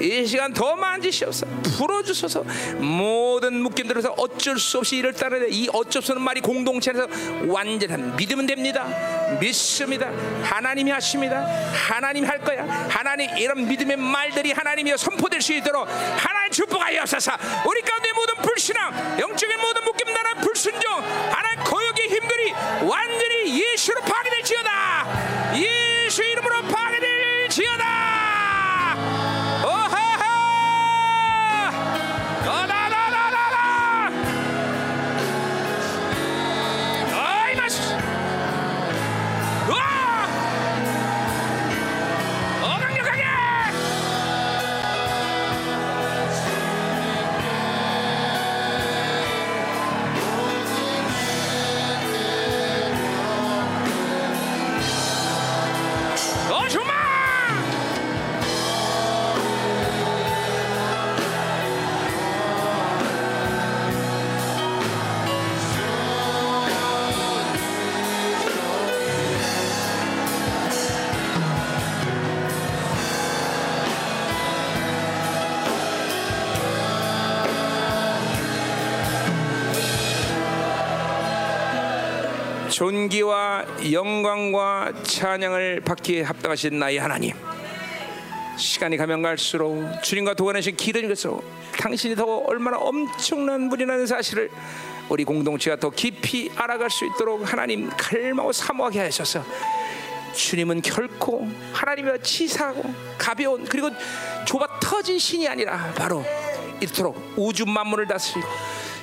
이 0.00 0.26
시간 0.26 0.52
더 0.52 0.74
만지시옵소서. 0.74 1.46
풀어주소서. 1.78 2.44
모든 2.78 3.62
묶임들에서 3.62 4.14
어쩔 4.18 4.58
수 4.58 4.78
없이 4.78 4.96
이를 4.96 5.12
따르는 5.12 5.52
이 5.52 5.68
어쩔 5.72 6.02
수 6.02 6.10
없는 6.12 6.24
말이 6.24 6.40
공동체 6.40 6.90
안에서 6.90 7.06
완전한 7.46 8.16
믿으면 8.16 8.46
됩니다. 8.46 9.38
믿습니다. 9.40 10.10
하나님이 10.42 10.90
하십니다. 10.90 11.46
하나님이 11.72 12.26
할 12.26 12.40
거야. 12.40 12.64
하나님 12.90 13.36
이런 13.38 13.68
믿음의 13.68 13.96
말들이 13.96 14.50
하나님이 14.50 14.96
선포될 14.96 15.40
수 15.40 15.52
있도록 15.52 15.86
하나님 15.88 16.50
축복하여옵소서. 16.50 17.32
우리 17.68 17.80
가운데 17.82 18.12
모든 18.12 18.34
불신앙 18.42 19.20
영적인 19.20 19.60
모든 19.60 19.84
묶임 19.84 20.12
나라 20.12 20.34
불순종 20.34 20.92
하나님 21.30 21.62
거역의 21.64 22.08
힘들이 22.08 22.52
완전히 22.82 23.62
예수로 23.62 24.00
파괴될지어다. 24.00 25.54
예수 25.56 26.22
이름으로 26.22 26.62
파괴 26.62 26.93
존귀와 82.74 83.92
영광과 83.92 84.92
찬양을 85.04 85.82
받기에 85.82 86.22
합당하신 86.22 86.76
나의 86.76 86.98
하나님. 86.98 87.32
시간이 88.58 88.96
가면 88.96 89.22
갈수록 89.22 89.80
주님과 90.02 90.34
도관하신 90.34 90.74
길은 90.74 91.06
것으로 91.06 91.40
당신이 91.78 92.16
더 92.16 92.24
얼마나 92.24 92.76
엄청난 92.78 93.68
분이라는 93.68 94.08
사실을 94.08 94.50
우리 95.08 95.22
공동체가 95.22 95.76
더 95.76 95.90
깊이 95.90 96.50
알아갈 96.56 96.90
수 96.90 97.06
있도록 97.06 97.52
하나님 97.52 97.88
갈망하고 97.90 98.50
사모하게 98.50 99.02
하셔서 99.02 99.44
주님은 100.34 100.82
결코 100.82 101.48
하나님의 101.72 102.24
치사하고 102.24 102.92
가벼운 103.16 103.64
그리고 103.66 103.88
좁아 104.46 104.80
터진 104.80 105.16
신이 105.20 105.46
아니라 105.46 105.92
바로 105.94 106.24
이토록 106.82 107.34
우주 107.36 107.66
만물을 107.66 108.08
다스리고 108.08 108.48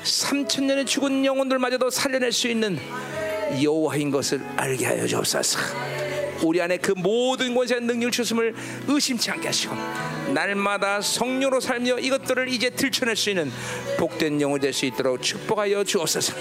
3천 0.03 0.63
년의 0.63 0.85
죽은 0.85 1.23
영혼들마저도 1.23 1.89
살려낼 1.89 2.33
수 2.33 2.49
있는 2.49 2.77
여호와인 3.61 4.11
것을 4.11 4.41
알게 4.55 4.85
하여 4.85 5.07
주옵소서. 5.07 5.59
우리 6.43 6.59
안에 6.61 6.77
그 6.77 6.93
모든 6.97 7.53
권세한 7.53 7.85
능력을 7.85 8.11
주심을 8.11 8.55
의심치 8.87 9.29
않게 9.31 9.47
하시고 9.47 9.75
날마다 10.33 11.01
성령으로 11.01 11.59
살며 11.59 11.99
이것들을 11.99 12.49
이제 12.49 12.69
들춰낼 12.69 13.15
수 13.15 13.29
있는 13.29 13.51
복된 13.97 14.41
영혼이 14.41 14.59
될 14.59 14.73
수 14.73 14.85
있도록 14.85 15.21
축복하여 15.21 15.83
주옵소서. 15.83 16.33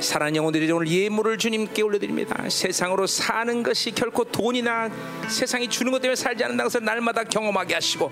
사랑하는 0.00 0.36
영혼들이 0.36 0.70
오늘 0.70 0.88
예물을 0.88 1.38
주님께 1.38 1.82
올려드립니다. 1.82 2.48
세상으로 2.48 3.06
사는 3.06 3.62
것이 3.62 3.90
결코 3.90 4.24
돈이나 4.24 4.90
세상이 5.28 5.68
주는 5.68 5.90
것 5.92 6.00
때문에 6.00 6.16
살지 6.16 6.44
않는다는 6.44 6.66
것을 6.66 6.84
날마다 6.84 7.24
경험하게 7.24 7.74
하시고 7.74 8.10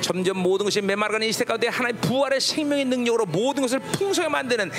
점점 0.00 0.38
모든 0.38 0.64
것이 0.64 0.80
메마르가는 0.80 1.26
이 1.26 1.32
시대 1.32 1.44
가운데 1.44 1.68
하나의 1.68 1.94
부활의 1.94 2.40
생명의 2.40 2.84
능력으로 2.86 3.26
모든 3.26 3.62
것을 3.62 3.78
풍성하게 3.80 4.32
만드는 4.32 4.70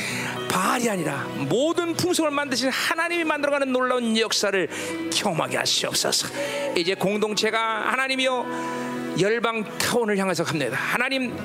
발이 0.49 0.89
아니라 0.89 1.27
모든 1.49 1.93
풍성을 1.95 2.29
만드신 2.29 2.69
하나님이 2.69 3.23
만들어가는 3.23 3.71
놀라운 3.71 4.17
역사를 4.17 4.67
경험하게 5.13 5.57
하시옵소서. 5.57 6.27
이제 6.75 6.95
공동체가 6.95 7.91
하나님이여 7.91 9.15
열방 9.19 9.77
타운을 9.77 10.17
향해서 10.17 10.43
갑니다. 10.43 10.77
하나님 10.77 11.35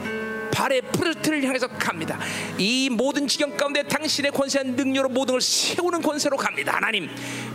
발의 0.57 0.81
푸르트를 0.81 1.45
향해서 1.45 1.67
갑니다. 1.69 2.19
이 2.57 2.89
모든 2.91 3.29
지경 3.29 3.55
가운데 3.59 3.83
당신의 3.83 4.33
권세한 4.33 4.75
능력으로 4.75 5.11
모든 5.11 5.35
걸 5.35 5.41
세우는 5.43 6.01
권세로 6.01 6.39
갑니다. 6.39 6.77
하나님 6.77 7.11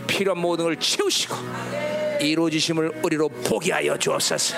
필요한 0.06 0.40
모든 0.40 0.66
걸 0.66 0.78
채우시고 0.78 1.34
이루어지심을 2.20 3.00
우리로 3.02 3.28
보게 3.28 3.72
하여 3.72 3.98
주옵소서. 3.98 4.54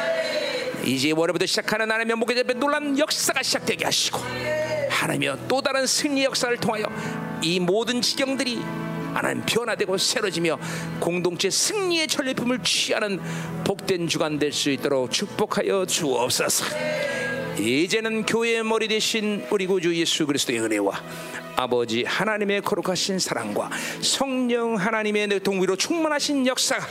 이제 0.84 1.12
월요부터 1.12 1.46
시작하는 1.46 1.90
하나님의 1.90 2.16
목회 2.16 2.38
앞에 2.38 2.52
놀란 2.52 2.98
역사가 2.98 3.42
시작되게 3.42 3.86
하시고 3.86 4.20
하나님이여 4.90 5.38
또 5.48 5.62
다른 5.62 5.86
승리 5.86 6.24
역사를 6.24 6.54
통하여 6.58 6.84
이 7.40 7.58
모든 7.58 8.02
지경들이 8.02 8.60
하나님 9.14 9.42
변화되고 9.46 9.96
새로지며 9.96 10.58
공동체 11.00 11.48
승리의 11.48 12.08
전리품을 12.08 12.62
취하는 12.62 13.18
복된 13.64 14.06
주간 14.06 14.38
될 14.38 14.52
수 14.52 14.68
있도록 14.68 15.10
축복하여 15.10 15.86
주옵소서. 15.86 17.23
이제는 17.58 18.26
교회의 18.26 18.64
머리 18.64 18.88
대신 18.88 19.44
우리 19.50 19.66
구주 19.66 19.94
예수 19.96 20.26
그리스도의 20.26 20.60
은혜와 20.60 21.02
아버지 21.56 22.02
하나님의 22.02 22.62
거룩하신 22.62 23.18
사랑과 23.18 23.70
성령 24.00 24.74
하나님의 24.74 25.40
동위로 25.40 25.76
충만하신 25.76 26.46
역사가 26.46 26.84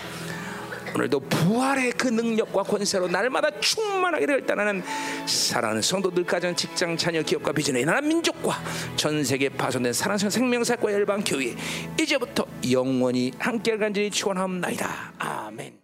오늘도 0.95 1.21
부활의 1.21 1.91
그 1.93 2.07
능력과 2.07 2.63
권세로 2.63 3.07
날마다 3.07 3.49
충만하기를 3.59 4.35
일단하는 4.41 4.83
사랑하는 5.25 5.81
성도들 5.81 6.23
가정 6.23 6.55
직장 6.55 6.95
자녀 6.95 7.23
기업과 7.23 7.51
비전의 7.51 7.83
나라 7.85 7.99
민족과 7.99 8.61
전 8.95 9.23
세계 9.23 9.49
파손된 9.49 9.91
사랑스러운 9.91 10.29
생명사과 10.29 10.93
열방 10.93 11.23
교회 11.25 11.55
이제부터 11.99 12.45
영원히 12.71 13.31
함께 13.39 13.75
간절히 13.75 14.11
축원하옵나이다 14.11 15.13
아멘. 15.17 15.79